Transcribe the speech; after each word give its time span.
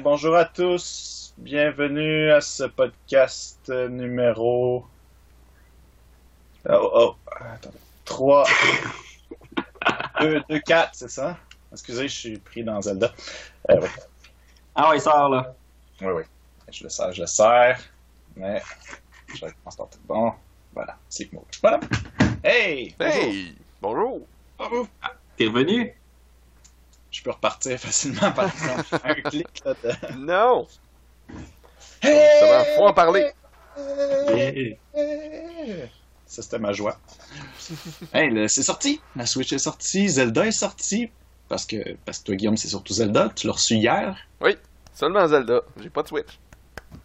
Bonjour 0.00 0.34
à 0.34 0.44
tous. 0.44 1.34
Bienvenue 1.38 2.30
à 2.30 2.40
ce 2.40 2.64
podcast 2.64 3.68
numéro. 3.68 4.84
Oh, 6.68 6.90
oh. 6.94 7.16
Attendez. 7.40 7.78
3. 8.04 8.46
2, 10.20 10.42
2, 10.48 10.58
4, 10.60 10.90
c'est 10.94 11.10
ça? 11.10 11.36
Excusez, 11.70 12.08
je 12.08 12.14
suis 12.14 12.38
pris 12.38 12.64
dans 12.64 12.80
Zelda. 12.80 13.12
Euh, 13.70 13.80
oui. 13.80 13.88
Ah 14.74 14.90
ouais, 14.90 14.98
sort 14.98 15.28
là. 15.28 15.54
Oui, 16.00 16.12
oui. 16.12 16.22
Je 16.72 16.84
le 16.84 16.90
sers, 16.90 17.12
je 17.12 17.20
le 17.20 17.26
sers. 17.26 17.78
Mais. 18.36 18.62
Je 19.34 19.44
recommence 19.44 19.76
tout. 19.76 19.98
Bon. 20.08 20.32
Voilà. 20.72 20.96
C'est 21.08 21.32
bon. 21.32 21.44
Voilà. 21.60 21.80
Hey! 22.42 22.94
Hey! 22.98 23.54
Bonjour! 23.80 24.20
Bonjour! 24.58 24.88
T'es 25.36 25.46
revenu? 25.46 25.94
Je 27.14 27.22
peux 27.22 27.30
repartir 27.30 27.78
facilement, 27.80 28.32
par 28.32 28.52
exemple. 28.52 28.84
Un 29.04 29.14
clic, 29.14 29.46
là. 29.64 29.74
De... 29.82 30.16
Non! 30.18 30.66
Hey! 32.02 32.28
Justement, 32.32 32.64
faut 32.76 32.86
en 32.88 32.92
parler. 32.92 33.30
Ça, 36.26 36.42
c'était 36.42 36.58
ma 36.58 36.72
joie. 36.72 36.98
hey, 38.12 38.48
c'est 38.48 38.64
sorti. 38.64 39.00
La 39.14 39.26
Switch 39.26 39.52
est 39.52 39.58
sortie. 39.58 40.08
Zelda 40.08 40.44
est 40.44 40.50
sorti. 40.50 41.08
Parce 41.48 41.64
que, 41.66 41.94
parce 42.04 42.18
que 42.18 42.24
toi, 42.24 42.34
Guillaume, 42.34 42.56
c'est 42.56 42.68
surtout 42.68 42.94
Zelda. 42.94 43.30
Tu 43.36 43.46
l'as 43.46 43.52
reçu 43.52 43.74
hier. 43.74 44.16
Seulement 44.92 45.28
Zelda. 45.28 45.60
J'ai 45.80 45.90
pas 45.90 46.02
de 46.02 46.08
Switch. 46.08 46.40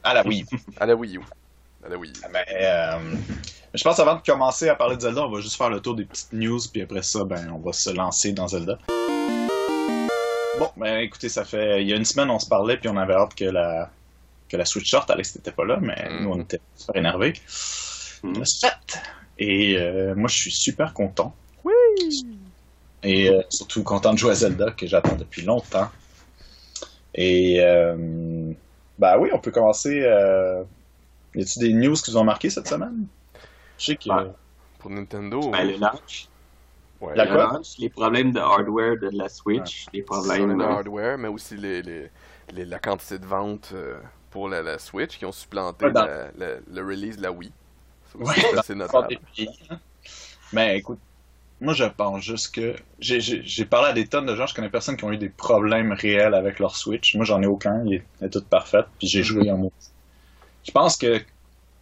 À 0.03 0.16
la 0.16 0.26
Wii. 0.26 0.44
À 0.80 0.88
la 0.88 0.95
Wii 0.95 1.17
U. 1.17 1.22
À 1.86 1.89
la 1.89 1.98
Wii 1.98 2.12
U. 2.12 2.22
Mais, 2.31 2.45
euh, 2.52 3.16
je 3.76 3.84
pense 3.84 4.00
avant 4.00 4.16
de 4.16 4.22
commencer 4.22 4.70
à 4.70 4.76
parler 4.76 4.95
de 4.95 5.02
Zelda, 5.02 5.23
on 5.23 5.31
va 5.31 5.39
juste 5.39 5.55
faire 5.55 5.70
le 5.70 5.81
tour 5.81 5.95
des 5.95 6.05
petites 6.05 6.34
news, 6.34 6.59
puis 6.72 6.81
après 6.81 7.03
ça, 7.03 7.23
ben, 7.23 7.52
on 7.52 7.59
va 7.59 7.73
se 7.73 7.91
lancer 7.91 8.31
dans 8.31 8.48
Zelda. 8.48 8.80
Bon, 10.59 10.70
ben 10.77 10.98
écoutez, 10.99 11.30
ça 11.30 11.45
fait. 11.45 11.81
Il 11.81 11.88
y 11.88 11.94
a 11.94 11.95
une 11.95 12.05
semaine, 12.05 12.30
on 12.30 12.40
se 12.40 12.48
parlait, 12.48 12.77
puis 12.77 12.90
on 12.90 12.98
avait 12.98 13.13
hâte 13.13 13.34
que 13.34 13.45
la, 13.45 13.90
que 14.50 14.58
la 14.58 14.66
Switch 14.66 14.89
sorte. 14.89 15.09
Alex 15.09 15.36
n'était 15.36 15.52
pas 15.52 15.66
là, 15.66 15.78
mais 15.81 15.95
Mm. 16.09 16.23
nous, 16.23 16.30
on 16.31 16.42
était 16.42 16.59
super 16.75 16.95
énervés. 16.97 17.34
Mm. 18.23 18.44
Et 19.38 19.78
euh, 19.78 20.16
moi, 20.16 20.28
je 20.28 20.36
suis 20.38 20.52
super 20.52 20.94
content. 20.94 21.34
Oui! 21.64 21.73
Et 23.03 23.30
euh, 23.30 23.42
surtout 23.50 23.84
content 23.84 24.14
de 24.14 24.17
jouer 24.17 24.31
à 24.31 24.36
Zelda, 24.36 24.72
que 24.72 24.86
j'attends 24.86 25.16
depuis 25.16 25.44
longtemps. 25.44 25.89
Et. 27.16 27.59
Euh, 27.62 28.52
bah 28.97 29.17
oui, 29.17 29.30
on 29.34 29.39
peut 29.39 29.52
commencer. 29.52 30.02
Euh... 30.03 30.64
Y 31.36 31.41
a-tu 31.44 31.59
des 31.59 31.73
news 31.73 31.94
qui 31.94 32.12
vous 32.12 32.17
ont 32.17 32.23
marqué 32.23 32.50
cette 32.50 32.67
semaine? 32.67 33.06
Je 33.78 33.86
sais 33.86 33.95
que. 33.95 34.09
Ouais. 34.09 34.31
Pour 34.80 34.89
Nintendo. 34.91 35.50
Ben, 35.52 35.64
le 35.66 35.78
launch. 35.78 36.28
Ouais, 37.02 37.16
La 37.16 37.25
launch, 37.25 37.78
les 37.78 37.89
problèmes 37.89 38.31
de 38.31 38.39
hardware 38.39 38.97
de 39.00 39.09
la 39.14 39.30
Switch, 39.30 39.88
les 39.94 40.02
problèmes 40.03 40.38
problème 40.38 40.58
de 40.58 40.64
hardware, 40.64 41.17
mais 41.17 41.28
aussi 41.28 41.56
les, 41.58 41.81
les, 41.81 42.11
les- 42.53 42.66
la 42.66 42.80
quantité 42.80 43.19
de 43.19 43.25
ventes 43.25 43.72
euh, 43.73 44.00
pour 44.31 44.50
la, 44.50 44.61
la 44.61 44.80
Switch 44.80 45.17
qui 45.17 45.25
ont 45.25 45.31
supplanté 45.31 45.86
Ouais, 45.86 45.91
dans- 45.91 46.06
la- 46.06 46.31
la- 46.38 46.59
le 46.67 46.81
release 46.86 47.17
de 47.17 47.23
la 47.23 47.31
Wii. 47.31 47.52
Ouais, 48.16 48.36
c'est 48.64 48.75
notable. 48.75 49.19
hein. 49.69 49.78
Mais 50.53 50.78
écoute, 50.80 51.00
moi 51.61 51.73
je 51.73 51.86
pense 51.86 52.23
juste 52.23 52.53
que 52.56 52.75
j'ai- 53.00 53.66
parlé 53.66 53.89
à 53.89 53.94
des 53.94 54.08
tonnes 54.08 54.25
de 54.25 54.36
gens, 54.36 54.47
je 54.47 54.56
connais 54.56 54.69
personne 54.69 54.97
qui 54.97 55.03
ont 55.06 55.11
eu 55.11 55.17
des 55.17 55.30
problèmes 55.30 55.91
réels 55.94 56.34
avec 56.34 56.59
leur 56.59 56.75
Switch. 56.75 57.16
Moi 57.16 57.25
j'en 57.25 57.41
ai 57.41 57.47
aucun, 57.47 57.84
il 57.86 57.95
est, 57.95 58.08
elle 58.22 58.28
est 58.28 58.30
toute 58.31 58.47
parfaite, 58.47 58.88
puis 58.97 59.08
j'ai 59.08 59.23
joué 59.23 59.52
en 59.52 59.58
mode. 59.58 59.72
Je 60.66 60.72
pense 60.72 60.97
que 60.97 61.22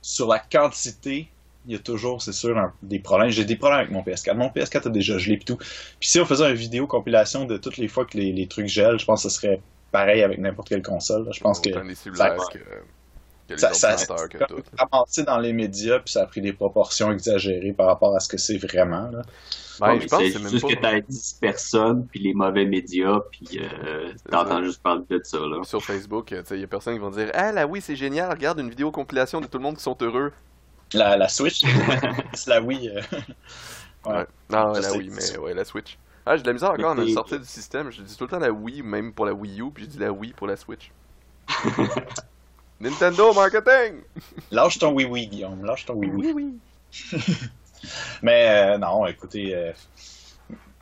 sur 0.02 0.28
la 0.28 0.40
quantité, 0.40 1.30
il 1.68 1.74
y 1.74 1.76
a 1.76 1.80
toujours, 1.80 2.22
c'est 2.22 2.32
sûr, 2.34 2.58
un- 2.58 2.74
des 2.82 3.00
problèmes. 3.00 3.30
J'ai 3.30 3.46
des 3.46 3.56
problèmes 3.58 3.80
avec 3.80 3.92
mon 3.92 4.02
PS4. 4.02 4.36
Mon 4.36 4.48
PS4 4.50 4.88
a 4.88 4.90
déjà 4.90 5.18
gelé 5.18 5.36
et 5.36 5.40
tout. 5.40 5.58
Puis 5.58 6.10
si 6.10 6.20
on 6.20 6.26
faisait 6.26 6.50
une 6.50 6.56
vidéo 6.56 6.88
compilation 6.88 7.46
de 7.46 7.58
toutes 7.58 7.78
les 7.78 7.88
fois 7.88 8.06
que 8.06 8.18
les, 8.18 8.32
les 8.32 8.48
trucs 8.48 8.68
gèlent, 8.68 9.00
je 9.00 9.06
pense 9.06 9.24
que 9.24 9.30
ce 9.30 9.36
serait 9.36 9.62
pareil 9.92 10.22
avec 10.24 10.40
n'importe 10.40 10.70
quelle 10.70 10.82
console. 10.82 11.26
là. 11.26 11.32
Je 11.34 11.40
pense 11.42 11.60
que 11.60 11.72
ça- 11.74 11.80
que, 11.80 12.60
que 12.60 13.54
les 13.54 13.58
ça, 13.58 13.74
ça, 13.74 13.92
ordinateurs 13.94 14.30
que 14.30 14.38
ça 14.40 14.46
tout. 14.46 14.64
a 14.78 14.84
avancé 14.92 15.24
dans 15.24 15.38
les 15.40 15.54
médias, 15.54 16.00
puis 16.00 16.12
ça 16.12 16.24
a 16.24 16.26
pris 16.26 16.42
des 16.42 16.52
proportions 16.54 17.12
exagérées 17.12 17.72
par 17.74 17.88
rapport 17.88 18.16
à 18.16 18.20
ce 18.20 18.28
que 18.28 18.38
c'est 18.38 18.58
vraiment. 18.58 19.10
Là. 19.10 19.22
Ben, 19.80 20.00
je 20.02 20.08
pense 20.08 20.20
que 20.24 20.30
c'est 20.32 20.50
juste 20.50 20.68
pas... 20.68 20.74
que 20.76 20.82
t'as 20.82 21.00
10 21.02 21.38
personnes, 21.40 22.08
puis 22.08 22.20
les 22.20 22.34
mauvais 22.34 22.66
médias, 22.66 23.20
puis 23.32 23.60
euh, 23.62 24.12
t'entends 24.30 24.64
juste 24.64 24.82
parler 24.82 25.04
de 25.10 25.22
ça, 25.24 25.38
là. 25.38 25.64
Sur 25.64 25.84
Facebook, 25.84 26.32
il 26.52 26.60
y 26.60 26.64
a 26.64 26.68
personne 26.68 26.96
qui 26.96 27.00
vont 27.00 27.12
dire 27.12 27.30
Ah, 27.36 27.52
la 27.52 27.68
Wii, 27.68 27.82
c'est 27.82 27.96
génial, 27.96 28.30
regarde 28.32 28.60
une 28.60 28.70
vidéo 28.72 28.90
compilation 28.92 29.40
de 29.40 29.46
tout 29.46 29.60
le 29.60 29.64
monde 29.64 29.78
qui 29.78 29.84
sont 29.84 29.96
heureux. 30.02 30.32
La, 30.94 31.18
la 31.18 31.28
Switch, 31.28 31.64
c'est 32.34 32.50
la 32.50 32.62
Wii. 32.62 32.90
euh, 32.90 33.02
Ouais. 34.06 34.26
Non, 34.50 34.74
Ça, 34.74 34.82
la 34.82 34.94
Wii, 34.94 35.10
mais 35.10 35.38
ouais, 35.38 35.54
la 35.54 35.66
Switch. 35.66 35.98
Ah, 36.26 36.38
j'ai 36.38 36.44
de 36.44 36.48
la 36.48 36.54
misère 36.54 36.72
encore 36.72 36.92
à 36.92 36.96
me 36.96 37.08
sortir 37.08 37.40
du 37.40 37.46
système. 37.46 37.92
Je 37.92 38.02
dis 38.02 38.16
tout 38.18 38.24
le 38.26 38.30
temps 38.30 38.40
la 38.40 38.52
Wii, 38.52 38.82
même 38.84 39.14
pour 39.14 39.26
la 39.26 39.34
Wii 39.34 39.62
U, 39.62 39.72
puis 39.72 39.84
je 39.86 39.90
dis 39.90 39.98
la 40.00 40.12
Wii 40.12 40.34
pour 40.34 40.48
la 40.48 40.56
Switch. 40.56 40.92
Nintendo 42.80 43.34
marketing! 43.34 44.04
Lâche 44.52 44.78
ton 44.80 44.94
oui 44.94 45.06
oui, 45.10 45.28
Guillaume. 45.28 45.66
Lâche 45.66 45.86
ton 45.86 45.96
oui 45.96 46.10
oui. 46.14 46.32
oui. 46.36 46.60
Mais 48.22 48.74
euh, 48.74 48.78
non, 48.78 49.06
écoutez, 49.08 49.56
euh, 49.56 49.72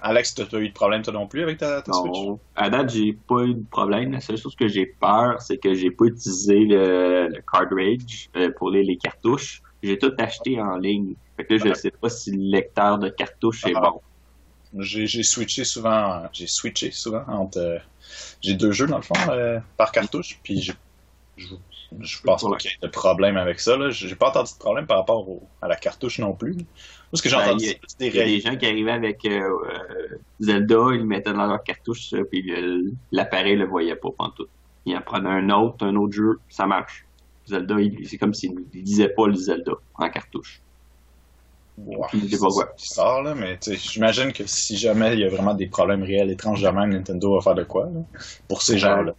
Alex, 0.02 0.36
t'as 0.36 0.46
t'as 0.46 0.60
eu 0.60 0.70
de 0.70 0.74
problème 0.74 1.02
toi 1.02 1.14
non 1.14 1.28
plus 1.28 1.42
avec 1.42 1.58
ta, 1.58 1.82
ta 1.82 1.94
Switch? 1.94 2.14
Non, 2.14 2.40
à 2.56 2.70
date, 2.70 2.90
j'ai 2.90 3.14
pas 3.14 3.44
eu 3.44 3.54
de 3.56 3.66
problème. 3.72 4.12
La 4.12 4.20
seule 4.22 4.38
chose 4.38 4.56
que 4.56 4.68
j'ai 4.68 4.86
peur, 4.86 5.42
c'est 5.42 5.58
que 5.58 5.74
j'ai 5.74 5.92
pas 5.92 6.06
utilisé 6.06 6.60
le, 6.66 7.28
le 7.30 7.42
cartridge 7.52 8.28
euh, 8.36 8.52
pour 8.58 8.72
les, 8.72 8.84
les 8.84 8.98
cartouches. 8.98 9.62
J'ai 9.86 9.98
tout 9.98 10.14
acheté 10.18 10.60
en 10.62 10.78
ligne. 10.78 11.16
Fait 11.38 11.46
que 11.46 11.54
là, 11.54 11.60
je 11.60 11.70
Ok. 11.70 11.76
sais 11.76 11.92
pas 11.92 12.10
si 12.10 12.32
le 12.32 12.52
lecteur 12.52 12.98
de 12.98 13.10
cartouches 13.10 13.66
est 13.66 13.74
Ah. 13.76 13.82
bon. 13.92 14.02
J'ai 14.80 15.08
j'ai 15.08 15.24
switché 15.24 15.64
souvent, 15.64 16.28
j'ai 16.34 16.48
switché 16.48 16.92
souvent 16.92 17.24
entre. 17.28 17.60
euh, 17.60 17.78
j'ai 18.42 18.56
deux 18.56 18.72
jeux 18.72 18.88
dans 18.88 18.98
le 18.98 19.04
fond 19.04 19.14
euh, 19.30 19.60
par 19.78 19.92
cartouche, 19.92 20.40
puis 20.44 20.62
je, 20.62 20.74
je 21.38 22.20
pense 22.24 22.44
pas 22.44 22.58
qu'il 22.58 22.72
y 22.72 22.74
ait 22.74 22.88
de 22.88 22.92
problème 22.92 23.38
avec 23.38 23.60
ça. 23.60 23.78
là. 23.78 23.90
J'ai 23.90 24.16
pas 24.16 24.30
entendu 24.30 24.52
de 24.54 24.58
problème 24.60 24.86
par 24.88 24.98
rapport 24.98 25.28
au- 25.30 25.48
à 25.62 25.68
la 25.68 25.76
cartouche 25.76 26.20
non 26.20 26.34
plus. 26.36 26.54
Moi, 26.56 26.66
ce 27.14 27.22
que 27.22 27.30
j'ai 27.30 27.38
Ben, 27.38 27.44
entendu, 27.50 27.66
des 28.00 28.08
Il 28.08 28.16
y 28.16 28.20
a 28.20 28.26
des 28.26 28.40
gens 28.42 28.58
qui 28.58 28.66
arrivaient 28.66 28.92
avec 28.92 29.24
euh, 29.26 29.50
Zelda, 30.40 30.76
ils 30.94 31.00
le 31.00 31.06
mettaient 31.06 31.34
dans 31.34 31.48
leur 31.48 31.64
cartouche, 31.64 32.14
puis 32.32 32.52
l'appareil 33.12 33.56
le 33.56 33.66
voyait 33.66 33.96
pas 33.96 34.10
pantoute. 34.18 34.50
Ils 34.86 34.96
en 34.96 35.02
prenaient 35.02 35.30
un 35.30 35.50
autre, 35.52 35.86
un 35.86 35.96
autre 35.96 36.14
jeu, 36.14 36.40
ça 36.50 36.66
marche. 36.68 37.08
Zelda, 37.48 37.80
il- 37.80 38.08
c'est 38.08 38.18
comme 38.18 38.34
s'il 38.34 38.54
ne 38.56 38.62
disait 38.82 39.10
pas 39.10 39.28
le 39.28 39.36
Zelda 39.36 39.74
en 39.96 40.10
cartouche. 40.10 40.62
Ouais, 41.78 42.08
Je 42.14 42.20
sais 42.28 42.38
pas 42.40 42.48
quoi. 42.48 42.74
c'est 42.78 42.90
bizarre, 42.90 43.24
là, 43.24 43.36
mais 43.36 43.60
j'imagine 43.66 44.32
que 44.32 44.46
si 44.48 44.78
jamais 44.78 45.14
il 45.14 45.20
y 45.20 45.26
a 45.26 45.30
vraiment 45.30 45.54
des 45.54 45.68
problèmes 45.68 46.04
réels 46.04 46.32
étranges 46.32 46.62
de 46.62 46.70
même, 46.70 46.90
Nintendo 46.92 47.36
va 47.36 47.42
faire 47.42 47.56
de 47.56 47.64
quoi, 47.66 47.86
là, 47.94 48.00
pour 48.48 48.62
ces 48.62 48.78
gens-là? 48.78 49.14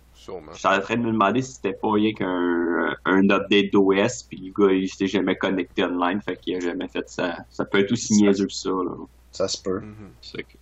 J'étais 0.55 0.69
en 0.69 0.81
train 0.81 0.97
de 0.97 1.03
me 1.03 1.13
demander 1.13 1.43
si 1.43 1.53
c'était 1.53 1.75
pas 1.75 1.93
rien 1.93 2.13
qu'un 2.15 2.97
un 3.05 3.31
update 3.31 3.73
d'OS, 3.73 4.23
puis 4.29 4.39
le 4.39 4.53
gars, 4.67 4.73
il 4.73 4.89
s'était 4.89 5.07
jamais 5.07 5.37
connecté 5.37 5.85
online, 5.85 6.21
fait 6.23 6.37
qu'il 6.37 6.57
a 6.57 6.61
jamais 6.61 6.89
fait 6.89 7.09
ça. 7.09 7.37
Ça 7.51 7.65
peut 7.65 7.79
être 7.79 7.93
aussi 7.93 8.15
niaiseux 8.15 8.47
que 8.47 8.53
ça, 8.53 8.71
là. 8.71 8.97
Ça 9.33 9.49
se 9.49 9.61
peut. 9.63 9.81
Mhm. 9.81 10.15
C'est 10.23 10.43
que- 10.43 10.57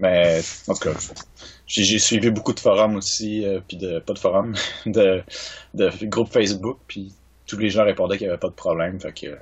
Mais, 0.00 0.40
en 0.68 0.74
tout 0.74 0.80
cas, 0.90 0.98
j'ai 1.66 1.98
suivi 1.98 2.30
beaucoup 2.30 2.52
de 2.52 2.60
forums 2.60 2.96
aussi, 2.96 3.44
euh, 3.46 3.60
puis 3.66 3.76
de, 3.76 3.98
pas 4.00 4.14
de 4.14 4.18
forums, 4.18 4.54
de, 4.86 5.22
de 5.74 5.90
groupes 6.06 6.32
Facebook, 6.32 6.78
puis 6.88 7.14
tous 7.46 7.58
les 7.58 7.70
gens 7.70 7.84
répondaient 7.84 8.18
qu'il 8.18 8.26
n'y 8.26 8.30
avait 8.32 8.40
pas 8.40 8.48
de 8.48 8.54
problème, 8.54 9.00
fait 9.00 9.12
que 9.12 9.26
euh, 9.28 9.36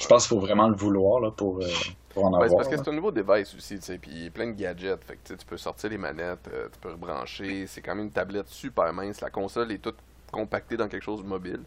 je 0.00 0.06
pense 0.06 0.26
qu'il 0.26 0.36
faut 0.36 0.40
vraiment 0.40 0.68
le 0.68 0.76
vouloir, 0.76 1.20
là, 1.20 1.30
pour, 1.30 1.60
euh, 1.62 1.78
pour 2.08 2.24
en 2.24 2.34
Ouais, 2.38 2.48
c'est 2.48 2.54
avoir. 2.54 2.56
parce 2.56 2.68
que 2.68 2.76
c'est 2.76 2.88
un 2.88 2.92
nouveau 2.92 3.12
device 3.12 3.54
aussi, 3.54 3.76
tu 3.78 3.84
sais, 3.84 3.98
puis 3.98 4.10
il 4.10 4.24
y 4.24 4.26
a 4.26 4.30
plein 4.30 4.46
de 4.46 4.52
gadgets, 4.52 5.04
fait 5.04 5.14
que 5.16 5.20
tu 5.24 5.32
sais, 5.34 5.36
tu 5.36 5.44
peux 5.46 5.56
sortir 5.58 5.90
les 5.90 5.98
manettes, 5.98 6.48
euh, 6.52 6.68
tu 6.72 6.78
peux 6.80 6.90
rebrancher, 6.90 7.66
c'est 7.66 7.82
quand 7.82 7.94
même 7.94 8.06
une 8.06 8.12
tablette 8.12 8.48
super 8.48 8.92
mince, 8.94 9.20
la 9.20 9.30
console 9.30 9.70
est 9.72 9.78
toute 9.78 9.96
compactée 10.32 10.76
dans 10.76 10.88
quelque 10.88 11.02
chose 11.02 11.22
de 11.22 11.26
mobile. 11.28 11.60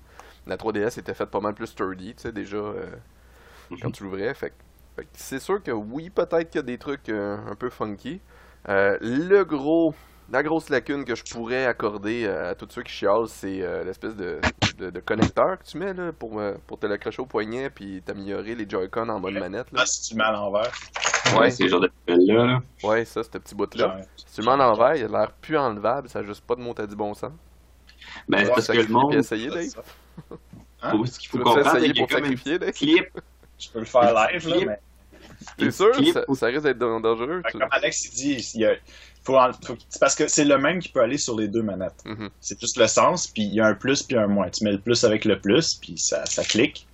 La 0.48 0.58
3DS 0.58 0.98
était 0.98 1.14
faite 1.14 1.30
pas 1.30 1.40
mal 1.42 1.54
plus 1.54 1.68
sturdy, 1.68 2.16
tu 2.16 2.24
sais, 2.24 2.32
déjà, 2.32 2.58
quand 3.82 3.92
tu 3.92 4.04
l'ouvrais, 4.04 4.34
fait, 4.34 4.50
que- 4.52 4.56
fait 4.56 4.60
que 4.60 4.63
c'est 5.14 5.40
sûr 5.40 5.62
que 5.64 5.72
oui, 5.72 6.10
peut-être 6.10 6.50
qu'il 6.50 6.60
y 6.60 6.64
a 6.64 6.66
des 6.66 6.78
trucs 6.78 7.10
euh, 7.10 7.38
un 7.50 7.56
peu 7.56 7.70
funky. 7.70 8.22
Euh, 8.70 8.98
le 9.02 9.44
gros, 9.44 9.94
la 10.32 10.42
grosse 10.44 10.70
lacune 10.70 11.04
que 11.06 11.16
je 11.16 11.24
pourrais 11.24 11.66
accorder 11.66 12.26
euh, 12.26 12.52
à 12.52 12.56
tous 12.56 12.68
ceux 12.70 12.84
qui 12.84 12.92
chialent, 12.94 13.28
c'est 13.28 13.62
euh, 13.62 13.84
l'espèce 13.84 14.16
de, 14.16 14.40
de, 14.78 14.90
de 14.90 15.00
connecteur 15.00 15.58
que 15.60 15.64
tu 15.66 15.78
mets 15.78 15.94
là, 15.94 16.12
pour, 16.14 16.40
euh, 16.40 16.54
pour 16.68 16.80
te 16.80 16.86
l'accrocher 16.88 17.22
au 17.22 17.26
poignet 17.26 17.70
puis 17.70 18.02
t'améliorer 18.06 18.56
les 18.56 18.70
Joy-Con 18.70 19.10
en 19.10 19.20
mode 19.20 19.34
Ouais. 19.34 19.40
manette. 19.40 19.72
Là. 19.72 19.80
Ah, 19.82 19.86
si 19.86 20.02
tu 20.10 20.14
le 20.14 20.20
mets 20.20 20.24
à 20.30 20.32
l'envers, 20.32 20.72
Ouais. 21.38 21.50
c'est 21.52 21.64
le 21.64 21.70
genre 21.70 21.82
de 21.82 21.90
là. 22.08 22.60
Ouais, 22.84 23.04
ça, 23.06 23.24
ce 23.24 23.30
petit 23.30 23.56
bout-là. 23.56 23.98
Si 24.16 24.26
tu 24.36 24.42
le 24.42 24.46
mets 24.48 24.54
en 24.54 24.60
envers, 24.72 24.96
il 24.96 25.04
a 25.06 25.08
l'air 25.08 25.32
plus 25.34 25.58
enlevable, 25.58 26.08
ça 26.10 26.20
a 26.20 26.24
juste 26.24 26.46
pas 26.46 26.56
de 26.56 26.62
mot 26.62 26.74
à 26.78 26.86
du 26.88 26.96
bon 26.96 27.14
sens. 27.14 27.32
Ben, 28.28 28.48
parce 28.48 28.68
que 28.68 28.74
le 28.74 28.88
monde, 28.88 29.16
essayer, 29.16 29.50
ça, 29.50 29.56
Dave. 29.56 29.66
ça. 29.68 29.82
Hein? 30.84 30.92
faut, 30.92 31.06
ce 31.06 31.18
qu'il 31.20 31.30
faut 31.30 31.38
comprendre, 31.40 31.70
c'est 31.72 31.78
essayer 31.78 31.94
qu'il 31.94 32.02
y 32.02 32.04
a 32.04 32.08
pour 32.08 32.16
comme 32.16 32.24
un 32.26 32.28
sacrifier, 32.28 32.60
Dave? 32.60 32.72
clip. 32.72 33.06
Je 33.64 33.70
peux 33.70 33.80
le 33.80 33.86
faire 33.86 34.14
live, 34.14 34.48
là, 34.48 34.56
mais 34.66 34.80
T'es 35.58 35.72
sûr? 35.72 35.94
Ça, 36.14 36.24
ça 36.36 36.46
risque 36.48 36.64
d'être 36.64 36.78
dan- 36.78 37.02
dangereux. 37.02 37.42
Tu- 37.52 37.58
comme 37.58 37.68
Alex 37.72 38.06
il 38.06 38.12
dit, 38.12 38.52
il 38.56 38.62
y 38.62 38.66
a- 38.66 38.76
faut 39.24 39.38
en- 39.38 39.52
faut- 39.54 39.78
c'est 39.90 40.00
parce 40.00 40.16
que 40.16 40.28
c'est 40.28 40.46
le 40.46 40.58
même 40.58 40.80
qui 40.80 40.90
peut 40.90 41.02
aller 41.02 41.18
sur 41.18 41.38
les 41.38 41.48
deux 41.48 41.62
manettes. 41.62 42.02
Mhm. 42.06 42.30
C'est 42.40 42.60
juste 42.60 42.78
le 42.78 42.88
sens, 42.88 43.28
puis 43.28 43.44
il 43.44 43.54
y 43.54 43.60
a 43.62 43.66
un 43.68 43.74
plus 43.74 44.04
puis 44.04 44.18
un 44.18 44.28
moins. 44.28 44.50
Tu 44.50 44.64
mets 44.64 44.72
le 44.72 44.80
plus 44.80 45.04
avec 45.04 45.26
le 45.26 45.40
plus, 45.40 45.76
puis 45.76 45.98
ça, 45.98 46.26
ça 46.26 46.44
clique. 46.44 46.88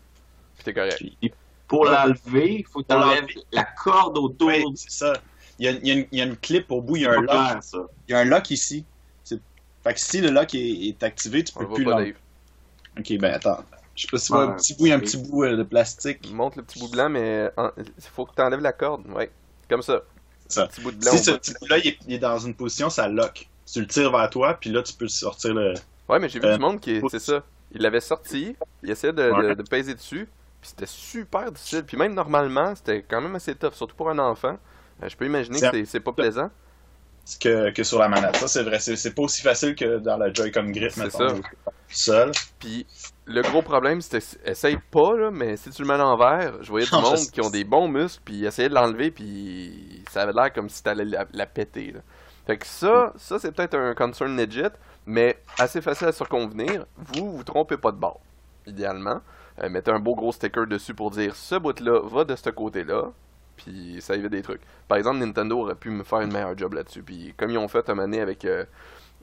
Puis 0.55 0.63
t'es 0.63 0.73
correct. 0.73 0.97
Puis, 0.97 1.33
Pour 1.67 1.85
l'enlever, 1.85 2.55
il 2.59 2.65
faut 2.65 2.83
l'enlever. 2.89 3.35
la 3.51 3.63
corde 3.63 4.17
autour 4.17 4.51
c'est 4.75 4.89
ça. 4.91 5.13
Il 5.59 5.65
y, 5.65 5.67
a, 5.67 5.71
il 5.71 5.87
y 5.87 5.91
a 5.91 5.93
une, 5.95 6.07
il 6.11 6.17
y 6.17 6.21
a 6.21 6.25
une 6.25 6.37
clip 6.37 6.71
au 6.71 6.81
bout, 6.81 6.95
il 6.95 7.03
y 7.03 7.05
a 7.05 7.11
un 7.11 7.21
lock. 7.21 7.27
clair, 7.29 7.59
ça. 7.61 7.77
Il 8.07 8.11
y 8.11 8.15
a 8.15 8.19
un 8.19 8.25
lock 8.25 8.49
ici. 8.49 8.85
C'est- 9.23 9.39
Fait 9.83 9.93
que 9.93 9.99
si 9.99 10.21
le 10.21 10.29
lock 10.31 10.55
est, 10.55 10.87
est 10.87 11.03
activé, 11.03 11.43
tu 11.43 11.51
On 11.55 11.59
peux 11.59 11.73
plus 11.73 11.83
l'enlever. 11.83 12.15
Ok, 12.97 13.17
ben 13.19 13.33
attends. 13.35 13.63
Je 13.99 14.05
sais 14.05 14.07
pas 14.11 14.17
si 14.17 14.27
tu 14.27 14.31
vois 14.33 14.45
Ouais, 14.45 14.51
un 14.51 14.55
petit 14.55 14.73
bout, 14.75 14.85
il 14.85 14.89
y 14.89 14.93
a 14.93 14.95
un 14.95 14.99
petit 14.99 15.17
bout 15.17 15.43
euh, 15.43 15.57
de 15.57 15.63
plastique. 15.63 16.31
Montre 16.31 16.57
le 16.59 16.63
petit 16.63 16.79
bout 16.79 16.87
blanc, 16.89 17.09
mais 17.09 17.51
il 17.77 17.83
faut 18.15 18.25
que 18.25 18.33
tu 18.33 18.41
enlèves 18.41 18.61
la 18.61 18.71
corde. 18.71 19.05
Ouais. 19.09 19.29
Comme 19.69 19.81
ça. 19.81 20.01
Ça. 20.47 20.67
Petit 20.67 20.79
bout 20.81 20.91
de 20.91 20.97
blanc 21.01 21.11
Si 21.11 21.17
ce 21.19 21.31
petit 21.31 21.53
bout-là, 21.59 21.77
il, 21.79 21.87
est- 21.87 21.97
il 22.07 22.13
est 22.13 22.19
dans 22.19 22.39
une 22.39 22.55
position, 22.55 22.89
ça 22.89 23.09
lock. 23.09 23.49
Tu 23.71 23.81
le 23.81 23.87
tires 23.87 24.09
vers 24.09 24.29
toi, 24.29 24.53
puis 24.59 24.69
là, 24.69 24.81
tu 24.83 24.93
peux 24.93 25.07
sortir 25.09 25.53
le. 25.53 25.73
Ouais, 26.07 26.17
mais 26.17 26.29
j'ai 26.29 26.39
vu 26.39 26.45
Euh, 26.47 26.55
du 26.55 26.61
monde 26.61 26.79
qui. 26.79 27.01
C'est 27.11 27.19
ça. 27.19 27.43
Il 27.73 27.81
l'avait 27.81 27.99
sorti, 27.99 28.55
il 28.83 28.89
essayait 28.89 29.11
de, 29.13 29.29
Ouais. 29.31 29.49
de, 29.49 29.53
de 29.55 29.63
peser 29.63 29.93
dessus, 29.95 30.29
puis 30.61 30.69
c'était 30.69 30.85
super 30.87 31.51
difficile. 31.51 31.83
Puis 31.83 31.97
même 31.97 32.13
normalement, 32.13 32.73
c'était 32.75 33.03
quand 33.05 33.19
même 33.21 33.35
assez 33.35 33.53
tough, 33.53 33.73
surtout 33.73 33.95
pour 33.97 34.09
un 34.09 34.17
enfant. 34.17 34.57
Euh, 35.03 35.09
je 35.09 35.15
peux 35.17 35.25
imaginer 35.25 35.59
que 35.59 35.83
C'est- 35.85 35.99
pas 35.99 36.13
plaisant. 36.13 36.49
Que, 37.39 37.69
que 37.71 37.83
sur 37.83 37.99
la 37.99 38.07
manette. 38.07 38.37
Ça, 38.37 38.47
c'est 38.47 38.63
vrai. 38.63 38.79
C'est 38.79 38.95
c'est 38.95 39.13
pas 39.13 39.21
aussi 39.23 39.41
facile 39.43 39.75
que 39.75 39.99
dans 39.99 40.17
la 40.17 40.33
Joy-Con 40.33 40.71
Grip, 40.71 40.89
C'est 40.91 41.11
ça. 41.11 41.27
Seul. 41.89 42.31
Puis 42.59 42.87
le 43.29 43.41
gros 43.43 43.61
problème, 43.61 44.01
c'était 44.01 44.25
essaye 44.43 44.77
pas 44.89 45.15
là, 45.15 45.29
mais 45.29 45.55
si 45.55 45.69
tu 45.69 45.83
le 45.83 45.87
mets 45.87 45.93
à 45.93 45.97
l'envers, 45.97 46.63
je 46.63 46.69
voyais 46.69 46.87
du 46.87 46.95
monde 47.01 47.19
qui 47.31 47.41
ont 47.41 47.49
des 47.49 47.63
bons 47.63 47.87
muscles, 47.87 48.21
puis 48.25 48.43
essayaient 48.43 48.69
de 48.69 48.73
l'enlever, 48.73 49.11
puis 49.11 50.03
ça 50.09 50.23
avait 50.23 50.33
l'air 50.33 50.51
comme 50.51 50.67
si 50.67 50.81
t'allais 50.81 51.05
la, 51.05 51.27
la 51.31 51.45
péter. 51.45 51.91
Là. 51.91 51.99
Fait 52.47 52.57
que 52.57 52.65
ça, 52.65 53.13
ça 53.15 53.37
c'est 53.37 53.51
peut-être 53.51 53.75
un 53.75 53.93
concern 53.93 54.35
legit, 54.35 54.63
mais 55.05 55.39
assez 55.59 55.81
facile 55.81 56.07
à 56.07 56.11
circonvenir. 56.11 56.85
Vous, 56.97 57.31
vous 57.31 57.43
trompez 57.43 57.77
pas 57.77 57.91
de 57.91 57.97
bord, 57.97 58.19
idéalement. 58.65 59.21
Euh, 59.61 59.69
mettez 59.69 59.91
un 59.91 59.99
beau 59.99 60.15
gros 60.15 60.31
sticker 60.31 60.65
dessus 60.65 60.95
pour 60.95 61.11
dire 61.11 61.35
ce 61.35 61.55
bout-là 61.55 62.01
va 62.03 62.23
de 62.23 62.35
ce 62.35 62.49
côté-là, 62.49 63.11
puis 63.57 63.97
ça 64.01 64.15
évite 64.15 64.31
des 64.31 64.41
trucs. 64.41 64.61
Par 64.87 64.97
exemple, 64.97 65.19
Nintendo 65.19 65.59
aurait 65.59 65.75
pu 65.75 65.91
me 65.91 66.03
faire 66.03 66.21
une 66.21 66.33
meilleure 66.33 66.57
job 66.57 66.73
là-dessus. 66.73 67.03
Puis 67.03 67.35
comme 67.37 67.51
ils 67.51 67.59
ont 67.59 67.67
fait 67.67 67.87
un 67.91 67.99
année 67.99 68.21
avec, 68.21 68.43
euh, 68.45 68.65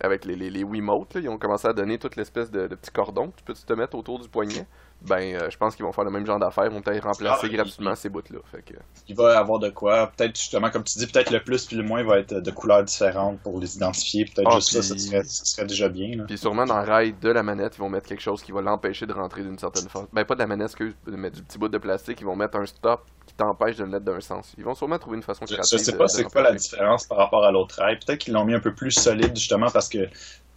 avec 0.00 0.24
les, 0.24 0.36
les, 0.36 0.50
les 0.50 0.64
Wiimotes, 0.64 1.14
là, 1.14 1.20
ils 1.20 1.28
ont 1.28 1.38
commencé 1.38 1.66
à 1.68 1.72
donner 1.72 1.98
toute 1.98 2.16
l'espèce 2.16 2.50
de, 2.50 2.66
de 2.66 2.74
petits 2.74 2.90
cordons 2.90 3.30
que 3.30 3.36
tu 3.36 3.44
peux 3.44 3.54
te 3.54 3.72
mettre 3.72 3.96
autour 3.96 4.20
du 4.20 4.28
poignet. 4.28 4.66
Ben, 5.02 5.34
euh, 5.36 5.50
je 5.50 5.56
pense 5.56 5.76
qu'ils 5.76 5.84
vont 5.84 5.92
faire 5.92 6.04
le 6.04 6.10
même 6.10 6.26
genre 6.26 6.38
d'affaires. 6.38 6.64
Ils 6.64 6.72
vont 6.72 6.80
peut-être 6.82 7.04
remplacer 7.04 7.46
Ah, 7.46 7.48
gratuitement 7.54 7.94
ces 7.94 8.08
bouts-là. 8.08 8.38
Que, 8.64 8.74
Il 9.08 9.14
va 9.14 9.34
y 9.34 9.36
avoir 9.36 9.58
de 9.60 9.68
quoi. 9.68 10.10
Peut-être, 10.16 10.36
justement, 10.36 10.70
comme 10.70 10.82
tu 10.82 10.98
dis, 10.98 11.06
peut-être 11.06 11.30
le 11.30 11.40
plus 11.44 11.64
puis 11.66 11.76
le 11.76 11.84
moins 11.84 12.02
va 12.02 12.18
être 12.18 12.34
de 12.34 12.50
couleurs 12.50 12.82
différentes 12.82 13.38
pour 13.40 13.60
les 13.60 13.76
identifier. 13.76 14.24
Peut-être 14.24 14.48
Ah, 14.50 14.56
juste 14.56 14.72
ça, 14.72 14.82
ça 14.82 14.98
serait, 14.98 15.22
ça 15.22 15.44
serait 15.44 15.66
déjà 15.66 15.88
bien. 15.88 16.16
Là. 16.16 16.24
Puis 16.26 16.38
sûrement 16.38 16.64
dans 16.64 16.78
le 16.80 16.86
rail 16.86 17.14
de 17.20 17.28
la 17.28 17.42
manette, 17.42 17.76
ils 17.76 17.80
vont 17.80 17.88
mettre 17.90 18.08
quelque 18.08 18.22
chose 18.22 18.42
qui 18.42 18.50
va 18.52 18.62
l'empêcher 18.62 19.06
de 19.06 19.12
rentrer 19.12 19.42
d'une 19.42 19.58
certaine 19.58 19.88
façon. 19.88 20.08
Ben 20.12 20.24
pas 20.24 20.34
de 20.34 20.40
la 20.40 20.46
manette, 20.46 20.68
excuse, 20.68 20.94
mais 21.06 21.30
du 21.30 21.42
petit 21.42 21.58
bout 21.58 21.68
de 21.68 21.78
plastique, 21.78 22.20
ils 22.20 22.26
vont 22.26 22.34
mettre 22.36 22.56
un 22.56 22.66
stop 22.66 23.02
qui 23.26 23.34
t'empêche 23.34 23.76
de 23.76 23.84
le 23.84 23.90
mettre 23.90 24.04
d'un 24.04 24.20
sens. 24.20 24.54
Ils 24.58 24.64
vont 24.64 24.74
sûrement 24.74 24.98
trouver 24.98 25.18
une 25.18 25.22
façon 25.22 25.44
Je, 25.46 25.54
créative. 25.54 25.78
je 25.78 25.84
sais 25.84 25.96
pas 25.96 26.08
c'est 26.08 26.24
quoi 26.24 26.42
la 26.42 26.52
différence 26.54 27.06
par 27.06 27.18
rapport 27.18 27.44
à 27.44 27.52
l'autre 27.52 27.76
rail. 27.78 27.98
Peut-être 28.04 28.18
qu'ils 28.20 28.32
l'ont 28.34 28.44
mis 28.44 28.54
un 28.54 28.60
peu 28.60 28.74
plus 28.74 28.90
solide, 28.92 29.36
justement, 29.36 29.68
parce 29.70 29.88
que 29.88 30.08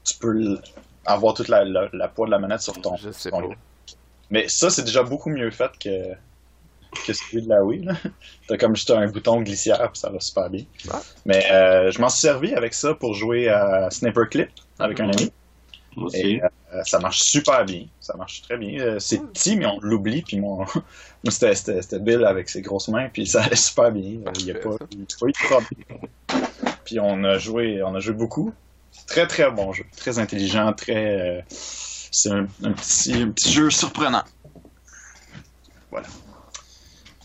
tu 0.04 0.18
peux 0.20 0.58
avoir 1.06 1.34
toute 1.34 1.50
la, 1.50 1.64
la, 1.66 1.90
la 1.94 2.08
poids 2.08 2.26
de 2.26 2.32
la 2.32 2.40
manette 2.40 2.62
sur 2.62 2.80
ton. 2.82 2.96
Je 2.96 3.12
sais 3.12 3.30
ton 3.32 3.50
pas. 3.50 3.56
Mais 4.30 4.48
ça, 4.48 4.70
c'est 4.70 4.84
déjà 4.84 5.04
beaucoup 5.04 5.30
mieux 5.30 5.50
fait 5.52 5.72
que, 5.80 6.14
que 7.06 7.14
celui 7.14 7.42
de 7.44 7.50
la 7.50 7.64
Wii. 7.64 7.84
là. 7.84 7.94
T'as 8.48 8.58
comme 8.58 8.76
juste 8.76 8.92
un 8.92 9.08
bouton 9.08 9.42
glissière, 9.42 9.92
puis 9.92 10.00
ça 10.00 10.10
va 10.10 10.20
super 10.20 10.50
bien. 10.50 10.64
Ah. 10.92 11.02
Mais 11.26 11.52
euh, 11.52 11.92
je 11.92 12.00
m'en 12.02 12.10
suis 12.10 12.22
servi 12.22 12.54
avec 12.54 12.74
ça 12.74 12.94
pour 12.94 13.14
jouer 13.14 13.50
à 13.50 13.90
Sniper 13.92 14.30
Clip 14.30 14.50
avec 14.78 15.00
un 15.00 15.10
ami. 15.10 15.32
Moi 15.96 16.08
aussi. 16.08 16.18
Et 16.18 16.42
euh, 16.44 16.84
ça 16.86 17.00
marche 17.00 17.22
super 17.22 17.66
bien. 17.66 17.86
Ça 18.00 18.16
marche 18.16 18.44
très 18.44 18.58
bien. 18.58 18.80
Euh, 18.80 19.00
c'est 19.00 19.18
petit, 19.34 19.56
mais 19.58 19.66
on 19.66 19.80
l'oublie. 19.82 20.22
Puis 20.22 20.40
mon... 20.40 20.58
moi, 20.66 21.32
c'était, 21.32 21.56
c'était, 21.56 21.82
c'était 21.82 22.00
Bill 22.00 22.24
avec 22.26 22.48
ses 22.50 22.62
grosses 22.62 22.88
mains. 22.90 23.10
Puis 23.12 23.26
ça 23.26 23.42
allait 23.44 23.56
super 23.56 23.92
bien. 23.92 24.20
Euh, 24.28 24.32
Il 24.40 24.46
n'y 24.46 24.54
pas, 24.54 24.70
a 24.70 24.78
pas 24.78 24.86
eu 25.28 25.32
de 25.32 25.38
problème. 25.40 25.70
Puis 26.86 27.00
on 27.00 27.24
a 27.24 27.38
joué, 27.40 27.82
on 27.84 27.96
a 27.96 28.00
joué 28.00 28.14
beaucoup. 28.14 28.54
Très, 29.08 29.26
très 29.28 29.50
bon 29.52 29.74
jeu. 29.74 29.86
Très 29.98 30.20
intelligent. 30.20 30.72
Très. 30.74 31.40
euh, 31.40 31.42
c'est 32.12 32.32
un, 32.32 32.48
un 32.64 32.72
petit, 32.74 33.14
un 33.14 33.30
petit 33.32 33.52
jeu 33.52 33.70
surprenant. 33.70 34.24
Voilà. 35.92 36.08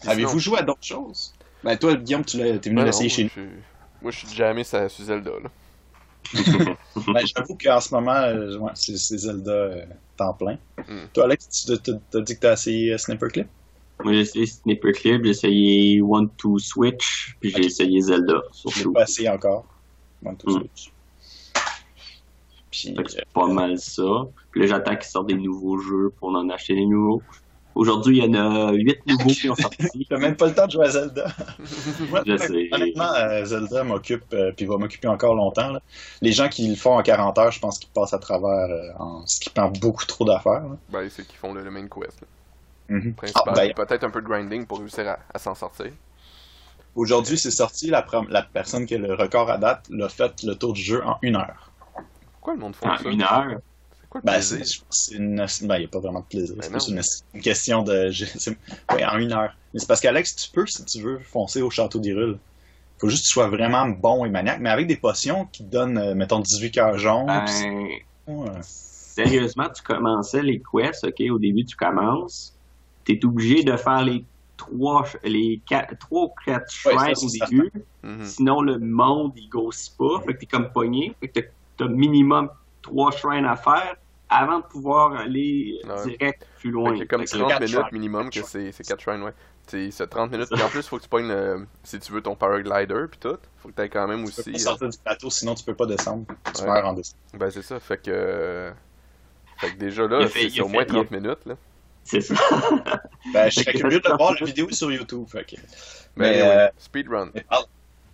Avez-vous 0.06 0.38
joué 0.38 0.58
à 0.58 0.62
d'autres 0.62 0.84
choses? 0.84 1.32
Ben, 1.62 1.76
toi, 1.78 1.94
Guillaume, 1.94 2.24
tu 2.24 2.36
l'as, 2.38 2.58
t'es 2.58 2.68
venu 2.70 2.80
Ben 2.80 2.86
l'essayer 2.86 3.08
moi, 3.08 3.16
chez 3.16 3.22
nous. 3.24 3.28
je 3.28 3.32
suis- 3.40 3.62
Moi, 4.02 4.10
je 4.12 4.18
suis 4.18 4.36
jamais 4.36 4.64
sur 4.64 4.90
sur 4.90 5.04
Zelda, 5.04 5.30
là. 5.42 5.50
Ben, 7.12 7.26
j'avoue 7.26 7.56
qu'en 7.62 7.80
ce 7.80 7.94
moment, 7.94 8.12
euh, 8.14 8.56
ouais, 8.58 8.72
c'est, 8.74 8.96
c'est 8.96 9.18
Zelda 9.18 9.50
euh, 9.52 9.84
temps 10.16 10.34
plein. 10.34 10.58
Hmm. 10.88 11.06
Toi, 11.12 11.24
Alex, 11.24 11.48
tu 11.48 11.78
t'as, 11.78 12.20
dit 12.20 12.34
que 12.34 12.40
t'as 12.40 12.52
essayé 12.54 12.92
euh, 12.92 12.98
Sniper 12.98 13.28
Clip? 13.30 13.46
Moi, 14.02 14.12
j'ai 14.14 14.20
essayé 14.20 14.46
Sniper 14.46 14.92
Clip, 14.92 15.22
j'ai 15.24 15.30
essayé 15.30 16.02
One 16.02 16.28
to 16.36 16.58
Switch, 16.58 17.36
puis 17.40 17.50
j'ai 17.50 17.66
essayé 17.66 18.00
Zelda, 18.00 18.40
Je 18.74 18.84
l'ai 18.86 18.92
pas 18.92 19.02
essayé 19.04 19.28
encore. 19.28 19.64
One 20.24 20.36
to 20.36 20.50
Mm. 20.50 20.58
Switch. 20.60 20.92
Puis, 22.74 22.94
euh, 22.98 23.02
c'est 23.06 23.24
pas 23.32 23.46
mal 23.46 23.78
ça. 23.78 24.02
Puis 24.50 24.60
là, 24.62 24.66
j'attends 24.66 24.96
qu'ils 24.96 25.04
sortent 25.10 25.28
des 25.28 25.34
nouveaux 25.34 25.78
jeux 25.78 26.12
pour 26.18 26.30
en 26.30 26.48
acheter 26.50 26.74
des 26.74 26.86
nouveaux. 26.86 27.22
Aujourd'hui, 27.74 28.18
il 28.18 28.24
y 28.24 28.28
en 28.28 28.34
a 28.34 28.72
huit 28.72 28.98
nouveaux 29.06 29.30
qui 29.30 29.48
ont 29.50 29.54
sorti. 29.54 30.06
t'as 30.10 30.18
même 30.18 30.36
pas 30.36 30.46
le 30.46 30.54
temps 30.54 30.66
de 30.66 30.72
jouer 30.72 30.86
à 30.86 30.90
Zelda. 30.90 31.26
Moi, 32.10 32.22
Je 32.26 32.36
sais. 32.36 32.68
Honnêtement, 32.72 33.12
euh, 33.14 33.44
Zelda 33.44 33.82
m'occupe, 33.84 34.24
euh, 34.32 34.52
puis 34.56 34.66
va 34.66 34.76
m'occuper 34.76 35.08
encore 35.08 35.34
longtemps. 35.34 35.70
là. 35.72 35.80
Les 36.20 36.32
gens 36.32 36.48
qui 36.48 36.68
le 36.68 36.76
font 36.76 36.96
en 36.96 37.02
40 37.02 37.36
heures, 37.38 37.50
je 37.50 37.58
pense 37.60 37.78
qu'ils 37.78 37.90
passent 37.90 38.14
à 38.14 38.18
travers 38.18 38.68
euh, 38.70 38.90
en 38.98 39.26
skippant 39.26 39.70
beaucoup 39.70 40.04
trop 40.06 40.24
d'affaires. 40.24 40.64
Ben, 40.90 41.08
c'est 41.10 41.26
qu'ils 41.26 41.38
font 41.38 41.52
le, 41.52 41.62
le 41.64 41.70
main 41.70 41.88
quest, 41.88 42.20
principal. 43.16 43.42
Ah, 43.46 43.52
d'ailleurs, 43.54 43.74
Peut-être 43.74 44.04
un 44.04 44.10
peu 44.10 44.20
de 44.22 44.26
grinding 44.26 44.66
pour 44.66 44.78
réussir 44.78 45.08
à, 45.08 45.18
à 45.32 45.38
s'en 45.38 45.54
sortir. 45.54 45.90
Aujourd'hui, 46.94 47.36
c'est 47.38 47.50
sorti, 47.50 47.88
la, 47.90 48.06
la 48.28 48.42
personne 48.42 48.86
qui 48.86 48.94
a 48.94 48.98
le 48.98 49.14
record 49.14 49.50
à 49.50 49.58
date 49.58 49.86
l'a 49.90 50.08
fait 50.08 50.44
le 50.44 50.54
tour 50.54 50.74
du 50.74 50.80
jeu 50.80 51.02
en 51.04 51.16
une 51.22 51.34
heure. 51.34 51.72
Pourquoi 52.44 52.54
le 52.54 52.60
monde 52.60 52.76
font 52.76 52.90
En 52.90 52.98
ça? 52.98 53.08
une 53.08 53.22
heure. 53.22 53.58
C'est 53.98 54.08
quoi 54.10 54.20
le 54.20 54.26
Ben, 54.26 54.32
plaisir? 54.34 54.58
c'est, 54.66 54.74
je 54.74 54.80
pense 54.84 54.88
que 54.98 55.04
c'est 55.06 55.14
une. 55.14 55.36
Ben, 55.66 55.76
il 55.76 55.78
n'y 55.78 55.84
a 55.86 55.88
pas 55.88 55.98
vraiment 56.00 56.20
de 56.20 56.26
plaisir. 56.26 56.54
Ben 56.56 56.62
c'est 56.62 56.70
plus 56.70 56.88
une, 56.88 57.00
une 57.32 57.40
question 57.40 57.82
de. 57.82 58.10
ouais, 58.94 59.04
en 59.06 59.18
une 59.18 59.32
heure. 59.32 59.56
Mais 59.72 59.80
c'est 59.80 59.86
parce 59.88 60.02
qu'Alex, 60.02 60.36
tu 60.36 60.50
peux, 60.50 60.66
si 60.66 60.84
tu 60.84 61.00
veux, 61.00 61.18
foncer 61.20 61.62
au 61.62 61.70
château 61.70 61.98
d'Hyrule. 61.98 62.38
Faut 62.98 63.08
juste 63.08 63.22
que 63.22 63.28
tu 63.28 63.32
sois 63.32 63.48
vraiment 63.48 63.88
bon 63.88 64.26
et 64.26 64.28
maniaque, 64.28 64.60
mais 64.60 64.68
avec 64.70 64.86
des 64.86 64.96
potions 64.96 65.46
qui 65.46 65.64
te 65.64 65.70
donnent, 65.70 65.98
euh, 65.98 66.14
mettons, 66.14 66.38
18 66.40 66.70
cœurs 66.70 66.98
jaunes. 66.98 67.26
Ben, 67.26 67.88
ouais. 68.28 68.50
sérieusement, 68.60 69.68
tu 69.74 69.82
commençais 69.82 70.42
les 70.42 70.62
quests, 70.72 71.04
ok, 71.04 71.22
au 71.30 71.38
début, 71.38 71.64
tu 71.64 71.76
commences. 71.76 72.52
T'es 73.04 73.18
obligé 73.24 73.64
de 73.64 73.76
faire 73.76 74.04
les 74.04 74.24
trois, 74.56 75.06
les 75.24 75.62
quatre, 75.66 75.98
trois 75.98 76.24
ou 76.24 76.30
quatre 76.44 76.66
Ouais, 76.86 77.14
shrines 77.14 77.14
au 77.16 77.30
début. 77.30 77.72
Mhm. 78.02 78.24
Sinon, 78.24 78.60
le 78.62 78.78
monde, 78.78 79.32
il 79.36 79.48
grossit 79.48 79.96
pas. 79.98 80.20
Fait 80.24 80.34
que 80.34 80.38
t'es 80.38 80.46
comme 80.46 80.70
pogné. 80.72 81.14
Fait 81.20 81.28
que 81.28 81.40
t'as- 81.40 81.46
t'as 81.76 81.88
minimum 81.88 82.50
trois 82.82 83.10
shrines 83.12 83.44
à 83.46 83.56
faire 83.56 83.96
avant 84.28 84.58
de 84.58 84.64
pouvoir 84.64 85.14
aller 85.14 85.78
Ouais. 85.84 86.04
direct 86.16 86.46
plus 86.58 86.70
loin. 86.70 86.98
a 87.00 87.04
comme 87.06 87.20
Fait 87.20 87.26
que- 87.26 87.38
30 87.38 87.48
quatre 87.50 87.60
minutes 87.60 87.74
shrines. 87.76 87.88
minimum 87.92 88.30
que 88.30 88.42
c'est 88.42 88.72
c'est 88.72 88.84
4 88.86 89.00
shrines, 89.00 89.22
ouais. 89.22 89.32
C'est 89.66 89.90
c'est 89.90 90.06
30 90.06 90.30
minutes. 90.30 90.48
Puis 90.50 90.62
en 90.62 90.68
plus, 90.68 90.86
faut 90.86 90.98
que 90.98 91.02
tu 91.02 91.08
pognes, 91.08 91.28
le- 91.28 91.66
si 91.84 91.98
tu 91.98 92.12
veux, 92.12 92.20
ton 92.20 92.34
paraglider 92.34 93.06
puis 93.10 93.18
tout. 93.20 93.38
Faut 93.58 93.68
que 93.70 93.80
tu 93.82 93.88
quand 93.88 94.06
même 94.08 94.24
Tu 94.26 94.32
peux 94.34 94.40
aussi. 94.40 94.50
pas 94.52 94.56
euh, 94.58 94.60
sortir 94.60 94.88
du 94.90 94.98
plateau, 94.98 95.30
sinon 95.30 95.54
tu 95.54 95.64
peux 95.64 95.74
pas 95.74 95.86
descendre. 95.86 96.24
Tu 96.54 96.62
Ouais. 96.62 96.68
meurs 96.68 96.86
en 96.86 96.92
descendant. 96.94 97.18
Ben, 97.34 97.50
c'est 97.50 97.62
ça. 97.62 97.78
Fait 97.80 97.96
que. 97.98 98.10
euh, 98.10 98.70
Fait 99.58 99.70
que 99.72 99.76
déjà 99.78 100.06
là, 100.08 100.26
c'est 100.28 100.50
c'est 100.50 100.60
au 100.60 100.68
moins 100.68 100.82
fait- 100.82 100.88
il 100.90 100.96
a- 100.98 101.04
30 101.04 101.10
minutes, 101.12 101.46
là. 101.46 101.54
C'est 102.02 102.20
ça. 102.20 102.34
Ben, 103.32 103.48
je 103.48 103.60
serais 103.60 103.72
curieux 103.72 104.00
de 104.00 104.16
voir 104.16 104.34
la 104.38 104.44
vidéo 104.46 104.68
sur 104.70 104.90
YouTube. 104.92 105.26
fait 105.28 105.44
que- 105.44 105.56
Mais, 106.16 106.32
Mais, 106.32 106.42
euh, 106.42 106.68
speedrun. 106.76 107.30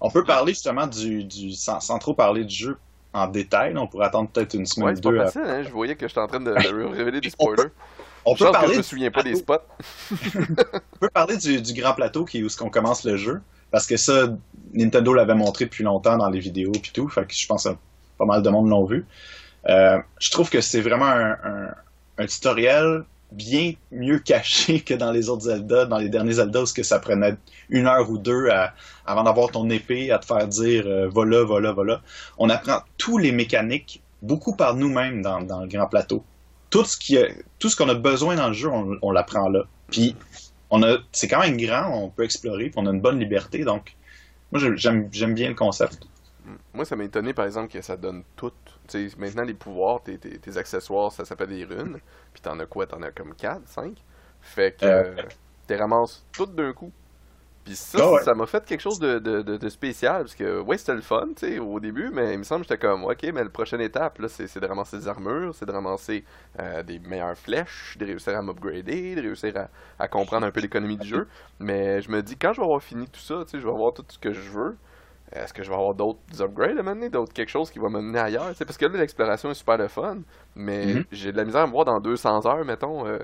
on 0.01 0.11
peut 0.11 0.23
parler 0.23 0.53
justement 0.53 0.87
du, 0.87 1.25
du 1.25 1.53
sans, 1.53 1.81
sans 1.81 1.99
trop 1.99 2.15
parler 2.15 2.45
du 2.45 2.55
jeu 2.55 2.79
en 3.13 3.27
détail. 3.29 3.77
On 3.77 3.87
pourrait 3.87 4.07
attendre 4.07 4.31
peut-être 4.31 4.55
une 4.55 4.67
semaine 4.67 4.91
Ouais, 4.91 4.99
ou 4.99 5.01
pas 5.03 5.11
deux. 5.11 5.19
à- 5.21 5.45
hein. 5.45 5.63
Je 5.63 5.71
voyais 5.71 5.97
que 5.97 6.07
j'étais 6.07 6.21
en 6.21 6.27
train 6.29 6.41
de, 6.41 6.51
de 6.53 6.85
révéler 6.97 7.21
des 7.21 7.31
On 7.39 7.47
peut- 7.47 7.53
spoilers. 7.55 7.71
On 8.27 8.35
peut 8.35 8.45
que 8.47 8.53
parler 8.53 8.73
je 8.75 8.79
me 8.79 8.83
souviens 8.83 9.11
pas 9.11 9.23
des 9.23 9.35
spots. 9.35 9.55
On 10.13 10.99
peut 11.01 11.09
parler 11.13 11.37
du, 11.39 11.61
du 11.63 11.73
grand 11.81 11.95
plateau 11.95 12.25
qui 12.25 12.39
est 12.39 12.43
où 12.43 12.49
ce 12.49 12.57
qu'on 12.57 12.71
commence 12.71 13.05
le 13.05 13.17
jeu. 13.17 13.41
Parce 13.71 13.87
que 13.87 13.97
ça, 13.97 14.29
Nintendo 14.75 15.15
l'avait 15.15 15.35
montré 15.35 15.65
depuis 15.67 15.85
longtemps 15.85 16.17
dans 16.19 16.29
les 16.29 16.41
vidéos 16.41 16.73
puis 16.73 16.91
tout. 16.93 17.09
Fait 17.09 17.25
que 17.27 17.35
je 17.35 17.47
pense 17.47 17.65
que 17.65 17.71
pas 18.19 18.25
mal 18.27 18.43
de 18.43 18.51
monde 18.51 18.69
l'ont 18.69 18.85
vu. 18.85 19.07
Euh, 19.69 19.99
je 20.19 20.31
trouve 20.31 20.51
que 20.51 20.61
c'est 20.61 20.81
vraiment 20.81 21.07
un, 21.07 21.31
un- 21.33 21.75
un 22.19 22.27
tutoriel 22.27 23.05
bien 23.33 23.73
mieux 23.91 24.19
caché 24.19 24.81
que 24.81 24.95
dans 24.95 25.13
les 25.13 25.29
autres 25.29 25.43
Zelda, 25.43 25.87
dans 25.87 25.99
les 25.99 26.09
derniers 26.09 26.35
Zelda 26.35 26.63
où 26.63 26.67
ça 26.67 26.99
prenait 26.99 27.37
une 27.69 27.87
heure 27.87 28.11
ou 28.11 28.19
deux 28.19 28.49
avant 29.07 29.23
d'avoir 29.23 29.51
ton 29.51 29.69
épée 29.71 30.11
à 30.11 30.19
te 30.19 30.27
faire 30.27 30.47
dire 30.47 30.85
euh, 30.87 31.09
voilà, 31.09 31.45
voilà, 31.45 31.73
voilà. 31.73 32.03
On 32.39 32.49
apprend 32.51 32.81
tous 32.99 33.19
les 33.19 33.33
mécaniques 33.33 34.03
beaucoup 34.23 34.55
par 34.55 34.75
nous-mêmes 34.75 35.23
dans, 35.23 35.41
le 35.61 35.67
grand 35.67 35.87
plateau. 35.87 36.25
Tout 36.71 36.85
ce 36.85 37.77
qu'on 37.77 37.89
a 37.89 37.95
besoin 37.95 38.37
dans 38.37 38.49
le 38.49 38.55
jeu, 38.55 38.69
on, 39.03 39.11
l'apprend 39.11 39.49
là. 39.49 39.65
Puis 39.91 40.15
on 40.71 40.83
a, 40.83 40.99
c'est 41.11 41.27
quand 41.27 41.41
même 41.41 41.57
grand, 41.57 42.05
on 42.05 42.09
peut 42.11 42.25
explorer, 42.25 42.71
puis 42.71 42.75
on 42.77 42.87
a 42.87 42.91
une 42.91 43.01
bonne 43.01 43.19
liberté. 43.19 43.65
Donc, 43.65 43.97
moi, 44.53 44.61
j'aime 44.77 45.35
bien 45.35 45.49
le 45.49 45.55
concept. 45.55 46.07
Moi, 46.75 46.85
ça 46.85 46.97
m'a 46.97 47.05
étonné, 47.05 47.33
par 47.35 47.45
exemple, 47.47 47.73
que 47.73 47.81
ça 47.83 47.97
donne 47.97 48.23
tout. 48.37 48.53
Maintenant, 49.19 49.43
les 49.45 49.55
pouvoirs, 49.55 50.03
tes, 50.03 50.19
tes, 50.19 50.39
tes 50.39 50.57
accessoires, 50.57 51.13
ça 51.13 51.25
s'appelle 51.25 51.49
des 51.49 51.65
runes. 51.65 51.99
Puis 52.33 52.43
t'en 52.43 52.59
as 52.59 52.67
quoi? 52.67 52.87
T'en 52.87 53.03
as 53.03 53.11
comme 53.13 53.35
4, 53.35 53.63
5 53.67 53.97
Fait 54.41 54.77
que 54.79 54.87
Euh. 54.87 55.15
t'es 55.67 55.77
ramasses 55.77 56.25
tout 56.33 56.47
d'un 56.47 56.73
coup. 56.73 56.93
Puis 57.65 57.77
ça, 57.77 57.99
Ah 58.01 58.11
ouais. 58.13 58.23
ça 58.25 58.35
m'a 58.35 58.47
fait 58.47 58.65
quelque 58.65 58.81
chose 58.81 58.99
de, 58.99 59.19
de, 59.19 59.43
de, 59.43 59.57
de 59.59 59.69
spécial, 59.69 60.23
parce 60.23 60.35
que, 60.35 60.61
ouais, 60.63 60.79
c'était 60.79 60.95
le 60.95 61.03
fun, 61.03 61.27
tu 61.37 61.47
sais, 61.47 61.59
au 61.59 61.79
début, 61.79 62.11
mais 62.11 62.33
il 62.33 62.39
me 62.39 62.43
semble 62.43 62.63
que 62.65 62.69
j'étais 62.71 62.81
comme, 62.87 63.05
ok, 63.05 63.23
mais 63.35 63.45
la 63.45 63.51
prochaine 63.51 63.83
étape, 63.83 64.19
là, 64.19 64.29
c'est 64.29 64.59
de 64.59 64.67
ramasser 64.67 64.97
des 64.99 65.09
armures, 65.09 65.55
c'est 65.55 65.67
de 65.67 65.71
ramasser 65.73 66.25
euh, 66.59 66.83
des 66.83 66.99
meilleures 67.01 67.37
flèches, 67.37 67.97
de 67.99 68.07
réussir 68.07 68.35
à 68.37 68.41
m'upgrader, 68.43 69.15
de 69.15 69.21
réussir 69.21 69.55
à, 69.59 69.69
à 70.03 70.09
comprendre 70.09 70.47
un 70.47 70.51
peu 70.51 70.61
l'économie 70.61 70.97
du 70.97 71.07
jeu. 71.07 71.29
Mais 71.59 72.01
je 72.01 72.11
me 72.11 72.23
dis, 72.23 72.37
quand 72.37 72.55
je 72.55 72.61
vais 72.61 72.65
avoir 72.67 72.83
fini 72.83 73.07
tout 73.07 73.21
ça, 73.21 73.45
tu 73.45 73.51
sais, 73.51 73.59
je 73.61 73.65
vais 73.67 73.73
avoir 73.73 73.93
tout 73.93 74.05
ce 74.09 74.19
que 74.19 74.33
je 74.33 74.41
veux, 74.51 74.77
est-ce 75.33 75.53
que 75.53 75.63
je 75.63 75.69
vais 75.69 75.75
avoir 75.77 75.95
d'autres 75.95 76.21
upgrades 76.41 76.79
à 76.79 76.83
mener, 76.83 77.09
d'autres 77.09 77.33
quelque 77.33 77.49
chose 77.51 77.71
qui 77.71 77.79
va 77.79 77.89
me 77.89 78.01
mener 78.01 78.19
ailleurs, 78.19 78.53
parce 78.59 78.77
que 78.77 78.87
là, 78.87 78.99
l'exploration 78.99 79.51
est 79.51 79.55
super 79.55 79.77
le 79.79 79.89
fun, 79.89 80.19
mais 80.57 80.87
Mhm. 80.95 81.05
j'ai 81.13 81.33
de 81.33 81.37
la 81.37 81.45
misère 81.45 81.63
à 81.63 81.67
me 81.67 81.73
voir 81.73 81.85
dans 81.85 82.01
200 82.01 82.47
heures, 82.47 82.65
mettons, 82.65 83.07
euh, 83.07 83.19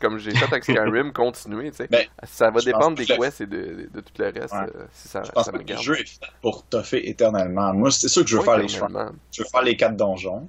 comme 0.00 0.18
j'ai 0.18 0.34
fait 0.34 0.44
avec 0.44 0.64
Skyrim, 0.64 1.12
continuer. 1.12 1.70
Ben, 1.90 2.04
ça 2.24 2.50
va 2.50 2.60
dépendre 2.60 2.96
des 2.96 3.06
quests 3.06 3.40
et 3.40 3.46
de, 3.46 3.56
de, 3.56 3.90
de 3.92 4.00
tout 4.00 4.12
le 4.18 4.24
reste, 4.26 4.54
Ouais. 4.54 4.66
euh, 4.76 4.86
si 4.92 5.08
ça, 5.08 5.22
Je 5.24 5.30
pense 5.32 5.46
ça 5.46 5.52
que 5.52 5.58
le 5.58 5.76
jeu 5.76 5.94
est 5.94 6.04
fait 6.08 6.26
pour 6.42 6.66
toffer 6.66 7.08
éternellement. 7.08 7.72
Moi, 7.74 7.90
c'est 7.90 8.08
sûr 8.08 8.22
que 8.22 8.28
je 8.28 8.36
veux 8.36 8.40
Oui, 8.40 8.44
faire 8.44 8.58
les 8.58 8.68
choix. 8.68 8.88
Je 9.32 9.42
veux 9.42 9.48
faire 9.48 9.62
les 9.62 9.76
quatre 9.76 9.96
donjons. 9.96 10.48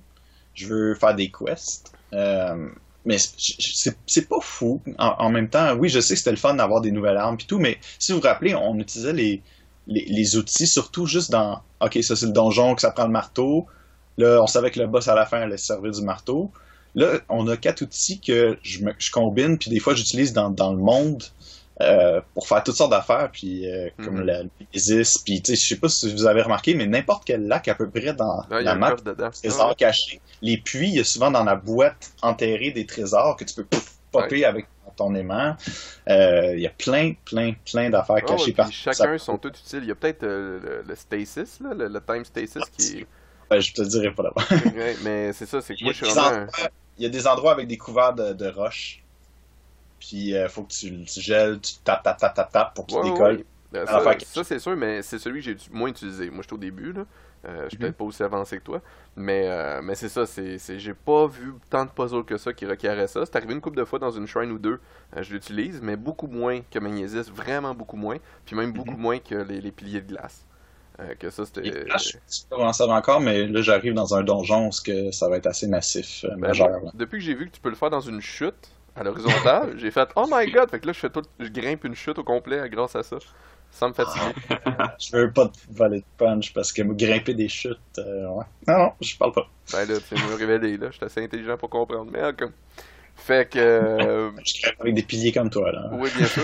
Je 0.53 0.67
veux 0.67 0.95
faire 0.95 1.15
des 1.15 1.31
quests. 1.31 1.93
Euh, 2.13 2.69
mais 3.05 3.17
c'est 3.19 4.27
pas 4.27 4.39
fou. 4.41 4.81
En, 4.97 5.15
en 5.19 5.29
même 5.29 5.49
temps, 5.49 5.75
oui, 5.75 5.87
je 5.89 5.99
sais 5.99 6.13
que 6.15 6.17
c'était 6.19 6.31
le 6.31 6.37
fun 6.37 6.55
d'avoir 6.55 6.81
des 6.81 6.91
nouvelles 6.91 7.17
armes 7.17 7.37
et 7.39 7.45
tout, 7.45 7.59
mais 7.59 7.77
si 7.99 8.11
vous 8.11 8.19
vous 8.19 8.23
rappelez, 8.27 8.55
on 8.55 8.77
utilisait 8.79 9.13
les, 9.13 9.43
les, 9.87 10.05
les 10.05 10.35
outils 10.37 10.67
surtout 10.67 11.05
juste 11.05 11.31
dans 11.31 11.61
OK, 11.81 11.97
ça 12.01 12.15
c'est 12.15 12.25
le 12.25 12.31
donjon 12.31 12.75
que 12.75 12.81
ça 12.81 12.91
prend 12.91 13.05
le 13.05 13.11
marteau. 13.11 13.65
Là, 14.17 14.41
on 14.41 14.47
savait 14.47 14.71
que 14.71 14.79
le 14.79 14.87
boss 14.87 15.07
à 15.07 15.15
la 15.15 15.25
fin 15.25 15.41
allait 15.41 15.57
se 15.57 15.65
servir 15.67 15.91
du 15.91 16.01
marteau. 16.01 16.51
Là, 16.95 17.19
on 17.29 17.47
a 17.47 17.57
quatre 17.57 17.81
outils 17.83 18.19
que 18.19 18.57
je, 18.63 18.83
me- 18.83 18.93
je 18.97 19.11
combine, 19.11 19.57
puis 19.59 19.69
des 19.69 19.79
fois 19.79 19.93
j'utilise 19.93 20.33
dans, 20.33 20.49
dans 20.49 20.71
le 20.73 20.79
monde 20.79 21.23
euh, 21.81 22.21
pour 22.33 22.47
faire 22.47 22.63
toutes 22.63 22.75
sortes 22.75 22.89
d'affaires, 22.89 23.29
puis 23.31 23.69
euh, 23.71 23.89
comme 24.03 24.15
Mhm. 24.21 24.25
la 24.25 24.41
Isis, 24.73 25.19
puis 25.19 25.41
tu 25.43 25.55
sais, 25.55 25.61
je 25.61 25.67
sais 25.67 25.75
pas 25.79 25.89
si 25.89 26.11
vous 26.11 26.25
avez 26.25 26.41
remarqué, 26.41 26.73
mais 26.73 26.87
n'importe 26.87 27.23
quel 27.25 27.45
lac 27.47 27.67
à 27.67 27.75
peu 27.75 27.87
près 27.87 28.13
dans 28.13 28.41
la 28.63 28.73
map, 28.79 28.89
trésors 29.43 29.75
cachés. 29.75 30.19
Les 30.41 30.57
puits, 30.57 30.89
il 30.89 30.95
y 30.95 30.99
a 30.99 31.03
souvent 31.03 31.29
dans 31.29 31.43
la 31.43 31.55
boîte 31.55 32.13
enterrée 32.23 32.71
des 32.71 32.87
trésors 32.87 33.35
que 33.35 33.43
tu 33.43 33.53
peux 33.53 33.65
pouf, 33.65 33.91
popper 34.11 34.43
avec 34.45 34.65
ton 34.97 35.15
aimant. 35.15 35.55
Euh, 36.09 36.53
il 36.55 36.61
y 36.61 36.67
a 36.67 36.71
plein, 36.71 37.13
plein, 37.25 37.53
plein 37.65 37.89
d'affaires 37.89 38.23
Ah 38.23 38.25
cachées 38.25 38.53
partout. 38.53 38.71
chacun 38.71 39.17
Ça- 39.17 39.17
sont 39.17 39.37
tous 39.37 39.49
utiles. 39.49 39.83
Il 39.83 39.87
y 39.87 39.91
a 39.91 39.95
peut-être 39.95 40.23
euh, 40.23 40.59
le, 40.61 40.83
le 40.83 40.95
stasis, 40.95 41.59
là, 41.61 41.73
le, 41.73 41.87
le 41.87 42.01
time 42.01 42.25
stasis 42.25 42.69
qui. 42.69 43.05
Ouais, 43.51 43.61
je 43.61 43.73
te 43.73 43.81
dirais 43.81 44.13
pas 44.13 44.23
là-bas. 44.23 44.43
Ouais, 44.75 44.97
mais 45.03 45.33
c'est 45.33 45.45
ça, 45.45 45.61
c'est 45.61 45.75
que 45.77 45.83
moi 45.83 45.93
je 45.93 45.97
suis 45.97 46.05
des 46.07 46.13
vraiment. 46.13 46.27
endroits, 46.29 46.69
il 46.97 47.03
y 47.03 47.05
a 47.05 47.09
des 47.09 47.27
endroits 47.27 47.51
avec 47.53 47.67
des 47.67 47.77
couverts 47.77 48.13
de, 48.13 48.33
de 48.33 48.47
roches. 48.49 49.03
Puis 49.99 50.29
il 50.31 50.47
faut 50.49 50.63
que 50.63 50.73
tu, 50.73 51.05
tu 51.05 51.21
gèles, 51.21 51.59
tu 51.61 51.75
tapes, 51.83 52.03
tapes, 52.03 52.17
tapes, 52.19 52.35
tapes, 52.35 52.51
tapes 52.51 52.73
pour 52.75 52.87
qu'il 52.87 52.97
Ouais, 52.97 53.03
décolle. 53.03 53.37
ouais. 53.37 53.45
Ben, 53.71 53.85
ça, 53.85 54.43
c'est 54.43 54.59
sûr, 54.59 54.75
mais 54.77 55.01
c'est 55.01 55.19
celui 55.19 55.41
que 55.41 55.45
j'ai 55.51 55.57
moins 55.71 55.89
utilisé. 55.89 56.29
Moi, 56.29 56.41
j'étais 56.41 56.53
au 56.53 56.57
début, 56.57 56.93
là. 56.93 57.05
Euh, 57.47 57.63
je 57.63 57.69
suis 57.69 57.77
Mhm. 57.77 57.81
peut-être 57.83 57.95
pas 57.97 58.03
aussi 58.03 58.23
avancé 58.23 58.57
que 58.57 58.63
toi. 58.63 58.81
Mais, 59.15 59.43
euh, 59.47 59.81
mais 59.81 59.95
c'est 59.95 60.09
ça, 60.09 60.25
c'est, 60.25 60.57
j'ai 60.79 60.93
pas 60.93 61.27
vu 61.27 61.53
tant 61.69 61.85
de 61.85 61.89
puzzles 61.91 62.25
que 62.25 62.37
ça 62.37 62.51
qui 62.53 62.65
requéraient 62.65 63.07
ça. 63.07 63.25
C'est 63.25 63.35
arrivé 63.37 63.53
une 63.53 63.61
couple 63.61 63.77
de 63.77 63.85
fois 63.85 63.99
dans 63.99 64.11
une 64.11 64.27
shrine 64.27 64.51
ou 64.51 64.59
deux, 64.59 64.79
euh, 65.15 65.23
je 65.23 65.31
l'utilise, 65.33 65.79
mais 65.81 65.95
beaucoup 65.95 66.27
moins 66.27 66.59
que 66.69 66.79
Magnésis, 66.79 67.29
vraiment 67.31 67.73
beaucoup 67.73 67.95
moins. 67.97 68.17
Puis 68.45 68.55
même 68.55 68.73
beaucoup 68.73 68.91
Mhm. 68.91 69.01
moins 69.01 69.19
que 69.19 69.35
les, 69.35 69.61
les 69.61 69.71
piliers 69.71 70.01
de 70.01 70.07
glace. 70.13 70.43
Euh, 70.99 71.13
que 71.13 71.29
ça, 71.29 71.45
c'était. 71.45 71.61
Là, 71.85 71.95
je 71.97 72.09
sais 72.25 72.45
pas 72.49 72.55
comment 72.57 72.73
ça 72.73 72.87
va 72.87 72.93
encore, 72.95 73.21
mais 73.21 73.45
là, 73.47 73.61
j'arrive 73.61 73.93
dans 73.93 74.15
un 74.15 74.23
donjon 74.23 74.67
où 74.67 74.71
que 74.83 75.11
ça 75.11 75.29
va 75.29 75.37
être 75.37 75.45
assez 75.45 75.67
massif, 75.67 76.25
Ben, 76.27 76.37
majeur. 76.37 76.69
là. 76.69 76.91
depuis 76.95 77.19
que 77.19 77.23
j'ai 77.23 77.35
vu 77.35 77.45
que 77.47 77.55
tu 77.55 77.61
peux 77.61 77.69
le 77.69 77.75
faire 77.75 77.91
dans 77.91 78.01
une 78.01 78.19
chute 78.19 78.71
à 78.95 79.03
l'horizontale, 79.03 79.73
j'ai 79.77 79.91
fait 79.91 80.09
Oh 80.15 80.25
my 80.29 80.51
god! 80.51 80.71
Fait 80.71 80.79
que 80.79 80.87
là, 80.87 80.93
je 80.93 80.99
fais 80.99 81.11
tout, 81.11 81.21
je 81.39 81.49
grimpe 81.49 81.83
une 81.85 81.93
chute 81.93 82.17
au 82.17 82.23
complet 82.23 82.67
grâce 82.69 82.95
à 82.95 83.03
ça. 83.03 83.17
Sans 83.71 83.89
me 83.89 83.93
fatiguer. 83.93 84.33
Je 84.99 85.15
veux 85.15 85.31
pas 85.31 85.47
te 85.47 85.57
voler 85.69 85.99
de 85.99 86.05
punch 86.17 86.53
parce 86.53 86.71
que 86.71 86.81
me 86.81 86.93
grimper 86.95 87.33
des 87.33 87.47
chutes, 87.47 87.77
euh, 87.99 88.27
ouais. 88.29 88.45
Non, 88.67 88.77
non, 88.77 88.91
je 89.01 89.15
parle 89.17 89.33
pas. 89.33 89.47
Ben 89.71 89.87
là, 89.87 89.95
tu 89.99 90.15
de 90.15 90.19
me 90.21 90.35
révéler, 90.35 90.77
là. 90.77 90.87
Je 90.89 90.97
suis 90.97 91.05
assez 91.05 91.23
intelligent 91.23 91.57
pour 91.57 91.69
comprendre. 91.69 92.09
Mais 92.11 92.21
comme. 92.33 92.53
Fait 93.17 93.49
que. 93.49 93.59
euh, 93.59 94.31
avec 94.79 94.93
des 94.93 95.03
piliers 95.03 95.31
comme 95.33 95.49
toi, 95.49 95.71
là. 95.71 95.89
oui, 95.93 96.09
bien 96.15 96.25
sûr. 96.27 96.43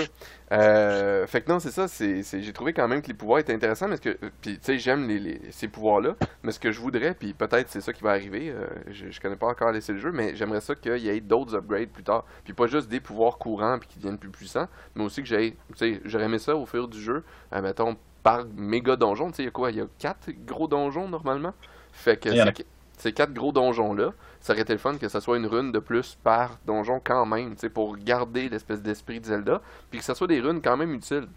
Euh, 0.51 1.25
fait 1.25 1.41
que 1.41 1.51
non, 1.51 1.59
c'est 1.59 1.71
ça. 1.71 1.87
C'est, 1.87 2.21
c'est- 2.21 2.41
j'ai 2.41 2.53
trouvé 2.53 2.73
quand 2.73 2.87
même 2.87 3.01
que 3.01 3.07
les 3.07 3.13
pouvoirs 3.13 3.39
étaient 3.39 3.53
intéressants. 3.53 3.87
Mais 3.87 3.95
ce 3.95 4.01
que, 4.01 4.17
puis, 4.41 4.55
tu 4.55 4.59
sais, 4.61 4.77
j'aime 4.77 5.07
les, 5.07 5.17
les- 5.19 5.41
ces 5.51 5.67
pouvoirs-là. 5.67 6.15
Mais 6.43 6.51
ce 6.51 6.59
que 6.59 6.71
je 6.71 6.79
voudrais, 6.79 7.13
puis 7.15 7.33
peut-être 7.33 7.69
c'est 7.69 7.81
ça 7.81 7.93
qui 7.93 8.03
va 8.03 8.11
arriver. 8.11 8.49
euh, 8.51 8.67
je, 8.91 9.09
je 9.09 9.21
connais 9.21 9.35
pas 9.35 9.47
encore 9.47 9.71
laissé 9.71 9.93
le 9.93 9.99
jeu, 9.99 10.11
mais 10.11 10.35
j'aimerais 10.35 10.61
ça 10.61 10.75
qu'il 10.75 10.97
y 10.97 11.09
ait 11.09 11.19
d'autres 11.21 11.55
upgrades 11.55 11.89
plus 11.89 12.03
tard. 12.03 12.25
Puis 12.43 12.53
pas 12.53 12.67
juste 12.67 12.87
des 12.89 12.99
pouvoirs 12.99 13.37
courants 13.37 13.79
puis 13.79 13.87
qui 13.87 13.97
deviennent 13.99 14.19
plus 14.19 14.29
puissants, 14.29 14.67
mais 14.95 15.03
aussi 15.03 15.21
que 15.23 15.27
j'ai, 15.29 15.51
tu 15.75 15.77
sais, 15.95 16.01
j'aurais 16.05 16.25
aimé 16.25 16.37
ça 16.39 16.55
au 16.55 16.65
fur 16.65 16.87
du 16.87 17.01
jeu. 17.01 17.23
Euh, 17.53 17.61
mettons 17.61 17.95
par 18.21 18.45
méga 18.55 18.95
donjon. 18.95 19.29
Tu 19.31 19.37
sais, 19.37 19.43
il 19.43 19.45
y 19.45 19.49
a 19.49 19.51
quoi 19.51 19.71
Il 19.71 19.77
y 19.77 19.81
a 19.81 19.87
quatre 19.99 20.29
gros 20.45 20.67
donjons 20.67 21.07
normalement? 21.07 21.53
Fait 21.93 22.17
que 22.17 22.29
ces 22.97 23.11
quatre 23.11 23.33
gros 23.33 23.51
donjons-là, 23.51 24.13
ça 24.43 24.53
aurait 24.53 24.63
été 24.63 24.73
le 24.73 24.79
fun 24.79 24.97
que 24.99 25.09
ça 25.09 25.21
soit 25.21 25.37
une 25.37 25.47
rune 25.47 25.71
de 25.73 25.79
plus 25.79 26.17
par 26.23 26.59
donjon 26.67 27.01
quand 27.03 27.25
même, 27.25 27.55
tu 27.55 27.61
sais, 27.61 27.69
pour 27.71 27.97
garder 27.97 28.49
l'espèce 28.49 28.83
d'esprit 28.83 29.21
de 29.21 29.25
Zelda, 29.25 29.61
puis 29.91 29.99
que 29.99 30.05
ça 30.05 30.15
soit 30.15 30.27
des 30.27 30.41
runes 30.41 30.61
quand 30.61 30.77
même 30.77 30.93
utiles. 30.93 31.27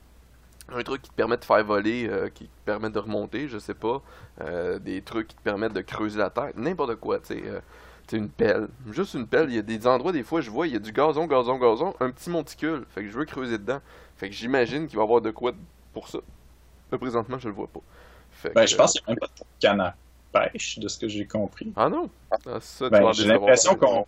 Un 0.68 0.82
truc 0.82 1.02
qui 1.02 1.10
te 1.10 1.14
permet 1.14 1.36
de 1.36 1.44
faire 1.44 1.64
voler, 1.64 2.08
euh, 2.10 2.28
qui 2.28 2.46
te 2.46 2.64
permet 2.64 2.90
de 2.90 2.98
remonter, 2.98 3.48
je 3.48 3.58
sais 3.58 3.74
pas, 3.74 4.02
euh, 4.42 4.80
des 4.80 5.02
trucs 5.02 5.28
qui 5.28 5.36
te 5.36 5.42
permettent 5.42 5.72
de 5.74 5.80
creuser 5.82 6.18
la 6.18 6.30
terre, 6.30 6.50
n'importe 6.56 6.96
quoi, 6.96 7.20
tu 7.20 7.34
sais. 7.34 7.42
euh, 7.46 7.60
une 8.12 8.28
pelle, 8.30 8.68
juste 8.90 9.14
une 9.14 9.26
pelle, 9.26 9.48
il 9.50 9.56
y 9.56 9.58
a 9.58 9.62
des 9.62 9.86
endroits, 9.86 10.12
des 10.12 10.22
fois, 10.24 10.40
je 10.40 10.50
vois, 10.50 10.66
il 10.68 10.72
y 10.74 10.76
a 10.76 10.80
du 10.80 10.92
gazon, 10.92 11.26
gazon, 11.26 11.58
gazon, 11.58 11.94
un 12.00 12.10
petit 12.10 12.30
monticule, 12.30 12.84
fait 12.90 13.02
que 13.04 13.08
je 13.10 13.18
veux 13.18 13.24
creuser 13.24 13.58
dedans. 13.58 13.80
Fait 14.16 14.28
que 14.28 14.34
j'imagine 14.34 14.86
qu'il 14.88 14.96
va 14.96 15.02
y 15.02 15.06
avoir 15.06 15.20
de 15.20 15.30
quoi 15.32 15.52
pour 15.92 16.08
ça. 16.08 16.18
Mais 16.92 16.98
présentement, 16.98 17.38
je 17.38 17.48
le 17.48 17.54
vois 17.54 17.68
pas. 17.68 17.80
Fait 18.30 18.54
Ben, 18.54 18.64
que- 18.64 18.66
je 18.66 18.76
pense 18.76 18.92
qu'il 18.92 19.02
n'y 19.02 19.06
a 19.06 19.10
même 19.10 19.18
pas 19.20 19.26
de 19.28 19.32
canne 19.60 19.80
à 19.80 19.96
pêche, 20.32 20.78
de 20.78 20.88
ce 20.88 20.98
que 20.98 21.08
j'ai 21.08 21.26
compris. 21.26 21.72
Ah 21.76 21.88
non? 21.88 22.08
Ah, 22.30 22.36
Ben, 22.90 23.12
j'ai 23.12 23.26
l'impression 23.26 23.74
qu'on. 23.76 24.06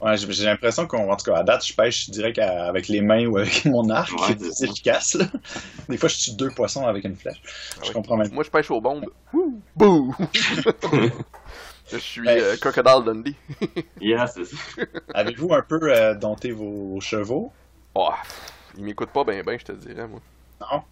Ouais, 0.00 0.16
j'ai 0.18 0.44
l'impression 0.44 0.86
qu'on, 0.86 1.10
en 1.10 1.16
tout 1.16 1.30
cas, 1.30 1.38
à 1.38 1.42
date, 1.44 1.64
je 1.66 1.74
pêche 1.74 2.10
direct 2.10 2.38
à- 2.38 2.66
avec 2.66 2.88
les 2.88 3.00
mains 3.00 3.26
ou 3.26 3.38
avec 3.38 3.64
mon 3.66 3.88
arc. 3.90 4.12
Ouais, 4.12 4.36
c'est 4.52 4.68
efficace, 4.68 5.14
là. 5.14 5.26
Des 5.88 5.96
fois, 5.96 6.08
je 6.08 6.16
tue 6.18 6.32
deux 6.36 6.50
poissons 6.50 6.86
avec 6.86 7.04
une 7.04 7.16
flèche. 7.16 7.40
Ah 7.76 7.80
Je 7.84 7.92
comprends 7.92 8.16
même. 8.16 8.30
Moi, 8.32 8.44
je 8.44 8.50
pêche 8.50 8.70
aux 8.70 8.80
bombes. 8.80 9.06
Bouh! 9.76 10.14
je 11.92 11.96
suis 11.98 12.28
Hey. 12.28 12.40
euh, 12.40 12.56
Crocodile 12.56 13.04
Dundee. 13.04 13.36
Yeah, 14.00 14.26
c'est 14.26 14.44
ça. 14.44 14.56
Avez-vous 15.14 15.52
un 15.54 15.62
peu 15.62 15.78
euh, 15.82 16.14
dompté 16.14 16.52
vos 16.52 17.00
chevaux? 17.00 17.52
Oh, 17.94 18.10
il 18.76 18.84
m'écoute 18.84 19.10
pas 19.10 19.24
bien, 19.24 19.42
ben, 19.42 19.58
je 19.58 19.64
te 19.64 19.72
dirais, 19.72 20.06
moi. 20.06 20.20
Non? 20.60 20.82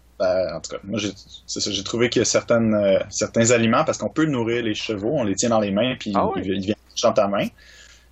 En 0.55 0.59
tout 0.59 0.71
cas, 0.71 0.77
moi, 0.83 0.99
j'ai 0.99 1.83
trouvé 1.83 2.09
qu'il 2.09 2.21
y 2.21 2.23
a 2.23 2.25
certaines, 2.25 2.73
euh, 2.73 2.99
certains 3.09 3.51
aliments, 3.51 3.83
parce 3.83 3.97
qu'on 3.97 4.09
peut 4.09 4.25
nourrir 4.25 4.63
les 4.63 4.75
chevaux, 4.75 5.13
on 5.13 5.23
les 5.23 5.35
tient 5.35 5.49
dans 5.49 5.59
les 5.59 5.71
mains, 5.71 5.95
puis 5.99 6.13
Ah 6.15 6.29
ils, 6.37 6.45
ils 6.45 6.61
viennent 6.61 6.75
dans 7.01 7.13
ta 7.13 7.27
main. 7.27 7.47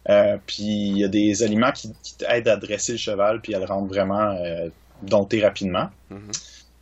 Euh, 0.09 0.37
puis 0.47 0.63
il 0.63 0.97
y 0.97 1.03
a 1.03 1.07
des 1.07 1.43
aliments 1.43 1.71
qui, 1.71 1.93
qui 2.01 2.17
t'aident 2.17 2.47
à 2.47 2.57
dresser 2.57 2.93
le 2.93 2.97
cheval, 2.97 3.41
puis 3.41 3.53
à 3.53 3.59
le 3.59 3.65
rendre 3.65 3.87
vraiment 3.87 4.31
euh, 4.31 4.69
dompté 5.03 5.41
rapidement. 5.41 5.89
Mhm. 6.09 6.31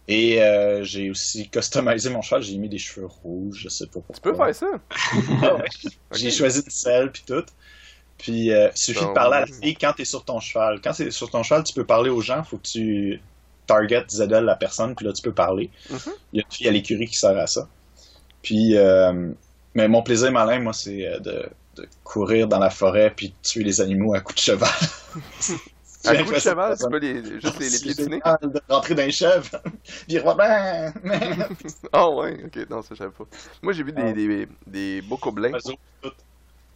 Et 0.08 0.42
euh, 0.42 0.84
j'ai 0.84 1.12
aussi 1.12 1.50
customisé 1.50 2.10
mon 2.10 2.24
cheval, 2.24 2.42
j'ai 2.42 2.58
mis 2.58 2.68
des 2.68 2.80
cheveux 2.80 3.06
rouges, 3.06 3.60
je 3.62 3.70
sais 3.70 3.86
pas 3.86 4.00
pourquoi. 4.00 4.16
Tu 4.16 4.22
peux 4.22 4.34
faire 4.34 4.56
ça? 4.56 4.68
Ah 5.44 5.56
ouais. 5.56 5.66
J'ai 6.16 6.32
choisi 6.32 6.62
une 6.66 6.72
selle 6.72 7.12
puis 7.12 7.24
tout. 7.28 7.46
Puis 8.18 8.52
euh, 8.52 8.70
il 8.76 8.78
suffit 8.78 9.06
de 9.06 9.14
parler 9.14 9.38
à 9.38 9.40
la 9.42 9.46
fille 9.46 9.76
quand 9.76 9.94
t'es 9.94 10.06
sur 10.06 10.26
ton 10.26 10.40
cheval. 10.40 10.82
Quand 10.82 10.94
c'est 10.94 11.12
sur 11.12 11.30
ton 11.30 11.44
cheval, 11.44 11.64
tu 11.64 11.74
peux 11.74 11.86
parler 11.86 12.10
aux 12.10 12.22
gens, 12.22 12.44
faut 12.44 12.58
que 12.58 12.68
tu 12.68 13.22
target 13.70 14.06
Zedel 14.10 14.44
la 14.46 14.56
personne, 14.56 14.96
puis 14.96 15.06
là 15.06 15.14
tu 15.14 15.22
peux 15.22 15.32
parler. 15.34 15.70
Mhm. 15.90 16.00
Il 16.34 16.38
y 16.38 16.42
a 16.42 16.46
une 16.46 16.52
fille 16.52 16.68
à 16.68 16.72
l'écurie 16.72 17.08
qui 17.08 17.18
sert 17.18 17.38
à 17.38 17.48
ça. 17.48 17.68
Puis 18.42 18.76
euh, 18.78 19.32
mais 19.76 19.88
mon 19.88 20.02
plaisir 20.02 20.32
malin, 20.32 20.60
moi, 20.60 20.74
c'est 20.74 21.06
euh, 21.08 21.20
de, 21.20 21.50
de 21.78 21.88
courir 22.04 22.48
dans 22.48 22.60
la 22.60 22.70
forêt 22.72 23.14
puis 23.16 23.30
de 23.30 23.34
tuer 23.44 23.64
les 23.64 23.80
animaux 23.82 24.14
à 24.16 24.20
coups 24.22 24.36
de 24.36 24.42
cheval. 24.42 24.70
À 26.06 26.16
coup 26.24 26.32
de 26.32 26.40
cheval, 26.40 26.78
tu 26.80 26.88
peux 26.90 26.98
les, 26.98 27.42
juste 27.42 27.60
les, 27.60 27.66
les 27.70 27.78
C'est 27.78 27.84
piétiner? 27.84 28.22
de 28.42 28.62
rentrer 28.70 28.96
dans 28.96 29.04
les 29.04 29.12
chèvres. 29.12 29.50
puis 30.08 30.18
ben. 30.38 30.94
Ah 31.92 32.10
ouais, 32.10 32.46
ok, 32.46 32.70
non, 32.70 32.82
ça 32.82 32.90
je 32.92 33.00
savais 33.00 33.12
pas. 33.12 33.26
Moi 33.62 33.74
j'ai 33.74 33.84
vu 33.84 33.92
des, 33.92 34.02
Ah. 34.02 34.14
des, 34.14 34.48
des 34.66 35.02
Oiseaux, 35.52 35.76
tout. 36.02 36.12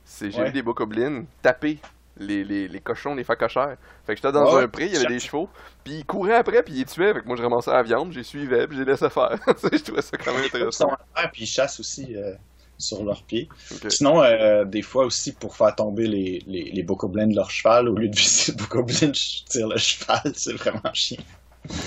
c'est 0.04 0.30
j'ai 0.30 0.40
Ouais. 0.40 0.48
vu 0.48 0.52
des 0.52 0.62
bokoblins 0.62 1.24
taper 1.42 1.80
les, 2.18 2.44
les, 2.44 2.68
les 2.68 2.80
cochons, 2.80 3.16
les 3.16 3.24
facochères. 3.24 3.78
Fait 4.06 4.14
que 4.14 4.18
j'étais 4.22 4.32
dans 4.32 4.56
un 4.58 4.68
pré, 4.68 4.86
il 4.86 4.94
y 4.94 4.98
avait 4.98 5.08
des 5.08 5.20
chevaux, 5.20 5.50
puis 5.84 5.94
ils 6.00 6.06
couraient 6.06 6.36
après, 6.36 6.62
puis 6.64 6.74
ils 6.74 6.80
les 6.80 6.86
tuaient, 6.86 7.14
fait 7.14 7.22
que 7.22 7.28
moi 7.28 7.36
je 7.36 7.42
ramassais 7.44 7.72
la 7.72 7.84
viande, 7.84 8.12
j'ai 8.12 8.24
suivais, 8.24 8.68
puis 8.68 8.78
j'ai 8.78 8.86
laissé 8.86 9.10
faire. 9.10 9.38
Tu 9.48 9.68
sais, 9.70 9.78
je 9.78 9.84
trouvais 9.84 10.02
ça 10.02 10.18
quand 10.18 10.34
même 10.34 10.44
Ils 10.44 10.48
intéressant. 10.48 10.90
sont 10.90 10.94
en 10.94 11.20
l'air, 11.22 11.32
puis 11.32 11.44
ils 11.44 11.48
chassent 11.48 11.80
aussi 11.80 12.16
euh, 12.16 12.34
sur 12.78 13.04
leurs 13.04 13.24
pieds. 13.24 13.50
Sinon, 13.90 14.22
euh, 14.24 14.64
des 14.66 14.82
fois 14.82 15.06
aussi, 15.06 15.32
pour 15.34 15.56
faire 15.56 15.74
tomber 15.76 16.08
les, 16.08 16.44
les, 16.48 16.72
les 16.72 16.84
bokoblins 16.84 17.28
de 17.28 17.36
leur 17.36 17.50
cheval, 17.50 17.88
au 17.90 17.96
lieu 17.96 18.10
de 18.10 18.16
viser 18.16 18.52
le 18.52 18.58
bokoblin, 18.58 19.12
je 19.14 19.44
tire 19.46 19.68
le 19.68 19.78
cheval. 19.78 20.22
C'est 20.36 20.54
vraiment 20.54 20.94
chiant. 20.94 21.24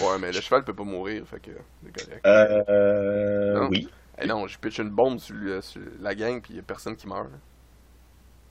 Ouais, 0.02 0.18
mais 0.18 0.33
le 0.33 0.40
cheval 0.40 0.64
peut 0.64 0.75
pas 0.75 0.85
mourir, 0.85 1.25
fait 1.28 1.38
que 1.38 1.50
c'est 1.85 2.04
correct. 2.06 2.26
Euh, 2.26 3.61
Non. 3.61 3.68
oui. 3.68 3.88
Eh 4.18 4.26
non, 4.26 4.47
je 4.47 4.59
pitch 4.59 4.78
une 4.78 4.88
bombe 4.88 5.18
sur, 5.18 5.35
la 6.00 6.14
gang, 6.14 6.40
puis 6.40 6.54
y 6.54 6.59
a 6.59 6.62
personne 6.62 6.97
qui 6.97 7.06
meurt. 7.06 7.25
là. 7.25 7.37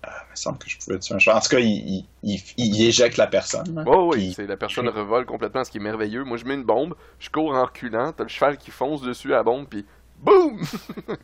Ah, 0.07 0.23
il 0.27 0.31
me 0.31 0.35
semble 0.35 0.57
que 0.59 0.69
je 0.69 0.77
pouvais 0.77 0.99
tuer 0.99 1.15
un 1.15 1.19
cheval. 1.19 1.37
En 1.37 1.41
tout 1.41 1.49
cas, 1.49 1.59
il, 1.59 1.67
il, 1.67 2.05
il, 2.23 2.41
il 2.57 2.87
éjecte 2.87 3.17
la 3.17 3.27
personne. 3.27 3.83
Oh 3.87 4.11
oui, 4.13 4.33
c'est 4.35 4.45
la 4.45 4.57
personne 4.57 4.87
revole 4.87 5.25
complètement, 5.25 5.63
ce 5.63 5.71
qui 5.71 5.77
est 5.77 5.81
merveilleux. 5.81 6.23
Moi, 6.23 6.37
je 6.37 6.45
mets 6.45 6.53
une 6.53 6.63
bombe, 6.63 6.95
je 7.19 7.29
cours 7.29 7.53
en 7.53 7.65
reculant, 7.65 8.11
t'as 8.11 8.23
le 8.23 8.29
cheval 8.29 8.57
qui 8.57 8.71
fonce 8.71 9.01
dessus 9.01 9.33
à 9.33 9.37
la 9.37 9.43
bombe, 9.43 9.67
puis 9.67 9.85
boum! 10.19 10.59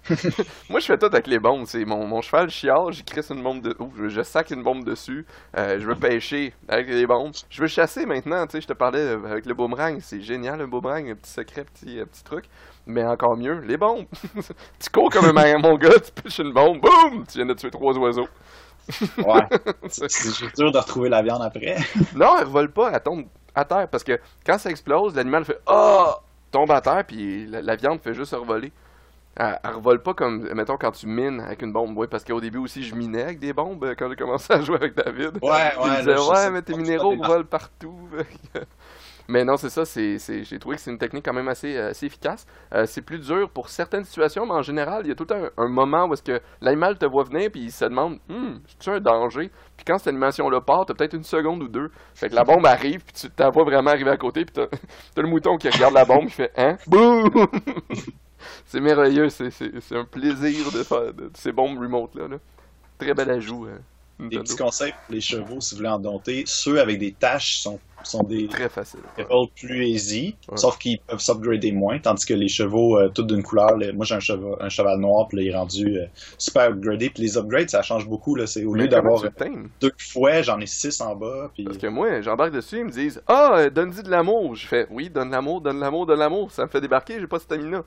Moi, 0.69 0.79
je 0.79 0.85
fais 0.85 0.97
tout 0.97 1.05
avec 1.05 1.27
les 1.27 1.39
bombes. 1.39 1.65
C'est 1.65 1.85
mon, 1.85 2.05
mon 2.07 2.21
cheval 2.21 2.49
chiale, 2.49 2.91
j'y 2.91 3.03
crisse 3.03 3.29
une 3.29 3.43
bombe 3.43 3.61
de. 3.61 3.75
Ouh, 3.79 3.91
je, 3.97 4.09
je 4.09 4.21
sac 4.21 4.51
une 4.51 4.63
bombe 4.63 4.83
dessus. 4.83 5.25
Euh, 5.57 5.79
je 5.79 5.85
veux 5.85 5.95
pêcher 5.95 6.53
avec 6.67 6.87
les 6.87 7.05
bombes. 7.05 7.33
Je 7.49 7.61
veux 7.61 7.67
chasser 7.67 8.05
maintenant, 8.05 8.45
tu 8.45 8.53
sais. 8.53 8.61
Je 8.61 8.67
te 8.67 8.73
parlais 8.73 8.99
euh, 8.99 9.25
avec 9.25 9.45
le 9.45 9.53
boomerang. 9.53 9.99
C'est 10.01 10.21
génial, 10.21 10.59
le 10.59 10.67
boomerang, 10.67 11.09
un 11.09 11.15
petit 11.15 11.31
secret, 11.31 11.65
petit, 11.65 11.99
euh, 11.99 12.05
petit 12.05 12.23
truc. 12.23 12.45
Mais 12.85 13.03
encore 13.03 13.37
mieux, 13.37 13.59
les 13.61 13.77
bombes. 13.77 14.05
tu 14.79 14.89
cours 14.91 15.09
comme 15.09 15.37
un 15.37 15.57
mon 15.59 15.77
gars, 15.77 15.99
tu 15.99 16.11
pêches 16.11 16.39
une 16.39 16.51
bombe, 16.51 16.81
boum! 16.81 17.25
Tu 17.27 17.37
viens 17.37 17.45
de 17.45 17.53
tuer 17.53 17.71
trois 17.71 17.97
oiseaux. 17.97 18.27
Ouais. 19.17 19.47
C'est 19.89 20.09
c'est 20.09 20.55
dur 20.55 20.71
de 20.71 20.77
retrouver 20.77 21.09
la 21.09 21.21
viande 21.21 21.41
après. 21.41 21.77
Non, 22.15 22.37
elle 22.37 22.45
revole 22.45 22.71
pas, 22.71 22.91
elle 22.93 23.01
tombe 23.01 23.25
à 23.55 23.65
terre 23.65 23.87
parce 23.89 24.03
que 24.03 24.19
quand 24.45 24.57
ça 24.57 24.69
explose, 24.69 25.15
l'animal 25.15 25.45
fait 25.45 25.59
Ah 25.67 26.19
tombe 26.51 26.71
à 26.71 26.81
terre 26.81 27.03
puis 27.05 27.47
la, 27.47 27.61
la 27.61 27.75
viande 27.75 27.99
fait 28.01 28.13
juste 28.13 28.33
revoler. 28.33 28.71
Elle, 29.35 29.59
elle 29.63 29.75
revole 29.75 30.01
pas 30.01 30.13
comme 30.13 30.51
mettons 30.53 30.77
quand 30.77 30.91
tu 30.91 31.07
mines 31.07 31.39
avec 31.41 31.61
une 31.61 31.71
bombe. 31.73 31.97
Oui, 31.97 32.07
parce 32.09 32.23
qu'au 32.23 32.41
début 32.41 32.59
aussi 32.59 32.83
je 32.83 32.95
minais 32.95 33.23
avec 33.23 33.39
des 33.39 33.53
bombes 33.53 33.83
euh, 33.83 33.95
quand 33.97 34.09
j'ai 34.09 34.15
commencé 34.15 34.51
à 34.53 34.61
jouer 34.61 34.75
avec 34.75 34.95
David. 34.95 35.39
Ouais, 35.41 35.71
Il 35.77 35.87
me 35.87 35.89
ouais. 35.89 35.97
disait 35.97 36.17
ouais, 36.19 36.49
mais 36.51 36.61
tes 36.61 36.75
minéraux 36.75 37.15
volent 37.15 37.45
partout. 37.49 37.97
mais 39.31 39.45
non, 39.45 39.55
c'est 39.57 39.69
ça, 39.69 39.85
c'est, 39.85 40.17
j'ai 40.43 40.59
trouvé 40.59 40.75
que 40.75 40.81
c'est 40.81 40.91
une 40.91 40.97
technique 40.97 41.23
quand 41.25 41.33
même 41.33 41.47
assez, 41.47 41.75
euh, 41.77 41.91
assez 41.91 42.05
efficace. 42.05 42.45
Euh, 42.73 42.85
c'est 42.85 43.01
plus 43.01 43.19
dur 43.19 43.49
pour 43.49 43.69
certaines 43.69 44.03
situations, 44.03 44.45
mais 44.45 44.51
en 44.53 44.61
général, 44.61 45.03
il 45.05 45.09
y 45.09 45.11
a 45.11 45.15
tout 45.15 45.27
un, 45.31 45.49
un 45.57 45.67
moment 45.69 46.05
où 46.05 46.13
est-ce 46.13 46.21
que 46.23 46.41
l'animal 46.59 46.97
te 46.97 47.05
voit 47.05 47.23
venir 47.23 47.49
puis 47.49 47.61
il 47.61 47.71
se 47.71 47.85
demande 47.85 48.19
Hum, 48.29 48.59
c'est 48.79 48.91
un 48.91 48.99
danger 48.99 49.49
Puis 49.77 49.85
quand 49.85 49.97
cette 49.97 50.07
animation-là 50.09 50.59
part, 50.61 50.85
t'as 50.85 50.93
peut-être 50.93 51.13
une 51.15 51.23
seconde 51.23 51.63
ou 51.63 51.67
deux. 51.69 51.89
Fait 52.13 52.29
que 52.29 52.35
la 52.35 52.43
bombe 52.43 52.65
arrive, 52.65 53.03
puis 53.05 53.13
tu 53.13 53.29
t'en 53.29 53.49
vois 53.51 53.63
vraiment 53.63 53.91
arriver 53.91 54.11
à 54.11 54.17
côté, 54.17 54.43
puis 54.45 54.53
t'as, 54.53 54.67
t'as 55.15 55.21
le 55.21 55.29
mouton 55.29 55.57
qui 55.57 55.69
regarde 55.69 55.93
la 55.93 56.03
bombe, 56.05 56.25
qui 56.25 56.33
fait 56.33 56.51
Hein 56.57 56.77
Boum 56.87 57.29
C'est 58.65 58.79
merveilleux, 58.81 59.29
c'est, 59.29 59.51
un 59.91 60.05
plaisir 60.05 60.71
de 60.71 60.83
faire 60.83 61.13
de, 61.13 61.29
de 61.29 61.31
ces 61.35 61.51
bombes 61.51 61.79
remote-là. 61.79 62.27
là. 62.27 62.37
Très 62.97 63.13
bel 63.13 63.29
ajout. 63.29 63.65
euh, 63.67 63.77
Des 64.29 64.37
petits 64.39 64.55
conseils 64.55 64.91
pour 64.91 65.13
les 65.15 65.21
chevaux, 65.21 65.59
si 65.61 65.73
vous 65.73 65.77
voulez 65.79 65.89
en 65.89 65.99
dompter. 65.99 66.43
Ceux 66.45 66.79
avec 66.79 66.99
des 66.99 67.11
taches 67.11 67.57
sont, 67.57 67.79
sont 68.03 68.23
des 68.23 68.47
Très 68.47 68.69
facile. 68.69 68.99
ouais. 69.17 69.25
plus 69.55 69.87
easy, 69.87 70.35
Ouais. 70.49 70.57
sauf 70.57 70.77
qu'ils 70.77 70.99
peuvent 70.99 71.19
s'upgrader 71.19 71.71
moins, 71.71 71.97
tandis 71.99 72.25
que 72.25 72.33
les 72.33 72.47
chevaux, 72.47 72.97
euh, 72.99 73.09
tous 73.09 73.23
d'une 73.23 73.41
couleur, 73.43 73.77
là, 73.77 73.91
moi 73.93 74.05
j'ai 74.05 74.15
un 74.15 74.19
cheval, 74.19 74.55
un 74.59 74.69
cheval 74.69 74.99
noir, 74.99 75.27
puis 75.27 75.37
là, 75.37 75.43
il 75.43 75.49
est 75.49 75.55
rendu 75.55 75.97
euh, 75.97 76.05
super 76.37 76.69
upgradé. 76.71 77.09
Puis 77.09 77.23
les 77.23 77.37
upgrades, 77.37 77.69
ça 77.69 77.81
change 77.81 78.07
beaucoup. 78.07 78.35
Là. 78.35 78.45
C'est, 78.47 78.63
au 78.65 78.73
lieu 78.73 78.87
d'avoir 78.87 79.21
times? 79.35 79.69
deux 79.79 79.91
fouets, 79.97 80.43
j'en 80.43 80.59
ai 80.59 80.65
six 80.67 80.99
en 81.01 81.15
bas. 81.15 81.49
Puis... 81.53 81.63
Parce 81.63 81.77
que 81.77 81.87
moi, 81.87 82.21
j'embarque 82.21 82.53
dessus, 82.53 82.79
ils 82.79 82.85
me 82.85 82.91
disent 82.91 83.21
Ah, 83.27 83.55
euh, 83.57 83.69
donne-y 83.69 84.03
de 84.03 84.09
l'amour. 84.09 84.55
Je 84.55 84.67
fais 84.67 84.87
Oui, 84.91 85.09
donne 85.09 85.31
l'amour, 85.31 85.61
donne 85.61 85.79
l'amour, 85.79 86.05
donne 86.05 86.19
l'amour. 86.19 86.51
Ça 86.51 86.63
me 86.63 86.69
fait 86.69 86.81
débarquer, 86.81 87.19
j'ai 87.19 87.27
pas 87.27 87.37
de 87.37 87.43
stamina. 87.43 87.83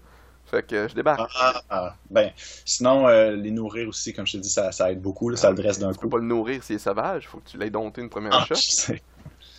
Fait 0.54 0.66
que 0.66 0.88
je 0.88 0.94
débarque. 0.94 1.30
Ah, 1.40 1.62
ah, 1.70 1.96
ben, 2.10 2.30
sinon, 2.64 3.08
euh, 3.08 3.32
les 3.32 3.50
nourrir 3.50 3.88
aussi, 3.88 4.12
comme 4.12 4.26
je 4.26 4.32
te 4.32 4.36
dis, 4.38 4.50
ça, 4.50 4.70
ça 4.72 4.90
aide 4.92 5.00
beaucoup, 5.00 5.28
là, 5.30 5.36
ça 5.36 5.50
le 5.50 5.56
dresse 5.56 5.78
d'un 5.78 5.92
Tu 5.92 5.98
peux 5.98 6.06
coup. 6.06 6.10
pas 6.10 6.18
le 6.18 6.24
nourrir 6.24 6.62
s'il 6.62 6.76
est 6.76 6.78
sauvage, 6.78 7.26
faut 7.28 7.38
que 7.38 7.48
tu 7.50 7.58
l'aies 7.58 7.70
dompté 7.70 8.00
une 8.02 8.08
première 8.10 8.32
Ah, 8.32 8.44
shot. 8.46 8.54
je 8.54 8.60
sais. 8.70 9.02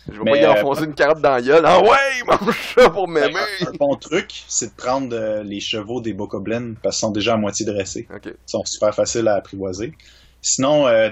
Je 0.08 0.18
vais 0.20 0.24
pas 0.24 0.36
y 0.36 0.44
euh, 0.44 0.52
enfoncer 0.52 0.84
une 0.84 0.94
carotte 0.94 1.20
dans 1.20 1.32
la 1.32 1.42
gueule. 1.42 1.64
Ah 1.66 1.82
ouais, 1.82 2.22
mange 2.26 2.74
ça 2.76 2.90
pour 2.90 3.08
Ben, 3.08 3.28
m'aimer. 3.28 3.40
un, 3.62 3.66
un 3.66 3.72
bon 3.72 3.96
truc, 3.96 4.44
c'est 4.48 4.68
de 4.68 4.74
prendre 4.76 5.14
euh, 5.14 5.42
les 5.42 5.58
chevaux 5.60 6.00
des 6.00 6.12
bokoblins 6.12 6.74
parce 6.82 6.96
qu'ils 6.96 7.06
sont 7.06 7.10
déjà 7.10 7.34
à 7.34 7.36
moitié 7.36 7.66
dressés. 7.66 8.06
Ils 8.24 8.32
sont 8.46 8.64
super 8.64 8.94
faciles 8.94 9.26
à 9.28 9.34
apprivoiser. 9.34 9.92
Sinon, 10.40 10.86
euh, 10.86 11.10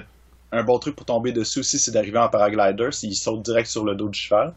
un 0.53 0.63
bon 0.63 0.79
truc 0.79 0.95
pour 0.95 1.05
tomber 1.05 1.33
dessus 1.33 1.59
aussi, 1.59 1.77
c'est 1.77 1.91
d'arriver 1.91 2.19
en 2.19 2.29
paraglider, 2.29 2.89
s'il 2.91 3.13
saute 3.15 3.43
direct 3.43 3.67
sur 3.69 3.83
le 3.83 3.95
dos 3.95 4.07
du 4.07 4.17
cheval. 4.17 4.53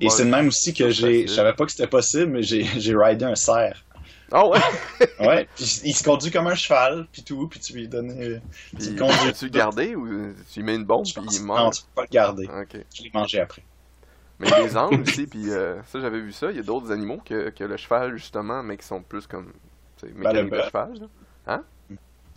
Et 0.00 0.06
Ouais, 0.06 0.10
c'est 0.10 0.24
de 0.24 0.30
même 0.30 0.48
aussi 0.48 0.72
que 0.72 0.88
j'ai, 0.90 1.26
je 1.26 1.32
savais 1.34 1.52
pas 1.52 1.66
que 1.66 1.72
c'était 1.72 1.88
possible, 1.88 2.26
mais 2.32 2.42
j'ai, 2.42 2.64
j'ai 2.78 2.96
ridé 2.96 3.26
un 3.26 3.34
cerf. 3.34 3.84
Ah 4.30 4.46
ouais? 4.46 4.58
Ouais, 5.20 5.48
puis 5.56 5.80
il 5.84 5.94
se 5.94 6.04
conduit 6.04 6.30
comme 6.30 6.46
un 6.46 6.54
cheval, 6.54 7.06
puis 7.12 7.22
tout, 7.22 7.48
puis 7.48 7.58
tu 7.60 7.72
lui 7.72 7.88
donnes. 7.88 8.10
euh, 8.10 8.38
Puis, 8.76 8.84
tu 8.86 8.90
le 8.92 8.98
conduis. 8.98 9.32
tu 9.32 9.44
le 9.46 9.50
garder 9.50 9.94
ou 9.96 10.06
tu 10.52 10.60
lui 10.60 10.66
mets 10.66 10.74
une 10.76 10.84
bombe 10.84 11.06
Je 11.06 11.14
puis 11.14 11.22
pense- 11.24 11.36
il 11.38 11.46
Non, 11.46 11.54
meurt? 11.54 11.74
tu 11.74 11.82
peux 11.82 11.88
pas 11.94 12.02
le 12.02 12.08
garder. 12.08 12.46
Ok. 12.48 12.84
Je 12.94 13.02
l'ai 13.02 13.10
mangé 13.12 13.40
après. 13.40 13.64
Mais 14.38 14.46
il 14.46 14.50
y 14.50 14.54
a 14.54 14.62
des 14.68 14.76
angles 14.76 15.00
aussi, 15.02 15.26
puis 15.26 15.50
euh, 15.50 15.82
ça 15.84 15.98
j'avais 16.00 16.20
vu 16.20 16.32
ça. 16.32 16.50
Il 16.50 16.56
y 16.56 16.60
a 16.60 16.62
d'autres 16.62 16.92
animaux 16.92 17.20
que, 17.24 17.50
que 17.50 17.64
le 17.64 17.76
cheval 17.76 18.16
justement, 18.16 18.62
mais 18.62 18.76
qui 18.76 18.86
sont 18.86 19.02
plus 19.02 19.26
comme 19.26 19.52
tu 19.96 20.06
sais, 20.06 20.12
Ben, 20.14 20.32
le 20.32 20.44
de 20.44 20.50
bœuf. 20.50 20.66
cheval. 20.66 21.08
là. 21.46 21.62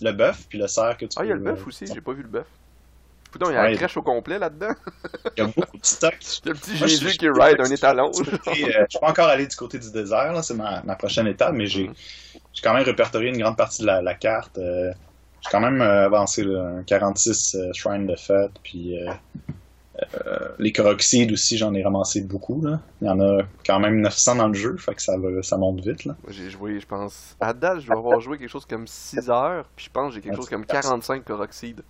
Le 0.02 0.12
bœuf, 0.14 0.48
puis 0.50 0.58
le 0.58 0.68
cerf 0.68 0.98
que 0.98 1.06
tu 1.06 1.12
Ah, 1.20 1.26
il 1.26 1.28
y 1.28 1.32
a 1.32 1.36
le 1.36 1.42
bœuf 1.42 1.62
euh, 1.62 1.68
aussi, 1.68 1.86
j'ai 1.86 2.02
pas 2.02 2.14
vu 2.14 2.24
le 2.24 2.30
bœuf. 2.30 2.48
Putain, 3.32 3.46
il 3.50 3.54
y 3.54 3.58
a 3.58 3.62
Ouais. 3.64 3.72
la 3.72 3.78
crèche 3.78 3.96
au 3.98 4.02
complet 4.02 4.38
là-dedans. 4.40 4.74
Il 5.38 5.44
y 5.44 5.46
a 5.46 5.48
beaucoup 5.56 5.78
de 5.78 5.86
stock. 5.86 6.16
Il 6.44 6.48
y 6.48 6.50
a 6.50 6.54
le 6.54 6.60
petit 6.60 6.78
Moi, 6.78 6.88
Jésus 6.88 7.10
je- 7.12 7.18
qui 7.18 7.30
ride 7.30 7.60
un 7.60 7.72
étalon. 7.72 8.12
Euh, 8.18 8.22
je 8.48 8.86
suis 8.90 9.00
pas 9.00 9.10
encore 9.10 9.28
allé 9.30 9.48
du 9.48 9.56
côté 9.56 9.80
du 9.80 9.90
désert, 9.92 10.34
là, 10.34 10.42
c'est 10.44 10.54
ma, 10.56 10.82
ma 10.84 10.96
prochaine 10.96 11.28
étape, 11.28 11.54
mais 11.54 11.66
j'ai 11.68 11.90
j'ai 12.54 12.62
quand 12.62 12.74
même 12.74 12.84
répertorié 12.84 13.30
une 13.30 13.38
grande 13.38 13.56
partie 13.58 13.82
de 13.82 13.88
la, 13.88 14.02
la 14.02 14.14
carte. 14.14 14.58
euh, 14.58 14.92
j'ai 15.42 15.50
quand 15.50 15.62
même 15.62 15.82
euh, 15.82 16.06
avancé 16.06 16.44
là, 16.44 16.62
un 16.80 16.84
46 16.84 17.56
euh, 17.56 17.72
shrines 17.74 18.06
de 18.08 18.16
fête, 18.16 18.52
puis 18.62 18.96
les 20.60 20.72
Coroxides 20.72 21.32
aussi, 21.32 21.58
j'en 21.58 21.74
ai 21.74 21.84
ramassé 21.84 22.22
beaucoup. 22.22 22.62
Là. 22.66 22.80
Il 23.02 23.08
y 23.08 23.10
en 23.10 23.20
a 23.20 23.44
quand 23.66 23.80
même 23.80 24.02
900 24.02 24.36
dans 24.36 24.48
le 24.48 24.54
jeu, 24.54 24.76
fait 24.78 24.96
que 24.96 25.02
ça, 25.02 25.16
va, 25.18 25.44
ça 25.44 25.58
monte 25.58 25.80
vite. 25.86 26.06
Là. 26.06 26.16
J'ai 26.30 26.50
joué, 26.50 26.80
je 26.80 26.88
pense. 26.88 27.36
À 27.40 27.54
date, 27.54 27.82
je 27.82 27.88
dois 27.88 27.98
avoir 27.98 28.20
joué 28.20 28.38
quelque 28.38 28.50
chose 28.50 28.66
comme 28.66 28.88
6 28.88 29.30
heures, 29.30 29.66
puis 29.76 29.86
je 29.86 29.92
pense 29.92 30.10
que 30.10 30.16
j'ai 30.16 30.22
quelque 30.22 30.36
chose 30.38 30.50
comme 30.50 30.66
45 30.66 31.24
coroxides. 31.24 31.82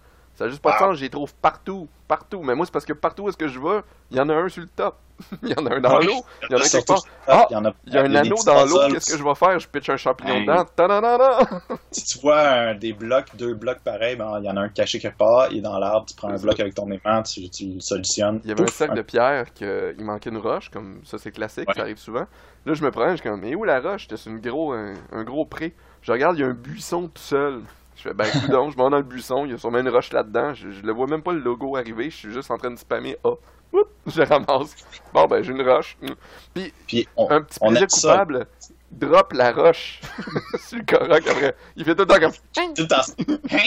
Ça 0.42 0.46
n'a 0.46 0.50
juste 0.50 0.64
pas 0.64 0.72
de 0.72 0.84
Wow. 0.84 0.90
sens, 0.90 0.98
je 0.98 1.04
les 1.04 1.10
trouve 1.12 1.32
partout, 1.36 1.88
partout. 2.08 2.42
Mais 2.42 2.56
moi, 2.56 2.66
c'est 2.66 2.72
parce 2.72 2.86
que 2.86 2.94
partout 2.94 3.26
où 3.26 3.30
est-ce 3.30 3.38
que 3.38 3.48
je 3.48 3.60
vais, 3.60 3.82
il 4.10 4.18
y 4.18 4.20
en 4.20 4.28
a 4.28 4.34
un 4.34 4.50
sur 4.50 4.64
le 4.64 4.68
top. 4.70 4.98
il 5.44 5.50
y 5.50 5.54
en 5.54 5.64
a 5.68 5.76
un 5.76 5.80
dans 5.80 6.00
l'eau. 6.00 6.24
Il 6.50 6.54
y 6.54 6.56
en 6.56 6.58
a 6.58 6.62
un 6.62 6.68
quelque 6.68 6.88
part. 6.88 7.04
top, 7.04 7.12
Ah, 7.28 7.46
il 7.48 7.54
y 7.94 7.98
a, 7.98 8.02
un 8.02 8.16
anneau 8.16 8.38
dans 8.44 8.66
l'eau, 8.66 8.80
qu'est-ce 8.92 9.12
que 9.12 9.20
je 9.20 9.24
vais 9.24 9.36
faire? 9.36 9.60
Je 9.60 9.68
pitch 9.68 9.88
un 9.92 9.98
champignon 9.98 10.42
dedans. 10.42 10.66
Si 11.92 12.04
tu 12.06 12.20
vois 12.22 12.42
un- 12.42 12.74
des 12.74 12.94
blocs, 12.94 13.36
deux 13.36 13.54
blocs 13.54 13.82
pareils, 13.84 14.16
ben, 14.16 14.40
il 14.40 14.46
y 14.46 14.50
en 14.50 14.58
a 14.58 14.62
un 14.62 14.70
caché 14.70 14.98
quelque 14.98 15.20
part, 15.20 15.52
il 15.52 15.60
est 15.60 15.62
dans 15.62 15.78
l'arbre, 15.78 16.08
tu 16.08 16.16
prends 16.16 16.30
un 16.30 16.38
bloc 16.40 16.60
avec 16.60 16.74
ton 16.74 16.90
aimant, 16.90 17.22
tu, 17.22 17.42
le 17.42 17.80
solutionnes. 17.80 18.42
Il 18.44 18.50
y 18.50 18.52
avait 18.54 18.64
un 18.64 18.68
sac 18.68 18.96
de 18.96 19.02
pierre 19.04 19.54
qu'il 19.54 20.04
manquait 20.04 20.32
une 20.32 20.38
roche, 20.40 20.70
comme 20.72 21.02
ça 21.06 21.20
c'est 21.20 21.32
classique, 21.32 21.70
ça 21.76 21.82
arrive 21.82 22.00
souvent. 22.00 22.26
Là 22.66 22.74
je 22.74 22.84
me 22.84 22.90
prends, 22.90 23.12
je 23.12 23.18
suis 23.18 23.30
comme, 23.30 23.42
mais 23.42 23.54
où 23.54 23.64
la 23.64 23.80
roche? 23.80 24.08
C'était 24.10 24.18
sur 24.18 24.32
un 24.32 25.24
gros 25.24 25.46
pré. 25.46 25.76
Je 26.02 26.12
regarde, 26.12 26.36
il 26.36 26.42
y 26.42 26.44
a 26.44 26.48
un 26.48 26.54
buisson 26.54 27.04
tout 27.14 27.22
seul. 27.22 27.62
Je 27.96 28.04
fais, 28.04 28.14
ben 28.14 28.26
donc, 28.50 28.72
je 28.72 28.78
m'en 28.78 28.90
dans 28.90 28.98
le 28.98 29.04
buisson, 29.04 29.46
il 29.46 29.52
y 29.52 29.54
a 29.54 29.58
sûrement 29.58 29.80
une 29.80 29.90
roche 29.90 30.12
là-dedans. 30.12 30.54
Je, 30.54 30.72
je 30.72 30.82
le 30.82 30.92
vois 30.92 31.08
même 31.08 31.22
pas 31.22 31.34
le 31.34 31.40
logo 31.40 31.76
arriver, 31.76 32.10
je 32.10 32.16
suis 32.16 32.32
juste 32.32 32.52
en 32.52 32.58
train 32.58 32.72
de 32.72 32.78
spammer 32.78 33.18
A. 33.24 33.34
Oups, 33.74 33.90
je 34.08 34.22
ramasse. 34.22 34.76
Bon 35.14 35.28
ben 35.28 35.44
j'ai 35.44 35.52
une 35.52 35.62
roche. 35.62 35.98
Mm. 36.02 36.08
Puis 36.54 36.74
Puis 36.88 37.08
on, 37.16 37.30
un 37.30 37.42
petit 37.42 37.60
plaisir 37.60 37.92
ça. 37.92 38.12
coupable, 38.12 38.48
drop 38.92 39.34
la 39.34 39.52
roche 39.54 40.02
sur 40.60 40.78
le 40.78 40.84
coroc 40.86 41.26
après. 41.28 41.56
Il 41.76 41.86
fait 41.86 41.96
tout 41.96 42.02
le 42.02 42.08
temps 42.08 42.20
comme. 42.20 42.32
tout 42.74 42.82
le 42.82 42.88
temps. 42.88 43.02
Mais, 43.50 43.64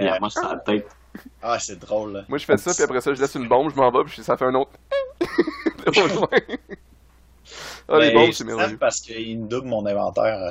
Il 0.00 0.08
euh, 0.08 0.28
ça 0.28 0.46
à 0.46 0.54
la 0.54 0.60
tête. 0.60 0.88
ah, 1.42 1.58
c'est 1.58 1.78
drôle. 1.78 2.12
Là. 2.12 2.24
Moi 2.28 2.38
je 2.38 2.44
fais 2.44 2.56
ça, 2.56 2.72
puis 2.74 2.82
après 2.84 3.00
ça 3.00 3.12
je 3.12 3.20
laisse 3.20 3.34
une 3.34 3.48
bombe, 3.48 3.70
je 3.70 3.76
m'en 3.76 3.90
vais, 3.90 4.04
puis 4.04 4.22
ça 4.22 4.36
fait 4.36 4.44
un 4.44 4.54
autre. 4.54 4.70
Ah, 7.88 7.98
les 8.00 8.10
bombes, 8.12 8.32
c'est 8.32 8.44
merveilleux. 8.44 8.78
parce 8.78 9.00
qu'il 9.00 9.38
me 9.40 9.46
double 9.48 9.68
mon 9.68 9.86
inventaire. 9.86 10.50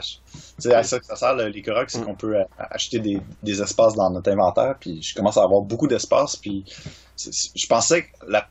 sais, 0.57 0.73
à 0.73 0.83
ça 0.83 0.99
que 0.99 1.05
ça 1.05 1.15
sert, 1.17 1.35
le- 1.35 1.47
les 1.49 1.61
Koroks, 1.61 1.89
c'est 1.89 1.99
Mm. 1.99 2.05
qu'on 2.05 2.15
peut 2.15 2.37
euh, 2.37 2.43
acheter 2.57 2.99
des, 2.99 3.19
des 3.43 3.61
espaces 3.61 3.93
dans 3.95 4.09
notre 4.09 4.31
inventaire, 4.31 4.75
puis 4.79 5.01
je 5.01 5.13
commence 5.13 5.37
à 5.37 5.43
avoir 5.43 5.61
beaucoup 5.61 5.87
d'espace, 5.87 6.35
puis 6.37 6.63
c'est- 7.15 7.33
c'est- 7.33 7.51
je 7.53 7.67
pensais 7.67 8.03
que 8.03 8.09
la, 8.27 8.47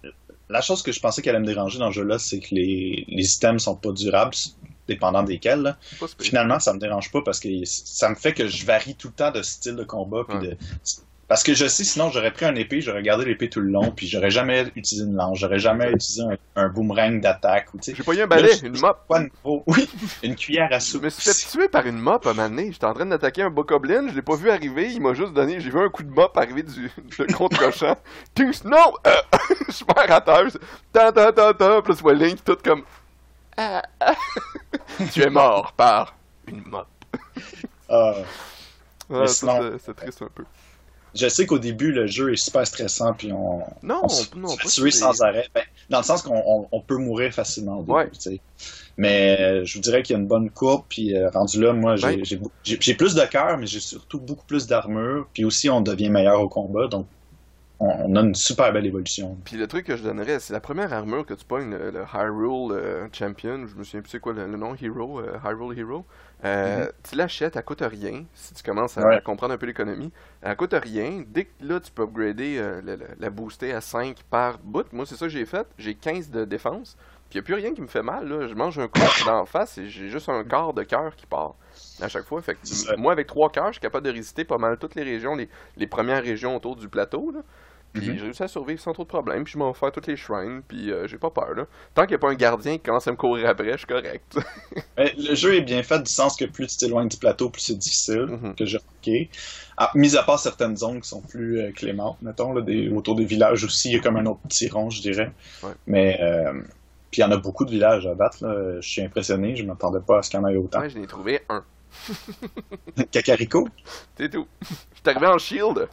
la 0.50 0.60
chose 0.60 0.82
que 0.82 0.92
je 0.92 1.00
pensais 1.00 1.22
qu'elle 1.22 1.34
allait 1.36 1.42
me 1.46 1.52
déranger 1.52 1.78
dans 1.78 1.86
le 1.86 1.92
jeu-là, 1.92 2.18
c'est 2.18 2.40
que 2.40 2.54
les, 2.54 3.04
les 3.08 3.34
items 3.34 3.62
sont 3.62 3.76
pas 3.76 3.92
durables, 3.92 4.34
dépendant 4.86 5.22
desquels. 5.22 5.60
là. 5.62 5.78
C'est. 5.98 6.22
Finalement, 6.22 6.60
ça 6.60 6.74
me 6.74 6.78
dérange 6.78 7.10
pas 7.10 7.22
parce 7.24 7.40
que 7.40 7.48
ça 7.64 8.10
me 8.10 8.14
fait 8.16 8.34
que 8.34 8.46
je 8.48 8.66
varie 8.66 8.94
tout 8.96 9.08
le 9.08 9.14
temps 9.14 9.30
de 9.30 9.40
style 9.40 9.76
de 9.76 9.84
combat, 9.84 10.24
puis 10.28 10.36
Ouais. 10.36 10.48
de... 10.48 10.56
Parce 11.28 11.42
que 11.42 11.54
je 11.54 11.66
sais, 11.66 11.84
sinon 11.84 12.10
j'aurais 12.10 12.32
pris 12.32 12.44
un 12.44 12.54
épée, 12.54 12.80
j'aurais 12.80 13.02
gardé 13.02 13.24
l'épée 13.24 13.48
tout 13.48 13.60
le 13.60 13.70
long, 13.70 13.90
puis 13.90 14.06
j'aurais 14.06 14.30
jamais 14.30 14.66
utilisé 14.76 15.06
une 15.06 15.16
lance, 15.16 15.38
j'aurais 15.38 15.58
jamais 15.58 15.90
utilisé 15.90 16.22
un, 16.22 16.62
un 16.64 16.68
boomerang 16.68 17.20
d'attaque. 17.20 17.68
J'ai 17.82 17.94
pas 18.02 18.12
eu 18.14 18.20
un 18.20 18.26
balai, 18.26 18.50
je- 18.60 18.66
une 18.66 18.78
mop. 18.78 18.98
Pas. 19.08 19.22
Oui, 19.66 19.88
une 20.22 20.36
cuillère 20.36 20.68
à 20.72 20.78
Je 20.78 20.84
soupe. 20.84 21.02
me 21.04 21.08
suis 21.10 21.22
fait 21.32 21.48
tuer 21.50 21.68
par 21.68 21.86
une 21.86 21.98
mop 21.98 22.26
à 22.26 22.30
un 22.30 22.34
moment 22.34 22.48
donné. 22.50 22.72
J'étais 22.72 22.84
en 22.84 22.94
train 22.94 23.06
d'attaquer 23.06 23.42
un 23.42 23.50
bokoblin, 23.50 24.08
je 24.08 24.14
l'ai 24.14 24.22
pas 24.22 24.36
vu 24.36 24.50
arriver, 24.50 24.92
il 24.92 25.00
m'a 25.00 25.14
juste 25.14 25.32
donné, 25.32 25.60
j'ai 25.60 25.70
vu 25.70 25.78
un 25.80 25.88
coup 25.88 26.02
de 26.02 26.10
mop 26.10 26.36
arriver 26.36 26.62
du 26.62 26.90
de 27.18 27.32
contre-champ. 27.32 27.96
Non! 28.64 28.92
Euh, 29.06 29.10
je 29.68 29.84
perds 29.84 30.12
à 30.12 30.20
terre. 30.20 30.44
Ta 30.92 31.10
ta 31.12 31.32
ta 31.32 31.54
ta, 31.54 31.82
puis 31.82 31.92
là, 31.92 31.96
tu 31.96 32.02
vois 32.02 32.12
Link 32.14 32.44
tout 32.44 32.56
comme. 32.62 32.82
Ah, 33.56 33.82
ah. 34.00 34.14
tu 35.12 35.22
es 35.22 35.30
mort 35.30 35.72
par 35.72 36.14
une 36.48 36.62
mop. 36.66 36.86
Ah, 37.88 38.14
Ah, 39.12 39.26
c'est 39.26 39.94
triste 39.96 40.22
un 40.22 40.28
peu. 40.34 40.44
Je 41.14 41.28
sais 41.28 41.46
qu'au 41.46 41.58
début, 41.58 41.92
le 41.92 42.06
jeu 42.06 42.32
est 42.32 42.36
super 42.36 42.66
stressant, 42.66 43.12
puis 43.14 43.32
on, 43.32 43.60
Non, 43.82 44.00
on 44.04 44.08
se 44.08 44.26
non, 44.36 44.48
tuer 44.56 44.90
sans 44.90 45.20
arrêt. 45.22 45.46
Ben, 45.54 45.62
dans 45.90 45.98
le 45.98 46.04
sens 46.04 46.22
qu'on 46.22 46.42
on- 46.46 46.66
on 46.72 46.80
peut 46.80 46.96
mourir 46.96 47.32
facilement 47.32 47.78
au 47.78 47.82
début, 47.82 47.92
Ouais. 47.92 48.40
Mais 48.96 49.36
euh, 49.40 49.64
je 49.64 49.74
vous 49.74 49.80
dirais 49.80 50.02
qu'il 50.02 50.14
y 50.14 50.16
a 50.16 50.20
une 50.22 50.28
bonne 50.28 50.50
courbe, 50.50 50.84
puis 50.88 51.16
euh, 51.16 51.28
rendu 51.30 51.60
là, 51.60 51.72
moi, 51.72 51.96
j'ai 51.96 52.06
Ouais. 52.06 52.20
j'ai 52.22 52.36
bou- 52.36 52.50
j'ai- 52.62 52.78
j'ai 52.80 52.94
plus 52.94 53.14
de 53.14 53.24
cœur, 53.24 53.58
mais 53.58 53.66
j'ai 53.66 53.80
surtout 53.80 54.20
beaucoup 54.20 54.46
plus 54.46 54.66
d'armure, 54.68 55.26
puis 55.32 55.44
aussi 55.44 55.68
on 55.68 55.80
devient 55.80 56.10
meilleur 56.10 56.40
au 56.40 56.48
combat, 56.48 56.86
donc 56.88 57.06
on, 57.80 57.86
on 57.86 58.16
a 58.16 58.20
une 58.20 58.34
super 58.34 58.72
belle 58.72 58.86
évolution. 58.86 59.36
Puis 59.44 59.56
le 59.56 59.66
truc 59.66 59.86
que 59.86 59.96
je 59.96 60.02
donnerais, 60.02 60.38
c'est 60.40 60.52
la 60.52 60.60
première 60.60 60.92
armure 60.92 61.26
que 61.26 61.34
tu 61.34 61.44
pognes, 61.44 61.70
le, 61.70 61.90
le 61.90 62.02
Hyrule 62.14 62.72
euh, 62.72 63.08
Champion, 63.12 63.66
je 63.66 63.74
me 63.76 63.84
souviens 63.84 64.00
plus 64.02 64.10
c'est 64.10 64.20
quoi 64.20 64.32
le, 64.32 64.46
le 64.46 64.56
nom, 64.56 64.74
Hero, 64.80 65.20
euh, 65.20 65.36
Hyrule 65.44 65.78
Hero. 65.78 66.04
Euh, 66.44 66.86
Tu 67.08 67.16
l'achètes, 67.16 67.56
elle 67.56 67.64
coûte 67.64 67.82
rien, 67.82 68.24
si 68.34 68.54
tu 68.54 68.62
commences 68.62 68.98
à, 68.98 69.06
Ouais. 69.06 69.16
à 69.16 69.20
comprendre 69.20 69.54
un 69.54 69.58
peu 69.58 69.66
l'économie. 69.66 70.12
Elle 70.42 70.56
coûte 70.56 70.74
rien. 70.74 71.24
Dès 71.26 71.46
que 71.46 71.52
là, 71.62 71.80
tu 71.80 71.90
peux 71.90 72.02
upgrader, 72.02 72.56
euh, 72.58 72.80
la 73.18 73.30
booster 73.30 73.72
à 73.72 73.80
5 73.80 74.22
par 74.30 74.58
bout. 74.58 74.86
Moi, 74.92 75.06
c'est 75.06 75.16
ça 75.16 75.26
que 75.26 75.32
j'ai 75.32 75.46
fait. 75.46 75.66
J'ai 75.78 75.94
15 75.94 76.30
de 76.30 76.44
défense. 76.44 76.96
Puis 77.34 77.40
il 77.40 77.42
a 77.42 77.42
plus 77.42 77.54
rien 77.54 77.74
qui 77.74 77.82
me 77.82 77.88
fait 77.88 78.02
mal. 78.02 78.28
Là. 78.28 78.46
Je 78.46 78.54
mange 78.54 78.78
un 78.78 78.86
coup 78.86 79.00
d'en 79.26 79.44
face 79.44 79.76
et 79.78 79.88
j'ai 79.88 80.08
juste 80.08 80.28
un 80.28 80.44
quart 80.44 80.72
de 80.72 80.84
cœur 80.84 81.16
qui 81.16 81.26
part 81.26 81.56
à 82.00 82.06
chaque 82.08 82.26
fois. 82.26 82.40
Fait 82.42 82.54
que, 82.54 82.96
moi, 82.96 83.10
avec 83.12 83.26
trois 83.26 83.50
cœurs, 83.50 83.68
je 83.68 83.72
suis 83.72 83.80
capable 83.80 84.06
de 84.06 84.12
résister 84.12 84.44
pas 84.44 84.58
mal 84.58 84.78
toutes 84.78 84.94
les 84.94 85.02
régions, 85.02 85.34
les, 85.34 85.48
les 85.76 85.86
premières 85.88 86.22
régions 86.22 86.54
autour 86.54 86.76
du 86.76 86.88
plateau. 86.88 87.32
Là. 87.32 87.40
Puis 87.92 88.08
Mhm. 88.08 88.14
j'ai 88.18 88.22
réussi 88.24 88.42
à 88.44 88.48
survivre 88.48 88.80
sans 88.80 88.92
trop 88.92 89.02
de 89.02 89.08
problèmes. 89.08 89.42
Puis 89.42 89.54
je 89.54 89.58
m'en 89.58 89.72
fais 89.72 89.90
toutes 89.90 90.06
les 90.06 90.16
shrines. 90.16 90.62
Puis 90.66 90.92
euh, 90.92 91.08
j'ai 91.08 91.18
pas 91.18 91.30
peur. 91.30 91.54
Là. 91.54 91.66
Tant 91.94 92.02
qu'il 92.02 92.10
n'y 92.10 92.14
a 92.14 92.18
pas 92.18 92.30
un 92.30 92.34
gardien 92.34 92.74
qui 92.74 92.80
commence 92.84 93.06
à 93.08 93.10
me 93.10 93.16
courir 93.16 93.48
après, 93.48 93.72
je 93.72 93.78
suis 93.78 93.86
correct. 93.88 94.36
Mais 94.96 95.12
le 95.18 95.34
jeu 95.34 95.54
est 95.56 95.60
bien 95.62 95.82
fait 95.82 96.00
du 96.00 96.10
sens 96.12 96.36
que 96.36 96.44
plus 96.44 96.68
tu 96.68 96.76
t'éloignes 96.76 97.08
du 97.08 97.16
plateau, 97.16 97.50
plus 97.50 97.62
c'est 97.62 97.78
difficile, 97.78 98.26
Mhm. 98.28 98.54
que 98.54 98.64
j'ai 98.64 98.78
remarqué. 98.78 99.28
Ah, 99.76 99.90
mis 99.96 100.16
à 100.16 100.22
part 100.22 100.38
certaines 100.38 100.76
zones 100.76 101.00
qui 101.00 101.08
sont 101.08 101.20
plus 101.22 101.58
euh, 101.60 101.72
clémentes, 101.72 102.18
mettons, 102.22 102.52
là, 102.52 102.62
des, 102.62 102.88
autour 102.90 103.16
des 103.16 103.24
villages 103.24 103.64
aussi, 103.64 103.90
il 103.90 103.94
y 103.94 103.98
a 103.98 104.00
comme 104.00 104.16
un 104.16 104.26
autre 104.26 104.40
petit 104.48 104.68
rond, 104.68 104.88
je 104.90 105.00
dirais. 105.02 105.32
Ouais. 105.64 105.70
Mais, 105.88 106.18
euh, 106.20 106.52
puis 107.14 107.22
il 107.22 107.24
y 107.24 107.28
en 107.28 107.30
a 107.30 107.36
beaucoup 107.36 107.64
de 107.64 107.70
villages 107.70 108.08
à 108.08 108.14
battre, 108.16 108.44
là. 108.44 108.80
Je 108.80 108.88
suis 108.88 109.00
impressionné, 109.00 109.54
je 109.54 109.64
m'attendais 109.64 110.00
pas 110.04 110.18
à 110.18 110.22
ce 110.22 110.30
qu'il 110.30 110.40
y 110.40 110.42
en 110.42 110.48
ait 110.48 110.56
autant. 110.56 110.80
ouais, 110.80 110.90
j'en 110.90 111.00
ai 111.00 111.06
trouvé 111.06 111.42
un. 111.48 111.62
Kakariko? 113.12 113.68
C'est 114.16 114.30
tout. 114.30 114.48
J'étais 114.96 115.10
arrivé 115.10 115.26
en 115.28 115.38
shield. 115.38 115.88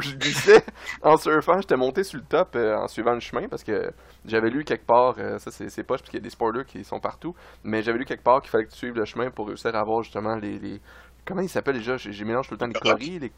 Je 0.00 0.14
glissais 0.16 0.62
en 1.02 1.16
surfant. 1.16 1.60
J'étais 1.60 1.76
monté 1.76 2.04
sur 2.04 2.18
le 2.18 2.24
top 2.24 2.54
euh, 2.54 2.76
en 2.76 2.86
suivant 2.86 3.14
le 3.14 3.20
chemin 3.20 3.48
parce 3.48 3.64
que 3.64 3.90
j'avais 4.24 4.50
lu 4.50 4.64
quelque 4.64 4.86
part, 4.86 5.16
euh, 5.18 5.38
ça 5.40 5.50
c'est 5.50 5.68
c'est 5.70 5.82
poche 5.82 6.00
parce 6.00 6.10
qu'il 6.10 6.18
y 6.20 6.22
a 6.22 6.24
des 6.24 6.30
spoilers 6.30 6.64
qui 6.64 6.84
sont 6.84 7.00
partout, 7.00 7.34
mais 7.64 7.82
j'avais 7.82 7.98
lu 7.98 8.04
quelque 8.04 8.22
part 8.22 8.40
qu'il 8.42 8.50
fallait 8.50 8.66
que 8.66 8.70
tu 8.70 8.76
suives 8.76 8.94
le 8.94 9.04
chemin 9.06 9.30
pour 9.30 9.48
réussir 9.48 9.74
à 9.74 9.80
avoir 9.80 10.02
justement 10.04 10.36
les. 10.36 10.58
les- 10.58 10.80
Comment 11.28 11.42
ils 11.42 11.48
s'appellent 11.50 11.76
déjà? 11.76 11.98
J'ai 11.98 12.24
mélange 12.24 12.48
tout 12.48 12.54
le 12.54 12.58
temps 12.58 12.66
les 12.66 12.72
coris 12.72 13.16
et 13.16 13.18
les. 13.18 13.30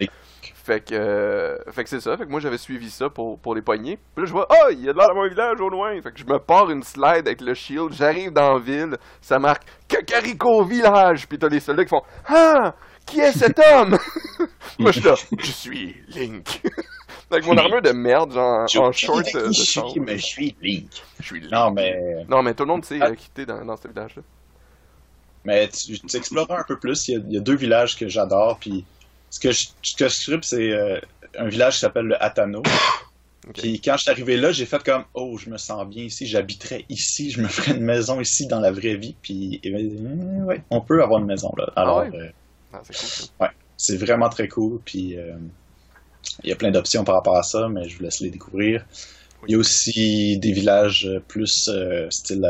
Les- 0.00 0.10
Fait 0.54 0.84
que, 0.84 0.94
euh, 0.94 1.56
fait 1.72 1.82
que 1.82 1.88
c'est 1.88 2.00
ça. 2.00 2.14
Fait 2.18 2.26
que 2.26 2.30
moi 2.30 2.40
j'avais 2.40 2.58
suivi 2.58 2.90
ça 2.90 3.08
pour, 3.08 3.38
pour 3.40 3.54
les 3.54 3.62
poignées. 3.62 3.96
Puis 4.14 4.22
là 4.22 4.26
je 4.26 4.32
vois, 4.32 4.46
oh, 4.50 4.68
il 4.70 4.84
y 4.84 4.88
a 4.90 4.92
de 4.92 4.98
l'air 4.98 5.08
dans 5.08 5.14
mon 5.14 5.26
village 5.26 5.58
au 5.60 5.70
loin. 5.70 5.98
Fait 6.02 6.12
que 6.12 6.18
je 6.18 6.26
me 6.26 6.38
pars 6.38 6.70
une 6.70 6.82
slide 6.82 7.26
avec 7.26 7.40
le 7.40 7.54
shield. 7.54 7.92
J'arrive 7.94 8.32
dans 8.32 8.52
la 8.54 8.58
ville. 8.60 8.96
Ça 9.22 9.38
marque 9.38 9.62
Kakariko 9.88 10.62
Village. 10.64 11.26
Puis 11.26 11.38
t'as 11.38 11.48
les 11.48 11.60
soldats 11.60 11.84
qui 11.84 11.88
font, 11.88 12.02
ah, 12.28 12.74
qui 13.06 13.20
est 13.20 13.32
cet 13.32 13.58
homme 13.58 13.96
Moi 14.78 14.92
je 14.92 15.00
suis 15.00 15.08
là, 15.08 15.14
je 15.38 15.50
suis 15.50 15.96
Link. 16.08 16.60
avec 17.30 17.46
mon 17.46 17.56
armure 17.56 17.80
de 17.82 17.92
merde, 17.92 18.32
genre 18.32 18.66
en 18.78 18.92
short 18.92 19.24
euh, 19.34 19.48
de 19.48 19.52
je 19.52 19.62
suis, 19.62 20.54
Link. 20.60 20.90
Je 21.20 21.24
suis 21.24 21.40
Link. 21.40 21.50
Non, 21.52 21.70
mais, 21.70 22.24
Non, 22.28 22.42
mais 22.42 22.52
tout 22.52 22.64
le 22.64 22.68
monde 22.68 22.84
s'est 22.84 22.98
Ah. 23.00 23.06
euh, 23.08 23.14
quitté 23.14 23.46
dans, 23.46 23.64
dans 23.64 23.76
ce 23.76 23.88
village-là. 23.88 24.22
Mais 25.48 25.68
tu, 25.68 25.98
explores 26.14 26.50
un 26.52 26.62
peu 26.62 26.78
plus. 26.78 27.08
Il 27.08 27.12
y, 27.12 27.16
a, 27.16 27.20
il 27.26 27.32
y 27.32 27.36
a 27.38 27.40
deux 27.40 27.56
villages 27.56 27.96
que 27.96 28.06
j'adore, 28.06 28.58
puis 28.58 28.84
ce 29.30 29.40
que 29.40 29.50
je, 29.50 29.68
ce 29.82 29.96
que 29.96 30.08
je 30.08 30.20
tripe, 30.20 30.44
c'est 30.44 30.70
euh, 30.72 31.00
un 31.38 31.48
village 31.48 31.74
qui 31.74 31.80
s'appelle 31.80 32.04
le 32.06 32.22
Atano. 32.22 32.62
Puis 33.54 33.80
quand 33.80 33.96
je 33.96 34.02
suis 34.02 34.10
arrivé 34.10 34.36
là, 34.36 34.52
j'ai 34.52 34.66
fait 34.66 34.82
comme 34.82 35.04
oh, 35.14 35.38
je 35.38 35.48
me 35.48 35.56
sens 35.56 35.86
bien 35.88 36.04
ici, 36.04 36.26
j'habiterais 36.26 36.84
ici, 36.90 37.30
je 37.30 37.40
me 37.40 37.48
ferais 37.48 37.72
une 37.72 37.82
maison 37.82 38.20
ici 38.20 38.46
dans 38.46 38.60
la 38.60 38.70
vraie 38.70 38.96
vie. 38.96 39.16
Puis 39.22 39.58
eh 39.62 39.70
ben, 39.70 40.44
ouais, 40.44 40.62
on 40.68 40.82
peut 40.82 41.02
avoir 41.02 41.20
une 41.20 41.26
maison 41.26 41.50
là. 41.56 41.72
Alors 41.76 42.00
ouais? 42.00 42.10
euh, 42.14 42.28
Ah, 42.74 42.82
c'est 42.84 42.94
cool. 42.94 43.08
ça. 43.08 43.24
c'est 43.78 43.96
vraiment 43.96 44.28
très 44.28 44.48
cool. 44.48 44.80
Puis 44.84 45.16
euh, 45.16 45.32
il 46.44 46.50
y 46.50 46.52
a 46.52 46.56
plein 46.56 46.70
d'options 46.70 47.04
par 47.04 47.14
rapport 47.14 47.38
à 47.38 47.42
ça, 47.42 47.68
mais 47.70 47.88
je 47.88 47.96
vous 47.96 48.02
laisse 48.02 48.20
les 48.20 48.30
découvrir. 48.30 48.84
Il 49.46 49.52
y 49.52 49.54
a 49.54 49.58
aussi 49.58 50.36
des 50.38 50.52
villages 50.52 51.08
plus 51.26 51.70
euh, 51.72 52.10
style 52.10 52.46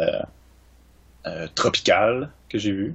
tropical 1.55 2.33
que 2.49 2.59
j'ai 2.59 2.73
vu. 2.73 2.95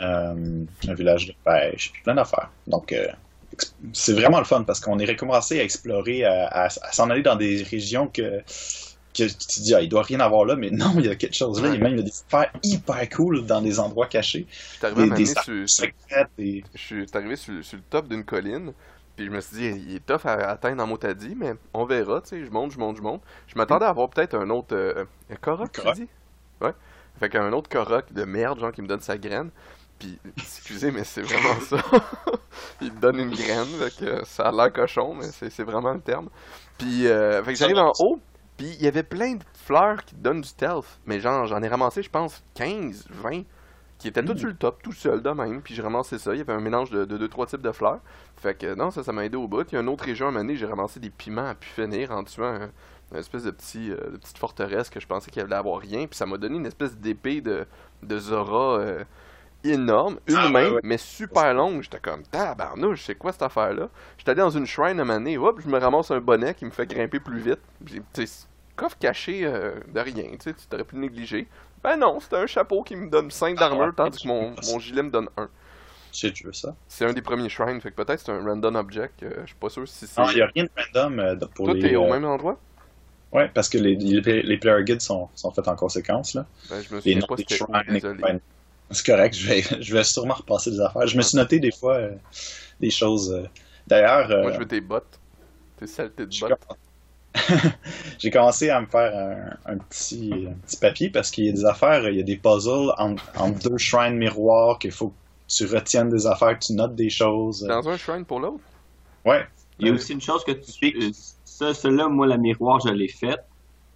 Euh, 0.00 0.64
un 0.88 0.94
village 0.94 1.26
de 1.26 1.34
pêche, 1.44 1.92
puis 1.92 2.02
plein 2.02 2.16
d'affaires. 2.16 2.50
Donc 2.66 2.92
euh, 2.92 3.06
c'est 3.92 4.12
vraiment 4.12 4.38
le 4.38 4.44
fun 4.44 4.64
parce 4.64 4.80
qu'on 4.80 4.98
est 4.98 5.04
recommencé 5.06 5.60
à 5.60 5.64
explorer, 5.64 6.24
à, 6.24 6.46
à- 6.48 6.66
à 6.66 6.92
s'en 6.92 7.10
aller 7.10 7.22
dans 7.22 7.36
des 7.36 7.62
régions 7.62 8.08
que, 8.08 8.40
que 9.14 9.24
tu 9.24 9.28
te 9.28 9.60
dis, 9.62 9.74
ah, 9.74 9.82
il 9.82 9.88
doit 9.88 10.02
rien 10.02 10.20
avoir 10.20 10.44
là, 10.46 10.56
mais 10.56 10.70
non, 10.72 10.94
il 10.98 11.06
y 11.06 11.08
a 11.08 11.16
quelque 11.16 11.36
chose 11.36 11.62
là. 11.62 11.70
Ouais. 11.70 11.76
Et 11.76 11.78
même, 11.78 11.92
il 11.94 11.98
y 11.98 12.02
a 12.02 12.04
des 12.04 12.22
affaires 12.28 12.52
hyper 12.62 13.08
cool 13.10 13.46
dans 13.46 13.62
des 13.62 13.78
endroits 13.80 14.08
cachés. 14.08 14.48
Je 14.72 14.76
suis 14.78 14.86
arrivé 14.86 15.10
Des, 15.10 15.10
des 15.10 15.26
sur, 15.26 15.38
armes 15.38 15.66
secrètes. 15.66 16.30
Et... 16.38 16.64
je 16.74 16.80
suis 16.80 17.06
arrivé 17.14 17.36
sur, 17.36 17.64
sur 17.64 17.76
le 17.78 17.84
top 17.84 18.08
d'une 18.08 18.24
colline, 18.24 18.72
puis 19.16 19.26
je 19.26 19.30
me 19.30 19.40
suis 19.40 19.56
dit, 19.56 19.66
il 19.88 19.96
est 19.96 20.06
tough 20.06 20.26
à 20.26 20.50
atteindre 20.50 20.82
en 20.82 20.86
motadi, 20.86 21.34
mais 21.36 21.54
on 21.72 21.84
verra, 21.84 22.20
tu 22.22 22.30
sais, 22.30 22.44
je 22.44 22.50
monte, 22.50 22.72
je 22.72 22.78
monte, 22.78 22.96
je 22.96 23.02
monte. 23.02 23.22
Je 23.46 23.54
m'attendais 23.56 23.84
à 23.86 23.90
avoir 23.90 24.10
peut-être 24.10 24.34
un 24.36 24.50
autre... 24.50 24.74
Euh, 24.76 25.04
un 25.30 25.36
Korok, 25.36 25.72
tu 25.80 25.80
Korok. 25.82 25.94
dis? 25.94 26.08
Ouais. 26.60 26.72
Fait 27.18 27.28
qu'un 27.28 27.52
autre 27.52 27.68
Korok 27.70 28.12
de 28.12 28.24
merde, 28.24 28.58
genre, 28.60 28.72
qui 28.72 28.82
me 28.82 28.86
donne 28.88 29.00
sa 29.00 29.16
graine. 29.18 29.50
Puis, 29.98 30.18
excusez, 30.36 30.90
mais 30.90 31.04
c'est 31.04 31.22
vraiment 31.22 31.60
ça. 31.60 31.76
il 32.80 32.92
me 32.92 33.00
donne 33.00 33.18
une 33.20 33.30
graine, 33.34 33.66
fait 33.66 33.96
que 34.04 34.24
ça 34.24 34.44
a 34.48 34.52
l'air 34.52 34.72
cochon, 34.72 35.14
mais 35.14 35.26
c'est 35.30 35.62
vraiment 35.64 35.92
le 35.92 36.00
terme. 36.00 36.28
Puis, 36.78 37.06
euh, 37.06 37.42
fait 37.44 37.52
que 37.52 37.58
j'arrive 37.58 37.78
en 37.78 37.92
haut, 38.00 38.18
puis 38.56 38.74
il 38.78 38.84
y 38.84 38.88
avait 38.88 39.04
plein 39.04 39.34
de 39.34 39.44
fleurs 39.54 40.04
qui 40.04 40.14
te 40.16 40.20
donnent 40.20 40.40
du 40.40 40.48
stealth, 40.48 41.00
mais 41.06 41.20
genre, 41.20 41.46
j'en 41.46 41.62
ai 41.62 41.68
ramassé, 41.68 42.02
je 42.02 42.10
pense, 42.10 42.42
15, 42.54 43.06
20, 43.10 43.42
qui 43.98 44.08
étaient 44.08 44.22
toutes 44.24 44.36
Mm. 44.36 44.40
sur 44.40 44.48
le 44.48 44.56
top, 44.56 44.82
tout 44.82 44.92
seul 44.92 45.22
de 45.22 45.30
même, 45.30 45.62
puis 45.62 45.74
j'ai 45.74 45.82
ramassé 45.82 46.18
ça. 46.18 46.32
Il 46.34 46.38
y 46.38 46.40
avait 46.40 46.52
un 46.52 46.60
mélange 46.60 46.90
de 46.90 47.04
2 47.04 47.16
deux 47.18 47.28
trois 47.28 47.46
types 47.46 47.62
de 47.62 47.70
fleurs. 47.72 48.00
Fait 48.36 48.54
que 48.58 48.74
non, 48.74 48.90
ça, 48.90 49.04
ça 49.04 49.12
m'a 49.12 49.24
aidé 49.24 49.36
au 49.36 49.46
bout. 49.46 49.64
Il 49.70 49.76
y 49.76 49.78
a 49.78 49.80
une 49.80 49.88
autre 49.88 50.04
région 50.04 50.26
à 50.26 50.28
un 50.30 50.32
moment 50.32 50.44
donné, 50.44 50.56
j'ai 50.56 50.66
ramassé 50.66 50.98
des 50.98 51.10
piments 51.10 51.46
à 51.46 51.54
pu 51.54 51.68
finir 51.68 52.10
en 52.10 52.24
tuant 52.24 52.44
un- 52.62 52.70
une 53.14 53.20
espèce 53.20 53.44
de, 53.44 53.50
petit, 53.50 53.90
euh, 53.90 54.10
de 54.12 54.16
petite 54.16 54.38
forteresse 54.38 54.90
que 54.90 55.00
je 55.00 55.06
pensais 55.06 55.30
qu'il 55.30 55.42
allait 55.42 55.54
avoir 55.54 55.80
rien, 55.80 56.06
puis 56.06 56.16
ça 56.16 56.26
m'a 56.26 56.36
donné 56.38 56.56
une 56.56 56.66
espèce 56.66 56.96
d'épée 56.96 57.40
de, 57.40 57.66
de 58.02 58.18
Zora 58.18 58.78
euh, 58.78 59.04
énorme, 59.64 60.18
une 60.26 60.36
Ah, 60.36 60.48
main, 60.48 60.64
ouais, 60.68 60.74
ouais. 60.74 60.80
mais 60.84 60.98
super 60.98 61.54
longue. 61.54 61.82
J'étais 61.82 62.00
comme, 62.00 62.22
tabarnouche, 62.24 63.04
c'est 63.04 63.14
quoi 63.14 63.32
cette 63.32 63.42
affaire-là? 63.42 63.88
J'étais 64.18 64.32
allé 64.32 64.40
dans 64.40 64.50
une 64.50 64.66
shrine 64.66 65.00
à 65.00 65.04
donné, 65.04 65.38
hop, 65.38 65.60
je 65.62 65.68
me 65.68 65.78
ramasse 65.78 66.10
un 66.10 66.20
bonnet 66.20 66.54
qui 66.54 66.64
me 66.64 66.70
fait 66.70 66.86
grimper 66.86 67.20
plus 67.20 67.38
vite. 67.40 67.60
J'ai- 67.86 68.02
coffre 68.76 68.98
caché 68.98 69.42
euh, 69.44 69.74
de 69.92 70.00
rien, 70.00 70.24
tu 70.32 70.36
sais, 70.40 70.52
tu 70.54 70.66
t'aurais 70.66 70.82
pu 70.84 70.96
le 70.96 71.02
négliger. 71.02 71.46
Ben 71.82 71.96
non, 71.96 72.18
c'était 72.18 72.36
un 72.38 72.46
chapeau 72.46 72.82
qui 72.82 72.96
me 72.96 73.08
donne 73.08 73.30
5 73.30 73.54
Ah, 73.56 73.60
d'armure, 73.60 73.94
tandis 73.94 74.20
que 74.22 74.26
mon, 74.26 74.50
mon 74.72 74.78
gilet 74.80 75.02
me 75.04 75.10
donne 75.10 75.28
1. 75.36 75.48
J'ai 76.12 76.32
tu 76.32 76.44
veux 76.46 76.52
ça? 76.52 76.74
C'est 76.88 77.04
un 77.04 77.12
des 77.12 77.22
premiers 77.22 77.48
shrines, 77.48 77.80
fait 77.80 77.90
que 77.90 77.96
peut-être 78.02 78.20
c'est 78.20 78.32
un 78.32 78.44
random 78.44 78.74
object, 78.76 79.22
euh, 79.22 79.30
je 79.42 79.46
suis 79.48 79.56
pas 79.56 79.68
sûr 79.68 79.86
si 79.88 80.06
c'est... 80.06 80.20
Non, 80.20 80.28
il 80.30 80.36
n'y 80.36 80.42
a 80.42 80.46
rien 80.46 80.64
de 80.64 80.70
random 80.76 81.18
euh, 81.20 81.36
pour 81.54 81.66
Tout 81.68 81.74
les. 81.74 81.86
est 81.92 81.96
au 81.96 82.06
même 82.08 82.24
endroit? 82.24 82.58
Ouais, 83.34 83.50
parce 83.52 83.68
que 83.68 83.78
les, 83.78 83.96
les, 83.96 84.42
les 84.42 84.56
player 84.58 84.84
guides 84.84 85.02
sont, 85.02 85.28
sont 85.34 85.50
faits 85.50 85.68
en 85.68 85.76
conséquence. 85.76 86.34
Là. 86.34 86.46
Ben, 86.70 86.80
je 86.88 86.94
me 86.94 87.00
souviens 87.00 87.20
pas 87.20 87.34
des 87.34 87.44
shrines, 87.48 88.40
C'est 88.90 89.06
correct, 89.06 89.34
je 89.34 89.46
vais, 89.48 89.62
je 89.80 89.92
vais 89.92 90.04
sûrement 90.04 90.34
repasser 90.34 90.70
des 90.70 90.80
affaires. 90.80 91.06
Je 91.06 91.16
me 91.16 91.22
suis 91.22 91.36
noté 91.36 91.58
des 91.58 91.72
fois 91.72 91.94
euh, 91.96 92.14
des 92.80 92.90
choses. 92.90 93.32
euh, 93.32 93.46
D'ailleurs, 93.86 94.30
euh, 94.30 94.42
Moi 94.42 94.52
je 94.52 94.58
veux 94.60 94.68
tes 94.68 94.80
bottes. 94.80 95.18
Tes 95.76 95.86
saletés 95.86 96.26
de 96.26 96.32
j'ai 96.32 96.46
bottes. 96.46 96.58
j'ai 98.20 98.30
commencé 98.30 98.70
à 98.70 98.80
me 98.80 98.86
faire 98.86 99.12
un, 99.66 99.72
un 99.74 99.78
petit, 99.78 100.32
un 100.48 100.54
petit 100.66 100.76
papier 100.76 101.10
parce 101.10 101.30
qu'il 101.32 101.46
y 101.46 101.48
a 101.48 101.52
des 101.52 101.64
affaires, 101.64 102.08
il 102.08 102.16
y 102.16 102.20
a 102.20 102.22
des 102.22 102.36
puzzles 102.36 102.92
entre, 102.96 103.24
entre 103.36 103.68
deux 103.68 103.78
shrines 103.78 104.16
miroirs 104.16 104.78
qu'il 104.78 104.92
faut 104.92 105.08
que 105.08 105.14
tu 105.48 105.66
retiennes 105.66 106.08
des 106.10 106.26
affaires, 106.26 106.56
que 106.58 106.64
tu 106.64 106.72
notes 106.74 106.94
des 106.94 107.10
choses. 107.10 107.62
Dans 107.62 107.88
un 107.88 107.96
shrine 107.96 108.24
pour 108.24 108.38
l'autre? 108.38 108.62
Ouais, 109.24 109.44
Il 109.80 109.88
y 109.88 109.90
a 109.90 109.92
aussi 109.92 110.12
une 110.12 110.20
chose 110.20 110.44
que 110.44 110.52
tu 110.52 110.94
Ça, 111.54 111.72
celle-là, 111.72 112.08
moi, 112.08 112.26
la 112.26 112.36
miroir, 112.36 112.80
je 112.80 112.88
l'ai 112.88 113.06
faite. 113.06 113.44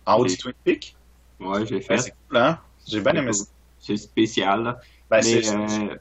en 0.07 0.18
haut 0.21 0.25
du 0.25 0.37
Twin 0.37 0.55
Peak? 0.64 0.94
Ouais, 1.40 1.59
Ouais, 1.61 1.81
faite. 1.81 2.01
c'est 2.03 2.14
cool, 2.29 2.37
hein? 2.37 2.59
J'ai 2.87 3.01
bien 3.01 3.14
aimé 3.14 3.33
ça. 3.33 3.47
C'est 3.81 3.97
spécial, 3.97 4.62
là. 4.62 4.79
Ben, 5.11 5.21
Mais 5.25 5.49
euh, 5.49 5.97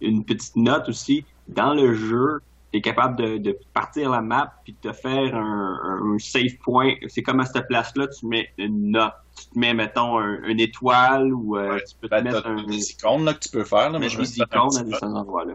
une 0.00 0.24
petite 0.24 0.54
note 0.54 0.88
aussi, 0.88 1.24
dans 1.48 1.74
le 1.74 1.94
jeu, 1.94 2.40
tu 2.72 2.78
es 2.78 2.80
capable 2.80 3.16
de, 3.16 3.38
de 3.38 3.58
partir 3.74 4.10
la 4.10 4.20
map 4.20 4.54
puis 4.64 4.76
de 4.80 4.88
te 4.90 4.94
faire 4.94 5.34
un, 5.34 6.14
un 6.14 6.18
save 6.20 6.56
point. 6.62 6.94
C'est 7.08 7.22
comme 7.24 7.40
à 7.40 7.44
cette 7.46 7.66
place-là, 7.66 8.06
tu 8.06 8.26
mets 8.26 8.50
une 8.56 8.92
note. 8.92 9.14
Tu 9.36 9.46
te 9.46 9.58
mets, 9.58 9.74
mettons, 9.74 10.18
un, 10.18 10.42
une 10.44 10.60
étoile 10.60 11.32
ou 11.34 11.56
euh, 11.56 11.78
tu 11.88 11.96
peux 12.00 12.08
te 12.08 12.14
ben, 12.14 12.22
mettre 12.22 12.42
t'as 12.42 12.50
un, 12.50 12.62
des 12.64 12.90
icônes 12.92 13.24
là, 13.24 13.34
que 13.34 13.40
tu 13.40 13.48
peux 13.48 13.64
faire. 13.64 13.90
Là, 13.90 13.98
mais 13.98 14.06
mettre 14.06 14.12
je 14.12 14.18
des 14.18 14.26
fait 14.26 14.42
icônes 14.44 14.76
à 14.76 14.82
note, 14.84 15.02
endroits-là. 15.02 15.54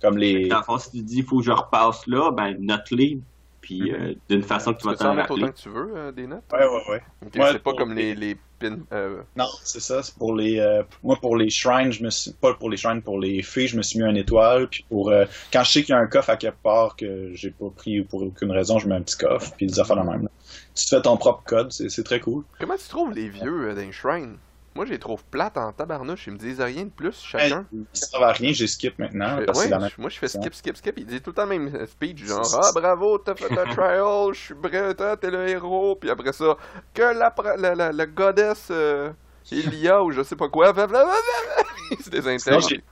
Comme 0.00 0.16
les. 0.16 0.48
Dans 0.48 0.58
le 0.58 0.64
fond, 0.64 0.78
si 0.78 0.90
tu 0.90 1.02
dis, 1.02 1.18
il 1.18 1.24
faut 1.24 1.38
que 1.38 1.44
je 1.44 1.50
repasse 1.52 2.06
là, 2.06 2.30
ben, 2.30 2.56
note-les. 2.58 3.20
Puis 3.60 3.92
euh, 3.92 4.14
d'une 4.28 4.42
façon 4.42 4.72
que 4.72 4.78
tu 4.78 4.82
Tu 4.82 4.88
vas 4.88 4.94
peux 4.96 5.04
en 5.04 5.08
t'en 5.08 5.14
mettre 5.14 5.30
rappeler. 5.30 5.44
autant 5.44 5.52
que 5.52 5.58
tu 5.58 5.68
veux, 5.70 5.96
euh, 5.96 6.12
des 6.12 6.26
notes? 6.26 6.44
Ouais, 6.52 6.66
ouais, 6.66 6.82
ouais. 6.90 7.02
Ok, 7.26 7.34
Ouais, 7.36 7.52
c'est 7.52 7.58
pas 7.62 7.74
comme 7.74 7.92
les, 7.94 8.14
les- 8.14 8.36
pins. 8.58 8.78
euh, 8.92 9.22
Non, 9.36 9.46
c'est 9.64 9.80
ça. 9.80 10.02
C'est 10.02 10.14
pour 10.16 10.34
les. 10.34 10.58
euh, 10.58 10.82
moi, 11.02 11.16
pour 11.20 11.36
les 11.36 11.48
shrines, 11.50 11.92
je 11.92 12.02
me 12.02 12.10
suis 12.10 12.32
pas 12.32 12.54
pour 12.54 12.70
les 12.70 12.76
shrines, 12.76 13.02
pour 13.02 13.20
les 13.20 13.42
filles, 13.42 13.68
je 13.68 13.76
me 13.76 13.82
suis 13.82 13.98
mis 14.00 14.04
un 14.04 14.14
étoile. 14.14 14.68
Puis 14.68 14.84
pour 14.88 15.10
euh, 15.10 15.26
quand 15.52 15.62
je 15.64 15.70
sais 15.72 15.82
qu'il 15.82 15.92
y 15.94 15.98
a 15.98 16.00
un 16.00 16.06
coffre 16.06 16.30
à 16.30 16.36
quelque 16.36 16.60
part 16.62 16.96
que 16.96 17.32
j'ai 17.34 17.50
pas 17.50 17.70
pris 17.70 18.02
pour 18.02 18.22
aucune 18.22 18.50
raison, 18.50 18.78
je 18.78 18.88
mets 18.88 18.96
un 18.96 19.02
petit 19.02 19.16
coffre. 19.18 19.52
Puis 19.56 19.66
des 19.66 19.78
affaires 19.80 19.96
de 19.96 20.08
même. 20.10 20.22
là. 20.24 20.28
Tu 20.74 20.84
te 20.86 20.96
fais 20.96 21.02
ton 21.02 21.16
propre 21.16 21.42
code, 21.44 21.72
c'est 21.72 21.88
c'est 21.88 22.04
très 22.04 22.20
cool. 22.20 22.44
Comment 22.58 22.76
tu 22.76 22.88
trouves 22.88 23.12
les 23.12 23.28
vieux 23.28 23.68
euh, 23.70 23.74
dans 23.74 23.80
les 23.80 23.92
shrines? 23.92 24.38
Moi, 24.78 24.86
je 24.86 24.92
les 24.92 25.00
trouve 25.00 25.24
plates 25.24 25.58
en 25.58 25.72
tabarnouche. 25.72 26.28
Ils 26.28 26.34
me 26.34 26.38
disent 26.38 26.60
rien 26.60 26.84
de 26.84 26.90
plus, 26.90 27.08
Hey, 27.34 27.48
chacun. 27.50 27.66
ils 27.72 27.84
servent 27.92 28.22
à 28.22 28.30
rien, 28.30 28.52
j'ai 28.52 28.68
skip 28.68 28.96
maintenant. 28.96 29.40
Parce 29.44 29.58
ouais, 29.58 29.68
la 29.68 29.80
moi, 29.98 30.08
je 30.08 30.16
fais 30.18 30.28
skip, 30.28 30.54
skip, 30.54 30.76
skip. 30.76 30.94
Ils 30.98 31.04
disent 31.04 31.20
tout 31.20 31.30
le 31.30 31.34
temps 31.34 31.46
le 31.46 31.58
même 31.58 31.74
euh, 31.74 31.84
speech, 31.86 32.24
genre 32.24 32.46
Ah, 32.62 32.70
bravo, 32.72 33.18
t'as 33.18 33.34
fait 33.34 33.50
un 33.58 33.64
trial, 33.74 34.32
je 34.34 34.38
suis 34.38 34.54
prêt, 34.54 34.94
toi, 34.94 35.16
t'es 35.16 35.32
le 35.32 35.48
héros. 35.48 35.96
Puis 35.96 36.08
après 36.10 36.32
ça, 36.32 36.56
que 36.94 37.02
la, 37.02 37.34
la, 37.56 37.74
la, 37.74 37.92
la 37.92 38.06
goddess 38.06 38.68
euh, 38.70 39.10
Elia 39.50 40.00
ou 40.04 40.12
je 40.12 40.22
sais 40.22 40.36
pas 40.36 40.48
quoi, 40.48 40.72
c'est 42.00 42.10
des 42.10 42.28
intègres. 42.28 42.68
j'ai- 42.68 42.82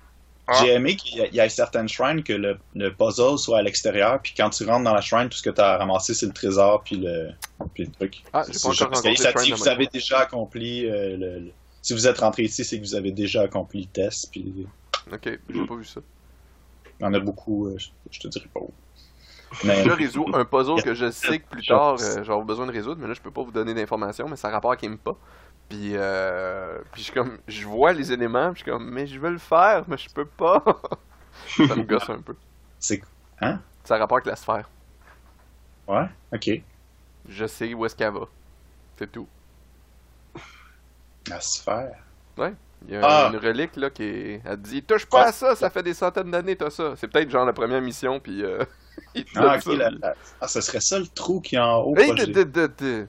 Ah. 0.48 0.52
J'ai 0.60 0.74
aimé 0.74 0.94
qu'il 0.94 1.18
y, 1.34 1.38
ait- 1.40 1.48
certaines 1.48 1.88
shrines 1.88 2.22
que 2.22 2.32
le, 2.32 2.56
le 2.76 2.94
puzzle 2.94 3.36
soit 3.36 3.58
à 3.58 3.62
l'extérieur, 3.62 4.20
puis 4.22 4.32
quand 4.36 4.48
tu 4.50 4.64
rentres 4.64 4.84
dans 4.84 4.94
la 4.94 5.00
shrine, 5.00 5.28
tout 5.28 5.36
ce 5.36 5.42
que 5.42 5.50
tu 5.50 5.60
as 5.60 5.76
ramassé, 5.76 6.14
c'est 6.14 6.26
le 6.26 6.32
trésor, 6.32 6.84
puis 6.84 6.98
le, 6.98 7.30
puis 7.74 7.84
le 7.86 7.90
truc. 7.90 8.22
Ah, 8.32 8.44
j'ai 8.46 8.56
pas 8.60 8.68
encore 8.68 8.94
rencontré 8.94 9.50
vous 9.50 9.68
avez 9.68 9.88
déjà 9.88 10.20
accompli 10.20 10.86
euh, 10.88 11.16
le, 11.16 11.38
le- 11.40 11.52
Si 11.86 11.92
vous 11.92 12.08
êtes 12.08 12.18
rentré 12.18 12.42
ici, 12.42 12.64
c'est 12.64 12.80
que 12.80 12.84
vous 12.84 12.96
avez 12.96 13.12
déjà 13.12 13.42
accompli 13.42 13.82
le 13.82 13.86
test, 13.86 14.28
puis 14.32 14.66
Ok, 15.12 15.38
j'ai 15.48 15.66
pas 15.66 15.76
vu 15.76 15.84
ça. 15.84 16.00
il 16.98 17.04
y 17.04 17.06
en 17.06 17.14
a 17.14 17.20
beaucoup, 17.20 17.68
euh, 17.68 17.78
je, 17.78 17.90
je 18.10 18.18
te 18.18 18.26
dirais 18.26 18.48
pas 18.52 18.58
où. 18.58 18.72
Mais 19.62 19.84
Je 19.84 19.90
résous 19.90 20.26
un 20.34 20.44
puzzle 20.44 20.82
que 20.82 20.94
je 20.94 21.12
sais 21.12 21.38
que 21.38 21.46
plus 21.48 21.64
tard 21.64 21.96
euh, 22.00 22.18
avoir 22.22 22.42
besoin 22.42 22.66
de 22.66 22.72
résoudre, 22.72 23.00
mais 23.00 23.06
là 23.06 23.14
je 23.14 23.20
peux 23.20 23.30
pas 23.30 23.44
vous 23.44 23.52
donner 23.52 23.72
d'informations, 23.72 24.28
mais 24.28 24.34
ça 24.34 24.48
a 24.48 24.50
rapport 24.50 24.72
à 24.72 24.76
Kimpa. 24.76 25.12
Puis, 25.68 25.92
euh, 25.94 26.80
puis 26.90 27.04
je 27.04 27.12
comme, 27.12 27.38
je 27.46 27.64
vois 27.64 27.92
les 27.92 28.10
éléments, 28.10 28.52
puis 28.52 28.62
je 28.62 28.64
suis 28.64 28.72
comme, 28.72 28.90
mais 28.90 29.06
je 29.06 29.20
veux 29.20 29.30
le 29.30 29.38
faire, 29.38 29.84
mais 29.86 29.96
je 29.96 30.10
peux 30.10 30.26
pas. 30.26 30.64
ça 31.46 31.76
me 31.76 31.84
gosse 31.84 32.10
un 32.10 32.20
peu. 32.20 32.34
c'est. 32.80 33.00
Hein? 33.40 33.60
Ça 33.84 33.94
a 33.94 33.98
rapport 33.98 34.16
avec 34.16 34.26
la 34.26 34.34
sphère. 34.34 34.68
Ouais? 35.86 36.06
Ok. 36.34 36.50
Je 37.28 37.46
sais 37.46 37.72
où 37.74 37.86
est-ce 37.86 37.94
qu'elle 37.94 38.12
va. 38.12 38.26
C'est 38.98 39.12
tout. 39.12 39.28
La 41.28 41.40
sphère. 41.40 41.94
Il 42.88 42.92
y 42.94 42.96
a 42.96 43.00
Ah. 43.02 43.30
une 43.32 43.38
relique 43.38 43.74
là 43.76 43.90
qui 43.90 44.02
est... 44.04 44.42
Elle 44.44 44.58
dit 44.58 44.82
touche 44.82 45.06
pas 45.06 45.28
à 45.28 45.32
ça, 45.32 45.56
ça 45.56 45.70
fait 45.70 45.82
des 45.82 45.94
centaines 45.94 46.30
d'années 46.30 46.56
t'as 46.56 46.70
ça. 46.70 46.92
C'est 46.96 47.08
peut-être 47.08 47.30
genre 47.30 47.44
la 47.46 47.52
première 47.54 47.80
mission 47.80 48.20
puis 48.20 48.44
euh... 48.44 48.64
Ah, 49.34 49.58
ça, 49.60 49.72
la- 49.72 50.14
Ah, 50.40 50.46
ce 50.48 50.60
serait 50.60 50.80
ça 50.80 50.98
le 50.98 51.06
trou 51.06 51.40
qui 51.40 51.56
est 51.56 51.58
en 51.58 51.78
haut. 51.80 51.96
Hey, 51.96 52.12
de, 52.14 53.06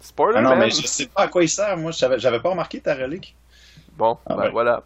Spoiler 0.00 0.38
Ah 0.38 0.42
non, 0.42 0.50
man. 0.50 0.58
mais 0.60 0.70
je 0.70 0.86
sais 0.86 1.06
pas 1.06 1.22
à 1.22 1.28
quoi 1.28 1.42
il 1.44 1.48
sert. 1.48 1.76
Moi, 1.76 1.92
j'avais 1.92 2.40
pas 2.40 2.50
remarqué 2.50 2.80
ta 2.80 2.94
relique. 2.94 3.36
Bon, 3.96 4.18
Ah, 4.26 4.34
ben 4.34 4.42
ouais. 4.44 4.50
voilà. 4.50 4.82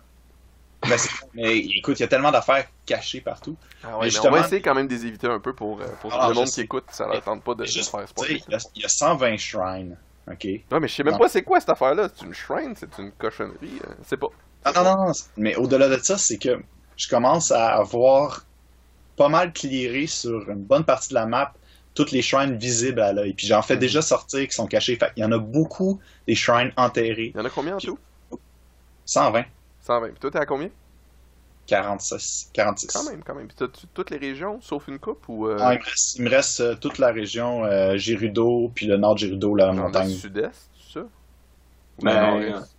Mais, 0.89 0.99
c'est- 0.99 1.11
mais 1.35 1.57
écoute, 1.59 1.99
il 1.99 2.03
y 2.03 2.05
a 2.05 2.09
tellement 2.09 2.31
d'affaires 2.31 2.67
cachées 2.85 3.21
partout. 3.21 3.57
Ah 3.83 3.97
ouais, 3.99 4.07
Mais 4.09 4.13
mais 4.13 4.29
on 4.29 4.31
va 4.31 4.41
essayer 4.41 4.61
quand 4.61 4.75
même 4.75 4.87
de 4.89 4.93
les 4.95 5.07
éviter 5.07 5.27
un 5.27 5.41
peu 5.41 5.55
pour, 5.55 5.81
euh, 5.81 5.87
pour 6.01 6.11
le 6.13 6.35
monde 6.35 6.47
sais. 6.49 6.55
qui 6.55 6.61
écoute, 6.63 6.85
ça 6.91 7.07
leur 7.07 7.23
tente 7.23 7.43
pas 7.43 7.55
de, 7.55 7.65
Juste, 7.65 7.91
faire 7.91 8.07
spoiler. 8.09 8.43
il 8.49 8.59
y, 8.77 8.81
y 8.81 8.85
a 8.85 8.89
120 8.89 9.37
shrines. 9.39 9.97
Ok? 10.31 10.47
Non, 10.71 10.81
mais 10.81 10.89
je 10.89 10.95
sais 10.95 11.03
même 11.05 11.13
Non. 11.15 11.19
pas 11.19 11.29
c'est 11.29 11.43
quoi 11.43 11.61
cette 11.61 11.69
affaire-là. 11.71 12.09
C'est 12.15 12.25
une 12.27 12.35
shrine, 12.35 12.75
c'est 12.77 12.99
une 12.99 13.13
cochonnerie. 13.13 13.81
euh, 13.87 13.93
C'est 14.05 14.17
pas. 14.17 14.29
Non, 14.67 14.73
non, 14.75 14.85
non, 14.97 15.07
non. 15.07 15.13
Mais 15.37 15.55
au-delà 15.57 15.89
de 15.89 15.97
ça, 16.03 16.19
c'est 16.19 16.39
que 16.39 16.61
je 16.97 17.09
commence 17.09 17.53
à 17.53 17.77
avoir 17.77 18.45
pas 19.17 19.29
mal 19.29 19.53
clearé 19.53 20.07
sur 20.07 20.51
une 20.51 20.63
bonne 20.65 20.85
partie 20.85 21.11
de 21.11 21.15
la 21.15 21.27
map 21.27 21.53
toutes 21.95 22.11
les 22.11 22.21
shrines 22.23 22.57
visibles 22.57 23.01
à 23.01 23.13
l'œil. 23.13 23.33
Puis 23.33 23.47
j'en 23.47 23.63
fais 23.63 23.75
Mhm. 23.75 23.81
déjà 23.81 24.03
sortir 24.03 24.47
qui 24.47 24.55
sont 24.55 24.67
cachés. 24.67 24.97
Fait 24.97 25.13
il 25.17 25.21
y 25.23 25.25
en 25.25 25.33
a 25.33 25.39
beaucoup 25.39 26.01
des 26.27 26.35
shrines 26.35 26.73
enterrés. 26.77 27.33
Il 27.35 27.39
y 27.39 27.41
en 27.41 27.45
a 27.45 27.51
combien 27.51 27.77
en 27.77 27.79
tout? 27.79 27.99
120, 29.07 29.45
120. 29.83 30.09
Puis 30.11 30.19
toi, 30.21 30.31
t'es 30.33 30.39
à 30.39 30.47
combien? 30.47 30.69
46, 31.67 32.51
46. 32.53 32.87
Quand 32.93 33.11
même, 33.11 33.23
quand 33.25 33.35
même. 33.35 33.49
Puis 33.49 33.57
t'as-tu 33.57 33.87
toutes 33.93 34.11
les 34.11 34.17
régions, 34.19 34.61
sauf 34.61 34.89
une 34.89 34.99
coupe 34.99 35.29
ou. 35.29 35.49
Euh... 35.49 35.57
Ah, 35.61 35.75
il 35.75 35.79
me 35.81 35.85
reste, 35.85 36.17
il 36.17 36.23
me 36.23 36.31
reste, 36.31 36.61
euh, 36.61 36.75
toute 36.77 36.99
la 36.99 37.13
région 37.13 37.65
euh, 37.65 37.97
puis 38.75 38.87
le 38.87 38.97
nord 38.97 39.15
de 39.17 39.27
la 39.59 39.67
dans 39.67 39.73
le 39.73 39.79
montagne. 39.83 40.11
sud-est, 40.11 40.71
c'est 40.79 41.01
ça? 41.01 41.01
Ou 41.01 42.03
Ben, 42.03 42.39
le 42.39 42.49
nord-est? 42.51 42.77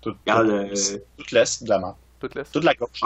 Tout, 0.00 0.14
Regarde, 0.26 0.46
tout- 0.46 0.52
euh, 0.94 0.98
toute 1.18 1.30
l'est 1.32 1.62
de 1.62 1.68
la 1.68 1.78
map. 1.78 1.96
Toute 2.20 2.34
l'est? 2.34 2.50
Toute 2.52 2.64
la 2.64 2.74
gauche. 2.74 3.00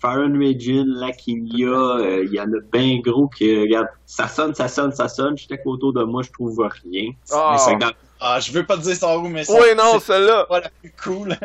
Faron 0.00 0.32
Region, 0.38 0.84
Lakinia, 0.86 1.66
euh, 1.68 2.24
il 2.24 2.32
y 2.32 2.40
en 2.40 2.50
a 2.52 2.60
bien 2.72 3.00
gros 3.00 3.28
qui, 3.28 3.54
regarde, 3.60 3.88
ça 4.06 4.28
sonne, 4.28 4.54
ça 4.54 4.66
sonne, 4.66 4.92
ça 4.92 5.08
sonne, 5.08 5.36
j'étais 5.36 5.60
autour 5.64 5.92
de 5.92 6.02
moi, 6.04 6.22
je 6.22 6.30
trouve 6.30 6.58
rien. 6.82 7.10
Ah. 7.30 7.50
Mais 7.52 7.58
Ah, 8.22 8.38
je 8.38 8.52
veux 8.52 8.66
pas 8.66 8.76
te 8.76 8.82
dire 8.82 8.96
son 8.96 9.16
où, 9.24 9.28
mais 9.28 9.44
c'est 9.44 9.52
Oui, 9.58 9.68
non, 9.76 9.98
celle-là 9.98 10.44
pas 10.48 10.60
la 10.60 10.68
plus 10.68 10.92
cool. 11.02 11.36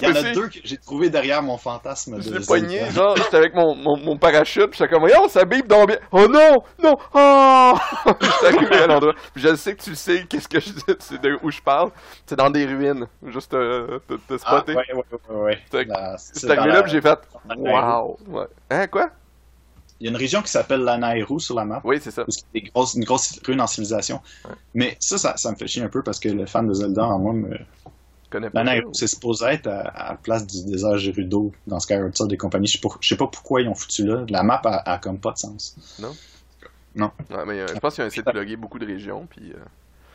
Il 0.00 0.08
y 0.08 0.12
en 0.12 0.14
a 0.14 0.32
deux 0.32 0.48
que 0.48 0.58
j'ai 0.62 0.76
trouvé 0.76 1.10
derrière 1.10 1.42
mon 1.42 1.56
fantasme 1.56 2.20
Je 2.20 2.32
l'ai 2.32 2.46
pogné, 2.46 2.88
genre, 2.90 3.16
j'étais 3.16 3.36
avec 3.36 3.54
mon, 3.54 3.74
mon, 3.74 3.96
mon 3.96 4.16
parachute, 4.16 4.72
j'étais 4.72 4.88
comme, 4.88 5.00
voyons, 5.00 5.28
ça 5.28 5.44
bip 5.44 5.66
donc 5.66 5.88
bien. 5.88 5.98
Oh 6.12 6.28
non, 6.28 6.62
non, 6.82 6.96
oh! 7.14 7.72
J'étais 8.20 8.56
arrivé 8.56 8.76
à 8.76 8.86
l'endroit. 8.86 9.14
Je 9.34 9.54
sais 9.56 9.74
que 9.74 9.82
tu 9.82 9.94
sais 9.94 10.24
qu'est-ce 10.28 10.48
que 10.48 10.60
je 10.60 10.70
dis, 10.70 10.82
c'est 11.00 11.20
de 11.20 11.36
où 11.42 11.50
je 11.50 11.60
parle. 11.60 11.90
C'est 12.26 12.36
dans 12.36 12.50
des 12.50 12.64
ruines, 12.64 13.06
juste 13.26 13.52
euh, 13.54 13.98
te, 14.06 14.14
te 14.14 14.34
Ah, 14.34 14.38
spotter. 14.38 14.74
ouais, 14.76 14.84
ouais, 14.94 15.02
ouais, 15.30 15.36
ouais. 15.42 15.58
C'est 16.16 16.48
arrivé 16.50 16.68
dans 16.68 16.80
là, 16.80 16.86
j'ai 16.86 17.00
fait, 17.00 17.18
dans 17.44 17.56
wow. 17.56 18.16
Ouais. 18.28 18.46
Hein, 18.70 18.86
quoi? 18.86 19.10
Il 20.00 20.04
y 20.04 20.08
a 20.08 20.10
une 20.10 20.16
région 20.16 20.40
qui 20.42 20.50
s'appelle 20.50 20.80
la 20.80 20.96
Nairou 20.96 21.38
sur 21.38 21.54
la 21.54 21.64
map. 21.66 21.80
Oui, 21.84 21.98
c'est 22.00 22.10
ça. 22.10 22.24
Parce 22.24 22.38
qu'il 22.38 22.46
y 22.54 22.58
a 22.58 22.62
des 22.62 22.70
grosses, 22.70 22.94
une 22.94 23.04
grosse 23.04 23.38
rune 23.46 23.60
en 23.60 23.66
civilisation. 23.66 24.20
Ouais. 24.46 24.54
Mais 24.74 24.96
ça, 24.98 25.18
ça, 25.18 25.36
ça 25.36 25.50
me 25.50 25.56
fait 25.56 25.66
chier 25.66 25.82
un 25.82 25.88
peu 25.88 26.02
parce 26.02 26.18
que 26.18 26.28
le 26.30 26.46
fan 26.46 26.66
de 26.66 26.72
Zelda 26.72 27.04
en 27.06 27.18
moi 27.18 27.32
me, 27.34 27.58
connais 28.30 28.48
pas. 28.48 28.62
La 28.64 28.70
ça. 28.70 28.74
Nairou, 28.76 28.94
c'est 28.94 29.06
supposé 29.06 29.44
être 29.46 29.66
à, 29.66 30.10
la 30.10 30.18
place 30.22 30.46
du 30.46 30.64
désert 30.64 30.96
Gerudo 30.96 31.52
dans 31.66 31.80
Skyward 31.80 32.16
Sword 32.16 32.32
et 32.32 32.36
compagnie. 32.38 32.66
Je 32.66 32.72
sais 32.72 32.80
pas, 32.80 32.88
je 33.00 33.08
sais 33.08 33.16
pas 33.16 33.26
pourquoi 33.26 33.60
ils 33.60 33.68
ont 33.68 33.74
foutu 33.74 34.06
là. 34.06 34.24
La 34.30 34.42
map 34.42 34.60
a, 34.64 34.92
a 34.92 34.98
comme 34.98 35.18
pas 35.18 35.32
de 35.32 35.38
sens. 35.38 35.76
Ouais, 36.96 37.08
mais 37.46 37.60
euh, 37.60 37.66
je 37.72 37.78
pense 37.78 37.94
qu'ils 37.94 38.04
ont 38.04 38.06
essayé 38.06 38.22
de 38.22 38.30
plugger 38.30 38.56
beaucoup 38.56 38.78
de 38.78 38.86
régions, 38.86 39.26
puis. 39.30 39.52
euh, 39.52 39.58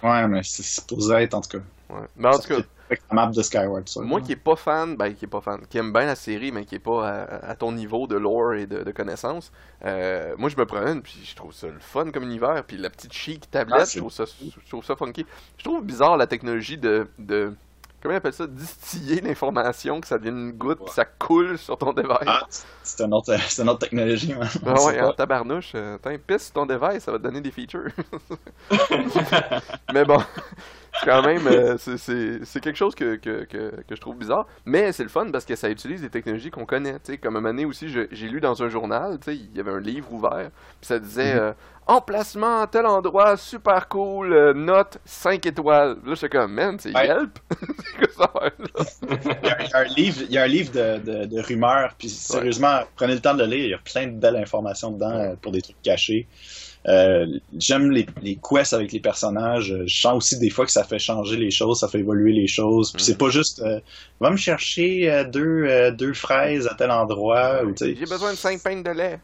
Ouais, 0.03 0.27
mais 0.27 0.41
c'est 0.43 0.61
supposé 0.63 1.15
être 1.15 1.33
en 1.33 1.41
tout 1.41 1.57
cas. 1.57 1.63
ouais. 1.89 2.07
Mais 2.17 2.27
en 2.27 2.37
tout 2.37 2.47
cas, 2.47 2.57
Avec 2.89 3.01
la 3.09 3.15
map 3.15 3.27
de 3.27 3.41
Skyward 3.41 3.87
Sword. 3.89 4.05
Moi 4.05 4.21
qui 4.21 4.33
est 4.33 4.35
pas 4.35 4.55
fan, 4.55 4.95
ben 4.95 5.13
qui 5.13 5.25
est 5.25 5.27
pas 5.29 5.41
fan, 5.41 5.65
qui 5.67 5.77
aime 5.77 5.91
bien 5.91 6.05
la 6.05 6.15
série 6.15 6.51
mais 6.51 6.65
qui 6.65 6.75
est 6.75 6.79
pas 6.79 7.07
à, 7.07 7.49
à 7.51 7.55
ton 7.55 7.71
niveau 7.71 8.05
de 8.07 8.15
lore 8.15 8.53
et 8.53 8.67
de, 8.67 8.83
de 8.83 8.91
connaissances, 8.91 9.51
euh, 9.83 10.35
moi 10.37 10.49
je 10.49 10.57
me 10.57 10.65
promène 10.65 11.01
puis 11.01 11.19
je 11.23 11.35
trouve 11.35 11.53
ça 11.53 11.67
le 11.67 11.79
fun 11.79 12.11
comme 12.11 12.23
univers 12.23 12.63
puis 12.63 12.77
la 12.77 12.89
petite 12.89 13.13
chic 13.13 13.49
tablette, 13.49 13.81
Ah, 13.81 13.85
je 13.91 13.97
trouve 13.97 14.11
ça 14.11 14.25
je 14.25 14.69
trouve 14.69 14.85
ça 14.85 14.95
funky. 14.95 15.25
Je 15.57 15.63
trouve 15.63 15.83
bizarre 15.83 16.17
la 16.17 16.27
technologie 16.27 16.77
de, 16.77 17.07
de 17.17 17.53
comment 18.01 18.13
on 18.13 18.17
appelle 18.17 18.33
ça, 18.33 18.45
distiller 18.47 19.21
l'information 19.21 19.99
que 19.99 20.07
ça 20.07 20.17
devienne 20.19 20.37
une 20.37 20.51
goutte 20.51 20.83
puis 20.83 20.93
ça 20.93 21.05
coule 21.05 21.57
sur 21.57 21.77
ton 21.77 21.91
device. 21.93 22.09
Ah, 22.27 22.47
c'est 22.83 23.01
une 23.03 23.13
autre, 23.13 23.35
c'est 23.49 23.61
une 23.63 23.69
autre 23.69 23.79
technologie, 23.79 24.33
man. 24.35 24.49
Ah 24.65 24.83
ouais, 24.83 25.01
en 25.01 25.13
tabarnouche, 25.13 25.71
euh, 25.75 25.97
t'as 26.01 26.11
un 26.11 26.17
pisse 26.17 26.51
ton 26.53 26.65
device, 26.65 27.03
ça 27.03 27.11
va 27.11 27.17
te 27.17 27.23
donner 27.23 27.41
des 27.41 27.51
features. 27.51 27.91
mais 29.93 30.05
bon, 30.05 30.19
quand 31.03 31.21
même, 31.23 31.45
euh, 31.47 31.77
c'est- 31.77 32.60
quelque 32.62 32.75
chose 32.77 32.95
que, 32.95 33.15
que, 33.15 33.43
que, 33.45 33.81
que 33.88 33.95
je 33.95 34.01
trouve 34.01 34.17
bizarre. 34.17 34.47
Mais 34.65 34.91
c'est 34.91 35.03
le 35.03 35.10
fun 35.10 35.29
parce 35.31 35.45
que 35.45 35.55
ça 35.55 35.69
utilise 35.69 36.01
des 36.01 36.10
technologies 36.10 36.51
qu'on 36.51 36.65
connaît. 36.65 36.95
Comme 37.21 37.36
un 37.36 37.41
donné 37.41 37.65
aussi, 37.65 37.88
j'ai 37.89 38.27
lu 38.27 38.39
dans 38.39 38.63
un 38.63 38.69
journal, 38.69 39.19
il 39.27 39.55
y 39.55 39.60
avait 39.60 39.71
un 39.71 39.79
livre 39.79 40.12
ouvert, 40.13 40.49
puis 40.79 40.88
ça 40.88 40.99
disait 40.99 41.34
Mhm. 41.36 41.39
euh, 41.41 41.53
emplacement 41.88 42.62
à 42.62 42.67
tel 42.67 42.86
endroit, 42.88 43.38
super 43.38 43.88
cool, 43.88 44.34
euh, 44.34 44.53
note 44.53 44.97
5 45.05 45.45
étoiles. 45.45 45.97
Là, 46.05 46.15
j'étais 46.15 46.29
comme, 46.29 46.53
man, 46.53 46.77
c'est 46.79 46.95
Ouais. 46.95 47.08
Yelp? 47.08 47.38
Il 48.01 49.47
y, 49.47 49.73
a, 49.73 49.77
un 49.79 49.84
livre, 49.84 50.21
il 50.27 50.31
y 50.31 50.38
a 50.38 50.43
un 50.43 50.47
livre 50.47 50.71
de, 50.71 50.97
de, 50.99 51.25
de 51.25 51.41
rumeurs, 51.41 51.93
puis 51.97 52.10
sérieusement, 52.10 52.79
prenez 52.95 53.13
le 53.15 53.19
temps 53.19 53.34
de 53.34 53.43
le 53.43 53.49
lire. 53.49 53.65
Il 53.65 53.69
y 53.71 53.73
a 53.73 53.77
plein 53.79 54.08
de 54.08 54.12
belles 54.19 54.36
informations 54.36 54.91
dedans 54.91 55.36
pour 55.41 55.51
des 55.51 55.62
trucs 55.62 55.81
cachés. 55.81 56.27
Euh, 56.87 57.25
J'aime 57.57 57.89
les, 57.91 58.05
les 58.21 58.35
quests 58.37 58.73
avec 58.73 58.91
les 58.91 58.99
personnages. 58.99 59.71
Euh, 59.71 59.83
Je 59.87 59.99
sens 60.01 60.15
aussi 60.15 60.37
des 60.39 60.49
fois 60.49 60.65
que 60.65 60.71
ça 60.71 60.83
fait 60.83 60.99
changer 60.99 61.35
les 61.37 61.49
choses, 61.51 61.79
ça 61.79 61.87
fait 61.87 61.99
évoluer 61.99 62.31
les 62.33 62.47
choses. 62.47 62.91
Puis 62.91 63.01
Mhm. 63.01 63.05
c'est 63.07 63.17
pas 63.17 63.29
juste 63.29 63.61
euh, 63.61 63.79
va 64.19 64.29
me 64.29 64.37
chercher 64.37 65.25
deux, 65.31 65.91
deux 65.91 66.13
fraises 66.13 66.67
à 66.67 66.75
tel 66.75 66.91
endroit. 66.91 67.61
J'ai 67.79 67.95
besoin 68.05 68.31
de 68.31 68.37
5 68.37 68.61
pintes 68.61 68.85
de 68.85 68.91
lait. 68.91 69.19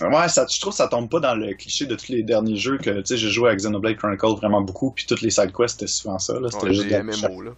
Ouais, 0.00 0.28
ça, 0.28 0.46
je 0.50 0.58
trouve 0.58 0.72
que 0.72 0.78
ça 0.78 0.88
tombe 0.88 1.10
pas 1.10 1.20
dans 1.20 1.34
le 1.34 1.52
cliché 1.54 1.84
de 1.84 1.94
tous 1.94 2.08
les 2.08 2.22
derniers 2.22 2.56
jeux 2.56 2.78
que 2.78 2.90
tu 3.00 3.02
sais, 3.04 3.16
j'ai 3.18 3.28
joué 3.28 3.50
à 3.50 3.54
Xenoblade 3.54 3.96
Chronicles 3.96 4.36
vraiment 4.38 4.62
beaucoup, 4.62 4.90
puis 4.90 5.04
toutes 5.06 5.20
les 5.20 5.28
side 5.30 5.52
quests 5.52 5.80
c'était 5.80 5.86
souvent 5.92 6.18
ça. 6.18 6.40
Là, 6.40 6.48
c'était 6.50 6.72
juste 6.72 6.88
des 6.88 7.02
MMO, 7.02 7.42
là. 7.42 7.50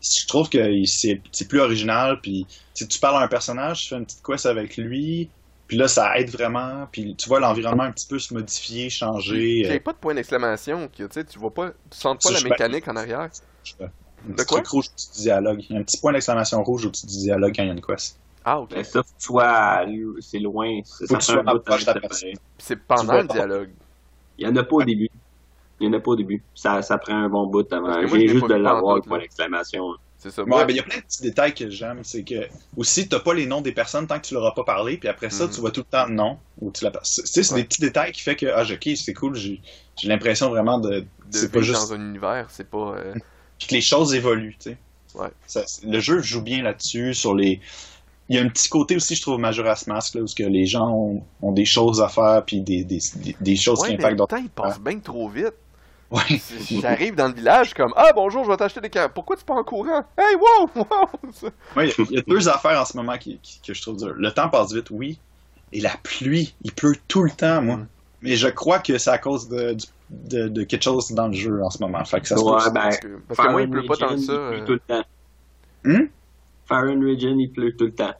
je 0.00 0.26
trouve 0.28 0.48
que 0.48 0.84
c'est 0.84 1.20
c'est 1.32 1.48
plus 1.48 1.58
original 1.60 2.20
puis 2.22 2.46
tu 2.74 2.86
parles 3.00 3.20
à 3.20 3.24
un 3.24 3.28
personnage 3.28 3.82
tu 3.82 3.88
fais 3.88 3.96
une 3.96 4.04
petite 4.06 4.22
quest 4.24 4.46
avec 4.46 4.76
lui 4.76 5.28
puis 5.68 5.76
là 5.76 5.86
ça 5.86 6.18
aide 6.18 6.30
vraiment 6.30 6.88
puis 6.90 7.14
tu 7.14 7.28
vois 7.28 7.38
l'environnement 7.40 7.84
un 7.84 7.92
petit 7.92 8.08
peu 8.08 8.18
se 8.18 8.34
modifier 8.34 8.90
changer 8.90 9.58
Il 9.60 9.62
n'y 9.66 9.72
euh, 9.72 9.76
a 9.76 9.80
pas 9.80 9.92
de 9.92 9.98
point 9.98 10.14
d'exclamation, 10.14 10.88
tu 10.92 11.06
sais, 11.10 11.24
tu 11.24 11.38
vois 11.38 11.54
pas, 11.54 11.70
tu 11.90 11.98
sens 11.98 12.16
pas 12.22 12.32
la 12.32 12.40
mécanique 12.40 12.88
en 12.88 12.96
arrière. 12.96 13.20
un 13.20 13.28
de 14.30 14.32
petit 14.32 14.46
quoi? 14.46 14.58
truc 14.62 14.66
rouge 14.68 14.86
au-dessus 14.88 15.12
du 15.16 15.20
dialogue 15.22 15.64
il 15.68 15.72
y 15.72 15.76
a 15.76 15.80
un 15.80 15.84
petit 15.84 16.00
point 16.00 16.12
d'exclamation 16.12 16.62
rouge 16.64 16.86
au-dessus 16.86 17.06
du 17.06 17.16
dialogue 17.18 17.52
quand 17.54 17.62
il 17.62 17.66
y 17.66 17.70
a 17.70 17.74
une 17.74 17.80
quest 17.80 18.18
Ah, 18.44 18.60
ok. 18.60 18.70
Mais 18.74 18.84
ça, 18.84 19.02
faut 19.02 19.12
que 19.12 19.18
tu 19.18 19.26
sois, 19.26 19.84
c'est 20.20 20.38
loin, 20.38 20.80
c'est- 20.84 21.06
Faut 21.06 21.14
ça 21.14 21.18
que 21.18 21.24
tu 21.24 21.30
un 21.30 21.34
sois 21.34 21.52
bout 21.52 21.60
proche 21.60 21.82
de 21.82 21.86
la 21.86 21.94
de 21.94 22.00
personne. 22.00 22.32
C'est 22.56 22.76
pendant 22.76 23.20
le 23.20 23.28
dialogue. 23.28 23.70
Il 24.38 24.46
y 24.46 24.50
en 24.50 24.56
a 24.56 24.62
pas 24.62 24.76
au 24.76 24.82
début. 24.82 25.10
Il 25.80 25.86
y 25.86 25.90
en 25.90 25.92
a 25.92 26.00
pas 26.00 26.10
au 26.12 26.16
début. 26.16 26.42
Ça, 26.54 26.80
ça 26.82 26.96
prend 26.98 27.14
un 27.14 27.28
bon 27.28 27.46
bout 27.46 27.70
avant. 27.72 28.06
J'ai 28.08 28.28
juste 28.28 28.48
de 28.48 28.54
l'avoir, 28.54 28.96
là. 29.06 29.18
d'exclamation. 29.18 29.94
C'est 30.20 30.32
ça. 30.32 30.42
Ouais, 30.42 30.64
ben, 30.64 30.70
il 30.70 30.76
y 30.76 30.80
a 30.80 30.82
plein 30.82 30.96
de 30.96 31.02
petits 31.02 31.22
détails 31.22 31.54
que 31.54 31.70
j'aime. 31.70 32.00
C'est 32.02 32.24
que, 32.24 32.48
aussi, 32.76 33.08
t'as 33.08 33.20
pas 33.20 33.34
les 33.34 33.46
noms 33.46 33.60
des 33.60 33.70
personnes 33.72 34.06
tant 34.08 34.18
que 34.18 34.26
tu 34.26 34.34
leur 34.34 34.44
as 34.46 34.54
pas 34.54 34.64
parlé, 34.64 34.96
puis 34.96 35.08
après 35.08 35.30
ça, 35.30 35.44
Mhm. 35.44 35.50
tu 35.52 35.60
vois 35.60 35.70
tout 35.70 35.80
le 35.80 35.86
temps 35.90 36.08
non. 36.08 36.38
Ou 36.60 36.72
tu 36.72 36.82
la... 36.84 36.90
C'est 37.04 37.52
Ouais. 37.52 37.58
des 37.58 37.64
petits 37.64 37.80
détails 37.80 38.10
qui 38.12 38.22
fait 38.22 38.34
que, 38.34 38.46
ah, 38.46 38.64
ok, 38.64 38.88
c'est 38.96 39.14
cool, 39.14 39.36
j'ai 39.36 39.60
l'impression 40.04 40.48
vraiment 40.50 40.78
de. 40.80 41.00
de 41.00 41.06
C'est 41.30 41.52
pas 41.52 41.60
juste. 41.60 41.78
dans 41.80 41.92
un 41.94 42.00
univers, 42.00 42.46
c'est 42.50 42.68
pas. 42.68 42.94
euh, 42.96 43.14
Puis 43.58 43.68
que 43.68 43.74
les 43.74 43.80
choses 43.80 44.12
évoluent, 44.14 44.56
tu 44.58 44.70
sais. 44.70 44.76
Ouais. 45.14 45.28
Ça- 45.46 45.64
le 45.84 46.00
jeu 46.00 46.20
joue 46.20 46.42
bien 46.42 46.62
là-dessus, 46.62 47.14
sur 47.14 47.34
les. 47.34 47.60
Il 48.28 48.36
y 48.36 48.38
a 48.38 48.42
un 48.42 48.48
petit 48.48 48.68
côté 48.68 48.94
aussi, 48.96 49.14
je 49.14 49.22
trouve, 49.22 49.38
Majora's 49.38 49.86
Mask, 49.86 50.14
là, 50.16 50.20
où 50.22 50.26
que 50.26 50.42
les 50.42 50.66
gens 50.66 50.90
ont, 50.92 51.22
ont 51.42 51.52
des 51.52 51.64
choses 51.64 52.02
à 52.02 52.08
faire, 52.08 52.44
puis 52.44 52.60
des, 52.60 52.84
des, 52.84 52.98
des, 53.16 53.36
des 53.40 53.56
choses 53.56 53.80
Ouais, 53.80 53.88
qui 53.88 53.94
impactent 53.94 54.10
le 54.10 54.16
d'autres. 54.16 54.36
temps, 54.36 54.42
il 54.42 54.50
passe 54.50 54.78
bien 54.80 54.98
trop 54.98 55.28
vite. 55.30 55.54
Ouais. 56.10 56.40
J'arrive 56.80 57.14
dans 57.14 57.28
le 57.28 57.34
village 57.34 57.74
comme 57.74 57.92
Ah 57.96 58.10
bonjour, 58.14 58.44
je 58.44 58.50
vais 58.50 58.56
t'acheter 58.56 58.80
des 58.80 58.88
cartes. 58.90 59.12
Pourquoi 59.12 59.36
tu 59.36 59.44
pars 59.44 59.58
en 59.58 59.64
courant? 59.64 60.04
Hey, 60.16 60.36
wow! 60.36 60.70
wow! 60.76 61.08
Ouais, 61.76 61.88
il 61.88 61.88
y 61.88 61.90
a- 61.90 62.06
il 62.10 62.16
y, 62.16 62.18
a 62.18 62.22
deux 62.22 62.48
affaires 62.48 62.80
en 62.80 62.84
ce 62.86 62.96
moment 62.96 63.18
qui, 63.18 63.38
qui- 63.42 63.60
que 63.60 63.74
je 63.74 63.82
trouve 63.82 63.98
dur. 63.98 64.14
Le 64.16 64.32
temps 64.32 64.48
passe 64.48 64.72
vite, 64.72 64.90
oui. 64.90 65.18
Et 65.72 65.80
la 65.82 65.92
pluie, 66.02 66.54
il 66.62 66.72
pleut 66.72 66.96
tout 67.08 67.22
le 67.24 67.30
temps, 67.30 67.60
moi. 67.60 67.76
Mm. 67.76 67.86
Mais 68.22 68.36
je 68.36 68.48
crois 68.48 68.78
que 68.78 68.96
c'est 68.96 69.10
à 69.10 69.18
cause 69.18 69.48
de, 69.48 69.76
de, 70.10 70.48
de 70.48 70.62
quelque 70.64 70.82
chose 70.82 71.12
dans 71.12 71.28
le 71.28 71.34
jeu 71.34 71.62
en 71.62 71.68
ce 71.70 71.78
moment. 71.82 72.02
Fait 72.06 72.20
que 72.22 72.26
ça 72.28 72.36
se 72.36 72.42
Ouais, 72.42 72.52
ben, 72.66 72.72
Parce 72.72 72.98
que, 72.98 73.18
parce 73.28 73.40
que 73.46 73.52
moi, 73.52 73.62
il 73.62 73.70
pleut 73.70 73.86
pas 73.86 73.96
tant 73.96 74.08
que 74.08 74.16
ça. 74.16 74.32
Il 74.32 74.38
pleut 74.38 74.60
euh, 74.62 74.64
tout 74.66 74.72
le 74.72 74.80
temps. 74.80 75.04
Hum? 75.84 76.08
Farron 76.66 77.00
Region, 77.00 77.36
il 77.38 77.52
pleut 77.52 77.76
tout 77.76 77.84
le 77.84 77.92
temps. 77.94 78.14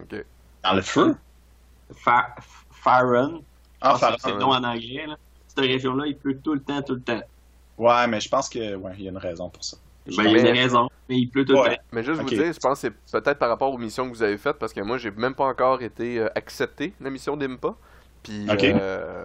ok. 0.00 0.24
Dans 0.62 0.74
le 0.74 0.82
feu? 0.82 1.16
Fa- 1.96 2.34
Farron, 2.70 3.42
Ah, 3.80 3.96
Pharaon. 3.96 4.16
c'est 4.22 4.30
le 4.32 4.38
nom 4.38 4.50
en 4.50 4.62
anglais, 4.64 5.06
là. 5.06 5.16
Cette 5.54 5.64
région-là, 5.66 6.06
il 6.06 6.16
pleut 6.16 6.38
tout 6.38 6.54
le 6.54 6.60
temps, 6.60 6.80
tout 6.82 6.94
le 6.94 7.02
temps. 7.02 7.20
Ouais, 7.78 8.06
mais 8.06 8.20
je 8.20 8.28
pense 8.28 8.48
que 8.48 8.74
ouais, 8.76 8.92
il 8.98 9.04
y 9.04 9.08
a 9.08 9.10
une 9.10 9.18
raison 9.18 9.48
pour 9.50 9.62
ça. 9.64 9.76
Ben, 10.06 10.12
il 10.12 10.24
y 10.24 10.28
a 10.28 10.32
Mais- 10.32 10.42
des 10.42 10.52
raisons, 10.60 10.88
mais 11.08 11.16
il 11.18 11.26
pleut 11.28 11.44
tout 11.44 11.52
Ouais. 11.54 11.70
le 11.70 11.76
temps. 11.76 11.82
Mais 11.92 12.02
juste 12.02 12.20
vous 12.22 12.28
dire, 12.28 12.52
je 12.52 12.58
pense 12.58 12.80
que 12.82 12.92
c'est 13.04 13.20
peut-être 13.20 13.38
par 13.38 13.48
rapport 13.48 13.72
aux 13.72 13.78
missions 13.78 14.08
que 14.10 14.14
vous 14.16 14.22
avez 14.22 14.38
faites, 14.38 14.58
parce 14.58 14.72
que 14.72 14.80
moi, 14.80 14.98
j'ai 14.98 15.10
même 15.10 15.34
pas 15.34 15.44
encore 15.44 15.82
été 15.82 16.18
euh, 16.18 16.28
accepté, 16.34 16.94
la 17.00 17.10
mission 17.10 17.36
d'Impa. 17.36 17.74
Puis, 18.22 18.46
euh, 18.48 19.24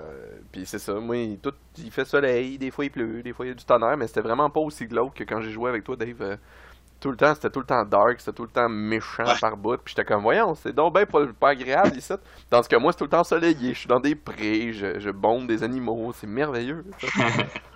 puis 0.51 0.65
c'est 0.65 0.79
ça, 0.79 0.95
moi, 0.95 1.17
il, 1.17 1.37
tout, 1.37 1.53
il 1.77 1.91
fait 1.91 2.05
soleil, 2.05 2.57
des 2.57 2.71
fois 2.71 2.83
il 2.85 2.89
pleut, 2.91 3.21
des 3.21 3.31
fois 3.31 3.45
il 3.45 3.49
y 3.49 3.51
a 3.51 3.55
du 3.55 3.63
tonnerre, 3.63 3.95
mais 3.95 4.07
c'était 4.07 4.21
vraiment 4.21 4.49
pas 4.49 4.59
aussi 4.59 4.85
glauque 4.87 5.13
que 5.13 5.23
quand 5.23 5.39
j'ai 5.41 5.51
joué 5.51 5.69
avec 5.69 5.83
toi, 5.83 5.95
Dave. 5.95 6.37
Tout 6.99 7.11
le 7.11 7.17
temps, 7.17 7.33
c'était 7.35 7.49
tout 7.49 7.59
le 7.59 7.65
temps 7.65 7.83
dark, 7.85 8.19
c'était 8.19 8.35
tout 8.35 8.43
le 8.43 8.49
temps 8.49 8.67
méchant 8.69 9.23
Ouais. 9.25 9.33
par 9.39 9.55
bout, 9.57 9.77
puis 9.77 9.93
j'étais 9.95 10.05
comme, 10.05 10.21
voyons, 10.23 10.55
c'est 10.55 10.73
donc 10.73 10.93
ben 10.93 11.05
pas, 11.05 11.25
pas 11.39 11.49
agréable 11.49 11.95
ici. 11.97 12.13
Tandis 12.49 12.67
que 12.67 12.75
moi, 12.75 12.91
c'est 12.91 12.97
tout 12.97 13.03
le 13.05 13.09
temps 13.09 13.19
ensoleillé, 13.19 13.73
je 13.73 13.79
suis 13.79 13.87
dans 13.87 13.99
des 13.99 14.15
prés, 14.15 14.73
je, 14.73 14.99
je 14.99 15.09
bombe 15.09 15.47
des 15.47 15.63
animaux, 15.63 16.13
c'est 16.19 16.27
merveilleux. 16.27 16.83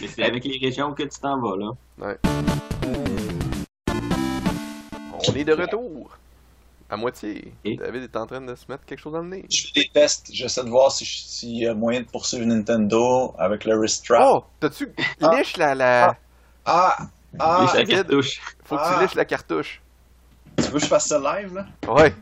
Mais 0.00 0.06
c'est 0.08 0.22
avec 0.24 0.44
les 0.44 0.58
régions 0.58 0.92
que 0.94 1.02
tu 1.02 1.18
t'en 1.20 1.38
vas, 1.40 1.56
là. 1.56 2.16
On 5.12 5.34
est 5.34 5.44
de 5.44 5.52
retour. 5.52 6.16
À 6.90 6.96
moitié. 6.96 7.54
Et? 7.64 7.76
David 7.76 8.02
est 8.02 8.16
en 8.16 8.26
train 8.26 8.40
de 8.42 8.54
se 8.54 8.64
mettre 8.68 8.84
quelque 8.84 8.98
chose 8.98 9.12
dans 9.14 9.22
le 9.22 9.28
nez. 9.28 9.46
Je 9.50 9.66
fais 9.72 9.80
des 9.80 9.88
tests, 9.88 10.28
j'essaie 10.30 10.62
de 10.62 10.68
voir 10.68 10.92
si- 10.92 11.06
s'il 11.06 11.56
y 11.58 11.66
a 11.66 11.72
moyen 11.74 12.00
de 12.02 12.06
poursuivre 12.06 12.44
Nintendo 12.44 13.34
avec 13.38 13.64
le 13.64 13.76
wrist 13.78 14.04
strap. 14.04 14.22
Oh, 14.26 14.44
t'as-tu 14.60 14.88
Ah. 15.22 15.34
liche 15.36 15.56
la, 15.56 15.74
la... 15.74 16.06
Ah! 16.10 16.16
Ah! 16.66 16.96
Les 17.32 17.38
David. 17.38 17.88
cartouches. 17.88 18.40
Faut 18.64 18.76
que 18.76 18.80
Ah. 18.84 18.94
tu 18.98 19.02
liches 19.04 19.14
la 19.14 19.24
cartouche. 19.24 19.80
Tu 20.58 20.64
veux 20.64 20.72
que 20.72 20.78
je 20.80 20.86
fasse 20.86 21.06
ça 21.08 21.18
live, 21.18 21.54
là? 21.54 21.66
Ouais. 21.88 22.14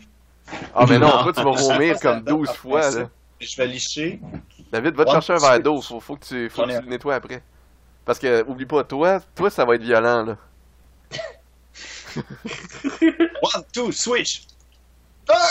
Ah 0.75 0.85
mais 0.88 0.99
non, 0.99 1.11
toi 1.23 1.33
tu 1.33 1.42
vas 1.42 1.51
vomir 1.53 1.99
comme 2.01 2.20
donne 2.23 2.38
12 2.38 2.49
après 2.49 2.61
fois 2.61 2.90
là. 2.90 3.09
Je 3.40 3.57
vais 3.57 3.66
licher. 3.68 4.20
David, 4.73 4.94
va 4.94 5.05
te 5.05 5.11
One 5.11 5.20
chercher 5.23 5.33
un 5.44 5.49
verre 5.51 5.61
d'eau, 5.61 5.81
faut, 5.81 6.01
faut 6.01 6.16
que 6.16 6.25
tu 6.25 6.51
faut 6.51 6.62
que 6.64 6.68
tu 6.77 6.83
le 6.85 6.88
nettoies 6.90 7.14
après. 7.14 7.42
Parce 8.05 8.18
que 8.18 8.44
oublie 8.46 8.66
pas, 8.66 8.83
toi, 8.85 9.20
toi 9.35 9.51
ça 9.51 9.64
va 9.64 9.75
être 9.77 9.83
violent 9.83 10.25
là. 10.25 10.37
One, 13.42 13.64
two, 13.73 13.92
switch! 13.92 14.42
Ah! 15.29 15.49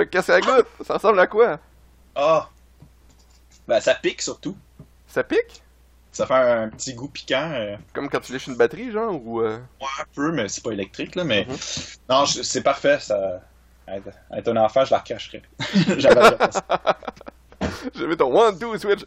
Fait 0.00 0.06
que 0.06 0.12
qu'est-ce 0.12 0.28
que 0.28 0.32
ça 0.32 0.40
goûte? 0.40 0.66
Ça 0.86 0.94
ressemble 0.94 1.20
à 1.20 1.26
quoi? 1.26 1.58
Ah! 2.14 2.48
Ben, 3.68 3.80
ça 3.80 3.94
pique 3.94 4.22
surtout. 4.22 4.56
Ça 5.06 5.22
pique? 5.22 5.62
Ça 6.10 6.26
fait 6.26 6.32
un 6.32 6.70
petit 6.70 6.94
goût 6.94 7.08
piquant. 7.08 7.50
euh, 7.52 7.76
Comme 7.92 8.08
quand 8.08 8.20
tu 8.20 8.32
liches 8.32 8.46
une 8.46 8.56
batterie 8.56 8.90
genre 8.92 9.12
ou 9.22 9.42
euh... 9.42 9.58
Ouais, 9.78 9.86
un 10.00 10.04
peu, 10.14 10.32
mais 10.32 10.48
c'est 10.48 10.64
pas 10.64 10.70
électrique, 10.70 11.16
là. 11.16 11.24
Mais 11.24 11.44
Mhm. 11.46 11.54
non, 12.08 12.24
je- 12.24 12.40
c'est 12.40 12.62
parfait. 12.62 12.98
Ça... 12.98 13.42
Être 14.34 14.48
un 14.48 14.56
enfant, 14.56 14.86
je 14.86 14.90
la 14.92 15.00
recacherais. 15.00 15.42
J'avais 15.98 16.34
mis 18.08 18.16
ton 18.16 18.34
one, 18.34 18.58
two, 18.58 18.78
switch. 18.78 19.04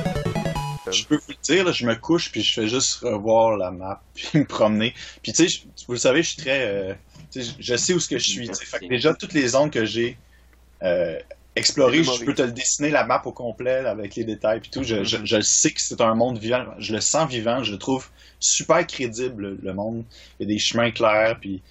Je 0.92 1.04
peux 1.04 1.16
vous 1.16 1.30
le 1.30 1.42
dire, 1.42 1.64
là, 1.64 1.72
je 1.72 1.84
me 1.86 1.94
couche 1.94 2.30
puis 2.32 2.42
je 2.42 2.52
fais 2.54 2.68
juste 2.68 3.00
revoir 3.00 3.56
la 3.56 3.70
map 3.70 4.02
puis 4.14 4.28
me 4.40 4.44
promener. 4.44 4.94
Puis 5.22 5.32
tu 5.32 5.48
sais, 5.48 5.48
je- 5.48 5.84
vous 5.86 5.92
le 5.94 5.98
savez, 5.98 6.22
je 6.22 6.28
suis 6.30 6.42
très, 6.42 6.66
euh, 6.66 6.94
tu 7.32 7.42
sais, 7.42 7.52
je 7.58 7.76
sais 7.76 7.94
où 7.94 8.00
ce 8.00 8.08
que 8.08 8.18
je 8.18 8.28
suis. 8.28 8.46
Fait 8.64 8.78
que 8.80 8.86
déjà 8.86 9.14
toutes 9.14 9.32
les 9.32 9.48
zones 9.48 9.70
que 9.70 9.84
j'ai 9.84 10.16
euh, 10.82 11.18
explorées, 11.56 12.02
je 12.04 12.24
peux 12.24 12.34
te 12.34 12.42
le 12.42 12.52
dessiner 12.52 12.90
la 12.90 13.04
map 13.04 13.22
au 13.24 13.32
complet 13.32 13.84
avec 13.86 14.14
les 14.16 14.24
détails 14.24 14.60
puis 14.60 14.70
tout. 14.70 14.82
Je, 14.82 15.04
je, 15.04 15.18
je 15.24 15.36
le 15.36 15.42
sais 15.42 15.70
que 15.72 15.80
c'est 15.80 16.00
un 16.00 16.14
monde 16.14 16.38
vivant. 16.38 16.64
Je 16.78 16.92
le 16.94 17.00
sens 17.00 17.28
vivant. 17.30 17.62
Je 17.62 17.72
le 17.72 17.78
trouve 17.78 18.08
super 18.38 18.86
crédible 18.86 19.58
le 19.62 19.74
monde. 19.74 20.04
Il 20.38 20.48
y 20.48 20.50
a 20.50 20.54
des 20.54 20.58
chemins 20.58 20.90
clairs 20.90 21.38
puis 21.40 21.62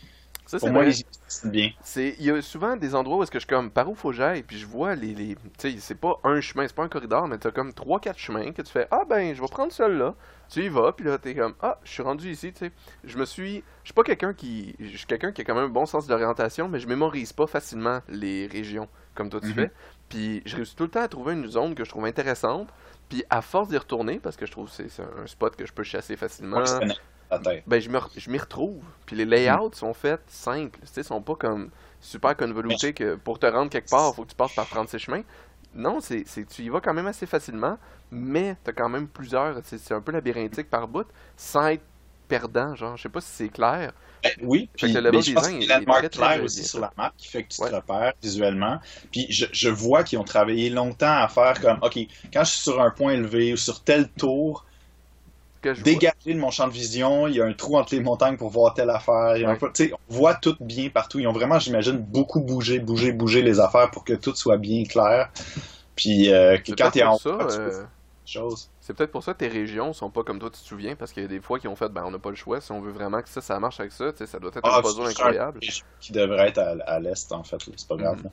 Ça, 0.49 0.59
pour 0.59 0.69
moi 0.71 0.83
c'est 1.27 1.51
bien. 1.51 1.69
C'est, 1.81 2.15
il 2.19 2.25
y 2.25 2.31
a 2.31 2.41
souvent 2.41 2.75
des 2.75 2.93
endroits 2.93 3.17
où 3.17 3.23
est-ce 3.23 3.31
que 3.31 3.39
je 3.39 3.45
suis 3.45 3.47
comme 3.49 3.71
par 3.71 3.89
où 3.89 3.95
faut 3.95 4.09
que 4.09 4.15
j'aille, 4.15 4.43
puis 4.43 4.57
je 4.59 4.65
vois 4.67 4.95
les, 4.95 5.13
les 5.15 5.35
tu 5.57 5.71
sais, 5.71 5.75
c'est 5.79 5.95
pas 5.95 6.19
un 6.25 6.41
chemin, 6.41 6.67
c'est 6.67 6.75
pas 6.75 6.83
un 6.83 6.89
corridor, 6.89 7.27
mais 7.27 7.37
t'as 7.37 7.51
comme 7.51 7.73
trois 7.73 7.99
quatre 8.01 8.17
chemins 8.19 8.51
que 8.51 8.61
tu 8.61 8.71
fais 8.71 8.87
ah 8.91 9.03
ben 9.09 9.33
je 9.33 9.41
vais 9.41 9.47
prendre 9.47 9.71
celui-là, 9.71 10.15
tu 10.49 10.63
y 10.65 10.69
vas, 10.69 10.91
puis 10.91 11.05
là 11.05 11.17
t'es 11.17 11.35
comme 11.35 11.55
ah 11.61 11.79
je 11.85 11.91
suis 11.91 12.03
rendu 12.03 12.29
ici, 12.31 12.51
tu 12.51 12.65
sais, 12.65 12.71
je 13.05 13.17
me 13.17 13.25
suis, 13.25 13.63
je 13.83 13.87
suis 13.89 13.93
pas 13.93 14.03
quelqu'un 14.03 14.33
qui, 14.33 14.75
je 14.79 14.97
suis 14.97 15.07
quelqu'un 15.07 15.31
qui 15.31 15.41
a 15.41 15.45
quand 15.45 15.55
même 15.55 15.65
un 15.65 15.69
bon 15.69 15.85
sens 15.85 16.07
d'orientation, 16.07 16.67
mais 16.67 16.79
je 16.79 16.87
mémorise 16.87 17.31
pas 17.31 17.47
facilement 17.47 18.01
les 18.09 18.47
régions 18.47 18.89
comme 19.15 19.29
toi 19.29 19.39
tu 19.41 19.47
Mhm. 19.49 19.53
fais, 19.53 19.71
puis 20.09 20.41
je 20.45 20.55
réussis 20.57 20.75
tout 20.75 20.83
le 20.83 20.89
temps 20.89 21.01
à 21.03 21.07
trouver 21.07 21.33
une 21.33 21.47
zone 21.47 21.75
que 21.75 21.85
je 21.85 21.89
trouve 21.89 22.05
intéressante, 22.05 22.69
puis 23.07 23.23
à 23.29 23.41
force 23.41 23.69
d'y 23.69 23.77
retourner 23.77 24.19
parce 24.19 24.35
que 24.35 24.45
je 24.45 24.51
trouve 24.51 24.69
que 24.69 24.87
c'est, 24.89 25.01
un 25.01 25.27
spot 25.27 25.55
que 25.55 25.65
je 25.65 25.73
peux 25.73 25.83
chasser 25.83 26.17
facilement. 26.17 26.61
Ben, 27.67 27.79
je 27.79 27.89
me 27.89 27.97
re- 27.99 28.09
je 28.17 28.29
m'y 28.29 28.37
retrouve. 28.37 28.83
Puis 29.05 29.15
les 29.15 29.25
layouts 29.25 29.71
sont 29.73 29.93
faits 29.93 30.21
simples. 30.27 30.79
Tu 30.81 30.87
sais, 30.87 31.03
sont 31.03 31.21
pas 31.21 31.35
comme 31.35 31.69
super 32.01 32.35
convolutés 32.35 32.93
que 32.93 33.15
pour 33.15 33.39
te 33.39 33.45
rendre 33.45 33.69
quelque 33.69 33.89
part, 33.89 34.15
faut 34.15 34.23
que 34.23 34.29
tu 34.31 34.35
passes 34.35 34.53
par 34.53 34.67
36 34.67 34.99
chemins. 34.99 35.21
Non, 35.75 35.99
c'est, 36.01 36.23
tu 36.47 36.63
y 36.63 36.69
vas 36.69 36.81
quand 36.81 36.93
même 36.95 37.05
assez 37.07 37.27
facilement, 37.27 37.77
mais 38.11 38.57
t'as 38.63 38.71
quand 38.73 38.89
même 38.89 39.07
plusieurs. 39.07 39.61
C'est, 39.63 39.91
un 39.93 40.01
peu 40.01 40.11
labyrinthique 40.11 40.69
par 40.69 40.87
bout, 40.87 41.07
sans 41.37 41.67
être 41.67 41.83
perdant, 42.27 42.75
genre. 42.75 42.97
Je 42.97 43.03
sais 43.03 43.09
pas 43.09 43.21
si 43.21 43.29
c'est 43.31 43.49
clair. 43.49 43.93
Ben, 44.23 44.31
oui, 44.41 44.69
puis 44.75 44.91
le 44.91 45.11
mais 45.11 45.21
je 45.21 45.31
pense 45.31 45.47
qu'il 45.47 45.63
y 45.63 45.71
a 45.71 45.79
une 45.79 45.85
très 45.85 46.09
claire 46.09 46.43
aussi 46.43 46.63
sur 46.63 46.79
la 46.81 46.91
map 46.97 47.13
qui 47.17 47.27
fait 47.29 47.43
que 47.43 47.49
tu 47.53 47.61
Ouais. 47.61 47.69
te 47.69 47.75
repères 47.75 48.13
visuellement. 48.21 48.79
Puis 49.11 49.27
je, 49.29 49.45
je 49.53 49.69
vois 49.69 50.03
qu'ils 50.03 50.19
ont 50.19 50.23
travaillé 50.25 50.69
longtemps 50.69 51.17
à 51.23 51.27
faire 51.29 51.59
comme, 51.61 51.79
OK, 51.81 51.97
quand 52.33 52.43
je 52.43 52.49
suis 52.51 52.61
sur 52.63 52.81
un 52.81 52.91
point 52.91 53.13
élevé 53.13 53.53
ou 53.53 53.57
sur 53.57 53.83
tel 53.83 54.09
tour. 54.11 54.65
Dégager 55.61 56.33
de 56.33 56.39
mon 56.39 56.51
champ 56.51 56.67
de 56.67 56.73
vision, 56.73 57.27
il 57.27 57.35
y 57.35 57.41
a 57.41 57.45
un 57.45 57.53
trou 57.53 57.77
entre 57.77 57.93
les 57.95 58.01
montagnes 58.01 58.37
pour 58.37 58.49
voir 58.49 58.73
telle 58.73 58.89
affaire. 58.89 59.35
Ouais. 59.35 59.57
peu- 59.57 59.71
on 60.09 60.13
voit 60.13 60.35
tout 60.35 60.55
bien 60.59 60.89
partout. 60.89 61.19
Ils 61.19 61.27
ont 61.27 61.33
vraiment, 61.33 61.59
j'imagine, 61.59 61.97
beaucoup 61.97 62.39
bougé, 62.41 62.79
bougé, 62.79 63.11
bougé 63.11 63.41
les 63.41 63.59
affaires 63.59 63.89
pour 63.91 64.03
que 64.03 64.13
tout 64.13 64.35
soit 64.35 64.57
bien 64.57 64.83
clair. 64.85 65.29
Puis 65.95 66.31
euh, 66.33 66.57
que 66.57 66.63
C'est 66.67 66.71
quand 66.71 66.75
peut-être 66.85 66.93
t'es 66.93 67.03
en 67.03 67.11
pour 67.11 67.21
ça, 67.21 67.29
haut, 67.29 67.59
euh, 67.59 67.83
choses. 68.25 68.69
C'est 68.79 68.93
peut-être 68.95 69.11
pour 69.11 69.23
ça 69.23 69.33
que 69.33 69.39
tes 69.39 69.47
régions 69.47 69.91
sont 69.93 70.09
pas 70.09 70.23
comme 70.23 70.39
toi, 70.39 70.49
tu 70.49 70.59
te 70.61 70.65
souviens, 70.65 70.95
parce 70.95 71.11
qu'il 71.11 71.23
y 71.23 71.25
a 71.25 71.29
des 71.29 71.41
fois 71.41 71.59
qui 71.59 71.67
ont 71.67 71.75
fait, 71.75 71.89
ben 71.89 72.03
on 72.05 72.11
n'a 72.11 72.19
pas 72.19 72.29
le 72.29 72.35
choix, 72.35 72.61
si 72.61 72.71
on 72.71 72.79
veut 72.81 72.91
vraiment 72.91 73.21
que 73.21 73.29
ça, 73.29 73.41
ça 73.41 73.59
marche 73.59 73.79
avec 73.79 73.91
ça, 73.91 74.11
tu 74.11 74.19
sais, 74.19 74.25
ça 74.27 74.39
doit 74.39 74.49
être 74.53 74.61
Ah, 74.63 74.77
un 74.77 74.81
puzzle 74.81 75.03
c'est 75.05 75.09
incroyable. 75.21 75.59
qui 75.99 76.11
devrait 76.13 76.47
être 76.49 76.57
à, 76.59 76.75
à 76.87 76.99
l'est, 76.99 77.31
en 77.31 77.43
fait. 77.43 77.57
C'est 77.75 77.87
pas 77.87 77.95
grave. 77.97 78.23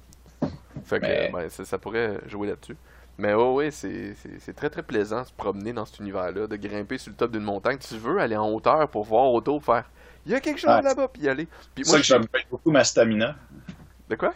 Mhm. 0.42 0.50
Fait 0.84 1.00
que, 1.00 1.06
Mais- 1.06 1.30
ben, 1.32 1.48
ça 1.50 1.78
pourrait 1.78 2.20
jouer 2.26 2.48
là-dessus. 2.48 2.76
Mais 3.18 3.32
ouais, 3.34 3.52
ouais, 3.52 3.70
c'est 3.70 4.14
c'est- 4.14 4.38
c'est 4.40 4.52
très 4.52 4.68
très 4.68 4.82
plaisant 4.82 5.22
de 5.22 5.26
se 5.26 5.32
promener 5.32 5.72
dans 5.72 5.86
cet 5.86 6.00
univers-là, 6.00 6.46
de 6.46 6.56
grimper 6.56 6.98
sur 6.98 7.10
le 7.10 7.16
top 7.16 7.30
d'une 7.32 7.42
montagne. 7.44 7.78
Tu 7.78 7.96
veux 7.96 8.18
aller 8.20 8.36
en 8.36 8.50
hauteur 8.50 8.88
pour 8.88 9.04
voir 9.04 9.32
autour, 9.32 9.64
faire 9.64 9.88
il 10.26 10.32
y 10.32 10.34
a 10.34 10.40
quelque 10.40 10.58
chose 10.60 10.70
Ouais. 10.70 10.82
là-bas, 10.82 11.08
puis 11.08 11.22
y 11.22 11.28
aller. 11.28 11.46
Puis 11.74 11.84
C'est 11.84 11.92
moi, 11.92 12.02
ça 12.02 12.16
que 12.16 12.22
j'upgrade 12.22 12.42
beaucoup 12.50 12.70
ma 12.70 12.84
stamina. 12.84 13.36
De 14.10 14.16
quoi? 14.16 14.34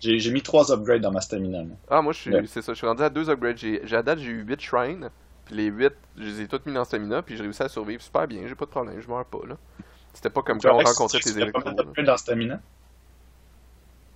J'ai 0.00 0.18
j'ai 0.18 0.30
mis 0.30 0.42
trois 0.42 0.70
upgrades 0.72 1.00
dans 1.02 1.10
ma 1.12 1.20
stamina. 1.20 1.62
moi. 1.64 1.76
Ah, 1.90 2.00
moi, 2.02 2.12
je 2.12 2.30
Ouais. 2.30 2.46
c'est 2.46 2.62
ça, 2.62 2.72
je 2.72 2.78
suis 2.78 2.86
rendu 2.86 3.02
à 3.02 3.10
deux 3.10 3.28
upgrades. 3.28 3.58
J'ai, 3.58 3.80
j'ai- 3.84 3.96
à 3.96 4.02
date, 4.02 4.18
j'ai 4.20 4.30
eu 4.30 4.42
8 4.44 4.60
shrines, 4.60 5.10
puis 5.44 5.56
les 5.56 5.66
8, 5.66 5.92
je 6.16 6.22
les 6.24 6.40
ai 6.42 6.48
toutes 6.48 6.64
mis 6.66 6.72
dans 6.72 6.84
stamina, 6.84 7.20
puis 7.22 7.36
j'ai 7.36 7.42
réussi 7.42 7.62
à 7.62 7.68
survivre 7.68 8.00
super 8.02 8.26
bien, 8.26 8.42
j'ai 8.46 8.54
pas 8.54 8.64
de 8.64 8.70
problème, 8.70 9.00
je 9.00 9.08
meurs 9.08 9.24
pas, 9.26 9.40
là. 9.46 9.56
C'était 10.14 10.30
pas 10.30 10.42
comme 10.42 10.60
quand 10.60 10.72
on 10.74 10.78
rencontrait 10.78 11.18
tu 11.18 11.24
tes 11.24 11.32
voulais 11.32 11.50
pas 11.52 11.58
mettre 11.58 11.70
là. 11.76 11.82
d'upgrade 11.82 12.06
dans 12.06 12.16
stamina? 12.16 12.60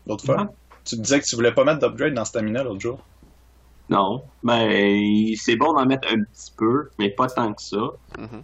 L'autre 0.07 0.25
fois? 0.25 0.53
Tu 0.85 0.97
me 0.97 1.03
disais 1.03 1.21
que 1.21 1.25
tu 1.27 1.35
voulais 1.37 1.53
pas 1.53 1.65
mettre 1.65 1.81
d'upgrade 1.81 2.15
dans 2.15 2.25
stamina 2.25 2.63
l'autre 2.63 2.81
jour. 2.81 3.05
Non. 3.89 4.25
Ben, 4.43 5.35
c'est 5.37 5.57
bon 5.57 5.73
d'en 5.73 5.87
mettre 5.87 6.09
un 6.13 6.23
petit 6.23 6.53
peu, 6.57 6.91
mais 6.99 7.11
pas 7.11 7.27
tant 7.29 7.53
que 7.55 7.63
ça. 7.63 7.77
Mhm. 8.19 8.43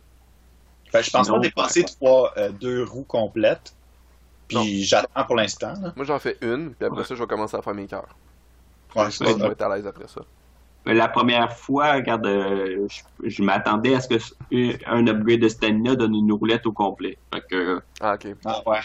Ben, 0.93 1.03
je 1.03 1.11
pense 1.11 1.27
Sinon, 1.27 1.39
pas 1.39 1.43
dépasser 1.43 1.85
trois, 1.85 2.33
euh, 2.37 2.51
deux 2.51 2.85
roues 2.85 3.05
complètes. 3.05 3.75
Non. 4.53 4.63
Puis 4.63 4.85
j'attends 4.85 5.25
pour 5.25 5.37
l'instant. 5.37 5.75
Moi, 5.97 6.05
j'en 6.05 6.19
fais 6.19 6.37
une, 6.41 6.75
puis 6.75 6.87
après 6.87 7.01
Ouais. 7.01 7.05
ça, 7.05 7.15
je 7.15 7.21
vais 7.21 7.27
commencer 7.27 7.57
à 7.57 7.63
faire 7.63 7.75
mes 7.75 7.87
cœurs. 7.87 8.15
Ouais, 8.95 9.11
Je 9.11 9.25
vais 9.25 9.47
être 9.49 9.63
à 9.63 9.75
l'aise 9.77 9.87
après 9.87 10.07
ça. 10.07 10.21
La 10.87 11.09
première 11.09 11.51
fois, 11.57 11.95
regarde, 11.95 12.27
euh, 12.27 12.87
je, 13.23 13.29
je 13.31 13.43
m'attendais 13.43 13.95
à 13.95 14.01
ce 14.01 14.09
que 14.09 14.15
s- 14.17 14.35
un 14.87 15.07
upgrade 15.07 15.41
de 15.41 15.49
stamina 15.49 15.97
donne 15.97 16.15
une 16.15 16.31
roulette 16.33 16.67
au 16.67 16.73
complet. 16.73 17.17
Fait 17.33 17.43
que, 17.51 17.81
Ah, 18.01 18.15
ok. 18.15 18.27
Ah 18.45 18.63
ouais. 18.67 18.81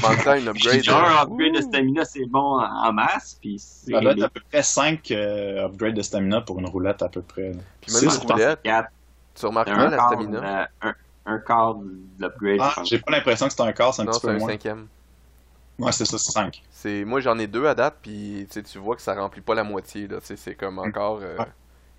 Temps, 0.00 0.34
une 0.34 0.48
upgrade. 0.48 0.82
genre, 0.82 1.04
euh, 1.04 1.08
un 1.08 1.22
upgrade 1.22 1.54
de 1.54 1.60
stamina, 1.62 2.04
c'est 2.04 2.26
bon 2.26 2.60
en, 2.60 2.92
masse, 2.92 3.38
puis 3.40 3.58
Ça 3.58 4.00
doit 4.00 4.12
être 4.12 4.24
à 4.24 4.28
peu 4.28 4.40
près 4.50 4.62
5 4.62 5.10
upgrades 5.10 5.94
de 5.94 6.02
stamina 6.02 6.42
pour 6.42 6.58
une 6.58 6.66
roulette 6.66 7.00
à 7.02 7.08
peu 7.08 7.22
près. 7.22 7.52
Puis 7.80 7.92
même 7.92 8.02
Six, 8.02 8.14
une 8.14 8.30
roulette, 8.30 8.58
c'est 8.62 8.68
quatre. 8.68 8.88
tu 9.34 9.40
C'est 9.40 9.46
remarqueras 9.46 9.76
un 9.78 9.90
la 9.90 9.96
quart, 9.96 10.12
stamina? 10.12 10.40
de- 10.82 10.88
un, 10.88 10.94
un 11.24 11.38
quart 11.38 11.74
de 11.76 11.90
l'upgrade, 12.18 12.58
Ah, 12.60 12.74
j'ai 12.84 12.98
pas 12.98 13.12
l'impression 13.12 13.46
que 13.46 13.54
c'est 13.54 13.62
un 13.62 13.72
quart, 13.72 13.94
c'est 13.94 14.02
un 14.02 14.04
Non, 14.04 14.12
petit 14.12 14.20
c'est 14.20 14.26
peu 14.26 14.34
un 14.34 14.38
moins. 14.38 14.48
cinquième. 14.50 14.88
Ouais, 15.78 15.92
c'est 15.92 16.04
ça, 16.04 16.18
c'est 16.18 16.32
5. 16.32 16.62
C'est 16.70 17.04
moi 17.04 17.20
j'en 17.20 17.38
ai 17.38 17.46
deux 17.46 17.66
à 17.66 17.74
date 17.74 17.96
puis 18.02 18.46
tu 18.50 18.78
vois 18.78 18.94
que 18.96 19.02
ça 19.02 19.14
remplit 19.14 19.40
pas 19.40 19.54
la 19.54 19.64
moitié 19.64 20.06
là, 20.06 20.18
c'est 20.22 20.54
comme 20.54 20.78
encore 20.78 21.20
euh, 21.22 21.36
Ouais. 21.38 21.46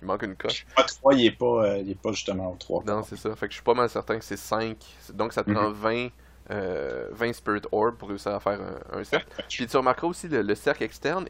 il 0.00 0.06
manque 0.06 0.22
une 0.22 0.36
coche. 0.36 0.66
Moi, 0.76 0.86
3, 0.86 1.14
il 1.14 1.26
est 1.26 1.30
pas, 1.32 1.64
euh, 1.66 1.78
il 1.78 1.90
est 1.90 2.00
pas 2.00 2.12
justement 2.12 2.52
au 2.52 2.56
3. 2.56 2.84
Non, 2.86 3.02
c'est 3.02 3.16
ça. 3.16 3.34
Fait 3.36 3.46
que 3.46 3.52
je 3.52 3.56
suis 3.56 3.64
pas 3.64 3.74
mal 3.74 3.88
certain 3.90 4.18
que 4.18 4.24
c'est 4.24 4.36
5. 4.36 4.76
Donc 5.14 5.32
ça 5.32 5.42
te 5.44 5.50
prend 5.50 5.70
20 5.70 6.08
euh, 6.50 7.08
20 7.12 7.32
Spirit 7.32 7.62
Orb 7.72 7.96
pour 7.96 8.08
réussir 8.10 8.32
à 8.34 8.40
faire 8.40 8.60
un, 8.60 8.98
un 9.00 9.04
cercle. 9.04 9.26
Puis 9.48 9.66
tu 9.66 9.76
remarqueras 9.76 10.08
aussi 10.08 10.28
le, 10.28 10.42
le 10.42 10.54
cercle 10.54 10.82
externe 10.84 11.26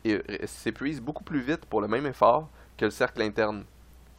s'épuise 0.46 1.00
beaucoup 1.00 1.24
plus 1.24 1.40
vite 1.40 1.64
pour 1.66 1.80
le 1.80 1.88
même 1.88 2.06
effort 2.06 2.50
que 2.76 2.84
le 2.84 2.90
cercle 2.90 3.22
interne. 3.22 3.64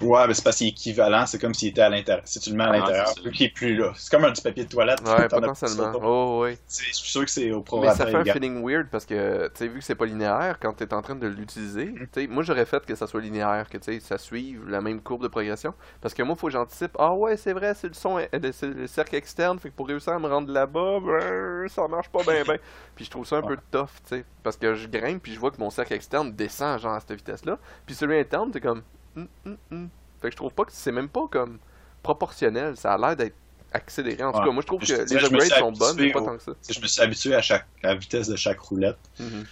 Ouais, 0.01 0.27
mais 0.27 0.33
c'est 0.33 0.43
parce 0.43 0.57
qu'il 0.57 0.67
est 0.67 0.71
équivalent, 0.71 1.25
c'est 1.25 1.39
comme 1.39 1.53
s'il 1.53 1.69
était 1.69 1.81
à 1.81 1.89
l'intérieur. 1.89 2.23
Si 2.27 2.39
tu 2.39 2.49
le 2.49 2.57
mets 2.57 2.65
à 2.65 2.69
Ah, 2.71 2.77
l'intérieur, 2.79 3.13
vu 3.23 3.31
qu'il 3.31 3.45
est 3.45 3.53
plus 3.53 3.75
là. 3.77 3.93
C'est 3.95 4.11
comme 4.11 4.25
un 4.25 4.31
petit 4.31 4.41
papier 4.41 4.65
de 4.65 4.69
toilette. 4.69 4.99
Ouais, 5.07 5.27
potentiellement. 5.29 5.91
Oh, 6.03 6.39
ouais. 6.41 6.57
Je 6.67 6.93
suis 6.93 7.09
sûr 7.11 7.23
que 7.23 7.31
c'est 7.31 7.51
au 7.51 7.59
Mais 7.59 7.63
prorata 7.63 7.95
ça 7.95 8.05
fait 8.07 8.15
un 8.15 8.23
feeling 8.25 8.61
weird 8.65 8.87
parce 8.89 9.05
que, 9.05 9.45
tu 9.47 9.51
sais, 9.55 9.67
vu 9.69 9.79
que 9.79 9.85
c'est 9.85 9.95
pas 9.95 10.05
linéaire, 10.05 10.57
quand 10.59 10.73
tu 10.73 10.83
es 10.83 10.93
en 10.93 11.01
train 11.01 11.15
de 11.15 11.27
l'utiliser, 11.27 11.85
Mm. 11.85 12.07
tu 12.11 12.21
sais, 12.21 12.27
moi 12.27 12.43
j'aurais 12.43 12.65
fait 12.65 12.85
que 12.85 12.93
ça 12.93 13.07
soit 13.07 13.21
linéaire, 13.21 13.69
que 13.69 13.77
tu 13.77 13.93
sais, 13.93 13.99
ça 14.01 14.17
suive 14.17 14.67
la 14.67 14.81
même 14.81 14.99
courbe 15.01 15.23
de 15.23 15.27
progression. 15.29 15.73
Parce 16.01 16.13
que 16.13 16.23
moi, 16.23 16.35
faut 16.35 16.47
que 16.47 16.53
j'anticipe, 16.53 16.91
ah 16.99 17.13
ouais, 17.13 17.37
c'est 17.37 17.53
vrai, 17.53 17.73
c'est 17.73 17.87
le 17.87 17.93
son, 17.93 18.17
euh, 18.19 18.51
c'est 18.51 18.67
le 18.67 18.87
cercle 18.87 19.15
externe, 19.15 19.59
fait 19.59 19.69
que 19.69 19.75
pour 19.75 19.87
réussir 19.87 20.13
à 20.13 20.19
me 20.19 20.27
rendre 20.27 20.51
là-bas, 20.51 20.99
ben, 20.99 21.67
ça 21.69 21.87
marche 21.87 22.09
pas 22.09 22.23
bien, 22.23 22.43
bien. 22.43 22.57
Puis 22.95 23.05
je 23.05 23.09
trouve 23.11 23.25
ça 23.25 23.37
un 23.37 23.41
peu 23.41 23.57
tough, 23.71 23.87
tu 24.07 24.17
sais, 24.17 24.25
parce 24.43 24.57
que 24.57 24.75
je 24.75 24.87
grimpe 24.87 25.23
puis 25.23 25.33
je 25.33 25.39
vois 25.39 25.51
que 25.51 25.57
mon 25.59 25.69
cercle 25.69 25.93
externe 25.93 26.33
descend, 26.33 26.79
genre, 26.79 26.93
à 26.93 26.99
cette 26.99 27.13
vitesse-là. 27.13 27.57
Puis 27.85 27.95
celui 27.95 28.17
interne, 28.19 28.49
c'est 28.53 28.61
comme, 28.61 28.81
Fait 29.15 30.27
que 30.29 30.31
je 30.31 30.35
trouve 30.35 30.53
pas 30.53 30.65
que 30.65 30.71
c'est 30.73 30.91
même 30.91 31.09
pas 31.09 31.27
comme 31.29 31.57
proportionnel, 32.03 32.75
ça 32.77 32.93
a 32.93 32.97
l'air 32.97 33.15
d'être 33.15 33.35
accéléré. 33.71 34.23
En 34.23 34.31
tout 34.31 34.39
Ouais. 34.39 34.45
cas, 34.45 34.51
moi 34.51 34.61
je 34.61 34.67
trouve 34.67 34.81
Je 34.83 34.95
que 34.95 35.03
dirais, 35.03 35.19
les 35.21 35.25
upgrades 35.25 35.59
sont 35.59 35.71
bonnes, 35.71 35.95
mais 35.97 36.11
pas 36.11 36.19
au- 36.21 36.25
tant 36.25 36.37
que 36.37 36.43
ça. 36.43 36.51
Je 36.69 36.79
me 36.79 36.87
suis 36.87 37.01
habitué 37.01 37.35
à, 37.35 37.41
chaque, 37.41 37.65
à 37.83 37.87
la 37.87 37.95
vitesse 37.95 38.27
de 38.27 38.35
chaque 38.35 38.59
roulette. 38.59 38.97
Mhm. 39.19 39.45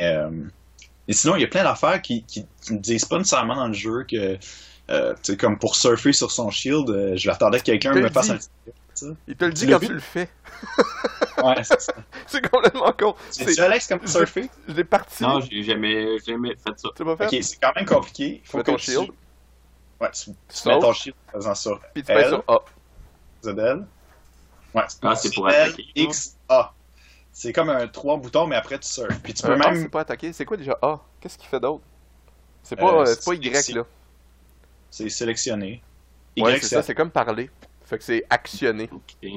Euh, 0.00 0.30
et 1.08 1.12
sinon, 1.12 1.36
il 1.36 1.40
y 1.42 1.44
a 1.44 1.48
plein 1.48 1.64
d'affaires 1.64 2.00
qui, 2.02 2.22
qui, 2.24 2.46
qui 2.62 2.74
me 2.74 2.78
disent 2.78 3.04
pas 3.04 3.18
nécessairement 3.18 3.56
dans 3.56 3.68
le 3.68 3.72
jeu 3.74 4.04
que, 4.08 4.38
euh, 4.90 5.14
tu 5.14 5.18
sais, 5.32 5.36
comme 5.36 5.58
pour 5.58 5.76
surfer 5.76 6.12
sur 6.12 6.30
son 6.30 6.50
shield, 6.50 6.88
euh, 6.90 7.16
je 7.16 7.26
l'attendais 7.28 7.58
que 7.58 7.64
quelqu'un 7.64 7.94
me 7.94 8.08
fasse 8.08 8.30
un 8.30 8.36
petit. 8.36 8.48
Il 9.28 9.36
te 9.36 9.44
le 9.44 9.52
dit 9.52 9.66
quand 9.68 9.78
vu? 9.78 9.86
tu 9.88 9.92
le 9.94 10.00
fais. 10.00 10.28
Ouais, 11.42 11.62
c'est 11.64 11.80
ça. 11.80 11.92
C'est 12.26 12.48
complètement 12.50 12.92
con. 12.92 13.14
C'est 13.30 13.58
Alex 13.60 13.86
comme 13.88 14.06
surfer? 14.06 14.50
Je 14.68 14.74
l'ai 14.74 14.84
parti. 14.84 15.22
Non, 15.22 15.40
j'ai 15.40 15.62
jamais, 15.62 16.18
jamais 16.18 16.54
fait 16.56 16.78
ça. 16.78 16.88
Tu 16.94 17.04
pas 17.04 17.16
fait? 17.16 17.26
Ok, 17.38 17.42
c'est 17.42 17.56
quand 17.60 17.72
même 17.74 17.86
compliqué. 17.86 18.40
Tu 18.44 18.50
Faut 18.50 18.58
mets 18.58 18.64
que 18.64 18.70
ton 18.72 18.76
tu... 18.76 18.90
shield, 18.90 19.10
Ouais, 20.00 20.10
tu, 20.12 20.24
tu 20.30 20.34
tu 20.62 20.68
mets 20.68 20.78
ton 20.78 20.92
shield 20.92 21.16
en 21.28 21.32
faisant 21.38 21.54
ça. 21.54 21.70
puis 21.94 22.02
tu 22.02 22.06
fais 22.12 22.20
L. 22.22 22.28
sur 22.28 22.44
A. 22.48 22.58
ZL. 23.42 23.86
Ouais, 24.74 24.82
Ah, 25.02 25.16
c'est 25.16 25.34
pour 25.34 25.48
L, 25.50 25.54
attaquer. 25.70 25.86
X, 25.94 26.36
A. 26.48 26.72
C'est 27.32 27.52
comme 27.52 27.70
un 27.70 27.86
trois 27.88 28.16
boutons, 28.16 28.46
mais 28.46 28.56
après 28.56 28.78
tu 28.78 28.88
surfes. 28.88 29.18
Puis 29.22 29.34
tu 29.34 29.42
peux 29.42 29.52
Euh, 29.52 29.56
même. 29.56 29.82
c'est 29.82 29.88
pas 29.88 30.00
attaqué. 30.00 30.32
C'est 30.32 30.44
quoi 30.44 30.56
déjà 30.56 30.76
A? 30.82 31.00
Qu'est-ce 31.20 31.38
qu'il 31.38 31.48
fait 31.48 31.60
d'autre? 31.60 31.82
C'est 32.62 32.76
pas, 32.76 32.92
Euh, 32.92 33.06
euh, 33.28 33.34
Y, 33.34 33.72
là. 33.74 33.84
C'est 34.90 35.08
sélectionné. 35.08 35.82
Y, 36.36 36.42
Ouais, 36.42 36.60
c'est 36.60 36.66
ça, 36.68 36.82
c'est 36.82 36.94
comme 36.94 37.10
parler. 37.10 37.50
Fait 37.90 37.98
que 37.98 38.04
c'est 38.04 38.24
actionner. 38.30 38.88
Ok. 38.92 39.28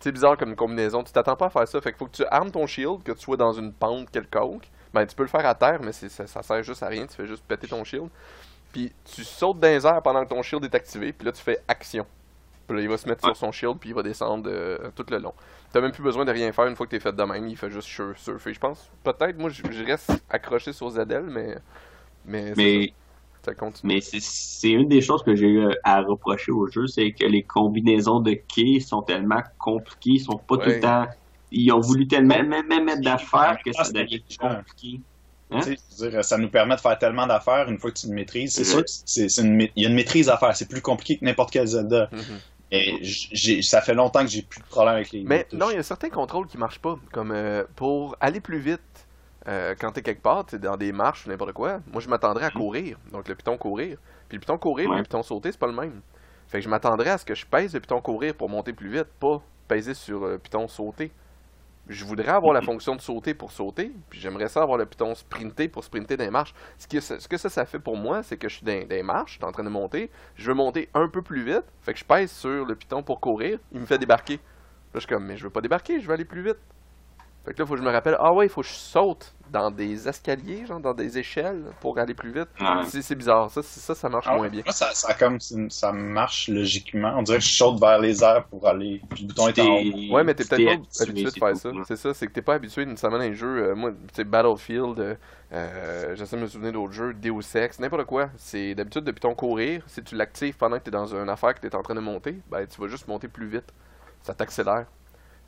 C'est 0.00 0.12
bizarre 0.12 0.36
comme 0.36 0.54
combinaison. 0.54 1.02
Tu 1.02 1.12
t'attends 1.12 1.36
pas 1.36 1.46
à 1.46 1.50
faire 1.50 1.66
ça. 1.66 1.80
Fait 1.80 1.90
qu'il 1.92 1.98
faut 1.98 2.06
que 2.06 2.16
tu 2.16 2.24
armes 2.30 2.50
ton 2.50 2.66
shield, 2.66 3.02
que 3.02 3.12
tu 3.12 3.20
sois 3.20 3.36
dans 3.38 3.52
une 3.52 3.72
pente 3.72 4.10
quelconque. 4.10 4.68
Ben, 4.92 5.06
tu 5.06 5.16
peux 5.16 5.22
le 5.22 5.28
faire 5.28 5.46
à 5.46 5.54
terre, 5.54 5.80
mais 5.82 5.92
ça, 5.92 6.26
ça 6.26 6.42
sert 6.42 6.62
juste 6.62 6.82
à 6.82 6.88
rien. 6.88 7.06
Tu 7.06 7.14
fais 7.14 7.26
juste 7.26 7.42
péter 7.44 7.66
ton 7.68 7.82
shield. 7.84 8.08
Puis 8.72 8.92
tu 9.04 9.24
sautes 9.24 9.60
dans 9.60 9.68
les 9.68 9.86
airs 9.86 10.02
pendant 10.02 10.22
que 10.24 10.28
ton 10.28 10.42
shield 10.42 10.64
est 10.64 10.74
activé. 10.74 11.12
Puis 11.12 11.24
là, 11.24 11.32
tu 11.32 11.42
fais 11.42 11.60
action. 11.68 12.04
Puis 12.66 12.76
là, 12.76 12.82
il 12.82 12.88
va 12.88 12.96
se 12.98 13.08
mettre 13.08 13.24
sur 13.24 13.36
son 13.36 13.50
shield, 13.52 13.78
puis 13.78 13.90
il 13.90 13.94
va 13.94 14.02
descendre 14.02 14.48
euh, 14.52 14.90
tout 14.94 15.04
le 15.08 15.18
long. 15.18 15.34
T'as 15.72 15.80
même 15.80 15.92
plus 15.92 16.02
besoin 16.02 16.24
de 16.24 16.32
rien 16.32 16.52
faire 16.52 16.66
une 16.66 16.76
fois 16.76 16.86
que 16.86 16.90
t'es 16.90 17.00
fait 17.00 17.12
de 17.14 17.22
même. 17.22 17.46
Il 17.48 17.56
fait 17.56 17.70
juste 17.70 17.88
sur- 17.88 18.16
surfer, 18.18 18.52
je 18.52 18.60
pense. 18.60 18.90
Peut-être, 19.04 19.38
moi, 19.38 19.48
je 19.50 19.62
reste 19.84 20.12
accroché 20.28 20.72
sur 20.72 20.90
ZL, 20.90 21.24
mais. 21.28 21.56
Mais, 22.24 22.52
Mais, 22.56 22.92
ça, 23.44 23.50
ça 23.50 23.54
continue. 23.54 23.94
mais 23.94 24.00
c'est- 24.00 24.70
une 24.70 24.88
des 24.88 25.00
choses 25.00 25.22
que 25.22 25.34
j'ai 25.34 25.48
eu 25.48 25.66
à 25.84 26.00
reprocher 26.02 26.52
au 26.52 26.66
jeu, 26.70 26.86
c'est 26.86 27.12
que 27.12 27.24
les 27.26 27.42
combinaisons 27.42 28.20
de 28.20 28.32
keys 28.32 28.80
sont 28.80 29.02
tellement 29.02 29.42
compliquées, 29.58 30.10
ils 30.12 30.20
sont 30.20 30.38
pas 30.38 30.56
tout 30.58 30.68
le 30.68 30.80
temps. 30.80 31.06
Ils 31.50 31.70
ont 31.72 31.80
voulu 31.80 32.06
tellement 32.08 32.42
même, 32.42 32.66
même 32.68 32.84
mettre 32.84 33.02
d'affaires 33.02 33.58
que 33.64 33.70
Ah, 33.76 33.84
ça 33.84 33.84
c'est 33.84 33.92
devient 33.92 34.22
compliqué. 34.40 35.00
Hein? 35.50 35.60
Dire, 35.98 36.24
ça 36.24 36.38
nous 36.38 36.48
permet 36.48 36.76
de 36.76 36.80
faire 36.80 36.98
tellement 36.98 37.26
d'affaires 37.26 37.68
une 37.68 37.78
fois 37.78 37.90
que 37.90 37.98
tu 37.98 38.06
le 38.06 38.14
maîtrises. 38.14 38.54
C'est 38.54 38.64
sûr 38.64 38.76
vrai. 38.76 38.84
que 38.84 38.90
c'est, 39.04 39.28
c'est 39.28 39.42
une, 39.42 39.56
ma- 39.56 39.64
il 39.76 39.82
y 39.82 39.84
a 39.84 39.90
une 39.90 39.94
maîtrise 39.94 40.30
à 40.30 40.38
faire. 40.38 40.56
C'est 40.56 40.66
plus 40.68 40.80
compliqué 40.80 41.18
que 41.18 41.24
n'importe 41.26 41.50
quel 41.50 41.66
Zelda. 41.66 42.08
Mhm. 42.10 42.20
Et 42.70 42.98
j'ai, 43.02 43.60
ça 43.60 43.82
fait 43.82 43.92
longtemps 43.92 44.22
que 44.24 44.30
j'ai 44.30 44.40
plus 44.40 44.60
de 44.60 44.64
problème 44.66 44.94
avec 44.94 45.12
les. 45.12 45.24
Mais 45.24 45.44
touches. 45.44 45.58
non, 45.58 45.68
il 45.68 45.74
y 45.76 45.78
a 45.78 45.82
certains 45.82 46.08
contrôles 46.08 46.46
qui 46.46 46.56
marchent 46.56 46.78
pas. 46.78 46.98
Comme 47.12 47.32
euh, 47.32 47.64
pour 47.76 48.16
aller 48.18 48.40
plus 48.40 48.60
vite, 48.60 49.01
euh, 49.48 49.74
quand 49.78 49.92
t'es 49.92 50.02
quelque 50.02 50.22
part, 50.22 50.44
t'es 50.46 50.58
dans 50.58 50.76
des 50.76 50.92
marches 50.92 51.26
ou 51.26 51.30
n'importe 51.30 51.52
quoi, 51.52 51.80
moi 51.92 52.00
je 52.00 52.08
m'attendrais 52.08 52.44
à 52.46 52.50
courir. 52.50 52.98
Donc 53.12 53.28
le 53.28 53.34
piton 53.34 53.56
courir. 53.56 53.98
Puis 54.28 54.36
le 54.36 54.40
piton 54.40 54.58
courir 54.58 54.86
et 54.92 54.96
le 54.98 55.02
piton 55.02 55.22
sauter, 55.22 55.52
c'est 55.52 55.58
pas 55.58 55.66
le 55.66 55.72
même. 55.74 56.00
Fait 56.48 56.58
que 56.58 56.64
je 56.64 56.68
m'attendrais 56.68 57.10
à 57.10 57.18
ce 57.18 57.24
que 57.24 57.34
je 57.34 57.46
pèse 57.46 57.74
le 57.74 57.80
piton 57.80 58.00
courir 58.00 58.34
pour 58.34 58.48
monter 58.48 58.72
plus 58.72 58.90
vite, 58.90 59.06
pas 59.18 59.40
peser 59.68 59.94
sur 59.94 60.26
le 60.26 60.38
piton 60.38 60.68
sauter. 60.68 61.10
Je 61.88 62.04
voudrais 62.04 62.28
avoir 62.28 62.52
la 62.52 62.60
fonction 62.62 62.94
de 62.94 63.00
sauter 63.00 63.34
pour 63.34 63.50
sauter, 63.50 63.90
puis 64.08 64.20
j'aimerais 64.20 64.48
ça 64.48 64.62
avoir 64.62 64.78
le 64.78 64.86
piton 64.86 65.14
sprinter 65.14 65.68
pour 65.68 65.82
sprinter 65.82 66.16
dans 66.16 66.24
les 66.24 66.30
marches. 66.30 66.54
Ce 66.78 66.86
que, 66.86 67.00
ça- 67.00 67.18
ce 67.18 67.26
que 67.26 67.36
ça, 67.36 67.48
ça 67.48 67.64
fait 67.64 67.80
pour 67.80 67.96
moi, 67.96 68.22
c'est 68.22 68.36
que 68.36 68.48
je 68.48 68.56
suis 68.56 68.64
dans, 68.64 68.80
dans 68.82 68.88
les 68.94 69.02
marches, 69.02 69.32
je 69.32 69.36
suis 69.38 69.44
en 69.44 69.50
train 69.52 69.64
de 69.64 69.68
monter, 69.68 70.10
je 70.36 70.46
veux 70.46 70.54
monter 70.54 70.88
un 70.94 71.08
peu 71.08 71.22
plus 71.22 71.42
vite, 71.44 71.64
fait 71.80 71.92
que 71.94 71.98
je 71.98 72.04
pèse 72.04 72.30
sur 72.30 72.64
le 72.64 72.74
piton 72.76 73.02
pour 73.02 73.18
courir, 73.20 73.58
il 73.72 73.80
me 73.80 73.86
fait 73.86 73.98
débarquer. 73.98 74.34
Là, 74.36 74.40
je 74.94 75.00
suis 75.00 75.08
comme, 75.08 75.24
mais 75.26 75.36
je 75.36 75.44
veux 75.44 75.50
pas 75.50 75.62
débarquer, 75.62 76.00
je 76.00 76.06
veux 76.06 76.12
aller 76.14 76.24
plus 76.26 76.42
vite. 76.42 76.58
Fait 77.44 77.52
que 77.54 77.58
là, 77.60 77.66
faut 77.66 77.74
que 77.74 77.80
je 77.80 77.84
me 77.84 77.90
rappelle, 77.90 78.16
ah 78.20 78.32
ouais, 78.32 78.46
il 78.46 78.48
faut 78.48 78.60
que 78.60 78.68
je 78.68 78.72
saute 78.72 79.34
dans 79.50 79.70
des 79.70 80.08
escaliers, 80.08 80.64
genre 80.64 80.78
dans 80.80 80.94
des 80.94 81.18
échelles 81.18 81.64
pour 81.80 81.98
aller 81.98 82.14
plus 82.14 82.30
vite. 82.32 82.48
Ouais. 82.60 82.84
C'est 83.02 83.14
bizarre, 83.16 83.50
ça, 83.50 83.62
c'est- 83.62 83.80
ça, 83.80 83.94
ça 83.94 84.08
marche 84.08 84.26
Ah, 84.28 84.36
moins 84.36 84.48
bien. 84.48 84.62
Moi, 84.64 84.72
ça, 84.72 84.92
ça, 84.94 85.12
comme, 85.14 85.38
ça 85.40 85.92
marche 85.92 86.48
logiquement. 86.48 87.12
On 87.18 87.22
dirait 87.22 87.38
que 87.38 87.44
je 87.44 87.52
saute 87.54 87.80
vers 87.80 87.98
les 87.98 88.22
airs 88.22 88.44
pour 88.46 88.66
aller. 88.66 89.02
Puis 89.10 89.22
le 89.24 89.28
bouton 89.28 89.48
est 89.48 89.58
en 89.60 89.64
haut. 89.74 90.14
Ouais, 90.14 90.24
mais 90.24 90.34
t'es 90.34 90.44
peut-être 90.44 90.64
pas 90.64 90.72
habitué, 90.72 91.02
habitué 91.02 91.24
de 91.24 91.30
c'est 91.30 91.38
faire 91.40 91.52
tout, 91.52 91.58
ça. 91.58 91.70
C'est 91.88 91.96
ça, 91.96 92.14
c'est 92.14 92.26
que 92.28 92.32
t'es 92.32 92.42
pas 92.42 92.54
habitué 92.54 92.86
nécessairement 92.86 93.18
dans 93.18 93.24
les 93.24 93.34
jeux. 93.34 93.64
euh, 93.70 93.74
moi, 93.74 93.90
tu 93.90 93.98
sais, 94.14 94.24
Battlefield, 94.24 94.98
euh, 95.00 95.14
euh, 95.52 96.14
j'essaie 96.16 96.36
de 96.36 96.42
me 96.42 96.46
souvenir 96.46 96.72
d'autres 96.72 96.92
jeux, 96.92 97.12
Deus 97.12 97.56
Ex, 97.56 97.78
n'importe 97.80 98.04
quoi. 98.06 98.30
C'est 98.36 98.74
d'habitude 98.74 99.04
depuis 99.04 99.20
ton 99.20 99.34
courir, 99.34 99.82
si 99.88 100.02
tu 100.02 100.14
l'actives 100.14 100.56
pendant 100.56 100.78
que 100.78 100.84
t'es 100.84 100.90
dans 100.90 101.14
une 101.14 101.28
affaire 101.28 101.54
que 101.54 101.60
t'es 101.60 101.74
en 101.74 101.82
train 101.82 101.94
de 101.94 102.00
monter, 102.00 102.40
ben 102.50 102.66
tu 102.66 102.80
vas 102.80 102.86
juste 102.88 103.08
monter 103.08 103.28
plus 103.28 103.48
vite. 103.48 103.66
Ça 104.22 104.32
t'accélère. 104.32 104.86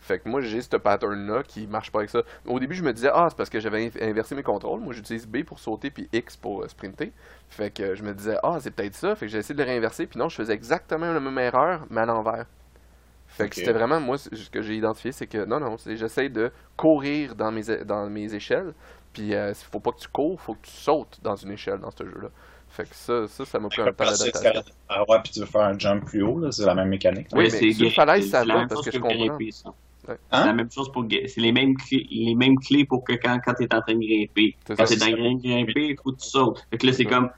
Fait 0.05 0.19
que 0.19 0.29
moi, 0.29 0.43
j'ai 0.43 0.61
ce 0.61 0.69
pattern-là 0.77 1.43
qui 1.43 1.67
marche 1.67 1.91
pas 1.91 2.01
avec 2.01 2.11
ça. 2.11 2.23
Au 2.47 2.61
début, 2.61 2.75
je 2.75 2.83
me 2.83 2.93
disais, 2.93 3.09
ah, 3.13 3.27
c'est 3.31 3.37
parce 3.39 3.49
que 3.49 3.59
j'avais 3.59 3.87
in- 3.87 4.07
inversé 4.11 4.35
mes 4.35 4.43
contrôles. 4.43 4.81
Moi, 4.81 4.93
j'utilise 4.93 5.27
B 5.27 5.43
pour 5.45 5.59
sauter 5.59 5.91
puis 5.91 6.09
X 6.13 6.37
pour 6.37 6.63
euh, 6.63 6.69
sprinter. 6.69 7.11
Fait 7.49 7.71
que 7.71 7.83
euh, 7.83 7.95
je 7.95 8.03
me 8.03 8.13
disais, 8.13 8.37
ah, 8.43 8.59
c'est 8.61 8.71
peut-être 8.71 8.95
ça. 8.95 9.17
Fait 9.17 9.25
que 9.27 9.33
j'ai 9.33 9.39
essayé 9.39 9.55
de 9.55 9.63
le 9.63 9.67
réinverser. 9.69 10.07
Puis 10.07 10.19
non, 10.19 10.29
je 10.29 10.37
faisais 10.37 10.53
exactement 10.53 11.11
la 11.11 11.21
même 11.21 11.39
erreur, 11.39 11.87
mais 11.91 12.03
à 12.03 12.07
l'envers. 12.07 12.45
Fait 13.27 13.49
que 13.49 13.57
c'était 13.57 13.73
vraiment, 13.73 13.99
moi, 14.01 14.19
ce 14.19 14.29
que 14.51 14.63
j'ai 14.63 14.77
identifié, 14.77 15.11
c'est 15.13 15.27
que 15.27 15.45
non, 15.45 15.59
non, 15.59 15.77
j'essaie 15.87 16.29
de 16.29 16.53
courir 16.77 17.35
dans 17.35 17.51
mes, 17.51 17.63
dans 17.85 18.09
mes 18.11 18.35
échelles. 18.35 18.75
Puis 19.13 19.35
euh, 19.35 19.55
faut 19.55 19.81
pas 19.81 19.93
que 19.93 20.01
tu 20.01 20.09
cours, 20.09 20.41
faut 20.41 20.55
que 20.55 20.67
tu 20.67 20.73
sautes 20.73 21.19
dans 21.23 21.37
une 21.37 21.53
échelle 21.53 21.79
dans 21.81 21.91
ce 21.91 22.05
jeu-là. 22.05 22.29
Fait 22.69 22.85
que 22.89 22.95
ça, 22.95 23.27
ça, 23.29 23.45
ça 23.45 23.59
m'a 23.61 23.71
pris 23.71 23.83
un 23.83 23.93
temps 23.93 24.05
d'adaptation. 24.11 24.63
Ah 24.89 25.05
ouais, 25.09 25.21
puis 25.23 25.33
tu 25.33 25.41
veux 25.41 25.47
faire 25.47 25.63
un 25.63 25.79
jump 25.79 26.05
plus 26.05 26.23
haut, 26.23 26.51
c'est 26.51 26.65
la 26.67 26.75
même 26.75 26.89
mécanique. 26.89 27.29
Oui, 27.33 27.45
mais 27.45 27.51
c'est 27.51 27.73
sur 27.73 27.93
falaise, 27.93 28.29
ça 28.29 28.45
va, 28.45 28.67
parce 28.69 28.83
que 28.83 28.91
je 28.91 29.01
comprends. 29.01 29.43
ça. 29.51 29.71
Ouais. 30.09 30.17
C'est 30.31 30.37
Hein? 30.37 30.47
la 30.47 30.53
même 30.53 30.71
chose 30.71 30.91
pour 30.93 31.05
c'est 31.11 31.41
les 31.41 31.53
mêmes 31.53 31.77
clés, 31.77 32.07
les 32.11 32.35
mêmes 32.35 32.59
clés 32.59 32.85
pour 32.85 33.05
que 33.05 33.13
quand, 33.15 33.39
quand 33.45 33.55
t'es 33.55 33.73
en 33.75 33.81
train 33.81 33.95
de 33.95 34.01
grimper. 34.07 34.57
Quand 34.67 34.77
ça. 34.77 34.85
t'es 34.87 35.03
en 35.03 35.17
train 35.17 35.35
de 35.35 35.43
grimper, 35.43 35.87
il 35.91 35.97
faut 36.03 36.13
que 36.13 36.21
tu 36.21 36.29
sautes. 36.29 36.63
Fait 36.71 36.79
que 36.79 36.87
là, 36.87 36.93
c'est 36.93 37.05
comme, 37.05 37.31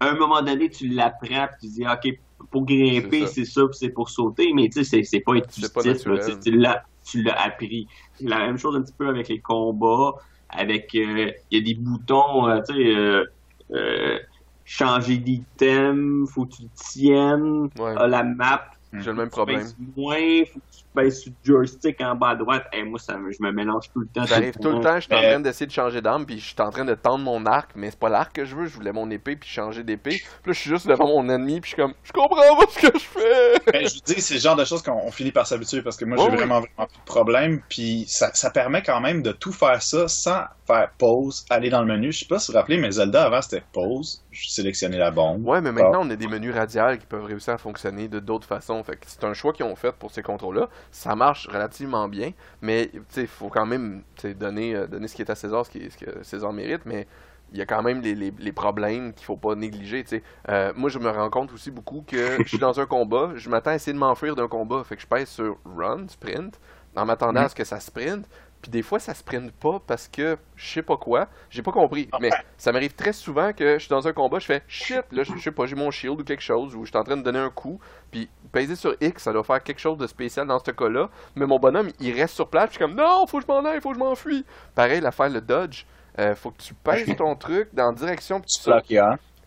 à 0.00 0.10
un 0.10 0.14
moment 0.14 0.42
donné, 0.42 0.68
tu 0.68 0.88
l'apprends, 0.88 1.46
puis 1.58 1.68
tu 1.68 1.74
dis, 1.74 1.84
OK, 1.86 2.18
pour 2.50 2.64
grimper, 2.64 3.26
C'est 3.26 3.26
ça. 3.26 3.32
c'est 3.34 3.44
ça, 3.44 3.60
puis 3.66 3.78
c'est 3.78 3.88
pour 3.90 4.08
sauter, 4.10 4.52
mais 4.54 4.68
tu 4.68 4.82
sais, 4.82 4.84
c'est- 4.84 5.02
c'est 5.04 5.20
pas 5.20 5.32
intuitif. 5.34 5.70
Tu 5.72 6.38
tu 6.42 6.50
l'as, 6.56 6.82
tu 7.04 7.22
l'as 7.22 7.40
appris. 7.40 7.86
C'est 8.14 8.28
la 8.28 8.38
même 8.38 8.58
chose 8.58 8.76
un 8.76 8.82
petit 8.82 8.94
peu 8.96 9.08
avec 9.08 9.28
les 9.28 9.40
combats, 9.40 10.14
avec, 10.48 10.94
euh, 10.94 11.30
il 11.50 11.58
y 11.58 11.60
a 11.60 11.64
des 11.64 11.74
boutons, 11.80 12.48
euh, 12.48 12.60
tu 12.68 12.74
sais, 12.74 12.80
euh, 12.96 13.24
euh, 13.72 14.18
changer 14.64 15.18
d'item, 15.18 16.26
faut 16.26 16.46
que 16.46 16.56
tu 16.56 16.62
le 16.62 16.68
tiennes, 16.74 17.68
Ouais. 17.78 17.94
ah, 17.96 18.06
la 18.08 18.22
map, 18.24 18.64
J'ai 18.92 19.10
le 19.10 19.16
même 19.16 19.30
problème. 19.30 19.66
moins, 19.96 20.44
faut 20.44 20.60
que 20.60 21.04
tu 21.04 21.10
sur 21.10 21.30
le 21.30 21.36
joystick 21.42 22.00
en 22.02 22.14
bas 22.14 22.30
à 22.30 22.34
droite. 22.36 22.66
Et 22.74 22.82
moi, 22.82 22.98
ça, 22.98 23.14
je 23.14 23.42
me 23.42 23.50
mélange 23.50 23.90
tout 23.92 24.00
le 24.00 24.06
temps. 24.06 24.26
Ça 24.26 24.36
arrive 24.36 24.54
tout 24.60 24.70
le 24.70 24.80
temps, 24.80 24.96
je 24.96 25.06
suis 25.06 25.14
en 25.14 25.20
train 25.22 25.40
d'essayer 25.40 25.66
de 25.66 25.72
changer 25.72 26.02
d'arme, 26.02 26.26
puis 26.26 26.38
je 26.38 26.44
suis 26.46 26.60
en 26.60 26.70
train 26.70 26.84
de 26.84 26.94
tendre 26.94 27.24
mon 27.24 27.46
arc, 27.46 27.70
mais 27.74 27.90
c'est 27.90 27.98
pas 27.98 28.10
l'arc 28.10 28.34
que 28.34 28.44
je 28.44 28.54
veux, 28.54 28.66
je 28.66 28.74
voulais 28.74 28.92
mon 28.92 29.10
épée, 29.10 29.36
puis 29.36 29.48
changer 29.48 29.82
d'épée. 29.82 30.20
Puis 30.42 30.50
là, 30.50 30.52
je 30.52 30.58
suis 30.58 30.70
juste 30.70 30.86
devant 30.86 31.06
mon 31.06 31.28
ennemi, 31.30 31.60
puis 31.60 31.70
je 31.70 31.74
suis 31.74 31.82
comme, 31.82 31.94
je 32.02 32.12
comprends 32.12 32.56
pas 32.56 32.66
ce 32.70 32.78
que 32.86 32.98
je 32.98 33.04
fais! 33.04 33.72
Ben, 33.72 33.88
je 33.88 33.94
vous 33.94 34.00
dis, 34.14 34.20
c'est 34.20 34.34
le 34.34 34.40
genre 34.40 34.56
de 34.56 34.64
choses 34.64 34.82
qu'on 34.82 35.00
on 35.06 35.10
finit 35.10 35.32
par 35.32 35.46
s'habituer 35.46 35.80
parce 35.82 35.96
que 35.96 36.04
moi, 36.04 36.16
Oh 36.20 36.24
j'ai 36.24 36.30
oui. 36.32 36.36
vraiment, 36.36 36.60
vraiment 36.60 36.86
plus 36.86 36.98
de 36.98 37.04
problème. 37.06 37.62
Puis 37.68 38.04
ça, 38.08 38.30
ça 38.34 38.50
permet 38.50 38.82
quand 38.82 39.00
même 39.00 39.22
de 39.22 39.32
tout 39.32 39.52
faire 39.52 39.82
ça 39.82 40.08
sans 40.08 40.42
faire 40.72 40.90
pause, 40.98 41.44
aller 41.50 41.70
dans 41.70 41.80
le 41.82 41.86
menu. 41.86 42.12
Je 42.12 42.20
sais 42.20 42.26
pas 42.26 42.38
si 42.38 42.48
vous 42.48 42.52
vous 42.54 42.58
rappelez, 42.58 42.78
mais 42.78 42.90
Zelda 42.92 43.24
avant 43.24 43.42
c'était 43.42 43.62
pause, 43.72 44.22
je 44.30 44.48
sélectionnais 44.48 44.98
la 44.98 45.10
bombe. 45.10 45.46
Ouais, 45.46 45.60
mais 45.60 45.70
maintenant, 45.72 46.00
on 46.06 46.10
a 46.10 46.16
des 46.16 46.26
menus 46.28 46.54
radiales 46.54 46.98
qui 46.98 47.06
peuvent 47.06 47.24
réussir 47.24 47.54
à 47.54 47.58
fonctionner 47.58 48.08
de 48.08 48.18
d'autres 48.20 48.46
façons. 48.46 48.82
Fait 48.84 48.96
que 48.96 49.04
c'est 49.06 49.24
un 49.24 49.34
choix 49.34 49.52
qu'ils 49.52 49.66
ont 49.66 49.76
fait 49.76 49.92
pour 49.92 50.10
ces 50.10 50.22
contrôles-là. 50.22 50.68
Ça 50.90 51.14
marche 51.16 51.46
relativement 51.48 52.08
bien, 52.08 52.32
mais 52.60 52.90
il 53.16 53.26
faut 53.26 53.48
quand 53.48 53.66
même 53.66 54.02
donner, 54.38 54.74
euh, 54.74 54.86
donner 54.86 55.08
ce 55.08 55.14
qui 55.16 55.22
est 55.22 55.30
à 55.30 55.34
César, 55.34 55.66
ce, 55.66 55.70
qui 55.70 55.78
est- 55.78 55.90
ce 55.90 55.98
que 55.98 56.22
César 56.24 56.52
mérite, 56.52 56.82
mais 56.84 57.06
il 57.52 57.58
y 57.58 57.62
a 57.62 57.66
quand 57.66 57.82
même 57.82 58.00
les, 58.00 58.14
les- 58.14 58.32
les 58.38 58.52
problèmes 58.52 59.12
qu'il 59.12 59.26
faut 59.26 59.36
pas 59.36 59.54
négliger. 59.54 60.04
Euh, 60.48 60.72
moi, 60.74 60.88
je 60.88 60.98
me 60.98 61.10
rends 61.10 61.28
compte 61.30 61.52
aussi 61.52 61.70
beaucoup 61.70 62.02
que 62.06 62.38
je 62.42 62.48
suis 62.48 62.58
dans 62.58 62.80
un 62.80 62.86
combat, 62.86 63.32
je 63.36 63.50
m'attends 63.50 63.70
à 63.70 63.74
essayer 63.74 63.92
de 63.92 63.98
m'enfuir 63.98 64.34
d'un 64.36 64.48
combat, 64.48 64.82
fait 64.84 64.96
que 64.96 65.02
je 65.02 65.06
pèse 65.06 65.28
sur 65.28 65.58
Run, 65.66 66.08
Sprint, 66.08 66.58
en 66.96 67.04
m'attendant 67.04 67.42
à 67.42 67.48
ce 67.48 67.54
que 67.54 67.64
ça 67.64 67.78
sprint. 67.80 68.26
Puis 68.62 68.70
des 68.70 68.82
fois, 68.82 69.00
ça 69.00 69.12
sprint 69.12 69.50
pas 69.52 69.80
parce 69.86 70.06
que 70.08 70.38
je 70.56 70.66
sais 70.74 70.82
pas 70.82 70.96
quoi. 70.96 71.26
J'ai 71.50 71.62
pas 71.62 71.72
compris. 71.72 72.08
Mais 72.20 72.30
ça 72.56 72.70
m'arrive 72.72 72.94
très 72.94 73.12
souvent 73.12 73.52
que 73.52 73.74
je 73.74 73.78
suis 73.80 73.88
dans 73.88 74.06
un 74.06 74.12
combat, 74.12 74.38
je 74.38 74.46
fais 74.46 74.62
shit, 74.68 75.02
là, 75.10 75.24
je 75.24 75.32
je 75.36 75.40
sais 75.42 75.50
pas, 75.50 75.66
j'ai 75.66 75.74
mon 75.74 75.90
shield 75.90 76.20
ou 76.20 76.24
quelque 76.24 76.42
chose, 76.42 76.74
ou 76.76 76.84
je 76.84 76.90
suis 76.90 76.96
en 76.98 77.02
train 77.04 77.16
de 77.16 77.22
donner 77.22 77.40
un 77.40 77.50
coup. 77.50 77.80
Puis 78.12 78.30
peser 78.52 78.76
sur 78.76 78.94
X, 79.00 79.24
ça 79.24 79.32
doit 79.32 79.42
faire 79.44 79.62
quelque 79.62 79.80
chose 79.80 79.98
de 79.98 80.06
spécial 80.06 80.46
dans 80.46 80.58
ce 80.64 80.70
cas-là. 80.70 81.10
Mais 81.34 81.46
mon 81.46 81.58
bonhomme, 81.58 81.90
il 82.00 82.14
reste 82.14 82.34
sur 82.34 82.48
place, 82.48 82.66
puis 82.70 82.74
je 82.78 82.84
suis 82.84 82.86
comme 82.86 82.96
non, 82.96 83.26
faut 83.26 83.38
que 83.38 83.44
je 83.46 83.52
m'en 83.52 83.64
aille, 83.64 83.80
faut 83.80 83.88
que 83.90 83.94
je 83.96 84.00
m'enfuis. 84.00 84.44
Pareil, 84.74 85.00
l'affaire 85.00 85.28
le 85.30 85.40
dodge. 85.40 85.84
euh, 86.18 86.34
faut 86.36 86.50
que 86.52 86.62
tu 86.62 86.74
pèses 86.74 87.16
ton 87.16 87.34
truc 87.36 87.68
dans 87.74 87.86
la 87.86 87.92
direction 87.92 88.40
puis 88.40 88.48
tu 88.50 88.60
sautes. 88.60 88.84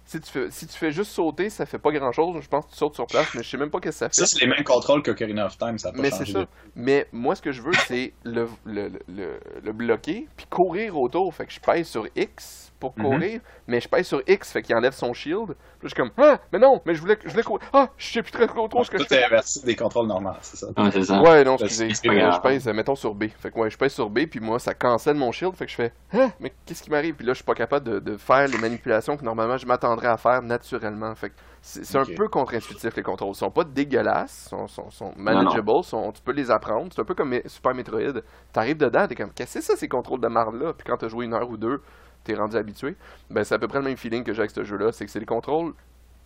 Si 0.07 0.21
tu, 0.21 0.31
fais, 0.31 0.51
si 0.51 0.67
tu 0.67 0.77
fais 0.77 0.91
juste 0.91 1.11
sauter, 1.11 1.49
ça 1.49 1.65
fait 1.65 1.79
pas 1.79 1.91
grand 1.91 2.11
chose. 2.11 2.39
Je 2.41 2.47
pense 2.47 2.65
que 2.65 2.71
tu 2.71 2.77
sautes 2.77 2.93
sur 2.93 3.07
place, 3.07 3.27
mais 3.33 3.41
je 3.41 3.49
sais 3.49 3.57
même 3.57 3.71
pas 3.71 3.79
qu'est-ce 3.79 3.95
que 4.01 4.05
ça 4.05 4.09
fait. 4.09 4.13
Ça, 4.15 4.27
c'est 4.27 4.39
les 4.39 4.47
mêmes 4.47 4.63
contrôles 4.63 5.01
qu'Ocarina 5.01 5.47
of 5.47 5.57
Time, 5.57 5.79
ça 5.79 5.89
a 5.89 5.91
pas 5.93 5.99
Mais 6.01 6.11
c'est 6.11 6.19
changé. 6.19 6.33
ça. 6.33 6.39
de- 6.41 6.47
Mais 6.75 7.07
moi, 7.11 7.35
ce 7.35 7.41
que 7.41 7.51
je 7.51 7.61
veux, 7.63 7.73
c'est 7.87 8.13
le, 8.23 8.47
le, 8.65 8.91
le, 9.07 9.39
le 9.63 9.71
bloquer, 9.73 10.27
puis 10.37 10.45
courir 10.47 10.95
autour. 10.99 11.33
Fait 11.33 11.47
que 11.47 11.51
je 11.53 11.59
pèse 11.59 11.87
sur 11.87 12.07
X 12.15 12.71
pour 12.93 13.03
Mhm. 13.05 13.11
courir, 13.19 13.41
mais 13.67 13.79
je 13.79 13.87
pèse 13.87 14.07
sur 14.07 14.21
X, 14.27 14.51
fait 14.51 14.61
qu'il 14.61 14.75
enlève 14.75 14.93
son 14.93 15.13
shield. 15.13 15.45
Puis 15.47 15.53
là, 15.55 15.55
je 15.83 15.87
suis 15.89 15.95
comme, 15.95 16.11
ah, 16.17 16.39
mais 16.51 16.59
non, 16.59 16.81
mais 16.85 16.93
je 16.95 17.01
voulais, 17.01 17.17
je 17.23 17.29
voulais 17.31 17.43
courir. 17.43 17.61
Ah, 17.73 17.89
je 17.97 18.11
sais 18.13 18.21
plus 18.21 18.31
très 18.31 18.47
trop 18.47 18.67
trop 18.67 18.83
ce 18.83 18.91
que 18.91 18.97
je 18.97 19.03
Tout 19.03 19.09
fais. 19.09 19.21
est 19.21 19.25
inversé 19.25 19.65
des 19.65 19.75
contrôles 19.75 20.07
normaux, 20.07 20.31
c'est 20.41 20.57
ça. 20.57 20.67
Ouais, 20.77 20.91
c'est 20.91 21.03
ça. 21.03 21.21
Ouais, 21.21 21.43
non, 21.43 21.57
C'est- 21.57 21.65
excusez. 21.65 21.93
c'est 21.93 22.07
pas 22.07 22.15
grave. 22.15 22.33
je 22.35 22.41
pèse, 22.41 22.67
mettons 22.67 22.95
sur 22.95 23.13
B. 23.15 23.25
Fait 23.39 23.51
que 23.51 23.59
ouais, 23.59 23.69
je 23.69 23.77
pèse 23.77 23.93
sur 23.93 24.09
B, 24.09 24.25
puis 24.29 24.39
moi, 24.39 24.59
ça 24.59 24.73
cancelle 24.73 25.15
mon 25.15 25.31
shield. 25.31 25.55
Fait 25.55 25.65
que 25.65 25.71
je 25.71 25.75
fais, 25.75 25.93
ah, 26.13 26.29
mais 26.39 26.53
qu'est-ce 26.65 26.83
qui 26.83 26.89
m'arrive? 26.91 27.15
Puis 27.15 27.25
là, 27.25 27.33
je 27.33 27.37
suis 27.37 27.45
pas 27.45 27.53
capable 27.55 27.85
de, 27.87 27.99
de 27.99 28.17
faire 28.17 28.47
les 28.47 28.57
manipulations 28.57 29.17
que 29.17 29.23
normalement 29.23 29.57
je 29.57 29.65
m'attendrais 29.65 30.07
à 30.07 30.17
faire 30.17 30.41
naturellement. 30.41 31.13
Fait 31.15 31.29
que 31.29 31.35
c'est 31.61 31.97
un 31.97 32.03
peu 32.05 32.27
contre-intuitif, 32.27 32.95
les 32.95 33.01
contrôles. 33.01 33.31
Ils 33.33 33.35
sont 33.37 33.49
pas 33.49 33.63
dégueulasses, 33.63 34.47
sont, 34.49 34.67
sont, 34.67 34.91
sont 34.91 35.13
manageable, 35.17 35.83
sont, 35.83 36.11
tu 36.11 36.21
peux 36.21 36.31
les 36.31 36.51
apprendre. 36.51 36.91
C'est 36.93 37.01
un 37.01 37.05
peu 37.05 37.15
comme 37.15 37.33
Super 37.47 37.73
Metroid. 37.73 38.21
T'arrives 38.53 38.77
dedans, 38.77 39.07
t'es 39.07 39.15
comme, 39.15 39.31
qu'est-ce 39.31 39.55
que 39.55 39.61
c'est 39.61 39.71
ça, 39.71 39.75
ces 39.75 39.87
contrôles 39.87 40.21
de 40.21 40.27
marde-là? 40.27 40.73
Puis 40.73 40.85
quand 40.87 40.97
t'as 40.97 41.07
joué 41.07 41.25
une 41.25 41.33
heure 41.33 41.49
ou 41.49 41.57
deux, 41.57 41.81
t'es 42.25 42.35
rendu 42.35 42.57
habitué. 42.57 42.97
Ben, 43.29 43.43
c'est 43.43 43.55
à 43.55 43.59
peu 43.59 43.67
près 43.67 43.79
le 43.79 43.85
même 43.85 43.97
feeling 43.97 44.23
que 44.23 44.33
j'ai 44.33 44.39
avec 44.39 44.51
ce 44.51 44.63
jeu-là. 44.63 44.91
C'est 44.91 45.05
que 45.05 45.11
c'est 45.11 45.19
des 45.19 45.25
contrôles 45.25 45.73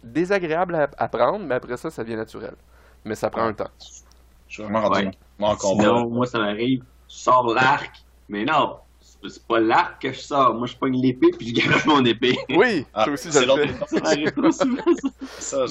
désagréables 0.04 0.76
à 0.76 0.90
apprendre, 0.98 1.46
mais 1.46 1.56
après 1.56 1.78
ça, 1.78 1.92
ça 1.92 2.04
devient 2.04 2.16
naturel. 2.16 2.56
Mais 3.06 3.16
ça 3.16 3.30
prend 3.30 3.44
un 3.44 3.54
temps. 3.54 3.70
Je 4.48 4.56
suis 4.56 4.64
vraiment 4.64 4.82
rendu 4.82 5.10
Ouais. 5.40 5.56
Sinon, 5.58 6.10
moi, 6.10 6.26
ça 6.26 6.40
m'arrive, 6.40 6.84
je 7.08 7.16
sors 7.16 7.54
l'arc, 7.54 8.04
mais 8.28 8.44
non, 8.46 8.80
c'est 9.28 9.46
pas 9.48 9.60
l'arc 9.60 10.02
que 10.02 10.14
je 10.14 10.20
sors. 10.20 10.54
Moi, 10.54 10.68
je 10.68 10.76
pogne 10.76 11.02
l'épée, 11.02 11.28
puis 11.38 11.50
je 11.50 11.54
garde 11.54 11.86
mon 11.86 12.04
épée. 12.06 12.38
Oui, 12.50 12.86
Ah, 12.94 13.06
ça 13.06 13.12
aussi, 13.12 13.32
ça 13.32 13.40
c'est 13.42 13.46
le. 13.46 13.66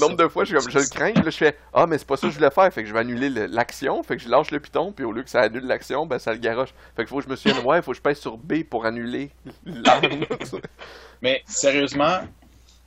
Nombre 0.00 0.16
de 0.16 0.28
fois, 0.28 0.44
je, 0.44 0.56
suis 0.56 0.64
comme, 0.64 0.70
je 0.72 0.78
le 0.78 0.84
crains, 0.90 1.12
là, 1.22 1.30
je 1.30 1.36
fais 1.36 1.56
Ah, 1.72 1.86
mais 1.86 1.98
c'est 1.98 2.06
pas 2.06 2.16
ça 2.16 2.26
que 2.26 2.32
je 2.32 2.38
voulais 2.38 2.50
faire, 2.50 2.72
fait 2.72 2.82
que 2.82 2.88
je 2.88 2.92
vais 2.92 3.00
annuler 3.00 3.30
le- 3.30 3.46
l'action, 3.46 4.02
fait 4.02 4.16
que 4.16 4.22
je 4.22 4.28
lâche 4.28 4.50
le 4.50 4.60
piton, 4.60 4.92
puis 4.92 5.04
au 5.04 5.12
lieu 5.12 5.22
que 5.22 5.30
ça 5.30 5.40
annule 5.40 5.64
l'action, 5.64 6.06
ben 6.06 6.18
ça 6.18 6.32
le 6.32 6.38
garoche. 6.38 6.74
Fait 6.96 7.04
que 7.04 7.08
faut 7.08 7.18
que 7.18 7.24
je 7.24 7.28
me 7.28 7.36
souvienne, 7.36 7.64
ouais, 7.64 7.82
faut 7.82 7.92
que 7.92 7.96
je 7.96 8.02
pèse 8.02 8.18
sur 8.18 8.36
B 8.36 8.62
pour 8.68 8.84
annuler 8.84 9.30
l'arme. 9.66 10.24
Mais 11.22 11.42
sérieusement, 11.46 12.18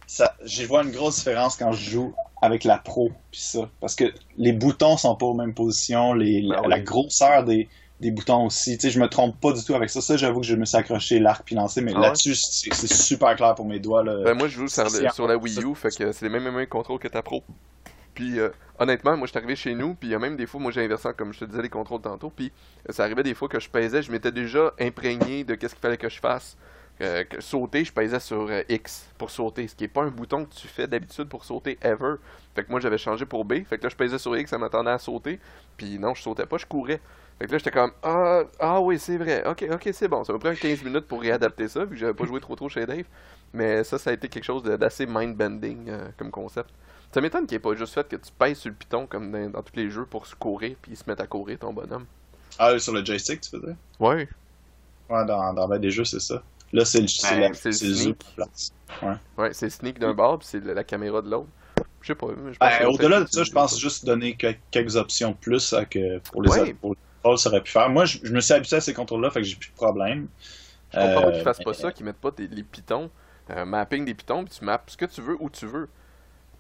ça, 0.07 0.35
j'y 0.43 0.65
vois 0.65 0.83
une 0.83 0.91
grosse 0.91 1.17
différence 1.17 1.55
quand 1.57 1.71
je 1.71 1.89
joue 1.89 2.13
avec 2.41 2.63
la 2.63 2.77
pro 2.77 3.11
puis 3.31 3.39
ça, 3.41 3.69
parce 3.79 3.95
que 3.95 4.05
les 4.37 4.51
boutons 4.51 4.97
sont 4.97 5.15
pas 5.15 5.25
aux 5.27 5.33
mêmes 5.35 5.53
positions, 5.53 6.13
les, 6.13 6.41
la, 6.41 6.57
Ah 6.57 6.61
oui. 6.63 6.69
la 6.69 6.79
grosseur 6.79 7.43
des, 7.43 7.67
des 8.01 8.11
boutons 8.11 8.47
aussi. 8.47 8.77
Tu 8.77 8.87
sais, 8.87 8.89
je 8.89 8.99
me 8.99 9.07
trompe 9.07 9.39
pas 9.39 9.53
du 9.53 9.63
tout 9.63 9.75
avec 9.75 9.89
ça. 9.89 10.01
Ça, 10.01 10.17
j'avoue 10.17 10.41
que 10.41 10.45
je 10.47 10.55
me 10.55 10.65
suis 10.65 10.75
accroché 10.75 11.19
l'arc 11.19 11.43
puis 11.45 11.55
lancé, 11.55 11.81
mais 11.81 11.93
Ah 11.95 11.99
ouais? 11.99 12.07
là-dessus, 12.07 12.35
c'est, 12.35 12.73
super 12.87 13.35
clair 13.35 13.53
pour 13.55 13.65
mes 13.65 13.79
doigts 13.79 14.03
là. 14.03 14.23
ben, 14.23 14.33
moi, 14.33 14.47
je 14.47 14.55
joue 14.55 14.67
sur, 14.67 14.83
le- 14.83 15.09
sur 15.09 15.27
la 15.27 15.37
Wii 15.37 15.63
U, 15.63 15.75
fait 15.75 15.95
que 15.95 16.11
c'est 16.11 16.23
les 16.23 16.29
mêmes, 16.29 16.51
mêmes 16.51 16.67
contrôles 16.67 16.99
que 16.99 17.07
ta 17.07 17.21
pro. 17.21 17.43
Puis, 18.15 18.39
euh, 18.39 18.49
honnêtement, 18.79 19.15
moi, 19.15 19.27
je 19.27 19.31
suis 19.31 19.37
arrivé 19.37 19.55
chez 19.55 19.73
nous, 19.73 19.93
puis 19.93 20.09
il 20.09 20.11
y 20.11 20.15
a 20.15 20.19
même 20.19 20.35
des 20.35 20.45
fois, 20.47 20.59
moi, 20.59 20.71
j'ai 20.71 20.83
inversé, 20.83 21.09
comme 21.15 21.31
je 21.33 21.39
te 21.39 21.45
disais, 21.45 21.61
les 21.61 21.69
contrôles 21.69 22.01
tantôt, 22.01 22.29
puis 22.29 22.51
euh, 22.89 22.91
ça 22.91 23.03
arrivait 23.03 23.23
des 23.23 23.33
fois 23.35 23.47
que 23.47 23.59
je 23.59 23.69
pesais, 23.69 24.01
je 24.01 24.11
m'étais 24.11 24.31
déjà 24.31 24.73
imprégné 24.79 25.43
de 25.43 25.55
qu'est-ce 25.55 25.75
qu'il 25.75 25.81
fallait 25.81 25.97
que 25.97 26.09
je 26.09 26.19
fasse. 26.19 26.57
Euh, 26.99 27.23
que 27.23 27.41
sauter, 27.41 27.83
je 27.83 27.91
pesais 27.91 28.19
sur 28.19 28.47
euh, 28.49 28.61
X 28.69 29.07
pour 29.17 29.31
sauter, 29.31 29.67
ce 29.67 29.75
qui 29.75 29.85
est 29.85 29.87
pas 29.87 30.03
un 30.03 30.09
bouton 30.09 30.45
que 30.45 30.53
tu 30.53 30.67
fais 30.67 30.85
d'habitude 30.87 31.29
pour 31.29 31.45
sauter 31.45 31.79
ever. 31.81 32.15
Fait 32.53 32.63
que 32.63 32.69
moi 32.69 32.79
j'avais 32.79 32.99
changé 32.99 33.25
pour 33.25 33.43
B, 33.43 33.63
fait 33.67 33.79
que 33.79 33.83
là 33.83 33.89
je 33.89 33.95
pesais 33.95 34.19
sur 34.19 34.37
X, 34.37 34.51
ça 34.51 34.59
m'attendait 34.59 34.91
à 34.91 34.99
sauter, 34.99 35.39
puis 35.77 35.97
non, 35.97 36.13
je 36.13 36.21
sautais 36.21 36.45
pas, 36.45 36.57
je 36.57 36.65
courais. 36.67 36.99
Fait 37.39 37.47
que 37.47 37.51
là 37.53 37.57
j'étais 37.57 37.71
comme 37.71 37.91
ah, 38.03 38.43
ah 38.59 38.79
oui, 38.81 38.99
c'est 38.99 39.17
vrai. 39.17 39.43
OK, 39.47 39.65
OK, 39.71 39.89
c'est 39.93 40.07
bon. 40.07 40.23
Ça 40.23 40.31
m'a 40.33 40.39
pris 40.39 40.55
15 40.57 40.83
minutes 40.83 41.07
pour 41.07 41.21
réadapter 41.21 41.67
ça, 41.67 41.83
vu 41.85 41.91
que 41.91 41.95
j'avais 41.97 42.13
pas 42.13 42.25
joué 42.25 42.39
trop 42.39 42.55
trop 42.55 42.69
chez 42.69 42.85
Dave. 42.85 43.05
Mais 43.53 43.83
ça 43.83 43.97
ça 43.97 44.11
a 44.11 44.13
été 44.13 44.27
quelque 44.29 44.43
chose 44.43 44.63
d'assez 44.63 45.05
mind-bending 45.07 45.89
euh, 45.89 46.07
comme 46.17 46.31
concept. 46.31 46.69
Ça 47.13 47.19
m'étonne 47.19 47.45
qu'il 47.45 47.55
n'y 47.55 47.57
ait 47.57 47.59
pas 47.59 47.75
juste 47.75 47.93
fait 47.93 48.07
que 48.07 48.15
tu 48.15 48.31
pèses 48.37 48.59
sur 48.59 48.69
le 48.69 48.75
piton 48.75 49.05
comme 49.07 49.31
dans, 49.31 49.49
dans 49.49 49.61
tous 49.63 49.75
les 49.75 49.89
jeux 49.89 50.05
pour 50.05 50.25
se 50.27 50.35
courir 50.35 50.75
puis 50.81 50.95
se 50.95 51.03
mettre 51.07 51.23
à 51.23 51.27
courir 51.27 51.57
ton 51.59 51.73
bonhomme. 51.73 52.05
Ah, 52.59 52.77
sur 52.79 52.93
le 52.93 53.03
joystick, 53.03 53.41
tu 53.41 53.49
faisais? 53.49 53.75
Ouais. 53.99 54.27
Ouais, 55.09 55.25
dans, 55.25 55.53
dans 55.53 55.67
ben 55.67 55.77
des 55.79 55.91
jeux, 55.91 56.05
c'est 56.05 56.21
ça. 56.21 56.41
Là, 56.71 56.85
c'est 56.85 56.99
le, 57.01 57.07
Ouais, 57.35 57.49
la- 57.49 57.53
c'est 57.53 57.71
sneak. 57.73 58.17
place. 58.35 58.71
Ouais, 59.37 59.49
c'est 59.53 59.69
sneak 59.69 59.99
d'un 59.99 60.13
bord 60.13 60.39
puis 60.39 60.47
c'est 60.49 60.63
la 60.63 60.83
caméra 60.85 61.21
de 61.21 61.29
l'autre. 61.29 61.49
Je 62.01 62.07
sais 62.07 62.15
pas. 62.15 62.27
Ben, 62.61 62.85
au-delà 62.87 63.21
de 63.21 63.27
ça, 63.29 63.43
je 63.43 63.51
pense 63.51 63.77
juste 63.77 64.05
donner 64.05 64.35
que- 64.37 64.53
quelques 64.71 64.95
options 64.95 65.33
plus 65.33 65.73
à 65.73 65.83
que 65.85 66.19
pour 66.19 66.43
les 66.43 66.49
Ouais. 66.51 66.75
autres, 66.81 66.99
contrôles, 67.21 67.37
ça 67.39 67.49
aurait 67.49 67.61
pu 67.63 67.71
faire. 67.71 67.89
Moi, 67.89 68.05
je, 68.05 68.19
je 68.23 68.33
me 68.33 68.39
suis 68.41 68.53
habitué 68.53 68.77
à 68.77 68.81
ces 68.81 68.93
contrôles-là, 68.93 69.29
fait 69.31 69.41
que 69.41 69.47
j'ai 69.47 69.55
plus 69.55 69.69
de 69.71 69.75
problème. 69.75 70.27
Je 70.91 70.97
comprends 70.99 71.23
pas 71.23 71.31
Euh, 71.31 71.33
qu'ils 71.33 71.43
fassent 71.43 71.61
pas 71.61 71.73
ça, 71.73 71.91
qu'ils 71.91 72.05
mettent 72.05 72.17
pas 72.21 72.31
des- 72.31 72.47
les 72.47 72.63
pitons, 72.63 73.11
euh, 73.51 73.65
mapping 73.65 74.05
des 74.05 74.13
pitons, 74.13 74.45
puis 74.45 74.55
tu 74.59 74.65
mappes 74.65 74.89
ce 74.91 74.97
que 74.97 75.05
tu 75.05 75.21
veux 75.21 75.37
où 75.41 75.49
tu 75.49 75.65
veux. 75.67 75.89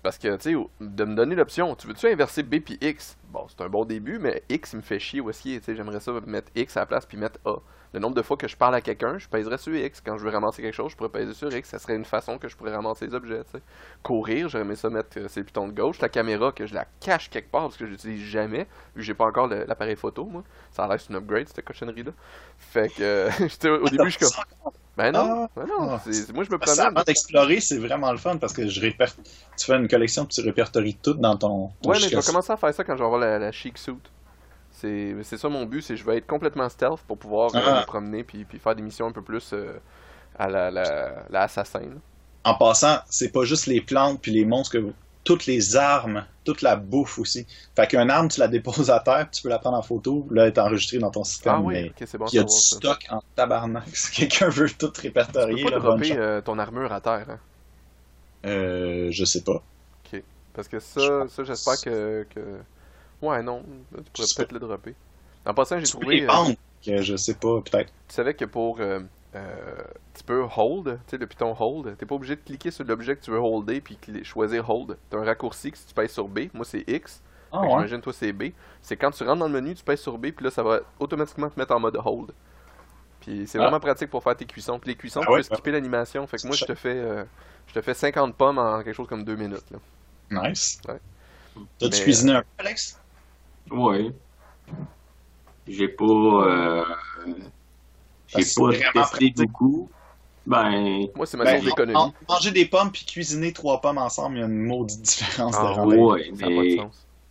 Parce 0.03 0.17
que, 0.17 0.35
tu 0.37 0.53
sais, 0.55 0.67
de 0.81 1.05
me 1.05 1.15
donner 1.15 1.35
l'option, 1.35 1.75
tu 1.75 1.87
veux-tu 1.87 2.07
inverser 2.07 2.43
B 2.43 2.59
puis 2.59 2.77
X? 2.81 3.17
Bon, 3.29 3.45
c'est 3.49 3.61
un 3.61 3.69
bon 3.69 3.85
début, 3.85 4.19
mais 4.19 4.43
X, 4.49 4.73
il 4.73 4.77
me 4.77 4.81
fait 4.81 4.99
chier 4.99 5.21
aussi. 5.21 5.59
Tu 5.59 5.65
sais, 5.65 5.75
j'aimerais 5.75 5.99
ça 5.99 6.11
mettre 6.25 6.51
X 6.55 6.77
à 6.77 6.81
la 6.81 6.85
place 6.87 7.05
puis 7.05 7.17
mettre 7.17 7.39
A. 7.45 7.57
Le 7.93 7.99
nombre 7.99 8.15
de 8.15 8.21
fois 8.21 8.37
que 8.37 8.47
je 8.47 8.55
parle 8.55 8.75
à 8.75 8.81
quelqu'un, 8.81 9.17
je 9.17 9.27
pèserais 9.27 9.57
sur 9.57 9.75
X. 9.75 10.01
Quand 10.05 10.17
je 10.17 10.23
veux 10.23 10.29
ramasser 10.29 10.61
quelque 10.61 10.73
chose, 10.73 10.91
je 10.91 10.95
pourrais 10.95 11.09
peser 11.09 11.33
sur 11.33 11.53
X. 11.53 11.67
Ça 11.67 11.77
serait 11.77 11.95
une 11.95 12.05
façon 12.05 12.37
que 12.37 12.47
je 12.47 12.55
pourrais 12.55 12.73
ramasser 12.73 13.07
les 13.07 13.13
objets. 13.13 13.41
Courir, 14.01 14.47
j'aurais 14.47 14.63
aimé 14.63 14.75
ça 14.77 14.89
mettre 14.89 15.19
euh, 15.19 15.27
ces 15.27 15.43
pitons 15.43 15.67
de 15.67 15.73
gauche. 15.73 15.99
La 15.99 16.07
caméra, 16.07 16.53
que 16.53 16.65
je 16.65 16.73
la 16.73 16.85
cache 17.01 17.29
quelque 17.29 17.51
part 17.51 17.63
parce 17.63 17.77
que 17.77 17.85
je 17.85 17.91
l'utilise 17.91 18.21
jamais, 18.21 18.59
vu 18.95 18.97
que 18.97 19.01
j'ai 19.01 19.13
pas 19.13 19.25
encore 19.25 19.47
l'appareil 19.47 19.97
photo, 19.97 20.25
moi. 20.25 20.43
Ça 20.71 20.85
a 20.85 20.87
l'air 20.87 21.01
c'est 21.01 21.09
une 21.09 21.17
upgrade, 21.17 21.47
cette 21.49 21.65
cochonnerie-là. 21.65 22.11
Fait 22.57 22.87
que, 22.87 23.01
euh, 23.01 23.79
au 23.81 23.89
début, 23.89 24.09
je 24.09 24.17
suis 24.17 24.19
comme. 24.19 24.71
Ben 24.97 25.11
non, 25.11 25.47
ben 25.55 25.65
non. 25.67 25.89
Ah. 25.91 26.01
moi, 26.33 26.43
je 26.43 26.51
me 26.51 26.57
Ça, 26.57 26.57
promène. 26.57 26.79
avant 26.79 27.03
d'explorer, 27.03 27.59
c'est 27.59 27.77
vraiment 27.77 28.11
le 28.11 28.17
fun 28.17 28.37
parce 28.37 28.53
que 28.53 28.67
je 28.67 28.79
tu 28.81 29.65
fais 29.65 29.75
une 29.75 29.87
collection 29.87 30.25
puis 30.25 30.35
tu 30.35 30.41
répertories 30.41 30.97
tout 31.01 31.13
dans 31.13 31.37
ton. 31.37 31.71
ton 31.81 31.89
Ouais, 31.89 31.97
mais 32.01 32.09
je 32.09 32.15
vais 32.15 32.21
commencer 32.21 32.51
à 32.51 32.57
faire 32.57 32.73
ça 32.73 32.83
quand 32.83 32.93
je 32.93 32.99
vais 32.99 33.05
avoir 33.05 33.19
la, 33.19 33.39
la 33.39 33.51
chic 33.51 33.77
suit. 33.77 33.95
C'est 34.81 35.37
ça 35.37 35.49
mon 35.49 35.65
but, 35.65 35.81
c'est 35.81 35.93
que 35.93 35.99
je 35.99 36.05
vais 36.05 36.17
être 36.17 36.27
complètement 36.27 36.67
stealth 36.69 36.99
pour 37.07 37.17
pouvoir 37.17 37.55
euh, 37.55 37.59
Ah. 37.63 37.79
me 37.81 37.85
promener 37.85 38.23
puis, 38.23 38.45
puis 38.45 38.59
faire 38.59 38.75
des 38.75 38.81
missions 38.81 39.07
un 39.07 39.11
peu 39.11 39.21
plus 39.21 39.51
euh, 39.53 39.73
à 40.37 40.47
la, 40.49 40.71
la, 40.71 41.23
la 41.29 41.41
assassin. 41.43 41.81
En 42.43 42.55
passant, 42.55 42.97
c'est 43.09 43.31
pas 43.31 43.43
juste 43.43 43.67
les 43.67 43.81
plantes 43.81 44.21
puis 44.21 44.31
les 44.31 44.45
monstres 44.45 44.73
que 44.73 44.77
vous- 44.79 44.93
toutes 45.23 45.45
les 45.45 45.75
armes, 45.75 46.25
toute 46.43 46.63
la 46.63 46.75
bouffe 46.75 47.19
aussi. 47.19 47.45
Fait 47.75 47.85
qu'une 47.87 48.09
arme, 48.09 48.27
tu 48.27 48.39
la 48.39 48.47
déposes 48.47 48.89
à 48.89 48.99
terre, 48.99 49.27
puis 49.29 49.37
tu 49.37 49.43
peux 49.43 49.49
la 49.49 49.59
prendre 49.59 49.77
en 49.77 49.83
photo, 49.83 50.25
là, 50.31 50.43
elle 50.43 50.47
est 50.47 50.57
enregistrée 50.57 50.97
dans 50.97 51.11
ton 51.11 51.23
système. 51.23 51.53
Ah 51.57 51.61
oui, 51.61 51.73
mais 51.75 51.89
ok, 51.89 52.03
c'est 52.07 52.17
bon. 52.17 52.25
il 52.31 52.35
y 52.37 52.39
a 52.39 52.43
du 52.43 52.49
ça. 52.51 52.75
stock 52.77 53.05
en 53.11 53.21
tabarnak. 53.35 53.83
Si 53.93 54.11
quelqu'un 54.11 54.49
veut 54.49 54.67
tout 54.71 54.89
Tu 54.89 55.01
répertorier, 55.01 55.63
peux 55.63 55.69
pas 55.69 55.75
là, 55.75 55.79
bonne 55.79 55.89
dropper 55.91 56.07
chance. 56.07 56.17
euh, 56.19 56.41
ton 56.41 56.57
armure 56.57 56.91
à 56.91 57.01
terre, 57.01 57.27
hein? 57.29 57.39
Euh, 58.45 59.09
je 59.11 59.25
sais 59.25 59.41
pas. 59.41 59.61
Parce 60.53 60.67
que 60.67 60.79
ça, 60.81 61.25
j'espère 61.45 61.79
que, 61.79 62.27
que. 62.29 62.41
Ouais, 63.21 63.41
non, 63.43 63.63
tu 63.93 64.11
pourrais 64.11 64.27
peut-être 64.37 64.51
le 64.51 64.59
dropper. 64.59 64.95
En 65.45 65.53
passant, 65.53 65.79
j'ai 65.79 65.87
trouvé. 65.87 66.21
les 66.21 66.27
euh, 66.27 66.53
que 66.85 67.01
je 67.01 67.15
sais 67.15 67.33
pas, 67.35 67.61
peut-être. 67.61 67.91
Tu 68.07 68.15
savais 68.15 68.33
que 68.33 68.45
pour. 68.45 68.79
euh, 68.79 68.99
euh, 69.33 69.83
tu 70.13 70.23
peux 70.23 70.43
hold, 70.57 70.99
tu 71.07 71.11
sais, 71.11 71.17
le 71.17 71.25
piton 71.27 71.55
hold. 71.57 71.95
T'es 71.97 72.05
pas 72.05 72.15
obligé 72.15 72.35
de 72.35 72.41
cliquer 72.41 72.69
sur 72.71 72.83
l'objet 72.83 73.15
que 73.15 73.21
tu 73.23 73.31
veux 73.31 73.39
holder 73.39 73.79
puis 73.81 73.97
choisir 74.23 74.69
hold. 74.69 74.97
T'as 75.09 75.17
un 75.17 75.23
raccourci 75.23 75.71
que 75.71 75.77
si 75.77 75.85
tu 75.85 75.93
pèses 75.93 76.11
sur 76.11 76.27
B, 76.27 76.41
moi 76.53 76.65
c'est 76.65 76.83
X. 76.87 77.21
Ah 77.51 77.57
que 77.59 77.63
ouais? 77.65 77.71
J'imagine, 77.71 78.01
toi, 78.01 78.13
c'est 78.13 78.31
B. 78.33 78.43
C'est 78.81 78.95
quand 78.97 79.11
tu 79.11 79.23
rentres 79.23 79.39
dans 79.39 79.47
le 79.47 79.53
menu, 79.53 79.73
tu 79.75 79.83
pèses 79.83 79.99
sur 80.01 80.17
B, 80.17 80.31
puis 80.31 80.45
là, 80.45 80.51
ça 80.51 80.63
va 80.63 80.79
automatiquement 80.99 81.49
te 81.49 81.59
mettre 81.59 81.73
en 81.73 81.79
mode 81.79 81.97
hold. 82.03 82.31
Puis 83.19 83.45
c'est 83.47 83.57
Ah. 83.59 83.63
vraiment 83.63 83.79
pratique 83.79 84.09
pour 84.09 84.23
faire 84.23 84.35
tes 84.35 84.45
cuissons. 84.45 84.79
Puis 84.79 84.89
les 84.91 84.95
cuissons, 84.97 85.19
Ah 85.21 85.25
tu 85.25 85.31
peux 85.31 85.35
ouais, 85.37 85.43
skipper 85.43 85.71
l'animation. 85.71 86.25
Fait 86.27 86.37
que 86.37 86.47
moi, 86.47 86.55
je 86.55 86.65
te 86.65 86.75
fais, 86.75 86.95
euh, 86.95 87.23
je 87.67 87.73
te 87.73 87.81
fais 87.81 87.93
50 87.93 88.35
pommes 88.35 88.57
en 88.57 88.81
quelque 88.83 88.95
chose 88.95 89.07
comme 89.07 89.23
2 89.23 89.35
minutes. 89.35 89.65
Là. 89.71 90.49
Nice. 90.49 90.79
Ouais. 90.87 90.99
T'as-tu 91.77 92.03
cuisiné 92.03 92.33
un 92.33 92.41
peu, 92.41 92.47
Alex? 92.59 92.97
Ouais. 93.69 94.11
J'ai 95.67 95.87
pas. 95.87 96.03
Euh... 96.05 96.83
J'ai 98.27 98.39
pas 98.55 98.71
testé 98.71 98.89
pratique. 98.93 99.37
beaucoup. 99.37 99.89
Ben. 100.45 101.05
Moi, 101.15 101.25
c'est 101.25 101.37
ma 101.37 101.43
Ben, 101.43 101.61
source 101.61 101.65
d'économie. 101.65 102.13
manger 102.27 102.51
des 102.51 102.65
pommes 102.65 102.91
puis 102.91 103.05
cuisiner 103.05 103.53
trois 103.53 103.79
pommes 103.79 103.99
ensemble, 103.99 104.37
il 104.37 104.39
y 104.39 104.43
a 104.43 104.47
une 104.47 104.65
maudite 104.65 105.01
différence 105.01 105.55
Ah 105.57 105.75
de 105.85 105.91
de 105.91 106.45
mais 106.45 106.77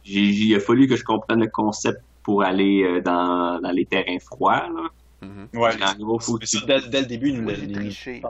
il 0.04 0.54
a 0.54 0.60
fallu 0.60 0.86
que 0.86 0.96
je 0.96 1.04
comprenne 1.04 1.40
le 1.40 1.48
concept 1.48 2.00
pour 2.22 2.42
aller 2.42 2.82
euh, 2.84 3.00
dans, 3.00 3.60
dans 3.60 3.70
les 3.72 3.84
terrains 3.84 4.18
froids. 4.20 4.68
Là. 4.68 4.88
Mhm. 5.22 5.48
Ouais, 5.54 5.70
En 5.82 5.94
gros, 5.96 6.18
faut 6.20 6.38
que 6.38 6.46
c'est 6.46 6.58
tu- 6.58 6.66
ça, 6.66 6.80
dès, 6.80 6.88
dès 6.88 7.00
le 7.00 7.06
début, 7.06 7.28
il 7.30 7.40
nous 7.42 7.48
l'a. 7.48 7.54
Je 7.54 7.90
suis 7.90 8.22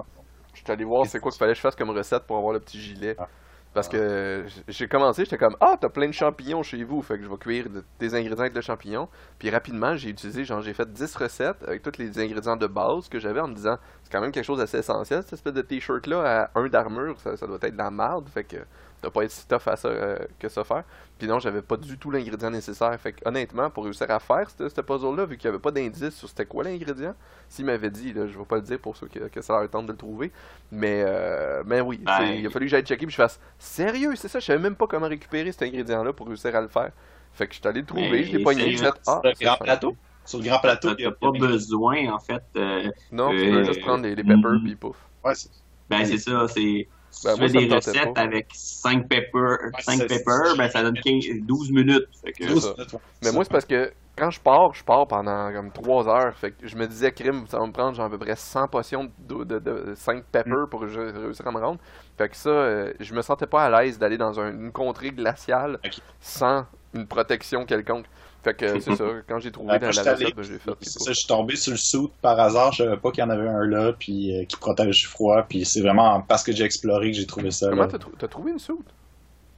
allé 0.67 0.85
voir 0.85 1.07
c'est 1.07 1.21
quoi 1.21 1.31
qu'il 1.31 1.39
fallait 1.39 1.53
que 1.53 1.57
je 1.57 1.63
fasse 1.63 1.77
comme 1.77 1.91
recette 1.91 2.25
pour 2.25 2.37
avoir 2.39 2.53
le 2.53 2.61
petit 2.61 2.81
gilet. 2.81 3.15
Ah. 3.19 3.29
Parce 3.73 3.89
que 3.89 4.45
j'ai 4.67 4.89
commencé, 4.89 5.25
j'étais 5.25 5.39
comme 5.39 5.57
Ah, 5.61 5.77
t'as 5.81 5.89
plein 5.89 6.09
de 6.09 6.13
champignons 6.13 6.63
chez 6.65 6.83
vous, 6.83 7.03
fait 7.03 7.19
que 7.19 7.25
je 7.25 7.29
vais 7.29 7.37
cuire 7.37 7.71
de- 7.71 7.85
des 8.01 8.15
ingrédients 8.17 8.41
avec 8.41 8.55
le 8.55 8.61
champignon. 8.63 9.09
Puis 9.39 9.49
rapidement, 9.49 9.97
j'ai 9.97 10.11
utilisé, 10.11 10.45
genre, 10.45 10.61
j'ai 10.61 10.75
fait 10.75 10.93
10 10.93 11.15
recettes 11.15 11.63
avec 11.65 11.81
tous 11.83 11.97
les 11.99 12.19
ingrédients 12.19 12.57
de 12.57 12.67
base 12.67 13.09
que 13.09 13.21
j'avais 13.21 13.39
en 13.41 13.47
me 13.47 13.55
disant 13.55 13.79
C'est 14.03 14.11
quand 14.11 14.21
même 14.21 14.33
quelque 14.33 14.45
chose 14.45 14.59
d'assez 14.59 14.79
essentiel, 14.79 15.23
cette 15.23 15.35
espèce 15.35 15.55
de 15.55 15.63
t-shirt-là 15.63 16.49
à 16.55 16.59
un 16.59 16.67
d'armure, 16.69 17.21
ça, 17.21 17.37
ça 17.37 17.47
doit 17.47 17.59
être 17.63 17.73
de 17.75 17.79
la 17.79 17.93
merde, 17.93 18.29
fait 18.29 18.43
que 18.45 18.57
ça 19.01 19.09
doit 19.09 19.13
pas 19.13 19.25
être 19.25 19.31
si 19.31 19.47
tough 19.49 19.67
à 19.67 19.77
ça, 19.77 19.89
euh, 19.89 20.19
que 20.39 20.49
ça 20.49 20.63
faire. 20.65 20.85
Puis 21.19 21.27
non, 21.27 21.39
j'avais 21.39 21.63
pas 21.63 21.77
du 21.79 21.97
tout 21.99 22.11
l'ingrédient 22.11 22.51
nécessaire. 22.51 22.99
Fait 23.01 23.13
que 23.13 23.27
honnêtement, 23.27 23.71
pour 23.71 23.85
réussir 23.85 24.11
à 24.11 24.21
faire 24.21 24.49
ce 24.51 24.69
ce 24.69 24.81
puzzle-là, 24.83 25.25
vu 25.27 25.37
qu'il 25.39 25.47
y 25.47 25.49
avait 25.49 25.59
pas 25.59 25.71
d'indice 25.71 26.15
sur 26.15 26.29
c'était 26.29 26.45
quoi 26.47 26.65
l'ingrédient, 26.65 27.15
s'il 27.49 27.65
m'avait 27.65 27.91
dit, 27.91 28.13
là, 28.13 28.27
je 28.27 28.39
vais 28.39 28.45
pas 28.45 28.57
le 28.57 28.63
dire 28.63 28.79
pour 28.79 28.97
ceux 28.97 29.07
que, 29.09 29.21
que 29.29 29.41
ça 29.41 29.59
leur 29.59 29.69
tente 29.71 29.87
de 29.87 29.93
le 29.93 29.99
trouver, 29.99 30.31
mais, 30.71 31.03
euh, 31.07 31.63
mais 31.67 31.81
oui, 31.81 31.99
Ben, 31.99 32.23
il 32.39 32.47
a 32.47 32.51
fallu 32.51 32.67
que 32.67 32.71
j'aille 32.71 32.85
checker 32.85 33.07
puis 33.07 33.13
je 33.13 33.17
fasse 33.23 33.41
sérieux, 33.59 34.15
c'est 34.17 34.29
ça, 34.29 34.39
je 34.39 34.45
savais 34.47 34.59
même 34.59 34.77
pas 34.77 34.87
comment 34.87 35.09
récupérer 35.09 35.51
cet 35.53 35.63
ingrédient-là 35.63 36.13
pour 36.13 36.27
réussir 36.29 36.55
à 36.55 36.61
le 36.61 36.69
faire. 36.69 36.91
Fait 37.33 37.47
que 37.47 37.55
je 37.55 37.61
suis 37.61 37.69
allé 37.69 37.81
le 37.81 37.87
trouver, 37.87 38.11
Mais 38.11 38.25
je 38.25 38.33
l'ai 38.37 38.43
pogné, 38.43 38.77
je 38.77 38.85
ah, 38.85 38.95
Sur 39.03 39.21
le 39.25 39.33
c'est 39.35 39.45
grand 39.45 39.57
plateau? 39.57 39.97
Sur 40.25 40.39
le 40.39 40.45
grand 40.45 40.59
plateau, 40.61 40.91
il 40.99 41.05
y 41.05 41.07
a- 41.07 41.13
pas 41.13 41.31
besoin, 41.33 42.13
en 42.13 42.19
fait. 42.19 42.43
euh, 42.57 42.91
Non, 43.13 43.31
tu 43.31 43.37
peux 43.51 43.59
Euh, 43.59 43.65
juste 43.65 43.81
prendre 43.81 44.03
les, 44.05 44.15
les 44.15 44.25
peppers 44.25 44.53
mm. 44.53 44.63
puis 44.65 44.77
pouf. 44.77 44.97
Ouais, 45.25 45.35
c'est 45.35 45.51
ben, 45.89 46.05
c'est 46.05 46.19
ça. 46.19 46.47
C'est. 46.49 46.89
Ben, 47.25 47.35
tu 47.35 47.41
moi, 47.41 47.49
fais 47.49 47.67
des 47.67 47.75
recettes 47.75 48.15
pas. 48.15 48.21
avec 48.21 48.47
5 48.55 49.09
peppers, 49.09 49.59
cinq 49.81 49.99
c'est- 49.99 50.07
peppers, 50.07 50.57
ben, 50.57 50.69
ça 50.71 50.83
donne 50.83 50.99
15, 51.01 51.25
12 51.43 51.71
minutes. 51.71 52.07
Fait 52.25 52.33
que, 52.33 52.45
C'est 52.47 52.53
12 52.55 52.63
ça. 52.65 52.75
minutes, 52.77 52.93
ouais. 52.95 53.01
Mais 53.25 53.33
moi, 53.33 53.45
c'est 53.45 53.51
parce 53.53 53.65
que 53.67 53.93
quand 54.17 54.31
je 54.31 54.41
pars, 54.41 54.75
je 54.75 54.85
pars 54.85 55.07
pendant 55.07 55.53
comme 55.53 55.71
3 55.73 56.09
heures. 56.09 56.35
Fait 56.37 56.51
que 56.53 56.67
je 56.67 56.77
me 56.77 56.87
disais, 56.87 57.11
crime, 57.13 57.47
ça 57.49 57.59
va 57.59 57.67
me 57.67 57.73
prendre 57.73 57.95
genre 57.97 58.07
à 58.07 58.11
peu 58.11 58.19
près 58.19 58.37
100 58.37 58.69
potions 58.69 59.11
de, 59.19 59.45
de, 59.45 59.59
de 59.59 59.95
5 59.95 60.25
peppers 60.25 60.69
pour 60.71 60.81
que 60.81 60.89
je 60.89 61.01
réussir 61.01 61.47
à 61.47 61.51
me 61.53 61.59
rendre. 61.59 61.79
Fait 62.19 62.29
que 62.29 62.37
ça, 62.37 62.51
euh, 62.51 62.93
je 63.01 63.15
me 63.15 63.23
sentais 63.23 63.47
pas 63.47 63.65
à 63.65 63.83
l'aise 63.83 63.99
d'aller 63.99 64.19
dans 64.19 64.39
un- 64.41 64.51
une 64.53 64.73
contrée 64.73 65.11
glaciale 65.11 65.79
sans 66.21 66.67
une 66.95 67.07
protection 67.07 67.65
quelconque. 67.67 68.07
Fait 68.43 68.55
que 68.55 68.81
c'est 68.81 68.95
ça, 68.95 69.05
quand 69.29 69.39
j'ai 69.39 69.53
trouvé 69.53 69.73
Ouais, 69.73 69.79
la, 69.79 69.89
recette, 69.89 70.35
ben, 70.35 70.43
j'ai 70.43 70.59
fait. 70.59 70.71
C'est 70.81 70.99
ça, 70.99 71.13
je 71.13 71.19
suis 71.19 71.27
tombé 71.27 71.57
sur 71.57 71.73
le 71.73 71.77
suit 71.77 72.09
par 72.23 72.41
hasard, 72.41 72.73
je 72.73 72.85
savais 72.85 72.97
pas 72.97 73.11
qu'il 73.11 73.23
y 73.23 73.27
en 73.27 73.31
avait 73.31 73.49
un 73.49 73.65
là, 73.67 73.93
puis 73.93 74.35
euh, 74.35 74.45
qui 74.47 74.57
protège 74.57 75.01
du 75.03 75.07
froid, 75.07 75.43
puis 75.49 75.65
c'est 75.65 75.81
vraiment 75.83 76.23
parce 76.23 76.43
que 76.43 76.53
j'ai 76.53 76.65
exploré 76.65 77.11
que 77.11 77.17
j'ai 77.19 77.27
trouvé 77.27 77.51
ça. 77.51 77.69
Comment 77.69 77.83
là. 77.83 77.89
t'as 77.89 77.99
trou- 77.99 78.13
t'as 78.19 78.29
trouvé 78.29 78.53
une 78.53 78.59
soude? 78.59 78.85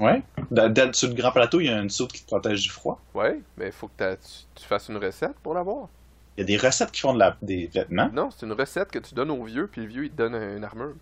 Ouais. 0.00 0.22
Dès- 0.50 0.92
sur 0.94 1.08
le 1.08 1.14
grand 1.14 1.30
plateau, 1.30 1.60
il 1.60 1.66
y 1.66 1.68
a 1.68 1.78
une 1.78 1.90
soude 1.90 2.10
qui 2.10 2.22
te 2.22 2.26
protège 2.26 2.62
du 2.62 2.70
froid. 2.70 3.00
Ouais, 3.14 3.40
mais 3.56 3.66
il 3.66 3.72
faut 3.72 3.88
que 3.88 4.14
tu, 4.14 4.18
tu 4.56 4.64
fasses 4.64 4.88
une 4.88 4.96
recette 4.96 5.36
pour 5.42 5.54
l'avoir. 5.54 5.88
Il 6.36 6.40
y 6.40 6.42
a 6.42 6.46
des 6.46 6.56
recettes 6.56 6.90
qui 6.90 7.02
font 7.02 7.14
de 7.14 7.20
la, 7.20 7.36
des 7.42 7.66
vêtements. 7.68 8.10
Non, 8.12 8.30
c'est 8.30 8.46
une 8.46 8.52
recette 8.52 8.90
que 8.90 8.98
tu 8.98 9.14
donnes 9.14 9.30
au 9.30 9.44
vieux, 9.44 9.68
puis 9.70 9.82
le 9.82 9.86
vieux, 9.86 10.04
il 10.06 10.10
te 10.10 10.16
donne 10.16 10.34
une 10.34 10.64
armure. 10.64 10.94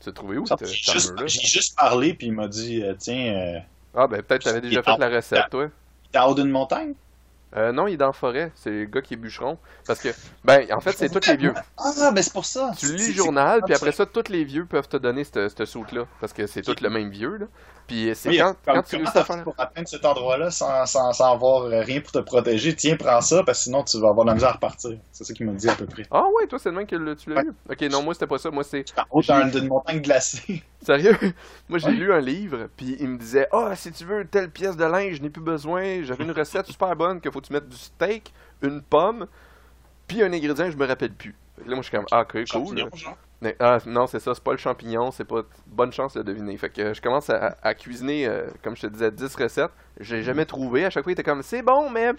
Tu 0.00 0.08
as 0.08 0.12
trouvé 0.12 0.38
où 0.38 0.46
J'ai 0.46 0.56
cette 0.56 0.68
juste, 0.68 1.08
armure-là? 1.10 1.26
j'ai 1.26 1.46
juste 1.48 1.76
parlé, 1.76 2.14
puis 2.14 2.28
il 2.28 2.32
m'a 2.32 2.46
dit 2.48 2.82
euh, 2.82 2.94
Tiens, 2.98 3.34
euh, 3.34 3.58
Ah, 3.94 4.06
ben 4.06 4.22
peut-être 4.22 4.44
t'avais 4.44 4.60
déjà 4.60 4.82
fait 4.82 4.96
la 4.96 5.08
recette, 5.08 5.50
toi. 5.50 5.70
T'es 6.12 6.18
en 6.18 6.30
haut 6.30 6.34
d'une 6.34 6.50
montagne? 6.50 6.94
Euh, 7.56 7.72
non, 7.72 7.86
il 7.86 7.94
est 7.94 7.96
dans 7.96 8.08
la 8.08 8.12
forêt. 8.12 8.52
C'est 8.54 8.70
le 8.70 8.84
gars 8.84 9.00
qui 9.00 9.14
est 9.14 9.16
bûcheron. 9.16 9.56
Parce 9.86 10.00
que, 10.00 10.10
ben, 10.44 10.66
en 10.70 10.80
fait, 10.80 10.92
c'est 10.92 11.08
tous 11.08 11.26
les 11.30 11.36
vieux. 11.38 11.54
Ah, 11.78 12.10
mais 12.12 12.20
c'est 12.22 12.32
pour 12.34 12.44
ça. 12.44 12.72
Tu 12.76 12.94
lis 12.94 13.08
le 13.08 13.14
journal, 13.14 13.62
puis 13.64 13.74
après 13.74 13.92
ça, 13.92 14.04
tous 14.04 14.28
les 14.28 14.44
vieux 14.44 14.66
peuvent 14.66 14.86
te 14.86 14.98
donner 14.98 15.24
cette, 15.24 15.64
soute-là. 15.64 16.04
Parce 16.20 16.34
que 16.34 16.46
c'est 16.46 16.60
tout 16.60 16.76
le 16.82 16.90
même 16.90 17.08
vieux, 17.08 17.38
là. 17.38 17.46
Puis 17.86 18.10
c'est 18.14 18.28
Oui, 18.28 18.36
quand, 18.38 18.54
quand 18.66 18.82
tu 18.82 18.96
réussis 18.96 19.16
à 19.16 19.24
faire... 19.24 19.42
pour 19.44 19.54
atteindre 19.56 19.88
cet 19.88 20.04
endroit-là 20.04 20.50
sans, 20.50 20.84
sans, 20.84 21.10
sans 21.14 21.32
avoir 21.32 21.62
euh, 21.62 21.80
rien 21.80 22.02
pour 22.02 22.12
te 22.12 22.18
protéger? 22.18 22.76
Tiens, 22.76 22.96
prends 22.98 23.22
ça, 23.22 23.42
parce 23.44 23.60
que 23.60 23.64
sinon 23.64 23.82
tu 23.82 23.98
vas 23.98 24.10
avoir 24.10 24.26
de 24.26 24.30
la 24.30 24.34
misère 24.34 24.50
à 24.50 24.52
repartir. 24.52 24.98
C'est 25.10 25.24
ça 25.24 25.32
qu'il 25.32 25.46
m'a 25.46 25.52
dit 25.52 25.70
à 25.70 25.74
peu 25.74 25.86
près. 25.86 26.02
Ah 26.10 26.24
ouais, 26.38 26.46
toi, 26.48 26.58
c'est 26.58 26.68
le 26.68 26.76
même 26.76 26.86
que 26.86 26.96
le- 26.96 27.16
tu 27.16 27.30
l'as 27.30 27.36
Ouais. 27.36 27.44
eu. 27.46 27.54
Ok, 27.70 27.80
non, 27.90 28.02
moi, 28.02 28.12
c'était 28.12 28.26
pas 28.26 28.36
ça. 28.36 28.50
Moi, 28.50 28.62
c'est... 28.62 28.84
En 28.98 29.04
haut 29.08 29.22
d'un- 29.22 29.46
d'une 29.46 29.68
montagne 29.68 30.00
glacée. 30.02 30.62
Sérieux? 30.80 31.16
Moi, 31.68 31.78
j'ai 31.78 31.90
lu 31.90 32.12
un 32.12 32.20
livre, 32.20 32.68
puis 32.76 32.96
il 33.00 33.08
me 33.08 33.18
disait 33.18 33.46
Ah, 33.52 33.74
si 33.74 33.90
tu 33.92 34.04
veux 34.04 34.24
telle 34.26 34.50
pièce 34.50 34.76
de 34.76 34.84
linge, 34.84 35.16
je 35.16 35.22
n'ai 35.22 35.30
plus 35.30 35.42
besoin. 35.42 36.02
J'avais 36.02 36.24
une 36.24 36.30
recette 36.32 36.66
super 36.66 36.94
bonne 36.96 37.20
que 37.20 37.30
faut 37.30 37.40
que 37.40 37.46
tu 37.46 37.52
mettes 37.52 37.68
du 37.68 37.76
steak, 37.76 38.32
une 38.62 38.80
pomme, 38.82 39.26
puis 40.06 40.22
un 40.22 40.32
ingrédient 40.32 40.66
que 40.66 40.70
je 40.72 40.76
me 40.76 40.86
rappelle 40.86 41.12
plus. 41.12 41.34
Là, 41.58 41.74
moi, 41.74 41.78
je 41.78 41.88
suis 41.88 41.96
comme 41.96 42.06
Ah, 42.12 42.20
ok, 42.22 42.36
cool. 42.68 42.76
Mais- 43.40 43.56
ah, 43.60 43.78
non, 43.86 44.06
c'est 44.06 44.18
ça, 44.20 44.34
c'est 44.34 44.42
pas 44.42 44.52
le 44.52 44.58
champignon, 44.58 45.10
c'est 45.10 45.24
pas. 45.24 45.42
Bonne 45.66 45.92
chance 45.92 46.14
de 46.14 46.22
deviner. 46.22 46.56
Fait 46.56 46.70
que 46.70 46.80
euh, 46.80 46.94
je 46.94 47.00
commence 47.02 47.28
à, 47.30 47.56
à 47.62 47.74
cuisiner, 47.74 48.26
euh, 48.26 48.46
comme 48.62 48.76
je 48.76 48.82
te 48.82 48.86
disais, 48.88 49.10
10 49.10 49.34
recettes. 49.36 49.70
J'ai 50.00 50.22
jamais 50.22 50.44
trouvé. 50.44 50.84
À 50.84 50.90
chaque 50.90 51.02
fois, 51.04 51.10
il 51.10 51.14
était 51.14 51.22
comme 51.24 51.42
C'est 51.42 51.62
bon, 51.62 51.90
mais 51.90 52.10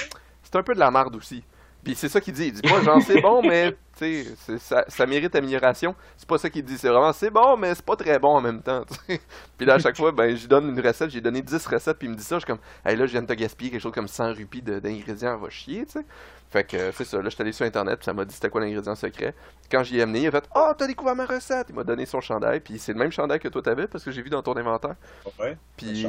c'est 0.44 0.56
un 0.58 0.64
peu 0.64 0.74
de 0.74 0.80
la 0.80 0.92
merde 0.92 1.16
aussi. 1.16 1.44
Puis 1.84 1.96
c'est 1.96 2.10
ça 2.10 2.20
qu'il 2.20 2.34
dit. 2.34 2.48
Il 2.48 2.54
dit 2.54 2.62
pas 2.62 2.82
genre 2.82 3.02
c'est 3.02 3.22
bon, 3.22 3.42
mais 3.42 3.72
tu 3.98 4.24
sais, 4.24 4.26
c'est- 4.46 4.58
ça, 4.60 4.86
ça 4.88 5.06
mérite 5.06 5.34
amélioration. 5.36 5.96
C'est 6.18 6.28
pas 6.28 6.38
ça 6.38 6.50
qu'il 6.50 6.64
dit. 6.64 6.78
C'est 6.78 6.90
vraiment 6.90 7.14
c'est 7.14 7.30
bon, 7.30 7.56
mais 7.58 7.74
c'est 7.74 7.86
pas 7.86 7.96
très 7.96 8.20
bon 8.20 8.36
en 8.36 8.42
même 8.42 8.62
temps. 8.62 8.84
Puis 9.58 9.66
là, 9.66 9.76
à 9.76 9.80
chaque 9.80 9.96
fois, 9.98 10.12
ben, 10.12 10.36
je 10.36 10.42
lui 10.42 10.48
donne 10.48 10.70
une 10.70 10.80
recette. 10.86 11.10
J'ai 11.10 11.22
donné 11.22 11.42
10 11.42 11.66
recettes, 11.68 11.98
puis 11.98 12.08
il 12.08 12.12
me 12.12 12.16
dit 12.16 12.24
ça. 12.24 12.36
Je 12.36 12.40
suis 12.42 12.48
comme, 12.48 12.60
hey, 12.86 12.96
là, 12.96 13.06
je 13.06 13.12
viens 13.12 13.22
de 13.22 13.28
te 13.28 13.34
gaspiller 13.34 13.72
quelque 13.72 13.82
chose 13.82 13.94
comme 13.94 14.08
100 14.08 14.34
rupies 14.34 14.62
d'ingrédients, 14.62 15.38
va 15.38 15.50
chier, 15.50 15.86
tu 15.86 15.94
sais. 16.00 16.06
Fait 16.50 16.64
que 16.64 16.92
c'est 16.92 17.04
ça. 17.06 17.18
Là, 17.18 17.26
je 17.26 17.30
suis 17.36 17.42
allé 17.44 17.52
sur 17.52 17.66
Internet, 17.66 18.00
puis 18.00 18.06
ça 18.06 18.14
m'a 18.14 18.26
dit 18.26 18.34
c'était 18.34 18.50
quoi 18.50 18.60
l'ingrédient 18.62 18.96
secret. 18.96 19.36
Quand 19.72 19.84
j'y 19.84 20.00
ai 20.00 20.02
amené, 20.02 20.22
il 20.22 20.28
a 20.28 20.32
fait 20.32 20.50
Oh, 20.56 20.72
t'as 20.78 20.88
découvert 20.88 21.16
ma 21.16 21.26
recette 21.26 21.68
Il 21.70 21.76
m'a 21.76 21.84
donné 21.84 22.06
son 22.08 22.22
chandail, 22.22 22.60
puis 22.60 22.80
c'est 22.80 22.92
le 22.94 23.00
même 23.00 23.12
chandail 23.12 23.40
que 23.40 23.48
toi 23.50 23.62
t'avais, 23.62 23.88
parce 23.88 24.04
que 24.04 24.10
j'ai 24.12 24.22
vu 24.24 24.30
dans 24.32 24.42
ton 24.42 24.56
inventaire. 24.58 24.96
Ouais. 25.40 25.58
Puis, 25.78 26.06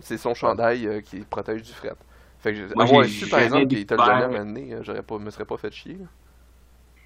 c'est 0.00 0.18
son 0.18 0.34
chandail 0.34 0.86
euh, 0.86 1.00
qui 1.00 1.20
protège 1.20 1.62
du 1.62 1.72
fret. 1.72 1.94
Fait 2.38 2.54
que 2.54 2.74
Moi, 2.74 2.84
avoir 2.84 3.04
j'ai 3.04 3.08
su 3.08 3.28
par 3.28 3.40
jamais 3.40 3.44
exemple 3.44 3.68
qu'il 3.68 3.86
te 3.86 3.94
le 3.94 4.82
j'aurais 4.82 5.02
pas, 5.02 5.18
me 5.18 5.30
serais 5.30 5.44
pas 5.44 5.56
fait 5.58 5.72
chier. 5.72 5.98
là. 5.98 6.06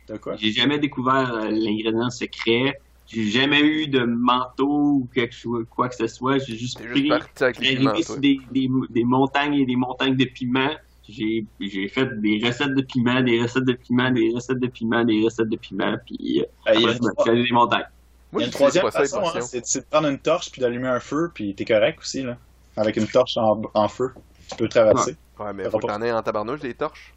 De 0.08 0.16
quoi? 0.18 0.36
J'ai 0.36 0.52
jamais 0.52 0.78
découvert 0.78 1.32
euh, 1.34 1.50
l'ingrédient 1.50 2.10
secret. 2.10 2.80
J'ai 3.06 3.24
jamais 3.30 3.60
eu 3.60 3.88
de 3.88 4.00
manteau 4.04 4.68
ou 5.02 5.08
quelque 5.14 5.34
chose, 5.34 5.66
quoi 5.70 5.88
que 5.88 5.94
ce 5.96 6.06
soit. 6.06 6.38
J'ai 6.38 6.56
juste 6.56 6.82
pris, 6.86 7.06
juste 7.06 7.08
parti 7.08 7.44
avec 7.44 7.58
les 7.58 7.66
j'ai 7.66 7.76
piments, 7.76 7.90
arrivé 7.90 8.02
sur 8.02 8.18
des, 8.18 8.38
des, 8.50 8.68
des 8.90 9.04
montagnes 9.04 9.54
et 9.54 9.66
des 9.66 9.76
montagnes 9.76 10.16
de 10.16 10.24
piments. 10.24 10.74
J'ai 11.08 11.46
j'ai 11.60 11.88
fait 11.88 12.06
des 12.20 12.40
recettes 12.44 12.74
de 12.74 12.82
piments, 12.82 13.22
des 13.22 13.40
recettes 13.42 13.64
de 13.64 13.72
piments, 13.74 14.10
des 14.10 14.30
recettes 14.32 14.60
de 14.60 14.68
piments, 14.68 15.04
des 15.04 15.24
recettes 15.24 15.48
de 15.48 15.56
piments, 15.56 15.96
puis 16.06 16.40
euh, 16.42 16.44
Euh, 16.68 16.72
après, 16.74 16.94
je 16.94 17.02
me 17.02 17.44
des 17.44 17.52
montagnes. 17.52 17.88
il 18.36 18.40
y 18.40 18.40
Moi, 18.40 18.42
a 18.42 18.46
une 18.46 18.52
j'utilise 18.52 18.52
troisième 18.52 18.88
façon, 18.90 19.20
hein, 19.34 19.40
c'est 19.40 19.80
de 19.80 19.86
prendre 19.90 20.08
une 20.08 20.18
torche 20.18 20.50
puis 20.50 20.60
d'allumer 20.60 20.88
un 20.88 21.00
feu, 21.00 21.30
puis 21.34 21.54
t'es 21.54 21.64
correct 21.64 22.00
aussi, 22.00 22.22
là. 22.22 22.38
Avec 22.76 22.96
une 22.96 23.08
torche 23.08 23.36
en, 23.36 23.62
en 23.74 23.88
feu, 23.88 24.12
tu 24.48 24.56
peux 24.56 24.68
traverser. 24.68 25.12
Ouais, 25.12 25.16
mais 25.54 25.64
Ça 25.64 25.70
faut 25.70 25.78
que 25.78 25.86
t'en 25.86 26.02
aies 26.02 26.12
en 26.12 26.22
tabarnouche 26.22 26.60
des 26.60 26.74
torches. 26.74 27.14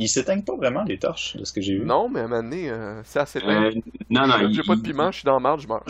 Ils 0.00 0.08
s'éteignent 0.08 0.44
pas 0.44 0.54
vraiment, 0.54 0.84
les 0.84 0.96
torches, 0.96 1.36
de 1.36 1.44
ce 1.44 1.52
que 1.52 1.60
j'ai 1.60 1.76
vu. 1.76 1.84
Non, 1.84 2.08
mais 2.08 2.20
à 2.20 2.24
un 2.24 2.28
moment 2.28 2.40
donné, 2.44 2.70
euh, 2.70 3.02
c'est 3.04 3.18
assez 3.18 3.40
Euh, 3.40 3.72
non, 4.08 4.28
non, 4.28 4.34
J'ai 4.38 4.60
il- 4.60 4.62
pas 4.64 4.76
de 4.76 4.80
piment, 4.80 5.10
je 5.10 5.16
suis 5.16 5.24
dans 5.24 5.32
la 5.34 5.40
marde, 5.40 5.60
je 5.60 5.66
meurs. 5.66 5.82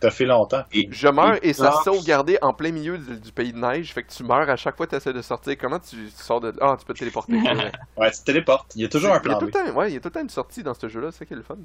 T'as 0.00 0.10
fait 0.10 0.24
longtemps. 0.24 0.62
et- 0.72 0.88
Je 0.90 1.08
meurs 1.08 1.36
et 1.42 1.52
ça 1.52 1.68
torches, 1.72 1.84
sauvegardé 1.84 2.38
en 2.40 2.54
plein 2.54 2.72
milieu 2.72 2.96
du, 2.96 3.20
du 3.20 3.30
pays 3.30 3.52
de 3.52 3.58
neige, 3.58 3.92
fait 3.92 4.02
que 4.02 4.10
tu 4.10 4.24
meurs 4.24 4.48
à 4.48 4.56
chaque 4.56 4.78
fois 4.78 4.86
que 4.86 4.92
tu 4.92 4.96
essaies 4.96 5.12
de 5.12 5.20
sortir. 5.20 5.58
Comment 5.60 5.78
tu, 5.78 5.96
tu 6.06 6.10
sors 6.22 6.40
de. 6.40 6.54
Ah, 6.62 6.74
tu 6.78 6.86
peux 6.86 6.94
te 6.94 7.00
téléporter. 7.00 7.34
Ouais, 7.98 8.10
tu 8.10 8.18
te 8.20 8.24
téléportes. 8.24 8.72
Il 8.76 8.80
y 8.80 8.84
a 8.86 8.88
toujours 8.88 9.10
un 9.10 9.12
Il 9.12 9.16
y 9.16 9.18
a 9.18 9.20
plan 9.20 9.38
tout 9.38 9.44
le 9.44 9.50
temps, 9.52 9.72
ouais, 9.76 9.90
il 9.90 9.94
y 9.94 9.96
a 9.98 10.00
tout 10.00 10.08
le 10.08 10.12
temps 10.12 10.22
une 10.22 10.30
sortie 10.30 10.62
dans 10.62 10.72
ce 10.72 10.88
jeu-là, 10.88 11.10
c'est 11.12 11.18
ça 11.18 11.24
qui 11.26 11.34
est 11.34 11.36
le 11.36 11.42
fun. 11.42 11.56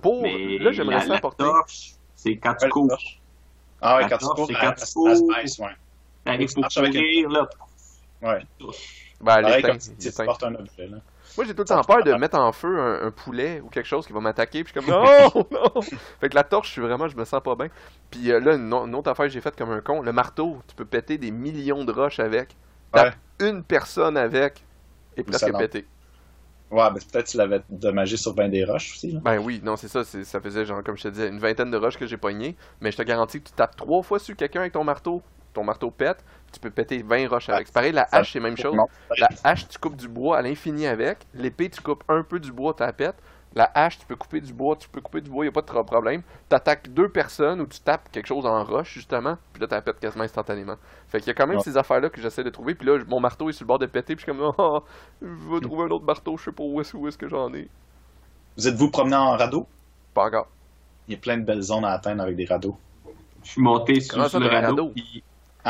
Pour. 0.00 0.22
Mais 0.22 0.56
Là, 0.58 0.72
j'aimerais 0.72 1.00
ça 1.02 1.08
la 1.08 1.14
apporter. 1.16 1.44
torche, 1.44 1.92
c'est 2.14 2.36
quand 2.38 2.52
Ouais, 2.52 2.56
tu 2.62 2.68
cours. 2.70 2.98
Ah 3.82 3.98
ouais, 3.98 4.06
quand 4.08 4.16
tu 4.16 4.24
cours, 4.26 4.46
c'est 4.46 4.54
quand 4.54 4.72
tu 4.72 4.92
cours. 4.94 5.28
Ouais. 5.28 5.44
Tu 5.44 6.54
pour 6.54 6.64
avec 6.78 6.92
courir, 6.92 7.28
là. 7.28 7.48
Ouais. 8.22 8.44
Ben, 9.20 9.40
il 9.58 9.78
tu 9.98 10.08
éteint. 10.08 10.24
portes 10.24 10.42
un 10.44 10.54
objet, 10.54 10.86
là. 10.88 10.98
Moi, 11.36 11.44
j'ai 11.44 11.54
tout 11.54 11.62
le 11.62 11.66
temps 11.66 11.82
peur 11.84 12.02
de 12.02 12.12
mettre 12.14 12.38
en 12.38 12.52
feu 12.52 12.78
un, 12.80 13.06
un 13.06 13.10
poulet 13.10 13.60
ou 13.60 13.68
quelque 13.68 13.86
chose 13.86 14.06
qui 14.06 14.12
va 14.12 14.20
m'attaquer, 14.20 14.64
puis 14.64 14.72
je 14.74 14.80
suis 14.80 14.90
comme 14.90 15.02
non, 15.34 15.46
non. 15.50 15.82
Fait 16.20 16.28
que 16.28 16.34
la 16.34 16.44
torche, 16.44 16.68
je 16.68 16.72
suis 16.72 16.82
vraiment, 16.82 17.08
je 17.08 17.16
me 17.16 17.24
sens 17.24 17.42
pas 17.42 17.54
bien. 17.56 17.68
Puis 18.10 18.30
euh, 18.32 18.40
là, 18.40 18.54
une, 18.54 18.72
autre 18.94 19.10
affaire 19.10 19.26
que 19.26 19.32
j'ai 19.32 19.40
faite 19.40 19.56
comme 19.56 19.70
un 19.70 19.80
con, 19.80 20.00
le 20.02 20.12
marteau, 20.12 20.62
tu 20.66 20.74
peux 20.74 20.84
péter 20.86 21.18
des 21.18 21.30
millions 21.30 21.84
de 21.84 21.92
roches 21.92 22.20
avec. 22.20 22.56
Tape 22.92 23.16
une 23.38 23.62
personne 23.62 24.16
avec 24.16 24.64
et 25.16 25.22
presque 25.22 25.40
ça 25.40 25.48
lance. 25.50 25.58
pété. 25.58 25.86
Ouais, 26.70 26.88
mais 26.92 27.00
peut-être 27.00 27.26
que 27.26 27.30
tu 27.30 27.36
l'avais 27.36 27.60
dommagé 27.68 28.16
sur 28.16 28.34
ben 28.34 28.50
des 28.50 28.64
roches 28.64 28.94
aussi, 28.94 29.12
là. 29.12 29.20
Ben 29.22 29.38
oui, 29.38 29.60
non, 29.62 29.76
c'est 29.76 29.88
ça, 29.88 30.04
c'est- 30.04 30.24
ça 30.24 30.40
faisait 30.40 30.64
genre, 30.64 30.82
comme 30.82 30.96
je 30.96 31.04
te 31.04 31.08
disais, 31.08 31.28
une 31.28 31.38
vingtaine 31.38 31.70
de 31.70 31.76
roches 31.76 31.96
que 31.98 32.06
j'ai 32.06 32.16
pognées, 32.16 32.56
mais 32.80 32.90
je 32.90 32.96
te 32.96 33.02
garantis 33.02 33.40
que 33.40 33.48
tu 33.48 33.52
tapes 33.52 33.76
trois 33.76 34.02
fois 34.02 34.18
sur 34.18 34.34
quelqu'un 34.34 34.60
avec 34.60 34.72
ton 34.72 34.82
marteau, 34.82 35.22
ton 35.52 35.62
marteau 35.62 35.90
pète, 35.90 36.24
tu 36.56 36.60
peux 36.60 36.70
péter 36.70 37.02
20 37.02 37.28
roches 37.28 37.48
avec. 37.48 37.66
C'est 37.66 37.72
pareil, 37.74 37.92
la 37.92 38.06
hache, 38.12 38.32
c'est 38.32 38.38
la 38.40 38.44
même 38.48 38.56
chose. 38.56 38.76
La 39.18 39.28
hache, 39.44 39.68
tu 39.68 39.78
coupes 39.78 39.96
du 39.96 40.08
bois 40.08 40.38
à 40.38 40.42
l'infini 40.42 40.86
avec. 40.86 41.18
L'épée, 41.34 41.68
tu 41.70 41.80
coupes 41.80 42.04
un 42.08 42.22
peu 42.22 42.40
du 42.40 42.52
bois, 42.52 42.74
tu 42.74 42.82
la 42.82 42.92
pètes. 42.92 43.16
La 43.54 43.70
hache, 43.74 43.98
tu 43.98 44.04
peux 44.04 44.16
couper 44.16 44.42
du 44.42 44.52
bois, 44.52 44.76
tu 44.76 44.86
peux 44.88 45.00
couper 45.00 45.22
du 45.22 45.30
bois, 45.30 45.46
il 45.46 45.48
a 45.48 45.52
pas 45.52 45.62
de 45.62 45.66
trop 45.66 45.82
problème. 45.82 46.22
Tu 46.50 46.54
attaques 46.54 46.88
deux 46.92 47.08
personnes 47.08 47.60
ou 47.62 47.66
tu 47.66 47.80
tapes 47.80 48.10
quelque 48.12 48.26
chose 48.26 48.44
en 48.44 48.62
roche, 48.62 48.92
justement, 48.92 49.38
puis 49.54 49.62
là, 49.62 49.66
tu 49.66 49.72
la 49.74 49.80
pètes 49.80 49.98
quasiment 49.98 50.24
instantanément. 50.24 50.76
Fait 51.08 51.20
qu'il 51.20 51.28
y 51.28 51.30
a 51.30 51.34
quand 51.34 51.46
même 51.46 51.56
Ouais. 51.56 51.62
ces 51.62 51.76
affaires-là 51.78 52.10
que 52.10 52.20
j'essaie 52.20 52.44
de 52.44 52.50
trouver. 52.50 52.74
Puis 52.74 52.86
là, 52.86 52.98
mon 53.08 53.18
marteau 53.18 53.48
est 53.48 53.52
sur 53.54 53.64
le 53.64 53.68
bord 53.68 53.78
de 53.78 53.86
péter, 53.86 54.14
puis 54.14 54.26
je 54.26 54.30
suis 54.30 54.38
comme, 54.38 54.52
oh, 54.58 54.82
je 55.22 55.26
vais 55.54 55.60
trouver 55.60 55.84
un 55.84 55.88
autre 55.90 56.04
marteau, 56.04 56.36
je 56.36 56.44
sais 56.44 56.52
pas 56.52 56.64
où 56.64 56.80
est-ce 56.82 56.94
où 56.96 57.08
est-ce 57.08 57.16
que 57.16 57.28
j'en 57.28 57.52
ai. 57.54 57.70
Vous 58.58 58.68
êtes-vous 58.68 58.90
promené 58.90 59.16
en 59.16 59.36
radeau? 59.36 59.66
Pas 60.12 60.24
encore. 60.26 60.48
Il 61.08 61.14
y 61.14 61.16
a 61.16 61.20
plein 61.20 61.38
de 61.38 61.44
belles 61.44 61.62
zones 61.62 61.84
à 61.84 61.92
atteindre 61.92 62.22
avec 62.22 62.36
des 62.36 62.44
radeaux. 62.46 62.76
Je 63.42 63.50
suis 63.52 63.62
monté 63.62 64.00
sur, 64.00 64.28
sur 64.28 64.40
le 64.40 64.48
radeau, 64.48 64.66
radeau? 64.66 64.90
puis 64.94 65.22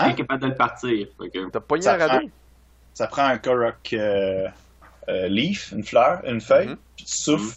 Hein? 0.04 0.12
capable 0.12 0.42
de 0.42 0.46
le 0.48 0.54
partir. 0.54 1.06
Que- 1.18 1.50
T'as 1.50 1.60
pogné 1.60 1.82
Ça 1.82 1.94
un 1.94 1.98
radeau? 2.06 2.26
Ça 2.94 3.06
prend 3.06 3.24
un 3.24 3.38
Korok 3.38 3.92
euh, 3.92 4.46
euh, 5.08 5.28
leaf, 5.28 5.72
une 5.72 5.84
fleur, 5.84 6.22
une 6.26 6.40
feuille, 6.40 6.68
Mhm. 6.68 6.76
puis 6.96 7.04
tu 7.04 7.12
souffles 7.16 7.56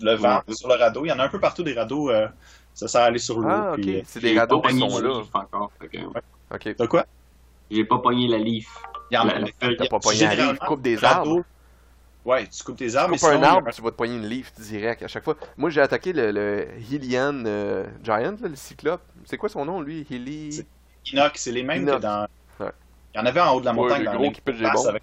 le 0.00 0.14
vent 0.14 0.42
sur 0.48 0.68
le 0.68 0.74
radeau. 0.76 1.04
Il 1.04 1.08
y 1.08 1.12
en 1.12 1.18
a 1.18 1.24
un 1.24 1.28
peu 1.28 1.40
partout 1.40 1.62
des 1.62 1.74
radeaux. 1.74 2.10
euh, 2.10 2.28
ça 2.72 2.88
sert 2.88 3.02
à 3.02 3.04
aller 3.04 3.18
sur 3.18 3.38
l'eau. 3.40 3.48
Ah, 3.50 3.74
ok. 3.76 3.86
euh, 3.86 4.00
C'est 4.06 4.20
des 4.20 4.38
radeaux 4.38 4.62
qui 4.62 4.78
sont 4.78 4.98
là. 5.00 5.22
encore. 5.34 5.70
que- 5.78 5.98
Ok. 6.54 6.76
de 6.78 6.86
quoi? 6.86 7.04
J'ai 7.70 7.84
pas 7.84 7.98
pogné 7.98 8.26
la 8.28 8.38
leaf. 8.38 8.66
Il 9.10 9.14
y 9.14 9.18
en 9.18 9.28
a. 9.28 9.38
La- 9.38 9.46
feuille. 9.60 9.76
T'as 9.76 9.86
pas 9.88 9.98
pogné 9.98 10.20
la 10.20 10.34
leaf, 10.34 10.58
coupe 10.60 10.80
des 10.82 11.04
arbres. 11.04 11.42
Ouais, 12.24 12.46
tu 12.46 12.62
coupes 12.62 12.76
tes 12.76 12.94
arbres, 12.96 13.12
mais 13.12 13.18
Coupe 13.18 13.28
un 13.30 13.32
sinon, 13.36 13.44
a 13.44 13.50
arbre, 13.52 13.70
tu 13.72 13.80
vas 13.82 13.90
te 13.90 13.96
pogner 13.96 14.16
une 14.16 14.26
leaf 14.26 14.52
direct 14.54 15.02
à 15.02 15.08
chaque 15.08 15.24
fois. 15.24 15.36
Moi, 15.56 15.70
j'ai 15.70 15.80
attaqué 15.80 16.12
le, 16.12 16.30
le 16.30 16.66
Hylian 16.90 17.44
euh, 17.46 17.86
Giant, 18.04 18.36
là, 18.40 18.48
le 18.48 18.56
cyclope. 18.56 19.00
C'est 19.24 19.38
quoi 19.38 19.48
son 19.48 19.64
nom, 19.64 19.80
lui? 19.80 20.06
Hilly... 20.10 20.64
C'est- 21.10 21.16
Inox, 21.16 21.40
c'est 21.42 21.52
les 21.52 21.62
mêmes 21.62 21.82
Inox. 21.82 21.96
que 21.98 22.02
dans. 22.02 22.26
Ouais. 22.60 22.72
Il 23.14 23.18
y 23.18 23.20
en 23.20 23.26
avait 23.26 23.40
en 23.40 23.54
haut 23.54 23.60
de 23.60 23.64
la 23.66 23.72
Ouais, 23.72 23.76
montagne. 23.76 23.98
les 24.00 24.04
dans 24.06 24.14
gros 24.14 24.22
les 24.24 24.32
qui 24.32 24.40
des 24.44 24.52
bombes. 24.52 24.86
avec- 24.88 25.02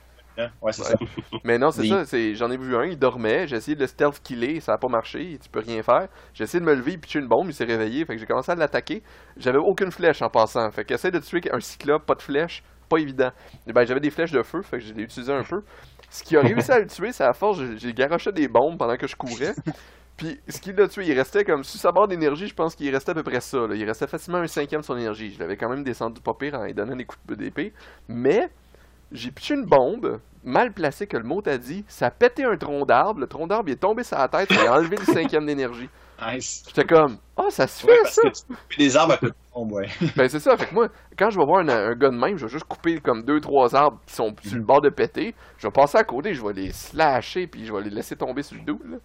Ouais, 0.62 0.72
c'est 0.72 0.84
Ouais. 0.84 0.90
ça. 0.90 0.96
Mais 1.44 1.58
non, 1.58 1.72
c'est 1.72 1.88
ça. 1.88 2.06
c'est- 2.06 2.36
J'en 2.36 2.52
ai 2.52 2.58
vu 2.58 2.76
un, 2.76 2.86
il 2.86 2.98
dormait. 3.00 3.48
J'ai 3.48 3.56
essayé 3.56 3.74
de 3.76 3.82
le 3.82 3.88
stealth 3.88 4.22
killer, 4.22 4.60
ça 4.60 4.74
a 4.74 4.78
pas 4.78 4.88
marché. 4.88 5.40
Tu 5.42 5.50
peux 5.50 5.62
rien 5.62 5.82
faire. 5.82 6.08
J'ai 6.36 6.44
essayé 6.44 6.60
de 6.60 6.66
me 6.66 6.76
lever, 6.76 6.96
pitcher 6.98 7.18
une 7.20 7.28
bombe, 7.28 7.48
il 7.48 7.54
s'est 7.56 7.64
réveillé. 7.66 8.06
Fait 8.06 8.14
que 8.14 8.20
j'ai 8.20 8.28
commencé 8.28 8.52
à 8.52 8.56
l'attaquer. 8.56 9.02
J'avais 9.36 9.58
aucune 9.58 9.92
flèche 9.92 10.22
en 10.22 10.30
passant. 10.30 10.70
Fait 10.70 10.86
qu'essayer 10.86 11.12
de 11.12 11.18
tuer 11.20 11.42
un 11.52 11.60
cyclope, 11.60 12.06
pas 12.06 12.14
de 12.14 12.22
flèche, 12.22 12.62
pas 12.88 12.98
évident. 12.98 13.32
Et 13.66 13.74
ben, 13.74 13.84
j'avais 13.86 14.00
des 14.00 14.12
flèches 14.12 14.32
de 14.32 14.44
feu, 14.44 14.62
fait 14.62 14.78
que 14.78 14.84
je 14.84 14.94
l'ai 14.94 15.04
utilisé 15.04 15.34
un 15.34 15.42
peu. 15.44 15.62
Ce 16.12 16.24
qui 16.24 16.38
a 16.38 16.42
réussi 16.42 16.72
à 16.72 16.80
le 16.80 16.86
tuer, 16.88 17.12
c'est 17.12 17.24
à 17.26 17.34
force, 17.34 17.58
j'ai- 17.58 17.78
j'ai 17.80 17.94
garoché 17.94 18.32
des 18.32 18.48
bombes 18.48 18.78
pendant 18.78 18.96
que 18.96 19.08
je 19.08 19.16
courais. 19.16 19.54
Puis 20.18 20.40
ce 20.48 20.60
qui 20.60 20.74
l'a 20.74 20.88
tué, 20.88 21.06
il 21.06 21.14
restait 21.14 21.44
comme 21.44 21.64
sous 21.64 21.78
sa 21.78 21.92
barre 21.92 22.08
d'énergie, 22.08 22.48
je 22.48 22.56
pense 22.56 22.76
qu'il 22.76 22.92
restait 22.94 23.12
à 23.12 23.14
peu 23.14 23.24
près 23.24 23.40
ça. 23.40 23.60
là. 23.68 23.76
Il 23.76 23.86
restait 23.86 24.08
facilement 24.08 24.40
un 24.40 24.48
cinquième 24.48 24.82
de 24.82 24.86
son 24.86 24.98
énergie. 24.98 25.32
Je 25.32 25.40
l'avais 25.40 25.58
quand 25.58 25.70
même 25.70 25.84
descendu 25.84 26.22
pas 26.22 26.34
pire 26.34 26.56
en 26.56 26.64
lui 26.66 26.74
donnant 26.74 26.96
des 26.96 27.06
coups 27.06 27.22
de 27.28 27.36
d'épée. 27.36 27.72
Mais 28.08 28.50
j'ai 29.12 29.30
pitché 29.32 29.54
une 29.54 29.66
bombe, 29.66 30.20
mal 30.44 30.74
placée 30.74 31.06
que 31.06 31.18
le 31.18 31.24
mot 31.24 31.42
t'a 31.42 31.58
dit, 31.60 31.86
ça 31.88 32.08
a 32.08 32.12
pété 32.12 32.44
un 32.44 32.58
tronc 32.58 32.86
d'arbre, 32.86 33.20
le 33.20 33.28
tronc 33.28 33.48
d'arbre 33.48 33.70
il 33.70 33.74
est 33.74 33.78
tombé 33.82 34.04
sur 34.04 34.18
la 34.18 34.28
tête, 34.28 34.50
il 34.52 34.58
a 34.68 34.74
enlevé 34.74 34.98
le 34.98 35.06
cinquième 35.14 35.46
d'énergie. 35.46 35.90
Nice. 36.20 36.64
J'étais 36.68 36.84
comme, 36.84 37.18
oh 37.38 37.50
ça 37.52 37.68
se 37.68 37.86
fait 37.86 37.92
Ouais, 37.92 38.00
parce 38.02 38.16
ça! 38.16 38.22
que 38.24 38.30
tu 38.30 38.48
coupes 38.48 38.78
des 38.80 38.98
arbres 38.98 39.14
à 39.14 39.18
côté 39.18 39.34
de 39.56 39.74
ouais. 39.74 39.88
Ben 40.16 40.28
c'est 40.28 40.40
ça, 40.40 40.58
fait 40.58 40.66
que 40.66 40.74
moi, 40.74 40.88
quand 41.16 41.30
je 41.30 41.38
vais 41.38 41.46
voir 41.46 41.60
un, 41.60 41.70
un 41.70 41.94
gars 41.94 42.10
de 42.10 42.18
même, 42.18 42.38
je 42.38 42.48
vais 42.48 42.52
juste 42.52 42.66
couper 42.66 43.00
comme 43.00 43.24
deux, 43.24 43.40
trois 43.40 43.76
arbres 43.76 44.00
qui 44.08 44.16
sont 44.16 44.34
sur 44.42 44.58
le 44.58 44.64
bord 44.64 44.82
de 44.82 44.90
péter, 44.90 45.36
je 45.60 45.68
vais 45.68 45.72
passer 45.72 46.00
à 46.00 46.04
côté, 46.04 46.34
je 46.34 46.44
vais 46.44 46.54
les 46.54 46.72
slasher, 46.72 47.46
puis 47.46 47.66
je 47.66 47.72
vais 47.72 47.84
les 47.84 47.92
laisser 47.92 48.16
tomber 48.16 48.42
sur 48.42 48.58
le 48.58 48.64
dos, 48.64 48.80
là. 48.84 48.98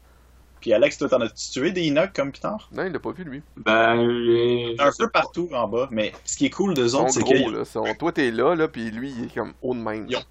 Puis 0.62 0.72
Alex, 0.72 0.96
toi, 0.96 1.08
t'en 1.08 1.20
as-tu 1.20 1.50
tué 1.50 1.72
des 1.72 1.82
Inox 1.82 2.12
comme 2.14 2.32
Pitar? 2.32 2.68
Non, 2.72 2.84
il 2.86 2.92
l'a 2.92 2.98
pas 3.00 3.10
vu, 3.12 3.24
lui. 3.24 3.42
Ben, 3.56 3.96
j'ai- 4.24 4.76
Un 4.78 4.90
peu 4.96 5.10
partout 5.10 5.50
en 5.52 5.68
bas, 5.68 5.88
mais 5.90 6.12
ce 6.24 6.36
qui 6.38 6.46
est 6.46 6.50
cool 6.50 6.72
d'eux 6.72 6.88
sont 6.88 7.00
autres, 7.02 7.10
c'est 7.10 7.20
gros, 7.20 7.32
qu'ils 7.32 7.50
là. 7.52 7.64
Sont- 7.66 7.84
Toi, 7.98 8.12
t'es 8.12 8.30
là, 8.30 8.54
là, 8.54 8.68
puis 8.68 8.90
lui, 8.90 9.12
il 9.18 9.24
est 9.24 9.34
comme 9.34 9.52
haut 9.60 9.74
de 9.74 9.80
même. 9.80 10.06
Ils 10.08 10.16
ont- 10.16 10.22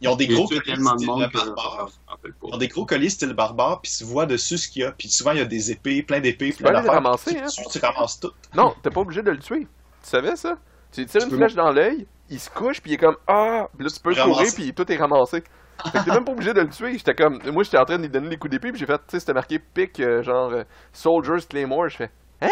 ils 0.00 0.08
ont 0.08 0.16
des 0.16 0.28
gros 0.28 0.46
colliers 0.46 0.62
tellement 0.62 0.94
de 0.94 0.98
style 1.00 1.28
que 1.32 1.36
barbare. 1.54 1.90
Ils 2.24 2.54
ont 2.54 2.56
des 2.58 2.68
gros 2.68 2.86
colliers 2.86 3.10
style 3.10 3.32
barbare, 3.34 3.80
puis 3.82 3.92
tu 3.98 4.04
vois 4.04 4.26
dessus 4.26 4.56
ce 4.58 4.68
qu'il 4.68 4.82
y 4.82 4.84
a. 4.84 4.92
Puis 4.92 5.08
souvent, 5.10 5.32
il 5.32 5.38
y 5.38 5.42
a 5.42 5.44
des 5.44 5.72
épées, 5.72 6.02
plein 6.02 6.20
d'épées, 6.20 6.52
peux 6.52 6.62
plein 6.64 6.72
d'affaires. 6.74 6.92
ramasser, 6.92 7.32
Tu- 7.34 7.38
hein? 7.40 7.46
Tu, 7.48 7.78
tu 7.80 7.84
ramasses 7.84 8.20
tout. 8.20 8.30
Non, 8.54 8.74
t'es 8.82 8.90
pas 8.90 9.00
obligé 9.00 9.22
de 9.22 9.30
le 9.32 9.38
tuer. 9.38 9.60
Tu 10.02 10.08
savais 10.08 10.36
ça? 10.36 10.56
Tu 10.92 11.00
lui 11.00 11.06
tires 11.08 11.24
une 11.24 11.30
flèche 11.36 11.54
dans 11.54 11.70
l'œil, 11.72 12.06
il 12.30 12.38
se 12.40 12.48
couche, 12.48 12.80
puis 12.80 12.92
il 12.92 12.94
est 12.94 12.98
comme 12.98 13.16
Ah! 13.26 13.68
Puis 13.76 13.84
là, 13.84 13.90
tu 13.92 14.00
peux 14.00 14.10
courir, 14.14 14.34
ramasser. 14.36 14.54
puis 14.54 14.72
tout 14.72 14.90
est 14.90 14.96
ramassé. 14.96 15.42
Fait 15.92 15.98
que 15.98 16.04
t'es 16.04 16.10
même 16.10 16.24
pas 16.24 16.32
obligé 16.32 16.52
de 16.52 16.60
le 16.60 16.68
tuer. 16.68 16.96
J'étais 16.98 17.14
comme. 17.14 17.40
Moi, 17.52 17.62
j'étais 17.64 17.78
en 17.78 17.84
train 17.84 17.96
de 17.96 18.02
lui 18.02 18.08
donner 18.08 18.28
des 18.28 18.36
coups 18.36 18.50
d'épée, 18.50 18.70
puis 18.70 18.78
j'ai 18.80 18.86
fait, 18.86 18.98
tu 18.98 19.02
sais, 19.08 19.20
c'était 19.20 19.34
marqué 19.34 19.58
pick, 19.58 19.98
euh, 20.00 20.22
genre 20.22 20.50
euh, 20.52 20.64
Soldiers 20.92 21.46
Claymore. 21.48 21.88
Je 21.88 21.96
fais 21.96 22.10
Hein? 22.42 22.48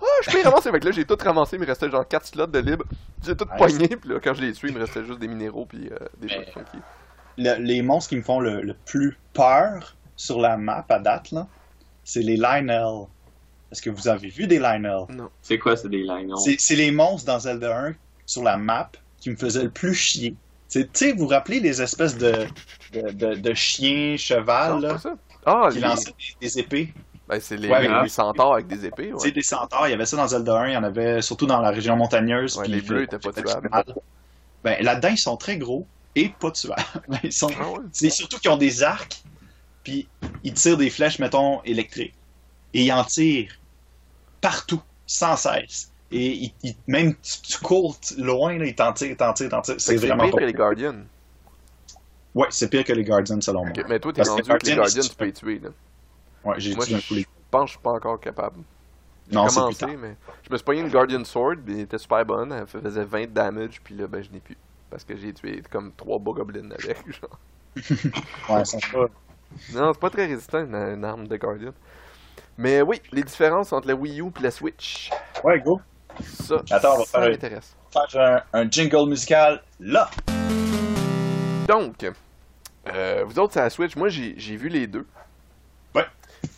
Oh, 0.00 0.04
je 0.22 0.30
peux 0.30 0.38
y 0.40 0.42
ramasser. 0.42 0.70
Fait 0.70 0.80
que 0.80 0.84
là, 0.86 0.90
j'ai 0.90 1.04
tout 1.04 1.16
ramassé, 1.22 1.56
il 1.56 1.60
me 1.60 1.66
restait 1.66 1.90
genre 1.90 2.06
4 2.06 2.26
slots 2.26 2.46
de 2.46 2.58
libre. 2.58 2.84
J'ai 3.24 3.34
tout 3.36 3.46
Ouais, 3.50 3.56
poigné, 3.56 3.88
puis 3.88 4.10
là, 4.10 4.20
quand 4.22 4.34
je 4.34 4.42
l'ai 4.42 4.52
tué, 4.52 4.68
il 4.68 4.74
me 4.74 4.80
restait 4.80 5.04
juste 5.04 5.18
des 5.18 5.28
minéraux, 5.28 5.66
puis 5.66 5.88
euh, 5.90 5.96
des 6.18 6.28
choses 6.28 6.46
funky. 6.52 6.78
Le- 7.38 7.62
les 7.62 7.82
monstres 7.82 8.10
qui 8.10 8.16
me 8.16 8.22
font 8.22 8.40
le, 8.40 8.60
le 8.60 8.74
plus 8.74 9.16
peur 9.32 9.96
sur 10.16 10.40
la 10.40 10.56
map 10.56 10.84
à 10.88 10.98
date, 10.98 11.30
là, 11.32 11.46
c'est 12.04 12.22
les 12.22 12.36
Lionel. 12.36 13.06
Est-ce 13.72 13.82
que 13.82 13.90
vous 13.90 14.08
avez 14.08 14.28
vu 14.28 14.46
des 14.46 14.58
Lionel? 14.58 15.06
C'est 15.42 15.58
quoi, 15.58 15.76
c'est 15.76 15.88
des 15.88 16.04
non? 16.04 16.36
C'est 16.36 16.56
c'est 16.58 16.76
les 16.76 16.90
monstres 16.90 17.26
dans 17.26 17.38
Zelda 17.38 17.78
1 17.88 17.94
sur 18.26 18.42
la 18.42 18.56
map 18.56 18.90
qui 19.18 19.30
me 19.30 19.36
faisaient 19.36 19.64
le 19.64 19.70
plus 19.70 19.94
chier. 19.94 20.36
C'est- 20.68 20.92
Tu 20.92 21.06
sais, 21.06 21.12
vous 21.12 21.20
vous 21.24 21.26
rappelez 21.28 21.60
les 21.60 21.80
espèces 21.80 22.16
de, 22.16 22.46
de, 22.92 23.10
de, 23.12 23.34
de 23.34 23.54
chiens, 23.54 24.16
cheval, 24.16 24.80
là. 24.80 24.96
Ah, 25.44 25.68
qui 25.70 25.76
les... 25.76 25.82
lançaient 25.82 26.10
des, 26.40 26.46
des 26.48 26.58
épées? 26.58 26.94
Ben, 27.28 27.40
c'est 27.40 27.56
les, 27.56 27.68
Ouais, 27.68 27.88
les- 28.02 28.08
centaures 28.08 28.54
avec 28.54 28.66
des 28.68 28.84
épées, 28.86 29.12
ouais. 29.12 29.30
des 29.32 29.42
centaures, 29.42 29.86
il 29.88 29.90
y 29.90 29.94
avait 29.94 30.06
ça 30.06 30.16
dans 30.16 30.28
Zelda 30.28 30.60
1, 30.60 30.68
il 30.68 30.74
y 30.74 30.76
en 30.76 30.84
avait 30.84 31.22
surtout 31.22 31.46
dans 31.46 31.60
la 31.60 31.70
région 31.70 31.96
montagneuse. 31.96 32.56
Ouais, 32.56 32.68
les 32.68 32.76
le- 32.76 32.82
bleus 32.82 33.02
étaient 33.02 33.18
pas 33.18 33.30
le- 33.36 33.42
tuables. 33.42 33.70
Ben, 34.62 34.82
là-dedans, 34.82 35.08
ils 35.08 35.18
sont 35.18 35.36
très 35.36 35.56
gros 35.56 35.86
et 36.14 36.28
pas 36.28 36.50
tuables. 36.50 36.82
Ben, 37.08 37.18
ils 37.24 37.32
sont... 37.32 37.50
Ah? 37.60 37.74
C'est 37.92 38.10
surtout 38.10 38.38
qu'ils 38.38 38.50
ont 38.50 38.56
des 38.56 38.82
arcs, 38.82 39.22
puis 39.84 40.08
ils 40.44 40.52
tirent 40.54 40.76
des 40.76 40.90
flèches, 40.90 41.18
mettons, 41.18 41.62
électriques. 41.64 42.14
Et 42.74 42.84
ils 42.84 42.92
en 42.92 43.04
tirent 43.04 43.58
partout, 44.40 44.82
sans 45.06 45.36
cesse. 45.36 45.90
Et 46.10 46.52
ils- 46.62 46.76
même 46.86 47.14
tu, 47.16 47.40
tu 47.42 47.58
cours 47.58 47.96
loin, 48.18 48.58
là, 48.58 48.66
ils 48.66 48.74
t'en 48.74 48.92
tirent, 48.92 49.16
t'en 49.16 49.32
tirent, 49.32 49.50
t'en. 49.50 49.62
Fait 49.62 49.78
C'est 49.80 49.94
que 49.94 50.00
C'est 50.00 50.06
vraiment 50.06 50.24
pire 50.24 50.34
que 50.36 50.44
les 50.44 50.52
Guardians. 50.52 51.04
Ouais, 52.34 52.46
c'est 52.50 52.68
pire 52.68 52.84
que 52.84 52.92
les 52.92 53.04
Guardians, 53.04 53.40
selon 53.40 53.64
moi. 53.64 53.74
Mais 53.88 53.98
toi, 53.98 54.12
t'es 54.12 54.22
que 54.22 54.28
rendu 54.28 54.50
avec 54.50 54.62
les 54.64 54.74
Guardians, 54.74 55.02
c'est- 55.02 55.08
tu 55.08 55.16
peux 55.16 55.24
les 55.24 55.32
tuer, 55.32 55.58
là. 55.58 55.70
Ouais, 56.44 56.54
j'ai 56.58 56.74
Moi, 56.74 56.84
tué 56.86 56.94
un 56.94 56.98
je 56.98 57.08
coup 57.08 57.14
les... 57.14 57.26
pense 57.50 57.62
que 57.62 57.66
je 57.68 57.72
suis 57.72 57.82
pas 57.82 57.92
encore 57.92 58.20
capable. 58.20 58.62
Non, 59.32 59.48
c'est 59.48 59.64
plus 59.64 59.74
tard. 59.74 59.90
mais 59.96 60.16
je 60.44 60.50
me 60.52 60.56
suis 60.56 60.64
pogné 60.64 60.80
une 60.82 60.90
Guardian 60.90 61.24
Sword, 61.24 61.56
puis 61.64 61.74
elle 61.74 61.80
était 61.80 61.98
super 61.98 62.24
bonne, 62.24 62.52
elle 62.52 62.66
faisait 62.66 63.04
20 63.04 63.22
de 63.22 63.32
damage, 63.32 63.80
puis 63.82 63.94
là, 63.96 64.06
ben, 64.06 64.22
je 64.22 64.30
n'ai 64.30 64.40
plus. 64.40 64.56
Parce 64.88 65.04
que 65.04 65.16
j'ai 65.16 65.32
tué 65.34 65.62
comme 65.70 65.92
3 65.96 66.18
bogoblins 66.18 66.70
avec, 66.70 66.98
genre. 67.12 67.40
Ouais, 68.48 68.64
sont 68.64 68.78
pas... 68.92 69.06
Non, 69.68 69.92
c'est 69.92 70.00
pas 70.00 70.10
très 70.10 70.26
résistant, 70.26 70.60
une, 70.64 70.74
une 70.74 71.04
arme 71.04 71.26
de 71.28 71.36
Guardian. 71.36 71.72
Mais 72.58 72.82
oui, 72.82 73.00
les 73.12 73.24
différences 73.24 73.72
entre 73.72 73.88
la 73.88 73.94
Wii 73.96 74.20
U 74.22 74.28
et 74.38 74.42
la 74.42 74.50
Switch. 74.50 75.10
Ouais, 75.44 75.60
go. 75.60 75.80
Ça, 76.22 76.62
Attends, 76.70 76.94
on 76.94 76.98
va 76.98 77.04
ça 77.04 77.20
faire- 77.20 77.30
un, 78.16 78.42
un 78.52 78.70
jingle 78.70 79.08
musical, 79.08 79.62
là. 79.80 80.10
Donc, 81.68 82.06
euh, 82.92 83.24
vous 83.26 83.38
autres, 83.38 83.54
c'est 83.54 83.60
la 83.60 83.70
Switch. 83.70 83.96
Moi, 83.96 84.08
j'ai 84.08 84.56
vu 84.56 84.68
les 84.68 84.86
deux. 84.86 85.06
Ouais. 85.94 86.04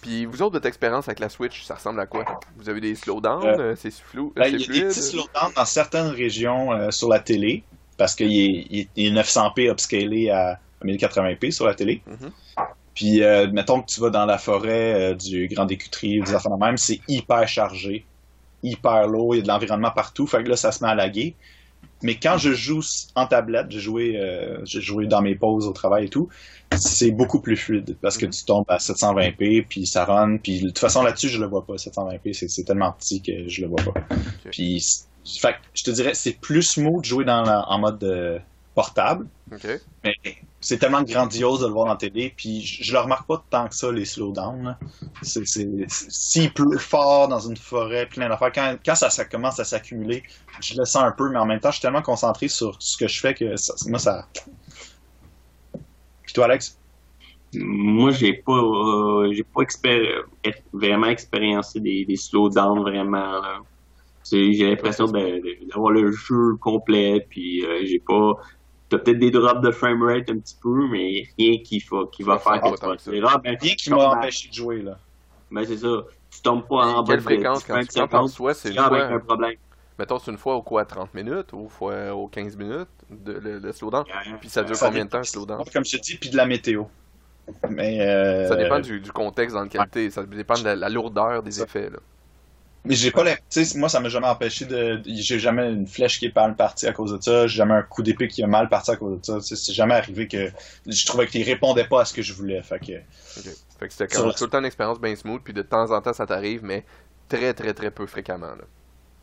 Puis 0.02 0.26
vous 0.26 0.42
autres, 0.42 0.52
votre 0.54 0.66
expérience 0.66 1.08
avec 1.08 1.20
la 1.20 1.28
Switch, 1.28 1.62
ça 1.64 1.74
ressemble 1.76 2.00
à 2.00 2.06
quoi? 2.06 2.24
Vous 2.56 2.68
avez 2.68 2.80
des 2.80 2.94
slowdowns 2.94 3.44
Euh, 3.46 3.58
euh, 3.58 3.74
C'est 3.76 3.92
flou 3.92 4.32
Ben, 4.36 4.46
il 4.48 4.60
y 4.60 4.64
a 4.64 4.66
des 4.66 4.88
petits 4.88 5.00
slowdowns 5.02 5.52
dans 5.56 5.64
certaines 5.64 6.08
régions 6.08 6.72
euh, 6.72 6.90
sur 6.90 7.08
la 7.08 7.20
télé, 7.20 7.64
parce 7.96 8.14
qu'il 8.14 8.32
est, 8.32 8.66
est- 8.80 8.88
il 8.96 9.06
est 9.06 9.10
900p 9.22 9.70
upscalé 9.70 10.30
à 10.30 10.58
1080p 10.84 11.50
sur 11.50 11.66
la 11.66 11.74
télé. 11.74 12.02
Mhm. 12.06 12.30
Puis, 12.94 13.20
mettons 13.52 13.80
que 13.80 13.86
tu 13.86 14.00
vas 14.00 14.10
dans 14.10 14.26
la 14.26 14.38
forêt 14.38 15.14
du 15.14 15.46
Grand 15.46 15.68
Écuterie 15.70 16.20
des 16.20 16.34
affaires 16.34 16.50
de 16.50 16.58
même, 16.64 16.76
c'est 16.76 17.00
hyper 17.06 17.46
chargé, 17.46 18.04
hyper 18.62 19.06
lourd, 19.08 19.34
il 19.34 19.38
y 19.38 19.40
a 19.40 19.42
de 19.42 19.48
l'environnement 19.48 19.90
partout, 19.90 20.26
fait 20.26 20.42
que 20.44 20.48
là, 20.48 20.56
ça 20.56 20.72
se 20.72 20.82
met 20.84 20.90
à 20.90 20.94
laguer. 20.94 21.36
Mais 22.02 22.16
quand 22.16 22.38
je 22.38 22.52
joue 22.52 22.80
en 23.16 23.26
tablette, 23.26 23.70
j'ai 23.70 23.80
joué, 23.80 24.16
euh, 24.16 24.60
j'ai 24.64 24.80
joué 24.80 25.06
dans 25.06 25.20
mes 25.22 25.34
pauses 25.34 25.66
au 25.66 25.72
travail 25.72 26.06
et 26.06 26.08
tout, 26.08 26.28
c'est 26.76 27.10
beaucoup 27.10 27.40
plus 27.40 27.56
fluide 27.56 27.96
parce 28.00 28.16
que 28.18 28.26
Mhm. 28.26 28.32
tu 28.32 28.44
tombes 28.44 28.64
à 28.68 28.78
720p, 28.78 29.62
puis 29.62 29.86
ça 29.86 30.04
run, 30.04 30.38
puis 30.38 30.60
de 30.60 30.66
toute 30.68 30.78
façon 30.78 31.02
là-dessus, 31.02 31.28
je 31.28 31.40
le 31.40 31.46
vois 31.46 31.66
pas, 31.66 31.76
720p, 31.78 32.32
c'est 32.32 32.64
tellement 32.64 32.92
petit 32.92 33.22
que 33.22 33.48
je 33.48 33.62
le 33.62 33.68
vois 33.68 33.78
pas. 33.78 33.94
Puis, 34.50 34.84
fait 35.40 35.52
que 35.52 35.58
je 35.74 35.82
te 35.84 35.90
dirais, 35.90 36.14
c'est 36.14 36.34
plus 36.40 36.62
smooth 36.62 37.00
de 37.02 37.04
jouer 37.06 37.24
dans 37.24 37.42
la- 37.42 37.68
en 37.68 37.78
mode 37.78 38.02
euh, 38.04 38.38
portable, 38.74 39.26
Ok. 39.52 39.66
mais 40.04 40.14
c'est 40.60 40.78
tellement 40.78 41.02
grandiose 41.02 41.60
de 41.60 41.66
le 41.66 41.72
voir 41.72 41.86
la 41.86 41.96
télé, 41.96 42.34
puis 42.36 42.62
je, 42.62 42.92
le 42.92 42.98
remarque 42.98 43.26
pas 43.28 43.44
tant 43.50 43.68
que 43.68 43.74
ça, 43.76 43.92
les 43.92 44.04
slowdowns. 44.04 44.76
C'est- 45.22 45.44
S'il 45.88 46.52
pleut 46.52 46.78
fort 46.78 47.28
dans 47.28 47.38
une 47.40 47.56
forêt, 47.56 48.06
plein 48.06 48.28
d'affaires, 48.28 48.52
quand, 48.52 48.76
quand 48.84 48.94
ça, 48.96 49.24
commence 49.24 49.60
à 49.60 49.64
s'accumuler, 49.64 50.22
je 50.60 50.74
le 50.76 50.84
sens 50.84 51.02
un 51.04 51.12
peu, 51.12 51.30
mais 51.30 51.38
en 51.38 51.46
même 51.46 51.60
temps, 51.60 51.70
je 51.70 51.76
suis 51.76 51.82
tellement 51.82 52.02
concentré 52.02 52.48
sur 52.48 52.76
ce 52.80 52.96
que 52.96 53.06
je 53.08 53.20
fais 53.20 53.34
que 53.34 53.56
ça- 53.56 53.74
moi, 53.88 53.98
ça... 53.98 54.26
Puis 56.22 56.32
toi, 56.34 56.46
Alex? 56.46 56.78
Moi, 57.54 58.10
j'ai 58.10 58.34
pas, 58.34 58.52
euh, 58.52 59.32
j'ai 59.32 59.44
pas 59.44 59.62
vraiment 60.72 61.06
expériencé 61.06 61.80
des, 61.80 62.16
slowdowns 62.16 62.80
vraiment. 62.82 63.40
J'ai 64.30 64.68
l'impression 64.68 65.06
d'avoir 65.06 65.90
le 65.90 66.12
jeu 66.12 66.56
complet, 66.60 67.26
puis 67.30 67.64
euh, 67.64 67.80
j'ai 67.86 68.00
pas. 68.06 68.34
T'as 68.88 68.98
peut-être 68.98 69.18
des 69.18 69.30
drops 69.30 69.60
de 69.60 69.70
framerate 69.70 70.30
un 70.30 70.38
petit 70.38 70.56
peu, 70.62 70.88
mais 70.88 71.24
rien 71.38 71.58
qui, 71.62 71.80
fa- 71.80 72.06
qui 72.10 72.22
va 72.22 72.38
faire 72.38 72.60
que 72.60 72.96
tu 73.02 73.20
vas 73.20 73.30
ah, 73.34 73.38
ben, 73.38 73.56
Bien 73.60 73.74
qui 73.74 73.90
m'a 73.90 74.08
empêché 74.10 74.48
de 74.48 74.54
jouer, 74.54 74.82
là. 74.82 74.98
Ben, 75.50 75.64
c'est 75.66 75.76
ça. 75.78 76.04
Tu 76.30 76.42
tombes 76.42 76.66
pas 76.66 76.86
en 76.86 77.02
bas 77.02 77.06
Quelle 77.08 77.16
de 77.18 77.22
fréquence 77.22 77.64
quand 77.64 77.74
tu 77.74 77.80
25 77.80 77.92
prends 78.00 78.08
par 78.08 78.20
secondes, 78.20 78.30
soi, 78.30 78.54
c'est 78.54 78.70
tu 78.70 78.78
un 78.78 79.18
problème. 79.20 79.54
mettons, 79.98 80.18
c'est 80.18 80.30
une 80.30 80.38
fois 80.38 80.56
au 80.56 80.62
quoi, 80.62 80.84
30 80.84 81.12
minutes, 81.14 81.52
ou 81.52 81.68
fois 81.68 82.14
aux 82.14 82.28
15 82.28 82.56
minutes, 82.56 82.88
de, 83.10 83.32
le, 83.32 83.58
le 83.58 83.72
slowdown. 83.72 84.04
Puis 84.40 84.48
ça 84.48 84.62
dure 84.62 84.76
Ça 84.76 84.86
combien 84.86 85.04
de 85.04 85.10
temps, 85.10 85.18
le 85.18 85.24
slowdown? 85.24 85.64
Comme 85.72 85.84
je 85.84 85.96
te 85.96 86.02
dis, 86.02 86.16
puis 86.16 86.30
de 86.30 86.36
la 86.36 86.46
météo. 86.46 86.84
Mais, 87.70 88.00
euh, 88.02 88.46
Ça 88.46 88.56
dépend 88.56 88.78
du, 88.80 89.00
du 89.00 89.10
contexte 89.12 89.54
dans 89.54 89.62
lequel 89.62 89.86
t'es, 89.90 90.10
ça 90.10 90.24
dépend 90.24 90.58
de 90.58 90.64
la, 90.64 90.76
la 90.76 90.88
lourdeur 90.88 91.42
des 91.42 91.50
Ça. 91.52 91.64
effets, 91.64 91.90
là. 91.90 91.98
Mais 92.88 92.94
j'ai 92.94 93.10
pas 93.10 93.22
sais, 93.50 93.64
moi, 93.76 93.88
ça 93.90 94.00
m'a 94.00 94.08
jamais 94.08 94.26
empêché 94.26 94.64
de. 94.64 95.00
J'ai 95.06 95.38
jamais 95.38 95.70
une 95.70 95.86
flèche 95.86 96.18
qui 96.18 96.26
est 96.26 96.34
mal 96.34 96.56
partie 96.56 96.86
à 96.86 96.92
cause 96.92 97.12
de 97.12 97.22
ça. 97.22 97.46
J'ai 97.46 97.56
jamais 97.58 97.74
un 97.74 97.82
coup 97.82 98.02
d'épée 98.02 98.28
qui 98.28 98.40
est 98.40 98.46
mal 98.46 98.68
parti 98.70 98.90
à 98.90 98.96
cause 98.96 99.20
de 99.20 99.24
ça. 99.24 99.40
C'est 99.40 99.74
jamais 99.74 99.94
arrivé 99.94 100.26
que 100.26 100.50
je 100.86 101.06
trouvais 101.06 101.26
qu'il 101.26 101.42
répondait 101.42 101.84
pas 101.86 102.00
à 102.00 102.04
ce 102.06 102.14
que 102.14 102.22
je 102.22 102.32
voulais. 102.32 102.62
Fait 102.62 102.78
que. 102.78 102.92
Ok. 103.38 103.54
Fait 103.78 103.86
que 103.88 103.92
c'était 103.92 104.08
comme 104.08 104.26
la- 104.28 104.32
tout 104.32 104.44
le 104.44 104.50
temps 104.50 104.58
une 104.58 104.64
expérience 104.64 105.00
bien 105.00 105.14
smooth, 105.14 105.42
puis 105.42 105.52
de 105.52 105.62
temps 105.62 105.90
en 105.90 106.00
temps 106.00 106.12
ça 106.14 106.26
t'arrive, 106.26 106.64
mais 106.64 106.84
très 107.28 107.52
très 107.54 107.74
très 107.74 107.90
peu 107.90 108.06
fréquemment, 108.06 108.54
là. 108.54 108.64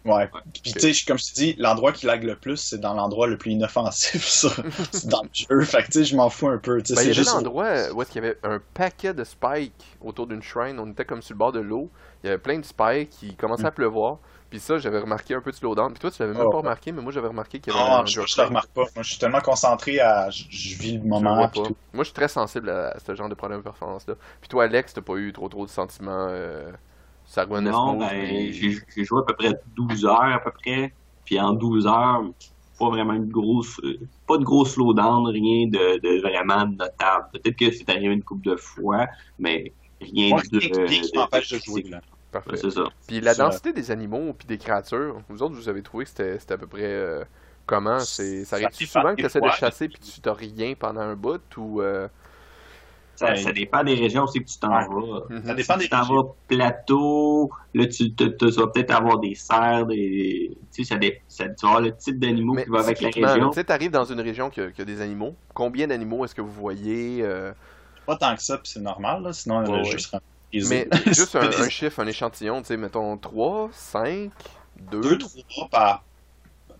Ouais. 0.05 0.29
Puis 0.63 0.73
tu 0.73 0.79
sais, 0.79 0.93
je- 0.93 1.05
comme 1.05 1.17
je 1.17 1.25
te 1.31 1.33
dis, 1.33 1.55
l'endroit 1.57 1.91
qui 1.91 2.05
lag 2.05 2.23
le 2.23 2.35
plus, 2.35 2.57
c'est 2.57 2.77
dans 2.77 2.93
l'endroit 2.93 3.25
le 3.27 3.37
plus 3.37 3.51
inoffensif 3.51 4.23
sur... 4.27 4.51
dans 5.05 5.23
le 5.23 5.29
jeu. 5.33 5.61
Fait 5.65 5.81
que 5.81 5.87
tu 5.87 5.91
sais, 5.93 6.03
je 6.05 6.15
m'en 6.15 6.29
fous 6.29 6.47
un 6.47 6.59
peu. 6.59 6.81
Tu 6.83 6.93
sais, 6.93 6.95
Ben, 6.95 7.01
il 7.01 7.03
y 7.09 7.13
c'est 7.13 7.19
avait 7.19 7.23
juste. 7.23 7.33
l'endroit 7.33 7.91
où 7.91 8.01
est-ce 8.01 8.11
qu'il 8.11 8.23
y 8.23 8.25
avait 8.27 8.37
un 8.43 8.61
paquet 8.75 9.13
de 9.15 9.23
spikes 9.23 9.97
autour 10.01 10.27
d'une 10.27 10.43
shrine. 10.43 10.79
On 10.79 10.89
était 10.91 11.05
comme 11.05 11.21
sur 11.23 11.33
le 11.33 11.39
bord 11.39 11.51
de 11.51 11.59
l'eau. 11.59 11.89
Il 12.23 12.27
y 12.27 12.29
avait 12.29 12.37
plein 12.37 12.59
de 12.59 12.65
spikes 12.65 13.09
qui 13.09 13.35
commençaient 13.35 13.65
à 13.65 13.71
pleuvoir. 13.71 14.19
Puis 14.51 14.59
ça, 14.59 14.77
j'avais 14.77 14.99
remarqué 14.99 15.33
un 15.33 15.41
peu 15.41 15.49
de 15.51 15.55
slowdown. 15.55 15.91
Puis 15.91 15.99
toi, 15.99 16.11
tu 16.11 16.21
l'avais 16.21 16.33
même 16.37 16.43
Oh. 16.45 16.51
pas 16.51 16.57
remarqué, 16.59 16.91
mais 16.91 17.01
moi, 17.01 17.11
j'avais 17.11 17.27
remarqué 17.27 17.59
qu'il 17.59 17.73
y 17.73 17.75
avait 17.75 17.83
Non, 17.89 17.95
un 17.97 18.05
je, 18.05 18.15
drop 18.17 18.27
je 18.27 18.39
le 18.41 18.47
remarque 18.47 18.69
pas. 18.69 18.81
Moi, 18.95 19.01
je 19.03 19.09
suis 19.09 19.17
tellement 19.19 19.41
concentré 19.41 19.99
à. 19.99 20.29
Je, 20.29 20.43
je 20.51 20.77
vis 20.77 20.97
le 20.97 21.03
Je 21.03 21.07
moment. 21.07 21.47
tout. 21.49 21.63
Moi, 21.93 22.03
je 22.03 22.09
suis 22.09 22.13
très 22.13 22.27
sensible 22.27 22.69
à, 22.69 22.89
à 22.91 22.99
ce 22.99 23.15
genre 23.15 23.27
de 23.27 23.33
problème 23.33 23.59
de 23.59 23.63
performance-là. 23.63 24.13
Puis 24.39 24.47
toi, 24.49 24.65
Alex, 24.65 24.93
t'as 24.93 25.01
pas 25.01 25.15
eu 25.15 25.33
trop 25.33 25.49
trop 25.49 25.65
de 25.65 25.71
sentiments. 25.71 26.27
Euh, 26.29 26.71
ça 27.25 27.43
revenait 27.43 27.71
Non, 27.71 27.97
ben, 27.97 28.51
j'ai 28.51 29.03
joué 29.03 29.19
à 29.19 29.23
peu 29.23 29.33
près 29.35 29.53
12 29.75 30.05
heures 30.05 30.21
à 30.23 30.39
peu 30.39 30.51
près. 30.51 30.93
Puis 31.25 31.39
en 31.39 31.53
12 31.53 31.87
heures, 31.87 32.23
pas 32.77 32.89
vraiment 32.89 33.13
une 33.13 33.29
grosse, 33.31 33.79
euh, 33.83 33.97
pas 34.27 34.37
de 34.37 34.43
gros 34.43 34.65
slowdown, 34.65 35.27
rien 35.27 35.67
de, 35.67 35.99
de 35.99 36.21
vraiment 36.21 36.65
notable. 36.67 37.29
Peut-être 37.33 37.55
que 37.57 37.71
c'est 37.71 37.89
arrivé 37.89 38.07
une 38.13 38.23
couple 38.23 38.49
de 38.49 38.55
fois, 38.57 39.07
mais 39.39 39.71
rien 40.01 40.35
Ouais, 40.35 40.41
de, 40.51 40.59
rien 40.59 40.85
qui- 41.01 41.11
de- 41.11 41.17
m'empêche 41.17 41.49
de 41.49 41.57
de 41.57 41.61
jouer. 41.63 41.83
Là. 41.83 42.01
Parfait. 42.31 42.57
C'est 42.57 42.69
ça. 42.71 42.83
Puis 43.07 43.21
la 43.21 43.33
Ça- 43.33 43.45
densité 43.45 43.71
des 43.73 43.91
animaux 43.91 44.33
puis 44.37 44.45
des 44.45 44.57
créatures, 44.57 45.21
vous 45.29 45.41
autres, 45.41 45.55
vous 45.55 45.69
avez 45.69 45.81
trouvé 45.81 46.03
que 46.03 46.09
c'était 46.09 46.37
c'était 46.37 46.53
à 46.55 46.57
peu 46.57 46.67
près 46.67 46.83
euh, 46.83 47.23
comment? 47.65 47.99
C'est 47.99 48.43
Ça 48.45 48.59
dépend 48.59 48.69
souvent 48.73 49.11
que 49.15 49.21
tu 49.21 49.25
essaies 49.25 49.39
de 49.41 49.49
chasser 49.51 49.87
puis 49.87 49.99
tu 49.99 50.19
t'as 50.19 50.33
rien 50.33 50.73
pendant 50.77 50.99
un 51.01 51.15
bout 51.15 51.41
ou 51.57 51.81
euh, 51.81 52.07
Ça, 53.15 53.27
Ouais. 53.27 53.37
ça 53.37 53.51
dépend 53.53 53.83
des 53.83 53.95
régions 53.95 54.23
aussi 54.23 54.39
que 54.43 54.49
tu 54.49 54.57
t'en 54.59 54.69
Ouais. 54.77 54.87
vas. 54.87 55.23
mhm. 55.29 55.45
Ça 55.45 55.53
dépend 55.53 55.73
Si 55.73 55.79
des 55.79 55.83
tu 55.85 55.89
t'en 55.89 55.99
régions. 56.01 56.15
vas 56.23 56.29
plateau, 56.47 57.51
là, 57.73 57.85
tu, 57.87 58.13
te- 58.13 58.23
te- 58.25 58.45
tu 58.45 58.51
vas 58.59 58.67
peut-être 58.67 58.91
avoir 58.91 59.19
des 59.19 59.35
cerfs, 59.35 59.85
des, 59.85 60.57
tu 60.73 60.83
sais, 60.83 60.93
ça, 60.93 60.97
dé- 60.99 61.21
ça, 61.27 61.45
tu 61.49 61.53
vas 61.65 61.67
avoir 61.69 61.81
le 61.81 61.95
type 61.95 62.19
d'animaux 62.19 62.55
qui 62.55 62.69
va 62.69 62.79
avec 62.79 62.99
la 63.01 63.09
région. 63.31 63.49
Tu 63.49 63.55
sais, 63.55 63.63
t'arrives 63.63 63.91
dans 63.91 64.05
une 64.05 64.19
région 64.19 64.49
qui 64.49 64.61
a, 64.61 64.71
qui 64.71 64.81
a 64.81 64.85
des 64.85 64.99
animaux. 65.01 65.35
Combien 65.53 65.87
d'animaux 65.87 66.25
est-ce 66.25 66.35
que 66.35 66.41
vous 66.41 66.51
voyez 66.51 67.19
euh, 67.21 67.53
Pas 68.05 68.17
tant 68.17 68.35
que 68.35 68.41
ça, 68.43 68.57
puis 68.57 68.69
c'est 68.69 68.81
normal. 68.81 69.23
Là, 69.23 69.33
sinon, 69.33 69.59
Ouais, 69.63 69.77
le 69.83 69.83
ouais. 69.89 69.97
serait 69.97 70.19
Mais 70.53 70.87
juste 71.07 71.35
un, 71.35 71.41
un 71.61 71.69
chiffre, 71.69 71.99
un 72.01 72.07
échantillon, 72.07 72.61
tu 72.61 72.67
sais, 72.67 72.77
mettons 72.77 73.17
3, 73.17 73.69
5, 73.71 74.29
2. 74.91 75.01
deux, 75.01 75.17
trois 75.49 75.67
par. 75.69 76.03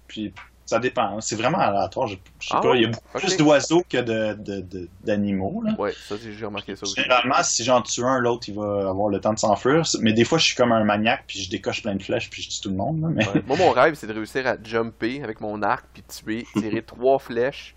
Puis 0.07 0.33
ça 0.65 0.79
dépend. 0.79 1.17
hein. 1.17 1.21
C'est 1.21 1.35
vraiment 1.35 1.59
aléatoire. 1.59 2.07
Je, 2.07 2.15
je 2.39 2.47
sais 2.47 2.53
Ah 2.57 2.61
pas. 2.61 2.75
Il 2.75 2.81
y 2.81 2.85
a 2.85 2.89
beaucoup 2.89 3.17
plus 3.19 3.37
d'oiseaux 3.37 3.83
que 3.89 3.97
de, 3.97 4.33
de- 4.33 4.61
de- 4.61 4.89
d'animaux. 5.03 5.61
là. 5.65 5.73
Ouais, 5.77 5.93
ça 6.07 6.15
j'ai 6.17 6.45
remarqué 6.45 6.75
ça 6.75 6.83
aussi. 6.83 6.99
Généralement, 7.01 7.41
si 7.43 7.63
j'en 7.63 7.81
tue 7.81 8.03
un, 8.03 8.19
l'autre, 8.19 8.49
il 8.49 8.55
va 8.55 8.89
avoir 8.89 9.09
le 9.09 9.19
temps 9.19 9.33
de 9.33 9.39
s'enfuir. 9.39 9.83
Mais 10.01 10.13
des 10.13 10.23
fois, 10.25 10.37
je 10.37 10.45
suis 10.45 10.55
comme 10.55 10.71
un 10.71 10.83
maniaque, 10.83 11.23
puis 11.27 11.39
je 11.39 11.49
décoche 11.49 11.81
plein 11.83 11.95
de 11.95 12.01
flèches, 12.03 12.29
puis 12.29 12.41
je 12.41 12.49
tue 12.49 12.61
tout 12.61 12.69
le 12.69 12.75
monde. 12.75 13.01
là, 13.01 13.07
Mais... 13.11 13.27
Ouais. 13.27 13.43
Moi, 13.47 13.57
mon 13.57 13.71
rêve, 13.71 13.93
c'est 13.95 14.07
de 14.07 14.13
réussir 14.13 14.45
à 14.47 14.55
jumper 14.63 15.21
avec 15.23 15.39
mon 15.41 15.61
arc, 15.61 15.85
puis 15.93 16.03
tuer, 16.03 16.45
tirer 16.57 16.81
trois 16.85 17.19
flèches 17.19 17.75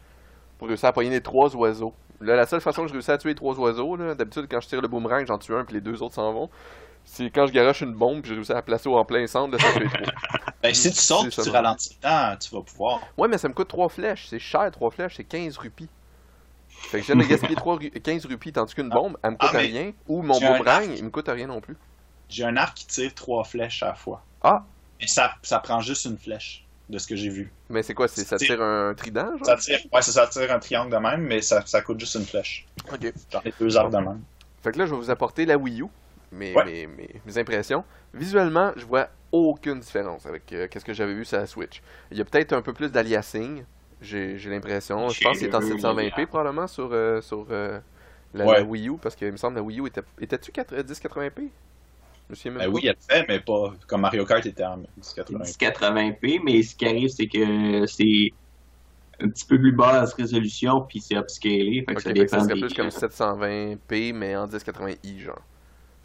pour 0.58 0.68
réussir 0.68 0.88
à 0.88 0.92
poigner 0.92 1.10
les 1.10 1.20
trois 1.20 1.54
oiseaux. 1.56 1.92
Là, 2.20 2.34
la 2.34 2.46
seule 2.46 2.60
façon 2.60 2.82
que 2.82 2.88
je 2.88 2.92
réussis 2.94 3.10
à 3.12 3.18
tuer 3.18 3.28
les 3.28 3.34
trois 3.36 3.56
oiseaux, 3.60 3.94
là, 3.96 4.14
d'habitude, 4.14 4.46
quand 4.50 4.60
je 4.60 4.66
tire 4.68 4.80
le 4.80 4.88
boomerang, 4.88 5.24
j'en 5.26 5.38
tue 5.38 5.54
un, 5.54 5.64
puis 5.64 5.74
les 5.74 5.80
deux 5.80 6.02
autres 6.02 6.14
s'en 6.16 6.32
vont. 6.32 6.50
C'est 7.04 7.30
quand 7.30 7.46
je 7.46 7.52
garoche 7.52 7.80
une 7.80 7.94
bombe, 7.94 8.20
puis 8.22 8.30
je 8.30 8.34
réussis 8.34 8.52
à 8.52 8.56
la 8.56 8.62
placer 8.62 8.88
en 8.88 9.04
plein 9.04 9.26
centre, 9.26 9.56
là, 9.56 9.58
ça. 9.62 9.80
Ben, 10.62 10.74
si 10.74 10.90
tu 10.92 10.98
sautes, 11.00 11.30
tu 11.30 11.50
ralentis 11.50 11.96
le 12.00 12.08
temps, 12.08 12.36
tu 12.38 12.54
vas 12.54 12.62
pouvoir. 12.62 13.00
Ouais, 13.16 13.28
mais 13.28 13.38
ça 13.38 13.48
me 13.48 13.54
coûte 13.54 13.68
trois 13.68 13.88
flèches. 13.88 14.26
C'est 14.28 14.38
cher, 14.38 14.70
trois 14.70 14.90
flèches, 14.90 15.14
c'est 15.16 15.24
15 15.24 15.56
rupies. 15.58 15.88
Fait 16.68 17.00
que 17.00 17.12
de 17.12 17.22
gaspiller 17.24 17.56
3 17.56 17.76
ru- 17.76 17.90
15 17.90 18.26
rupies, 18.26 18.52
tandis 18.52 18.74
qu'une 18.74 18.88
bombe, 18.88 19.16
elle 19.22 19.32
me 19.32 19.36
coûte 19.36 19.48
Ah, 19.52 19.56
mais 19.56 19.62
rien. 19.66 19.92
Ou 20.06 20.22
mon 20.22 20.34
j'ai 20.34 20.46
boomerang, 20.46 20.88
il 20.96 21.04
me 21.04 21.10
coûte 21.10 21.28
rien 21.28 21.46
non 21.48 21.60
plus. 21.60 21.76
J'ai 22.28 22.44
un 22.44 22.56
arc 22.56 22.76
qui 22.76 22.86
tire 22.86 23.12
trois 23.14 23.42
flèches 23.42 23.82
à 23.82 23.86
la 23.88 23.94
fois. 23.94 24.22
Ah! 24.42 24.64
Et 25.00 25.06
ça, 25.08 25.32
ça 25.42 25.58
prend 25.58 25.80
juste 25.80 26.04
une 26.04 26.18
flèche, 26.18 26.64
de 26.88 26.98
ce 26.98 27.06
que 27.08 27.16
j'ai 27.16 27.30
vu. 27.30 27.52
Mais 27.68 27.82
c'est 27.82 27.94
quoi, 27.94 28.06
c'est 28.06 28.24
ça 28.24 28.36
tire 28.36 28.62
un 28.62 28.94
trident, 28.94 29.36
genre? 29.38 29.46
Ça 29.46 29.56
tire, 29.56 29.80
ouais, 29.92 30.02
ça, 30.02 30.12
ça 30.12 30.26
tire 30.28 30.52
un 30.52 30.58
triangle 30.60 30.92
de 30.92 30.98
même, 30.98 31.22
mais 31.22 31.40
ça, 31.42 31.62
ça 31.66 31.80
coûte 31.82 31.98
juste 31.98 32.14
une 32.14 32.26
flèche. 32.26 32.66
Ok. 32.92 33.12
J'en 33.32 33.40
ai 33.44 33.52
deux 33.58 33.76
arcs 33.76 33.90
de 33.90 33.98
même. 33.98 34.22
Fait 34.62 34.70
que 34.72 34.78
là, 34.78 34.86
je 34.86 34.90
vais 34.92 34.96
vous 34.98 35.10
apporter 35.10 35.46
la 35.46 35.56
Wii 35.56 35.82
U, 35.82 35.86
mes, 36.32 36.54
Ouais. 36.54 36.64
mes, 36.64 36.86
mes, 36.86 37.20
mes 37.26 37.38
impressions. 37.38 37.84
Visuellement, 38.14 38.72
je 38.76 38.84
vois 38.86 39.08
aucune 39.32 39.80
différence 39.80 40.26
avec 40.26 40.52
euh, 40.52 40.66
qu'est-ce 40.70 40.84
que 40.84 40.92
j'avais 40.94 41.14
vu 41.14 41.24
sur 41.24 41.38
la 41.38 41.46
Switch. 41.46 41.82
Il 42.10 42.18
y 42.18 42.20
a 42.20 42.24
peut-être 42.24 42.52
un 42.52 42.62
peu 42.62 42.72
plus 42.72 42.90
d'aliasing, 42.90 43.64
j'ai 44.00 44.36
l'impression. 44.46 45.08
Je 45.08 45.20
pense 45.22 45.38
qu'il 45.38 45.48
est 45.48 45.54
en 45.54 45.60
J'ai 45.60 45.74
vu, 45.74 45.80
720p 45.80 46.26
probablement 46.26 46.66
sur, 46.66 46.88
euh, 46.92 47.20
sur 47.20 47.46
euh, 47.50 47.78
la, 48.34 48.46
Ouais. 48.46 48.54
la 48.58 48.62
Wii 48.64 48.88
U, 48.88 48.96
parce 49.00 49.14
qu'il 49.16 49.30
me 49.32 49.36
semble 49.36 49.54
que 49.54 49.60
la 49.60 49.64
Wii 49.64 49.80
U 49.80 49.86
était... 49.86 50.02
Étais-tu 50.20 50.52
4 50.52 50.74
1080p? 50.74 51.32
Je 51.36 52.32
me 52.32 52.34
souviens 52.34 52.52
même 52.52 52.60
Ben 52.60 52.74
oui, 52.74 52.82
elle 52.84 52.90
le 53.08 53.14
fait, 53.14 53.24
mais 53.26 53.40
pas 53.40 53.72
comme 53.86 54.02
Mario 54.02 54.24
Kart 54.26 54.44
était 54.44 54.64
en 54.64 54.76
1080. 54.76 55.44
1080p, 55.44 56.40
mais 56.44 56.62
ce 56.62 56.74
qui 56.76 56.86
arrive, 56.86 57.08
c'est 57.08 57.26
que 57.26 57.86
c'est 57.86 58.30
un 59.20 59.28
petit 59.28 59.46
peu 59.46 59.58
plus 59.58 59.72
basse 59.72 60.12
résolution, 60.14 60.82
puis 60.82 61.00
c'est 61.00 61.16
upscalé, 61.16 61.84
fait 61.88 61.94
que 61.94 62.00
Ok, 62.00 62.00
ça 62.02 62.10
fait 62.10 62.14
que 62.14 62.18
dépend 62.20 62.38
ça 62.38 62.40
serait 62.40 62.54
des- 62.54 62.60
plus 62.60 62.74
comme 62.74 62.90
720p, 62.90 64.12
mais 64.12 64.36
en 64.36 64.46
1080i, 64.46 65.18
genre. 65.20 65.40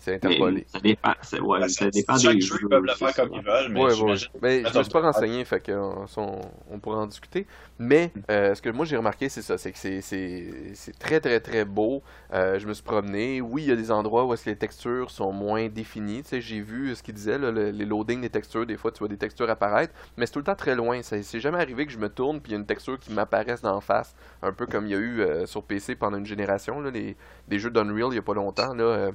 C'est 0.04 0.12
mais 0.24 0.42
interpolé. 0.42 0.68
ça 0.68 0.80
dépend, 0.80 1.14
ouais, 1.42 1.60
Ben, 1.60 1.68
ça 1.70 1.86
ça- 1.86 1.92
dépend 1.92 2.18
chaque 2.18 2.38
des 2.38 2.42
jeu, 2.42 2.58
jeux, 2.58 2.60
ils 2.62 2.68
peuvent 2.68 2.84
le 2.84 2.94
c'est 2.94 2.98
faire 2.98 3.14
ça. 3.14 3.24
comme 3.24 3.32
ils 3.34 3.42
veulent, 3.44 3.70
mais 3.72 3.82
Ouais, 3.82 3.94
ouais. 3.94 3.94
j'imagine. 3.94 4.30
Mais 4.42 4.66
je 4.68 4.74
me 4.74 4.80
Attends, 4.80 4.84
suis 4.84 4.92
pas 4.92 5.02
renseigné, 5.02 5.46
fait 5.46 5.62
que 5.62 5.72
euh, 5.72 6.06
on, 6.18 6.42
on 6.70 6.80
pourra 6.80 6.98
en 7.00 7.08
discuter. 7.08 7.48
Mais 7.80 8.12
euh, 8.30 8.54
ce 8.56 8.62
que 8.62 8.70
moi 8.70 8.86
j'ai 8.86 8.98
remarqué, 8.98 9.30
c'est 9.30 9.42
ça, 9.42 9.58
c'est 9.58 9.72
que 9.72 9.78
c'est- 9.80 10.02
c'est 10.02 10.74
c'est 10.76 10.98
très 11.00 11.20
très 11.22 11.40
très 11.40 11.66
beau. 11.66 12.04
Euh, 12.34 12.60
je 12.60 12.68
me 12.68 12.74
suis 12.74 12.84
promené. 12.84 13.42
Oui, 13.42 13.64
il 13.64 13.70
y 13.70 13.72
a 13.72 13.76
des 13.76 13.92
endroits 13.92 14.26
où 14.26 14.34
est-ce 14.34 14.46
que 14.46 14.50
les 14.52 14.56
textures 14.58 15.10
sont 15.12 15.32
moins 15.32 15.68
définies. 15.70 16.24
Tu 16.24 16.30
sais, 16.30 16.42
j'ai 16.42 16.62
vu 16.62 16.96
ce 16.96 17.04
qu'il 17.04 17.14
disait, 17.14 17.38
là, 17.38 17.52
le- 17.52 17.72
les 17.72 17.86
loadings 17.86 18.22
des 18.22 18.30
textures. 18.30 18.66
Des 18.66 18.78
fois, 18.78 18.92
tu 18.92 19.00
vois 19.00 19.08
des 19.08 19.18
textures 19.18 19.50
apparaître, 19.50 19.94
mais 20.18 20.26
c'est 20.26 20.34
tout 20.34 20.40
le 20.40 20.46
temps 20.46 20.56
très 20.56 20.76
loin. 20.76 21.02
Ça- 21.02 21.22
C'est 21.24 21.40
jamais 21.40 21.60
arrivé 21.60 21.86
que 21.86 21.92
je 21.92 21.98
me 22.00 22.10
tourne 22.10 22.42
puis 22.42 22.52
il 22.52 22.56
y 22.56 22.58
a 22.58 22.60
une 22.60 22.66
texture 22.66 23.00
qui 23.00 23.12
m'apparaisse 23.14 23.62
d'en 23.62 23.82
face, 23.82 24.16
un 24.42 24.52
peu 24.54 24.66
comme 24.68 24.86
il 24.88 24.92
y 24.92 24.96
a 24.96 25.00
eu 25.00 25.22
euh, 25.22 25.46
sur 25.46 25.64
PC 25.64 25.96
pendant 25.96 26.18
une 26.18 26.26
génération, 26.26 26.82
là, 26.82 26.92
les, 26.92 27.16
des 27.48 27.60
jeux 27.60 27.72
d'Unreal 27.72 28.10
il 28.12 28.16
y 28.16 28.20
a 28.20 28.22
pas 28.22 28.34
longtemps. 28.34 28.74
Là, 28.74 28.84
euh, 28.84 29.12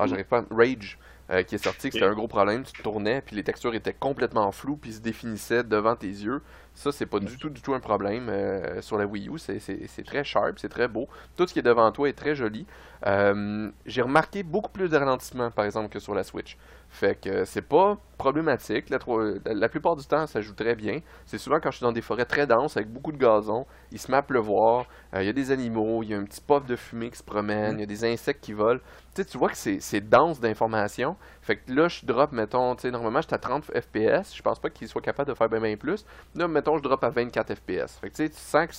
ah, 0.00 0.06
j'arrive 0.06 0.26
pas. 0.26 0.44
Rage. 0.50 0.98
euh, 1.30 1.44
qui 1.44 1.54
est 1.54 1.58
sorti, 1.58 1.90
que 1.90 1.94
c'était 1.94 2.06
un 2.06 2.14
gros 2.14 2.26
problème, 2.26 2.64
tu 2.64 2.82
tournais, 2.82 3.20
puis 3.24 3.36
les 3.36 3.44
textures 3.44 3.72
étaient 3.76 3.92
complètement 3.94 4.50
floues, 4.50 4.76
puis 4.76 4.92
se 4.94 5.00
définissaient 5.00 5.62
devant 5.62 5.94
tes 5.94 6.08
yeux. 6.08 6.42
Ça, 6.74 6.90
c'est 6.90 7.06
pas 7.06 7.20
du 7.20 7.36
tout, 7.38 7.50
du 7.50 7.62
tout 7.62 7.72
un 7.72 7.78
problème 7.78 8.28
euh, 8.28 8.80
sur 8.82 8.98
la 8.98 9.06
Wii 9.06 9.28
U. 9.28 9.38
C'est- 9.38 10.02
très 10.04 10.24
sharp, 10.24 10.58
c'est 10.58 10.68
très 10.68 10.88
beau. 10.88 11.06
Tout 11.36 11.46
ce 11.46 11.52
qui 11.52 11.60
est 11.60 11.62
devant 11.62 11.92
toi 11.92 12.08
est 12.08 12.14
très 12.18 12.34
joli. 12.34 12.66
Euh, 13.06 13.70
J'ai 13.86 14.02
remarqué 14.02 14.42
beaucoup 14.42 14.70
plus 14.72 14.88
de 14.88 14.96
ralentissement, 14.96 15.50
par 15.52 15.64
exemple, 15.66 15.88
que 15.88 16.00
sur 16.00 16.14
la 16.14 16.24
Switch. 16.24 16.56
Fait 16.88 17.14
que 17.20 17.44
c'est 17.44 17.62
pas 17.62 17.96
problématique. 18.18 18.90
La, 18.90 18.98
la- 19.46 19.68
plupart 19.68 19.94
du 19.96 20.04
temps, 20.04 20.26
ça 20.26 20.40
joue 20.40 20.54
très 20.54 20.74
bien. 20.74 20.98
C'est 21.26 21.38
souvent 21.38 21.60
quand 21.60 21.70
je 21.70 21.76
suis 21.76 21.84
dans 21.84 21.92
des 21.92 22.02
forêts 22.02 22.24
très 22.24 22.46
denses, 22.46 22.76
avec 22.76 22.90
beaucoup 22.90 23.12
de 23.12 23.16
gazon, 23.18 23.66
il 23.92 23.98
se 24.00 24.10
met 24.10 24.16
à 24.16 24.22
pleuvoir, 24.22 24.86
il 25.14 25.22
y 25.24 25.28
a 25.28 25.32
des 25.32 25.52
animaux, 25.52 26.02
il 26.02 26.10
y 26.10 26.14
a 26.14 26.18
un 26.18 26.24
petit 26.24 26.40
puff 26.40 26.66
de 26.66 26.74
fumée 26.76 27.10
qui 27.10 27.18
se 27.18 27.22
promène, 27.22 27.76
il 27.76 27.80
y 27.80 27.84
a 27.84 27.86
des 27.86 28.04
insectes 28.04 28.42
qui 28.42 28.52
volent. 28.52 28.80
Tu 29.12 29.36
vois 29.38 29.50
que 29.50 29.56
c'est 29.56 30.00
dense 30.08 30.38
d'informations. 30.40 31.16
Fait 31.42 31.56
que 31.56 31.72
là, 31.72 31.88
je 31.88 32.06
drop, 32.06 32.30
mettons, 32.32 32.76
tu 32.76 32.82
sais, 32.82 32.90
normalement, 32.92 33.20
j'étais 33.20 33.34
à 33.34 33.38
30 33.38 33.64
FPS. 33.64 34.34
Je 34.34 34.40
pense 34.40 34.60
pas 34.60 34.70
qu'il 34.70 34.86
soit 34.88 35.02
capable 35.02 35.28
de 35.28 35.34
faire 35.34 35.48
bien, 35.48 35.60
bien 35.60 35.76
plus. 35.76 36.06
Là, 36.36 36.46
mettons, 36.46 36.78
je 36.78 36.82
drop 36.82 37.02
à 37.02 37.10
24 37.10 37.52
FPS. 37.54 37.98
Fait 38.00 38.08
que 38.08 38.14
tu 38.28 38.30
sens 38.34 38.68
que 38.68 38.74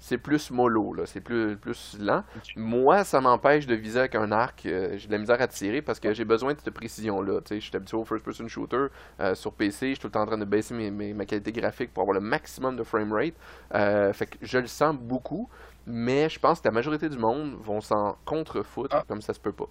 c'est 0.00 0.18
plus 0.18 0.50
mollo, 0.50 0.92
là. 0.94 1.06
C'est 1.06 1.20
plus, 1.20 1.56
plus 1.56 1.96
lent. 2.00 2.24
Moi, 2.56 3.04
ça 3.04 3.20
m'empêche 3.20 3.66
de 3.66 3.74
viser 3.76 4.00
avec 4.00 4.16
un 4.16 4.32
arc. 4.32 4.66
euh, 4.66 4.98
j'ai 4.98 5.06
de 5.06 5.12
la 5.12 5.18
misère 5.18 5.40
à 5.40 5.46
tirer 5.46 5.80
parce 5.80 6.00
que 6.00 6.12
j'ai 6.12 6.24
besoin 6.24 6.54
de 6.54 6.58
cette 6.58 6.74
précision-là. 6.74 7.40
Tu 7.42 7.48
sais, 7.54 7.60
je 7.60 7.66
suis 7.68 7.76
habitué 7.76 7.96
au 7.96 8.04
first-person 8.04 8.48
shooter 8.48 8.86
euh, 9.20 9.34
sur 9.36 9.52
PC. 9.52 9.90
Je 9.90 9.92
suis 9.92 10.00
tout 10.00 10.08
le 10.08 10.12
temps 10.12 10.22
en 10.22 10.26
train 10.26 10.38
de 10.38 10.44
baisser 10.44 10.74
mes, 10.74 10.90
mes- 10.90 11.14
ma 11.14 11.24
qualité 11.24 11.52
graphique 11.52 11.94
pour 11.94 12.02
avoir 12.02 12.14
le 12.14 12.20
maximum 12.20 12.76
de 12.76 12.82
framerate. 12.82 13.34
Euh, 13.74 14.12
fait 14.12 14.26
que 14.26 14.38
je 14.42 14.58
le 14.58 14.66
sens 14.66 14.94
beaucoup. 14.96 15.48
Mais 15.88 16.28
je 16.28 16.38
pense 16.38 16.60
que 16.60 16.68
la 16.68 16.72
majorité 16.72 17.08
du 17.08 17.18
monde 17.18 17.54
vont 17.64 17.80
s'en 17.80 18.16
contre-foutre 18.24 18.96
Ah. 18.96 19.04
comme 19.08 19.22
ça 19.22 19.32
se 19.34 19.40
peut 19.40 19.52
pas. 19.52 19.64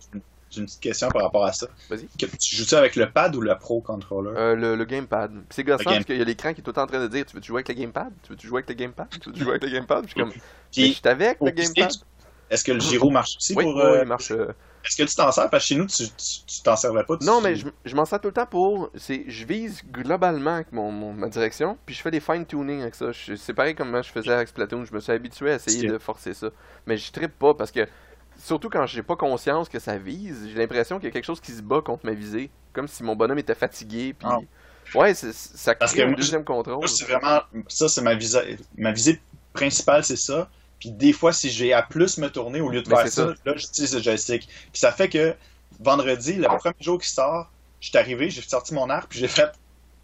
j'ai 0.50 0.60
une 0.62 0.66
petite 0.66 0.80
question 0.82 1.10
par 1.10 1.24
rapport 1.24 1.46
à 1.46 1.52
ça. 1.54 1.68
Vas-y. 1.90 2.08
Tu 2.18 2.56
joues-tu 2.56 2.76
avec 2.76 2.96
le 2.96 3.12
pad 3.12 3.36
ou 3.36 3.42
le 3.42 3.56
Pro 3.58 3.82
Controller? 3.82 4.32
Euh, 4.38 4.56
le, 4.56 4.76
le 4.76 4.86
gamepad. 4.86 5.32
C'est 5.50 5.64
gossant 5.64 5.84
game- 5.84 5.94
parce 5.96 6.06
qu'il 6.06 6.18
y 6.18 6.22
a 6.22 6.26
l'écran 6.26 6.54
qui 6.54 6.62
est 6.62 6.64
tout 6.64 6.70
le 6.72 6.76
temps 6.76 6.84
en 6.84 6.88
train 6.88 7.02
de 7.02 7.08
dire 7.08 7.26
Tu 7.26 7.36
veux-tu 7.36 7.48
jouer 7.48 7.58
avec 7.58 7.68
le 7.70 7.76
gamepad? 7.76 8.12
Tu 8.24 8.30
veux-tu 8.32 8.48
jouer 8.48 8.58
avec 8.60 8.70
le 8.70 8.76
gamepad? 8.76 9.08
Tu 9.10 9.30
veux-tu 9.30 9.40
jouer 9.44 9.50
avec 9.52 9.64
le 9.64 9.70
gamepad? 9.70 10.04
Je 10.04 10.08
suis 10.12 10.20
comme 10.20 10.32
Puis, 10.32 10.42
je 10.88 10.92
suis 10.94 11.02
avec 11.08 11.38
le 11.42 11.52
gamepad. 11.52 11.92
Est-ce 12.50 12.64
que 12.64 12.72
le 12.72 12.80
gyro 12.82 13.10
marche 13.10 13.38
aussi 13.38 13.54
Oui, 13.56 13.64
pour... 13.64 13.76
oui, 13.76 13.82
euh, 13.82 14.02
il 14.04 14.08
marche. 14.08 14.32
euh, 14.32 14.54
Est-ce 14.86 14.96
que 14.96 15.04
tu 15.04 15.16
t'en 15.16 15.32
sers? 15.32 15.50
Parce 15.50 15.64
que 15.64 15.68
chez 15.70 15.76
nous, 15.76 15.86
tu 15.86 16.06
t'en 16.64 16.76
servais 16.76 17.04
pas. 17.04 17.18
tu- 17.18 17.26
Non, 17.26 17.42
mais 17.42 17.56
je, 17.56 17.68
je 17.86 17.96
m'en 17.96 18.06
sers 18.06 18.20
tout 18.22 18.28
le 18.30 18.34
temps 18.34 18.46
pour. 18.46 18.90
Je 18.96 19.46
vise 19.46 19.82
globalement 19.92 20.56
avec 20.56 20.72
mon, 20.72 20.92
mon- 20.92 21.14
ma 21.14 21.28
direction, 21.30 21.78
puis 21.86 21.94
je 21.96 22.02
fais 22.02 22.12
des 22.12 22.20
fine-tuning 22.20 22.82
avec 22.82 22.96
ça. 22.96 23.08
C'est 23.36 23.54
pareil 23.54 23.76
comme 23.76 23.96
je 24.02 24.10
faisais 24.10 24.32
avec 24.32 24.48
Splatoon. 24.48 24.86
Je 24.86 24.94
me 24.94 25.00
suis 25.00 25.12
habitué 25.12 25.52
à 25.52 25.56
essayer 25.56 25.88
de 25.88 25.98
forcer 25.98 26.34
ça. 26.34 26.50
Mais 26.86 26.98
je 26.98 27.12
trippe 27.12 27.38
pas 27.38 27.54
parce 27.54 27.72
que, 27.72 27.86
surtout 28.38 28.70
quand 28.70 28.86
j'ai 28.86 29.04
pas 29.04 29.16
conscience 29.16 29.68
que 29.68 29.80
ça 29.80 29.98
vise, 29.98 30.48
j'ai 30.52 30.58
l'impression 30.58 30.98
qu'il 31.00 31.06
y 31.06 31.10
a 31.10 31.12
quelque 31.12 31.26
chose 31.26 31.42
qui 31.42 31.52
se 31.52 31.62
bat 31.62 31.82
contre 31.82 32.06
ma 32.06 32.14
visée. 32.14 32.50
Comme 32.74 32.88
si 32.88 33.04
mon 33.04 33.16
bonhomme 33.16 33.40
était 33.40 33.56
fatigué, 33.56 34.14
puis. 34.18 34.28
Ah. 34.30 34.40
Ouais, 34.96 35.14
ça 35.14 35.76
Parce 35.76 35.92
crée 35.92 36.04
que 36.04 36.06
un 36.06 36.12
moi, 36.12 36.16
deuxième 36.16 36.46
contrôle. 36.46 36.78
Moi, 36.78 36.88
c'est 36.88 37.04
vraiment... 37.04 37.42
Ça, 37.68 37.90
c'est 37.90 38.02
ma 38.02 38.14
visée... 38.16 38.58
Ma 38.78 38.94
visée 38.94 39.20
principale, 39.52 40.02
c'est 40.06 40.16
ça. 40.16 40.50
Puis 40.80 40.92
des 40.92 41.14
fois, 41.14 41.34
si 41.34 41.50
j'ai 41.50 41.74
à 41.74 41.82
plus 41.82 42.18
me 42.18 42.30
tourner 42.30 42.62
au 42.62 42.70
lieu 42.70 42.82
de 42.82 42.90
Mais 42.90 42.96
faire 42.96 43.08
ça, 43.08 43.28
ça. 43.28 43.34
là, 43.46 43.54
j'utilise 43.56 43.96
le 43.96 44.02
joystick. 44.02 44.48
Puis 44.48 44.80
ça 44.80 44.92
fait 44.92 45.10
que 45.10 45.36
vendredi, 45.80 46.34
le 46.34 46.48
premier 46.48 46.76
jour 46.80 47.00
qui 47.00 47.10
sort, 47.10 47.50
je 47.80 47.90
suis 47.90 47.98
arrivé, 47.98 48.30
j'ai 48.30 48.42
sorti 48.42 48.74
mon 48.74 48.90
arc, 48.90 49.10
puis 49.10 49.20
j'ai 49.20 49.28
fait 49.28 49.52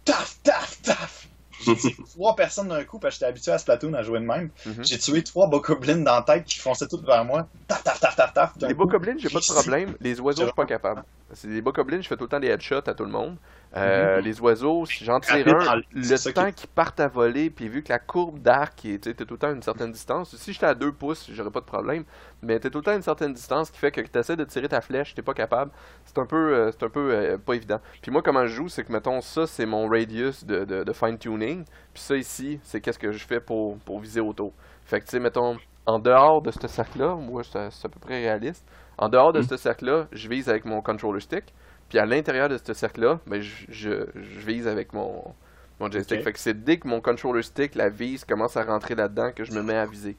taf, 0.04 0.38
taf, 0.42 0.82
taf. 0.82 1.28
J'ai 1.64 1.76
tué 1.76 1.96
trois 2.10 2.36
personnes 2.36 2.68
d'un 2.68 2.84
coup 2.84 2.98
parce 2.98 3.14
que 3.14 3.20
j'étais 3.20 3.28
habitué 3.28 3.52
à 3.52 3.58
Splatoon 3.58 3.94
à 3.94 4.02
jouer 4.02 4.20
de 4.20 4.24
même. 4.24 4.50
Mhm. 4.66 4.84
J'ai 4.84 4.98
tué 4.98 5.22
trois 5.22 5.46
bokoblins 5.48 5.98
dans 5.98 6.16
la 6.16 6.22
tête 6.22 6.44
qui 6.44 6.58
fonçaient 6.58 6.88
toutes 6.88 7.06
vers 7.06 7.24
moi. 7.24 7.46
Taf, 7.68 7.82
taf, 7.84 8.00
taf, 8.00 8.16
taf, 8.16 8.32
taf. 8.34 8.52
Les 8.60 8.74
bokoblins, 8.74 9.16
j'ai 9.18 9.28
pas 9.28 9.38
de 9.38 9.52
problème. 9.52 9.94
Les 10.00 10.20
oiseaux, 10.20 10.42
je 10.42 10.46
suis 10.46 10.54
pas 10.54 10.66
capable. 10.66 11.04
C'est 11.32 11.48
les 11.48 11.62
bokoblins, 11.62 12.00
je 12.00 12.08
fais 12.08 12.16
tout 12.16 12.24
le 12.24 12.28
temps 12.28 12.40
des 12.40 12.48
headshots 12.48 12.88
à 12.88 12.94
tout 12.94 13.04
le 13.04 13.10
monde. 13.10 13.36
Euh, 13.76 14.20
Les 14.20 14.40
oiseaux, 14.40 14.86
si 14.86 15.04
j'en 15.04 15.18
tire 15.18 15.44
Mhm. 15.46 15.54
Un, 15.68 15.76
le- 15.92 16.32
temps 16.32 16.52
qu'ils 16.52 16.68
partent 16.68 17.00
à 17.00 17.08
voler, 17.08 17.50
puis 17.50 17.68
vu 17.68 17.82
que 17.82 17.88
la 17.92 17.98
courbe 17.98 18.38
d'arc 18.40 18.84
est 18.84 18.98
tout 19.16 19.34
le 19.34 19.38
temps 19.38 19.48
à 19.48 19.52
une 19.52 19.62
certaine 19.62 19.90
distance, 19.90 20.36
si 20.36 20.52
j'étais 20.52 20.66
à 20.66 20.74
2 20.74 20.92
pouces, 20.92 21.28
j'aurais 21.32 21.50
pas 21.50 21.60
de 21.60 21.64
problème, 21.64 22.04
mais 22.42 22.60
t'es 22.60 22.70
tout 22.70 22.78
le 22.78 22.84
temps 22.84 22.92
à 22.92 22.94
une 22.96 23.02
certaine 23.02 23.32
distance 23.32 23.70
qui 23.72 23.78
fait 23.78 23.90
que 23.90 24.00
tu 24.00 24.18
essaies 24.18 24.36
de 24.36 24.44
tirer 24.44 24.68
ta 24.68 24.80
flèche, 24.80 25.14
t'es 25.14 25.22
pas 25.22 25.34
capable. 25.34 25.72
C'est 26.04 26.18
un 26.18 26.26
peu, 26.26 26.54
euh, 26.54 26.70
c'est 26.70 26.84
un 26.84 26.88
peu 26.88 27.10
euh, 27.12 27.36
pas 27.38 27.54
évident. 27.54 27.80
Puis 28.00 28.12
moi, 28.12 28.22
comment 28.22 28.46
je 28.46 28.54
joue, 28.54 28.68
c'est 28.68 28.84
que 28.84 28.92
mettons, 28.92 29.20
ça 29.20 29.46
c'est 29.48 29.66
mon 29.66 29.88
radius 29.88 30.44
de, 30.44 30.64
de, 30.64 30.84
de 30.84 30.92
fine-tuning, 30.92 31.64
puis 31.92 32.02
ça 32.02 32.16
ici, 32.16 32.60
c'est 32.62 32.80
qu'est-ce 32.80 32.98
que 32.98 33.10
je 33.12 33.26
fais 33.26 33.40
pour, 33.40 33.78
pour 33.78 33.98
viser 33.98 34.20
autour. 34.20 34.52
Fait 34.84 35.00
que 35.00 35.06
tu 35.06 35.10
sais, 35.12 35.20
mettons, 35.20 35.56
en 35.86 35.98
dehors 35.98 36.42
de 36.42 36.50
ce 36.50 36.66
cercle-là, 36.68 37.14
moi 37.16 37.42
c'est 37.44 37.58
à 37.58 37.88
peu 37.88 37.98
près 38.00 38.20
réaliste, 38.20 38.64
en 38.98 39.08
dehors 39.08 39.32
de 39.32 39.40
Mm. 39.40 39.48
ce 39.48 39.56
cercle-là, 39.56 40.06
je 40.12 40.28
vise 40.28 40.48
avec 40.48 40.64
mon 40.64 40.80
controller 40.80 41.20
stick. 41.20 41.52
Puis 41.94 42.00
à 42.00 42.06
l'intérieur 42.06 42.48
de 42.48 42.58
ce 42.58 42.74
cercle-là, 42.74 43.20
ben, 43.24 43.40
je, 43.40 43.66
je, 43.68 43.90
je 44.16 44.40
vise 44.40 44.66
avec 44.66 44.92
mon, 44.92 45.32
mon 45.78 45.88
joystick. 45.88 46.24
Fait 46.24 46.32
que 46.32 46.40
c'est 46.40 46.64
dès 46.64 46.76
que 46.78 46.88
mon 46.88 47.00
controller 47.00 47.44
stick, 47.44 47.76
la 47.76 47.88
vise, 47.88 48.24
commence 48.24 48.56
à 48.56 48.64
rentrer 48.64 48.96
là-dedans 48.96 49.30
que 49.30 49.44
je 49.44 49.52
me 49.52 49.62
mets 49.62 49.76
à 49.76 49.86
viser 49.86 50.16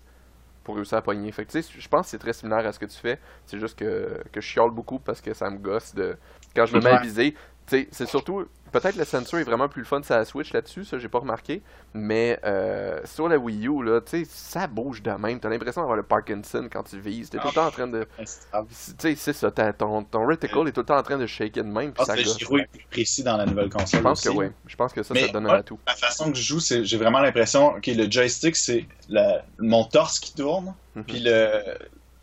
pour 0.64 0.78
réussir 0.78 0.98
à 0.98 1.02
pogner. 1.02 1.30
Fait 1.34 1.44
que 1.44 1.52
tu 1.52 1.62
sais, 1.62 1.70
je 1.78 1.88
pense 1.90 2.06
que 2.06 2.12
c'est 2.12 2.18
très 2.18 2.32
similaire 2.32 2.66
à 2.66 2.72
ce 2.72 2.80
que 2.80 2.86
tu 2.86 2.98
fais. 2.98 3.20
C'est 3.46 3.60
juste 3.60 3.78
que, 3.78 4.24
que 4.32 4.40
je 4.40 4.48
chiale 4.48 4.70
beaucoup 4.72 5.00
parce 5.00 5.20
que 5.20 5.34
ça 5.34 5.50
me 5.50 5.58
gosse 5.58 5.94
de. 5.94 6.16
Quand 6.56 6.66
je 6.66 6.78
me 6.78 6.82
mets 6.82 6.92
à 6.92 7.02
viser, 7.02 7.34
tu 7.34 7.40
sais, 7.68 7.88
c'est 7.92 8.06
surtout. 8.06 8.46
Peut-être 8.80 8.98
le 8.98 9.06
sensor 9.06 9.40
est 9.40 9.44
vraiment 9.44 9.70
plus 9.70 9.84
le 9.84 9.86
fun 9.88 10.04
sur 10.04 10.16
la 10.16 10.26
Switch 10.26 10.52
là-dessus, 10.52 10.84
ça 10.84 11.00
j'ai 11.00 11.08
pas 11.08 11.20
remarqué. 11.20 11.62
Mais 11.94 12.38
euh, 12.44 13.00
sur 13.06 13.30
la 13.30 13.38
Wii 13.38 13.68
U, 13.70 13.82
là, 13.84 14.02
tu 14.02 14.26
sais, 14.26 14.30
ça 14.30 14.68
bouge 14.68 15.02
de 15.02 15.12
même. 15.12 15.40
T'as 15.40 15.48
l'impression 15.48 15.80
d'avoir 15.80 15.96
le 15.96 16.04
Parkinson 16.04 16.68
quand 16.70 16.84
tu 16.84 17.00
vises. 17.00 17.30
T'es 17.30 17.38
tout 17.38 17.48
le 17.48 17.54
temps 17.54 17.68
en 17.68 17.72
train 17.72 17.88
de. 17.88 18.06
C'est 18.26 18.50
grave. 18.52 18.66
Tu 18.70 18.94
sais, 19.00 19.16
c'est 19.16 19.32
ça, 19.34 19.50
ton, 19.52 20.04
ton 20.04 20.28
reticle 20.28 20.68
est 20.68 20.74
tout 20.74 20.82
le 20.82 20.86
temps 20.86 20.98
en 20.98 21.04
train 21.04 21.18
de 21.18 21.26
shaker 21.26 21.64
de 21.64 21.70
même, 21.70 21.92
Je 21.92 21.92
pense 21.92 22.08
ça 22.08 22.16
que 22.16 22.20
le 22.22 22.26
gyro 22.38 22.58
est 22.58 22.68
plus 22.68 22.86
précis 22.92 23.24
dans 23.24 23.38
la 23.38 23.46
nouvelle 23.46 23.70
console 23.70 24.00
Je 24.00 24.04
pense 24.04 24.22
que 24.22 24.30
oui. 24.30 24.48
Je 24.68 24.76
pense 24.76 24.92
que 24.92 25.04
ça, 25.04 25.14
Mais 25.14 25.28
ça 25.28 25.32
donne 25.32 25.48
un 25.50 25.54
atout. 25.54 25.80
La 25.88 25.96
façon 25.96 26.32
que 26.32 26.38
je 26.38 26.44
joue, 26.44 26.60
c'est 26.60 26.84
j'ai 26.84 26.98
vraiment 26.98 27.20
l'impression 27.20 27.80
que 27.82 27.92
le 27.92 28.12
joystick, 28.12 28.58
c'est 28.58 28.86
la- 29.08 29.46
mon 29.58 29.86
torse 29.86 30.20
qui 30.20 30.34
tourne, 30.34 30.74
Mhm. 30.96 31.04
puis 31.06 31.20
le, 31.22 31.62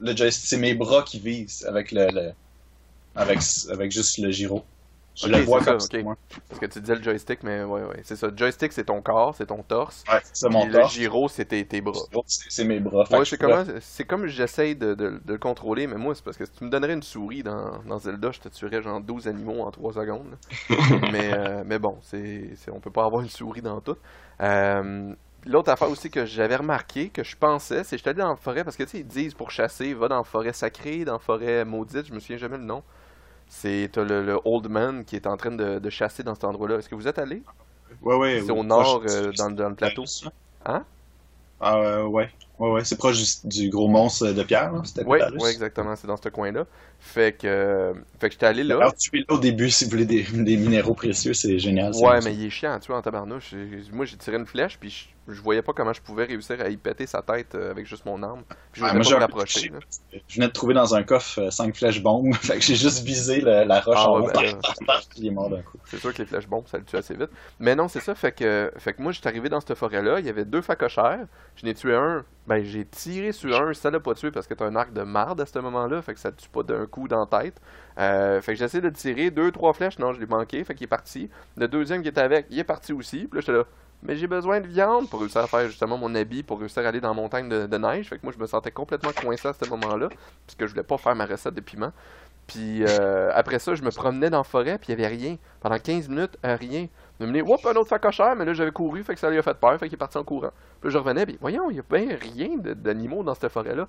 le 0.01 0.15
joystick, 0.17 0.49
c'est 0.51 0.57
mes 0.59 0.75
bras 0.75 1.03
qui 1.03 1.19
visent 1.19 1.65
avec 1.67 1.93
le, 1.93 2.07
le- 2.13 2.33
avec, 3.17 3.39
avec 3.71 3.91
juste 3.91 4.19
le 4.19 4.31
gyro. 4.31 4.65
Je 5.15 5.31
le 5.31 5.39
vois 5.39 5.61
comme 5.63 5.79
ça, 5.79 5.89
moi. 5.99 6.17
Parce 6.49 6.59
que 6.61 6.67
tu 6.67 6.81
disais 6.81 6.95
le 6.97 7.03
joystick, 7.03 7.43
mais 7.43 7.63
ouais, 7.65 7.83
ouais. 7.85 8.01
C'est 8.05 8.17
ça. 8.17 8.29
Le 8.29 8.37
joystick, 8.37 8.73
c'est 8.73 8.85
ton 8.85 9.03
corps, 9.03 9.35
c'est 9.37 9.47
ton 9.47 9.63
torse. 9.63 10.07
Ouais, 10.09 10.21
c'est 10.33 10.49
mon 10.49 10.67
le 10.67 10.73
torse. 10.73 10.93
gyro, 10.93 11.29
c'est 11.29 11.47
tes, 11.47 11.67
tes 11.67 11.81
bras. 11.81 12.09
C'est 12.27 12.65
mes 12.65 12.81
bras. 12.81 13.05
Ouais, 13.11 13.25
c'est 13.27 13.37
comme, 13.39 13.81
c'est 13.81 14.05
comme 14.07 14.27
j'essaye 14.27 14.75
de, 14.75 14.95
de- 14.95 15.21
de 15.25 15.33
le 15.35 15.39
contrôler, 15.39 15.87
mais 15.87 15.97
moi, 15.97 16.15
c'est 16.15 16.25
parce 16.25 16.37
que 16.39 16.47
si 16.47 16.53
tu 16.53 16.65
me 16.65 16.71
donnerais 16.71 16.95
une 16.95 17.03
souris 17.03 17.43
dans, 17.43 17.83
dans 17.85 17.99
Zelda, 17.99 18.31
je 18.33 18.41
te 18.41 18.49
tuerais 18.49 18.81
genre 18.83 19.01
12 19.03 19.29
animaux 19.29 19.61
en 19.61 19.71
3 19.71 19.93
secondes. 19.93 20.39
mais, 21.09 21.33
euh, 21.35 21.63
mais 21.67 21.79
bon, 21.79 21.99
c'est, 22.03 22.51
c'est- 22.57 22.71
on 22.71 22.81
peut 22.81 22.91
pas 22.91 23.05
avoir 23.05 23.23
une 23.23 23.29
souris 23.29 23.63
dans 23.63 23.81
tout. 23.81 23.97
Euh, 24.41 25.15
L'autre 25.45 25.71
affaire 25.73 25.91
aussi 25.91 26.09
que 26.09 26.25
j'avais 26.25 26.55
remarqué, 26.55 27.11
que 27.11 27.25
je 27.25 27.37
pensais, 27.37 27.83
c'est 27.83 27.97
que 27.97 27.99
j'étais 27.99 28.11
allé 28.11 28.21
dans 28.21 28.31
la 28.31 28.37
forêt, 28.37 28.63
parce 28.63 28.77
que 28.77 28.85
tu 28.85 28.91
sais, 28.91 28.99
ils 29.01 29.07
disent 29.07 29.35
pour 29.35 29.51
chasser, 29.51 29.93
va 29.93 30.07
dans 30.07 30.19
la 30.19 30.25
forêt 30.25 30.53
sacrée, 30.53 31.05
dans 31.05 31.15
la 31.15 31.19
forêt 31.19 31.65
maudite, 31.65 32.07
je 32.07 32.15
me 32.15 32.21
souviens 32.21 32.37
jamais 32.37 32.59
le 32.59 32.63
nom. 32.65 32.85
C'est 33.55 33.95
le, 33.97 34.25
le 34.25 34.41
Old 34.47 34.69
Man 34.69 35.05
qui 35.05 35.15
est 35.15 35.27
en 35.27 35.37
train 35.37 35.53
de, 35.53 35.79
de 35.79 35.91
chasser 35.91 36.23
dans 36.23 36.35
cet 36.35 36.45
endroit-là. 36.45 36.79
Est-ce 36.79 36.89
que 36.89 36.95
vous 36.95 37.07
êtes 37.07 37.19
allé? 37.19 37.43
Ouais, 38.01 38.17
ouais. 38.17 38.43
C'est 38.45 38.51
au 38.51 38.65
nord, 38.65 39.01
proche 39.01 39.13
euh, 39.13 39.31
dans, 39.37 39.51
dans 39.51 39.69
le 39.69 39.75
plateau. 39.75 40.05
Hein? 40.65 40.85
Ah, 41.61 41.77
euh, 41.77 42.05
ouais. 42.05 42.31
Ouais, 42.59 42.71
ouais. 42.71 42.85
C'est 42.85 42.97
proche 42.97 43.43
du, 43.45 43.49
du 43.49 43.69
gros 43.69 43.89
monstre 43.89 44.33
de 44.33 44.43
pierre. 44.43 44.73
C'était 44.85 45.05
Oui, 45.05 45.19
ouais, 45.39 45.51
exactement, 45.53 45.95
c'est 45.97 46.07
dans 46.07 46.17
ce 46.17 46.31
coin-là. 46.31 46.65
Fait 46.99 47.37
que, 47.37 47.47
euh, 47.47 47.95
fait 48.19 48.31
que 48.31 48.33
j'étais 48.33 48.47
allé 48.47 48.65
là. 48.65 48.77
Alors, 48.77 48.95
tu 48.97 49.17
es 49.17 49.21
là 49.21 49.37
au 49.37 49.39
début 49.39 49.71
si 49.71 49.85
vous 49.85 49.91
voulez 49.91 50.07
des, 50.07 50.23
des 50.23 50.57
minéraux 50.57 50.95
précieux, 50.95 51.35
c'est 51.35 51.59
génial. 51.59 51.93
Ouais, 51.95 52.21
mais 52.25 52.35
il 52.35 52.47
est 52.47 52.51
chiant, 52.51 52.79
tu 52.81 52.87
vois, 52.89 52.97
en 52.97 53.03
tabarnouche. 53.03 53.55
Moi, 53.93 54.07
j'ai 54.07 54.17
tiré 54.17 54.39
une 54.39 54.47
flèche, 54.47 54.79
puis 54.81 55.12
je, 55.29 55.41
voyais 55.41 55.63
pas 55.63 55.73
comment 55.73 55.93
je 55.93 56.01
pouvais 56.03 56.25
réussir 56.25 56.61
à 56.61 56.69
y 56.69 56.77
péter 56.77 57.07
sa 57.07 57.23
tête 57.23 57.55
euh, 57.55 57.71
avec 57.71 57.87
juste 57.87 58.05
mon 58.07 58.23
arme. 58.23 58.43
Puis 58.73 58.81
je 58.81 58.87
voulais 58.87 58.93
pas 58.99 59.45
que 59.45 59.51
Je 60.29 60.35
venais 60.35 60.49
de 60.49 60.53
trouver 60.53 60.75
dans 60.75 60.95
un 60.95 61.03
coffre 61.03 61.51
5 61.51 61.75
flèches 61.77 62.03
bombes, 62.03 62.35
fait 62.41 62.57
que 62.57 62.63
j'ai 62.63 62.75
juste 62.77 63.05
visé 63.05 63.41
le- 63.41 63.65
la 63.65 63.81
roche 63.81 63.97
Ah 63.99 64.11
en 64.11 64.21
haut, 64.21 64.31
ben 64.35 64.59
il 65.17 65.27
est 65.27 65.31
mort 65.31 65.51
d'un 65.51 65.63
coup. 65.63 65.79
C'est 65.85 65.99
sûr 65.99 66.13
que 66.13 66.19
les 66.19 66.27
flèches 66.27 66.49
bombes, 66.49 66.67
ça 66.67 66.79
le 66.79 66.85
tue 66.85 66.97
assez 66.97 67.15
vite. 67.15 67.31
Mais 67.61 67.75
non, 67.75 67.89
c'est 67.89 68.01
ça, 68.01 68.15
fait 68.15 68.33
que, 68.33 68.73
fait 68.79 68.95
que 68.95 69.03
moi, 69.03 69.13
j'étais 69.13 69.29
arrivé 69.29 69.49
dans 69.49 69.61
cette 69.61 69.75
forêt-là, 69.75 70.21
il 70.21 70.27
y 70.27 70.29
avait 70.29 70.45
deux 70.45 70.63
facochères. 70.63 71.27
Je 71.57 71.65
n'ai 71.67 71.75
tué 71.75 71.95
un, 71.95 72.25
ben 72.47 72.65
j'ai 72.65 72.85
tiré 72.85 73.33
sur 73.33 73.61
un, 73.61 73.73
ça 73.75 73.91
l'a 73.91 74.01
pas 74.01 74.15
tué 74.15 74.31
parce 74.31 74.47
que 74.47 74.55
t'as 74.55 74.67
un 74.67 74.75
arc 74.77 74.93
de 74.93 75.03
marde 75.03 75.41
à 75.41 75.47
ce 75.47 75.59
moment-là, 75.59 76.03
fait 76.03 76.15
que 76.15 76.21
ça 76.21 76.33
te 76.33 76.43
tue 76.43 76.49
pas 76.49 76.63
d'un 76.63 76.87
coup 76.87 77.07
dans 77.09 77.21
la 77.31 77.43
tête. 77.43 77.61
Euh, 77.99 78.41
fait 78.41 78.55
que 78.55 78.59
j'essaie 78.59 78.81
de 78.81 78.91
tirer, 78.91 79.31
deux, 79.31 79.53
trois 79.53 79.73
flèches, 79.73 79.99
non, 79.99 80.13
je 80.13 80.21
l'ai 80.21 80.27
manqué, 80.27 80.65
fait 80.65 80.75
qu'il 80.75 80.85
est 80.85 80.89
parti. 80.89 81.31
Le 81.57 81.69
deuxième 81.69 82.03
qui 82.03 82.09
était 82.09 82.21
avec, 82.21 82.47
il 82.51 82.59
est 82.59 82.65
parti 82.65 82.93
aussi, 82.93 83.27
puis 83.29 83.39
là, 83.39 83.41
j'étais 83.41 83.53
là. 83.53 83.65
Mais 84.03 84.17
j'ai 84.17 84.27
besoin 84.27 84.61
de 84.61 84.67
viande 84.67 85.09
pour 85.09 85.21
réussir 85.21 85.43
à 85.43 85.47
faire 85.47 85.67
justement 85.69 85.97
mon 85.97 86.15
habit, 86.15 86.43
pour 86.43 86.59
réussir 86.59 86.85
à 86.85 86.89
aller 86.89 87.01
dans 87.01 87.09
la 87.09 87.15
montagne 87.15 87.49
de, 87.49 87.77
neige. 87.77 88.09
Fait 88.09 88.19
que 88.19 88.23
moi, 88.25 88.33
je 88.37 88.41
me 88.41 88.47
sentais 88.47 88.73
complètement 88.73 89.13
coincé 89.13 89.47
à 89.47 89.53
ce 89.53 89.69
moment-là, 89.71 90.09
puisque 90.47 90.67
je 90.67 90.71
voulais 90.71 90.83
pas 90.83 90.99
faire 90.99 91.15
ma 91.15 91.25
recette 91.25 91.55
de 91.55 91.61
piment. 91.61 91.93
Puis 92.49 92.83
euh, 92.83 93.31
après 93.35 93.61
ça, 93.61 93.75
je 93.75 93.83
me 93.83 93.91
promenais 93.91 94.29
dans 94.29 94.39
la 94.39 94.45
forêt, 94.45 94.77
puis 94.79 94.93
il 94.93 94.99
y 94.99 95.05
avait 95.05 95.15
rien. 95.15 95.37
Pendant 95.61 95.79
15 95.79 96.09
minutes, 96.09 96.37
euh, 96.45 96.57
rien. 96.57 96.89
Je 97.23 97.27
me 97.27 97.31
menais, 97.31 97.43
whoop, 97.43 97.65
un 97.67 97.75
autre 97.75 97.89
facochère, 97.89 98.35
mais 98.35 98.45
là, 98.45 98.53
j'avais 98.53 98.73
couru, 98.73 99.05
fait 99.05 99.15
que 99.15 99.21
ça 99.21 99.31
lui 99.31 99.39
a 99.39 99.43
fait 99.43 99.55
peur, 99.55 99.79
fait 99.79 99.87
qu'il 99.87 99.95
est 99.95 99.97
parti 99.97 100.19
en 100.19 100.25
courant. 100.25 100.51
Puis 100.81 100.91
je 100.91 100.99
revenais, 100.99 101.25
voyons, 101.41 101.71
il 101.71 101.77
y 101.77 101.79
a 101.79 101.85
bien 101.89 102.17
rien 102.21 102.57
d'animaux 102.59 103.23
dans 103.23 103.35
cette 103.35 103.53
forêt-là. 103.53 103.87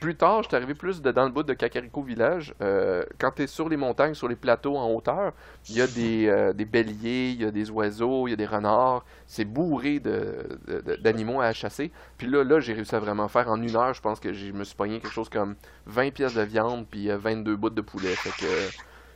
Plus 0.00 0.16
tard, 0.16 0.42
j'étais 0.42 0.56
arrivé 0.56 0.74
plus 0.74 1.00
de- 1.00 1.12
dans 1.12 1.22
le 1.24 1.30
bout 1.30 1.44
de 1.44 1.52
Kakariko 1.52 2.02
Village. 2.02 2.54
Euh, 2.60 3.04
quand 3.20 3.30
tu 3.36 3.42
es 3.42 3.46
sur 3.46 3.68
les 3.68 3.76
montagnes, 3.76 4.14
sur 4.14 4.26
les 4.26 4.34
plateaux 4.34 4.76
en 4.76 4.90
hauteur, 4.90 5.32
il 5.68 5.76
y 5.76 5.80
a 5.80 5.86
des, 5.86 6.26
euh, 6.26 6.52
des 6.52 6.64
béliers, 6.64 7.30
il 7.36 7.42
y 7.42 7.44
a 7.44 7.52
des 7.52 7.70
oiseaux, 7.70 8.26
il 8.26 8.30
y 8.30 8.32
a 8.32 8.36
des 8.36 8.46
renards. 8.46 9.04
C'est 9.28 9.44
bourré 9.44 10.00
de- 10.00 10.58
de- 10.66 10.96
d'animaux 10.96 11.40
à 11.40 11.52
chasser. 11.52 11.92
Puis 12.18 12.26
là, 12.26 12.42
là 12.42 12.58
j'ai 12.58 12.72
réussi 12.72 12.96
à 12.96 12.98
vraiment 12.98 13.28
faire 13.28 13.48
en 13.48 13.62
une 13.62 13.76
heure. 13.76 13.94
Je 13.94 14.00
pense 14.02 14.18
que 14.18 14.32
je 14.32 14.50
me 14.50 14.64
suis 14.64 14.74
pogné 14.74 14.98
quelque 14.98 15.12
chose 15.12 15.28
comme 15.28 15.54
20 15.86 16.10
pièces 16.12 16.34
de 16.34 16.42
viande 16.42 16.84
puis 16.90 17.08
euh, 17.08 17.16
22 17.16 17.54
bouts 17.54 17.70
de 17.70 17.80
poulet. 17.80 18.14
Euh, 18.42 18.68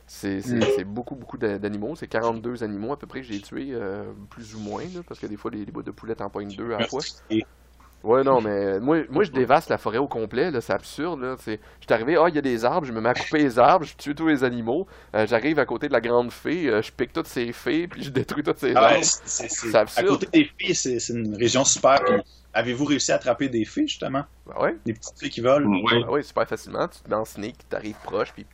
c'est 0.07 0.41
c'est- 0.41 0.55
Mm. 0.55 0.61
c'est 0.75 0.83
beaucoup, 0.85 1.15
beaucoup 1.15 1.37
d'a- 1.37 1.59
d'animaux. 1.59 1.95
C'est 1.95 2.07
42 2.07 2.63
animaux 2.63 2.93
à 2.93 2.97
peu 2.99 3.05
près 3.07 3.21
que 3.21 3.27
j'ai 3.27 3.39
tués, 3.41 3.69
euh, 3.73 4.03
plus 4.29 4.55
ou 4.55 4.59
moins. 4.59 4.83
là, 4.83 5.01
parce 5.07 5.19
que 5.19 5.27
des 5.27 5.37
fois, 5.37 5.51
les, 5.51 5.65
les 5.65 5.71
bouts 5.71 5.83
de 5.83 5.91
poulet 5.91 6.15
t'en 6.15 6.29
pognent 6.29 6.55
deux 6.55 6.73
à 6.73 6.79
la 6.79 6.87
fois. 6.87 7.01
Ouais, 8.03 8.23
non, 8.23 8.41
mais 8.41 8.79
moi, 8.79 8.99
moi 9.09 9.23
je 9.23 9.31
dévaste 9.31 9.69
la 9.69 9.77
forêt 9.79 9.97
au 9.97 10.07
complet, 10.07 10.51
là, 10.51 10.61
c'est 10.61 10.71
absurde, 10.71 11.19
là. 11.19 11.35
C'est, 11.39 11.59
j'étais 11.81 11.93
arrivé, 11.95 12.15
ah, 12.15 12.29
il 12.29 12.35
y 12.35 12.37
a 12.37 12.41
des 12.41 12.63
arbres, 12.63 12.85
je 12.85 12.93
me 12.93 13.01
mets 13.01 13.09
à 13.09 13.13
couper 13.15 13.39
les 13.39 13.57
arbres, 13.59 13.85
je 13.85 13.95
tue 13.97 14.13
tous 14.15 14.27
les 14.27 14.43
animaux, 14.43 14.87
euh, 15.15 15.25
j'arrive 15.27 15.57
à 15.59 15.65
côté 15.65 15.87
de 15.87 15.93
la 15.93 15.99
grande 15.99 16.31
fée, 16.31 16.69
euh, 16.69 16.81
je 16.81 16.91
pique 16.91 17.11
toutes 17.11 17.27
ses 17.27 17.51
fées, 17.51 17.87
puis 17.87 18.03
je 18.03 18.11
détruis 18.11 18.43
toutes 18.43 18.59
ses 18.59 18.73
Ah 18.75 18.81
ouais, 18.89 18.93
arbres. 18.93 19.03
c'est- 19.03 19.49
C'est 19.49 19.75
à 19.75 19.79
absurde. 19.81 20.07
côté 20.07 20.27
des 20.31 20.51
filles, 20.57 20.75
c'est 20.75 20.99
c'est 20.99 21.13
une 21.13 21.35
région 21.35 21.65
super. 21.65 21.99
puis 22.05 22.13
Avez-vous 22.53 22.85
réussi 22.85 23.11
à 23.11 23.15
attraper 23.15 23.49
des 23.49 23.65
filles, 23.65 23.87
justement? 23.87 24.23
Ben 24.45 24.61
ouais, 24.61 24.77
Des 24.85 24.93
petites 24.93 25.19
filles 25.19 25.29
qui 25.29 25.41
volent? 25.41 25.69
Ouais. 25.83 26.01
ben 26.01 26.09
ouais, 26.09 26.23
super 26.23 26.47
facilement, 26.47 26.87
tu 26.87 27.01
te 27.01 27.09
mets 27.09 27.15
en 27.15 27.25
sneak, 27.25 27.67
t'arrives 27.67 27.97
proche, 28.03 28.31
puis... 28.31 28.45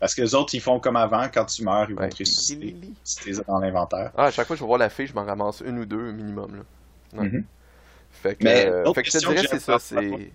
Parce 0.00 0.14
que 0.14 0.22
les 0.22 0.34
autres, 0.34 0.54
ils 0.54 0.60
font 0.60 0.78
comme 0.80 0.96
avant, 0.96 1.28
quand 1.32 1.44
tu 1.46 1.64
meurs, 1.64 1.88
ils 1.90 1.94
vont 1.96 2.02
Ouais. 2.02 2.08
te 2.08 2.18
ressusciter 2.18 2.76
si 3.04 3.16
t'es 3.16 3.32
dans 3.46 3.58
l'inventaire. 3.58 4.12
Ah, 4.16 4.24
à 4.26 4.30
chaque 4.30 4.46
fois 4.46 4.54
que 4.54 4.58
je 4.58 4.64
vais 4.64 4.68
voir 4.68 4.78
la 4.78 4.88
fée, 4.90 5.06
je 5.06 5.14
m'en 5.14 5.24
ramasse 5.24 5.62
une 5.66 5.78
ou 5.78 5.84
deux 5.86 6.12
minimum, 6.12 6.56
là. 6.56 7.20
Ouais. 7.20 7.28
Mhm. 7.28 7.44
Fait 8.10 8.34
que, 8.36 8.44
Mais 8.44 8.66
euh, 8.66 8.92
fait 8.94 9.02
que 9.02 9.10
je 9.10 9.18
te 9.18 9.18
dirais, 9.18 9.42
que 9.42 9.48
c'est 9.48 9.58
ça, 9.60 9.78
c'est... 9.78 10.32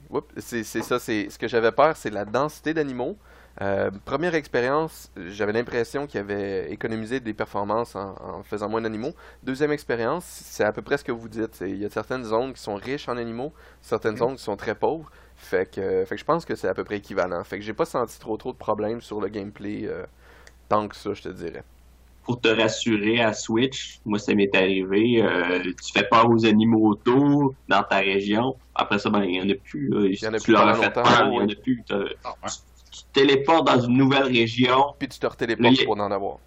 Ça. 0.64 0.99
Ce 0.99 1.38
que 1.38 1.47
j'avais 1.47 1.72
peur, 1.72 1.97
c'est 1.97 2.09
la 2.11 2.24
densité 2.26 2.74
d'animaux. 2.74 3.18
Euh, 3.61 3.91
première 4.05 4.34
expérience, 4.36 5.11
j'avais 5.28 5.53
l'impression 5.53 6.07
qu'il 6.07 6.20
avait 6.20 6.72
économisé 6.72 7.20
des 7.20 7.34
performances 7.34 7.95
en, 7.95 8.16
en 8.20 8.43
faisant 8.43 8.68
moins 8.70 8.82
d'animaux. 8.82 9.14
Deuxième 9.43 9.72
expérience, 9.72 10.24
c'est 10.26 10.64
à 10.64 10.72
peu 10.72 10.82
près 10.82 10.97
ce 10.97 11.03
que 11.03 11.11
vous 11.11 11.30
dites. 11.30 11.61
Il 11.61 11.78
y 11.78 11.86
a 11.86 11.89
certaines 11.89 12.24
zones 12.24 12.53
qui 12.53 12.61
sont 12.61 12.76
riches 12.76 13.07
en 13.09 13.18
animaux, 13.18 13.53
certaines 13.82 14.18
zones 14.18 14.36
qui 14.38 14.43
sont 14.43 14.55
très 14.57 14.76
pauvres. 14.76 15.11
Fait 15.43 15.69
que, 15.69 16.05
fait 16.05 16.15
que 16.15 16.19
je 16.19 16.25
pense 16.25 16.45
que 16.45 16.55
c'est 16.55 16.67
à 16.67 16.73
peu 16.73 16.83
près 16.83 16.97
équivalent. 16.97 17.43
Fait 17.43 17.59
que 17.59 17.63
j'ai 17.65 17.73
pas 17.73 17.85
senti 17.85 18.19
trop 18.19 18.37
trop 18.37 18.51
de 18.53 18.57
problèmes 18.57 19.01
sur 19.01 19.19
le 19.21 19.27
gameplay 19.27 19.81
euh, 19.85 20.05
tant 20.69 20.87
que 20.87 20.95
ça, 20.95 21.13
je 21.13 21.21
te 21.23 21.29
dirais. 21.29 21.63
Pour 22.23 22.39
te 22.39 22.47
rassurer 22.47 23.19
à 23.21 23.33
Switch, 23.33 23.99
moi 24.05 24.17
ça 24.17 24.33
m'est 24.33 24.55
arrivé, 24.55 25.21
euh, 25.21 25.59
tu 25.63 25.91
fais 25.93 26.07
peur 26.07 26.29
aux 26.29 26.45
animaux 26.45 26.87
autour 26.91 27.53
dans 27.67 27.83
ta 27.83 27.97
région. 27.97 28.55
Après 28.73 28.97
ça, 28.97 29.09
ben 29.09 29.23
il 29.25 29.35
y 29.35 29.41
en 29.41 29.49
a 29.49 29.55
plus. 29.55 29.89
là. 29.89 30.07
y 30.07 30.27
en 30.27 30.33
a 30.33 30.37
tu 30.37 30.45
plus 30.45 30.53
leur 30.53 30.67
as 30.69 30.75
fait 30.75 30.89
peur, 30.91 31.27
il 31.27 31.33
y 31.33 31.39
en 31.39 31.49
a 31.49 31.55
plus. 31.55 31.83
Ah, 31.89 32.29
ouais. 32.43 32.49
Tu 32.91 32.99
te 33.03 33.07
téléportes 33.11 33.67
dans 33.67 33.81
une 33.81 33.97
nouvelle 33.97 34.23
région. 34.31 34.93
Puis 34.97 35.09
tu 35.09 35.19
te 35.19 35.27
retéléportes 35.27 35.83
pour 35.83 35.99
en 35.99 36.11
avoir. 36.11 36.37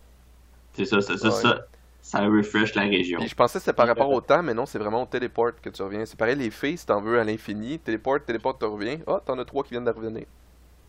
C'est 0.72 0.86
ça, 0.86 1.00
c'est 1.02 1.18
ça, 1.18 1.28
Ouais. 1.28 1.42
ça. 1.42 1.66
Ça 2.08 2.20
refresh 2.20 2.72
la 2.76 2.82
région. 2.82 3.18
Puis 3.18 3.28
je 3.28 3.34
pensais 3.34 3.58
que 3.58 3.64
c'était 3.64 3.72
par 3.76 3.88
rapport 3.88 4.08
au 4.10 4.20
temps, 4.20 4.40
mais 4.40 4.54
non, 4.54 4.64
c'est 4.64 4.78
vraiment 4.78 5.02
au 5.02 5.06
téléport 5.06 5.50
que 5.60 5.68
tu 5.70 5.82
reviens. 5.82 6.06
C'est 6.06 6.16
pareil, 6.16 6.36
les 6.36 6.50
filles, 6.50 6.78
si 6.78 6.86
t'en 6.86 7.00
veux 7.02 7.18
à 7.18 7.24
l'infini, 7.24 7.80
téléport, 7.80 8.18
téléport, 8.24 8.56
tu 8.56 8.64
reviens. 8.64 8.98
Ah, 9.08 9.20
t'en 9.26 9.36
as 9.40 9.44
trois 9.44 9.64
qui 9.64 9.70
viennent 9.70 9.84
de 9.84 9.90
revenir. 9.90 10.24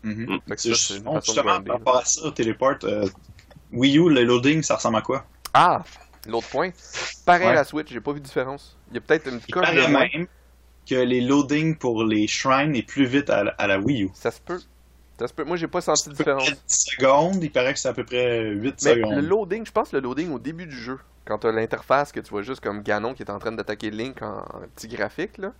Mhm. 0.04 0.38
Mm. 0.46 0.54
Ça, 0.56 0.68
justement, 0.70 1.20
par 1.60 1.74
rapport 1.74 1.96
à 1.96 2.04
ça, 2.04 2.30
Téléport, 2.30 2.74
euh, 2.84 3.08
Wii 3.72 3.98
U, 3.98 4.08
le 4.10 4.22
loading, 4.22 4.62
ça 4.62 4.76
ressemble 4.76 4.98
à 4.98 5.02
quoi? 5.02 5.24
Ah! 5.52 5.82
L'autre 6.28 6.48
point. 6.50 6.70
Pareil 7.26 7.46
Ouais. 7.46 7.52
à 7.52 7.54
la 7.54 7.64
Switch, 7.64 7.88
j'ai 7.90 8.00
pas 8.00 8.12
vu 8.12 8.20
de 8.20 8.24
différence. 8.24 8.78
Il 8.90 8.94
y 8.94 8.98
a 8.98 9.00
peut-être 9.00 9.26
une 9.28 9.40
Il 9.48 9.52
coche 9.52 9.70
de 9.74 9.86
même 9.90 10.26
que 10.88 10.94
les 10.94 11.20
loadings 11.20 11.76
pour 11.76 12.04
les 12.04 12.28
shrines 12.28 12.76
est 12.76 12.86
plus 12.86 13.06
vite 13.06 13.28
à, 13.28 13.42
la- 13.44 13.50
à 13.58 13.66
la 13.66 13.80
Wii 13.80 14.04
U. 14.04 14.10
Ça 14.14 14.30
se 14.30 14.40
peut. 14.40 14.60
Ça 15.18 15.26
se 15.28 15.32
peut. 15.34 15.44
Moi, 15.44 15.56
j'ai 15.56 15.66
pas 15.68 15.80
senti 15.80 16.08
de 16.10 16.14
différence. 16.14 16.44
10 16.48 16.56
secondes, 16.68 17.42
il 17.42 17.50
paraît 17.50 17.72
que 17.74 17.78
c'est 17.80 17.88
à 17.88 17.92
peu 17.92 18.04
près 18.04 18.50
8 18.50 18.76
Mais 18.84 18.94
secondes. 18.94 19.14
le 19.14 19.20
loading, 19.20 19.66
je 19.66 19.72
pense 19.72 19.92
le 19.92 20.00
loading 20.00 20.30
au 20.32 20.38
début 20.38 20.66
du 20.66 20.76
jeu, 20.76 20.98
quand 21.24 21.38
t'as 21.38 21.50
l'interface 21.52 22.12
que 22.12 22.20
tu 22.20 22.30
vois 22.30 22.42
juste 22.42 22.60
comme 22.62 22.82
Ganon 22.82 23.14
qui 23.14 23.22
est 23.22 23.30
en 23.30 23.38
train 23.38 23.52
d'attaquer 23.52 23.90
Link 23.90 24.22
en, 24.22 24.38
en 24.38 24.60
petit 24.76 24.86
graphique, 24.88 25.38
là, 25.38 25.52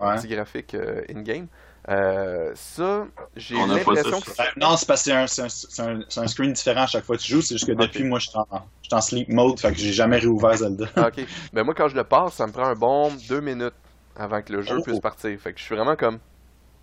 en 0.00 0.16
petit 0.16 0.26
graphique 0.28 0.74
euh, 0.74 1.02
in-game, 1.08 1.46
euh, 1.90 2.50
ça, 2.54 3.06
j'ai 3.36 3.54
l'impression 3.54 4.20
que 4.20 4.30
Euh, 4.30 4.44
non, 4.56 4.76
c'est 4.76 4.86
parce 4.86 5.02
que 5.04 5.10
c'est 5.10 5.12
un, 5.12 5.26
c'est 5.48 5.82
un- 5.82 6.00
c'est 6.08 6.20
un- 6.20 6.26
screen 6.26 6.52
différent 6.52 6.82
à 6.82 6.86
chaque 6.86 7.04
fois 7.04 7.16
que 7.16 7.22
tu 7.22 7.32
joues. 7.32 7.42
C'est 7.42 7.54
juste 7.56 7.66
que 7.66 7.72
depuis, 7.72 8.02
moi, 8.04 8.18
je 8.18 8.30
suis 8.30 8.38
en, 8.38 8.46
je 8.82 8.86
suis 8.88 8.94
en 8.94 9.00
sleep 9.02 9.28
mode, 9.28 9.60
fait 9.60 9.70
que 9.70 9.78
j'ai 9.78 9.92
jamais 9.92 10.18
réouvert 10.18 10.56
Zelda. 10.56 10.86
Ah, 10.96 11.08
ok. 11.08 11.24
Ben 11.52 11.62
moi, 11.62 11.74
quand 11.74 11.88
je 11.88 11.94
le 11.94 12.04
passe, 12.04 12.34
ça 12.34 12.46
me 12.46 12.52
prend 12.52 12.64
un 12.64 12.74
bon 12.74 13.12
deux 13.28 13.40
minutes 13.40 13.74
avant 14.16 14.40
que 14.42 14.52
le 14.52 14.62
jeu 14.62 14.76
Oh. 14.78 14.82
puisse 14.82 14.98
partir. 15.00 15.38
Fait 15.38 15.52
que 15.52 15.58
je 15.60 15.64
suis 15.64 15.74
vraiment 15.76 15.94
comme. 15.94 16.18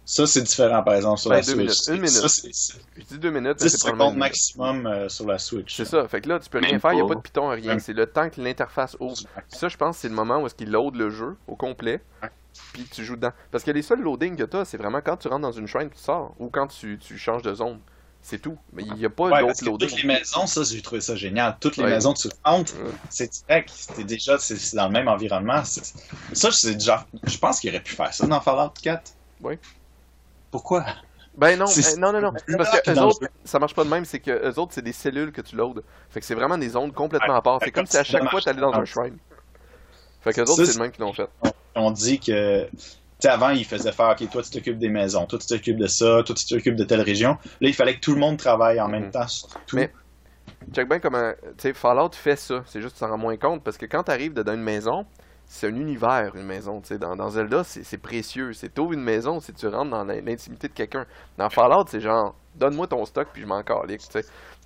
Ça, 0.03 0.25
c'est 0.27 0.41
différent, 0.41 0.83
par 0.83 0.95
exemple, 0.95 1.19
sur 1.19 1.29
Ben, 1.29 1.37
la 1.37 1.41
deux 1.41 1.47
Switch. 1.53 1.57
minutes, 1.59 1.87
une 1.87 1.93
minute. 1.95 2.09
Ça, 2.09 2.27
c'est 2.27 2.49
c'est 2.51 2.73
Je 2.97 3.03
dis 3.03 3.19
deux 3.19 3.29
minutes, 3.29 3.57
mais 3.61 3.65
10 3.67 3.69
c'est 3.69 3.77
probablement 3.79 4.05
secondes 4.05 4.13
une 4.15 4.19
minute. 4.19 4.29
maximum 4.31 4.87
euh, 4.87 5.09
sur 5.09 5.27
la 5.27 5.37
Switch. 5.39 5.77
C'est 5.77 5.85
ça. 5.85 6.07
Fait 6.07 6.21
que 6.21 6.27
là, 6.29 6.39
tu 6.39 6.49
peux 6.49 6.57
rien 6.59 6.71
Même 6.71 6.81
faire, 6.81 6.91
il 6.93 6.95
n'y 6.97 7.01
a 7.01 7.07
pas. 7.07 7.15
de 7.15 7.19
piton, 7.21 7.47
rien. 7.49 7.67
Même- 7.67 7.79
C'est 7.79 7.93
le 7.93 8.05
temps 8.07 8.29
que 8.29 8.41
l'interface 8.41 8.97
ouvre. 8.99 9.15
Ça, 9.47 9.69
je 9.69 9.77
pense, 9.77 9.97
c'est 9.97 10.09
le 10.09 10.15
moment 10.15 10.39
où 10.41 10.47
est-ce 10.47 10.55
qu'il 10.55 10.69
load 10.71 10.95
le 10.95 11.09
jeu 11.11 11.37
au 11.47 11.55
complet, 11.55 12.01
Ouais. 12.23 12.29
puis 12.73 12.83
tu 12.91 13.05
joues 13.05 13.15
dedans. 13.15 13.31
Parce 13.51 13.63
que 13.63 13.71
les 13.71 13.83
seuls 13.83 14.01
loadings 14.01 14.35
que 14.35 14.43
tu 14.43 14.57
as, 14.57 14.65
c'est 14.65 14.77
vraiment 14.77 15.01
quand 15.01 15.17
tu 15.17 15.27
rentres 15.29 15.41
dans 15.43 15.51
une 15.51 15.67
shrine, 15.67 15.89
tu 15.89 15.99
sors, 15.99 16.33
ou 16.39 16.49
quand 16.49 16.67
tu, 16.67 16.97
tu 16.97 17.17
changes 17.17 17.43
de 17.43 17.53
zone. 17.53 17.79
C'est 18.23 18.39
tout. 18.39 18.57
Mais 18.73 18.83
il 18.83 18.93
n'y 18.95 19.05
a 19.05 19.09
pas 19.09 19.23
Ouais, 19.29 19.39
d'autres 19.41 19.53
que 19.53 19.65
toutes 19.65 19.81
loadings. 19.81 19.97
les 20.01 20.07
maisons, 20.07 20.45
ça, 20.45 20.61
j'ai 20.63 20.81
trouvé 20.81 21.01
ça 21.01 21.15
génial. 21.15 21.57
Toutes 21.59 21.77
les 21.77 21.83
Ouais. 21.85 21.89
maisons, 21.91 22.13
tu 22.13 22.27
rentres, 22.43 22.73
Ouais. 22.75 22.91
c'est 23.09 23.31
direct, 23.47 23.71
c'est 23.73 24.03
déjà 24.03 24.37
c'est 24.37 24.57
c'est 24.57 24.75
dans 24.77 24.85
le 24.87 24.91
même 24.93 25.07
environnement. 25.07 25.63
C'est- 25.63 25.95
Ça, 26.33 26.51
c'est 26.51 26.73
déjà. 26.73 27.05
Je 27.23 27.37
pense 27.37 27.59
qu'il 27.59 27.69
aurait 27.71 27.81
pu 27.81 27.95
faire 27.95 28.13
ça 28.13 28.27
dans 28.27 28.41
Fallout 28.41 28.73
4. 28.83 29.13
Ouais. 29.41 29.57
Pourquoi? 30.51 30.85
Ben 31.37 31.57
non, 31.57 31.65
euh, 31.65 31.95
non, 31.97 32.11
non, 32.11 32.19
non. 32.21 32.33
c'est 32.45 32.57
Parce 32.57 32.81
que 32.81 32.91
eux 32.91 32.99
autres, 33.01 33.25
ça 33.45 33.57
marche 33.57 33.73
pas 33.73 33.85
de 33.85 33.89
même, 33.89 34.03
c'est 34.03 34.19
que 34.19 34.31
eux 34.31 34.59
autres, 34.59 34.73
c'est 34.73 34.81
des 34.81 34.91
cellules 34.91 35.31
que 35.31 35.39
tu 35.41 35.55
loads. 35.55 35.81
Fait 36.09 36.19
que 36.19 36.25
c'est 36.25 36.35
vraiment 36.35 36.57
des 36.57 36.67
zones 36.69 36.91
complètement 36.91 37.35
à 37.35 37.41
part. 37.41 37.59
C'est 37.63 37.71
comme 37.71 37.85
si 37.85 37.97
à 37.97 38.03
chaque 38.03 38.29
fois, 38.29 38.41
tu 38.41 38.49
allais 38.49 38.59
dans 38.61 38.73
un 38.73 38.83
shrine. 38.85 39.17
Fait 40.21 40.33
que 40.33 40.41
eux 40.41 40.49
autres, 40.49 40.65
c'est 40.65 40.73
le 40.77 40.81
même 40.83 40.91
qu'ils 40.91 41.03
l'ont 41.03 41.13
fait. 41.13 41.29
On 41.75 41.89
dit 41.91 42.19
que. 42.19 42.65
Tu 42.69 43.27
sais, 43.27 43.29
avant, 43.29 43.49
ils 43.51 43.65
faisaient 43.65 43.91
faire, 43.91 44.09
OK, 44.19 44.29
toi, 44.31 44.41
tu 44.41 44.49
t'occupes 44.49 44.79
des 44.79 44.89
maisons, 44.89 45.25
toi, 45.27 45.37
tu 45.39 45.45
t'occupes 45.45 45.77
de 45.77 45.85
ça, 45.87 46.23
toi, 46.25 46.35
tu 46.35 46.43
t'occupes 46.45 46.75
de 46.75 46.83
telle 46.83 47.01
région. 47.01 47.37
Là, 47.61 47.67
il 47.69 47.73
fallait 47.75 47.93
que 47.95 47.99
tout 47.99 48.13
le 48.13 48.19
monde 48.19 48.37
travaille 48.37 48.81
en 48.81 48.87
Mhm. 48.87 48.91
même 48.91 49.11
temps 49.11 49.27
sur 49.27 49.47
tout. 49.67 49.75
Mais- 49.75 49.91
Check 50.73 50.89
bien 50.89 50.99
comment. 50.99 51.31
Tu 51.57 51.61
sais, 51.61 51.73
Fallout 51.73 52.09
fait 52.13 52.35
ça. 52.35 52.63
C'est 52.65 52.81
juste 52.81 52.93
que 52.95 52.99
tu 52.99 53.05
t'en 53.05 53.11
rends 53.11 53.17
moins 53.17 53.37
compte 53.37 53.63
parce 53.63 53.77
que 53.77 53.85
quand 53.85 54.03
tu 54.03 54.11
arrives 54.11 54.33
dans 54.33 54.53
une 54.53 54.61
maison, 54.61 55.05
c'est 55.53 55.67
un 55.67 55.75
univers, 55.75 56.33
une 56.35 56.45
maison. 56.45 56.79
Tu 56.79 56.87
sais, 56.89 56.97
dans, 56.97 57.15
dans 57.17 57.29
Zelda, 57.29 57.63
c'est 57.65 57.97
précieux. 57.97 58.53
C'est 58.53 58.73
t'ouvres 58.73 58.93
une 58.93 59.03
maison 59.03 59.39
si 59.41 59.51
tu 59.53 59.67
rentres 59.67 59.91
dans 59.91 60.05
l'in- 60.05 60.21
l'intimité 60.21 60.69
de 60.69 60.73
quelqu'un. 60.73 61.05
Dans 61.37 61.49
Fallout, 61.49 61.85
c'est 61.89 61.99
genre, 61.99 62.35
donne-moi 62.55 62.87
ton 62.87 63.03
stock 63.05 63.27
puis 63.33 63.41
je 63.41 63.47
m'en 63.47 63.61
calique. 63.61 64.01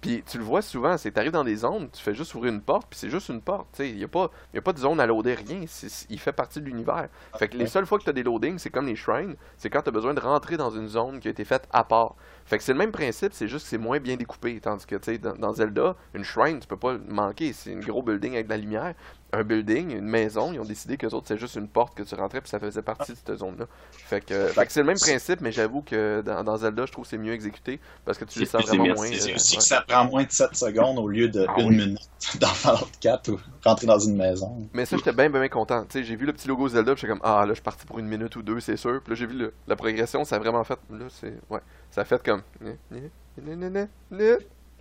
Puis 0.02 0.24
tu 0.28 0.38
le 0.38 0.44
vois 0.44 0.62
souvent, 0.62 0.98
c'est 0.98 1.10
que 1.10 1.16
t'arrives 1.16 1.32
dans 1.32 1.44
des 1.44 1.56
zones, 1.56 1.90
tu 1.92 2.04
fais 2.04 2.14
juste 2.14 2.36
ouvrir 2.36 2.54
une 2.54 2.62
porte, 2.62 2.86
puis 2.90 3.00
c'est 3.00 3.10
juste 3.10 3.30
une 3.30 3.42
porte, 3.42 3.68
tu 3.72 3.78
sais. 3.78 3.90
Il 3.90 3.96
n'y 3.98 4.04
a, 4.04 4.08
pas- 4.08 4.30
y 4.54 4.58
a 4.60 4.62
pas 4.62 4.74
de 4.74 4.78
zone 4.78 5.00
à 5.00 5.08
loader, 5.08 5.34
rien. 5.34 5.62
Il 6.10 6.20
fait 6.20 6.34
partie 6.34 6.60
de 6.62 6.66
l'univers. 6.66 7.08
Fait 7.40 7.48
que 7.48 7.58
les 7.58 7.66
seules 7.66 7.88
fois 7.88 7.98
que 7.98 8.04
tu 8.04 8.10
as 8.12 8.14
des 8.14 8.22
loadings, 8.22 8.60
c'est 8.60 8.70
comme 8.70 8.86
les 8.86 8.96
shrines, 8.96 9.36
c'est 9.58 9.72
quand 9.72 9.82
tu 9.82 9.90
as 9.90 9.92
besoin 9.92 10.14
de 10.14 10.20
rentrer 10.20 10.58
dans 10.58 10.70
une 10.70 10.88
zone 10.88 11.20
qui 11.20 11.28
a 11.28 11.32
été 11.32 11.46
faite 11.46 11.68
à 11.72 11.84
part. 11.84 12.14
Fait 12.46 12.60
que 12.60 12.64
c'est 12.64 12.74
le 12.74 12.78
même 12.78 12.92
principe, 12.92 13.34
c'est 13.34 13.48
juste 13.48 13.64
que 13.66 13.70
c'est 13.70 13.80
moins 13.80 14.00
bien 14.00 14.16
découpé. 14.18 14.60
Tandis 14.60 14.86
que, 14.86 14.96
tu 14.98 15.14
sais, 15.14 15.18
dans, 15.18 15.34
dans 15.34 15.54
Zelda, 15.54 15.96
une 16.14 16.24
shrine, 16.24 16.60
tu 16.60 16.68
peux 16.68 16.78
pas 16.78 16.96
manquer. 17.10 17.54
C'est 17.54 17.74
un 17.74 17.80
gros 17.80 18.04
building 18.04 18.34
avec 18.36 18.46
de 18.46 18.52
la 18.52 18.58
lumière. 18.58 18.94
Un 19.38 19.44
building, 19.44 19.92
une 19.98 20.06
maison, 20.08 20.54
ils 20.54 20.60
ont 20.62 20.66
décidé 20.66 20.96
que 20.96 21.08
autres, 21.08 21.26
c'est 21.28 21.38
juste 21.38 21.56
une 21.56 21.68
porte 21.68 21.94
que 21.94 22.04
tu 22.04 22.16
rentrais, 22.16 22.40
puis 22.40 22.50
ça 22.50 22.58
faisait 22.58 22.82
partie 22.82 23.12
de 23.12 23.18
cette 23.18 23.36
zone-là. 23.38 23.66
Fait 23.92 24.22
que, 24.24 24.48
fait 24.48 24.66
que 24.66 24.72
c'est 24.72 24.80
le 24.80 24.86
même 24.86 24.98
principe, 24.98 25.42
mais 25.42 25.52
j'avoue 25.52 25.82
que 25.82 26.22
dans, 26.26 26.42
dans 26.44 26.56
Zelda, 26.56 26.86
je 26.86 26.92
trouve 26.94 27.04
que 27.04 27.10
c'est 27.10 27.18
mieux 27.18 27.34
exécuté 27.34 27.82
parce 28.06 28.18
que 28.18 28.24
tu 28.24 28.40
le 28.40 28.46
C'est 28.46 28.52
sens 28.52 28.66
vraiment 28.68 28.94
moins. 28.96 29.08
C'est 29.08 29.32
euh, 29.32 29.36
aussi 29.36 29.56
ouais. 29.56 29.58
que 29.58 29.64
ça 29.64 29.82
prend 29.82 30.06
moins 30.06 30.24
de 30.24 30.32
7 30.32 30.56
secondes 30.56 31.00
au 31.00 31.10
lieu 31.10 31.28
de 31.28 31.46
Ah 31.50 31.56
1 31.58 31.66
oui. 31.66 31.76
minute 31.76 32.00
dans 32.40 32.48
Fallout 32.48 32.88
4 33.02 33.30
ou 33.32 33.40
rentrer 33.66 33.88
dans 33.88 34.00
une 34.00 34.16
maison. 34.16 34.68
Mais 34.74 34.86
ça, 34.86 34.96
j'étais 34.96 35.12
bien, 35.12 35.30
bien, 35.30 35.42
bien 35.42 35.50
content. 35.50 35.84
Tu 35.84 36.00
sais, 36.00 36.04
j'ai 36.06 36.16
vu 36.16 36.26
le 36.26 36.32
petit 36.32 36.48
logo 36.48 36.70
Zelda, 36.70 36.94
puis 36.94 37.02
j'étais 37.02 37.12
comme, 37.12 37.22
ah, 37.24 37.42
là, 37.42 37.50
je 37.50 37.56
suis 37.56 37.62
parti 37.64 37.86
pour 37.86 38.00
une 38.00 38.08
minute 38.08 38.34
ou 38.38 38.42
deux, 38.42 38.62
c'est 38.62 38.78
sûr. 38.78 39.02
Puis 39.04 39.12
là, 39.12 39.16
j'ai 39.16 39.26
vu 39.26 39.38
le- 39.38 39.54
la 39.68 39.76
progression, 39.76 40.24
ça 40.24 40.38
a 40.38 40.40
vraiment 40.40 40.64
fait. 40.64 40.80
Là, 40.90 41.06
c'est. 41.10 41.34
Ouais. 41.50 41.60
Ça 41.92 42.02
a 42.02 42.06
fait 42.06 42.24
comme. 42.24 42.42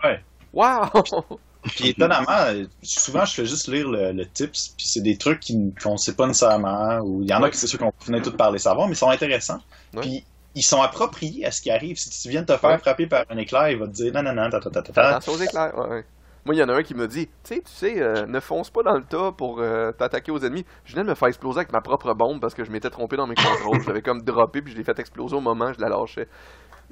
Ouais. 0.05 0.23
Wow! 0.53 0.85
Puis 1.65 1.89
étonnamment, 1.89 2.67
souvent 2.83 3.25
je 3.25 3.35
fais 3.35 3.47
juste 3.47 3.69
lire 3.69 3.89
le, 3.89 4.13
le 4.13 4.27
tips, 4.27 4.75
puis 4.77 4.87
c'est 4.87 5.01
des 5.03 5.17
trucs 5.17 5.41
qu'on 5.83 5.97
sait 5.97 6.15
pas 6.15 6.27
nécessairement, 6.27 6.99
ou 7.01 7.23
il 7.23 7.29
y 7.31 7.35
en 7.35 7.43
a 7.43 7.51
qui 7.51 7.57
c'est 7.57 7.67
sûr 7.67 7.79
qu'on 7.79 7.93
venait 8.05 8.21
tous 8.23 8.33
par 8.37 8.51
les 8.51 8.59
savoir, 8.59 8.87
mais 8.87 8.95
ils 8.95 8.97
sont 8.99 9.11
intéressants. 9.11 9.61
Ouais. 9.95 10.03
Puis 10.03 10.25
ils 10.55 10.63
sont 10.63 10.83
appropriés 10.83 11.45
à 11.47 11.51
ce 11.51 11.61
qui 11.63 11.71
arrive. 11.71 11.97
Si 11.97 12.11
tu 12.11 12.29
viens 12.29 12.43
de 12.43 12.47
te 12.47 12.57
faire 12.57 12.71
Ouais. 12.71 12.79
frapper 12.79 13.07
par 13.07 13.25
un 13.31 13.37
éclair, 13.39 13.71
il 13.71 13.79
va 13.79 13.87
te 13.87 13.93
dire 13.93 14.13
non, 14.13 14.23
non, 14.23 14.35
non, 14.35 14.51
ta, 14.51 14.61
ta, 14.61 14.71
ta, 14.71 14.83
ta, 14.83 14.93
Fais 14.93 14.93
ta. 14.93 15.09
attention 15.09 15.33
aux 15.33 15.39
éclairs. 15.43 15.77
Ouais, 15.77 15.89
ouais. 15.89 16.05
Moi, 16.45 16.55
il 16.55 16.59
y 16.59 16.63
en 16.63 16.69
a 16.69 16.75
un 16.75 16.83
qui 16.83 16.95
me 16.95 17.09
dit, 17.09 17.27
tu 17.27 17.33
sais, 17.45 17.63
tu 17.65 17.73
sais, 17.73 18.03
euh, 18.03 18.27
ne 18.27 18.39
fonce 18.39 18.69
pas 18.69 18.83
dans 18.83 18.93
le 18.99 19.03
tas 19.03 19.33
pour 19.33 19.61
euh, 19.61 19.93
t'attaquer 19.93 20.31
aux 20.31 20.39
ennemis. 20.41 20.67
Je 20.85 20.93
venais 20.93 21.05
de 21.05 21.09
me 21.09 21.15
faire 21.15 21.29
exploser 21.29 21.61
avec 21.61 21.73
ma 21.73 21.81
propre 21.81 22.13
bombe 22.13 22.39
parce 22.39 22.53
que 22.53 22.65
je 22.65 22.71
m'étais 22.71 22.91
trompé 22.91 23.17
dans 23.17 23.27
mes 23.27 23.35
contrôles. 23.35 23.81
je 23.81 23.87
l'avais 23.89 24.03
comme 24.03 24.21
droppé 24.21 24.61
puis 24.61 24.71
je 24.73 24.77
l'ai 24.77 24.85
fait 24.85 24.99
exploser 24.99 25.35
au 25.35 25.41
moment 25.41 25.71
où 25.71 25.73
je 25.73 25.81
la 25.81 25.89
lâchais. 25.89 26.29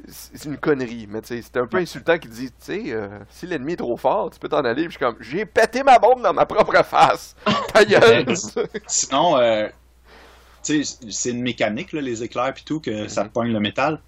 C'est 0.09 0.47
une 0.47 0.57
connerie, 0.57 1.07
mais 1.09 1.21
tu 1.23 1.29
sais, 1.29 1.43
c'était 1.43 1.61
un 1.61 1.67
peu 1.67 1.77
insultant 1.79 2.19
qui 2.19 2.29
dit, 2.29 2.49
tu 2.49 2.55
sais, 2.59 2.83
euh, 2.89 3.21
si 3.31 3.47
l'ennemi 3.47 3.75
est 3.75 3.77
trop 3.77 3.97
fort, 3.97 4.31
tu 4.31 4.39
peux 4.41 4.49
t'en 4.49 4.65
aller. 4.65 4.85
Puis 4.89 4.93
je 4.93 4.97
suis 4.97 4.99
comme, 4.99 5.17
j'ai 5.21 5.47
pété 5.47 5.83
ma 5.83 5.99
bombe 5.99 6.23
dans 6.23 6.33
ma 6.33 6.45
propre 6.47 6.83
face. 6.85 7.37
Ta 7.73 7.85
gueule! 7.85 8.27
Sinon, 8.89 9.37
euh, 9.37 9.69
tu 10.65 10.85
sais, 10.85 10.97
c'est 11.11 11.31
une 11.31 11.43
mécanique, 11.43 11.93
là, 11.93 12.01
les 12.01 12.23
éclairs 12.23 12.53
puis 12.55 12.65
tout, 12.65 12.81
que 12.81 13.07
ça 13.09 13.25
Mhm. 13.25 13.31
pogne 13.31 13.53
le 13.53 13.61
métal. 13.61 14.01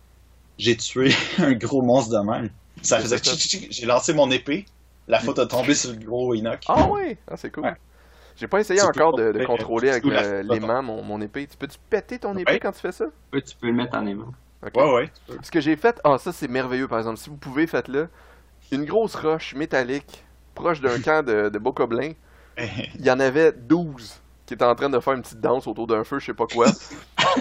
J'ai 0.59 0.77
tué 0.77 1.13
un 1.39 1.53
gros 1.53 1.83
monstre 1.83 2.13
de 2.19 2.25
même. 2.29 2.51
Ça 2.83 2.99
faisait 2.99 3.19
ça. 3.19 3.33
J'ai 3.71 3.87
lancé 3.87 4.13
mon 4.15 4.31
épée, 4.31 4.67
la 5.07 5.21
faute 5.21 5.39
a 5.39 5.47
tombé 5.47 5.75
sur 5.75 5.91
le 5.93 5.97
gros 5.99 6.35
Enoch. 6.35 6.61
ah 6.69 6.89
ouais, 6.89 7.19
ah, 7.31 7.37
c'est 7.37 7.51
cool. 7.53 7.65
Ouais. 7.65 7.75
J'ai 8.37 8.49
pas 8.49 8.59
essayé 8.59 8.81
Tu 8.81 8.87
encore 8.87 9.15
de, 9.17 9.31
de 9.31 9.39
pas- 9.39 9.45
contrôler 9.45 9.91
avec 9.91 10.05
le- 10.05 10.41
l'aimant 10.43 10.83
mon, 10.83 11.03
mon 11.05 11.21
épée. 11.21 11.47
Tu 11.47 11.57
peux-tu 11.57 11.79
péter 11.89 12.19
ton 12.19 12.37
épée 12.37 12.55
Ouais. 12.55 12.59
quand 12.59 12.73
tu 12.73 12.81
fais 12.81 12.91
ça? 12.91 13.05
Ouais, 13.33 13.41
tu 13.43 13.55
peux 13.55 13.69
le 13.69 13.75
mettre 13.75 13.97
en 13.97 14.05
aimant. 14.07 14.33
Ok. 14.67 14.77
Ouais, 14.77 14.93
ouais. 14.95 15.13
Ce 15.43 15.51
que 15.51 15.61
j'ai 15.61 15.77
fait, 15.77 16.01
ah 16.05 16.17
ça 16.19 16.33
c'est 16.33 16.49
merveilleux 16.49 16.89
par 16.89 16.99
exemple, 16.99 17.19
si 17.19 17.29
vous 17.31 17.37
pouvez 17.37 17.67
faites-le, 17.67 18.09
une 18.73 18.85
grosse 18.85 19.15
roche 19.15 19.55
métallique 19.55 20.25
proche 20.55 20.81
d'un 20.81 20.99
camp 21.05 21.25
de, 21.25 21.49
de 21.49 21.59
bocoblins, 21.59 22.13
il 22.59 23.05
y 23.05 23.11
en 23.11 23.21
avait 23.21 23.53
12 23.53 24.21
qui 24.47 24.55
étaient 24.55 24.65
en 24.65 24.75
train 24.75 24.91
de 24.91 25.01
faire 25.01 25.15
une 25.15 25.23
petite 25.23 25.41
danse 25.41 25.67
autour 25.67 25.87
d'un 25.87 26.05
feu, 26.05 26.19
je 26.19 26.27
sais 26.27 26.35
pas 26.35 26.47
quoi. 26.47 26.67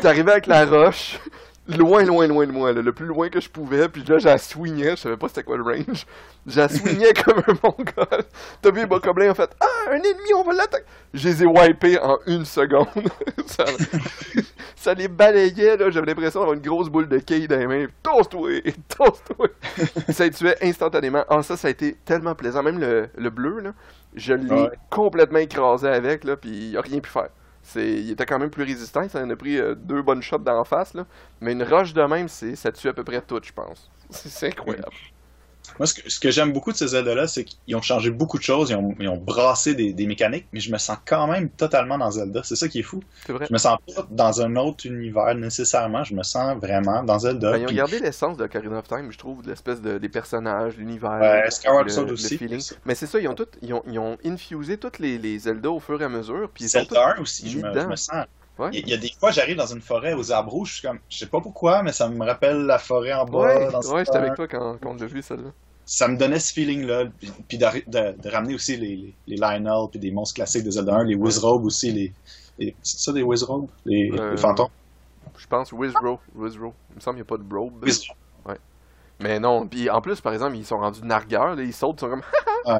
T'arrivais 0.01 0.31
avec 0.31 0.47
la 0.47 0.65
roche, 0.65 1.19
loin, 1.67 2.03
loin, 2.03 2.27
loin 2.27 2.45
de 2.45 2.51
moi, 2.51 2.71
là, 2.73 2.81
le 2.81 2.91
plus 2.91 3.05
loin 3.05 3.29
que 3.29 3.39
je 3.39 3.49
pouvais, 3.49 3.87
puis 3.89 4.03
là, 4.03 4.37
swingé, 4.37 4.91
je 4.91 4.95
savais 4.95 5.17
pas 5.17 5.27
c'était 5.27 5.43
quoi 5.43 5.57
le 5.57 5.63
range. 5.63 6.05
Swingé 6.47 7.13
comme 7.13 7.39
un 7.47 7.53
mongol. 7.63 8.23
T'as 8.61 8.71
vu, 8.71 8.81
les 8.81 8.85
bocoblins 8.85 9.31
ont 9.31 9.35
fait 9.35 9.49
Ah, 9.61 9.91
un 9.91 9.95
ennemi, 9.95 10.33
on 10.35 10.43
va 10.43 10.53
l'attaquer. 10.53 10.85
Je 11.13 11.29
les 11.29 11.43
ai 11.43 11.45
wipés 11.45 11.97
en 11.99 12.17
une 12.27 12.43
seconde. 12.45 12.87
ça, 13.45 13.63
ça 14.75 14.93
les 14.93 15.07
balayait, 15.07 15.77
là. 15.77 15.89
J'avais 15.89 16.07
l'impression 16.07 16.41
d'avoir 16.41 16.55
une 16.57 16.61
grosse 16.61 16.89
boule 16.89 17.07
de 17.07 17.19
quilles 17.19 17.47
dans 17.47 17.57
les 17.57 17.67
mains. 17.67 17.85
Tosse-toi, 18.03 18.61
tosse-toi. 18.97 19.47
ça 20.13 20.25
les 20.25 20.31
tuait 20.31 20.57
instantanément. 20.61 21.23
Ah, 21.29 21.41
ça, 21.43 21.55
ça 21.55 21.69
a 21.69 21.71
été 21.71 21.95
tellement 22.03 22.35
plaisant. 22.35 22.61
Même 22.61 22.79
le, 22.79 23.07
le 23.15 23.29
bleu, 23.29 23.59
là, 23.61 23.71
je 24.15 24.33
l'ai 24.33 24.51
Ouais. 24.53 24.69
complètement 24.89 25.39
écrasé 25.39 25.87
avec, 25.87 26.25
là, 26.25 26.35
puis 26.35 26.49
il 26.71 26.77
a 26.77 26.81
rien 26.81 26.99
pu 26.99 27.09
faire. 27.09 27.29
Il 27.75 28.11
était 28.11 28.25
quand 28.25 28.39
même 28.39 28.49
plus 28.49 28.63
résistant, 28.63 29.07
ça 29.07 29.21
en 29.23 29.29
a 29.29 29.35
pris 29.35 29.57
euh, 29.57 29.75
deux 29.75 30.01
bonnes 30.01 30.21
shots 30.21 30.39
d'en 30.39 30.63
face, 30.63 30.93
là. 30.93 31.05
Mais 31.41 31.53
une 31.53 31.63
roche 31.63 31.93
de 31.93 32.01
même, 32.03 32.27
ça 32.27 32.71
tue 32.71 32.89
à 32.89 32.93
peu 32.93 33.03
près 33.03 33.21
tout, 33.21 33.39
je 33.43 33.53
pense. 33.53 33.89
C'est 34.09 34.47
incroyable. 34.47 34.93
Moi, 35.79 35.87
ce 35.87 35.93
que, 35.95 36.09
ce 36.09 36.19
que 36.19 36.31
j'aime 36.31 36.51
beaucoup 36.53 36.71
de 36.71 36.77
ces 36.77 36.87
Zelda-là, 36.89 37.27
c'est 37.27 37.43
qu'ils 37.43 37.75
ont 37.75 37.81
changé 37.81 38.09
beaucoup 38.09 38.37
de 38.37 38.43
choses, 38.43 38.69
ils 38.69 38.75
ont, 38.75 38.93
ils 38.99 39.07
ont 39.09 39.17
brassé 39.17 39.73
des, 39.75 39.93
des 39.93 40.05
mécaniques, 40.07 40.45
mais 40.53 40.59
je 40.59 40.71
me 40.71 40.77
sens 40.77 40.97
quand 41.05 41.27
même 41.27 41.49
totalement 41.49 41.97
dans 41.97 42.11
Zelda. 42.11 42.41
C'est 42.43 42.55
ça 42.55 42.67
qui 42.67 42.79
est 42.79 42.83
fou. 42.83 43.01
C'est 43.25 43.33
vrai. 43.33 43.45
Je 43.47 43.53
me 43.53 43.57
sens 43.57 43.77
pas 43.95 44.07
dans 44.11 44.41
un 44.41 44.55
autre 44.55 44.85
univers 44.85 45.35
nécessairement, 45.35 46.03
je 46.03 46.13
me 46.15 46.23
sens 46.23 46.57
vraiment 46.59 47.03
dans 47.03 47.19
Zelda. 47.19 47.51
Ben, 47.51 47.57
ils 47.57 47.63
ont 47.63 47.67
puis- 47.67 47.75
gardé 47.75 47.99
l'essence 47.99 48.37
de 48.37 48.43
Ocarina 48.43 48.77
of 48.79 48.87
Time, 48.87 49.11
je 49.11 49.17
trouve, 49.17 49.41
de 49.43 49.49
l'espèce 49.49 49.81
de, 49.81 49.97
des 49.97 50.09
personnages, 50.09 50.75
l'univers, 50.77 51.19
Ouais, 51.21 51.49
Skyward 51.49 51.87
le, 51.89 52.13
aussi. 52.13 52.37
feeling. 52.37 52.61
Mais 52.85 52.95
c'est 52.95 53.07
ça, 53.07 53.19
ils 53.19 53.27
ont, 53.27 53.35
tout, 53.35 53.47
ils, 53.61 53.73
ont, 53.73 53.83
ils 53.87 53.99
ont 53.99 54.17
infusé 54.25 54.77
toutes 54.77 54.99
les, 54.99 55.17
les 55.17 55.39
Zelda 55.39 55.69
au 55.71 55.79
fur 55.79 56.01
et 56.01 56.05
à 56.05 56.09
mesure. 56.09 56.49
Puis 56.53 56.65
ils 56.65 56.69
sont 56.69 56.79
Zelda 56.79 57.15
1 57.17 57.21
aussi, 57.21 57.49
je 57.49 57.59
me, 57.59 57.73
je 57.73 57.87
me 57.87 57.95
sens. 57.95 58.25
Ouais. 58.59 58.69
Il 58.73 58.87
y, 58.87 58.93
a- 58.93 58.97
des 58.97 59.11
fois, 59.19 59.31
j'arrive 59.31 59.57
dans 59.57 59.65
une 59.65 59.81
forêt 59.81 60.13
aux 60.13 60.31
arbres 60.31 60.51
rouges, 60.51 60.69
je 60.69 60.73
suis 60.75 60.87
comme, 60.87 60.99
je 61.09 61.17
sais 61.17 61.25
pas 61.27 61.41
pourquoi, 61.41 61.81
mais 61.81 61.91
ça 61.91 62.07
me 62.07 62.23
rappelle 62.23 62.61
la 62.65 62.77
forêt 62.77 63.13
en 63.13 63.25
bas. 63.25 63.39
Ouais, 63.39 63.71
dans 63.71 63.81
ouais 63.93 64.05
j'étais 64.05 64.17
1. 64.17 64.21
avec 64.21 64.35
toi 64.35 64.47
quand, 64.47 64.77
quand 64.81 64.91
on 64.91 64.95
l'a 64.95 65.05
vu, 65.07 65.21
celle-là. 65.23 65.49
ça 65.85 66.07
me 66.07 66.17
donnait 66.17 66.39
ce 66.39 66.53
feeling-là. 66.53 67.05
Puis, 67.19 67.31
puis 67.47 67.57
de, 67.57 67.65
de- 67.87 68.15
de 68.21 68.29
ramener 68.29 68.53
aussi 68.55 68.77
les, 68.77 68.95
les, 68.95 69.13
les 69.27 69.35
Lionel, 69.37 69.87
puis 69.89 69.99
des 69.99 70.11
monstres 70.11 70.35
classiques 70.35 70.63
de 70.63 70.71
Zelda 70.71 70.95
1, 70.97 71.03
les 71.05 71.15
Wizrobes 71.15 71.65
aussi, 71.65 71.91
les, 71.91 72.13
les- 72.59 72.75
c'est 72.83 72.99
ça 72.99 73.11
des 73.11 73.23
Wizrobes? 73.23 73.67
Les, 73.85 74.11
Euh, 74.11 74.31
les 74.31 74.37
fantômes? 74.37 74.69
Je 75.35 75.47
pense 75.47 75.71
Wizrow. 75.71 76.19
Wizrow. 76.35 76.73
Il 76.91 76.95
me 76.97 76.99
semble 77.01 77.15
qu'il 77.17 77.23
n'y 77.23 77.27
a 77.27 77.29
pas 77.29 77.37
de 77.37 77.43
brobe. 77.43 77.83
Wizrobes. 77.83 78.15
Mais 79.23 79.39
non, 79.39 79.65
puis 79.65 79.89
en 79.89 80.01
plus, 80.01 80.19
par 80.19 80.33
exemple, 80.33 80.57
ils 80.57 80.65
sont 80.65 80.77
rendus 80.77 81.01
nargueurs, 81.01 81.55
là, 81.55 81.63
ils 81.63 81.73
sautent, 81.73 81.95
ils 81.97 81.99
sont 82.01 82.09
comme. 82.09 82.23
Ouais. 82.65 82.77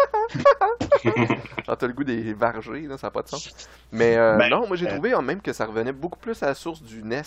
Genre, 1.66 1.78
t'as 1.78 1.88
le 1.88 1.94
goût 1.94 2.04
des 2.04 2.34
vargés, 2.34 2.82
là, 2.82 2.98
ça 2.98 3.08
n'a 3.08 3.12
pas 3.12 3.22
de 3.22 3.30
sens. 3.30 3.50
Mais 3.94 4.18
euh, 4.18 4.36
Ben, 4.38 4.50
non, 4.50 4.68
moi 4.68 4.76
j'ai 4.76 4.88
euh, 4.88 4.92
trouvé 4.92 5.14
en 5.14 5.22
même 5.22 5.42
que 5.42 5.54
ça 5.54 5.66
revenait 5.66 5.94
beaucoup 5.94 6.20
plus 6.20 6.44
à 6.44 6.48
la 6.48 6.54
source 6.54 6.82
du 6.82 7.02
NES. 7.02 7.22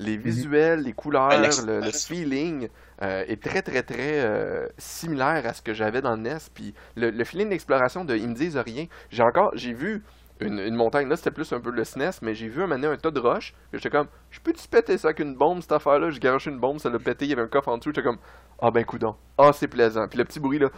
Les 0.00 0.16
visuels, 0.16 0.80
les 0.80 0.92
couleurs, 0.92 1.28
Ben, 1.28 1.50
le, 1.66 1.90
feeling 1.92 2.68
euh, 3.02 3.24
est 3.28 3.40
très 3.42 3.62
très 3.62 3.82
très 3.82 4.20
euh, 4.20 4.66
similaire 4.76 5.44
à 5.44 5.54
ce 5.54 5.62
que 5.62 5.72
j'avais 5.72 6.00
dans 6.00 6.16
le 6.16 6.22
NES. 6.22 6.38
Puis 6.52 6.74
le, 6.96 7.10
le 7.10 7.24
feeling 7.24 7.50
d'exploration 7.50 8.04
de 8.04 8.16
ils 8.16 8.28
me 8.28 8.34
disent 8.34 8.56
rien. 8.56 8.86
J'ai 9.10 9.22
encore, 9.22 9.52
j'ai 9.54 9.72
vu 9.72 10.02
une, 10.40 10.58
une 10.58 10.74
montagne, 10.74 11.08
là 11.08 11.16
c'était 11.16 11.30
plus 11.30 11.52
un 11.52 11.60
peu 11.60 11.70
le 11.70 11.84
SNES, 11.84 12.10
mais 12.22 12.34
j'ai 12.34 12.48
vu 12.48 12.62
un 12.62 12.66
moment 12.66 12.80
donné 12.80 12.94
un 12.94 12.96
tas 12.96 13.10
de 13.10 13.20
roches. 13.20 13.54
J'étais 13.72 13.90
comme, 13.90 14.08
je 14.30 14.40
peux-tu 14.40 14.66
péter 14.68 14.98
ça 14.98 15.08
avec 15.08 15.20
une 15.20 15.34
bombe 15.34 15.60
cette 15.60 15.72
affaire-là? 15.72 16.10
J'ai 16.10 16.20
garoché 16.20 16.50
une 16.50 16.58
bombe, 16.58 16.78
ça 16.78 16.90
l'a 16.90 16.98
pété, 16.98 17.24
il 17.24 17.30
y 17.30 17.32
avait 17.32 17.42
un 17.42 17.48
coffre 17.48 17.68
en 17.68 17.78
dessous. 17.78 17.90
J'étais 17.90 18.02
comme, 18.02 18.18
ah 18.60 18.70
ben 18.70 18.84
coudon, 18.84 19.16
ah 19.36 19.50
c'est 19.52 19.68
plaisant. 19.68 20.06
Puis 20.08 20.18
le 20.18 20.24
petit 20.24 20.40
bruit 20.40 20.58
là, 20.58 20.68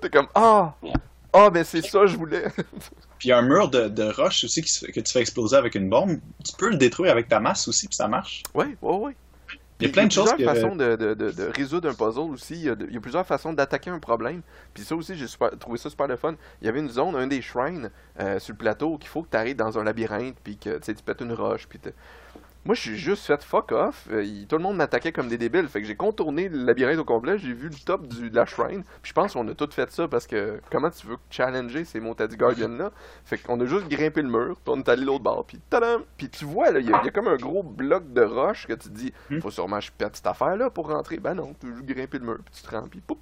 t'es 0.00 0.10
comme, 0.10 0.28
ah, 0.34 0.74
ah 1.32 1.50
ben 1.50 1.64
c'est 1.64 1.82
ça 1.82 2.06
je 2.06 2.16
voulais. 2.16 2.44
Puis 3.18 3.28
il 3.28 3.30
y 3.30 3.32
a 3.32 3.38
un 3.38 3.42
mur 3.42 3.70
de, 3.70 3.88
de 3.88 4.04
roche 4.04 4.44
aussi 4.44 4.62
qui 4.62 4.92
que 4.92 5.00
tu 5.00 5.12
fais 5.12 5.20
exploser 5.20 5.56
avec 5.56 5.74
une 5.74 5.88
bombe. 5.88 6.18
Tu 6.44 6.52
peux 6.58 6.68
le 6.68 6.76
détruire 6.76 7.12
avec 7.12 7.28
ta 7.28 7.40
masse 7.40 7.66
aussi, 7.68 7.88
puis 7.88 7.96
ça 7.96 8.08
marche? 8.08 8.42
ouais, 8.54 8.76
ouais, 8.82 8.96
ouais. 8.96 9.16
Il 9.78 9.86
y 9.86 9.90
a 9.90 9.92
plein 9.92 10.06
de 10.06 10.12
choses 10.12 10.32
plusieurs 10.32 10.54
façons 10.54 10.74
de, 10.74 10.96
de, 10.96 11.14
de, 11.14 11.30
de 11.30 11.44
résoudre 11.54 11.90
un 11.90 11.94
puzzle 11.94 12.30
aussi. 12.32 12.54
Il 12.54 12.62
y, 12.62 12.68
a, 12.70 12.74
de- 12.74 12.86
il 12.86 12.94
y 12.94 12.96
a 12.96 13.00
plusieurs 13.00 13.26
façons 13.26 13.52
d'attaquer 13.52 13.90
un 13.90 13.98
problème. 13.98 14.40
Puis 14.72 14.84
ça 14.84 14.96
aussi, 14.96 15.14
j'ai 15.16 15.26
trouvé 15.60 15.76
ça 15.78 15.90
super 15.90 16.06
le 16.06 16.16
fun. 16.16 16.34
Il 16.62 16.66
y 16.66 16.68
avait 16.68 16.80
une 16.80 16.88
zone, 16.90 17.14
un 17.14 17.26
des 17.26 17.42
shrines 17.42 17.90
euh, 18.18 18.38
sur 18.38 18.52
le 18.54 18.58
plateau 18.58 18.96
qu'il 18.96 19.08
faut 19.08 19.22
que 19.22 19.30
tu 19.30 19.36
arrives 19.36 19.56
dans 19.56 19.78
un 19.78 19.84
labyrinthe 19.84 20.36
puis 20.42 20.56
que 20.56 20.78
tu 20.78 20.94
pètes 21.04 21.20
une 21.20 21.32
roche. 21.34 21.66
Puis 21.68 21.78
Moi, 22.66 22.74
je 22.74 22.80
suis 22.80 22.98
juste 22.98 23.24
fait 23.24 23.42
fuck 23.42 23.72
off. 23.72 24.06
Euh, 24.10 24.22
il- 24.24 24.46
tout 24.46 24.56
le 24.56 24.62
monde 24.62 24.76
m'attaquait 24.76 25.12
comme 25.12 25.28
des 25.28 25.38
débiles. 25.38 25.68
Fait 25.68 25.80
que 25.80 25.86
j'ai 25.86 25.94
contourné 25.96 26.48
le 26.48 26.64
labyrinthe 26.64 26.98
au 26.98 27.04
complet. 27.04 27.38
J'ai 27.38 27.52
vu 27.52 27.68
le 27.68 27.74
top 27.84 28.06
du, 28.06 28.28
de 28.28 28.34
la 28.36 28.44
shrine. 28.44 28.82
Puis 29.02 29.10
je 29.10 29.12
pense 29.12 29.32
qu'on 29.34 29.46
a 29.48 29.54
tout 29.54 29.68
fait 29.70 29.90
ça 29.92 30.08
parce 30.08 30.26
que 30.26 30.60
comment 30.70 30.90
tu 30.90 31.06
veux 31.06 31.16
challenger 31.30 31.84
ces 31.84 32.00
Montadi 32.00 32.36
Guardian 32.36 32.68
là 32.68 32.90
Fait 33.24 33.38
qu'on 33.38 33.60
a 33.60 33.66
juste 33.66 33.88
grimpé 33.88 34.20
le 34.20 34.28
mur. 34.28 34.56
Puis 34.62 34.74
on 34.74 34.78
est 34.80 34.88
allé 34.88 35.04
l'autre 35.04 35.22
bord. 35.24 35.44
Puis 35.46 35.60
tadam! 35.70 36.02
Puis 36.16 36.28
tu 36.28 36.44
vois, 36.44 36.70
là, 36.72 36.80
il 36.80 36.90
y, 36.90 36.92
a- 36.92 37.00
il 37.02 37.06
y 37.06 37.08
a 37.08 37.12
comme 37.12 37.28
un 37.28 37.36
gros 37.36 37.62
bloc 37.62 38.12
de 38.12 38.22
roche 38.22 38.66
que 38.66 38.72
tu 38.74 38.88
te 38.88 38.94
dis 38.94 39.12
Hmm. 39.30 39.40
faut 39.40 39.50
sûrement 39.52 39.78
que 39.78 39.84
je 39.84 39.92
pète 39.96 40.16
cette 40.16 40.26
affaire-là 40.26 40.68
pour 40.68 40.88
rentrer. 40.88 41.18
Ben 41.18 41.34
non, 41.34 41.54
tu 41.60 41.66
veux 41.68 41.74
juste 41.76 41.86
grimper 41.86 42.18
le 42.18 42.24
mur, 42.26 42.38
puis 42.44 42.54
tu 42.54 42.62
te 42.68 42.74
rends, 42.74 42.88
puis 42.88 43.00
poup. 43.00 43.18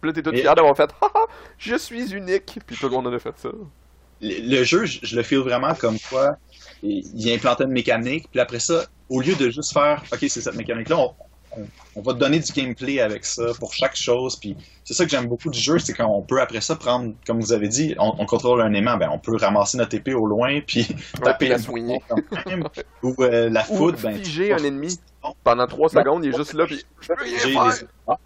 Puis 0.00 0.08
là, 0.08 0.14
t'es 0.14 0.22
tout 0.22 0.32
fier 0.32 0.54
d'avoir 0.54 0.76
fait 0.76 0.90
Haha, 1.02 1.26
je 1.58 1.76
suis 1.76 2.12
unique. 2.14 2.58
Puis 2.66 2.76
tout 2.76 2.86
le 2.88 2.92
monde 2.92 3.08
en 3.08 3.12
a 3.12 3.18
fait 3.18 3.36
ça. 3.36 3.48
le 4.20 4.56
le 4.58 4.64
jeu, 4.64 4.84
je, 4.84 5.00
je 5.02 5.16
le 5.16 5.22
feel 5.22 5.40
vraiment 5.40 5.74
comme 5.74 5.96
quoi 6.08 6.36
il 6.82 7.04
il 7.14 7.32
implantait 7.32 7.64
une 7.64 7.70
mécanique, 7.72 8.28
puis 8.30 8.40
après 8.40 8.60
ça, 8.60 8.84
au 9.08 9.20
lieu 9.20 9.34
de 9.34 9.50
juste 9.50 9.72
faire 9.72 10.02
OK, 10.12 10.18
c'est 10.28 10.40
cette 10.40 10.54
mécanique-là, 10.56 10.98
on, 10.98 11.14
on- 11.56 11.66
on 11.96 12.02
va 12.02 12.12
te 12.12 12.18
donner 12.18 12.38
du 12.38 12.52
gameplay 12.52 13.00
avec 13.00 13.24
ça 13.24 13.46
pour 13.58 13.72
chaque 13.72 13.96
chose. 13.96 14.36
Puis 14.36 14.54
c'est 14.84 14.92
ça 14.94 15.04
que 15.04 15.10
j'aime 15.10 15.26
beaucoup 15.26 15.50
du 15.50 15.58
jeu, 15.58 15.78
c'est 15.78 15.94
qu'on 15.94 16.20
peut 16.22 16.40
après 16.40 16.60
ça 16.60 16.76
prendre, 16.76 17.14
comme 17.26 17.40
vous 17.40 17.52
avez 17.52 17.68
dit, 17.68 17.94
on, 17.98 18.14
on 18.18 18.26
contrôle 18.26 18.60
un 18.60 18.72
aimant, 18.74 18.96
ben 18.98 19.08
on 19.12 19.18
peut 19.18 19.34
ramasser 19.36 19.78
notre 19.78 19.94
épée 19.96 20.14
au 20.14 20.26
loin, 20.26 20.60
puis 20.66 20.86
taper 21.24 21.48
la 21.48 21.56
une 21.56 21.62
soigner. 21.62 22.02
bombe 22.08 22.20
quand 22.30 22.46
même. 22.46 22.64
Ou 23.02 23.14
euh, 23.20 23.48
la 23.48 23.62
Ou 23.70 23.76
foudre, 23.76 23.98
ben 24.02 24.16
figer 24.22 24.52
un 24.52 24.58
ennemi 24.58 24.98
pendant 25.42 25.66
3 25.66 25.88
secondes, 25.88 26.24
il 26.24 26.32
est 26.32 26.36
juste 26.36 26.52
là, 26.52 26.66
puis 26.66 26.82
je 27.00 27.08
peux 27.08 27.24
faire. 27.26 28.16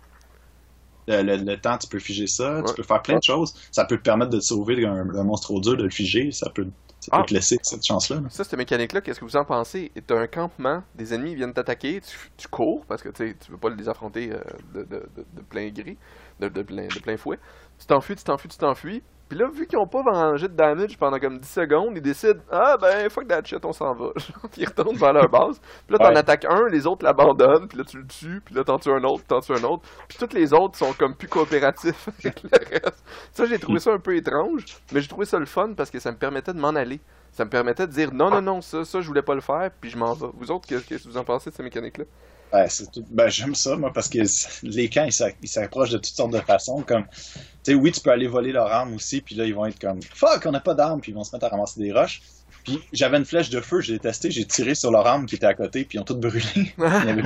Le, 1.09 1.23
le- 1.23 1.37
le 1.37 1.57
temps, 1.61 1.79
tu 1.79 1.89
peux 1.89 1.99
figer 1.99 2.27
ça, 2.29 2.57
Ouais. 2.59 2.63
tu 2.69 2.75
peux 2.75 2.83
faire 2.85 3.03
plein 3.03 3.19
de 3.19 3.23
choses. 3.25 3.55
Ça 3.73 3.85
peut 3.85 3.97
te 3.97 4.03
permettre 4.03 4.31
de 4.31 4.39
te 4.39 4.45
sauver 4.45 4.85
un, 4.87 5.09
un 5.15 5.25
monstre 5.25 5.49
trop 5.49 5.61
dur, 5.61 5.77
de 5.77 5.83
le 5.83 5.91
figer, 5.91 6.31
ça 6.31 6.49
peut, 6.51 6.67
peut 7.11 7.19
Ah. 7.21 7.25
te 7.27 7.35
laisser 7.35 7.59
cette 7.63 7.85
chance-là. 7.85 8.21
là. 8.21 8.29
Ça, 8.31 8.45
cette 8.45 8.55
mécanique-là, 8.59 9.01
qu'est-ce 9.01 9.19
que 9.21 9.25
vous 9.25 9.37
en 9.37 9.45
pensez? 9.45 9.91
T'as 10.07 10.19
un 10.21 10.27
campement, 10.27 10.83
des 10.95 11.13
ennemis 11.15 11.35
viennent 11.35 11.53
t'attaquer, 11.53 12.01
tu, 12.01 12.17
tu 12.37 12.49
cours, 12.49 12.85
parce 12.87 13.03
que 13.03 13.09
tu 13.09 13.37
tu 13.37 13.51
veux 13.51 13.59
pas 13.59 13.71
les 13.71 13.89
affronter 13.89 14.33
euh, 14.33 14.39
de, 14.75 14.83
de, 14.85 15.09
de, 15.17 15.25
de 15.33 15.41
plein 15.43 15.71
de, 15.71 16.49
de, 16.49 16.63
plein, 16.63 16.87
de 16.87 16.99
plein 17.01 17.17
fouet. 17.17 17.39
Tu 17.79 17.87
t'enfuis, 17.87 18.17
tu 18.17 18.25
t'enfuis, 18.25 18.49
tu 18.49 18.59
t'enfuis. 18.59 19.03
Puis 19.33 19.41
là, 19.41 19.49
vu 19.49 19.67
qu'ils 19.67 19.79
ont 19.79 19.87
pas 19.87 20.03
rangé 20.03 20.47
de 20.47 20.53
damage 20.53 20.99
pendant 20.99 21.19
comme 21.19 21.39
10 21.39 21.49
secondes, 21.49 21.93
ils 21.97 22.03
décident 22.03 22.39
Ah 22.51 22.77
ben, 22.79 23.09
fuck 23.09 23.27
that 23.29 23.43
shit, 23.47 23.65
on 23.65 23.73
s'en 23.73 23.95
va. 23.95 24.11
Puis 24.15 24.27
ils 24.61 24.69
retournent 24.69 24.99
vers 24.99 25.15
leur 25.15 25.31
base. 25.31 25.59
Puis 25.87 25.97
là, 25.97 25.99
t'en 26.01 26.11
Ouais. 26.11 26.19
attaques 26.19 26.45
un, 26.45 26.69
les 26.69 26.87
autres 26.87 27.03
l'abandonnent, 27.03 27.67
puis 27.67 27.79
là, 27.79 27.85
tu 27.85 27.97
le 27.97 28.07
tues, 28.07 28.43
puis 28.45 28.55
là, 28.55 28.63
t'en 28.63 28.79
tues 28.79 28.91
un 28.91 29.03
autre, 29.05 29.25
t'en 29.27 29.41
tues 29.41 29.53
un 29.55 29.65
autre. 29.65 29.85
Puis 30.07 30.19
tous 30.19 30.35
les 30.37 30.53
autres 30.53 30.77
sont 30.77 30.93
comme 30.93 31.15
plus 31.17 31.29
coopératifs 31.29 32.09
avec 32.23 32.43
le 32.43 32.51
reste. 32.53 33.03
Ça, 33.33 33.47
j'ai 33.47 33.59
trouvé 33.59 33.79
ça 33.79 33.91
un 33.95 33.99
peu 33.99 34.15
étrange, 34.15 34.67
mais 34.93 35.01
j'ai 35.01 35.09
trouvé 35.09 35.25
ça 35.25 35.39
le 35.39 35.47
fun 35.47 35.73
parce 35.75 35.91
que 35.91 35.99
ça 35.99 36.13
me 36.13 36.19
permettait 36.19 36.53
de 36.53 36.61
m'en 36.61 36.69
aller. 36.77 37.01
Ça 37.31 37.47
me 37.47 37.51
permettait 37.51 37.87
de 37.87 37.93
dire 37.93 38.13
non, 38.13 38.29
non, 38.29 38.43
non, 38.43 38.61
ça, 38.61 38.85
ça, 38.85 39.01
je 39.01 39.07
voulais 39.09 39.23
pas 39.23 39.35
le 39.35 39.41
faire, 39.41 39.71
puis 39.81 39.89
je 39.89 39.97
m'en 39.97 40.13
vais. 40.13 40.27
Vous 40.35 40.51
autres, 40.51 40.69
qu'est-ce 40.69 40.87
que 40.87 41.09
vous 41.09 41.17
en 41.17 41.25
pensez 41.25 41.49
de 41.49 41.55
cette 41.55 41.65
mécanique-là? 41.65 42.05
Ouais, 42.53 42.69
c'est 42.69 42.91
tout- 42.91 43.05
ben, 43.11 43.29
j'aime 43.29 43.55
ça, 43.55 43.77
moi, 43.77 43.93
parce 43.93 44.09
que 44.09 44.19
les 44.63 44.91
camps, 44.91 45.05
ils 45.05 45.13
s'a- 45.13 45.31
ils 45.41 45.49
s'approchent 45.49 45.91
de 45.91 45.97
toutes 45.97 46.15
sortes 46.15 46.33
de 46.33 46.41
façons. 46.41 46.83
Comme, 46.83 47.07
tu 47.09 47.31
sais, 47.65 47.75
oui, 47.75 47.93
tu 47.93 48.01
peux 48.01 48.11
aller 48.11 48.27
voler 48.27 48.53
leur 48.53 48.67
arme 48.71 48.95
aussi, 48.95 49.23
puis 49.23 49.35
là, 49.35 49.47
ils 49.47 49.55
vont 49.55 49.65
être 49.67 49.79
comme, 49.79 50.01
fuck, 50.15 50.45
on 50.45 50.51
n'a 50.53 50.61
pas 50.61 50.75
d'arme, 50.75 51.01
puis 51.01 51.13
ils 51.13 51.15
vont 51.15 51.25
se 51.25 51.35
mettre 51.35 51.47
à 51.47 51.49
ramasser 51.49 51.81
des 51.81 51.93
roches. 51.93 52.21
Puis 52.65 52.79
j'avais 52.93 53.17
une 53.17 53.25
flèche 53.25 53.49
de 53.51 53.61
feu, 53.61 53.81
j'ai 53.81 53.99
testé, 53.99 54.31
j'ai 54.31 54.45
tiré 54.45 54.75
sur 54.75 54.91
leur 54.91 55.07
arme 55.07 55.25
qui 55.27 55.37
était 55.37 55.47
à 55.47 55.55
côté, 55.55 55.85
puis 55.85 55.97
ils 55.97 56.01
ont 56.01 56.05
toutes 56.05 56.21
brûlé. 56.21 56.43
il, 56.57 56.75
y 56.79 57.11
avait- 57.11 57.23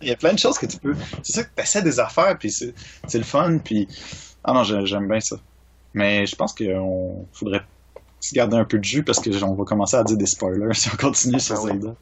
il 0.00 0.08
y 0.08 0.12
a 0.12 0.16
plein 0.16 0.32
de 0.32 0.38
choses 0.38 0.58
que 0.58 0.66
tu 0.66 0.78
peux. 0.78 0.94
C'est 1.22 1.32
ça 1.32 1.44
que 1.44 1.50
tu 1.54 1.62
essaies 1.62 1.82
des 1.82 1.98
affaires, 2.00 2.38
puis 2.38 2.50
c'est 2.50 2.72
c'est 3.08 3.18
le 3.18 3.24
fun, 3.24 3.58
puis. 3.58 3.88
Ah 4.44 4.52
non, 4.52 4.62
j'ai- 4.64 4.86
j'aime 4.86 5.08
bien 5.08 5.20
ça. 5.20 5.36
Mais 5.94 6.26
je 6.26 6.34
pense 6.36 6.54
qu'on 6.54 7.28
faudrait 7.32 7.62
se 8.20 8.34
garder 8.34 8.56
un 8.56 8.64
peu 8.64 8.78
de 8.78 8.84
jus 8.84 9.02
parce 9.04 9.20
que 9.20 9.30
on 9.44 9.54
va 9.54 9.64
commencer 9.64 9.96
à 9.96 10.04
dire 10.04 10.16
des 10.16 10.26
spoilers 10.26 10.72
si 10.74 10.88
on 10.92 10.96
continue 10.96 11.40
sur 11.40 11.56
Ben. 11.56 11.72
Zelda. 11.72 11.96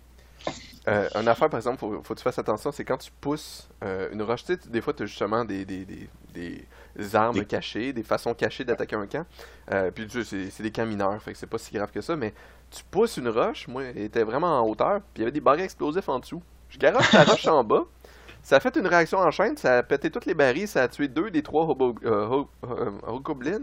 Euh, 0.90 1.08
une 1.14 1.28
affaire, 1.28 1.48
par 1.48 1.58
exemple, 1.58 1.78
faut, 1.78 2.00
faut 2.02 2.14
que 2.14 2.18
tu 2.18 2.24
fasses 2.24 2.38
attention, 2.38 2.72
c'est 2.72 2.84
quand 2.84 2.96
tu 2.96 3.10
pousses 3.20 3.68
euh, 3.84 4.08
une 4.12 4.22
roche, 4.22 4.44
tu 4.44 4.54
sais, 4.54 4.68
des 4.68 4.80
fois, 4.80 4.92
tu 4.92 5.04
as 5.04 5.06
justement 5.06 5.44
des, 5.44 5.64
des, 5.64 5.84
des, 5.84 6.08
des 6.34 7.16
armes 7.16 7.36
Des- 7.36 7.44
cachées, 7.44 7.92
des 7.92 8.02
façons 8.02 8.34
cachées 8.34 8.64
d'attaquer 8.64 8.96
un 8.96 9.06
camp. 9.06 9.24
Euh, 9.72 9.90
puis 9.90 10.06
tu 10.06 10.24
sais, 10.24 10.50
c'est 10.50 10.62
des 10.62 10.72
camps 10.72 10.86
mineurs, 10.86 11.22
fait 11.22 11.32
que 11.32 11.38
c'est 11.38 11.46
pas 11.46 11.58
si 11.58 11.72
grave 11.72 11.90
que 11.92 12.00
ça, 12.00 12.16
mais 12.16 12.34
tu 12.70 12.82
pousses 12.90 13.16
une 13.18 13.28
roche, 13.28 13.68
moi, 13.68 13.84
elle 13.84 13.98
était 13.98 14.24
vraiment 14.24 14.60
en 14.60 14.66
hauteur, 14.68 15.00
puis 15.00 15.10
il 15.16 15.20
y 15.20 15.22
avait 15.22 15.32
des 15.32 15.40
barils 15.40 15.62
explosifs 15.64 16.08
en 16.08 16.18
dessous. 16.18 16.42
Je 16.68 16.78
garoche 16.78 17.12
la 17.12 17.24
roche 17.24 17.46
en 17.46 17.62
bas, 17.62 17.84
ça 18.42 18.56
a 18.56 18.60
fait 18.60 18.76
une 18.76 18.86
réaction 18.86 19.18
en 19.18 19.30
chaîne, 19.30 19.56
ça 19.56 19.78
a 19.78 19.82
pété 19.82 20.10
toutes 20.10 20.26
les 20.26 20.34
barils, 20.34 20.66
ça 20.68 20.82
a 20.82 20.88
tué 20.88 21.08
deux 21.08 21.30
des 21.30 21.42
trois 21.42 21.64
hobo, 21.66 21.94
euh, 22.04 22.44
euh. 22.64 22.90
Bokoblin. 23.06 23.58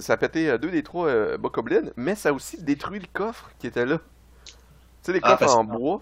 Ça 0.00 0.14
a 0.14 0.16
pété 0.16 0.50
euh, 0.50 0.58
deux 0.58 0.70
des 0.70 0.82
trois 0.82 1.36
bokoblins, 1.38 1.90
mais 1.96 2.14
ça 2.14 2.30
a 2.30 2.32
aussi 2.32 2.62
détruit 2.62 3.00
le 3.00 3.06
coffre 3.12 3.50
qui 3.58 3.66
était 3.66 3.86
là. 3.86 3.98
Tu 5.04 5.12
sais, 5.12 5.12
les 5.12 5.20
Ah, 5.22 5.36
coffres 5.36 5.56
en 5.56 5.64
bois. 5.64 6.00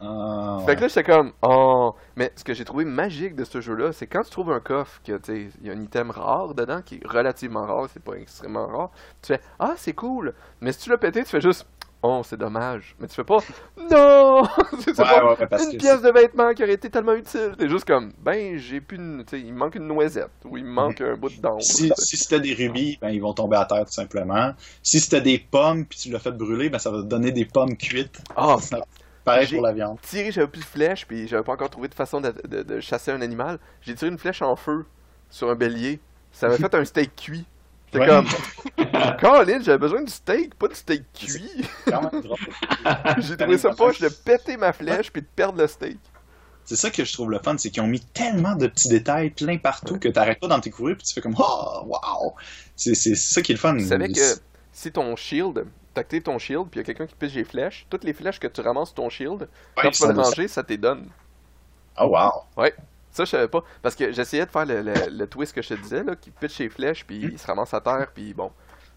Ah, 0.00 0.58
Fait 0.66 0.76
que 0.76 0.82
là, 0.82 0.88
j'étais 0.88 1.04
comme, 1.04 1.32
oh. 1.42 1.94
Mais 2.16 2.30
ce 2.36 2.44
que 2.44 2.52
j'ai 2.52 2.64
trouvé 2.66 2.84
magique 2.84 3.34
de 3.34 3.44
ce 3.44 3.60
jeu-là, 3.62 3.92
c'est 3.92 4.06
quand 4.06 4.22
tu 4.22 4.30
trouves 4.30 4.52
un 4.52 4.60
coffre, 4.60 5.00
que, 5.02 5.16
tu 5.16 5.50
il 5.62 5.66
y 5.66 5.70
a 5.70 5.72
un 5.72 5.80
item 5.80 6.10
rare 6.10 6.54
dedans, 6.54 6.82
qui 6.84 6.96
est 6.96 7.06
relativement 7.06 7.64
rare, 7.64 7.86
c'est 7.90 8.02
pas 8.02 8.14
extrêmement 8.14 8.66
rare, 8.66 8.90
tu 9.22 9.28
fais, 9.32 9.40
ah, 9.58 9.72
c'est 9.76 9.94
cool. 9.94 10.34
Mais 10.60 10.72
si 10.72 10.80
tu 10.80 10.90
l'as 10.90 10.98
pété, 10.98 11.22
tu 11.24 11.30
fais 11.30 11.40
juste, 11.40 11.66
oh, 12.06 12.22
c'est 12.24 12.36
dommage. 12.36 12.94
Mais 13.00 13.08
tu 13.08 13.14
fais 13.14 13.24
pas, 13.24 13.38
non! 13.90 14.44
c'est 14.80 14.90
Ouais, 14.90 15.04
pas 15.04 15.24
ouais, 15.24 15.36
ouais, 15.40 15.46
parce 15.46 15.64
une 15.64 15.72
que 15.72 15.76
pièce 15.78 16.02
de 16.02 16.10
vêtement 16.10 16.52
qui 16.54 16.62
aurait 16.62 16.74
été 16.74 16.90
tellement 16.90 17.14
utile. 17.14 17.54
T'es 17.58 17.68
juste 17.68 17.86
comme, 17.86 18.12
ben, 18.22 18.56
j'ai 18.58 18.80
plus 18.80 18.96
une, 18.98 19.24
tu 19.24 19.36
sais, 19.36 19.42
il 19.42 19.52
me 19.52 19.58
manque 19.58 19.74
une 19.74 19.86
noisette, 19.88 20.30
ou 20.44 20.56
il 20.56 20.64
me 20.64 20.70
manque 20.70 21.00
un 21.00 21.16
bout 21.16 21.30
de 21.30 21.40
dent. 21.40 21.58
Si, 21.60 21.90
si 21.96 22.16
c'était 22.16 22.40
des 22.40 22.54
rubis, 22.54 22.98
ben, 23.00 23.08
ils 23.10 23.20
vont 23.20 23.32
tomber 23.34 23.56
à 23.56 23.64
terre 23.64 23.84
tout 23.86 23.92
simplement. 23.92 24.52
Si 24.82 25.00
c'était 25.00 25.20
des 25.22 25.38
pommes 25.38 25.86
puis 25.86 25.98
tu 25.98 26.10
l'as 26.10 26.18
fait 26.20 26.32
brûler, 26.32 26.68
ben, 26.70 26.78
ça 26.78 26.90
va 26.90 26.98
te 26.98 27.06
donner 27.06 27.32
des 27.32 27.44
pommes 27.46 27.76
cuites. 27.76 28.18
Ah, 28.36 28.56
Pareil 29.24 29.46
J'ai- 29.46 29.56
pour 29.56 29.64
la 29.64 29.72
viande. 29.72 29.98
tiré, 30.02 30.30
j'avais 30.32 30.46
plus 30.48 30.60
de 30.60 30.66
flèches, 30.66 31.06
puis 31.06 31.26
j'avais 31.26 31.42
pas 31.42 31.52
encore 31.54 31.70
trouvé 31.70 31.88
de 31.88 31.94
façon 31.94 32.20
de, 32.20 32.34
de- 32.46 32.62
de 32.62 32.80
chasser 32.80 33.10
un 33.10 33.22
animal. 33.22 33.58
J'ai 33.80 33.94
tiré 33.94 34.10
une 34.10 34.18
flèche 34.18 34.42
en 34.42 34.54
feu 34.54 34.84
sur 35.30 35.48
un 35.48 35.54
bélier. 35.54 35.98
Ça 36.30 36.48
m'a 36.48 36.58
fait 36.58 36.74
un 36.74 36.84
steak 36.84 37.16
cuit. 37.16 37.46
Ouais. 37.98 38.06
comme, 38.06 38.26
Colin, 39.20 39.60
j'avais 39.62 39.78
besoin 39.78 40.02
du 40.02 40.10
steak, 40.10 40.54
pas 40.54 40.68
du 40.68 40.74
steak 40.74 41.04
cuit. 41.12 41.64
J'ai 43.18 43.36
trouvé 43.36 43.58
ça 43.58 43.70
poche 43.70 44.00
de 44.00 44.08
péter 44.08 44.56
ma 44.56 44.72
flèche 44.72 45.10
puis 45.12 45.22
de 45.22 45.26
perdre 45.26 45.58
le 45.58 45.66
steak. 45.66 45.98
C'est 46.64 46.76
ça 46.76 46.90
que 46.90 47.04
je 47.04 47.12
trouve 47.12 47.30
le 47.30 47.38
fun, 47.38 47.58
c'est 47.58 47.70
qu'ils 47.70 47.82
ont 47.82 47.86
mis 47.86 48.00
tellement 48.00 48.56
de 48.56 48.66
petits 48.66 48.88
détails 48.88 49.30
plein 49.30 49.58
partout 49.58 49.98
que 49.98 50.08
t'arrêtes 50.08 50.40
pas 50.40 50.48
d'en 50.48 50.58
découvrir 50.58 50.96
puis 50.96 51.06
tu 51.06 51.12
fais 51.12 51.20
comme 51.20 51.36
oh 51.38 51.82
wow. 51.86 52.34
C'est 52.74 52.94
c'est 52.94 53.14
ça 53.14 53.42
qui 53.42 53.52
est 53.52 53.56
le 53.56 53.60
fun. 53.60 53.76
Tu 53.76 53.84
savais 53.84 54.08
que 54.08 54.20
si 54.72 54.90
ton 54.90 55.14
shield, 55.14 55.66
t'actives 55.92 56.22
ton 56.22 56.38
shield 56.38 56.68
puis 56.70 56.80
y 56.80 56.82
a 56.82 56.84
quelqu'un 56.84 57.06
qui 57.06 57.14
pige 57.14 57.34
les 57.34 57.44
flèches, 57.44 57.86
toutes 57.90 58.04
les 58.04 58.14
flèches 58.14 58.40
que 58.40 58.46
tu 58.46 58.62
ramasses 58.62 58.88
sur 58.88 58.94
ton 58.94 59.10
shield, 59.10 59.42
Ouais, 59.76 59.82
quand 59.82 59.90
tu 59.90 60.02
vas 60.02 60.08
le 60.08 60.14
manger, 60.14 60.48
ça 60.48 60.62
t'es 60.62 60.78
donne. 60.78 61.08
Oh 62.00 62.06
wow. 62.06 62.64
Ça, 63.14 63.24
je 63.24 63.30
savais 63.30 63.48
pas. 63.48 63.64
Parce 63.82 63.94
que 63.94 64.12
j'essayais 64.12 64.44
de 64.46 64.50
faire 64.50 64.66
le, 64.66 64.82
le- 64.82 65.26
twist 65.28 65.54
que 65.54 65.62
je 65.62 65.68
te 65.70 65.74
disais, 65.74 66.04
là, 66.04 66.16
qui 66.16 66.30
pitch 66.32 66.58
les 66.58 66.68
flèches, 66.68 67.06
puis 67.06 67.16
ils 67.32 67.38
se 67.38 67.46
ramassent 67.46 67.74
à 67.74 67.80
terre, 67.80 68.08
puis 68.14 68.34
bon, 68.34 68.52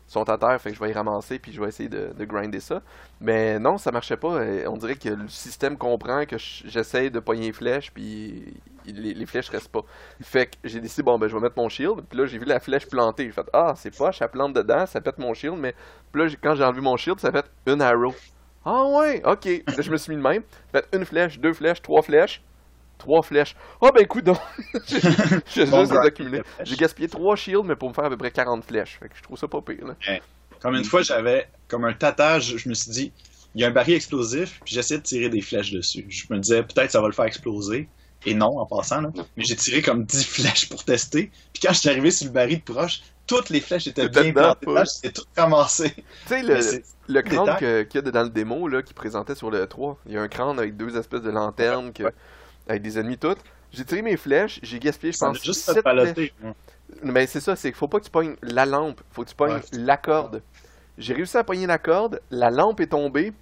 ils 0.10 0.12
sont 0.12 0.28
à 0.30 0.38
terre, 0.38 0.60
fait 0.62 0.72
que 0.72 0.76
je 0.76 0.82
vais 0.82 0.90
y 0.90 0.94
ramasser, 0.94 1.40
puis 1.40 1.54
je 1.54 1.62
vais 1.62 1.68
essayer 1.70 1.90
de, 1.90 2.14
de 2.18 2.26
grinder 2.26 2.60
ça. 2.60 2.82
Mais 3.22 3.60
non, 3.60 3.78
ça 3.78 3.92
marchait 3.92 4.18
pas. 4.18 4.40
On 4.68 4.78
dirait 4.78 4.96
que 4.96 5.10
le 5.10 5.28
système 5.30 5.78
comprend 5.78 6.26
que 6.26 6.38
je- 6.38 6.64
j'essaye 6.68 7.12
de 7.12 7.20
pogner 7.20 7.48
les 7.48 7.54
flèches, 7.54 7.92
puis 7.94 8.56
les, 8.86 9.14
les 9.14 9.26
flèches 9.28 9.50
restent 9.50 9.72
pas. 9.72 9.84
Fait 10.22 10.48
que 10.48 10.56
j'ai 10.64 10.80
décidé, 10.80 11.04
bon, 11.04 11.20
ben, 11.20 11.28
je 11.28 11.36
vais 11.36 11.42
mettre 11.42 11.58
mon 11.58 11.70
shield, 11.70 12.02
puis 12.10 12.18
là, 12.20 12.26
j'ai 12.26 12.40
vu 12.40 12.46
la 12.46 12.60
flèche 12.60 12.88
plantée. 12.88 13.26
J'ai 13.26 13.32
fait, 13.34 13.48
ah, 13.54 13.74
c'est 13.78 13.96
poche, 13.96 14.22
elle 14.22 14.30
plante 14.30 14.54
dedans, 14.54 14.86
ça 14.88 15.02
pète 15.02 15.20
mon 15.20 15.34
shield, 15.36 15.58
mais 15.60 15.76
puis 16.12 16.24
là, 16.24 16.30
quand 16.42 16.56
j'ai 16.56 16.64
enlevé 16.64 16.82
mon 16.82 16.98
shield, 16.98 17.20
ça 17.20 17.32
fait 17.32 17.46
une 17.68 17.82
arrow. 17.82 18.16
Ah 18.66 18.86
ouais, 18.86 19.22
ok. 19.26 19.46
Là, 19.46 19.82
je 19.82 19.92
me 19.92 19.98
suis 19.98 20.12
mis 20.12 20.18
de 20.18 20.28
même. 20.28 20.44
Fait 20.72 20.86
une 20.94 21.06
flèche, 21.06 21.40
deux 21.40 21.54
flèches, 21.54 21.82
trois 21.82 22.02
flèches. 22.02 22.42
Trois 22.98 23.22
flèches. 23.22 23.56
Ah 23.82 23.92
ben 23.94 24.02
écoute 24.04 24.24
donc. 24.26 24.40
J'ai 24.88 25.00
j'ai 25.54 25.66
juste 25.66 25.92
accumulé. 25.94 26.42
gaspillé 26.78 27.08
trois 27.08 27.36
shields, 27.36 27.64
mais 27.64 27.76
pour 27.76 27.90
me 27.90 27.94
faire 27.94 28.06
à 28.06 28.10
peu 28.10 28.18
près 28.18 28.32
40 28.32 28.64
flèches. 28.66 28.98
Fait 29.00 29.10
que 29.10 29.16
je 29.18 29.22
trouve 29.24 29.38
ça 29.38 29.48
pas 29.48 29.62
pire. 29.62 29.86
Là. 29.88 29.96
Comme 30.62 30.76
une 30.76 30.84
fois, 30.84 31.02
j'avais 31.04 31.48
comme 31.68 31.86
un 31.86 31.94
tatage, 31.94 32.58
je 32.58 32.70
me 32.70 32.74
suis 32.74 32.90
dit, 32.92 33.12
il 33.54 33.62
y 33.62 33.64
a 33.64 33.68
un 33.68 33.72
baril 33.72 33.94
explosif, 33.96 34.60
puis 34.66 34.74
j'essayais 34.74 35.00
de 35.00 35.04
tirer 35.06 35.30
des 35.30 35.42
flèches 35.42 35.72
dessus. 35.72 36.06
Je 36.10 36.26
me 36.32 36.40
disais, 36.40 36.64
peut-être 36.64 36.92
ça 36.92 37.00
va 37.02 37.08
le 37.08 37.14
faire 37.14 37.26
exploser. 37.26 37.88
Et 38.26 38.34
non, 38.34 38.58
en 38.58 38.66
passant, 38.66 39.02
là. 39.02 39.10
Mais 39.38 39.44
j'ai 39.44 39.56
tiré 39.56 39.82
comme 39.84 40.04
10 40.04 40.26
flèches 40.28 40.68
pour 40.70 40.84
tester. 40.84 41.30
Puis 41.54 41.62
quand 41.62 41.74
je 41.74 41.80
suis 41.80 41.90
arrivé 41.90 42.10
sur 42.10 42.26
le 42.26 42.34
baril 42.34 42.58
de 42.58 42.64
proche, 42.64 43.02
toutes 43.28 43.50
les 43.50 43.62
flèches 43.62 43.86
étaient 43.88 44.04
C'était 44.04 44.32
bien 44.32 44.56
plantées. 44.56 44.90
j'étais 44.96 45.14
tout 45.14 45.26
ramassé. 45.38 45.92
Tu 45.92 46.04
sais, 46.28 46.42
le, 46.42 46.82
le 47.14 47.22
crâne 47.22 47.58
qu'il 47.88 48.02
y 48.04 48.08
a 48.08 48.12
dans 48.12 48.24
le 48.24 48.30
démo 48.30 48.68
là, 48.68 48.82
qui 48.82 48.94
présentait 48.96 49.36
sur 49.36 49.52
le 49.52 49.68
3, 49.68 50.00
il 50.08 50.14
y 50.14 50.18
a 50.18 50.22
un 50.22 50.28
crâne 50.28 50.58
avec 50.58 50.76
deux 50.76 50.98
espèces 50.98 51.22
de 51.22 51.30
lanternes 51.30 51.94
que- 51.94 52.04
Ouais. 52.04 52.14
Avec 52.68 52.82
des 52.82 52.98
ennemis 53.00 53.18
toutes. 53.18 53.40
J'ai 53.72 53.84
tiré 53.86 54.02
mes 54.02 54.18
flèches, 54.18 54.60
j'ai 54.64 54.80
gaspillé, 54.80 55.12
je 55.12 55.18
Ça 55.18 55.28
pense, 55.28 55.44
juste 55.44 55.62
sept 55.62 55.84
paloter. 55.84 56.34
Mais 57.04 57.28
c'est 57.28 57.42
ça, 57.42 57.56
c'est 57.56 57.70
qu'il 57.70 57.78
faut 57.78 57.88
pas 57.90 58.00
que 58.00 58.06
tu 58.06 58.12
pognes 58.12 58.36
la 58.42 58.66
lampe, 58.66 59.02
faut 59.12 59.24
que 59.24 59.30
tu 59.30 59.36
pognes 59.36 59.56
Ouais. 59.56 59.62
la 59.74 59.98
corde. 59.98 60.42
J'ai 60.98 61.14
réussi 61.14 61.38
à 61.38 61.44
pogner 61.44 61.68
la 61.68 61.78
corde, 61.78 62.22
la 62.32 62.50
lampe 62.50 62.80
est 62.80 62.88
tombée. 62.88 63.34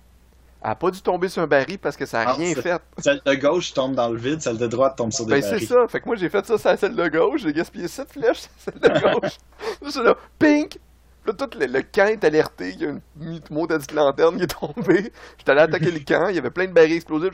Elle 0.64 0.72
a 0.72 0.76
pas 0.76 0.90
dû 0.90 1.00
tomber 1.00 1.30
sur 1.30 1.44
un 1.44 1.48
baril 1.48 1.78
parce 1.78 1.96
que 1.96 2.08
ça 2.08 2.22
a 2.22 2.30
Ah, 2.30 2.34
rien 2.34 2.54
c'est- 2.56 2.62
fait. 2.64 2.82
Celle 2.98 3.22
de 3.24 3.36
gauche 3.36 3.72
tombe 3.74 3.94
dans 3.94 4.10
le 4.10 4.18
vide, 4.18 4.42
celle 4.42 4.58
de 4.58 4.66
droite 4.66 4.96
tombe 4.98 5.12
sur 5.14 5.26
des 5.28 5.34
Ben 5.36 5.42
c'est 5.44 5.52
barils. 5.52 5.68
ça, 5.68 5.88
fait 5.88 6.00
que 6.02 6.06
moi 6.08 6.16
j'ai 6.16 6.28
fait 6.28 6.44
ça 6.44 6.58
sur 6.58 6.80
celle 6.80 6.96
de 6.96 7.08
gauche, 7.08 7.42
j'ai 7.44 7.54
gaspillé 7.54 7.88
7 7.88 8.12
flèches 8.12 8.40
sur 8.40 8.50
celle 8.74 8.80
de 8.80 9.00
gauche. 9.00 9.34
J'étais 9.86 10.04
là, 10.04 10.16
pink! 10.40 10.80
Là, 11.26 11.34
tout 11.34 11.50
le, 11.60 11.66
le 11.66 11.82
camp 11.82 12.06
est 12.08 12.24
alerté, 12.24 12.70
il 12.70 12.82
y 12.82 12.86
a 12.86 12.90
une 12.90 13.42
maudite 13.50 13.92
lanterne 13.94 14.38
qui 14.38 14.44
est 14.44 14.48
tombée. 14.60 15.12
J'étais 15.38 15.52
allé 15.52 15.62
attaquer 15.62 15.90
le 15.92 16.00
camp, 16.00 16.28
il 16.30 16.36
y 16.36 16.40
avait 16.40 16.52
plein 16.52 16.68
de 16.68 16.72
barils 16.72 16.94
explosifs, 16.94 17.32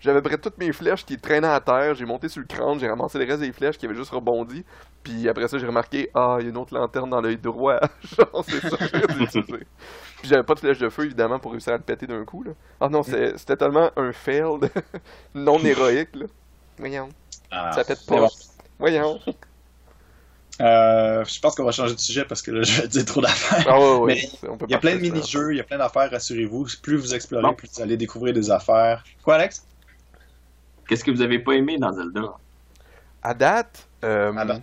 j'avais 0.00 0.22
près 0.22 0.38
toutes 0.38 0.58
mes 0.58 0.72
flèches 0.72 1.04
qui 1.04 1.18
traînaient 1.18 1.48
à 1.48 1.60
terre, 1.60 1.94
j'ai 1.96 2.04
monté 2.04 2.28
sur 2.28 2.40
le 2.40 2.46
crâne, 2.46 2.78
j'ai 2.78 2.88
ramassé 2.88 3.18
le 3.18 3.24
reste 3.24 3.40
des 3.40 3.52
flèches 3.52 3.76
qui 3.78 3.86
avaient 3.86 3.94
juste 3.96 4.10
rebondi. 4.12 4.64
Puis 5.02 5.28
après 5.28 5.48
ça, 5.48 5.58
j'ai 5.58 5.66
remarqué, 5.66 6.10
ah, 6.14 6.36
il 6.38 6.44
y 6.44 6.46
a 6.46 6.50
une 6.50 6.56
autre 6.56 6.74
lanterne 6.74 7.10
dans 7.10 7.20
l'œil 7.20 7.38
droit. 7.38 7.80
Genre, 8.02 8.44
c'est 8.48 8.60
ça 8.68 8.76
que 8.76 8.84
j'ai 8.86 9.04
utilisé. 9.24 9.66
Puis 10.20 10.28
j'avais 10.28 10.44
pas 10.44 10.54
de 10.54 10.60
flèche 10.60 10.78
de 10.78 10.88
feu, 10.88 11.04
évidemment, 11.04 11.40
pour 11.40 11.50
réussir 11.52 11.72
à 11.72 11.76
le 11.76 11.82
péter 11.82 12.06
d'un 12.06 12.24
coup, 12.24 12.44
là. 12.44 12.52
Ah 12.80 12.88
non, 12.88 13.02
c'est- 13.02 13.36
c'était 13.36 13.56
tellement 13.56 13.90
un 13.96 14.12
fail 14.12 14.44
non 15.34 15.58
héroïque, 15.64 16.14
là. 16.14 16.26
Voyons. 16.78 17.08
Ah, 17.50 17.72
Ça 17.72 17.84
pète 17.84 18.00
mais 18.08 18.16
pas. 18.16 18.20
bon. 18.20 18.30
Voyons. 18.78 19.18
Euh, 20.60 21.24
je 21.24 21.40
pense 21.40 21.54
qu'on 21.54 21.64
va 21.64 21.72
changer 21.72 21.94
de 21.94 22.00
sujet 22.00 22.24
parce 22.24 22.42
que 22.42 22.50
là, 22.50 22.62
je 22.64 22.82
vais 22.82 22.88
dire 22.88 23.04
trop 23.04 23.20
d'affaires. 23.20 23.64
Ah 23.68 23.78
ouais, 23.80 23.96
ouais. 23.98 24.14
Mais 24.14 24.20
c'est- 24.40 24.48
on 24.48 24.56
peut 24.56 24.66
Il 24.68 24.72
y 24.72 24.74
a 24.74 24.78
plein 24.78 24.94
de 24.96 25.00
mini-jeux, 25.00 25.52
il 25.54 25.56
y 25.56 25.60
a 25.60 25.64
plein 25.64 25.78
d'affaires, 25.78 26.10
rassurez-vous. 26.10 26.66
Plus 26.82 26.96
vous 26.96 27.14
explorez, 27.14 27.54
plus 27.56 27.68
vous 27.74 27.82
allez 27.82 27.96
découvrir 27.96 28.34
des 28.34 28.50
affaires. 28.50 29.02
Quoi, 29.24 29.36
Alex? 29.36 29.64
Qu'est-ce 30.88 31.04
que 31.04 31.10
vous 31.10 31.22
avez 31.22 31.38
pas 31.38 31.52
aimé 31.54 31.78
dans 31.78 31.92
Zelda? 31.92 32.34
À 33.22 33.34
date, 33.34 33.86
euh, 34.04 34.34
À 34.36 34.44
date. 34.44 34.62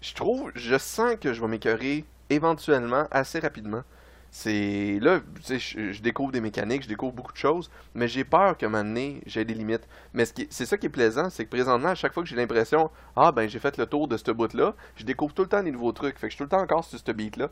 je 0.00 0.14
trouve, 0.14 0.50
je 0.54 0.76
sens 0.78 1.14
que 1.20 1.32
je 1.32 1.40
vais 1.40 1.48
m'écœurer 1.48 2.04
éventuellement, 2.28 3.06
assez 3.10 3.38
rapidement. 3.38 3.82
C'est 4.30 4.98
là, 5.00 5.20
je, 5.48 5.92
je 5.92 6.02
découvre 6.02 6.32
des 6.32 6.40
mécaniques, 6.40 6.82
je 6.82 6.88
découvre 6.88 7.12
beaucoup 7.12 7.32
de 7.32 7.38
choses, 7.38 7.70
mais 7.94 8.08
j'ai 8.08 8.24
peur 8.24 8.56
qu'à 8.56 8.66
un 8.66 8.68
moment 8.68 8.84
donné, 8.84 9.22
j'ai 9.26 9.44
des 9.44 9.54
limites. 9.54 9.88
Mais 10.12 10.24
c'est 10.26 10.66
ça 10.66 10.76
qui 10.76 10.86
est 10.86 10.90
plaisant, 10.90 11.30
c'est 11.30 11.44
que 11.44 11.50
présentement, 11.50 11.88
à 11.88 11.94
chaque 11.94 12.12
fois 12.12 12.22
que 12.22 12.28
j'ai 12.28 12.36
l'impression, 12.36 12.90
ah 13.16 13.32
ben 13.32 13.48
j'ai 13.48 13.58
fait 13.58 13.76
le 13.78 13.86
tour 13.86 14.06
de 14.06 14.16
ce 14.16 14.30
bout-là, 14.30 14.74
je 14.96 15.04
découvre 15.04 15.32
tout 15.32 15.42
le 15.42 15.48
temps 15.48 15.62
des 15.62 15.70
nouveaux 15.72 15.92
trucs, 15.92 16.18
fait 16.18 16.26
que 16.28 16.32
je 16.32 16.36
suis 16.36 16.38
tout 16.38 16.44
le 16.44 16.50
temps 16.50 16.62
encore 16.62 16.84
sur 16.84 16.98
ce 16.98 17.12
beat-là. 17.12 17.48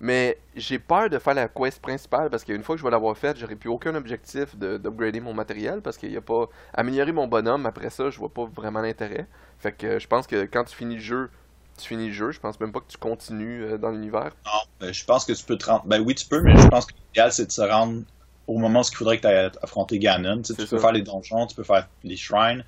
Mais 0.00 0.38
j'ai 0.54 0.78
peur 0.78 1.10
de 1.10 1.18
faire 1.18 1.34
la 1.34 1.48
quest 1.48 1.80
principale 1.82 2.30
parce 2.30 2.44
qu'une 2.44 2.62
fois 2.62 2.76
que 2.76 2.78
je 2.80 2.84
vais 2.84 2.90
l'avoir 2.90 3.16
faite, 3.16 3.36
j'aurai 3.36 3.56
plus 3.56 3.68
aucun 3.70 3.94
objectif 3.96 4.56
de- 4.56 4.76
d'upgrader 4.76 5.20
mon 5.20 5.34
matériel 5.34 5.80
parce 5.82 5.96
qu'il 5.96 6.10
n'y 6.10 6.16
a 6.16 6.20
pas 6.20 6.46
améliorer 6.72 7.10
mon 7.12 7.26
bonhomme. 7.26 7.66
Après 7.66 7.90
ça, 7.90 8.08
je 8.10 8.18
vois 8.18 8.28
pas 8.32 8.44
vraiment 8.44 8.80
l'intérêt. 8.80 9.26
Fait 9.58 9.72
que 9.72 9.98
je 9.98 10.06
pense 10.06 10.26
que 10.28 10.44
quand 10.44 10.62
tu 10.64 10.76
finis 10.76 10.96
le 10.96 11.00
jeu, 11.00 11.30
tu 11.78 11.88
finis 11.88 12.08
le 12.08 12.12
jeu. 12.12 12.30
Je 12.32 12.40
pense 12.40 12.58
même 12.60 12.72
pas 12.72 12.80
que 12.80 12.88
tu 12.88 12.98
continues 12.98 13.64
euh, 13.64 13.78
dans 13.78 13.90
l'univers. 13.90 14.32
Non, 14.46 14.60
ben, 14.80 14.92
je 14.92 15.04
pense 15.04 15.24
que 15.24 15.32
tu 15.32 15.44
peux 15.44 15.56
te 15.56 15.66
rendre. 15.66 15.84
Ben 15.86 16.00
oui, 16.00 16.14
tu 16.14 16.26
peux, 16.26 16.40
mais 16.42 16.56
je 16.56 16.66
pense 16.68 16.86
que 16.86 16.94
l'idéal, 17.08 17.32
c'est 17.32 17.46
de 17.46 17.52
se 17.52 17.62
rendre 17.62 18.02
au 18.46 18.58
moment 18.58 18.80
où 18.80 18.84
il 18.90 18.96
faudrait 18.96 19.16
que 19.18 19.22
tu 19.22 19.28
ailles 19.28 19.50
affronter 19.62 19.98
Ganon. 19.98 20.38
Tu, 20.38 20.48
sais, 20.48 20.54
C'est 20.56 20.64
tu 20.64 20.70
peux 20.70 20.78
faire 20.78 20.92
les 20.92 21.02
donjons, 21.02 21.46
tu 21.46 21.54
peux 21.54 21.64
faire 21.64 21.88
les 22.04 22.16
shrines. 22.16 22.64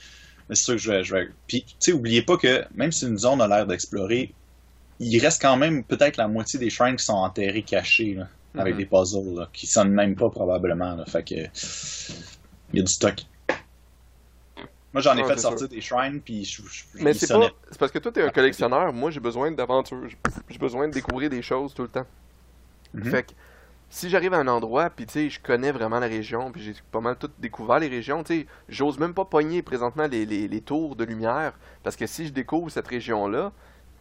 Mais 0.48 0.54
c'est 0.56 0.64
sûr 0.64 0.74
que 0.74 0.80
je 0.80 0.90
vais. 0.90 1.04
Je 1.04 1.14
vais... 1.14 1.28
Puis, 1.46 1.62
tu 1.64 1.74
sais, 1.78 1.92
oubliez 1.92 2.22
pas 2.22 2.36
que 2.36 2.64
même 2.74 2.92
si 2.92 3.06
une 3.06 3.18
zone 3.18 3.40
a 3.40 3.46
l'air 3.48 3.66
d'explorer, 3.66 4.32
il 4.98 5.18
reste 5.20 5.40
quand 5.40 5.56
même 5.56 5.84
peut-être 5.84 6.16
la 6.16 6.28
moitié 6.28 6.58
des 6.58 6.70
shrines 6.70 6.96
qui 6.96 7.04
sont 7.04 7.14
enterrés, 7.14 7.62
cachés, 7.62 8.14
là, 8.14 8.28
avec 8.58 8.74
Mhm. 8.74 8.80
des 8.80 8.86
puzzles, 8.86 9.34
là, 9.36 9.48
qui 9.52 9.66
sonnent 9.66 9.92
même 9.92 10.16
pas 10.16 10.28
probablement. 10.28 10.94
Là, 10.96 11.04
fait 11.06 11.22
que. 11.22 11.34
Il 12.72 12.78
y 12.78 12.80
a 12.80 12.84
du 12.84 12.92
stock. 12.92 13.14
Moi, 14.92 15.02
j'en 15.02 15.16
ai 15.16 15.22
Ouais, 15.22 15.28
fait 15.28 15.38
sortir 15.38 15.68
des 15.68 15.80
shrines, 15.80 16.20
puis 16.20 16.44
je, 16.44 16.62
je, 16.62 16.84
Mais 16.94 17.14
c'est 17.14 17.28
pas. 17.28 17.50
Parce 17.78 17.92
que 17.92 17.98
toi, 17.98 18.10
t'es 18.10 18.22
un 18.22 18.30
collectionneur. 18.30 18.92
Moi, 18.92 19.10
j'ai 19.10 19.20
besoin 19.20 19.50
d'aventure. 19.52 19.98
J'ai 20.48 20.58
besoin 20.58 20.88
de 20.88 20.92
découvrir 20.92 21.30
des 21.30 21.42
choses 21.42 21.74
tout 21.74 21.82
le 21.82 21.88
temps. 21.88 22.06
Mhm. 22.94 23.04
Fait 23.04 23.22
que 23.22 23.32
si 23.88 24.08
j'arrive 24.10 24.34
à 24.34 24.38
un 24.38 24.48
endroit, 24.48 24.90
puis 24.90 25.06
tu 25.06 25.12
sais, 25.12 25.30
je 25.30 25.40
connais 25.40 25.72
vraiment 25.72 26.00
la 26.00 26.06
région, 26.06 26.50
puis 26.52 26.62
j'ai 26.62 26.74
pas 26.90 27.00
mal 27.00 27.16
tout 27.16 27.30
découvert 27.38 27.78
les 27.78 27.88
régions, 27.88 28.22
tu 28.24 28.40
sais, 28.40 28.46
j'ose 28.68 28.98
même 28.98 29.14
pas 29.14 29.24
pogner 29.24 29.62
présentement 29.62 30.06
les, 30.06 30.26
les, 30.26 30.48
les 30.48 30.60
tours 30.60 30.96
de 30.96 31.04
lumière, 31.04 31.52
parce 31.82 31.96
que 31.96 32.06
si 32.06 32.26
je 32.26 32.32
découvre 32.32 32.70
cette 32.70 32.86
région-là, 32.88 33.52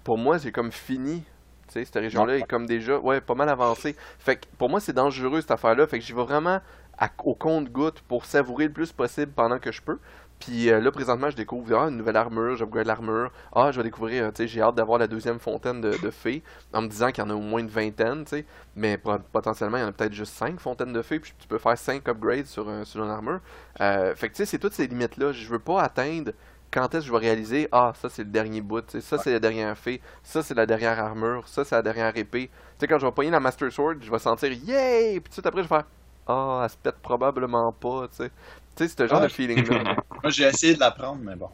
pour 0.03 0.18
moi, 0.18 0.40
c'est 0.40 0.52
comme 0.52 0.72
fini. 0.72 1.24
Tu 1.68 1.74
sais, 1.74 1.86
cette 1.86 1.95
région-là 1.95 2.38
est 2.38 2.48
comme 2.48 2.66
déjà, 2.66 2.98
ouais, 2.98 3.22
pas 3.22 3.36
mal 3.36 3.49
avancée. 3.49 3.95
Fait 4.18 4.38
que 4.38 4.45
pour 4.57 4.70
moi, 4.70 4.80
c'est 4.80 4.94
dangereux 4.94 5.41
cette 5.41 5.52
affaire-là. 5.52 5.86
Fait 5.86 5.99
que 5.99 6.06
j'y 6.06 6.14
vais 6.14 6.24
vraiment 6.24 6.61
à- 6.98 7.10
au 7.24 7.36
compte-goutte 7.36 8.02
pour 8.02 8.26
savourer 8.26 8.66
le 8.66 8.74
plus 8.74 8.91
possible 8.91 9.32
pendant 9.32 9.60
que 9.60 9.72
je 9.72 9.82
peux. 9.82 9.99
Puis 10.40 10.70
euh, 10.70 10.80
là, 10.80 10.91
présentement, 10.91 11.30
je 11.30 11.36
découvre 11.36 11.78
ah, 11.78 11.90
une 11.90 11.98
nouvelle 11.98 12.16
armure, 12.16 12.56
j'upgrade 12.56 12.88
l'armure. 12.88 13.32
Ah, 13.53 13.72
je 13.72 13.78
vais 13.78 13.84
découvrir, 13.84 14.24
euh, 14.24 14.30
tu 14.30 14.38
sais, 14.38 14.48
j'ai 14.48 14.61
hâte 14.61 14.76
d'avoir 14.76 14.98
la 14.98 15.07
deuxième 15.07 15.40
fontaine 15.40 15.82
de, 15.82 15.91
fées, 16.11 16.44
en 16.74 16.82
me 16.82 16.88
disant 16.88 17.11
qu'il 17.11 17.24
y 17.24 17.28
en 17.28 17.30
a 17.30 17.34
au 17.34 17.41
moins 17.41 17.60
une 17.60 17.68
vingtaine, 17.68 18.24
tu 18.24 18.38
sais. 18.38 18.45
Mais 18.76 18.98
po- 18.98 19.20
potentiellement, 19.32 19.78
il 19.78 19.82
y 19.82 19.84
en 19.84 19.90
a 19.90 19.91
peut-être 19.91 20.14
juste 20.14 20.34
cinq 20.34 20.60
fontaines 20.60 20.94
de 20.94 21.02
fées, 21.02 21.20
puis 21.20 21.34
tu 21.38 21.48
peux 21.48 21.57
faire 21.57 21.78
cinq 21.78 22.07
upgrades 22.07 22.45
sur, 22.45 22.70
un, 22.70 22.86
sur 22.86 23.03
une 23.03 23.11
armure. 23.11 23.41
Euh, 23.82 24.16
fait 24.16 24.30
que 24.30 24.34
tu 24.36 24.38
sais, 24.38 24.45
c'est 24.45 24.60
toutes 24.60 24.74
ces 24.74 24.88
limites-là. 24.88 25.34
Je 25.34 25.48
veux 25.49 25.60
pas 25.60 25.82
atteindre 25.82 26.32
quand 26.72 26.94
est-ce 26.94 27.02
que 27.02 27.07
je 27.07 27.11
vais 27.11 27.18
réaliser, 27.18 27.68
ah, 27.72 27.94
ça 27.95 28.10
c'est 28.10 28.24
le 28.24 28.30
dernier 28.30 28.61
bout, 28.61 28.84
ça 29.02 29.18
c'est 29.18 29.32
la 29.32 29.40
dernière 29.40 29.78
fée, 29.78 30.02
ça 30.24 30.44
c'est 30.44 30.53
la 30.53 30.66
dernière 30.66 30.99
armure, 30.99 31.48
ça 31.48 31.66
c'est 31.66 31.76
la 31.76 31.82
dernière 31.82 32.16
épée. 32.16 32.48
Tu 32.48 32.53
sais, 32.80 32.88
quand 32.88 32.99
je 32.99 33.06
vais 33.06 33.11
pogner 33.11 33.32
la 33.32 33.40
Master 33.40 33.72
Sword, 33.72 33.95
je 34.02 34.11
vais 34.11 34.20
sentir, 34.20 34.52
yay! 34.52 35.20
Puis 35.20 35.24
tout 35.24 35.30
de 35.30 35.34
suite 35.34 35.45
après, 35.48 35.64
je 35.64 35.68
vais 35.68 35.76
faire, 35.76 35.86
ah, 36.28 36.61
elle 36.64 36.70
se 36.70 36.78
pète 36.78 36.98
probablement 37.02 37.72
pas, 37.72 38.07
tu 38.10 38.18
sais. 38.18 38.32
Tu 38.80 38.85
sais, 38.88 38.93
c'est 38.95 39.03
ce 39.03 39.07
genre 39.10 39.19
Ah. 39.22 39.27
de 39.27 39.31
feeling-là. 39.31 39.84
Moi, 40.23 40.30
j'ai 40.31 40.45
essayé 40.45 40.73
de 40.73 40.80
la 40.80 40.91
prendre, 40.91 41.22
mais 41.22 41.35
bon. 41.35 41.49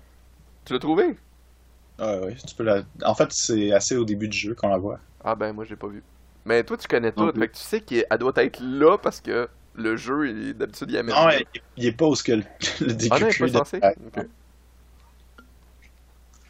tu 0.64 0.74
l'as 0.74 0.80
trouvé? 0.80 1.18
Ouais, 1.98 2.20
ouais, 2.20 2.36
tu 2.36 2.54
peux 2.56 2.64
la... 2.64 2.84
En 3.04 3.16
fait, 3.16 3.32
c'est 3.32 3.72
assez 3.72 3.96
au 3.96 4.06
début 4.06 4.28
du 4.28 4.38
jeu 4.38 4.54
qu'on 4.54 4.68
la 4.70 4.78
voit. 4.78 5.00
Ah 5.24 5.34
ben 5.34 5.52
moi 5.54 5.64
j'ai 5.66 5.76
pas 5.76 5.88
vu. 5.88 6.04
Mais 6.46 6.64
toi 6.64 6.78
tu 6.78 6.88
connais 6.88 7.12
tout, 7.12 7.26
fait 7.32 7.48
que 7.48 7.54
tu 7.54 7.60
sais 7.64 7.82
qu'elle 7.82 8.06
doit 8.20 8.34
être 8.36 8.60
là 8.62 8.98
parce 9.00 9.22
que 9.22 9.48
le 9.74 9.96
jeu 9.98 10.30
il- 10.30 10.54
d'habitude 10.54 10.92
il 10.92 10.98
amène. 10.98 11.16
Non, 11.16 11.26
là. 11.28 11.40
il, 11.40 11.62
il 11.78 11.86
est 11.88 11.92
pas 11.94 12.06
où 12.06 12.14
ce 12.16 12.24
que 12.24 12.34
le, 12.34 12.44
le 12.82 12.94
DQ 12.94 13.10
Ah 13.12 13.20
de-? 13.20 13.80
Ouais. 13.82 14.28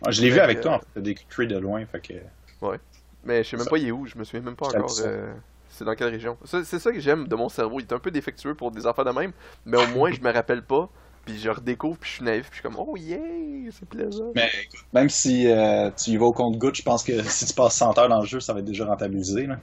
Ouais, 0.02 0.12
je 0.12 0.22
l'ai 0.22 0.30
vu 0.30 0.40
avec 0.40 0.58
que- 0.58 0.64
toi, 0.64 0.74
en 0.74 0.80
fait, 0.80 0.86
le 0.96 1.02
DQ 1.04 1.48
de 1.48 1.58
loin, 1.58 1.86
fait 1.86 2.02
que... 2.02 2.14
Mais 3.24 3.44
je 3.44 3.50
sais 3.52 3.56
même 3.58 3.64
Ça. 3.64 3.70
pas 3.70 3.78
il 3.78 3.88
est 3.88 3.92
où, 3.92 4.06
je 4.08 4.18
me 4.18 4.24
souviens 4.26 4.42
même 4.42 4.56
pas 4.58 4.68
encore. 4.68 4.92
euh, 5.06 5.34
C'est 5.76 5.84
dans 5.84 5.94
quelle 5.94 6.10
région? 6.10 6.38
C'est 6.46 6.80
ça 6.80 6.92
que 6.94 7.02
j'aime 7.02 7.28
de 7.28 7.36
mon 7.36 7.50
cerveau, 7.50 7.82
il 7.82 7.84
est 7.84 7.92
un 7.92 8.00
peu 8.00 8.10
défectueux 8.10 8.56
pour 8.56 8.72
des 8.72 8.88
affaires 8.88 9.04
de 9.04 9.12
même, 9.12 9.34
mais 9.66 9.78
au 9.78 9.88
moins 9.88 10.10
je 10.10 10.22
me 10.22 10.32
rappelle 10.32 10.64
pas, 10.64 10.90
puis 11.26 11.38
je 11.38 11.50
redécouvre, 11.50 11.98
puis 11.98 12.10
je 12.10 12.16
suis 12.16 12.24
naïf, 12.24 12.50
puis 12.50 12.52
je 12.52 12.62
suis 12.62 12.64
comme 12.64 12.78
oh 12.78 12.96
yeah, 12.96 13.20
c'est 13.72 13.90
plaisant. 13.90 14.32
Mais 14.34 14.50
écoute, 14.64 14.86
même 14.94 15.10
si 15.10 15.52
euh, 15.52 15.92
tu 15.92 16.12
y 16.12 16.18
vas 16.18 16.28
au 16.28 16.32
compte-goutte, 16.32 16.76
je 16.76 16.84
pense 16.84 17.04
que 17.04 17.22
si 17.30 17.46
tu 17.46 17.54
passes 17.54 17.76
100 17.76 17.98
heures 17.98 18.08
dans 18.08 18.22
le 18.22 18.26
jeu, 18.26 18.40
ça 18.40 18.54
va 18.54 18.60
être 18.60 18.66
déjà 18.66 18.86
rentabilisé. 18.86 19.48
Là. 19.48 19.60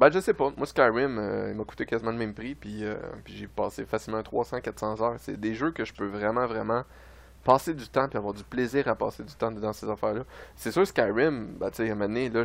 Ben 0.00 0.10
je 0.10 0.18
sais 0.18 0.34
pas, 0.34 0.52
moi 0.56 0.66
Skyrim 0.66 1.18
euh, 1.18 1.50
il 1.52 1.56
m'a 1.56 1.62
coûté 1.62 1.86
quasiment 1.86 2.10
le 2.10 2.18
même 2.18 2.34
prix, 2.34 2.56
puis, 2.56 2.84
euh, 2.84 2.96
puis 3.22 3.36
j'ai 3.36 3.46
passé 3.46 3.84
facilement 3.84 4.22
300-400 4.22 5.00
heures. 5.00 5.14
C'est 5.18 5.38
des 5.38 5.54
jeux 5.54 5.70
que 5.70 5.84
je 5.84 5.92
peux 5.92 6.08
vraiment 6.08 6.48
vraiment 6.48 6.82
passer 7.44 7.74
du 7.74 7.88
temps 7.88 8.08
puis 8.08 8.18
avoir 8.18 8.34
du 8.34 8.44
plaisir 8.44 8.86
à 8.88 8.94
passer 8.94 9.22
du 9.24 9.34
temps 9.34 9.50
dans 9.50 9.72
ces 9.72 9.88
affaires-là. 9.88 10.24
C'est 10.56 10.70
sûr, 10.72 10.86
Skyrim, 10.86 11.54
bah, 11.58 11.70
tu 11.70 11.78
sais, 11.78 11.90
à 11.90 11.94
un 11.94 11.96
là, 12.08 12.44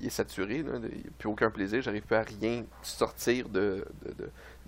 il 0.00 0.06
est 0.06 0.10
saturé, 0.10 0.58
il 0.58 0.64
n'y 0.64 0.70
a 1.06 1.10
plus 1.18 1.28
aucun 1.28 1.50
plaisir, 1.50 1.82
j'arrive 1.82 2.02
plus 2.02 2.16
à 2.16 2.22
rien 2.22 2.64
sortir 2.82 3.48
de- 3.48 3.84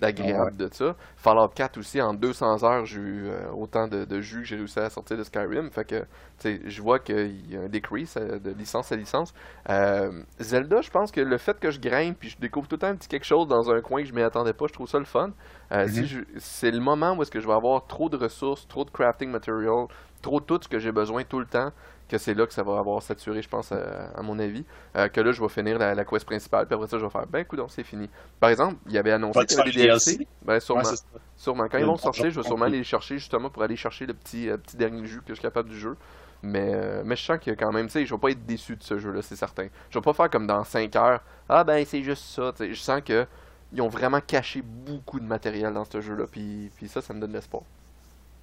d'agréable 0.00 0.56
de 0.56 0.68
ça. 0.72 0.96
Fallout 1.16 1.48
4 1.48 1.78
aussi, 1.78 2.00
en 2.00 2.14
200 2.14 2.64
heures, 2.64 2.84
j'ai 2.86 3.00
eu 3.00 3.28
euh, 3.28 3.50
autant 3.52 3.86
de, 3.88 4.04
de 4.04 4.20
jus 4.20 4.40
que 4.40 4.44
j'ai 4.46 4.56
réussi 4.56 4.78
à 4.80 4.90
sortir 4.90 5.16
de 5.16 5.22
Skyrim. 5.24 5.70
Fait 5.70 5.84
que, 5.84 6.00
tu 6.00 6.06
sais, 6.38 6.60
je 6.66 6.82
vois 6.82 6.98
qu'il 6.98 7.50
y 7.50 7.56
a 7.56 7.60
un 7.60 7.68
decrease 7.68 8.14
euh, 8.16 8.38
de 8.38 8.50
licence 8.50 8.90
à 8.92 8.96
licence. 8.96 9.32
Euh, 9.68 10.22
Zelda, 10.40 10.80
je 10.80 10.90
pense 10.90 11.12
que 11.12 11.20
le 11.20 11.38
fait 11.38 11.58
que 11.60 11.70
je 11.70 11.80
grimpe 11.80 12.18
puis 12.18 12.30
je 12.30 12.38
découvre 12.38 12.66
tout 12.68 12.76
le 12.76 12.80
temps 12.80 12.86
un 12.88 12.96
petit 12.96 13.08
quelque 13.08 13.26
chose 13.26 13.46
dans 13.48 13.70
un 13.70 13.80
coin 13.80 14.02
que 14.02 14.08
je 14.08 14.14
m'y 14.14 14.22
attendais 14.22 14.52
pas, 14.54 14.66
je 14.68 14.72
trouve 14.72 14.88
ça 14.88 14.98
le 14.98 15.04
fun. 15.04 15.30
Euh, 15.72 15.86
si 15.88 16.06
Mhm. 16.06 16.06
je- 16.06 16.20
c'est 16.38 16.70
le 16.70 16.80
moment 16.80 17.14
où 17.14 17.22
est-ce 17.22 17.30
que 17.30 17.40
je 17.40 17.46
vais 17.46 17.52
avoir 17.54 17.86
trop 17.86 18.08
de 18.08 18.16
ressources, 18.16 18.66
trop 18.68 18.84
de 18.84 18.90
crafting 18.90 19.30
material, 19.30 19.86
trop 20.22 20.40
de 20.40 20.44
tout 20.44 20.58
ce 20.62 20.68
que 20.68 20.78
j'ai 20.78 20.92
besoin 20.92 21.24
tout 21.24 21.38
le 21.38 21.46
temps, 21.46 21.70
que 22.10 22.18
c'est 22.18 22.34
là 22.34 22.46
que 22.46 22.52
ça 22.52 22.62
va 22.62 22.78
avoir 22.78 23.02
saturé, 23.02 23.40
je 23.40 23.48
pense, 23.48 23.72
à, 23.72 24.10
à 24.16 24.22
mon 24.22 24.38
avis. 24.38 24.64
Euh, 24.96 25.08
que 25.08 25.20
là, 25.20 25.32
je 25.32 25.40
vais 25.40 25.48
finir 25.48 25.78
la, 25.78 25.94
la 25.94 26.04
quest 26.04 26.26
principale, 26.26 26.66
puis 26.66 26.74
après 26.74 26.88
ça, 26.88 26.98
je 26.98 27.04
vais 27.04 27.10
faire, 27.10 27.26
ben, 27.26 27.38
écoute, 27.40 27.60
c'est 27.68 27.84
fini. 27.84 28.10
Par 28.40 28.50
exemple, 28.50 28.76
il 28.86 28.92
y 28.92 28.98
avait 28.98 29.12
annoncé 29.12 29.46
qu'il 29.46 29.56
y 29.56 29.60
avait 29.60 29.70
des 29.70 29.82
DLC. 29.82 30.26
Ben, 30.42 30.58
sûrement. 30.60 30.82
Ouais. 30.82 31.68
Quand 31.70 31.78
ils 31.78 31.86
vont 31.86 31.96
sortir, 31.96 32.30
je 32.30 32.40
vais 32.40 32.46
sûrement 32.46 32.66
aller 32.66 32.78
les 32.78 32.84
chercher 32.84 33.18
justement 33.18 33.48
pour 33.48 33.62
aller 33.62 33.76
chercher 33.76 34.06
le 34.06 34.14
petit, 34.14 34.50
euh, 34.50 34.56
petit 34.56 34.76
dernier 34.76 35.06
jus 35.06 35.20
que 35.20 35.28
je 35.28 35.34
suis 35.34 35.42
capable 35.42 35.70
du 35.70 35.78
jeu. 35.78 35.96
Mais, 36.42 36.72
euh, 36.74 37.02
mais 37.04 37.16
je 37.16 37.22
sens 37.22 37.38
que 37.38 37.50
quand 37.50 37.70
même, 37.70 37.86
tu 37.86 37.92
sais, 37.92 38.06
je 38.06 38.14
vais 38.14 38.20
pas 38.20 38.30
être 38.30 38.44
déçu 38.46 38.74
de 38.74 38.82
ce 38.82 38.98
jeu-là, 38.98 39.20
c'est 39.22 39.36
certain. 39.36 39.68
Je 39.90 39.98
vais 39.98 40.02
pas 40.02 40.14
faire 40.14 40.30
comme 40.30 40.46
dans 40.46 40.64
5 40.64 40.96
heures. 40.96 41.20
Ah 41.48 41.64
ben 41.64 41.84
c'est 41.84 42.02
juste 42.02 42.24
ça. 42.24 42.52
tu 42.52 42.64
sais. 42.64 42.74
Je 42.74 42.80
sens 42.80 43.02
que 43.04 43.26
ils 43.72 43.82
ont 43.82 43.88
vraiment 43.88 44.20
caché 44.20 44.62
beaucoup 44.62 45.20
de 45.20 45.26
matériel 45.26 45.74
dans 45.74 45.84
ce 45.84 46.00
jeu-là. 46.00 46.24
Puis, 46.30 46.70
puis 46.76 46.88
ça, 46.88 47.00
ça 47.00 47.14
me 47.14 47.20
donne 47.20 47.32
l'espoir. 47.32 47.62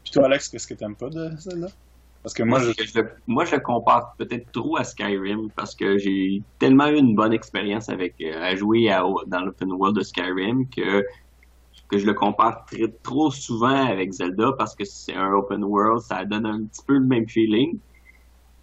Puis 0.03 0.13
toi, 0.13 0.25
Alex, 0.25 0.47
qu'est-ce 0.47 0.67
que 0.67 0.73
t'aimes 0.75 0.95
pas 0.95 1.09
de 1.09 1.35
celle-là? 1.37 1.67
Parce 2.27 2.33
que 2.33 2.43
moi, 2.43 2.59
Moi, 2.59 2.59
je... 2.59 2.71
je, 2.77 2.99
le- 2.99 3.09
moi, 3.27 3.45
je 3.45 3.55
compare 3.55 4.13
peut-être 4.17 4.51
trop 4.51 4.77
à 4.77 4.83
Skyrim 4.83 5.49
parce 5.55 5.75
que 5.75 5.97
j'ai 5.97 6.43
tellement 6.59 6.87
eu 6.89 6.97
une 6.97 7.15
bonne 7.15 7.31
expérience 7.33 7.87
avec 7.89 8.15
euh, 8.21 8.41
à 8.41 8.55
jouer 8.55 8.89
à, 8.89 9.01
dans 9.27 9.41
l'open 9.45 9.71
world 9.71 9.95
de 9.97 10.03
Skyrim 10.03 10.67
que 10.69 11.03
que 11.89 11.97
je 11.97 12.05
le 12.05 12.13
compare 12.13 12.65
très- 12.65 12.91
trop 13.03 13.31
souvent 13.31 13.87
avec 13.87 14.11
Zelda 14.13 14.53
parce 14.57 14.75
que 14.75 14.85
c'est 14.85 15.15
un 15.15 15.31
open 15.33 15.63
world, 15.63 16.01
ça 16.01 16.25
donne 16.25 16.45
un 16.45 16.65
petit 16.65 16.81
peu 16.87 16.95
le 16.95 17.05
même 17.07 17.27
feeling. 17.29 17.79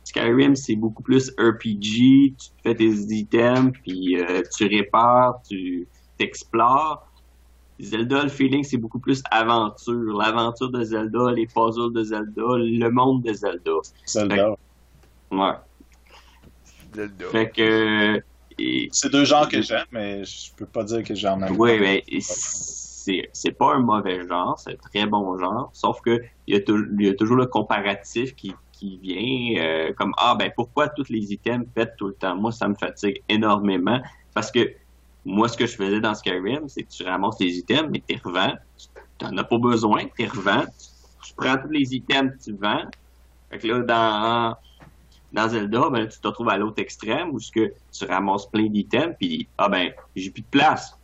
Skyrim, 0.04 0.54
c'est 0.56 0.76
beaucoup 0.76 1.02
plus 1.02 1.30
RPG, 1.38 2.36
tu 2.38 2.50
fais 2.62 2.74
tes 2.74 2.90
items, 2.90 3.72
puis 3.84 4.18
euh, 4.20 4.42
tu 4.56 4.66
répares, 4.66 5.36
tu 5.48 5.88
t'explores. 6.18 7.02
Zelda, 7.80 8.22
le 8.22 8.28
feeling, 8.28 8.62
c'est 8.62 8.76
beaucoup 8.76 9.00
plus 9.00 9.22
aventure. 9.30 10.16
L'aventure 10.16 10.70
de 10.70 10.82
Zelda, 10.84 11.32
les 11.32 11.46
puzzles 11.46 11.92
de 11.92 12.02
Zelda, 12.04 12.42
le 12.56 12.88
monde 12.90 13.22
de 13.24 13.32
Zelda. 13.32 13.72
Zelda. 14.06 14.54
Ouais. 15.30 15.52
Zelda. 16.94 17.26
Fait 17.30 17.50
que. 17.50 18.20
et- 18.58 18.88
C'est 18.92 19.10
deux 19.10 19.24
genres 19.24 19.48
que 19.48 19.60
j'aime, 19.60 19.86
mais 19.90 20.24
je 20.24 20.54
peux 20.56 20.66
pas 20.66 20.84
dire 20.84 21.02
que 21.02 21.14
j'en 21.14 21.40
aime. 21.42 21.56
Oui, 21.58 21.78
mais 21.80 22.04
c'est 22.20 23.28
c'est 23.32 23.52
pas 23.52 23.74
un 23.74 23.80
mauvais 23.80 24.26
genre, 24.26 24.58
c'est 24.58 24.72
un 24.72 24.76
très 24.76 25.06
bon 25.06 25.36
genre, 25.38 25.70
sauf 25.74 26.00
que 26.02 26.20
il 26.46 26.54
y 26.54 26.56
a, 26.56 26.60
tou- 26.62 26.86
il 26.98 27.06
y 27.06 27.08
a 27.10 27.14
toujours 27.14 27.36
le 27.36 27.46
comparatif 27.46 28.34
qui, 28.34 28.54
qui 28.72 28.98
vient 28.98 29.62
euh, 29.62 29.92
comme 29.92 30.12
ah 30.16 30.34
ben 30.38 30.50
pourquoi 30.56 30.88
tous 30.88 31.10
les 31.10 31.32
items 31.32 31.66
pètent 31.74 31.96
tout 31.98 32.06
le 32.08 32.14
temps? 32.14 32.34
Moi 32.36 32.50
ça 32.52 32.66
me 32.68 32.74
fatigue 32.74 33.22
énormément 33.28 34.00
parce 34.34 34.50
que 34.50 34.70
moi 35.24 35.48
ce 35.48 35.56
que 35.56 35.66
je 35.66 35.76
faisais 35.76 36.00
dans 36.00 36.14
Skyrim, 36.14 36.68
c'est 36.68 36.82
que 36.82 36.88
tu 36.88 37.02
ramasses 37.04 37.40
les 37.40 37.58
items 37.58 37.88
mais 37.90 38.02
tu 38.06 38.20
revends, 38.24 38.54
tu 39.18 39.24
n'en 39.24 39.36
as 39.38 39.44
pas 39.44 39.58
besoin, 39.58 40.04
tu 40.18 40.26
revends, 40.26 40.64
tu 41.26 41.34
prends 41.36 41.56
tous 41.56 41.70
les 41.70 41.94
items, 41.94 42.32
tu 42.42 42.56
vends. 42.60 42.84
Fait 43.50 43.58
que 43.58 43.66
là 43.68 43.80
dans 43.80 44.56
dans 45.32 45.48
Zelda, 45.48 45.90
ben, 45.90 46.06
tu 46.06 46.20
te 46.20 46.28
retrouves 46.28 46.48
à 46.48 46.56
l'autre 46.56 46.80
extrême 46.80 47.30
où 47.30 47.40
ce 47.40 47.50
que 47.50 47.72
tu 47.92 48.04
ramasses 48.04 48.48
plein 48.50 48.68
d'items, 48.68 49.16
puis 49.18 49.48
ah 49.58 49.68
ben, 49.68 49.92
j'ai 50.14 50.30
plus 50.30 50.42
de 50.42 50.48
place. 50.48 50.94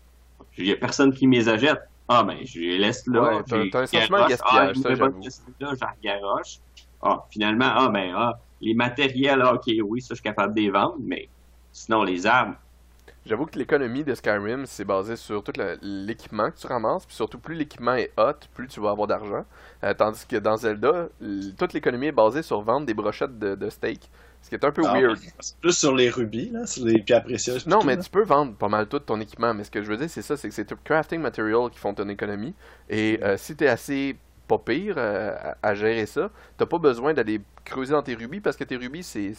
Il 0.57 0.67
y 0.67 0.73
a 0.73 0.77
personne 0.77 1.13
qui 1.13 1.27
me 1.27 1.35
les 1.37 1.49
achète. 1.49 1.79
Ah 2.07 2.23
ben, 2.23 2.39
je 2.45 2.61
les 2.61 2.79
laisse 2.79 3.07
là. 3.07 3.23
Ouais, 3.23 3.43
t'as- 3.45 3.81
un 3.83 3.87
sentiment 3.87 4.25
de 4.25 4.29
gaspillage, 4.29 4.77
Ah, 4.77 4.81
ça, 4.83 4.95
j'avoue. 4.95 5.23
là, 5.59 5.75
garoche. 6.03 6.59
Ah, 7.03 7.25
finalement, 7.33 7.69
ah 7.69 7.89
ben, 7.89 8.13
ah, 8.17 8.35
les 8.61 8.75
matériels, 8.75 9.43
ah, 9.43 9.55
ok, 9.55 9.73
oui, 9.85 10.01
ça, 10.01 10.09
je 10.11 10.17
suis 10.17 10.23
capable 10.23 10.55
de 10.55 10.61
les 10.61 10.71
vendre, 10.71 10.97
mais 11.01 11.29
sinon, 11.73 12.03
les 12.05 12.27
armes, 12.27 12.57
J'avoue 13.27 13.45
que 13.47 13.59
l'économie 13.59 14.03
de 14.03 14.15
Skyrim, 14.15 14.65
c'est 14.67 14.85
basé 14.85 15.15
sur 15.15 15.45
tout 15.45 15.53
l'équipement 15.83 16.51
que 16.51 16.57
tu 16.57 16.67
ramasses, 16.67 17.05
puis 17.05 17.15
surtout 17.15 17.39
plus 17.39 17.55
l'équipement 17.55 17.95
est 17.95 18.13
hot, 18.19 18.33
plus 18.55 18.67
tu 18.67 18.81
vas 18.81 18.91
avoir 18.91 19.07
d'argent. 19.09 19.45
Euh, 19.85 19.93
tandis 19.95 20.27
que 20.27 20.37
dans 20.37 20.57
Zelda, 20.57 21.09
toute 21.59 21.73
l'économie 21.75 22.07
est 22.07 22.13
basée 22.13 22.43
sur 22.43 22.63
vendre 22.63 22.87
des 22.87 22.95
brochettes 22.95 23.39
de, 23.39 23.55
de 23.55 23.69
steak, 23.71 24.11
ce 24.41 24.49
qui 24.49 24.55
est 24.55 24.65
un 24.65 24.73
peu 24.73 24.83
Ah, 24.85 24.95
weird. 24.95 25.19
C'est 25.39 25.57
plus 25.59 25.77
sur 25.79 25.95
les 25.95 26.09
rubis, 26.09 26.51
là, 26.51 26.67
sur 26.67 26.85
les 26.87 27.03
pierres 27.03 27.23
précieuses. 27.25 27.67
Non, 27.67 27.85
mais 27.85 27.97
là. 27.97 28.03
tu 28.03 28.09
peux 28.11 28.25
vendre 28.25 28.55
pas 28.57 28.69
mal 28.69 28.87
tout 28.89 28.99
ton 29.01 29.21
équipement, 29.21 29.53
mais 29.55 29.65
ce 29.65 29.71
que 29.71 29.83
je 29.83 29.89
veux 29.91 29.99
dire, 29.99 30.09
c'est 30.09 30.23
ça, 30.23 30.37
c'est 30.37 30.49
que 30.49 30.55
c'est 30.55 30.65
tout 30.65 30.79
crafting 30.83 31.21
material 31.21 31.71
qui 31.71 31.79
font 31.79 31.95
ton 31.95 32.09
économie. 32.09 32.55
Et 32.89 33.21
euh, 33.23 33.37
si 33.37 33.55
t'es 33.55 33.69
assez 33.69 34.17
pas 34.49 34.59
pire 34.59 34.95
euh, 34.99 35.37
à, 35.63 35.69
à 35.69 35.75
gérer 35.75 36.07
ça, 36.07 36.31
t'as 36.57 36.67
pas 36.67 36.79
besoin 36.79 37.15
d'aller 37.15 37.41
creuser 37.65 37.93
dans 37.93 38.03
tes 38.03 38.15
rubis 38.15 38.41
parce 38.41 38.57
que 38.57 38.65
tes 38.65 38.77
rubis, 38.77 39.05
c'est 39.05 39.35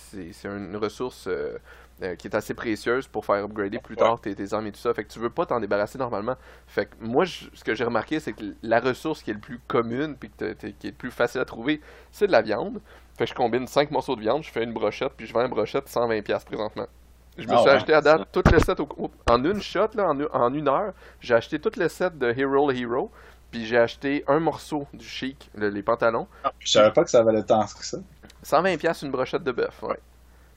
une 0.45 0.77
ressource 0.77 1.25
euh, 1.27 1.57
euh, 2.03 2.15
qui 2.15 2.27
est 2.27 2.35
assez 2.35 2.53
précieuse 2.53 3.07
pour 3.07 3.25
faire 3.25 3.43
upgrader 3.45 3.79
plus 3.79 3.95
tard 3.95 4.19
tes, 4.21 4.33
tes 4.35 4.53
armes 4.53 4.67
et 4.67 4.71
tout 4.71 4.79
ça. 4.79 4.93
Fait 4.93 5.03
que 5.03 5.11
tu 5.11 5.19
veux 5.19 5.29
pas 5.29 5.45
t'en 5.45 5.59
débarrasser 5.59 5.97
normalement. 5.97 6.35
Fait 6.67 6.85
que 6.87 6.95
moi, 6.99 7.25
je- 7.25 7.45
ce 7.53 7.63
que 7.63 7.75
j'ai 7.75 7.83
remarqué, 7.83 8.19
c'est 8.19 8.33
que 8.33 8.43
la 8.63 8.79
ressource 8.79 9.21
qui 9.23 9.31
est 9.31 9.35
le 9.35 9.39
plus 9.39 9.59
commune 9.67 10.15
puis 10.15 10.29
que 10.29 10.53
qui 10.53 10.87
est 10.87 10.91
le 10.91 10.95
plus 10.95 11.11
facile 11.11 11.41
à 11.41 11.45
trouver, 11.45 11.81
c'est 12.11 12.27
de 12.27 12.31
la 12.31 12.41
viande. 12.41 12.81
Fait 13.17 13.25
que 13.25 13.29
je 13.31 13.35
combine 13.35 13.67
5 13.67 13.91
morceaux 13.91 14.15
de 14.15 14.21
viande, 14.21 14.43
je 14.43 14.49
fais 14.51 14.63
une 14.63 14.73
brochette, 14.73 15.13
puis 15.15 15.27
je 15.27 15.33
vends 15.33 15.43
une 15.43 15.49
brochette 15.51 15.87
120$ 15.87 16.45
présentement. 16.45 16.87
Je 17.37 17.47
me 17.47 17.53
Ah 17.53 17.57
suis 17.59 17.65
ouais, 17.69 17.75
acheté 17.75 17.93
à 17.93 18.01
date 18.01 18.27
tout 18.31 18.43
le 18.51 18.59
set 18.59 18.79
au- 18.79 18.89
au- 18.97 19.11
en 19.29 19.43
une 19.45 19.61
shot, 19.61 19.87
là, 19.95 20.09
en, 20.09 20.19
en 20.33 20.53
une 20.53 20.67
heure. 20.67 20.93
J'ai 21.19 21.33
acheté 21.35 21.59
tout 21.59 21.71
le 21.77 21.87
set 21.87 22.17
de 22.17 22.33
Hero 22.37 22.69
Hero, 22.71 23.11
puis 23.51 23.65
j'ai 23.65 23.77
acheté 23.77 24.23
un 24.27 24.39
morceau 24.39 24.87
du 24.93 25.05
chic, 25.05 25.49
le- 25.55 25.69
les 25.69 25.83
pantalons. 25.83 26.27
Ah, 26.43 26.51
Je 26.59 26.71
savais 26.71 26.91
pas 26.91 27.03
que 27.03 27.09
ça 27.09 27.23
valait 27.23 27.43
tant 27.43 27.65
que 27.65 27.85
ça. 27.85 27.99
120$ 28.43 29.01
une 29.03 29.11
brochette 29.11 29.43
de 29.43 29.51
bœuf, 29.51 29.81
ouais. 29.83 29.99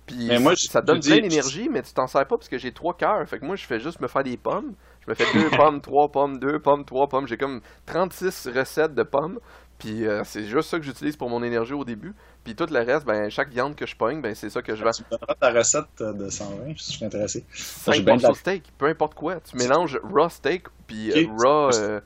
Puis 0.06 0.26
Mais 0.26 0.38
moi, 0.38 0.54
ça 0.56 0.82
te 0.82 0.86
donne 0.86 1.00
plein 1.00 1.20
d'énergie, 1.20 1.68
mais 1.70 1.82
tu 1.82 1.92
t'en 1.94 2.06
sers 2.06 2.26
pas 2.26 2.36
parce 2.36 2.48
que 2.48 2.58
j'ai 2.58 2.72
trois 2.72 2.94
cœurs. 2.94 3.26
Fait 3.26 3.38
que 3.38 3.44
moi, 3.44 3.56
je 3.56 3.64
fais 3.64 3.80
juste 3.80 4.00
me 4.00 4.08
faire 4.08 4.22
des 4.22 4.36
pommes. 4.36 4.74
Je 5.04 5.10
me 5.10 5.14
fais 5.14 5.24
deux 5.32 5.48
pommes, 5.50 5.80
trois 5.80 6.10
pommes, 6.10 6.38
deux 6.38 6.58
pommes, 6.58 6.84
trois 6.84 7.08
pommes. 7.08 7.26
J'ai 7.26 7.38
comme 7.38 7.60
36 7.86 8.48
recettes 8.54 8.94
de 8.94 9.02
pommes. 9.02 9.38
Puis 9.78 10.06
euh, 10.06 10.22
c'est 10.24 10.44
juste 10.44 10.68
ça 10.70 10.78
que 10.78 10.84
j'utilise 10.84 11.16
pour 11.16 11.28
mon 11.28 11.42
énergie 11.42 11.72
au 11.72 11.84
début. 11.84 12.14
Puis 12.44 12.54
tout 12.54 12.66
le 12.70 12.78
reste, 12.78 13.04
ben 13.06 13.28
chaque 13.28 13.48
viande 13.50 13.74
que 13.74 13.86
je 13.86 13.96
pogne, 13.96 14.20
ben 14.20 14.34
c'est 14.34 14.48
ça 14.50 14.62
que 14.62 14.76
je 14.76 14.84
vends. 14.84 14.92
Tu 14.92 15.02
me 15.02 15.10
donneras 15.10 15.34
ta 15.34 15.50
recette 15.50 16.00
euh, 16.00 16.12
de 16.12 16.28
120, 16.30 16.78
si 16.78 16.92
je 16.92 16.96
suis 16.96 17.04
intéressé. 17.04 17.44
j'ai 17.52 17.62
5 17.62 18.04
bien 18.04 18.16
de 18.16 18.22
la- 18.22 18.34
steak, 18.34 18.72
peu 18.78 18.86
importe 18.86 19.14
quoi. 19.14 19.40
Tu 19.40 19.56
mélanges 19.56 19.98
raw 20.02 20.28
steak 20.28 20.66
puis 20.86 21.10
euh, 21.10 21.26
raw, 21.36 21.70
euh, 21.74 22.00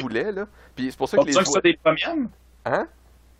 poulet 0.00 0.30
là. 0.32 0.46
Puis 0.76 0.90
c'est 0.90 0.96
pour 0.96 1.08
ça 1.08 1.16
Pas 1.16 1.22
que 1.24 1.28
les 1.28 1.32
besoin 1.32 1.42
que 1.44 1.50
soit 1.50 1.60
des 1.60 1.76
premium? 1.82 2.28
Hein? 2.64 2.86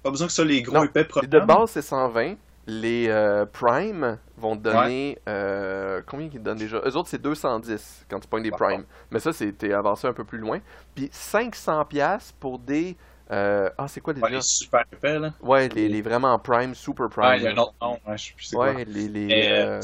Pas 0.02 0.10
besoin 0.10 0.26
que 0.26 0.32
ce 0.32 0.36
soit 0.36 0.44
les 0.44 0.62
gros 0.62 0.74
Non, 0.74 0.84
épais 0.84 1.00
Les 1.00 1.04
premium? 1.06 1.30
de 1.30 1.40
base, 1.40 1.70
c'est 1.70 1.82
120. 1.82 2.34
Les 2.66 3.06
euh, 3.08 3.44
Prime 3.44 4.18
vont 4.36 4.56
te 4.56 4.62
donner. 4.62 5.18
euh, 5.28 6.00
combien 6.06 6.26
ils 6.26 6.32
te 6.32 6.38
donnent 6.38 6.58
déjà? 6.58 6.78
Eux 6.84 6.96
autres, 6.96 7.08
c'est 7.08 7.20
210 7.20 8.06
quand 8.08 8.20
tu 8.20 8.28
pognes 8.28 8.44
des. 8.44 8.50
Prime. 8.52 8.84
Mais 9.10 9.18
ça, 9.18 9.32
c'est 9.32 9.52
t'es 9.52 9.72
avancé 9.72 10.06
un 10.06 10.12
peu 10.12 10.24
plus 10.24 10.38
loin. 10.38 10.60
Puis 10.94 11.10
500$ 11.12 12.32
pour 12.38 12.58
des. 12.60 12.96
euh, 13.32 13.68
ah, 13.78 13.88
c'est 13.88 14.00
quoi 14.00 14.12
déjà? 14.12 14.26
Ouais, 14.26 14.32
les 14.32 14.42
super 14.42 14.84
épais, 14.92 15.18
là. 15.18 15.32
Ouais, 15.42 15.68
les, 15.70 15.88
les 15.88 16.02
vraiment 16.02 16.38
Prime, 16.38 16.74
Super 16.74 17.08
Prime. 17.08 17.24
Ah, 17.24 17.36
il 17.36 17.42
y 17.42 17.46
a 17.48 17.50
un 17.52 17.56
autre 17.56 17.74
nom, 17.82 17.98
ouais, 18.06 18.16
je 18.16 18.26
sais 18.26 18.32
plus 18.34 18.44
c'est 18.44 18.56
quoi. 18.56 18.72
ouais, 18.72 18.84
les, 18.84 19.08
les 19.08 19.28
euh, 19.50 19.80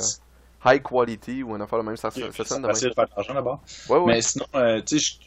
High 0.64 0.82
Quality 0.82 1.42
ou 1.42 1.54
un 1.54 1.60
affaire 1.60 1.78
de 1.80 1.84
même. 1.84 1.96
Ça, 1.96 2.10
ça, 2.10 2.20
c'est 2.30 2.32
ça 2.32 2.44
sonne 2.44 2.62
de 2.62 2.66
même. 2.68 2.74
facile 2.74 2.90
de 2.90 2.94
faire 2.94 3.06
de 3.06 3.10
l'argent 3.16 3.34
d'abord. 3.34 3.60
Ouais, 3.88 3.98
ouais. 3.98 4.14
Mais 4.14 4.22
sinon, 4.22 4.46
euh, 4.54 4.80
tu 4.86 5.00
sais, 5.00 5.18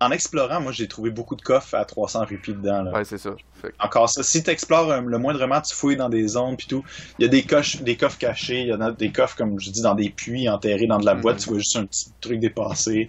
en 0.00 0.10
explorant, 0.10 0.60
moi, 0.60 0.72
j'ai 0.72 0.88
trouvé 0.88 1.10
beaucoup 1.10 1.36
de 1.36 1.42
coffres 1.42 1.74
à 1.74 1.84
300 1.84 2.24
rupies 2.26 2.52
dedans. 2.54 2.82
Là. 2.82 2.92
Ouais, 2.92 3.04
c'est 3.04 3.18
ça. 3.18 3.30
Fait 3.60 3.72
Encore 3.78 4.08
ça, 4.10 4.22
si 4.22 4.42
tu 4.42 4.50
explores 4.50 5.00
le 5.00 5.18
moindrement, 5.18 5.60
tu 5.60 5.74
fouilles 5.74 5.96
dans 5.96 6.08
des 6.10 6.28
zones 6.28 6.56
puis 6.56 6.66
tout, 6.66 6.84
il 7.18 7.22
y 7.22 7.24
a 7.24 7.28
des, 7.28 7.42
coches, 7.44 7.80
des 7.82 7.96
coffres 7.96 8.18
cachés, 8.18 8.60
il 8.60 8.68
y 8.68 8.74
en 8.74 8.80
a 8.80 8.92
des 8.92 9.10
coffres, 9.10 9.36
comme 9.36 9.58
je 9.58 9.70
dis, 9.70 9.82
dans 9.82 9.94
des 9.94 10.10
puits 10.10 10.48
enterrés 10.48 10.86
dans 10.86 10.98
de 10.98 11.06
la 11.06 11.14
Mhm. 11.14 11.20
boîte, 11.22 11.38
tu 11.38 11.48
vois 11.48 11.58
juste 11.58 11.76
un 11.76 11.86
petit 11.86 12.12
truc 12.20 12.40
dépassé. 12.40 13.08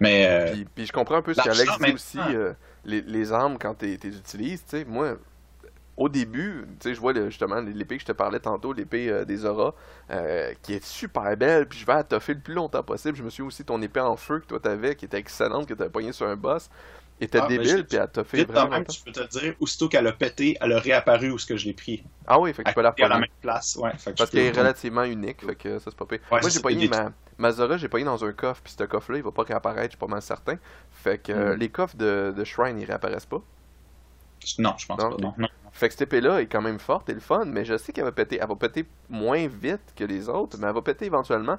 Mais 0.00 0.26
euh, 0.26 0.52
Puis, 0.52 0.66
puis 0.74 0.86
je 0.86 0.92
comprends 0.92 1.16
un 1.16 1.22
peu 1.22 1.32
ce 1.32 1.42
qu'Alex 1.42 1.78
dit 1.78 1.92
aussi, 1.92 2.18
euh, 2.18 2.52
les, 2.84 3.00
les 3.02 3.32
armes 3.32 3.56
quand 3.58 3.74
tu 3.74 3.86
les 3.86 4.16
utilises, 4.16 4.62
tu 4.68 4.78
sais, 4.78 4.84
moi, 4.84 5.16
au 5.96 6.08
début, 6.08 6.64
tu 6.80 6.90
sais, 6.90 6.94
je 6.94 7.00
vois 7.00 7.12
le- 7.12 7.30
justement 7.30 7.60
l'épée 7.60 7.96
que 7.96 8.02
je 8.02 8.06
te 8.06 8.12
parlais 8.12 8.40
tantôt, 8.40 8.72
l'épée 8.72 9.08
euh, 9.10 9.24
des 9.24 9.44
auras, 9.46 9.74
euh, 10.10 10.52
qui 10.62 10.74
est 10.74 10.84
super 10.84 11.36
belle, 11.36 11.66
puis 11.68 11.78
je 11.78 11.86
vais 11.86 11.92
à 11.94 12.04
toffer 12.04 12.34
le 12.34 12.40
plus 12.40 12.54
longtemps 12.54 12.82
possible. 12.82 13.16
Je 13.16 13.22
me 13.22 13.30
suis 13.30 13.42
aussi 13.42 13.64
ton 13.64 13.80
épée 13.82 14.00
en 14.00 14.16
feu 14.16 14.40
que 14.40 14.46
toi 14.46 14.60
t'avais, 14.60 14.94
qui 14.96 15.04
était 15.06 15.18
excellente, 15.18 15.66
que 15.66 15.74
t'avais 15.74 15.90
pognée 15.90 16.12
sur 16.12 16.26
un 16.26 16.36
boss, 16.36 16.68
était 17.20 17.38
Ah, 17.38 17.46
débile, 17.48 17.86
puis 17.86 17.96
elle 17.96 18.10
t'a 18.10 18.24
fait 18.24 18.44
vraiment 18.44 18.68
même, 18.68 18.84
peux 19.04 19.12
te 19.12 19.26
dire, 19.38 19.54
aussitôt 19.60 19.88
qu'elle 19.88 20.06
a 20.06 20.12
pété, 20.12 20.56
elle 20.60 20.72
a 20.72 20.78
réapparu 20.80 21.30
où 21.30 21.38
ce 21.38 21.46
que 21.46 21.56
je 21.56 21.64
l'ai 21.66 21.74
pris. 21.74 22.04
Ah 22.26 22.40
oui, 22.40 22.52
fait 22.52 22.62
que 22.64 22.68
tu 22.68 22.74
peux 22.74 22.82
la 22.82 22.92
à 23.00 23.08
la 23.08 23.18
même 23.18 23.28
place. 23.40 23.76
Ouais, 23.76 23.92
fait 23.98 24.12
que 24.12 24.16
Parce 24.16 24.30
qu'elle 24.30 24.46
est 24.46 24.58
relativement 24.58 25.04
unique, 25.04 25.42
fait 25.44 25.54
que 25.56 25.78
ça 25.78 25.90
c'est 25.90 25.96
pas 25.96 26.06
pire. 26.06 26.20
Ouais, 26.30 26.40
Moi 26.40 26.50
j'ai 26.50 26.60
il 26.70 26.82
est- 26.84 26.88
ma, 26.88 27.12
ma 27.38 27.52
Zora, 27.52 27.76
j'ai 27.76 27.88
pogné 27.88 28.04
dans 28.04 28.24
un 28.24 28.32
coffre, 28.32 28.62
puis 28.62 28.74
ce 28.76 28.84
coffre-là 28.84 29.18
il 29.18 29.24
va 29.24 29.32
pas 29.32 29.42
réapparaître, 29.44 29.86
je 29.86 29.90
suis 29.90 29.98
pas 29.98 30.06
mal 30.06 30.22
certain. 30.22 30.56
Fait 30.90 31.18
que 31.18 31.32
euh, 31.32 31.54
Mm. 31.54 31.56
les 31.56 31.68
coffres 31.70 31.96
de, 31.96 32.32
de 32.36 32.44
Shrine 32.44 32.78
ils 32.78 32.84
réapparaissent 32.86 33.26
pas. 33.26 33.42
Non, 34.58 34.74
je 34.78 34.86
pense 34.86 34.98
Non, 34.98 35.10
pas. 35.10 35.16
Non, 35.22 35.34
non. 35.38 35.48
Fait 35.72 35.88
que 35.88 35.94
cette 35.94 36.02
épée-là 36.02 36.40
est 36.40 36.46
quand 36.46 36.62
même 36.62 36.78
forte 36.78 37.08
et 37.10 37.14
le 37.14 37.20
fun, 37.20 37.44
mais 37.44 37.64
je 37.64 37.76
sais 37.76 37.92
qu'elle 37.92 38.04
va 38.04 38.12
péter. 38.12 38.38
Elle 38.40 38.48
va 38.48 38.56
péter 38.56 38.86
moins 39.10 39.46
vite 39.46 39.92
que 39.94 40.04
les 40.04 40.28
autres, 40.28 40.56
mais 40.58 40.66
elle 40.66 40.74
va 40.74 40.82
péter 40.82 41.04
éventuellement. 41.06 41.58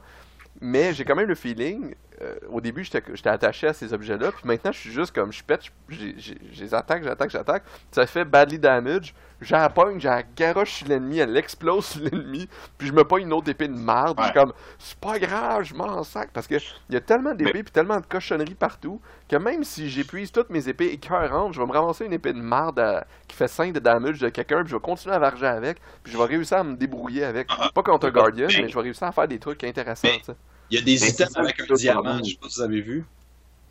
Mais 0.59 0.91
j'ai 0.93 1.05
quand 1.05 1.15
même 1.15 1.27
le 1.27 1.35
feeling, 1.35 1.93
euh, 2.21 2.35
au 2.49 2.61
début 2.61 2.83
j'étais 2.83 3.29
attaché 3.29 3.67
à 3.67 3.73
ces 3.73 3.93
objets-là, 3.93 4.31
puis 4.31 4.41
maintenant 4.45 4.71
je 4.71 4.79
suis 4.79 4.91
juste 4.91 5.13
comme 5.13 5.31
je 5.31 5.43
pète, 5.43 5.65
je 5.87 6.33
les 6.59 6.73
attaque, 6.73 7.03
j'attaque, 7.03 7.29
j'attaque, 7.29 7.63
ça 7.91 8.07
fait 8.07 8.25
badly 8.25 8.57
damage, 8.57 9.13
j'appogne, 9.41 9.99
j'ai 9.99 10.07
la 10.09 10.23
garoche 10.23 10.71
sur 10.73 10.87
l'ennemi, 10.87 11.19
elle 11.19 11.35
explose 11.37 11.85
sur 11.85 12.01
l'ennemi, 12.03 12.47
puis 12.77 12.87
je 12.87 12.93
me 12.93 13.03
pogne 13.03 13.23
une 13.23 13.33
autre 13.33 13.49
épée 13.49 13.67
de 13.67 13.73
marde, 13.73 14.17
puis 14.17 14.25
je 14.25 14.31
suis 14.31 14.39
comme 14.39 14.53
c'est 14.79 14.97
pas 14.99 15.19
grave, 15.19 15.63
je 15.63 15.73
m'en 15.75 16.03
sac, 16.03 16.29
parce 16.33 16.47
que 16.47 16.55
il 16.89 16.93
y 16.93 16.97
a 16.97 17.01
tellement 17.01 17.33
d'épées 17.33 17.63
puis 17.63 17.71
tellement 17.71 17.99
de 17.99 18.05
cochonneries 18.05 18.55
partout 18.55 18.99
que 19.29 19.35
même 19.35 19.63
si 19.63 19.89
j'épuise 19.89 20.31
toutes 20.31 20.49
mes 20.49 20.67
épées 20.69 20.87
écœurantes, 20.87 21.53
je 21.53 21.59
vais 21.59 21.65
me 21.67 21.71
ramasser 21.71 22.05
une 22.05 22.13
épée 22.13 22.33
de 22.33 22.41
marde 22.41 22.79
à- 22.79 23.05
qui 23.27 23.35
fait 23.35 23.47
5 23.47 23.73
de 23.73 23.79
damage 23.79 24.19
de 24.19 24.29
quelqu'un, 24.29 24.61
puis 24.61 24.69
je 24.71 24.75
vais 24.75 24.81
continuer 24.81 25.15
à 25.15 25.19
varger 25.19 25.45
avec, 25.47 25.79
puis 26.03 26.11
je 26.13 26.17
vais 26.17 26.23
réussir 26.25 26.57
à 26.57 26.63
me 26.63 26.75
débrouiller 26.75 27.23
avec. 27.25 27.47
Pas 27.73 27.83
contre 27.83 28.07
un 28.07 28.11
Guardian, 28.11 28.47
mais 28.47 28.69
je 28.69 28.73
vais 28.75 28.81
réussir 28.81 29.07
à 29.07 29.11
faire 29.11 29.27
des 29.27 29.39
trucs 29.39 29.63
intéressants, 29.63 30.07
Mais-. 30.07 30.35
Il 30.69 30.77
y 30.77 30.81
a 30.81 30.83
des 30.83 30.97
Mais 31.01 31.09
items 31.09 31.37
avec 31.37 31.59
un 31.61 31.73
diamant, 31.75 32.17
je 32.19 32.31
sais 32.31 32.37
pas 32.41 32.49
si 32.49 32.55
vous 32.59 32.61
avez 32.61 32.81
vu. 32.81 33.05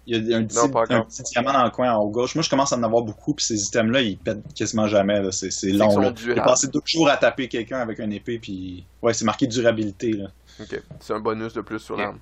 Il 0.09 0.25
y 0.29 0.35
a 0.35 0.37
un 0.39 0.45
petit, 0.45 0.57
Non, 0.57 0.71
un 0.91 1.05
diamant 1.33 1.53
dans 1.53 1.65
le 1.65 1.71
coin 1.71 1.93
en 1.93 2.01
haut 2.01 2.11
gauche. 2.11 2.35
Moi, 2.37 2.43
je 2.43 2.51
commence 2.51 2.73
à 2.73 2.77
en 2.77 2.83
avoir 2.85 3.03
beaucoup, 3.03 3.35
puis 3.35 3.45
ces 3.45 3.61
items-là, 3.67 4.03
ils 4.03 4.17
pètent 4.17 4.55
quasiment 4.55 4.87
jamais. 4.87 5.21
là. 5.21 5.33
C'est 5.33 5.51
long. 5.73 5.99
là. 5.99 6.13
J'ai 6.17 6.35
passé 6.37 6.69
deux 6.69 6.81
jours 6.85 7.09
à 7.09 7.17
taper 7.17 7.49
quelqu'un 7.49 7.79
avec 7.81 7.99
une 7.99 8.13
épée, 8.13 8.39
puis 8.39 8.87
ouais, 9.03 9.13
c'est 9.13 9.25
marqué 9.25 9.47
durabilité. 9.47 10.13
Là. 10.13 10.29
Ok, 10.61 10.81
c'est 11.01 11.13
un 11.13 11.21
bonus 11.21 11.53
de 11.55 11.61
plus 11.61 11.81
sur 11.81 11.95
Ok. 11.97 12.01
l'arme. 12.01 12.19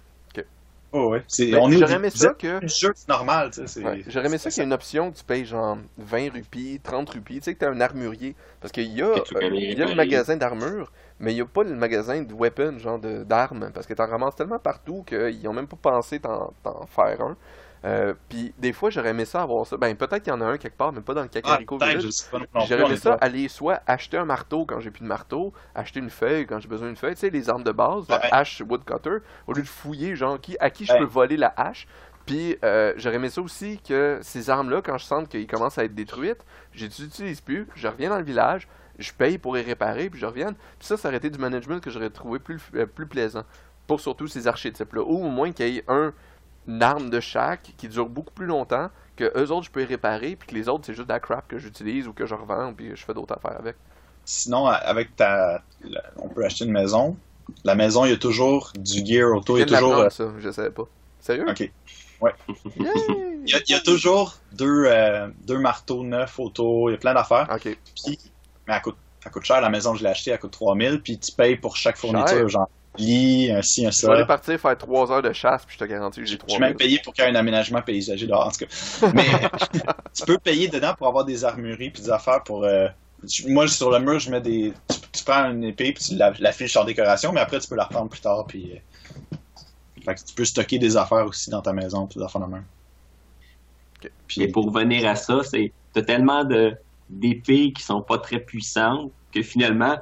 Oh, 0.96 1.08
ouais. 1.10 1.24
C'est- 1.26 1.50
Ben, 1.50 1.58
on 1.60 1.68
est 1.72 1.74
au 1.74 1.80
J'aurais 1.80 1.94
aimé 1.94 2.08
ça 2.10 2.30
que. 2.34 2.60
jeu, 2.68 2.92
c'est 2.94 3.08
normal. 3.08 3.50
tu 3.50 3.62
sais, 3.62 3.66
c'est- 3.66 3.84
Ouais, 3.84 4.04
J'aurais 4.06 4.26
aimé 4.26 4.38
ça 4.38 4.48
qu'il 4.48 4.60
y 4.60 4.62
ait 4.62 4.66
une 4.66 4.72
option 4.72 5.10
que 5.10 5.16
tu 5.18 5.24
payes 5.24 5.44
genre 5.44 5.76
20 5.98 6.30
rupies, 6.32 6.78
30 6.80 7.10
rupies, 7.10 7.38
tu 7.38 7.42
sais 7.46 7.54
que 7.54 7.58
t'es 7.58 7.66
un 7.66 7.80
armurier. 7.80 8.36
Parce 8.60 8.70
qu'il 8.70 8.92
y 8.92 9.02
a, 9.02 9.06
euh, 9.06 9.16
il 9.52 9.76
y 9.76 9.82
a 9.82 9.86
le 9.86 9.96
magasin 9.96 10.36
d'armure, 10.36 10.92
mais 11.18 11.32
il 11.32 11.34
n'y 11.34 11.40
a 11.40 11.46
pas 11.46 11.64
le 11.64 11.74
magasin 11.74 12.22
de 12.22 12.32
weapons, 12.32 12.78
genre 12.78 13.00
de- 13.00 13.24
d'armes. 13.24 13.72
Parce 13.74 13.88
que 13.88 13.94
t'en 13.94 14.06
ramasses 14.06 14.36
tellement 14.36 14.60
partout 14.60 15.02
qu'ils 15.04 15.48
ont 15.48 15.52
même 15.52 15.66
pas 15.66 15.78
pensé 15.82 16.20
t'en 16.20 16.52
t'en 16.62 16.86
faire 16.86 17.20
un. 17.22 17.36
Euh, 17.84 18.14
Puis 18.30 18.54
des 18.58 18.72
fois, 18.72 18.88
j'aurais 18.90 19.10
aimé 19.10 19.24
ça 19.26 19.42
avoir 19.42 19.66
ça. 19.66 19.76
Ben 19.76 19.94
peut-être 19.94 20.22
qu'il 20.22 20.32
y 20.32 20.36
en 20.36 20.40
a 20.40 20.46
un 20.46 20.56
quelque 20.56 20.76
part, 20.76 20.92
mais 20.92 21.02
pas 21.02 21.12
dans 21.12 21.22
le 21.22 21.28
Ah, 21.44 21.58
non 21.60 21.66
plus, 21.66 22.66
J'aurais 22.66 22.82
aimé 22.84 22.96
ça 22.96 23.14
aller 23.20 23.48
soit 23.48 23.82
acheter 23.86 24.16
un 24.16 24.24
marteau 24.24 24.64
quand 24.64 24.80
j'ai 24.80 24.90
plus 24.90 25.02
de 25.02 25.08
marteau, 25.08 25.52
acheter 25.74 26.00
une 26.00 26.08
feuille 26.10 26.46
quand 26.46 26.58
j'ai 26.60 26.68
besoin 26.68 26.86
d'une 26.88 26.96
feuille, 26.96 27.14
tu 27.14 27.20
sais, 27.20 27.30
les 27.30 27.50
armes 27.50 27.64
de 27.64 27.72
base, 27.72 28.08
la 28.08 28.20
hache 28.32 28.62
woodcutter, 28.66 29.18
au 29.46 29.52
lieu 29.52 29.62
de 29.62 29.68
fouiller, 29.68 30.16
genre, 30.16 30.40
qui, 30.40 30.56
à 30.60 30.70
qui 30.70 30.86
je 30.86 30.92
Ouais. 30.92 30.98
peux 31.00 31.04
voler 31.04 31.36
la 31.36 31.52
hache. 31.56 31.86
Puis 32.24 32.56
euh, 32.64 32.94
j'aurais 32.96 33.16
aimé 33.16 33.28
ça 33.28 33.42
aussi 33.42 33.78
que 33.86 34.18
ces 34.22 34.48
armes-là, 34.48 34.80
quand 34.80 34.96
je 34.96 35.04
sens 35.04 35.28
qu'elles 35.28 35.46
commencent 35.46 35.76
à 35.76 35.84
être 35.84 35.94
détruites, 35.94 36.42
je 36.72 36.86
les 36.86 37.02
utilise 37.04 37.40
plus, 37.42 37.68
je 37.74 37.86
reviens 37.86 38.08
dans 38.08 38.18
le 38.18 38.24
village, 38.24 38.66
je 38.98 39.12
paye 39.12 39.36
pour 39.36 39.54
les 39.56 39.62
réparer, 39.62 40.08
puis 40.08 40.18
je 40.20 40.24
reviens. 40.24 40.52
Puis 40.52 40.86
ça, 40.86 40.96
ça 40.96 41.08
aurait 41.08 41.18
été 41.18 41.28
du 41.28 41.38
management 41.38 41.80
que 41.80 41.90
j'aurais 41.90 42.08
trouvé 42.08 42.38
plus, 42.38 42.62
euh, 42.76 42.86
plus 42.86 43.06
plaisant. 43.06 43.42
Pour 43.86 44.00
surtout 44.00 44.26
ces 44.26 44.46
archétypes-là. 44.46 45.02
Ou 45.02 45.26
au 45.26 45.28
moins 45.28 45.52
qu'il 45.52 45.68
y 45.68 45.78
ait 45.78 45.84
un, 45.88 46.14
une 46.68 46.82
arme 46.82 47.10
de 47.10 47.20
chaque 47.20 47.72
qui 47.76 47.88
dure 47.88 48.08
beaucoup 48.08 48.32
plus 48.34 48.46
longtemps, 48.46 48.88
que 49.16 49.24
eux 49.38 49.50
autres 49.52 49.66
je 49.66 49.70
peux 49.70 49.80
les 49.80 49.86
réparer, 49.86 50.36
puis 50.36 50.48
que 50.48 50.54
les 50.54 50.68
autres 50.68 50.84
c'est 50.86 50.94
juste 50.94 51.08
de 51.08 51.12
la 51.12 51.20
crap 51.20 51.46
que 51.48 51.58
j'utilise 51.58 52.08
ou 52.08 52.12
que 52.12 52.26
je 52.26 52.34
revends, 52.34 52.72
puis 52.72 52.90
je 52.94 53.04
fais 53.04 53.14
d'autres 53.14 53.34
affaires 53.34 53.58
avec. 53.58 53.76
Sinon, 54.24 54.66
avec 54.66 55.14
ta. 55.16 55.62
On 56.16 56.28
peut 56.28 56.44
acheter 56.44 56.64
une 56.64 56.72
maison. 56.72 57.16
La 57.62 57.74
maison, 57.74 58.06
il 58.06 58.10
y 58.10 58.14
a 58.14 58.16
toujours 58.16 58.72
du 58.78 59.04
gear 59.04 59.30
auto. 59.36 59.56
Il 59.58 59.60
y 59.60 59.62
a 59.64 59.66
toujours. 59.66 59.90
l'apprendre, 59.90 60.12
ça, 60.12 60.32
je 60.38 60.50
savais 60.50 60.70
pas. 60.70 60.84
Sérieux? 61.20 61.44
euh, 61.46 61.50
Ok. 61.52 61.60
Yay! 61.60 63.40
Il 63.46 63.50
y 63.50 63.54
a, 63.54 63.60
il 63.66 63.72
y 63.72 63.74
a 63.74 63.80
toujours 63.80 64.36
deux, 64.52 64.84
euh, 64.86 65.28
deux 65.46 65.58
marteaux 65.58 66.02
neufs 66.02 66.38
auto. 66.38 66.88
Il 66.88 66.92
y 66.92 66.94
a 66.94 66.98
plein 66.98 67.12
d'affaires. 67.12 67.46
Ok. 67.54 67.76
Puis, 67.94 68.18
mais 68.66 68.74
elle 68.74 68.80
coûte, 68.80 68.96
elle 69.24 69.30
coûte 69.30 69.44
cher. 69.44 69.60
La 69.60 69.68
maison, 69.68 69.94
je 69.94 70.02
l'ai 70.02 70.08
achetée, 70.10 70.30
elle 70.30 70.38
coûte 70.38 70.52
3000. 70.52 71.02
Puis 71.02 71.18
tu 71.18 71.32
payes 71.32 71.56
pour 71.56 71.76
chaque 71.76 71.98
fourniture, 71.98 72.28
Cher. 72.28 72.48
genre 72.48 72.70
lit, 72.98 73.50
un 73.52 73.62
ci, 73.62 73.86
un 73.86 73.90
Je 73.90 74.06
vais 74.06 74.12
aller 74.12 74.24
partir 74.26 74.58
faire 74.60 74.76
3 74.78 75.10
heures 75.12 75.22
de 75.22 75.32
chasse, 75.32 75.64
puis 75.64 75.74
je 75.78 75.84
te 75.84 75.88
garantis 75.88 76.20
que 76.20 76.26
j'ai 76.26 76.34
Je 76.34 76.38
3 76.38 76.48
suis 76.54 76.60
même 76.60 76.76
payé 76.76 76.98
pour 77.02 77.12
qu'il 77.12 77.24
y 77.24 77.26
ait 77.26 77.30
un 77.30 77.34
aménagement 77.34 77.82
paysager 77.82 78.26
dehors, 78.26 78.46
en 78.46 78.50
tout 78.50 78.64
cas. 78.66 79.10
Mais 79.14 79.24
tu 80.14 80.24
peux 80.24 80.38
payer 80.38 80.68
dedans 80.68 80.94
pour 80.96 81.06
avoir 81.08 81.24
des 81.24 81.44
armureries 81.44 81.90
puis 81.90 82.02
des 82.02 82.10
affaires 82.10 82.42
pour. 82.44 82.64
euh, 82.64 82.88
moi, 83.48 83.66
sur 83.68 83.90
le 83.90 83.98
mur, 84.00 84.18
je 84.18 84.30
mets 84.30 84.40
des. 84.40 84.72
Tu, 84.88 85.00
tu 85.12 85.24
prends 85.24 85.50
une 85.50 85.64
épée 85.64 85.92
puis 85.92 86.04
tu 86.04 86.16
la- 86.16 86.32
l'affiches 86.38 86.76
en 86.76 86.84
décoration, 86.84 87.32
mais 87.32 87.40
après, 87.40 87.58
tu 87.60 87.68
peux 87.68 87.76
la 87.76 87.84
reprendre 87.84 88.10
plus 88.10 88.20
tard. 88.20 88.46
Puis, 88.46 88.72
euh, 88.74 88.78
fait 90.04 90.14
que 90.14 90.20
tu 90.28 90.34
peux 90.34 90.44
stocker 90.44 90.78
des 90.78 90.96
affaires 90.96 91.26
aussi 91.26 91.50
dans 91.50 91.62
ta 91.62 91.72
maison, 91.72 92.06
puis 92.06 92.18
des 92.18 92.24
affaires 92.24 92.42
de 92.42 92.46
même. 92.52 92.64
Puis, 94.26 94.42
Et 94.42 94.48
pour 94.48 94.66
revenir 94.66 95.08
à 95.08 95.16
ça, 95.16 95.42
c'est 95.42 95.72
t'as 95.92 96.02
tellement 96.02 96.44
de 96.44 96.76
d'épées 97.10 97.72
qui 97.72 97.82
sont 97.82 98.02
pas 98.02 98.18
très 98.18 98.40
puissantes 98.40 99.12
que 99.32 99.42
finalement 99.42 99.98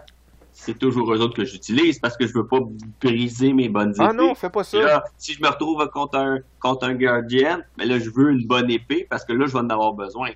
c'est 0.53 0.79
toujours 0.79 1.13
eux 1.13 1.21
autres 1.21 1.37
que 1.37 1.45
j'utilise 1.45 1.99
parce 1.99 2.17
que 2.17 2.27
je 2.27 2.33
veux 2.35 2.47
pas 2.47 2.61
briser 3.01 3.53
mes 3.53 3.69
bonnes 3.69 3.93
épées. 3.93 4.07
Ah 4.09 4.13
non, 4.13 4.35
fais 4.35 4.51
pas 4.51 4.65
ça. 4.65 4.79
Là, 4.79 5.05
si 5.19 5.35
je 5.35 5.43
me 5.43 5.49
retrouve 5.49 5.89
contre 5.91 6.19
un 6.19 6.39
contre 6.61 6.87
un 6.87 6.95
gardien, 6.95 7.63
mais 7.79 7.87
là 7.87 7.99
je 7.99 8.11
veux 8.11 8.31
une 8.31 8.47
bonne 8.47 8.71
épée 8.71 9.07
parce 9.09 9.25
que 9.25 9.33
là 9.33 9.47
je 9.47 9.53
vais 9.53 9.59
en 9.61 9.71
avoir 9.71 9.93
besoin. 9.95 10.31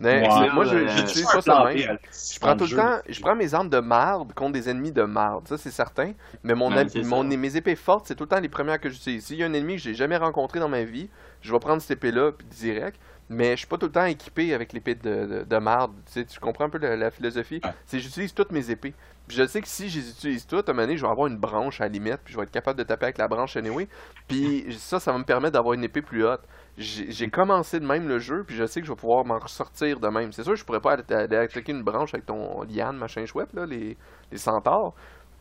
Mais, 0.00 0.26
moi, 0.54 0.64
je 0.64 0.76
Euh, 0.76 0.88
j'utilise 0.88 1.26
ça 1.26 1.64
même. 1.64 1.98
Je 2.12 2.38
prends 2.38 2.54
tout 2.54 2.64
le 2.64 2.70
jeu. 2.70 2.76
temps, 2.76 2.98
je 3.08 3.20
prends 3.20 3.34
mes 3.36 3.52
armes 3.52 3.68
de 3.68 3.80
marde 3.80 4.32
contre 4.32 4.52
des 4.52 4.68
ennemis 4.68 4.92
de 4.92 5.02
marde, 5.02 5.46
ça 5.48 5.58
c'est 5.58 5.72
certain. 5.72 6.12
Mais 6.42 6.54
mon, 6.54 6.70
mon 7.04 7.24
mes 7.24 7.56
épées 7.56 7.76
fortes, 7.76 8.06
c'est 8.06 8.14
tout 8.14 8.24
le 8.24 8.28
temps 8.28 8.40
les 8.40 8.48
premières 8.48 8.80
que 8.80 8.88
j'utilise. 8.88 9.26
S'il 9.26 9.36
y 9.38 9.42
a 9.42 9.46
un 9.46 9.52
ennemi 9.52 9.76
que 9.76 9.82
j'ai 9.82 9.94
jamais 9.94 10.16
rencontré 10.16 10.60
dans 10.60 10.68
ma 10.68 10.84
vie, 10.84 11.08
je 11.42 11.52
vais 11.52 11.58
prendre 11.58 11.82
cette 11.82 11.98
épée-là 11.98 12.32
puis 12.32 12.46
direct. 12.46 12.98
Mais 13.32 13.52
je 13.52 13.58
suis 13.58 13.66
pas 13.68 13.78
tout 13.78 13.86
le 13.86 13.92
temps 13.92 14.06
équipé 14.06 14.54
avec 14.54 14.72
l'épée 14.72 14.96
de, 14.96 15.26
de, 15.26 15.44
de 15.48 15.56
marde. 15.58 15.92
Tu, 16.06 16.12
sais, 16.14 16.24
tu 16.24 16.40
comprends 16.40 16.64
un 16.64 16.68
peu 16.68 16.78
la, 16.78 16.96
la 16.96 17.12
philosophie? 17.12 17.60
Ouais. 17.62 17.70
C'est 17.86 18.00
j'utilise 18.00 18.34
toutes 18.34 18.50
mes 18.50 18.72
épées. 18.72 18.92
Puis 19.30 19.38
je 19.38 19.46
sais 19.46 19.60
que 19.60 19.68
si 19.68 19.88
je 19.88 20.00
les 20.00 20.10
utilise 20.10 20.44
toutes, 20.44 20.68
à 20.68 20.72
un 20.72 20.74
moment 20.74 20.88
donné, 20.88 20.96
je 20.96 21.02
vais 21.02 21.08
avoir 21.12 21.28
une 21.28 21.36
branche 21.36 21.80
à 21.80 21.84
la 21.84 21.90
limite, 21.90 22.18
puis 22.24 22.32
je 22.34 22.36
vais 22.36 22.42
être 22.42 22.50
capable 22.50 22.76
de 22.76 22.82
taper 22.82 23.04
avec 23.04 23.18
la 23.18 23.28
branche 23.28 23.56
anyway. 23.56 23.86
Puis 24.26 24.76
ça, 24.76 24.98
ça 24.98 25.12
va 25.12 25.18
me 25.18 25.24
permettre 25.24 25.52
d'avoir 25.52 25.74
une 25.74 25.84
épée 25.84 26.02
plus 26.02 26.26
haute. 26.26 26.40
J'ai 26.76 27.12
j'ai 27.12 27.30
commencé 27.30 27.78
de 27.78 27.86
même 27.86 28.08
le 28.08 28.18
jeu, 28.18 28.42
puis 28.42 28.56
je 28.56 28.66
sais 28.66 28.80
que 28.80 28.88
je 28.88 28.90
vais 28.90 28.96
pouvoir 28.96 29.24
m'en 29.24 29.38
ressortir 29.38 30.00
de 30.00 30.08
même. 30.08 30.32
C'est 30.32 30.42
sûr, 30.42 30.56
je 30.56 30.64
pourrais 30.64 30.80
pas 30.80 30.94
aller, 30.94 31.36
attaquer 31.36 31.70
une 31.70 31.84
branche 31.84 32.12
avec 32.12 32.26
ton 32.26 32.64
liane, 32.64 32.96
machin 32.96 33.24
chouette, 33.24 33.52
là, 33.54 33.66
les, 33.66 33.96
les 34.32 34.38
centaures. 34.38 34.94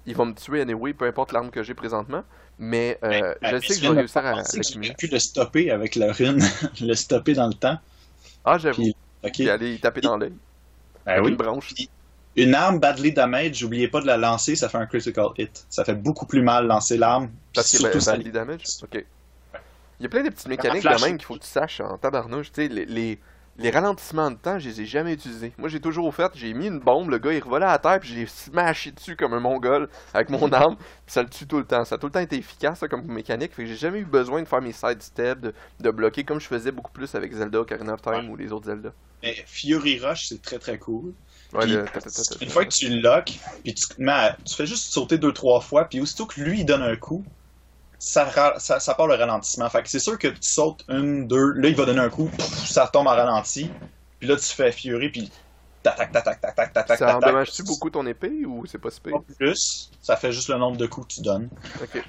Ils 0.06 0.16
vont 0.16 0.28
me 0.28 0.34
tuer 0.36 0.62
anyway, 0.62 0.94
peu 0.94 1.06
importe 1.06 1.32
l'arme 1.32 1.50
que 1.50 1.64
j'ai 1.64 1.74
présentement. 1.74 2.24
Mais 2.60 3.00
euh, 3.04 3.34
Ben, 3.42 3.60
je 3.60 3.66
sais 3.66 3.74
que 3.74 3.82
je 3.88 3.92
vais 3.92 3.98
réussir 4.02 4.24
à. 4.24 4.44
J'ai 4.82 4.94
pu 4.94 5.08
le 5.08 5.18
stopper 5.18 5.72
avec 5.72 5.96
la 5.96 6.14
rune, 6.14 6.44
le 6.80 6.94
stopper 6.94 7.34
dans 7.34 7.48
le 7.48 7.56
temps. 7.56 7.80
Ah, 8.46 8.60
j'avoue. 8.60 8.84
Puis, 8.84 8.96
ok. 9.24 9.32
Puis 9.40 9.50
aller 9.50 9.74
y 9.74 9.80
taper 9.80 10.02
dans 10.02 10.16
l'œil. 10.16 10.36
Ben 11.08 11.22
oui. 11.24 11.32
une 11.32 11.38
branche. 11.38 11.74
Une 12.44 12.56
arme 12.56 12.80
badly 12.80 13.14
damage, 13.14 13.62
n'oubliez 13.62 13.88
pas 13.88 14.02
de 14.02 14.08
la 14.08 14.18
lancer, 14.18 14.56
ça 14.56 14.70
fait 14.70 14.78
un 14.78 14.86
critical 14.86 15.28
hit. 15.38 15.66
Ça 15.70 15.84
fait 15.84 15.96
beaucoup 15.96 16.26
plus 16.26 16.42
mal 16.42 16.68
lancer 16.68 16.98
l'arme. 16.98 17.30
Parce 17.54 17.72
que 17.78 17.84
ben, 17.84 18.00
ça- 18.00 18.14
badly 18.14 18.32
damage. 18.32 18.64
Ok. 18.84 19.06
Il 20.00 20.04
y 20.04 20.06
a 20.06 20.10
plein 20.10 20.24
de 20.24 20.30
petites 20.30 20.48
mécaniques 20.48 20.84
de 20.84 21.06
même 21.06 21.18
qu'il 21.18 21.26
faut 21.26 21.36
que 21.36 21.40
tu 21.44 21.48
saches 21.48 21.82
en 21.82 21.98
tabarnouche. 21.98 22.52
Tu 22.54 22.62
sais, 22.62 22.68
les, 22.70 22.86
les, 22.86 23.20
les 23.58 23.70
ralentissements 23.70 24.32
de 24.32 24.38
temps, 24.38 24.58
je 24.58 24.70
les 24.70 24.82
ai 24.82 24.86
jamais 24.86 25.12
utilisés. 25.12 25.52
Moi, 25.58 25.68
j'ai 25.68 25.82
toujours 25.82 26.16
fait, 26.16 26.32
j'ai 26.36 26.54
mis 26.54 26.68
une 26.68 26.80
bombe, 26.80 27.10
le 27.10 27.18
gars 27.18 27.34
il 27.34 27.44
revolait 27.44 27.66
à 27.66 27.78
terre, 27.78 28.00
puis 28.00 28.14
j'ai 28.14 28.26
smashé 28.26 28.92
dessus 28.92 29.18
comme 29.18 29.34
un 29.34 29.42
mongol 29.42 29.90
avec 30.14 30.30
mon 30.30 30.50
arme, 30.54 30.78
puis 30.78 30.86
ça 31.14 31.22
le 31.22 31.28
tue 31.28 31.46
tout 31.46 31.58
le 31.58 31.66
temps. 31.66 31.84
Ça 31.84 31.96
a 31.96 31.98
tout 31.98 32.06
le 32.08 32.14
temps 32.14 32.22
été 32.22 32.38
efficace 32.38 32.80
ça, 32.80 32.88
comme 32.88 33.04
mécanique, 33.08 33.54
fait 33.54 33.64
que 33.64 33.68
j'ai 33.68 33.76
jamais 33.76 34.00
eu 34.00 34.06
besoin 34.06 34.42
de 34.42 34.48
faire 34.48 34.62
mes 34.62 34.72
sidesteps, 34.72 35.42
de, 35.42 35.54
de 35.82 35.92
bloquer 35.92 36.24
comme 36.24 36.40
je 36.40 36.48
faisais 36.48 36.72
beaucoup 36.72 36.94
plus 36.94 37.14
avec 37.16 37.34
Zelda, 37.34 37.60
Ocarina 37.60 37.96
of 37.96 38.02
Time 38.02 38.30
ou 38.30 38.38
les 38.38 38.54
autres 38.54 38.68
Zelda. 38.68 38.94
Mais 39.22 39.36
Fury 39.46 40.00
Rush, 40.00 40.28
c'est 40.30 40.42
très 40.42 40.60
très 40.60 40.78
cool. 40.78 41.14
Une 41.54 42.50
fois 42.50 42.66
que 42.66 42.70
tu 42.70 42.90
le 42.90 43.02
lock, 43.02 43.40
puis 43.64 43.74
tu, 43.74 43.86
tu 43.88 44.56
fais 44.56 44.66
juste 44.66 44.92
sauter 44.92 45.18
deux, 45.18 45.34
trois 45.34 45.62
fois, 45.62 45.86
puis 45.86 46.00
aussitôt 46.00 46.26
que 46.26 46.40
lui, 46.40 46.60
il 46.60 46.66
donne 46.66 46.84
un 46.84 46.96
coup, 46.96 47.24
ça, 47.98 48.60
ça, 48.60 48.80
ça 48.80 48.94
part 48.94 49.08
le 49.08 49.16
ralentissement. 49.16 49.70
Fait 49.70 49.84
que 49.84 49.90
c'est 49.90 50.00
sûr 50.00 50.18
que 50.18 50.28
tu 50.28 50.38
sautes 50.42 50.86
une, 50.90 51.28
deux, 51.28 51.52
là, 51.54 51.70
il 51.70 51.76
va 51.76 51.86
donner 51.86 52.02
un 52.02 52.10
coup, 52.10 52.30
ça 52.40 52.88
tombe 52.88 53.08
en 53.08 53.16
ralenti, 53.16 53.70
puis 54.20 54.28
là, 54.28 54.36
tu 54.36 54.46
fais 54.46 54.72
fiorer, 54.72 55.10
puis 55.10 55.32
tac, 55.82 55.98
tac, 55.98 56.12
tac, 56.12 56.24
tac, 56.24 56.56
tac, 56.56 56.74
tac, 56.74 56.88
tac. 56.88 56.98
Ça 57.00 57.18
endommage-tu 57.18 57.64
beaucoup 57.64 57.90
ton 57.90 58.06
épée 58.06 58.46
ou 58.46 58.66
c'est 58.66 58.78
pas 58.78 58.92
si 58.92 59.00
plus, 59.00 59.92
ça 60.02 60.16
fait 60.16 60.32
juste 60.32 60.50
le 60.50 60.58
nombre 60.58 60.78
de 60.78 60.86
coups 60.86 61.08
que 61.08 61.14
tu 61.16 61.22
donnes. 61.22 61.50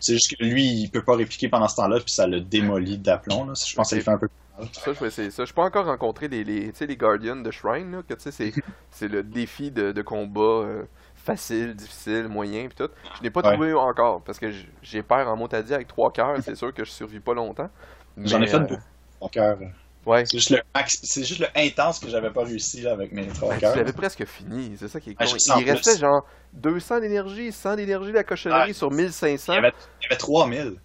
C'est 0.00 0.14
juste 0.14 0.36
que 0.36 0.44
lui, 0.44 0.64
il 0.64 0.90
peut 0.90 1.02
pas 1.04 1.16
répliquer 1.16 1.48
pendant 1.48 1.68
ce 1.68 1.76
temps-là, 1.76 1.98
puis 2.00 2.12
ça 2.12 2.26
le 2.26 2.40
démolit 2.40 2.98
d'aplomb. 2.98 3.54
Je 3.54 3.74
pense 3.74 3.88
okay. 3.88 3.96
qu'il 3.96 4.04
fait 4.04 4.10
un 4.10 4.18
peu 4.18 4.28
plus. 4.28 4.36
Ça, 4.72 4.92
je 4.92 5.00
vais 5.00 5.06
essayer 5.08 5.30
ça. 5.30 5.44
Je 5.44 5.52
peux 5.52 5.62
encore 5.62 5.86
rencontrer 5.86 6.28
les, 6.28 6.44
les, 6.44 6.96
Guardians 6.96 7.36
de 7.36 7.50
Shrine, 7.50 7.92
là, 7.92 8.02
que 8.08 8.14
tu 8.14 8.30
sais, 8.30 8.52
c'est, 8.90 9.08
le 9.08 9.22
défi 9.22 9.70
de, 9.70 9.92
de 9.92 10.02
combat 10.02 10.40
euh, 10.64 10.84
facile, 11.14 11.74
difficile, 11.74 12.28
moyen, 12.28 12.66
puis 12.68 12.76
tout. 12.76 12.90
Je 13.18 13.22
n'ai 13.22 13.30
pas 13.30 13.40
Ouais. 13.42 13.52
trouvé 13.52 13.72
encore, 13.74 14.22
parce 14.22 14.38
que 14.38 14.50
j'ai 14.82 15.02
peur 15.02 15.28
en 15.28 15.36
mot 15.36 15.48
à 15.52 15.62
dire 15.62 15.76
avec 15.76 15.88
trois 15.88 16.10
cœurs, 16.12 16.36
c'est 16.42 16.54
sûr 16.56 16.72
que 16.74 16.84
je 16.84 16.90
survis 16.90 17.20
pas 17.20 17.34
longtemps. 17.34 17.70
J'en 18.18 18.40
ai 18.42 18.46
fait 18.46 18.56
euh, 18.56 18.60
beaucoup. 18.60 18.82
Mon 19.20 19.28
cœur. 19.28 19.58
Ouais, 20.06 20.24
C'est 20.24 20.38
juste, 20.38 20.50
le 20.50 20.62
max- 20.74 20.98
c'est 21.02 21.24
juste 21.24 21.40
le 21.40 21.46
intense 21.54 21.98
que 22.00 22.08
j'avais 22.08 22.30
pas 22.30 22.42
réussi 22.42 22.80
là, 22.80 22.92
avec 22.92 23.12
mes 23.12 23.26
trois 23.26 23.50
Ben, 23.50 23.60
cœurs. 23.60 23.76
l'avais 23.76 23.92
presque 23.92 24.24
fini, 24.24 24.74
c'est 24.78 24.88
ça 24.88 24.98
qui 24.98 25.10
est 25.10 25.20
Ouais, 25.20 25.26
con. 25.26 25.60
Il 25.60 25.70
restait 25.70 25.90
plus. 25.92 26.00
genre 26.00 26.26
200 26.54 27.00
d'énergie, 27.00 27.52
100 27.52 27.76
d'énergie 27.76 28.10
la 28.10 28.24
cochonnerie 28.24 28.68
Ouais. 28.68 28.72
sur 28.72 28.90
1500. 28.90 29.52
Il 29.52 29.56
y 29.56 29.58
avait, 29.58 29.72
il 30.00 30.04
y 30.04 30.06
avait 30.06 30.16
3000. 30.16 30.76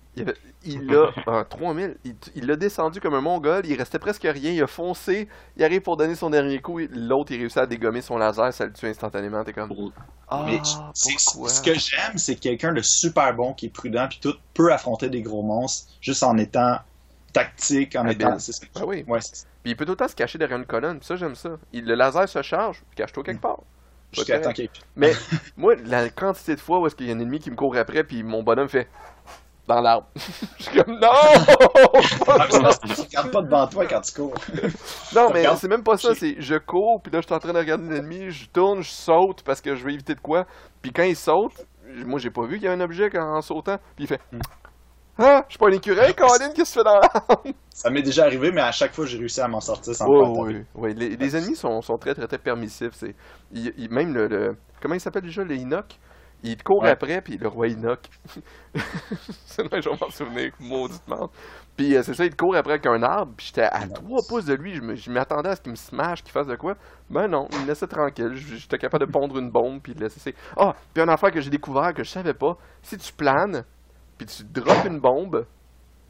Il, 0.64 0.88
l'a, 0.88 1.12
ah, 1.28 1.46
3000, 1.48 1.98
il 2.04 2.16
il 2.36 2.48
l'a 2.48 2.56
descendu 2.56 3.00
comme 3.00 3.14
un 3.14 3.22
mongol, 3.22 3.66
il 3.66 3.76
restait 3.76 4.00
presque 4.00 4.24
rien, 4.24 4.52
il 4.52 4.64
a 4.64 4.68
foncé, 4.68 5.28
il 5.58 5.64
arrive 5.64 5.82
pour 5.82 5.98
donner 5.98 6.16
son 6.16 6.30
dernier 6.30 6.60
coup, 6.60 6.80
l'autre 6.92 7.32
il 7.32 7.38
réussit 7.40 7.58
à 7.60 7.66
dégommer 7.68 8.02
son 8.02 8.18
laser, 8.18 8.52
ça 8.54 8.66
le 8.66 8.74
tue 8.74 8.88
instantanément, 8.88 9.44
t'es 9.44 9.54
comme, 9.54 9.72
ah, 10.28 10.44
Mais 10.48 10.60
ce 10.64 11.62
que 11.62 11.74
j'aime, 11.74 12.18
c'est 12.18 12.36
quelqu'un 12.36 12.74
de 12.74 12.82
super 12.82 13.34
bon, 13.36 13.54
qui 13.54 13.68
est 13.68 13.70
prudent, 13.70 14.08
puis 14.10 14.20
tout 14.22 14.34
peut 14.54 14.74
affronter 14.74 15.10
des 15.10 15.22
gros 15.22 15.44
monstres 15.44 15.92
juste 16.02 16.24
en 16.24 16.38
étant 16.38 16.78
tactique, 17.34 17.96
en 17.96 18.08
étant. 18.08 18.38
Ah 18.76 18.86
oui. 18.86 19.04
Ouais, 19.08 19.20
Puis 19.64 19.72
il 19.72 19.76
peut 19.76 19.86
tout 19.86 19.92
le 19.92 19.98
temps 19.98 20.08
se 20.08 20.16
cacher 20.16 20.38
derrière 20.38 20.58
une 20.58 20.66
colonne, 20.66 21.00
puis 21.00 21.06
ça 21.08 21.16
j'aime 21.16 21.36
ça. 21.36 21.58
Il- 21.74 21.86
le 21.86 21.96
laser 21.96 22.28
se 22.30 22.42
charge, 22.42 22.84
cache-toi 22.96 23.24
quelque 23.24 23.42
part. 23.42 23.60
jusqu'à 24.14 24.40
Mais 24.96 25.12
moi, 25.58 25.76
la 25.76 26.10
quantité 26.10 26.56
de 26.56 26.62
fois 26.62 26.80
où 26.80 26.88
est-ce 26.88 26.96
qu'il 26.96 27.08
y 27.08 27.12
a 27.12 27.16
un 27.16 27.20
ennemi 27.20 27.40
qui 27.40 27.52
me 27.52 27.56
court 27.56 27.76
après, 27.76 28.04
puis 28.06 28.24
mon 28.24 28.44
bonhomme 28.44 28.70
fait 28.70 28.88
dans 29.68 29.82
l'arbre. 29.82 30.08
Je 30.58 30.64
suis 30.64 30.78
comme 30.84 31.00
non! 31.00 31.10
Ah, 32.28 32.48
tu 32.50 33.02
regardes 33.02 33.32
pas 33.32 33.42
devant 33.42 33.68
toi 33.68 33.86
quand 33.86 34.02
tu 34.02 34.14
cours. 34.14 34.34
non, 35.16 35.30
mais 35.34 35.46
c'est 35.56 35.68
même 35.68 35.84
pas 35.84 35.98
ça. 35.98 36.14
C'est 36.16 36.36
je 36.40 36.56
cours, 36.56 37.02
puis 37.02 37.12
là 37.12 37.22
je 37.22 37.26
suis 37.26 37.36
en 37.36 37.40
train 37.40 37.54
de 37.54 37.58
regarder 37.58 37.88
l'ennemi, 37.88 38.30
je 38.30 38.48
tourne, 38.50 38.82
je 38.82 38.90
saute 38.92 39.44
parce 39.44 39.62
que 39.62 39.76
je 39.76 39.84
veux 39.84 39.92
éviter 39.92 40.16
de 40.16 40.20
quoi. 40.20 40.46
Puis 40.82 40.92
quand 40.92 41.04
il 41.04 41.16
saute, 41.16 41.66
moi 42.06 42.20
j'ai 42.20 42.30
pas 42.30 42.46
vu 42.46 42.56
qu'il 42.58 42.66
y 42.66 42.68
a 42.68 42.74
un 42.74 42.82
objet 42.82 43.10
en, 43.18 43.42
sautant. 43.42 43.78
Puis 43.96 44.06
il 44.06 44.08
fait 44.08 44.22
ah, 45.18 45.44
je 45.48 45.54
suis 45.54 45.60
pas 45.60 45.68
un 45.68 45.72
écureuil, 45.72 46.14
Colin, 46.14 46.52
qu'est-ce 46.54 46.74
que 46.76 46.80
tu 46.80 46.80
fais 46.80 46.84
dans 46.84 47.00
l'arbre? 47.00 47.44
Ça 47.70 47.90
m'est 47.90 48.02
déjà 48.02 48.26
arrivé, 48.26 48.52
mais 48.52 48.62
à 48.62 48.74
chaque 48.74 48.94
fois, 48.94 49.06
j'ai 49.06 49.18
réussi 49.18 49.40
à 49.40 49.48
m'en 49.48 49.62
sortir 49.62 49.96
sans 49.96 50.08
ouais, 50.10 50.66
ouais. 50.76 50.94
Les, 50.94 51.16
les 51.16 51.38
ennemis 51.38 51.56
sont, 51.56 51.80
sont 51.82 51.96
très, 51.96 52.14
très, 52.14 52.28
très 52.28 52.38
permissifs. 52.38 53.02
Même 53.90 54.14
le, 54.14 54.28
le- 54.28 54.58
Comment 54.82 54.96
il 54.96 55.00
s'appelle 55.00 55.22
déjà, 55.24 55.44
le 55.46 55.56
Enoch? 55.56 55.98
Il 56.44 56.58
te 56.58 56.64
court 56.64 56.84
Ouais. 56.84 56.90
après, 56.90 57.22
puis 57.22 57.38
le 57.38 57.48
roi 57.48 57.68
Enoch. 57.68 58.02
c'est 59.46 59.64
vrai, 59.64 59.82
je 59.82 59.90
vais 59.90 59.96
m'en 60.00 60.10
souvenir, 60.10 60.52
mauditement. 60.60 61.30
Puis 61.76 61.96
euh, 61.96 62.04
c'est 62.04 62.14
ça, 62.14 62.24
il 62.24 62.32
te 62.32 62.36
court 62.36 62.56
après 62.56 62.74
avec 62.74 62.86
un 62.86 63.02
arbre, 63.04 63.34
puis 63.36 63.48
j'étais 63.48 63.64
à 63.64 63.86
Nice. 63.86 63.94
3 63.94 64.22
pouces 64.30 64.46
de 64.46 64.54
lui. 64.54 64.76
Je, 64.96 65.12
m'attendais 65.12 65.50
à 65.50 65.56
ce 65.56 65.62
qu'il 65.62 65.72
me 65.72 65.76
smash, 65.76 66.24
qu'il 66.24 66.32
fasse 66.32 66.48
de 66.48 66.56
quoi. 66.56 66.76
Ben 67.10 67.28
non, 67.28 67.48
il 67.52 67.62
me 67.62 67.68
laissait 67.68 67.88
tranquille. 67.88 68.36
J'étais 68.36 68.78
capable 68.78 69.06
de 69.08 69.12
pondre 69.12 69.38
une 69.38 69.50
bombe, 69.50 69.82
puis 69.82 69.94
de 69.94 70.02
laisser. 70.02 70.36
Ah, 70.56 70.74
puis 70.94 71.04
un 71.04 71.08
affaire 71.10 71.32
que 71.32 71.42
j'ai 71.42 71.50
découvert 71.50 71.94
que 71.94 72.04
je 72.04 72.10
savais 72.10 72.34
pas 72.34 72.58
si 72.82 72.98
tu 72.98 73.12
planes, 73.12 73.64
puis 74.18 74.28
tu 74.28 74.44
drops 74.44 74.86
une 74.86 75.00
bombe, 75.00 75.46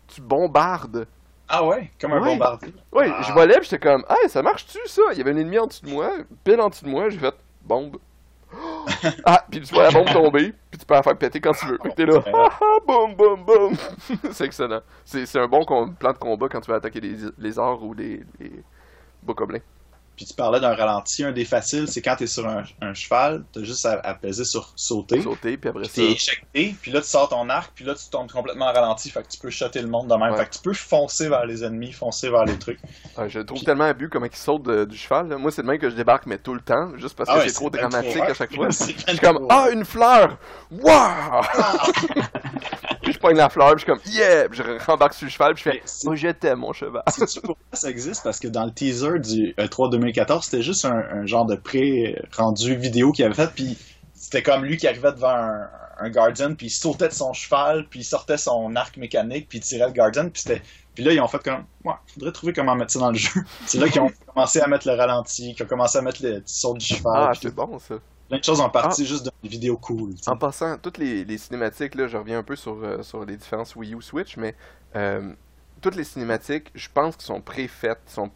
tu 0.08 0.22
bombardes. 0.22 1.08
Ah 1.48 1.64
ouais, 1.64 1.92
comme 2.02 2.14
un 2.14 2.20
bombardier? 2.20 2.74
Ah. 2.96 3.22
je 3.22 3.32
volais 3.32 3.60
pis 3.60 3.70
j'étais 3.70 3.80
comme, 3.80 4.04
hey, 4.10 4.30
ça 4.30 4.42
marche-tu 4.42 4.80
ça? 4.88 5.02
Il 5.12 5.20
y 5.20 5.22
avait 5.22 5.32
un 5.32 5.38
ennemi 5.38 5.60
en 5.60 5.68
dessous 5.68 5.86
de 5.86 5.92
moi, 5.92 6.12
pile 6.44 6.60
en 6.60 6.70
dessous 6.70 6.86
de 6.86 6.90
moi, 6.90 7.10
j'ai 7.10 7.20
fait 7.20 7.36
bombe. 7.64 7.98
ah, 9.26 9.46
puis 9.50 9.62
tu 9.62 9.74
vois 9.74 9.84
la 9.84 9.92
bombe 9.92 10.12
tomber, 10.12 10.54
puis 10.70 10.80
tu 10.80 10.86
peux 10.86 10.94
la 10.94 11.04
faire 11.04 11.18
péter 11.18 11.40
quand 11.40 11.54
tu 11.54 11.66
veux. 11.66 11.78
Fait 11.82 11.90
que 11.90 11.96
t'es 11.96 12.06
là, 12.06 12.22
ah 12.34 12.50
ah, 12.62 12.78
boum, 12.86 13.16
boum, 13.16 13.44
boum. 13.44 13.74
c'est 14.32 14.46
excellent. 14.46 14.82
C'est 15.04 15.40
un 15.40 15.48
bon 15.48 15.66
plan 15.66 16.14
de 16.14 16.18
combat 16.18 16.48
quand 16.50 16.62
tu 16.62 16.72
veux 16.72 16.78
attaquer 16.78 17.02
les 17.02 17.16
lézards 17.38 17.82
ou 17.84 17.94
les, 17.94 18.24
les 18.40 18.64
bokoblins. 19.24 19.60
Puis 20.16 20.26
tu 20.26 20.34
parlais 20.34 20.60
d'un 20.60 20.74
ralenti, 20.76 21.24
un 21.24 21.32
des 21.32 21.46
faciles, 21.46 21.88
c'est 21.88 22.02
quand 22.02 22.16
t'es 22.16 22.28
sur 22.28 22.48
un, 22.48 22.64
un 22.82 22.94
cheval, 22.94 23.44
t'as 23.52 23.64
juste 23.64 23.86
à, 23.86 24.00
à 24.04 24.14
peser 24.16 24.46
sur 24.46 24.72
sauter. 24.76 25.22
Sauter, 25.22 25.58
puis 25.58 25.70
après 25.70 25.82
Puis 25.84 25.90
ça. 25.90 25.96
t'es 25.96 26.12
éjecté, 26.12 26.76
puis 26.82 26.92
là 26.92 27.02
tu 27.02 27.08
sors 27.08 27.28
ton 27.30 27.50
arc, 27.50 27.72
puis 27.76 27.84
là 27.86 27.94
tu 27.96 28.10
tombes 28.10 28.32
complètement 28.32 28.66
ralenti, 28.72 29.10
fait 29.10 29.24
que 29.24 29.28
tu 29.30 29.38
peux 29.38 29.50
shotter 29.50 29.82
le 29.82 29.88
monde 29.88 30.08
de 30.08 30.16
même. 30.16 30.32
Ouais. 30.32 30.38
Fait 30.38 30.46
que 30.46 30.54
tu 30.54 30.60
peux 30.60 30.74
foncer 30.74 31.28
vers 31.30 31.46
les 31.46 31.64
ennemis, 31.64 31.92
foncer 31.92 32.30
vers 32.30 32.46
les 32.46 32.58
trucs. 32.58 32.80
Ah, 33.18 33.28
je 33.30 33.40
trouve 33.40 33.58
Puis- 33.60 33.66
tellement 33.66 33.86
abus 33.86 34.10
comment 34.10 34.26
il 34.26 34.36
saute 34.36 34.64
de- 34.64 34.84
du 34.86 34.98
cheval. 34.98 35.30
là. 35.30 35.38
Moi, 35.38 35.50
c'est 35.52 35.62
le 35.62 35.68
même 35.70 35.78
que 35.80 35.90
je 35.90 35.96
débarque, 35.96 36.26
mais 36.26 36.38
tout 36.38 36.54
le 36.54 36.60
temps, 36.60 36.92
juste 36.98 37.16
parce 37.16 37.30
que 37.30 37.36
Ah 37.36 37.40
ouais, 37.40 37.48
c'est 37.48 37.54
trop 37.56 37.70
dramatique 37.70 38.14
trop, 38.18 38.24
à 38.24 38.34
chaque 38.34 38.54
fois. 38.54 38.68
Je 38.70 38.74
suis 38.84 39.20
comme, 39.20 39.46
ah, 39.50 39.68
une 39.72 39.86
fleur! 39.86 40.38
Waouh! 40.72 41.42
puis 43.04 43.14
je 43.14 43.20
pogne 43.20 43.38
la 43.38 43.50
fleur, 43.50 43.76
puis 43.76 43.86
je 43.88 43.94
suis 43.94 44.04
comme, 44.04 44.14
yeah! 44.14 44.50
Puis 44.50 44.58
je 44.62 44.86
rembarque 44.86 45.14
sur 45.14 45.26
le 45.26 45.32
cheval, 45.32 45.54
puis 45.54 45.64
je 45.66 45.70
fais, 45.72 46.16
je 46.16 46.28
t'aime, 46.32 46.60
mon 46.60 46.74
cheval. 46.74 47.04
Ça 47.74 47.90
existe? 47.90 48.24
Parce 48.24 48.40
que 48.40 48.48
dans 48.48 48.66
le 48.66 48.72
teaser 48.72 49.20
du 49.20 49.54
E 49.60 49.64
E3 49.66 49.92
2014, 50.06 50.46
c'était 50.46 50.64
juste 50.64 50.86
un, 50.86 50.96
un 51.12 51.26
genre 51.26 51.46
de 51.46 51.56
pré-rendu 51.56 52.76
vidéo 52.76 53.12
qu'il 53.12 53.26
avait 53.26 53.34
fait, 53.36 53.52
puis 53.54 53.78
c'était 54.14 54.44
comme 54.44 54.64
lui 54.66 54.78
qui 54.78 54.88
arrivait 54.88 55.12
devant 55.12 55.30
un, 55.36 55.70
un 56.00 56.10
Guardian, 56.10 56.56
puis 56.56 56.68
il 56.68 56.72
sautait 56.72 57.08
de 57.08 57.14
son 57.14 57.34
cheval, 57.34 57.88
puis 57.90 58.02
il 58.02 58.04
sortait 58.04 58.38
son 58.38 58.76
arc 58.76 58.98
mécanique, 58.98 59.48
puis 59.50 59.60
il 59.60 59.62
tirait 59.62 59.88
le 59.88 59.94
Guardian, 59.94 60.30
puis 60.30 60.42
c'était... 60.42 60.62
Puis 60.94 61.04
là, 61.04 61.12
ils 61.12 61.20
ont 61.20 61.28
fait 61.28 61.44
comme, 61.44 61.66
ouais, 61.84 61.94
faudrait 62.14 62.32
trouver 62.32 62.54
comment 62.54 62.74
mettre 62.74 62.94
ça 62.94 63.00
dans 63.00 63.12
le 63.12 63.18
jeu. 63.18 63.42
C'est 63.66 63.78
là 63.80 63.90
qu'ils 63.90 64.00
ont 64.02 64.12
commencé 64.34 64.62
à 64.62 64.68
mettre 64.68 64.88
le 64.88 64.94
ralenti, 64.94 65.54
qu'ils 65.54 65.66
ont 65.66 65.68
commencé 65.68 65.98
à 65.98 66.02
mettre 66.02 66.24
le 66.24 66.42
saut 66.46 66.74
du 66.74 66.86
cheval, 66.86 67.28
Ah, 67.32 67.34
c'est 67.40 67.54
bon, 67.54 67.78
ça. 67.80 67.96
plein 68.30 68.40
de 68.40 68.44
choses 68.44 68.62
en 68.62 68.70
partie 68.70 69.06
juste 69.06 69.24
d'une 69.42 69.52
vidéo 69.52 69.78
cool. 69.78 70.16
tu 70.16 70.24
sais. 70.24 70.30
En 70.30 70.38
passant, 70.38 70.78
toutes 70.78 70.98
les, 70.98 71.26
les 71.26 71.38
cinématiques, 71.38 71.96
là, 71.96 72.08
je 72.08 72.16
reviens 72.16 72.40
un 72.40 72.44
peu 72.44 72.56
sur, 72.56 72.78
euh, 72.82 73.04
sur 73.04 73.26
les 73.26 73.36
différences 73.36 73.76
Wii 73.76 73.94
U 73.94 74.02
Switch, 74.02 74.38
mais 74.38 74.56
euh, 74.96 75.34
toutes 75.82 75.96
les 75.96 76.06
cinématiques, 76.06 76.72
je 76.74 76.88
pense 76.94 77.18
qu'elles 77.18 77.26
sont 77.26 77.42
pré-faites, 77.42 78.00
sont 78.08 78.30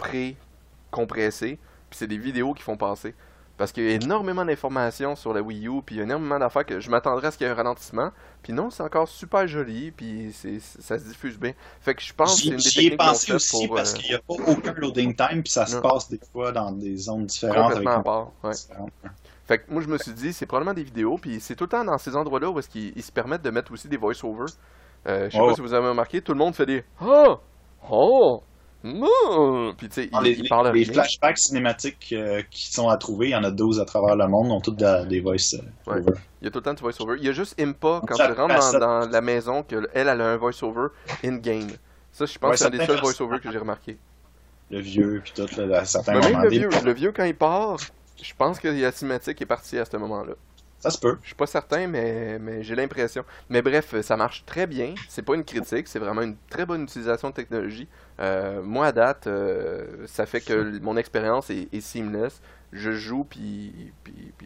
pré-compressées, 0.91 1.59
puis 1.89 1.97
c'est 1.97 2.07
des 2.07 2.17
vidéos 2.17 2.53
qui 2.53 2.63
font 2.63 2.77
passer. 2.77 3.13
Parce 3.57 3.73
qu'il 3.73 3.83
y 3.83 3.91
a 3.91 3.95
énormément 3.95 4.45
d'informations 4.45 5.17
sur 5.17 5.33
la 5.33 5.41
Wii 5.41 5.67
U, 5.67 5.81
puis 5.85 5.95
il 5.95 5.97
y 5.97 6.01
a 6.01 6.05
énormément 6.05 6.39
d'affaires 6.39 6.65
que 6.65 6.79
je 6.79 6.89
m'attendrais 6.89 7.27
à 7.27 7.31
ce 7.31 7.37
qu'il 7.37 7.45
y 7.45 7.49
ait 7.49 7.51
un 7.51 7.55
ralentissement. 7.57 8.11
Puis 8.41 8.53
non, 8.53 8.69
c'est 8.69 8.83
encore 8.83 9.09
super 9.09 9.45
joli, 9.49 9.91
puis 9.91 10.31
c'est, 10.33 10.61
ça 10.61 10.97
se 10.97 11.03
diffuse 11.03 11.37
bien. 11.37 11.51
Fait 11.81 11.93
que 11.93 12.01
je 12.01 12.13
pense 12.13 12.35
que 12.37 12.41
c'est 12.43 12.47
une 12.51 12.55
des 12.55 12.61
j'y 12.69 12.87
ai 12.87 12.95
pensé 12.95 13.33
aussi 13.33 13.67
pour, 13.67 13.75
parce 13.75 13.93
euh, 13.93 13.97
qu'il 13.97 14.09
n'y 14.11 14.15
a 14.15 14.19
pas 14.19 14.33
aucun 14.49 14.73
loading 14.77 15.13
time, 15.13 15.43
puis 15.43 15.51
ça 15.51 15.65
se 15.65 15.75
Non. 15.75 15.81
passe 15.81 16.09
des 16.09 16.19
fois 16.31 16.53
dans 16.53 16.71
des 16.71 16.95
zones 16.95 17.25
différentes. 17.25 17.57
Avec 17.73 17.85
complètement 17.85 17.99
à 17.99 18.03
part. 18.03 18.31
ouais. 18.43 18.51
différente. 18.51 18.91
Fait 19.45 19.57
que 19.59 19.73
moi, 19.73 19.81
je 19.81 19.87
me 19.89 19.97
suis 19.97 20.13
dit, 20.13 20.31
c'est 20.31 20.45
probablement 20.45 20.73
des 20.75 20.83
vidéos, 20.83 21.17
puis 21.17 21.41
c'est 21.41 21.55
tout 21.55 21.65
le 21.65 21.69
temps 21.69 21.83
dans 21.83 21.97
ces 21.97 22.15
endroits-là 22.15 22.49
où 22.51 22.59
est-ce 22.59 22.69
qu'ils 22.69 22.93
ils 22.95 23.03
se 23.03 23.11
permettent 23.11 23.41
de 23.41 23.49
mettre 23.49 23.73
aussi 23.73 23.89
des 23.89 23.97
voice-overs. 23.97 24.45
Euh, 25.07 25.25
je 25.29 25.35
sais 25.35 25.41
Ouais. 25.41 25.47
pas 25.49 25.55
si 25.55 25.61
vous 25.61 25.73
avez 25.73 25.89
remarqué, 25.89 26.21
tout 26.21 26.31
le 26.31 26.37
monde 26.39 26.55
fait 26.55 26.65
des 26.65 26.85
Ah! 27.01 27.35
Oh! 27.91 28.41
Non! 28.83 29.73
Puis 29.77 29.89
tu 29.89 29.95
sais, 30.03 30.07
Dans 30.07 30.21
ils, 30.21 30.25
les, 30.25 30.31
ils 30.37 30.43
les- 30.43 30.49
parlent 30.49 30.71
les 30.73 30.85
flashbacks 30.85 31.37
cinématiques 31.37 32.13
euh, 32.13 32.41
qui 32.49 32.71
sont 32.71 32.87
à 32.89 32.97
trouver, 32.97 33.27
il 33.27 33.31
y 33.31 33.35
en 33.35 33.43
a 33.43 33.51
12 33.51 33.79
à 33.79 33.85
travers 33.85 34.15
le 34.15 34.27
monde, 34.27 34.51
ont 34.51 34.61
toutes 34.61 34.77
de- 34.77 35.05
des 35.05 35.19
voice 35.19 35.55
euh, 35.55 35.91
Ouais. 35.91 36.01
Il 36.41 36.45
y 36.45 36.47
a 36.47 36.51
tout 36.51 36.59
le 36.59 36.63
temps 36.63 36.73
du 36.73 36.81
voice-over. 36.81 37.15
Il 37.19 37.25
y 37.25 37.29
a 37.29 37.33
juste 37.33 37.59
Impa, 37.59 38.01
quand 38.07 38.15
tu 38.15 38.21
rentres 38.31 38.79
dans, 38.79 39.09
la 39.09 39.21
maison, 39.21 39.63
qu'elle, 39.63 39.87
elle, 39.93 40.07
a 40.07 40.13
un 40.13 40.37
voice-over 40.37 40.87
in-game. 41.25 41.67
Ça, 42.11 42.25
je 42.25 42.37
pense 42.39 42.47
Ouais, 42.49 42.51
que 42.53 42.57
c'est 42.57 42.65
un 42.65 42.69
des 42.69 42.85
seuls 42.85 43.01
voice-over 43.01 43.39
que 43.39 43.51
j'ai 43.51 43.57
remarqué. 43.57 43.97
Le 44.71 44.79
vieux, 44.79 45.21
puis 45.23 45.33
tout, 45.35 45.47
là, 45.59 45.79
à 45.79 45.85
certains 45.85 46.13
Mais 46.13 46.19
même 46.21 46.31
moments. 46.31 46.43
le 46.43 46.49
vieux, 46.49 46.69
le 46.85 46.93
vieux, 46.93 47.11
quand 47.11 47.25
il 47.25 47.35
part, 47.35 47.77
je 48.21 48.33
pense 48.37 48.59
que 48.59 48.67
la 48.69 48.91
cinématique 48.91 49.41
est 49.41 49.45
partie 49.45 49.77
à 49.77 49.83
ce 49.85 49.97
moment-là. 49.97 50.33
Ça 50.79 50.91
se 50.91 50.97
peut. 50.97 51.17
Je 51.21 51.27
suis 51.27 51.35
pas 51.35 51.45
certain, 51.45 51.87
mais, 51.87 52.63
j'ai 52.63 52.75
l'impression. 52.75 53.25
Mais 53.49 53.61
bref, 53.61 53.99
ça 54.01 54.15
marche 54.15 54.45
très 54.45 54.65
bien. 54.65 54.95
C'est 55.09 55.21
pas 55.21 55.35
une 55.35 55.43
critique, 55.43 55.87
c'est 55.87 55.99
vraiment 55.99 56.21
une 56.21 56.37
très 56.49 56.65
bonne 56.65 56.83
utilisation 56.83 57.29
de 57.29 57.33
technologie. 57.33 57.87
Euh, 58.19 58.61
moi, 58.61 58.87
à 58.87 58.91
date, 58.93 59.27
euh, 59.27 60.07
ça 60.07 60.25
fait 60.25 60.41
que 60.41 60.79
mon 60.79 60.95
expérience 60.95 61.49
est, 61.49 61.81
seamless. 61.81 62.41
Je 62.71 62.91
joue, 62.91 63.25
puis, 63.25 63.91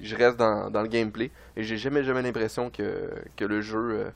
je 0.01 0.15
reste 0.15 0.37
dans, 0.37 0.69
le 0.81 0.87
gameplay. 0.87 1.29
Et 1.55 1.63
j'ai 1.63 1.77
jamais, 1.77 2.03
jamais 2.03 2.23
l'impression 2.23 2.71
que, 2.71 3.11
le 3.39 3.61
jeu 3.61 3.91
euh, 3.91 4.09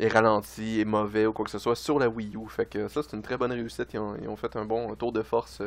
est 0.00 0.08
ralenti, 0.08 0.80
est 0.80 0.84
mauvais 0.84 1.26
ou 1.26 1.32
quoi 1.32 1.44
que 1.44 1.50
ce 1.52 1.58
soit 1.60 1.76
sur 1.76 2.00
la 2.00 2.08
Wii 2.08 2.34
U. 2.34 2.48
Fait 2.48 2.66
que 2.66 2.88
ça, 2.88 3.02
c'est 3.04 3.16
une 3.16 3.22
très 3.22 3.36
bonne 3.36 3.52
réussite. 3.52 3.92
Ils 3.94 4.00
ont, 4.00 4.36
fait 4.36 4.56
un 4.56 4.64
bon 4.64 4.92
tour 4.96 5.12
de 5.12 5.22
force 5.22 5.62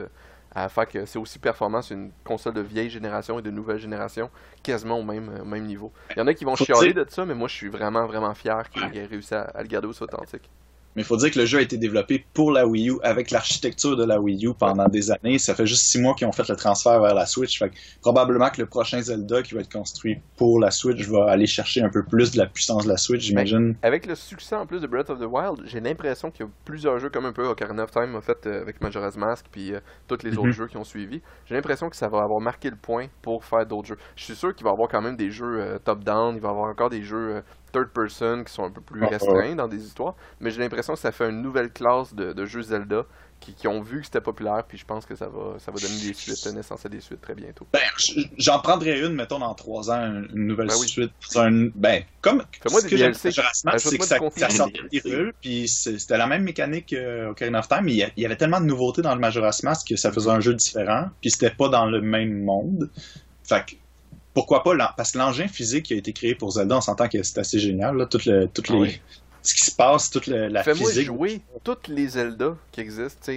à 0.56 0.70
faire 0.70 0.88
que 0.88 1.06
c'est 1.06 1.20
aussi 1.20 1.40
performant 1.40 1.82
sur 1.82 1.96
une 1.96 2.12
console 2.24 2.54
de 2.54 2.62
vieille 2.62 2.90
génération 2.90 3.40
et 3.40 3.42
de 3.42 3.52
nouvelle 3.52 3.80
génération, 3.80 4.30
quasiment 4.62 5.00
au 5.00 5.04
même, 5.04 5.40
au 5.42 5.46
même 5.46 5.66
niveau. 5.66 5.92
Il 6.16 6.20
y 6.20 6.22
en 6.22 6.28
a 6.28 6.34
qui 6.34 6.46
vont 6.46 6.56
chialer 6.56 6.94
de 6.94 7.06
ça, 7.10 7.26
mais 7.26 7.34
moi 7.34 7.48
je 7.48 7.56
suis 7.56 7.70
vraiment, 7.70 8.06
vraiment 8.06 8.34
fier 8.34 8.70
qu'ils 8.70 8.96
aient 8.96 9.06
réussi 9.06 9.34
à, 9.34 9.42
à 9.42 9.62
le 9.62 9.68
garder 9.68 9.88
aussi 9.88 10.04
authentique. 10.04 10.50
Mais 10.96 11.02
il 11.02 11.06
faut 11.06 11.18
dire 11.18 11.32
que 11.32 11.40
le 11.40 11.46
jeu 11.46 11.60
a 11.60 11.62
été 11.62 11.78
développé 11.78 12.26
pour 12.34 12.52
la 12.52 12.68
Wii 12.68 12.90
U, 12.90 12.96
avec 13.04 13.32
l'architecture 13.32 13.98
de 13.98 14.04
la 14.06 14.20
Wii 14.20 14.46
U 14.46 14.54
pendant 14.54 14.88
des 14.88 15.12
années. 15.12 15.40
Ça 15.40 15.56
fait 15.56 15.66
juste 15.66 15.86
six 15.86 16.00
mois 16.00 16.14
qu'ils 16.14 16.28
ont 16.28 16.32
fait 16.32 16.48
le 16.48 16.56
transfert 16.56 17.02
vers 17.02 17.14
la 17.16 17.26
Switch. 17.26 17.58
Fait 17.60 17.70
que 17.70 17.76
probablement 18.02 18.50
que 18.50 18.62
le 18.62 18.68
prochain 18.68 19.02
Zelda 19.02 19.42
qui 19.42 19.56
va 19.56 19.62
être 19.62 19.72
construit 19.72 20.18
pour 20.38 20.60
la 20.60 20.72
Switch 20.72 21.08
va 21.08 21.30
aller 21.32 21.48
chercher 21.48 21.82
un 21.82 21.90
peu 21.90 22.04
plus 22.04 22.32
de 22.32 22.38
la 22.38 22.46
puissance 22.46 22.84
de 22.84 22.90
la 22.90 22.98
Switch, 22.98 23.22
j'imagine. 23.22 23.76
Avec 23.82 24.06
le 24.06 24.16
succès 24.16 24.56
en 24.56 24.66
plus 24.66 24.82
de 24.82 24.88
Breath 24.88 25.10
of 25.10 25.20
the 25.20 25.26
Wild, 25.30 25.62
j'ai 25.66 25.80
l'impression 25.80 26.30
qu'il 26.32 26.46
y 26.46 26.50
a 26.50 26.52
plusieurs 26.66 27.00
jeux 27.00 27.10
comme 27.10 27.26
un 27.26 27.34
peu 27.34 27.46
Ocarina 27.48 27.84
of 27.84 27.92
Time 27.92 28.16
a 28.16 28.22
fait 28.22 28.46
euh, 28.46 28.62
avec 28.62 28.82
Majora's 28.82 29.18
Mask 29.18 29.46
puis 29.52 29.74
euh, 29.74 29.80
tous 30.08 30.24
les 30.24 30.32
Mhm. 30.32 30.38
autres 30.40 30.52
jeux 30.52 30.68
qui 30.68 30.78
ont 30.78 30.84
suivi. 30.84 31.22
J'ai 31.46 31.56
l'impression 31.56 31.90
que 31.90 31.96
ça 31.96 32.08
va 32.08 32.22
avoir 32.22 32.40
marqué 32.40 32.70
le 32.70 32.76
point 32.76 33.08
pour 33.22 33.44
faire 33.46 33.66
d'autres 33.66 33.88
jeux. 33.88 33.98
Je 34.16 34.24
suis 34.24 34.36
sûr 34.36 34.54
qu'il 34.56 34.64
va 34.64 34.70
y 34.70 34.74
avoir 34.74 34.90
quand 34.90 35.02
même 35.02 35.16
des 35.18 35.32
jeux 35.32 35.60
euh, 35.60 35.80
top-down, 35.80 36.36
il 36.36 36.42
va 36.42 36.50
y 36.50 36.52
avoir 36.52 36.70
encore 36.70 36.90
des 36.90 37.04
jeux 37.04 37.36
euh, 37.38 37.42
third 37.74 37.90
person 37.90 38.44
qui 38.46 38.54
sont 38.54 38.64
un 38.64 38.72
peu 38.72 38.82
plus 38.82 39.04
Ah, 39.04 39.08
restreints 39.10 39.56
dans 39.56 39.68
des 39.68 39.84
histoires, 39.86 40.16
mais 40.40 40.52
j'ai 40.52 40.60
l'impression 40.62 40.94
que 40.94 41.00
ça 41.00 41.12
fait 41.12 41.30
une 41.30 41.42
nouvelle 41.42 41.72
classe 41.72 42.14
de, 42.14 42.32
de 42.32 42.46
jeux 42.46 42.62
Zelda 42.62 43.04
qui, 43.40 43.54
qui 43.56 43.68
ont 43.68 43.82
vu 43.82 44.00
que 44.00 44.06
c'était 44.06 44.22
populaire, 44.22 44.64
puis 44.66 44.78
je 44.78 44.86
pense 44.86 45.06
que 45.06 45.16
ça 45.18 45.28
va, 45.28 45.60
ça 45.60 45.70
va 45.70 45.78
donner 45.78 46.00
des 46.00 46.14
suites, 46.14 46.46
naissance 46.54 46.86
à 46.86 46.88
des 46.90 47.02
suites 47.02 47.20
très 47.20 47.36
bientôt. 47.36 47.68
Ben, 47.74 47.82
j- 47.98 48.30
j'en 48.38 48.60
prendrais 48.60 49.02
une, 49.02 49.16
mettons, 49.16 49.40
dans 49.40 49.54
trois 49.54 49.92
ans, 49.92 50.02
une 50.34 50.48
nouvelle 50.48 50.68
Ben 50.68 50.76
oui. 50.80 50.88
suite. 50.88 51.12
Un, 51.36 51.68
ben, 51.76 52.04
comme 52.22 52.42
Fais-moi 52.62 52.80
ce 52.80 52.86
des 52.86 52.92
que 52.92 52.96
j'aime 52.98 53.14
c'est 53.14 53.30
que 53.30 53.36
ça, 53.36 53.42
ça 53.54 54.50
sortait 54.50 54.80
des 54.90 55.02
rues, 55.04 55.34
puis 55.42 55.68
c'était 55.68 56.18
la 56.18 56.28
même 56.28 56.44
mécanique 56.44 56.94
euh, 56.94 57.32
Ocarina 57.32 57.60
of 57.60 57.68
Time, 57.68 57.82
mais 57.84 57.92
il 57.92 57.98
y, 57.98 58.04
a- 58.04 58.12
il 58.16 58.24
y 58.24 58.26
avait 58.26 58.38
tellement 58.38 58.62
de 58.62 58.66
nouveautés 58.66 59.02
dans 59.02 59.14
le 59.14 59.20
Majora's 59.20 59.62
Mask 59.64 59.90
que 59.90 59.98
ça 59.98 60.12
faisait 60.14 60.30
un 60.30 60.40
jeu 60.40 60.54
différent, 60.54 61.08
puis 61.20 61.30
c'était 61.32 61.50
pas 61.54 61.68
dans 61.68 61.86
le 61.86 62.00
même 62.02 62.44
monde. 62.44 62.90
Fait 63.44 63.66
que, 63.66 63.76
pourquoi 64.34 64.64
pas, 64.64 64.94
parce 64.98 65.12
que 65.12 65.18
l'engin 65.18 65.48
physique 65.48 65.86
qui 65.86 65.94
a 65.94 65.98
été 65.98 66.14
créé 66.14 66.36
pour 66.36 66.52
Zelda, 66.52 66.78
on 66.78 66.82
s'entend 66.82 67.08
que 67.08 67.22
c'est 67.24 67.40
assez 67.40 67.60
génial, 67.60 67.96
là, 67.98 68.08
le, 68.26 68.46
toutes 68.48 68.68
Ah 68.70 68.74
les... 68.74 68.80
oui. 68.80 69.02
ce 69.42 69.54
qui 69.54 69.66
se 69.66 69.76
passe, 69.76 70.10
toute 70.10 70.28
le- 70.28 70.48
la 70.48 70.64
Fais-moi 70.64 70.90
physique. 70.90 71.06
jouer 71.08 71.42
toutes 71.64 71.88
les 71.88 72.08
Zelda 72.08 72.56
qui 72.72 72.82
existent. 72.82 73.32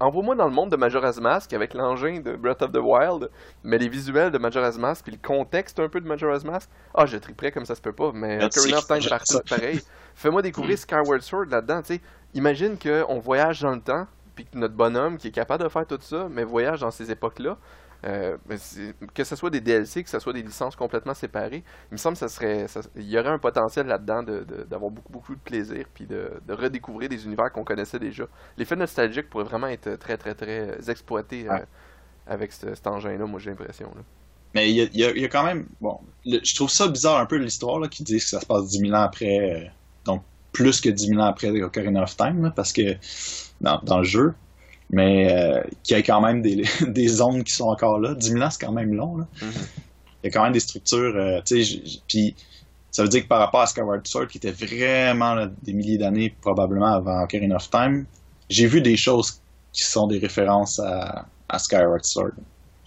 Envoie-moi 0.00 0.34
dans 0.34 0.46
le 0.46 0.52
monde 0.52 0.70
de 0.70 0.76
Majora's 0.76 1.20
Mask 1.20 1.52
avec 1.52 1.72
l'engin 1.72 2.20
de 2.20 2.34
Breath 2.34 2.62
of 2.62 2.72
the 2.72 2.78
Wild, 2.82 3.30
mais 3.62 3.78
les 3.78 3.88
visuels 3.88 4.32
de 4.32 4.38
Majora's 4.38 4.76
Mask, 4.76 5.04
puis 5.04 5.12
le 5.12 5.26
contexte 5.26 5.78
un 5.78 5.88
peu 5.88 6.00
de 6.00 6.06
Majora's 6.06 6.44
Mask. 6.44 6.68
Ah, 6.94 7.06
je 7.06 7.16
triperais 7.16 7.52
comme 7.52 7.64
ça 7.64 7.74
se 7.76 7.80
peut 7.80 7.92
pas, 7.92 8.10
mais. 8.12 8.44
Ocarina 8.44 8.78
of 8.78 8.86
Time 8.88 9.08
partout, 9.08 9.38
pareil. 9.48 9.80
Fais-moi 10.16 10.42
découvrir 10.42 10.76
Skyward 10.78 11.22
Sword 11.22 11.46
là-dedans, 11.48 11.80
tu 11.82 11.94
sais. 11.94 12.00
Imagine 12.34 12.76
qu'on 12.76 13.20
voyage 13.20 13.60
dans 13.60 13.70
le 13.70 13.80
temps, 13.80 14.06
puis 14.34 14.44
que 14.46 14.58
notre 14.58 14.74
bonhomme 14.74 15.16
qui 15.16 15.28
est 15.28 15.32
capable 15.32 15.62
de 15.62 15.68
faire 15.68 15.86
tout 15.86 15.98
ça, 16.00 16.26
mais 16.28 16.42
voyage 16.42 16.80
dans 16.80 16.90
ces 16.90 17.10
époques-là. 17.12 17.56
Euh, 18.04 18.36
c'est- 18.58 18.94
que 19.14 19.24
ce 19.24 19.34
soit 19.36 19.50
des 19.50 19.60
DLC, 19.60 20.02
que 20.04 20.10
ce 20.10 20.18
soit 20.18 20.32
des 20.34 20.42
licences 20.42 20.76
complètement 20.76 21.14
séparées, 21.14 21.64
il 21.90 21.92
me 21.94 21.96
semble 21.96 22.14
que 22.14 22.20
ça 22.20 22.28
serait, 22.28 22.68
ça- 22.68 22.80
il 22.96 23.08
y 23.08 23.18
aurait 23.18 23.30
un 23.30 23.38
potentiel 23.38 23.86
là-dedans 23.86 24.22
de- 24.22 24.44
de- 24.44 24.64
d'avoir 24.64 24.90
beaucoup, 24.90 25.12
beaucoup 25.12 25.34
de 25.34 25.40
plaisir, 25.40 25.86
puis 25.94 26.06
de, 26.06 26.32
de 26.46 26.52
redécouvrir 26.52 27.08
des 27.08 27.24
univers 27.24 27.50
qu'on 27.52 27.64
connaissait 27.64 27.98
déjà. 27.98 28.26
L'effet 28.58 28.76
nostalgique 28.76 29.30
pourrait 29.30 29.44
vraiment 29.44 29.68
être 29.68 29.96
très, 29.96 30.18
très, 30.18 30.34
très 30.34 30.70
euh, 30.78 30.90
exploité 30.90 31.48
euh, 31.48 31.64
avec 32.26 32.52
ce- 32.52 32.74
cet 32.74 32.86
engin-là, 32.86 33.26
moi 33.26 33.40
j'ai 33.40 33.50
l'impression. 33.50 33.90
Mais 34.54 34.70
il 34.70 34.76
y 34.76 35.04
a, 35.04 35.10
y 35.12 35.20
y 35.22 35.28
quand 35.28 35.44
même. 35.44 35.66
Bon, 35.80 35.98
le- 36.24 36.40
je 36.44 36.54
trouve 36.54 36.70
ça 36.70 36.88
bizarre 36.88 37.18
un 37.18 37.26
peu 37.26 37.36
l'histoire 37.36 37.88
qui 37.90 38.04
dit 38.04 38.18
que 38.18 38.24
ça 38.24 38.40
se 38.40 38.46
passe 38.46 38.68
10 38.68 38.78
000 38.78 38.94
ans 38.94 39.02
après. 39.02 39.64
euh, 39.66 39.68
donc, 40.04 40.22
plus 40.52 40.80
que 40.80 40.88
10 40.90 41.08
000 41.08 41.20
ans 41.20 41.26
après 41.26 41.50
Ocarina 41.62 42.02
of 42.04 42.16
Time, 42.16 42.42
là, 42.44 42.50
parce 42.50 42.72
que 42.72 42.82
dans, 43.60 43.80
dans 43.82 43.98
le 43.98 44.04
jeu. 44.04 44.34
Mais 44.94 45.32
euh, 45.32 45.60
qu'il 45.82 45.96
y 45.96 46.00
ait 46.00 46.02
quand 46.04 46.20
même 46.20 46.40
des, 46.40 46.62
des 46.86 47.08
zones 47.08 47.42
qui 47.42 47.52
sont 47.52 47.68
encore 47.68 47.98
là. 47.98 48.14
10 48.14 48.28
000 48.30 48.42
ans, 48.42 48.50
c'est 48.50 48.64
quand 48.64 48.72
même 48.72 48.94
long. 48.94 49.16
Là. 49.16 49.26
Mhm. 49.42 49.50
Il 50.22 50.26
y 50.26 50.28
a 50.28 50.30
quand 50.30 50.44
même 50.44 50.52
des 50.52 50.60
structures. 50.60 51.14
euh, 51.16 51.40
puis 52.08 52.34
ça 52.90 53.02
veut 53.02 53.08
dire 53.08 53.24
que 53.24 53.28
par 53.28 53.40
rapport 53.40 53.60
à 53.62 53.66
Skyward 53.66 54.06
Sword, 54.06 54.28
qui 54.28 54.38
était 54.38 54.52
vraiment 54.52 55.34
là, 55.34 55.50
des 55.62 55.72
milliers 55.72 55.98
d'années 55.98 56.32
probablement 56.40 56.94
avant 56.94 57.22
Ocarina 57.24 57.56
of 57.56 57.68
Time, 57.68 58.06
j'ai 58.48 58.66
vu 58.66 58.80
des 58.80 58.96
choses 58.96 59.40
qui 59.72 59.82
sont 59.82 60.06
des 60.06 60.18
références 60.18 60.78
à, 60.78 61.26
à 61.48 61.58
Skyward 61.58 62.04
Sword. 62.04 62.32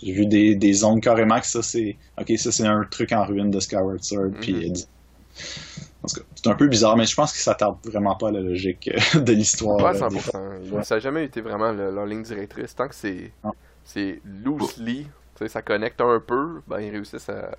J'ai 0.01 0.13
vu 0.13 0.25
des, 0.25 0.55
des 0.55 0.73
zones 0.73 1.01
carrément 1.01 1.39
que 1.39 1.47
ça 1.47 1.61
c'est. 1.61 1.97
Ok, 2.19 2.31
ça 2.37 2.51
c'est 2.51 2.65
un 2.65 2.85
truc 2.89 3.11
en 3.11 3.25
ruine 3.25 3.51
de 3.51 3.59
Skyward 3.59 4.01
Sword. 4.03 4.31
Puis, 4.39 4.71
en 4.71 4.73
tout 4.73 4.81
cas, 4.81 5.86
c'est 6.07 6.47
un 6.47 6.55
peu 6.55 6.67
bizarre, 6.67 6.95
mais 6.97 7.05
je 7.05 7.15
pense 7.15 7.31
que 7.33 7.39
ça 7.39 7.55
tarde 7.55 7.77
vraiment 7.85 8.15
pas 8.15 8.29
à 8.29 8.31
la 8.31 8.39
logique 8.41 8.89
euh, 9.15 9.19
de 9.19 9.33
l'histoire. 9.33 9.83
Euh, 9.85 9.93
des 10.09 10.17
100%. 10.19 10.59
Il- 10.79 10.83
Ça 10.85 10.95
n'a 10.95 10.99
jamais 10.99 11.25
été 11.25 11.41
vraiment 11.41 11.71
le- 11.71 11.91
leur 11.93 12.05
ligne 12.05 12.23
directrice. 12.23 12.75
Tant 12.75 12.87
que 12.87 12.95
c'est 12.95 13.31
Non. 13.43 13.53
c'est 13.83 14.21
loosely, 14.43 15.03
tu 15.03 15.09
sais, 15.39 15.47
ça 15.49 15.61
connecte 15.61 16.01
un 16.01 16.19
peu, 16.19 16.61
ben 16.67 16.79
ils 16.79 16.91
réussissent 16.91 17.29
à. 17.29 17.51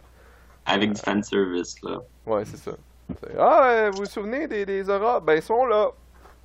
Avec 0.67 0.93
du 0.93 1.01
fanservice, 1.01 1.77
là. 1.83 1.99
Ouais, 2.27 2.45
c'est 2.45 2.59
ça. 2.59 2.73
C'est, 3.09 3.35
Ah, 3.39 3.61
ouais, 3.63 3.91
vous 3.91 3.99
vous 3.99 4.05
souvenez 4.05 4.47
des, 4.47 4.67
des 4.67 4.91
auras? 4.91 5.21
Ben, 5.21 5.37
ils 5.37 5.43
sont 5.43 5.65
là. 5.65 5.89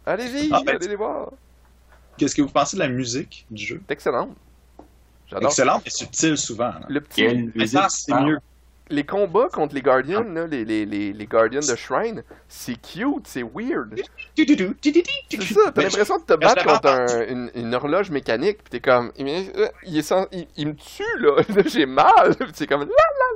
Allez-y, 0.05 0.49
Ah, 0.53 0.61
ben, 0.65 0.75
allez 0.77 0.87
les 0.87 0.95
voir. 0.95 1.29
Qu'est-ce 2.17 2.33
que 2.35 2.41
vous 2.41 2.49
pensez 2.49 2.77
de 2.77 2.81
la 2.81 2.87
musique 2.87 3.45
du 3.51 3.65
jeu? 3.65 3.81
C'est 3.87 3.93
excellent. 3.93 4.29
J'adore. 5.27 5.49
Excellent, 5.49 5.81
mais 5.83 5.89
subtil 5.89 6.37
souvent. 6.37 6.65
là. 6.67 6.81
Le 6.87 7.01
petit, 7.01 7.51
c'est 7.89 8.13
mieux. 8.21 8.37
Les 8.89 9.05
combats 9.05 9.47
contre 9.51 9.73
les 9.75 9.81
Guardians, 9.81 10.23
là, 10.23 10.45
les, 10.45 10.65
les, 10.65 10.85
les, 10.85 11.13
les 11.13 11.25
Guardians 11.25 11.61
de 11.61 11.75
Shrine, 11.75 12.23
c'est 12.47 12.75
cute, 12.81 13.25
c'est 13.25 13.41
weird. 13.43 13.95
C'est 15.29 15.53
ça, 15.53 15.71
t'as 15.71 15.81
l'impression 15.83 16.17
de 16.19 16.23
te 16.23 16.33
battre 16.33 16.63
contre 16.65 16.87
un- 16.89 17.27
une, 17.27 17.51
une 17.55 17.73
horloge 17.75 18.11
mécanique, 18.11 18.63
pis 18.63 18.69
t'es 18.71 18.79
comme, 18.81 19.11
il, 19.17 19.27
euh, 19.55 19.67
il 19.83 19.97
est 19.97 20.01
sans- 20.01 20.27
il, 20.31 20.47
il 20.57 20.67
me 20.67 20.75
tue 20.75 21.03
là, 21.19 21.63
j'ai 21.65 21.85
mal, 21.85 22.35
Pis 22.37 22.45
c'est 22.53 22.67
comme 22.67 22.81
la 22.81 22.87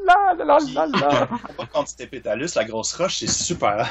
la 0.05 0.33
la 0.35 0.45
la 0.45 0.59
la 0.73 0.87
la 0.87 1.27
tu 1.85 1.95
t'épitalus, 1.95 2.47
la 2.55 2.65
grosse 2.65 2.93
roche, 2.93 3.19
c'est 3.19 3.27
super 3.29 3.89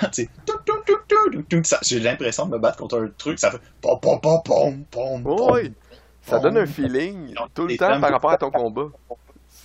J'ai 1.83 2.01
l'impression 2.01 2.47
de 2.47 2.53
me 2.53 2.59
battre 2.59 2.78
contre 2.78 3.01
un 3.03 3.09
truc, 3.16 3.39
ça 3.39 3.51
fait 3.51 3.61
pom 3.81 3.99
pom 4.01 4.20
pom 4.20 4.43
pom 4.45 4.85
pom. 4.91 5.23
Ça 6.23 6.39
donne 6.39 6.59
un 6.59 6.66
feeling 6.66 7.35
tout 7.55 7.66
le 7.66 7.77
temps 7.77 7.99
par 8.01 8.11
rapport 8.11 8.31
à 8.33 8.37
ton 8.39 8.51
combat. 8.51 8.89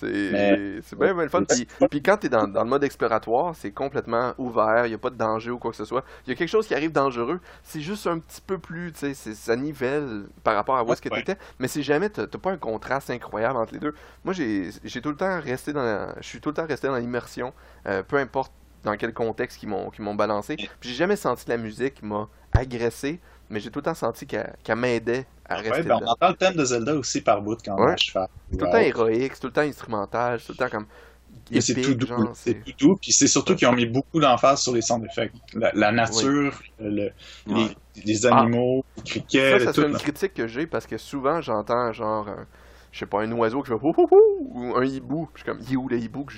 C'est 0.08 0.96
bien, 0.98 1.14
bien 1.14 1.22
le 1.22 1.28
fun. 1.28 1.44
Puis, 1.44 1.66
puis 1.90 2.02
quand 2.02 2.16
t'es 2.18 2.28
dans, 2.28 2.46
dans 2.48 2.64
le 2.64 2.68
mode 2.70 2.84
exploratoire, 2.84 3.54
c'est 3.54 3.70
complètement 3.72 4.34
ouvert, 4.38 4.86
il 4.86 4.90
n'y 4.90 4.94
a 4.94 4.98
pas 4.98 5.10
de 5.10 5.16
danger 5.16 5.50
ou 5.50 5.58
quoi 5.58 5.70
que 5.70 5.76
ce 5.76 5.84
soit. 5.84 6.04
Il 6.26 6.30
y 6.30 6.32
a 6.32 6.36
quelque 6.36 6.48
chose 6.48 6.66
qui 6.66 6.74
arrive 6.74 6.92
dangereux, 6.92 7.40
c'est 7.62 7.80
juste 7.80 8.06
un 8.06 8.18
petit 8.18 8.40
peu 8.40 8.58
plus, 8.58 8.92
tu 8.92 9.14
sais, 9.14 9.34
ça 9.34 9.56
nivelle 9.56 10.24
par 10.44 10.54
rapport 10.54 10.76
à 10.76 10.84
où 10.84 10.92
est-ce 10.92 11.02
que 11.02 11.08
Ouais. 11.10 11.22
t'étais. 11.22 11.38
Mais 11.58 11.68
c'est 11.68 11.82
jamais, 11.82 12.08
t'as 12.08 12.26
t'as 12.26 12.38
pas 12.38 12.52
un 12.52 12.56
contraste 12.56 13.10
incroyable 13.10 13.56
entre 13.58 13.74
les 13.74 13.80
deux. 13.80 13.94
Moi, 14.24 14.34
j'ai 14.34 14.70
tout 15.02 15.10
le 15.10 15.16
temps 15.16 15.40
resté 15.40 15.72
dans 15.72 15.82
la- 15.82 16.14
je 16.20 16.26
suis 16.26 16.40
tout 16.40 16.50
le 16.50 16.54
temps 16.54 16.66
resté 16.66 16.86
dans 16.88 16.96
l'immersion, 16.96 17.52
euh, 17.86 18.02
peu 18.02 18.16
importe 18.16 18.52
dans 18.84 18.96
quel 18.96 19.12
contexte 19.14 19.58
qu'ils 19.58 19.68
m'ont 19.68 19.90
m'ont 20.00 20.14
balancé. 20.14 20.56
Puis 20.56 20.88
j'ai 20.90 20.94
jamais 20.94 21.16
senti 21.16 21.44
que 21.44 21.50
la 21.50 21.56
musique 21.56 22.02
m'a 22.02 22.28
agressé, 22.52 23.20
mais 23.52 23.60
j'ai 23.60 23.70
tout 23.70 23.78
le 23.78 23.84
temps 23.84 23.94
senti 23.94 24.26
qu'elle 24.26 24.76
m'aidait 24.76 25.26
à 25.44 25.56
rester 25.56 25.70
Ouais, 25.70 25.82
ben, 25.82 25.98
on 26.02 26.06
entend 26.08 26.28
le 26.30 26.34
thème 26.34 26.54
de 26.56 26.64
Zelda 26.64 26.94
aussi 26.94 27.20
par 27.20 27.40
bout 27.42 27.58
quand 27.64 27.76
Ouais. 27.78 27.94
C'est 27.98 28.12
tout 28.58 28.64
le 28.64 28.70
temps 28.70 28.78
héroïque, 28.78 29.32
c'est 29.34 29.40
tout 29.40 29.46
le 29.48 29.52
temps 29.52 29.60
instrumental, 29.60 30.40
c'est 30.40 30.46
tout 30.46 30.52
le 30.52 30.58
temps 30.58 30.70
comme 30.70 30.86
c'est 31.60 31.80
tout 31.80 31.94
doux. 31.94 32.06
C'est 32.34 32.54
tout 32.64 32.72
doux. 32.78 32.96
Puis 33.00 33.12
c'est 33.12 33.26
surtout 33.26 33.54
qu'ils 33.54 33.68
ont 33.68 33.72
mis 33.72 33.86
beaucoup 33.86 34.20
d'emphase 34.20 34.60
sur 34.62 34.74
les 34.74 34.82
sound 34.82 35.04
effects. 35.04 35.34
La, 35.54 35.70
la 35.74 35.92
nature, 35.92 36.60
le- 36.80 37.10
les, 37.46 37.52
Ouais. 37.54 37.76
les 38.04 38.26
animaux, 38.26 38.84
les 38.96 39.02
Ça, 39.02 39.04
criquets, 39.04 39.58
ça 39.60 39.72
tout. 39.72 39.80
c'est 39.82 39.88
une 39.88 39.96
critique 39.98 40.34
que 40.34 40.46
j'ai 40.46 40.66
parce 40.66 40.86
que 40.86 40.96
souvent 40.98 41.40
j'entends 41.40 41.92
genre, 41.92 42.28
un- 42.28 42.46
je 42.90 42.98
sais 43.00 43.06
pas, 43.06 43.22
un 43.22 43.32
oiseau 43.32 43.62
qui 43.62 43.68
fait 43.68 43.74
ou 43.82 44.74
un 44.76 44.84
hibou. 44.84 45.28
Puis 45.32 45.42
je 45.46 45.50
suis 45.50 45.58
comme, 45.58 45.66
il 45.68 45.72
est 45.74 45.76
où 45.76 45.88
le 45.88 45.98
hibou 45.98 46.24
que 46.24 46.32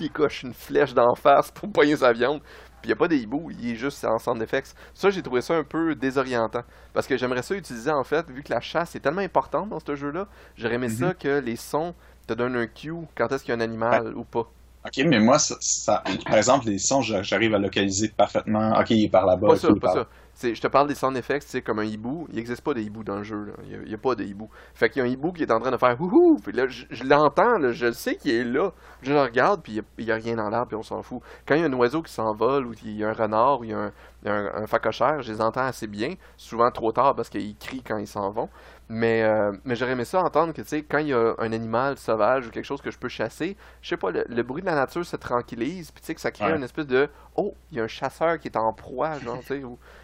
j'y 0.00 0.08
décoche 0.08 0.42
une 0.42 0.54
flèche 0.54 0.94
d'en 0.94 1.14
face 1.14 1.50
pour 1.50 1.70
pogner 1.70 1.96
sa 1.96 2.12
viande. 2.12 2.40
Puis 2.80 2.88
il 2.88 2.90
y 2.90 2.92
a 2.92 2.96
pas 2.96 3.08
de 3.08 3.14
hibou, 3.14 3.50
il 3.50 3.70
est 3.72 3.76
juste 3.76 4.04
en 4.04 4.18
sound 4.18 4.40
effects. 4.42 4.74
Ça, 4.94 5.10
j'ai 5.10 5.22
trouvé 5.22 5.42
ça 5.42 5.54
un 5.54 5.64
peu 5.64 5.94
désorientant. 5.94 6.62
Parce 6.94 7.06
que 7.06 7.16
j'aimerais 7.16 7.42
ça 7.42 7.54
utiliser 7.54 7.90
en 7.90 8.04
fait, 8.04 8.28
vu 8.30 8.42
que 8.42 8.52
la 8.52 8.60
chasse 8.60 8.94
est 8.96 9.00
tellement 9.00 9.20
importante 9.20 9.68
dans 9.68 9.80
ce 9.80 9.94
jeu-là, 9.96 10.26
j'aurais 10.56 10.74
aimé 10.76 10.88
ça 10.88 11.14
que 11.14 11.40
les 11.40 11.56
sons 11.56 11.94
te 12.26 12.32
donnent 12.34 12.56
un 12.56 12.66
cue 12.66 12.94
quand 13.16 13.30
est-ce 13.32 13.44
qu'il 13.44 13.50
y 13.52 13.54
a 13.54 13.58
un 13.58 13.60
animal 13.60 14.14
ou 14.16 14.24
pas. 14.24 14.50
Ok, 14.86 15.04
mais 15.06 15.20
moi, 15.20 15.38
ça, 15.38 15.56
ça- 15.60 16.02
par 16.26 16.36
exemple, 16.38 16.66
les 16.66 16.78
sons, 16.78 17.02
j'a- 17.02 17.22
j'arrive 17.22 17.54
à 17.54 17.58
localiser 17.58 18.08
parfaitement. 18.08 18.72
Ok, 18.80 18.90
il 18.90 19.04
est 19.04 19.08
par 19.10 19.26
là-bas. 19.26 19.48
Pas 19.48 19.56
ça, 19.56 19.68
il 19.68 19.80
pas 19.80 19.88
par 19.88 19.92
ça. 19.92 20.08
Je 20.42 20.60
te 20.60 20.66
parle 20.66 20.88
des 20.88 20.94
sound 20.94 21.16
effects, 21.16 21.44
c'est 21.46 21.62
comme 21.62 21.78
un 21.78 21.84
hibou. 21.84 22.26
Il 22.30 22.36
n'existe 22.36 22.62
pas 22.62 22.74
de 22.74 22.80
hibou 22.80 23.04
dans 23.04 23.16
le 23.16 23.22
jeu. 23.22 23.46
là. 23.46 23.52
Il 23.68 23.88
n'y 23.88 23.94
a, 23.94 23.98
pas 23.98 24.14
de 24.14 24.24
hibou. 24.24 24.48
Fait 24.74 24.88
qu'il 24.88 25.02
y 25.02 25.04
a 25.04 25.08
un 25.08 25.12
hibou 25.12 25.32
qui 25.32 25.42
est 25.42 25.50
en 25.52 25.60
train 25.60 25.70
de 25.70 25.76
faire 25.76 26.00
houhou. 26.00 26.38
Puis 26.42 26.52
là, 26.52 26.66
je, 26.66 26.84
je 26.90 27.04
l'entends, 27.04 27.72
je 27.72 27.86
le 27.86 27.92
sais 27.92 28.16
qu'il 28.16 28.32
est 28.32 28.44
là. 28.44 28.72
Je 29.02 29.12
le 29.12 29.20
regarde, 29.20 29.62
puis 29.62 29.82
il 29.98 30.04
n'y 30.04 30.10
a, 30.10 30.14
rien 30.14 30.36
dans 30.36 30.48
l'arbre, 30.48 30.68
puis 30.68 30.76
on 30.76 30.82
s'en 30.82 31.02
fout. 31.02 31.20
Quand 31.46 31.54
il 31.54 31.60
y 31.60 31.64
a 31.64 31.66
un 31.66 31.72
oiseau 31.74 32.02
qui 32.02 32.12
s'envole, 32.12 32.66
ou 32.66 32.72
il 32.84 32.96
y 32.96 33.04
a 33.04 33.10
un 33.10 33.12
renard, 33.12 33.60
ou 33.60 33.64
il 33.64 33.70
y 33.70 33.74
a 33.74 33.78
un, 33.78 33.92
un, 34.26 34.50
un 34.62 34.66
phacochère, 34.66 35.22
je 35.22 35.32
les 35.32 35.40
entends 35.40 35.64
assez 35.64 35.86
bien. 35.86 36.14
Souvent 36.36 36.70
trop 36.70 36.92
tard 36.92 37.14
parce 37.14 37.28
qu'ils 37.28 37.56
crient 37.56 37.82
quand 37.82 37.98
ils 37.98 38.06
s'en 38.06 38.30
vont. 38.30 38.48
Mais, 38.92 39.22
euh, 39.22 39.52
mais 39.64 39.76
j'aurais 39.76 39.92
aimé 39.92 40.04
ça 40.04 40.20
entendre 40.20 40.52
que, 40.52 40.62
tu 40.62 40.68
sais, 40.68 40.82
quand 40.82 40.98
il 40.98 41.08
y 41.08 41.14
a 41.14 41.34
un 41.38 41.52
animal 41.52 41.96
sauvage 41.96 42.48
ou 42.48 42.50
quelque 42.50 42.64
chose 42.64 42.82
que 42.82 42.90
je 42.90 42.98
peux 42.98 43.08
chasser, 43.08 43.56
je 43.82 43.88
sais 43.88 43.96
pas, 43.96 44.10
le, 44.10 44.24
le 44.28 44.42
bruit 44.42 44.62
de 44.62 44.66
la 44.66 44.74
nature 44.74 45.06
se 45.06 45.14
tranquillise, 45.14 45.92
puis 45.92 46.00
tu 46.00 46.06
sais, 46.06 46.14
que 46.16 46.20
ça 46.20 46.32
crée 46.32 46.46
Ouais. 46.46 46.56
une 46.56 46.64
espèce 46.64 46.88
de 46.88 47.08
oh, 47.36 47.54
il 47.70 47.78
y 47.78 47.80
a 47.80 47.84
un 47.84 47.88
chasseur 47.88 48.40
qui 48.40 48.48
est 48.48 48.56
en 48.56 48.72
proie, 48.72 49.18
genre, 49.20 49.38
tu 49.46 49.46
sais, 49.46 49.62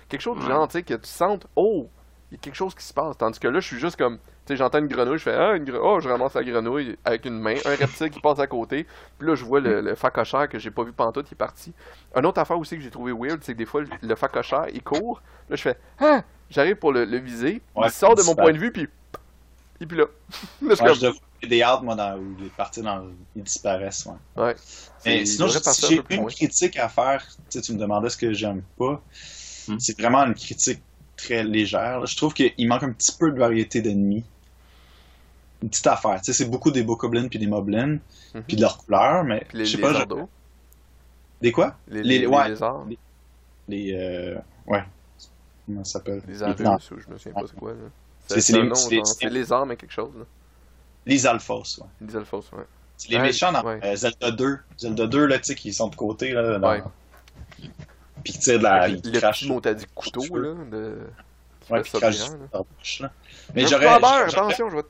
quelque 0.09 0.21
chose 0.21 0.39
du 0.39 0.47
genre, 0.47 0.67
tu 0.69 0.73
sais, 0.73 0.83
que 0.83 0.95
tu 0.95 1.09
sentes 1.09 1.47
oh, 1.57 1.89
il 2.31 2.35
y 2.35 2.39
a 2.39 2.41
quelque 2.41 2.57
chose 2.57 2.75
qui 2.75 2.85
se 2.85 2.93
passe. 2.93 3.17
Tandis 3.19 3.39
que 3.39 3.47
là, 3.49 3.61
je 3.61 3.67
suis 3.67 3.79
juste 3.79 3.97
comme, 3.97 4.19
tu 4.19 4.25
sais, 4.49 4.57
j'entends 4.57 4.79
une 4.79 4.89
grenouille, 4.89 5.19
je 5.19 5.23
fais 5.25 5.35
ah, 5.35 5.55
une 5.55 5.65
gre- 5.65 5.79
oh, 5.81 6.01
je 6.01 6.09
ramasse 6.09 6.35
la 6.35 6.43
grenouille 6.43 6.97
avec 7.05 7.25
une 7.25 7.39
main, 7.39 7.55
un 7.65 7.77
reptile 7.77 8.11
qui 8.11 8.21
passe 8.21 8.39
à 8.41 8.47
côté, 8.47 8.87
puis 9.19 9.29
là, 9.29 9.35
je 9.37 9.45
vois 9.45 9.61
le, 9.61 9.81
le 9.81 9.95
phacochère 9.95 10.49
que 10.49 10.59
j'ai 10.59 10.71
pas 10.73 10.83
vu 10.83 10.93
pantoute, 10.93 11.27
il 11.31 11.35
est 11.35 11.37
parti. 11.37 11.73
Une 12.17 12.27
autre 12.27 12.41
affaire 12.41 12.59
aussi 12.59 12.77
que 12.77 12.83
j'ai 12.83 12.91
trouvé 12.91 13.13
weird, 13.13 13.41
c'est 13.43 13.53
que 13.53 13.59
des 13.59 13.67
fois, 13.67 13.83
le, 13.83 13.89
le 14.03 14.15
phacochère, 14.17 14.67
il 14.73 14.83
court, 14.83 15.23
là, 15.49 15.57
je 15.57 15.63
fais 15.63 15.79
ah, 16.01 16.23
j'arrive 16.51 16.77
pour 16.77 16.93
le, 16.93 17.05
le 17.05 17.19
viser, 17.19 17.63
Ouais, 17.77 17.87
il 17.87 17.91
sort 17.93 18.15
de 18.17 18.23
mon 18.23 18.35
point 18.35 18.53
de 18.53 18.59
vue, 18.59 18.73
puis 18.73 18.89
et 19.81 19.87
puis 19.87 19.97
là, 19.99 20.05
là, 20.63 20.75
je 20.75 20.83
Ouais, 20.83 20.95
je 20.95 21.01
devrais- 21.01 21.21
des 21.47 21.63
hâtes, 21.63 21.83
moi, 21.83 21.95
dans, 21.95 22.17
où 22.19 22.35
les 22.41 22.49
parties 22.49 22.83
dans, 22.83 23.07
ils 23.37 23.43
disparaissent. 23.43 24.07
Ouais. 24.07 24.43
ouais. 24.43 24.57
Mais 25.05 25.25
sinon, 25.27 25.47
j'ai 25.49 26.03
une 26.11 26.27
critique 26.27 26.77
à 26.77 26.89
faire, 26.89 27.25
tu 27.25 27.35
sais, 27.51 27.61
tu 27.61 27.73
me 27.73 27.79
demandais 27.79 28.09
ce 28.09 28.17
que 28.17 28.33
j'aime 28.33 28.63
pas. 28.79 29.01
Hmm. 29.69 29.79
C'est 29.79 29.99
vraiment 29.99 30.23
une 30.25 30.35
critique 30.35 30.81
très 31.17 31.43
légère. 31.45 32.01
là. 32.01 32.07
Je 32.07 32.17
trouve 32.17 32.35
qu'il 32.35 32.69
manque 32.69 32.83
un 32.83 32.93
petit 32.93 33.13
peu 33.19 33.31
de 33.33 33.39
variété 33.39 33.81
d'ennemis. 33.83 34.25
Une 35.63 35.71
petite 35.71 35.87
affaire. 35.87 36.21
Tu 36.21 36.27
sais, 36.27 36.33
c'est 36.45 36.51
beaucoup 36.51 36.71
des 36.71 36.83
bokoblins 36.83 37.29
puis 37.29 37.39
des 37.39 37.47
moblins, 37.47 37.99
Mhm. 38.35 38.43
puis 38.47 38.57
de 38.57 38.61
leurs 38.61 38.77
couleurs, 38.79 39.25
mais 39.25 39.47
les, 39.55 39.65
je 39.65 39.77
sais 39.77 39.83
pas. 39.83 39.93
je- 39.95 40.05
Des 41.41 41.53
quoi? 41.53 41.77
Les, 41.89 42.03
les- 42.03 42.19
les- 42.21 42.27
ouais. 42.27 42.49
lézards, 42.49 42.85
Les. 43.69 43.93
Euh... 43.95 44.39
Ouais. 44.67 44.85
Comment 45.67 45.83
ça 45.85 45.93
s'appelle? 45.95 46.23
Les 46.29 46.43
Arus, 46.43 46.91
ou 46.93 47.01
je 47.01 47.09
me 47.13 47.19
souviens 47.19 47.33
pas 47.33 47.47
c'est 47.49 47.57
quoi. 47.59 47.73
C'est- 48.29 48.53
les- 48.53 48.63
les- 48.63 48.69
genre, 48.97 49.07
c'est 49.07 49.29
lézard, 49.31 49.67
mais 49.67 49.77
quelque 49.77 49.93
chose, 49.93 50.13
là. 50.17 50.25
Les 51.07 51.27
Alphos, 51.27 51.63
ouais. 51.81 51.87
Les 52.07 52.17
Alphos, 52.17 52.45
ouais. 52.53 52.65
C'est 52.97 53.11
les 53.11 53.17
Ouais, 53.17 53.23
méchants 53.23 53.53
dans 53.53 53.63
ouais. 53.65 53.79
euh, 53.85 53.97
Zelda 53.97 54.31
2. 54.31 54.59
Zelda 54.79 55.07
2, 55.07 55.27
là, 55.27 55.39
tu 55.39 55.45
sais, 55.45 55.55
qui 55.55 55.73
sont 55.73 55.89
de 55.89 55.97
côté, 55.97 56.33
là. 56.33 56.59
Dans... 56.59 56.71
Ouais. 56.71 56.83
Puis 58.27 58.33
qui 58.33 58.39
tirent 58.41 58.59
de 58.59 58.65
la. 58.65 58.89
le 58.89 58.97
petit 58.97 59.75
dit 59.77 59.87
couteau, 59.95 60.37
là, 60.37 60.55
de... 60.69 60.99
Ouais, 61.71 61.81
puis 61.83 61.93
crache 61.93 62.19
là. 63.01 63.11
Mais 63.55 63.67
j'aurais. 63.69 63.87
attention, 63.87 64.69
je 64.69 64.77
vais. 64.77 64.83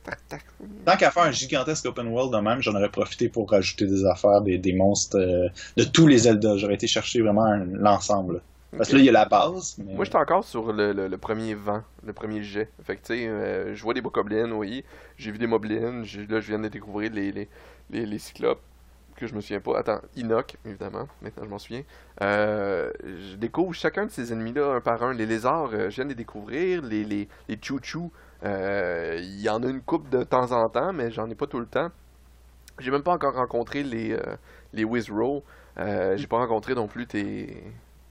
Tant 0.85 0.97
qu'à 0.97 1.11
faire 1.11 1.23
un 1.23 1.31
gigantesque 1.31 1.85
open 1.85 2.07
world 2.07 2.33
de 2.33 2.39
même, 2.39 2.61
j'en 2.61 2.73
aurais 2.73 2.89
profité 2.89 3.29
pour 3.29 3.51
rajouter 3.51 3.85
des 3.85 4.05
affaires, 4.05 4.41
des, 4.41 4.57
des 4.57 4.73
monstres 4.73 5.19
euh, 5.19 5.49
de 5.75 5.83
tous 5.83 6.07
les 6.07 6.17
Zelda. 6.19 6.57
J'aurais 6.57 6.73
été 6.73 6.87
chercher 6.87 7.21
vraiment 7.21 7.47
l'ensemble. 7.73 8.41
Parce 8.75 8.89
que 8.89 8.95
là, 8.95 9.01
il 9.01 9.05
y 9.05 9.09
a 9.09 9.11
la 9.11 9.25
base. 9.25 9.75
Mais... 9.77 9.93
Moi, 9.93 10.05
j'étais 10.05 10.17
encore 10.17 10.43
sur 10.43 10.73
le, 10.73 10.93
le, 10.93 11.07
le 11.07 11.17
premier 11.17 11.53
vent, 11.53 11.83
le 12.03 12.13
premier 12.13 12.41
jet. 12.41 12.69
Fait 12.83 12.95
que, 12.95 13.01
tu 13.05 13.13
sais, 13.13 13.27
euh, 13.27 13.75
je 13.75 13.83
vois 13.83 13.93
des 13.93 14.01
bokoblins, 14.01 14.51
oui. 14.51 14.83
J'ai 15.17 15.31
vu 15.31 15.37
des 15.37 15.47
moblins. 15.47 16.01
Là, 16.29 16.39
je 16.41 16.47
viens 16.47 16.59
de 16.59 16.67
découvrir 16.67 17.11
les, 17.11 17.31
les, 17.31 17.47
les, 17.91 18.05
les 18.05 18.19
cyclopes, 18.19 18.61
que 19.17 19.27
je 19.27 19.35
me 19.35 19.41
souviens 19.41 19.59
pas. 19.59 19.77
Attends, 19.77 19.99
Inoc, 20.15 20.55
évidemment. 20.65 21.07
Maintenant, 21.21 21.43
je 21.43 21.49
m'en 21.49 21.59
souviens. 21.59 21.83
Euh, 22.21 22.91
je 23.03 23.35
découvre 23.35 23.73
chacun 23.73 24.05
de 24.05 24.11
ces 24.11 24.31
ennemis-là, 24.31 24.75
un 24.75 24.81
par 24.81 25.03
un. 25.03 25.13
Les 25.13 25.25
lézards, 25.25 25.71
euh, 25.73 25.89
je 25.89 25.95
viens 25.95 26.05
de 26.05 26.09
les 26.09 26.15
découvrir. 26.15 26.81
Les, 26.83 27.03
les, 27.03 27.27
les 27.49 27.59
chouchous, 27.61 28.11
euh, 28.45 29.17
il 29.19 29.41
y 29.41 29.49
en 29.49 29.61
a 29.63 29.67
une 29.67 29.81
coupe 29.81 30.09
de 30.09 30.23
temps 30.23 30.51
en 30.51 30.69
temps, 30.69 30.93
mais 30.93 31.11
j'en 31.11 31.29
ai 31.29 31.35
pas 31.35 31.47
tout 31.47 31.59
le 31.59 31.65
temps. 31.65 31.89
J'ai 32.79 32.91
même 32.91 33.03
pas 33.03 33.13
encore 33.13 33.33
rencontré 33.33 33.83
les, 33.83 34.15
les 34.71 34.83
Wizrow. 34.83 35.43
J'ai 35.77 36.27
pas 36.27 36.37
rencontré 36.37 36.75
non 36.75 36.87
plus 36.87 37.07
tes. 37.07 37.63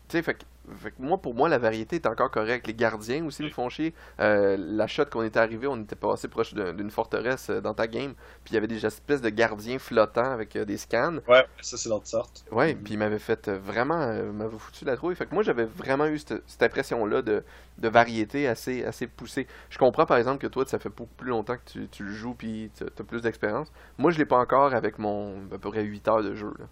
Tu 0.08 0.18
sais, 0.18 0.22
fait, 0.22 0.44
fait 0.76 0.90
que 0.90 1.00
moi, 1.00 1.18
pour 1.18 1.34
moi, 1.34 1.48
la 1.48 1.58
variété 1.58 1.96
est 1.96 2.06
encore 2.06 2.30
correcte. 2.30 2.66
Les 2.66 2.74
gardiens 2.74 3.24
aussi 3.24 3.42
me 3.42 3.50
font 3.50 3.68
chier. 3.68 3.94
Euh, 4.20 4.56
la 4.58 4.86
shot 4.86 5.04
qu'on 5.06 5.22
était 5.22 5.38
arrivé, 5.38 5.66
on 5.66 5.80
était 5.80 5.96
passé 5.96 6.28
proche 6.28 6.54
d'un- 6.54 6.72
d'une 6.74 6.90
forteresse 6.90 7.50
euh, 7.50 7.60
dans 7.60 7.74
ta 7.74 7.86
game. 7.86 8.14
Puis 8.44 8.52
il 8.52 8.54
y 8.54 8.56
avait 8.56 8.66
des 8.66 8.84
espèces 8.84 9.20
de 9.20 9.28
gardiens 9.28 9.78
flottants 9.78 10.30
avec 10.32 10.56
euh, 10.56 10.64
des 10.64 10.76
scans. 10.76 11.18
Ouais, 11.28 11.44
ça, 11.60 11.76
c'est 11.76 11.88
l'autre 11.88 12.06
sorte. 12.06 12.44
Ouais, 12.50 12.74
Mhm. 12.74 12.82
puis 12.82 12.94
il 12.94 12.98
m'avait 12.98 13.18
fait 13.18 13.48
vraiment, 13.48 14.00
euh, 14.00 14.32
m'avait 14.32 14.58
foutu 14.58 14.84
la 14.84 14.96
trouille. 14.96 15.14
Fait 15.14 15.26
que 15.26 15.34
moi, 15.34 15.42
j'avais 15.42 15.64
vraiment 15.64 16.06
eu 16.06 16.18
cette, 16.18 16.42
cette 16.46 16.62
impression-là 16.62 17.22
de, 17.22 17.44
de 17.78 17.88
variété 17.88 18.48
assez, 18.48 18.84
assez 18.84 19.06
poussée. 19.06 19.46
Je 19.70 19.78
comprends 19.78 20.06
par 20.06 20.16
exemple 20.18 20.38
que 20.38 20.46
toi, 20.46 20.64
ça 20.66 20.78
fait 20.78 20.88
beaucoup 20.88 21.14
plus 21.16 21.30
longtemps 21.30 21.56
que 21.56 21.70
tu, 21.72 21.88
tu 21.88 22.02
le 22.04 22.12
joues, 22.12 22.34
puis 22.34 22.70
tu 22.76 22.84
as 22.84 23.04
plus 23.04 23.22
d'expérience. 23.22 23.70
Moi, 23.98 24.10
je 24.10 24.18
l'ai 24.18 24.24
pas 24.26 24.38
encore 24.38 24.74
avec 24.74 24.98
mon 24.98 25.46
à 25.52 25.58
peu 25.58 25.70
près 25.70 25.82
8 25.82 26.08
heures 26.08 26.22
de 26.22 26.34
jeu. 26.34 26.52
Là. 26.58 26.64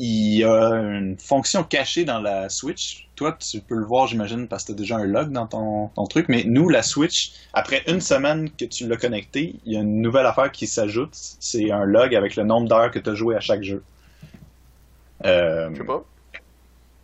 Il 0.00 0.38
y 0.38 0.42
a 0.44 0.70
une 0.74 1.16
fonction 1.18 1.62
cachée 1.62 2.04
dans 2.04 2.18
la 2.20 2.48
Switch. 2.48 3.08
Toi, 3.14 3.36
tu 3.38 3.60
peux 3.60 3.76
le 3.76 3.84
voir, 3.86 4.08
j'imagine, 4.08 4.48
parce 4.48 4.64
que 4.64 4.68
tu 4.68 4.72
as 4.72 4.76
déjà 4.76 4.96
un 4.96 5.04
log 5.04 5.30
dans 5.30 5.46
ton, 5.46 5.86
ton 5.94 6.04
truc. 6.06 6.28
Mais 6.28 6.42
nous, 6.44 6.68
la 6.68 6.82
Switch, 6.82 7.32
après 7.52 7.84
une 7.86 8.00
semaine 8.00 8.50
que 8.50 8.64
tu 8.64 8.88
l'as 8.88 8.96
connecté, 8.96 9.54
il 9.64 9.72
y 9.72 9.76
a 9.76 9.80
une 9.80 10.00
nouvelle 10.02 10.26
affaire 10.26 10.50
qui 10.50 10.66
s'ajoute. 10.66 11.10
C'est 11.12 11.70
un 11.70 11.84
log 11.84 12.12
avec 12.16 12.34
le 12.34 12.42
nombre 12.42 12.68
d'heures 12.68 12.90
que 12.90 12.98
tu 12.98 13.08
as 13.10 13.14
joué 13.14 13.36
à 13.36 13.40
chaque 13.40 13.62
jeu. 13.62 13.84
Euh, 15.24 15.70
Je 15.72 15.78
sais 15.78 15.84
pas. 15.84 16.04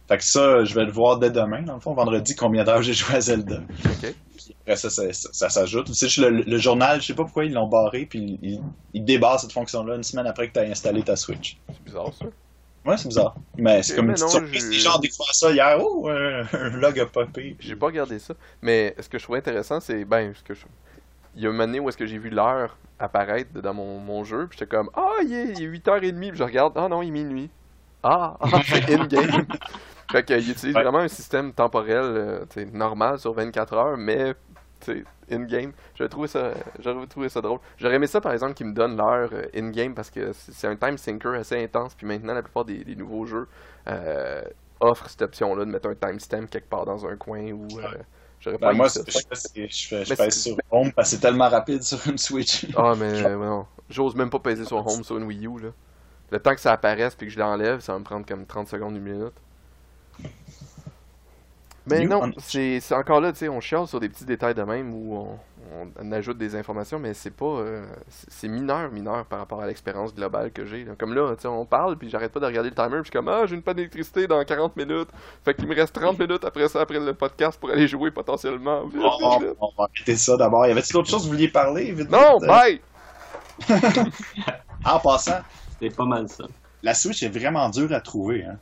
fait 0.09 0.19
que 0.19 0.25
ça, 0.25 0.65
je 0.65 0.75
vais 0.75 0.85
le 0.85 0.91
voir 0.91 1.19
dès 1.19 1.31
demain, 1.31 1.63
dans 1.63 1.75
le 1.75 1.81
fond, 1.81 1.95
vendredi, 1.95 2.35
combien 2.35 2.65
d'heures 2.65 2.83
j'ai 2.83 2.93
joué 2.93 3.15
à 3.15 3.21
Zelda. 3.21 3.61
Ok. 3.85 4.15
Puis 4.37 4.57
après 4.63 4.75
ça, 4.77 4.91
ça, 4.91 5.13
ça- 5.13 5.29
ça 5.33 5.49
s'ajoute. 5.49 5.95
Juste 5.95 6.17
le, 6.19 6.31
le 6.31 6.59
journal, 6.59 7.01
je 7.01 7.07
sais 7.07 7.15
pas 7.15 7.23
pourquoi 7.23 7.45
ils 7.45 7.53
l'ont 7.53 7.69
barré, 7.69 8.07
puis 8.07 8.37
ils 8.43 8.55
il, 8.55 8.61
il 8.95 9.05
débarrent 9.05 9.39
cette 9.39 9.53
fonction-là 9.53 9.95
une 9.95 10.03
semaine 10.03 10.27
après 10.27 10.49
que 10.49 10.55
tu 10.55 10.59
as 10.59 10.63
installé 10.63 11.03
ta 11.05 11.15
Switch. 11.15 11.57
C'est 11.69 11.85
bizarre 11.85 12.13
ça. 12.19 12.27
Ouais, 12.87 12.97
c'est 12.97 13.09
bizarre. 13.09 13.35
Mais 13.59 13.83
c'est 13.83 13.93
Ok, 13.93 13.97
comme 13.97 14.07
mais 14.07 14.13
une 14.13 14.15
petite 14.15 14.27
non, 14.27 14.31
surprise. 14.41 14.65
je- 14.65 14.71
Les 14.71 14.79
gens 14.79 14.99
découvrent 14.99 15.35
ça 15.35 15.51
hier. 15.51 15.79
Oh, 15.81 16.09
euh, 16.09 16.45
un 16.53 16.69
log 16.71 16.99
a 16.99 17.07
popé. 17.07 17.57
J'ai 17.61 17.77
pas 17.77 17.87
regardé 17.87 18.19
ça. 18.19 18.35
Mais 18.63 18.95
ce 18.99 19.09
que 19.09 19.19
je 19.19 19.25
trouvais 19.25 19.39
intéressant, 19.41 19.81
c'est. 19.81 20.05
Ben, 20.05 20.33
ce 20.35 20.43
que 20.43 20.55
je. 20.55 20.65
Il 21.37 21.43
y 21.43 21.47
a 21.47 21.51
une 21.51 21.61
année 21.61 21.79
où 21.79 21.89
est-ce 21.89 21.99
que 21.99 22.07
j'ai 22.07 22.19
vu 22.19 22.31
l'heure 22.31 22.77
apparaître 22.99 23.53
dans 23.61 23.73
mon, 23.75 23.99
mon 24.01 24.25
jeu, 24.25 24.47
puis 24.49 24.59
j'étais 24.59 24.75
comme 24.77 24.91
Ah, 24.95 25.17
il 25.23 25.33
est, 25.33 25.53
il 25.59 25.63
est 25.63 25.67
8h30, 25.69 26.29
puis 26.31 26.39
je 26.39 26.43
regarde, 26.43 26.73
ah 26.77 26.89
non, 26.89 27.03
il 27.03 27.09
est 27.09 27.13
minuit. 27.13 27.51
Ah, 28.03 28.37
ah 28.41 28.61
c'est 28.65 28.91
in-game. 28.99 29.47
fait 30.11 30.25
qu'il 30.25 30.51
utilise 30.51 30.75
Ouais. 30.75 30.83
vraiment 30.83 30.99
un 30.99 31.09
système 31.09 31.53
temporel 31.53 31.99
euh, 32.03 32.45
normal 32.73 33.19
sur 33.19 33.33
24 33.33 33.75
heures, 33.75 33.97
mais 33.97 34.35
in-game. 35.31 35.73
J'aurais 35.95 36.09
trouvé 36.09 36.29
ça, 36.29 36.53
j'aurais 36.79 37.07
trouvé 37.07 37.29
ça 37.29 37.41
drôle. 37.41 37.59
J'aurais 37.79 37.95
aimé 37.97 38.07
ça, 38.07 38.21
par 38.21 38.33
exemple, 38.33 38.55
qu'il 38.55 38.67
me 38.67 38.73
donne 38.75 38.97
l'heure 38.97 39.31
euh, 39.33 39.47
in-game, 39.55 39.95
parce 39.95 40.11
que 40.11 40.33
c'est 40.33 40.67
un 40.67 40.77
time 40.77 40.97
sinker 40.99 41.35
assez 41.35 41.63
intense, 41.63 41.95
puis 41.95 42.07
maintenant, 42.07 42.35
la 42.35 42.43
plupart 42.43 42.65
des, 42.65 42.85
des 42.85 42.97
nouveaux 42.97 43.27
jeux 43.27 43.49
euh, 43.89 44.43
offrent 44.81 45.09
cette 45.11 45.23
option-là 45.23 45.65
de 45.65 45.71
mettre 45.71 45.89
un 45.89 45.95
timestamp 45.95 46.47
quelque 46.47 46.69
part 46.69 46.85
dans 46.87 47.07
un 47.07 47.17
coin 47.17 47.51
ou. 47.53 47.79
euh, 47.81 47.89
J'aurais 48.41 48.59
Ben, 48.59 48.73
moi, 48.73 48.89
ça. 48.89 49.03
je, 49.07 49.19
je, 49.69 50.15
pèse 50.15 50.35
sur 50.43 50.57
Home 50.71 50.93
parce 50.93 51.11
que 51.11 51.17
c'est 51.17 51.21
tellement 51.21 51.49
rapide 51.49 51.83
sur 51.83 52.07
une 52.09 52.17
Switch. 52.19 52.67
Ah, 52.75 52.95
mais 52.97 53.23
non. 53.37 53.67
J'ose 53.91 54.15
même 54.15 54.31
pas 54.31 54.39
peser 54.39 54.65
sur 54.65 54.79
Home 54.87 55.05
sur 55.05 55.17
une 55.19 55.25
Wii 55.25 55.47
U, 55.47 55.59
là. 55.61 55.69
Le 56.31 56.39
temps 56.41 56.55
que 56.55 56.61
ça 56.61 56.73
apparaisse 56.73 57.15
puis 57.15 57.27
que 57.27 57.33
je 57.33 57.39
l'enlève, 57.39 57.81
ça 57.81 57.93
va 57.93 57.99
me 57.99 58.05
prendre 58.05 58.25
comme 58.27 58.47
30 58.47 58.69
secondes, 58.69 58.97
une 58.97 59.03
minute. 59.03 59.35
Mais 61.91 62.03
You 62.05 62.09
non, 62.09 62.23
on- 62.25 62.33
c'est 62.39 62.81
c'est 62.81 62.95
encore 62.95 63.21
là, 63.21 63.33
tu 63.33 63.39
sais, 63.39 63.49
on 63.49 63.61
chiale 63.61 63.87
sur 63.87 64.01
des 64.01 64.09
petits 64.09 64.25
détails 64.25 64.55
de 64.55 64.63
même 64.63 64.93
où 64.95 65.17
on, 65.17 65.39
on 66.01 66.13
ajoute 66.13 66.39
des 66.39 66.57
informations, 66.57 66.99
mais 66.99 67.15
c'est 67.15 67.31
pas. 67.31 67.45
euh, 67.45 67.85
c'est 68.09 68.31
c'est 68.31 68.49
mineur, 68.49 68.91
mineur 68.91 69.25
par 69.27 69.39
rapport 69.41 69.61
à 69.61 69.67
l'expérience 69.67 70.15
globale 70.15 70.51
que 70.53 70.65
j'ai. 70.67 70.87
Comme 70.99 71.15
là, 71.15 71.35
tu 71.37 71.43
sais, 71.43 71.49
on 71.49 71.65
parle 71.67 71.97
puis 71.97 72.09
j'arrête 72.11 72.33
pas 72.33 72.41
de 72.41 72.47
regarder 72.47 72.71
le 72.71 72.75
timer 72.75 72.89
puis 72.89 72.99
je 72.99 73.03
suis 73.05 73.11
comme, 73.13 73.29
ah, 73.29 73.45
j'ai 73.47 73.55
une 73.55 73.63
panne 73.63 73.77
d'électricité 73.77 74.27
dans 74.27 74.43
40 74.45 74.77
minutes. 74.77 75.09
Fait 75.45 75.55
qu'il 75.55 75.67
me 75.69 75.75
reste 75.75 75.95
30 75.95 76.19
minutes 76.19 76.45
après 76.45 76.69
ça, 76.69 76.81
après 76.81 76.99
le 76.99 77.15
podcast 77.15 77.59
pour 77.61 77.71
aller 77.71 77.87
jouer 77.89 78.11
potentiellement. 78.11 78.85
Vite, 78.87 78.95
vite. 78.95 79.57
on 79.61 79.71
va 79.79 79.85
arrêter 79.95 80.17
ça 80.17 80.37
d'abord. 80.37 80.67
Y 80.67 80.71
avait-il 80.73 80.93
d'autres 80.93 81.09
choses 81.11 81.23
que 81.23 81.27
vous 81.27 81.33
vouliez 81.33 81.49
parler? 81.49 81.93
Vite, 81.93 82.11
Non, 82.11 82.39
vite? 82.39 82.49
bye! 82.49 82.81
En 84.85 84.99
passant, 84.99 85.41
C'était 85.79 85.95
pas 85.95 86.05
mal 86.07 86.29
ça. 86.29 86.45
la 86.83 86.95
Switch 86.95 87.23
est 87.23 87.29
vraiment 87.29 87.69
dure 87.69 87.93
à 87.93 88.01
trouver. 88.01 88.45
Hein. 88.45 88.57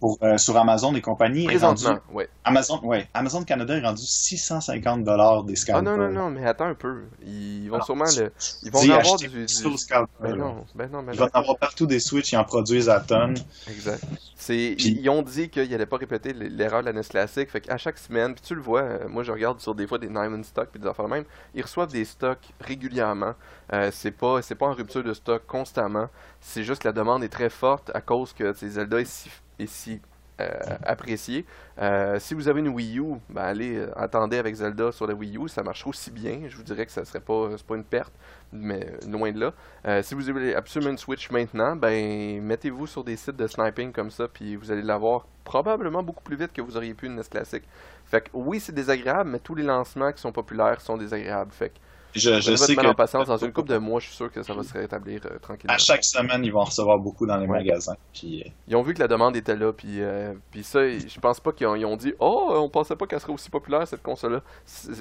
Pour, 0.00 0.18
euh, 0.22 0.38
sur 0.38 0.56
Amazon 0.56 0.94
et 0.94 1.02
compagnie. 1.02 1.44
est 1.44 1.58
rendu- 1.58 1.84
Présentement, 1.84 1.98
ouais. 2.14 2.28
Amazon, 2.44 2.80
ouais, 2.84 3.06
Amazon 3.12 3.42
Canada 3.44 3.76
est 3.76 3.82
rendu 3.84 4.02
650 4.02 5.04
dollars 5.04 5.44
des 5.44 5.52
Ah 5.52 5.56
scalpers. 5.56 5.96
non, 5.96 6.08
non, 6.08 6.10
non, 6.10 6.30
mais 6.30 6.46
attends 6.46 6.64
un 6.66 6.74
peu. 6.74 7.02
Ils 7.26 7.68
vont 7.68 7.74
Alors, 7.74 7.84
sûrement 7.86 8.04
tu- 8.06 8.20
le. 8.20 8.32
Ils 8.62 8.70
vont 8.72 8.78
en 8.80 8.90
avoir 8.98 9.16
du. 9.16 9.46
scalper, 9.76 10.10
Ben 10.22 10.36
non, 10.36 10.64
ben 10.74 10.88
non, 10.90 11.02
ben 11.02 11.12
Il 11.12 11.18
va 11.18 11.26
non. 11.26 11.30
en 11.34 11.40
avoir 11.40 11.58
partout 11.58 11.86
des 11.86 12.00
Switch, 12.00 12.32
ils 12.32 12.36
en 12.38 12.44
produisent 12.44 12.88
à 12.88 13.00
tonnes. 13.00 13.36
Exact. 13.68 14.02
Puis- 14.46 14.74
ils 14.78 15.08
ont 15.10 15.20
dit 15.22 15.50
qu'ils 15.50 15.70
n'allaient 15.70 15.84
pas 15.86 15.98
répéter 15.98 16.32
l'erreur 16.32 16.80
de 16.80 16.86
la 16.86 16.92
NES 16.94 17.02
classique. 17.08 17.50
Fait 17.50 17.60
qu'à 17.60 17.76
chaque 17.76 17.98
semaine, 17.98 18.32
puis 18.32 18.42
tu 18.42 18.54
le 18.54 18.62
vois, 18.62 18.80
euh, 18.80 19.08
moi 19.08 19.22
je 19.22 19.30
regarde 19.32 19.60
sur 19.60 19.74
des 19.74 19.86
fois 19.86 19.98
des 19.98 20.08
Diamond 20.08 20.42
Stock 20.42 20.68
puis 20.72 20.80
des 20.80 20.88
affaires 20.88 21.08
même, 21.08 21.24
ils 21.54 21.62
reçoivent 21.62 21.92
des 21.92 22.06
stocks 22.06 22.48
régulièrement. 22.60 23.34
Euh, 23.74 23.90
c'est 23.92 24.10
pas, 24.12 24.40
c'est 24.42 24.54
pas 24.54 24.66
en 24.66 24.72
rupture 24.72 25.04
de 25.04 25.12
stock 25.12 25.46
constamment. 25.46 26.06
C'est 26.40 26.64
juste 26.64 26.82
que 26.82 26.88
la 26.88 26.92
demande 26.92 27.22
est 27.22 27.28
très 27.28 27.50
forte 27.50 27.90
à 27.94 28.00
cause 28.00 28.32
que 28.32 28.52
Zelda 28.54 28.98
est 29.00 29.04
si, 29.04 29.30
si 29.66 30.00
euh, 30.40 30.48
apprécié. 30.84 31.44
Euh, 31.80 32.18
si 32.18 32.34
vous 32.34 32.48
avez 32.48 32.60
une 32.60 32.68
Wii 32.68 32.98
U, 32.98 33.16
ben 33.28 33.42
allez, 33.42 33.76
euh, 33.76 33.90
attendez 33.94 34.38
avec 34.38 34.54
Zelda 34.54 34.90
sur 34.90 35.06
la 35.06 35.12
Wii 35.12 35.36
U, 35.36 35.48
ça 35.48 35.62
marche 35.62 35.86
aussi 35.86 36.10
bien. 36.10 36.42
Je 36.48 36.56
vous 36.56 36.62
dirais 36.62 36.86
que 36.86 36.92
ça 36.92 37.04
serait 37.04 37.20
pas, 37.20 37.50
une 37.70 37.84
perte, 37.84 38.12
mais 38.52 38.86
loin 39.06 39.32
de 39.32 39.40
là. 39.40 39.52
Euh, 39.86 40.02
si 40.02 40.14
vous 40.14 40.28
avez 40.28 40.54
absolument 40.54 40.92
une 40.92 40.98
Switch 40.98 41.30
maintenant, 41.30 41.76
ben 41.76 42.42
mettez-vous 42.42 42.86
sur 42.86 43.04
des 43.04 43.16
sites 43.16 43.36
de 43.36 43.46
sniping 43.46 43.92
comme 43.92 44.10
ça, 44.10 44.28
puis 44.28 44.56
vous 44.56 44.70
allez 44.70 44.82
l'avoir 44.82 45.26
probablement 45.44 46.02
beaucoup 46.02 46.22
plus 46.22 46.36
vite 46.36 46.52
que 46.52 46.62
vous 46.62 46.76
auriez 46.76 46.94
pu 46.94 47.06
une 47.06 47.16
NES 47.16 47.24
classique. 47.30 47.64
Fait 48.06 48.22
que 48.22 48.30
oui, 48.32 48.60
c'est 48.60 48.74
désagréable, 48.74 49.30
mais 49.30 49.40
tous 49.40 49.54
les 49.54 49.62
lancements 49.62 50.12
qui 50.12 50.20
sont 50.20 50.32
populaires 50.32 50.80
sont 50.80 50.96
désagréables. 50.96 51.52
Fait 51.52 51.68
que 51.70 51.78
Je, 52.14 52.40
sais 52.56 52.74
que 52.76 52.86
en 52.86 52.94
patience, 52.94 53.28
dans 53.28 53.36
une 53.36 53.52
couple 53.52 53.68
de 53.70 53.78
mois, 53.78 54.00
je 54.00 54.06
suis 54.06 54.14
sûr 54.16 54.30
que 54.32 54.42
ça 54.42 54.52
va 54.52 54.62
se 54.62 54.72
rétablir 54.72 55.20
euh, 55.26 55.38
tranquillement. 55.38 55.74
à 55.74 55.78
chaque 55.78 56.04
semaine, 56.04 56.44
ils 56.44 56.52
vont 56.52 56.60
en 56.60 56.64
recevoir 56.64 56.98
beaucoup 56.98 57.26
dans 57.26 57.36
les 57.36 57.46
Ouais. 57.46 57.58
magasins. 57.58 57.96
Puis, 58.12 58.42
euh, 58.44 58.50
Ils 58.68 58.76
ont 58.76 58.82
vu 58.82 58.94
que 58.94 58.98
la 59.00 59.08
demande 59.08 59.36
était 59.36 59.56
là, 59.56 59.72
puis, 59.72 60.00
euh, 60.02 60.32
puis 60.50 60.64
ça, 60.64 60.80
je 60.88 61.20
pense 61.20 61.38
pas 61.40 61.52
qu'ils 61.52 61.66
ont, 61.68 61.96
dit 61.96 62.12
Oh, 62.18 62.50
on 62.56 62.68
pensait 62.68 62.96
pas 62.96 63.06
qu'elle 63.06 63.20
serait 63.20 63.32
aussi 63.32 63.50
populaire 63.50 63.86
cette 63.86 64.02
console-là. 64.02 64.42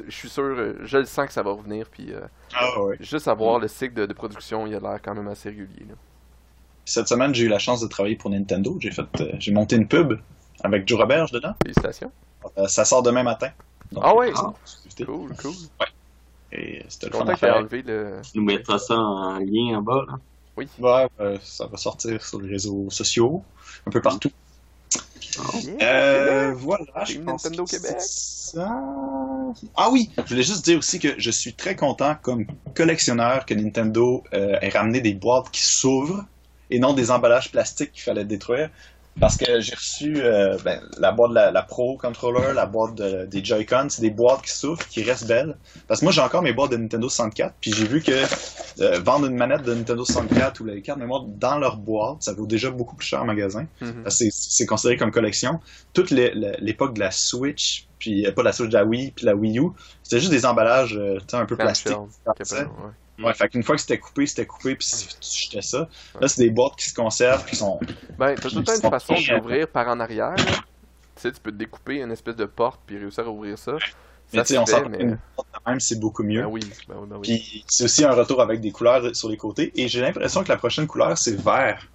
Je 0.07 0.11
suis 0.11 0.29
sûr, 0.29 0.43
euh, 0.43 0.77
je 0.83 0.97
le 0.99 1.05
sens 1.05 1.25
que 1.27 1.33
ça 1.33 1.41
va 1.43 1.51
revenir, 1.51 1.87
puis 1.89 2.13
euh, 2.13 2.21
ah 2.53 2.81
ouais. 2.83 2.97
juste 2.99 3.27
à 3.27 3.33
voir 3.33 3.59
le 3.59 3.67
cycle 3.67 3.93
de, 3.95 4.05
de 4.05 4.13
production, 4.13 4.67
il 4.67 4.75
a 4.75 4.79
l'air 4.79 4.99
quand 5.03 5.15
même 5.15 5.27
assez 5.27 5.49
régulier. 5.49 5.85
là. 5.89 5.95
Cette 6.85 7.07
semaine, 7.07 7.33
j'ai 7.35 7.45
eu 7.45 7.49
la 7.49 7.59
chance 7.59 7.81
de 7.81 7.87
travailler 7.87 8.15
pour 8.15 8.29
Nintendo. 8.31 8.77
J'ai 8.79 8.91
fait, 8.91 9.03
euh, 9.21 9.31
j'ai 9.39 9.51
monté 9.51 9.75
une 9.75 9.87
pub 9.87 10.19
avec 10.63 10.87
Joe 10.87 10.99
Roberge 10.99 11.31
dedans. 11.31 11.53
Félicitations. 11.63 12.11
Euh, 12.57 12.67
ça 12.67 12.83
sort 12.85 13.03
demain 13.03 13.23
matin. 13.23 13.49
Donc, 13.91 14.03
Ah 14.05 14.15
ouais? 14.15 14.29
euh, 14.29 15.05
Cool, 15.05 15.35
cool. 15.41 15.53
Et 16.51 16.83
c'était 16.89 17.07
Je 17.07 17.11
suis 17.15 17.19
le 17.19 17.25
fun 17.25 17.27
à 17.31 17.35
faire. 17.35 17.55
enlevé 17.57 17.81
le. 17.83 18.21
Tu 18.23 18.37
nous 18.39 18.43
mettras 18.45 18.79
ça 18.79 18.95
en 18.97 19.37
lien 19.39 19.77
en 19.77 19.81
bas. 19.81 20.03
Là. 20.07 20.17
Oui. 20.57 20.67
Ouais, 20.79 21.07
euh, 21.19 21.37
ça 21.43 21.67
va 21.67 21.77
sortir 21.77 22.21
sur 22.25 22.41
les 22.41 22.49
réseaux 22.49 22.89
sociaux, 22.89 23.43
un 23.85 23.91
peu 23.91 24.01
partout. 24.01 24.31
Yeah, 25.63 25.87
Euh, 25.91 26.53
voilà, 26.53 27.05
je 27.05 27.19
pense 27.19 27.43
Nintendo 27.45 27.63
que 27.63 27.69
c'est 27.69 27.81
Québec. 27.81 27.97
ça. 28.01 28.67
Ah 29.75 29.89
oui, 29.91 30.09
je 30.17 30.23
voulais 30.23 30.43
juste 30.43 30.65
dire 30.65 30.79
aussi 30.79 30.99
que 30.99 31.15
je 31.19 31.31
suis 31.31 31.53
très 31.53 31.75
content 31.75 32.15
comme 32.21 32.45
collectionneur 32.75 33.45
que 33.45 33.53
Nintendo 33.53 34.23
euh, 34.33 34.57
ait 34.61 34.69
ramené 34.69 35.01
des 35.01 35.13
boîtes 35.13 35.51
qui 35.51 35.61
s'ouvrent 35.61 36.25
et 36.71 36.79
non 36.79 36.93
des 36.93 37.11
emballages 37.11 37.51
plastiques 37.51 37.91
qu'il 37.93 38.03
fallait 38.03 38.25
détruire. 38.25 38.69
Parce 39.19 39.35
que 39.35 39.59
j'ai 39.59 39.75
reçu 39.75 40.15
euh, 40.17 40.57
ben, 40.63 40.81
la 40.97 41.11
boîte 41.11 41.31
de 41.31 41.35
la, 41.35 41.51
la 41.51 41.61
Pro 41.61 41.97
Controller, 41.97 42.53
la 42.55 42.65
boîte 42.65 42.95
de- 42.95 43.25
des 43.25 43.43
Joy-Con, 43.43 43.87
c'est 43.89 44.01
des 44.01 44.11
boîtes 44.11 44.43
qui 44.43 44.51
s'ouvrent, 44.51 44.87
qui 44.87 45.03
restent 45.03 45.27
belles. 45.27 45.57
Parce 45.87 45.99
que 45.99 46.05
moi 46.05 46.13
j'ai 46.13 46.21
encore 46.21 46.41
mes 46.41 46.53
boîtes 46.53 46.71
de 46.71 46.77
Nintendo 46.77 47.09
64, 47.09 47.55
puis 47.59 47.73
j'ai 47.73 47.85
vu 47.85 48.01
que 48.01 48.11
euh, 48.81 48.99
vendre 48.99 49.25
une 49.25 49.35
manette 49.35 49.63
de 49.63 49.73
Nintendo 49.73 50.05
64 50.05 50.61
ou 50.61 50.65
les 50.65 50.81
cartes 50.81 50.99
mémoire 50.99 51.23
dans 51.25 51.57
leur 51.57 51.75
boîte, 51.75 52.23
ça 52.23 52.31
vaut 52.33 52.45
déjà 52.45 52.69
beaucoup 52.71 52.95
plus 52.95 53.07
cher 53.07 53.21
en 53.21 53.25
magasin. 53.25 53.65
Parce 54.03 54.19
que 54.19 54.25
C'est 54.31 54.65
considéré 54.65 54.95
comme 54.95 55.11
collection. 55.11 55.59
Toute 55.93 56.11
l'époque 56.11 56.93
de 56.93 57.01
la 57.01 57.11
Switch, 57.11 57.89
puis 57.99 58.25
euh, 58.25 58.31
pas 58.31 58.41
de 58.43 58.45
la 58.47 58.53
Switch, 58.53 58.69
de 58.69 58.77
la 58.77 58.85
Wii, 58.85 59.11
puis 59.11 59.25
la 59.25 59.35
Wii 59.35 59.59
U, 59.59 59.63
c'était 60.01 60.19
juste 60.21 60.31
des 60.31 60.45
emballages 60.45 60.95
euh, 60.97 61.17
un 61.33 61.45
peu 61.45 61.57
plastiques. 61.65 61.91
Ouais. 63.21 63.33
Fait 63.33 63.49
qu'une 63.49 63.63
fois 63.63 63.75
que 63.75 63.81
c'était 63.81 63.97
coupé, 63.99 64.25
c'était 64.25 64.45
coupé, 64.45 64.75
puis 64.75 64.87
tu 64.87 65.43
jetais 65.43 65.61
ça. 65.61 65.89
Là, 66.19 66.27
c'est 66.27 66.43
des 66.43 66.49
boîtes 66.49 66.75
qui 66.77 66.89
se 66.89 66.93
conservent, 66.93 67.45
qui 67.45 67.55
sont. 67.55 67.79
Ben, 68.17 68.35
t'as 68.35 68.49
tout 68.49 68.59
le 68.59 68.63
temps 68.63 68.75
une 68.75 68.89
façon 68.89 69.15
d'ouvrir 69.15 69.67
par 69.67 69.87
en 69.87 69.99
arrière. 69.99 70.35
là. 70.35 70.43
Tu 71.15 71.23
sais, 71.23 71.31
tu 71.31 71.41
peux 71.41 71.51
te 71.51 71.57
découper 71.57 71.97
une 72.01 72.11
espèce 72.11 72.37
de 72.37 72.45
porte 72.45 72.79
puis 72.85 72.97
réussir 72.97 73.25
à 73.25 73.29
ouvrir 73.29 73.57
ça. 73.57 73.73
Mais 74.31 74.41
tu 74.43 74.53
sais, 74.53 74.57
on 74.57 74.65
fait, 74.65 74.71
s'en 74.73 74.89
mais... 74.89 74.99
une 74.99 75.17
boîte 75.35 75.47
de 75.53 75.69
même, 75.69 75.79
c'est 75.79 75.99
beaucoup 75.99 76.23
mieux. 76.23 76.43
Ben 76.43 76.47
oui, 76.47 76.61
ben 76.87 76.95
oui, 76.99 77.07
ben 77.09 77.15
oui. 77.17 77.21
Puis 77.23 77.65
c'est 77.67 77.83
aussi 77.85 78.05
un 78.05 78.11
retour 78.11 78.41
avec 78.41 78.61
des 78.61 78.71
couleurs 78.71 79.15
sur 79.15 79.27
les 79.27 79.37
côtés. 79.37 79.71
Et 79.75 79.87
j'ai 79.87 80.01
l'impression 80.01 80.43
que 80.43 80.49
la 80.49 80.57
prochaine 80.57 80.87
couleur, 80.87 81.17
c'est 81.17 81.35
vert. 81.35 81.87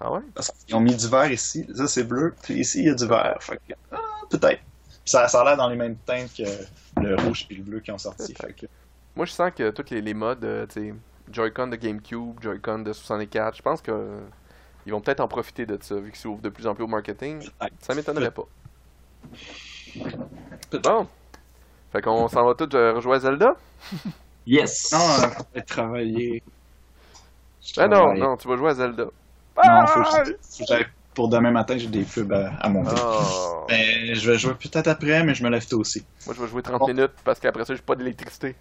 Ah 0.00 0.12
ouais? 0.12 0.20
Parce 0.34 0.50
qu'ils 0.50 0.74
ont 0.74 0.80
mis 0.80 0.94
du 0.94 1.08
vert 1.08 1.30
ici. 1.30 1.66
Ça, 1.74 1.86
c'est 1.86 2.04
bleu. 2.04 2.34
Puis 2.42 2.54
ici, 2.54 2.78
il 2.78 2.86
y 2.86 2.90
a 2.90 2.94
du 2.94 3.06
vert. 3.06 3.36
Fait 3.40 3.56
que, 3.68 3.74
ah, 3.92 3.98
peut-être. 4.30 4.60
Puis 4.88 5.10
Ça, 5.10 5.28
ça 5.28 5.42
a 5.42 5.44
l'air 5.44 5.56
dans 5.56 5.68
les 5.68 5.76
mêmes 5.76 5.96
teintes 6.06 6.32
que 6.34 6.44
le 7.00 7.16
rouge 7.16 7.46
et 7.50 7.54
le 7.54 7.62
bleu 7.62 7.80
qui 7.80 7.90
ont 7.90 7.98
sorti. 7.98 8.32
Fait 8.34 8.54
que, 8.54 8.66
Moi, 9.16 9.26
je 9.26 9.32
sens 9.32 9.50
que 9.54 9.70
tous 9.70 9.90
les, 9.90 10.00
les 10.00 10.14
modes, 10.14 10.44
euh, 10.44 10.66
tu 10.66 10.80
sais, 10.90 10.94
Joy-Con 11.30 11.68
de 11.68 11.76
GameCube, 11.76 12.40
Joy-Con 12.40 12.80
de 12.80 12.92
64, 12.92 13.56
je 13.56 13.62
pense 13.62 13.82
que 13.82 13.90
euh, 13.90 14.20
ils 14.86 14.92
vont 14.92 15.00
peut-être 15.00 15.20
en 15.20 15.28
profiter 15.28 15.66
de 15.66 15.78
ça, 15.80 15.96
vu 15.96 16.10
qu'ils 16.10 16.20
s'ouvrent 16.20 16.40
de 16.42 16.48
plus 16.48 16.66
en 16.66 16.74
plus 16.74 16.84
au 16.84 16.88
marketing. 16.88 17.46
Ça 17.80 17.94
m'étonnerait 17.94 18.30
pas. 18.30 18.44
Bon. 20.82 21.06
Fait 21.92 22.00
qu'on 22.02 22.28
s'en 22.28 22.44
va 22.46 22.54
tous 22.54 22.74
euh, 22.76 22.92
rejouer 22.94 23.16
à 23.16 23.20
Zelda? 23.20 23.56
Yes! 24.46 24.90
non, 24.92 24.98
euh, 25.56 25.60
travailler. 25.66 26.42
Ben 27.76 27.88
non, 27.88 28.14
non, 28.20 28.36
tu 28.38 28.48
vas 28.48 28.56
jouer 28.56 28.70
à 28.70 28.74
Zelda. 28.74 29.04
Non, 29.04 29.86
faut 29.86 30.02
que 30.02 30.24
je- 30.24 30.32
faut 30.32 30.64
que 30.64 30.64
j'aille- 30.66 30.86
pour 31.14 31.28
demain 31.28 31.50
matin, 31.50 31.76
j'ai 31.76 31.88
des 31.88 32.04
pubs 32.04 32.32
à, 32.32 32.54
à 32.58 32.68
monter. 32.70 32.94
Oh. 33.04 33.66
Ben, 33.68 34.14
je 34.14 34.30
vais 34.30 34.38
jouer 34.38 34.54
peut-être 34.54 34.88
après, 34.88 35.22
mais 35.24 35.34
je 35.34 35.44
me 35.44 35.50
lève 35.50 35.66
tôt 35.66 35.78
aussi. 35.80 36.04
Moi, 36.24 36.34
je 36.34 36.40
vais 36.40 36.48
jouer 36.48 36.62
30 36.62 36.80
minutes 36.88 37.12
parce 37.22 37.38
qu'après 37.38 37.64
ça, 37.66 37.74
j'ai 37.74 37.82
pas 37.82 37.94
d'électricité. 37.94 38.56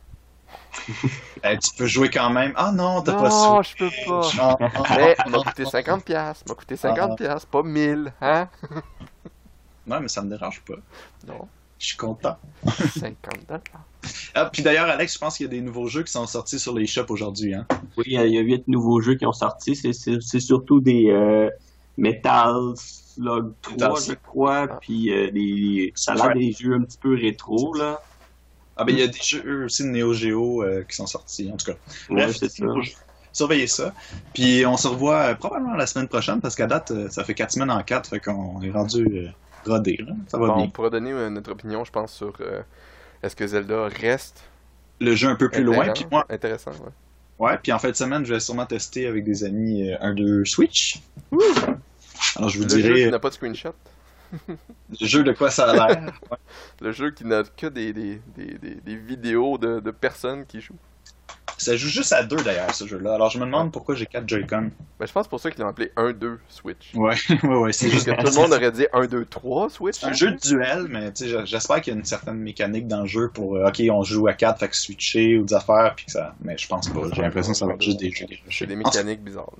Eh, 1.43 1.57
tu 1.57 1.69
peux 1.77 1.85
jouer 1.85 2.09
quand 2.09 2.30
même. 2.30 2.51
Ah 2.55 2.71
non, 2.73 3.01
t'as 3.01 3.13
pas 3.13 3.30
Non, 3.30 3.61
je 3.61 3.76
peux 3.77 3.89
pas. 4.05 4.30
Ah, 4.39 4.57
ah, 4.59 4.95
Mais 4.97 5.15
ah, 5.17 5.30
m'a 5.30 5.38
ah, 5.45 5.49
coûté 5.49 5.63
ah. 5.65 5.69
50 5.69 6.03
pièces, 6.03 6.43
m'a 6.47 6.55
coûté 6.55 6.76
50 6.76 7.17
pièces, 7.17 7.45
pas 7.45 7.63
1000, 7.63 8.13
hein? 8.21 8.49
Ouais, 9.88 9.99
mais 9.99 10.07
ça 10.07 10.21
me 10.21 10.30
dérange 10.30 10.61
pas. 10.61 10.76
Non, 11.27 11.47
Je 11.80 11.88
suis 11.88 11.97
content. 11.97 12.38
50 12.65 13.15
dollars. 13.47 13.61
Ah, 14.35 14.45
puis 14.51 14.61
d'ailleurs, 14.61 14.88
Alex, 14.88 15.13
je 15.15 15.19
pense 15.19 15.38
qu'il 15.38 15.45
y 15.45 15.49
a 15.49 15.51
des 15.51 15.61
nouveaux 15.61 15.88
jeux 15.88 16.03
qui 16.03 16.11
sont 16.11 16.27
sortis 16.27 16.59
sur 16.59 16.73
les 16.76 16.85
shops 16.85 17.09
aujourd'hui. 17.09 17.55
Hein? 17.55 17.65
Oui, 17.97 18.03
il 18.07 18.13
y 18.13 18.38
a- 18.38 18.41
huit 18.41 18.67
nouveaux 18.67 19.01
jeux 19.01 19.15
qui 19.15 19.26
ont 19.26 19.34
sorti. 19.34 19.76
C'est- 19.76 20.39
surtout 20.39 20.80
des 20.80 21.09
euh, 21.09 21.49
Metal 21.97 22.53
Slug 22.76 23.53
3, 23.61 23.73
Metal 23.73 23.93
je 24.07 24.13
crois, 24.13 24.67
Ah. 24.69 24.77
puis 24.80 25.11
euh, 25.11 25.31
des, 25.31 25.91
ça 25.95 26.11
a 26.11 26.15
l'air 26.15 26.34
des 26.35 26.51
jeux 26.51 26.76
un 26.76 26.81
petit 26.81 26.97
peu 26.97 27.15
rétro, 27.15 27.73
là. 27.73 27.99
Ah, 28.80 28.85
ben 28.85 28.93
il 28.95 28.99
y 28.99 29.03
a 29.03 29.07
des 29.07 29.19
jeux 29.22 29.65
aussi 29.65 29.84
de 29.84 29.89
Neo 29.89 30.14
Geo 30.14 30.64
euh, 30.64 30.84
qui 30.89 30.95
sont 30.95 31.06
sortis, 31.07 31.49
en 31.53 31.57
tout 31.57 31.65
cas. 31.68 31.77
Ouais, 32.10 32.23
Bref, 32.26 32.38
c'est 32.39 32.49
ça. 32.49 32.65
Surveillez 33.31 33.68
ça. 33.68 33.93
Puis 34.34 34.65
on 34.65 34.76
se 34.77 34.88
revoit 34.88 35.18
euh, 35.31 35.35
probablement 35.35 35.76
la 35.76 35.85
semaine 35.85 36.07
prochaine 36.07 36.41
parce 36.41 36.56
qu'à 36.56 36.65
date, 36.65 36.91
euh, 36.91 37.10
ça 37.10 37.23
fait 37.23 37.34
4 37.35 37.51
semaines 37.51 37.69
en 37.72 37.84
4, 37.84 38.10
fait 38.10 38.19
qu'on 38.19 38.61
est 38.61 38.72
rendu 38.72 39.06
euh, 39.06 39.27
rodé. 39.69 39.97
Là. 39.99 40.14
Ça 40.27 40.38
va 40.39 40.47
Bon, 40.47 40.56
bien. 40.56 40.64
on 40.65 40.69
pourra 40.69 40.89
donner 40.89 41.11
euh, 41.11 41.30
notre 41.30 41.51
opinion, 41.51 41.84
je 41.84 41.91
pense, 41.91 42.11
sur 42.14 42.34
euh, 42.41 42.61
est-ce 43.22 43.35
que 43.35 43.45
Zelda 43.45 43.88
reste 43.88 44.41
Le 44.99 45.14
jeu 45.15 45.27
un 45.30 45.35
peu 45.35 45.49
plus 45.49 45.64
loin. 45.64 45.81
intéressant, 45.81 45.93
Puis 46.01 46.07
moi, 46.11 46.26
intéressant 46.30 46.72
ouais. 46.72 47.47
ouais, 47.51 47.57
puis 47.61 47.72
en 47.72 47.80
fin 47.80 47.89
de 47.91 47.95
semaine, 47.95 48.26
je 48.26 48.34
vais 48.34 48.39
sûrement 48.39 48.65
tester 48.65 49.06
avec 49.07 49.23
des 49.26 49.43
amis 49.43 49.91
euh, 49.91 49.97
un 50.01 50.14
de 50.15 50.43
Switch. 50.45 51.01
Alors 52.35 52.49
je 52.49 52.57
vous 52.57 52.64
Le 52.64 52.69
jeu 52.69 52.81
dirai 52.81 53.11
n'a 53.11 53.19
pas 53.19 53.30
de 53.30 53.35
screenshot, 53.35 53.73
le 54.47 55.07
jeu 55.07 55.23
de 55.23 55.31
quoi 55.31 55.51
ça 55.51 55.69
a 55.69 55.73
l'air. 55.73 56.03
Ouais. 56.31 56.38
le 56.81 56.91
jeu 56.91 57.11
qui 57.11 57.26
n'a 57.26 57.43
que 57.43 57.68
des, 57.68 57.93
des, 57.93 58.22
des, 58.35 58.57
des, 58.57 58.76
des 58.76 58.95
vidéos 58.95 59.57
de, 59.57 59.80
de 59.80 59.91
personnes 59.91 60.45
qui 60.45 60.61
jouent. 60.61 60.76
Ça 61.57 61.76
joue 61.76 61.89
juste 61.89 62.14
à 62.14 62.23
deux 62.23 62.41
d'ailleurs, 62.41 62.73
ce 62.73 62.88
jeu-là. 62.88 63.15
Alors 63.15 63.30
je 63.30 63.38
me 63.38 63.45
demande 63.45 63.73
pourquoi 63.73 63.93
j'ai 63.93 64.06
4 64.06 64.27
Joy-Con. 64.27 64.72
Ben, 64.97 65.06
je 65.06 65.11
pense 65.11 65.27
pour 65.27 65.41
ça 65.41 65.51
qu'ils 65.51 65.61
l'ont 65.61 65.68
appelé 65.68 65.91
1-2 65.97 66.38
Switch. 66.47 66.93
Ouais, 66.95 67.15
ouais, 67.43 67.49
ouais, 67.49 67.73
c'est 67.73 67.88
Parce 67.88 67.95
juste 67.95 68.15
que 68.15 68.22
tout 68.22 68.27
le 68.27 68.41
monde 68.41 68.53
aurait 68.53 68.72
dit 68.72 68.85
1-2-3 68.93 69.69
Switch. 69.69 69.99
C'est 69.99 70.06
un 70.06 70.14
jeu 70.14 70.31
de 70.31 70.38
duel, 70.38 70.88
mais 70.89 71.11
tu 71.11 71.30
sais, 71.30 71.45
j'espère 71.45 71.81
qu'il 71.81 71.93
y 71.93 71.95
a 71.97 71.99
une 71.99 72.06
certaine 72.06 72.38
mécanique 72.38 72.88
dans 72.88 73.01
le 73.01 73.07
jeu 73.07 73.30
pour, 73.34 73.57
euh, 73.57 73.68
ok, 73.68 73.81
on 73.91 74.03
joue 74.03 74.27
à 74.27 74.34
4, 74.34 74.57
fait 74.57 74.69
que 74.69 74.77
switcher 74.77 75.38
ou 75.38 75.43
des 75.43 75.53
affaires, 75.53 75.93
puis 75.95 76.06
que 76.06 76.11
ça. 76.14 76.34
Mais 76.39 76.57
je 76.57 76.68
pense 76.68 76.88
pas. 76.88 77.01
J'ai 77.14 77.23
l'impression 77.23 77.51
que 77.51 77.57
ça 77.57 77.65
va 77.65 77.73
être 77.73 77.81
juste 77.81 77.99
des 77.99 78.11
jeux. 78.11 78.27
C'est 78.49 78.65
des 78.65 78.77
mécaniques 78.77 79.22
bizarres. 79.22 79.51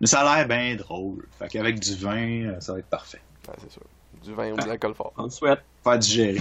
Mais 0.00 0.06
ça 0.06 0.20
a 0.22 0.36
l'air 0.36 0.48
bien 0.48 0.74
drôle. 0.76 1.26
Fait 1.38 1.48
qu'avec 1.48 1.78
du 1.78 1.94
vin, 1.96 2.46
euh, 2.46 2.60
ça 2.60 2.72
va 2.72 2.78
être 2.78 2.86
parfait. 2.86 3.20
Ouais, 3.48 3.54
c'est 3.60 3.72
sûr. 3.72 3.82
Du 4.24 4.34
vin 4.34 4.52
ou 4.52 4.56
de 4.56 4.68
l'alcool 4.68 4.94
fort. 4.94 5.12
On 5.16 5.24
le 5.24 5.30
souhaite. 5.30 5.60
Faire 5.82 5.98
digérer. 5.98 6.40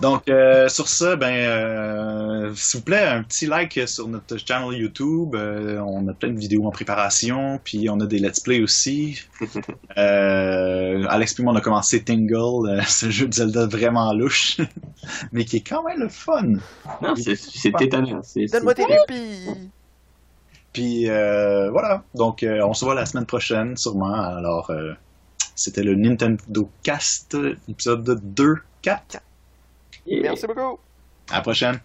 Donc, 0.00 0.28
euh, 0.28 0.68
sur 0.68 0.88
ça, 0.88 1.14
ben, 1.14 1.32
euh, 1.32 2.52
s'il 2.56 2.80
vous 2.80 2.84
plaît, 2.84 3.04
un 3.04 3.22
petit 3.22 3.46
like 3.46 3.78
sur 3.86 4.08
notre 4.08 4.36
channel 4.36 4.76
YouTube. 4.76 5.36
Euh, 5.36 5.78
on 5.78 6.08
a 6.08 6.12
plein 6.12 6.30
de 6.30 6.38
vidéos 6.38 6.66
en 6.66 6.70
préparation, 6.72 7.60
puis 7.62 7.88
on 7.88 8.00
a 8.00 8.06
des 8.06 8.18
let's 8.18 8.40
play 8.40 8.62
aussi. 8.62 9.22
Euh, 9.96 11.04
Alex 11.08 11.34
puis 11.34 11.44
moi, 11.44 11.52
on 11.52 11.56
a 11.56 11.60
commencé 11.60 12.02
Tingle, 12.02 12.68
euh, 12.68 12.82
ce 12.88 13.10
jeu 13.10 13.28
de 13.28 13.34
Zelda 13.34 13.66
vraiment 13.66 14.12
louche, 14.12 14.60
mais 15.32 15.44
qui 15.44 15.58
est 15.58 15.60
quand 15.68 15.84
même 15.84 16.00
le 16.00 16.08
fun. 16.08 16.54
Non, 17.00 17.14
c'est 17.14 17.36
c'est 17.36 17.72
étonnant. 17.80 18.20
Donne-moi 18.34 18.74
tes 18.74 18.84
répits! 18.84 19.70
Puis 20.74 21.08
euh, 21.08 21.70
voilà. 21.70 22.02
Donc, 22.14 22.42
euh, 22.42 22.60
on 22.66 22.74
se 22.74 22.84
voit 22.84 22.94
la 22.94 23.06
semaine 23.06 23.24
prochaine, 23.24 23.76
sûrement. 23.76 24.12
Alors, 24.12 24.70
euh, 24.70 24.92
c'était 25.54 25.82
le 25.82 25.94
Nintendo 25.94 26.70
Cast, 26.82 27.36
épisode 27.68 28.20
2, 28.34 28.56
4. 28.82 29.20
Yeah. 30.06 30.22
Merci 30.22 30.46
beaucoup! 30.46 30.78
À 31.30 31.36
la 31.36 31.40
prochaine. 31.40 31.80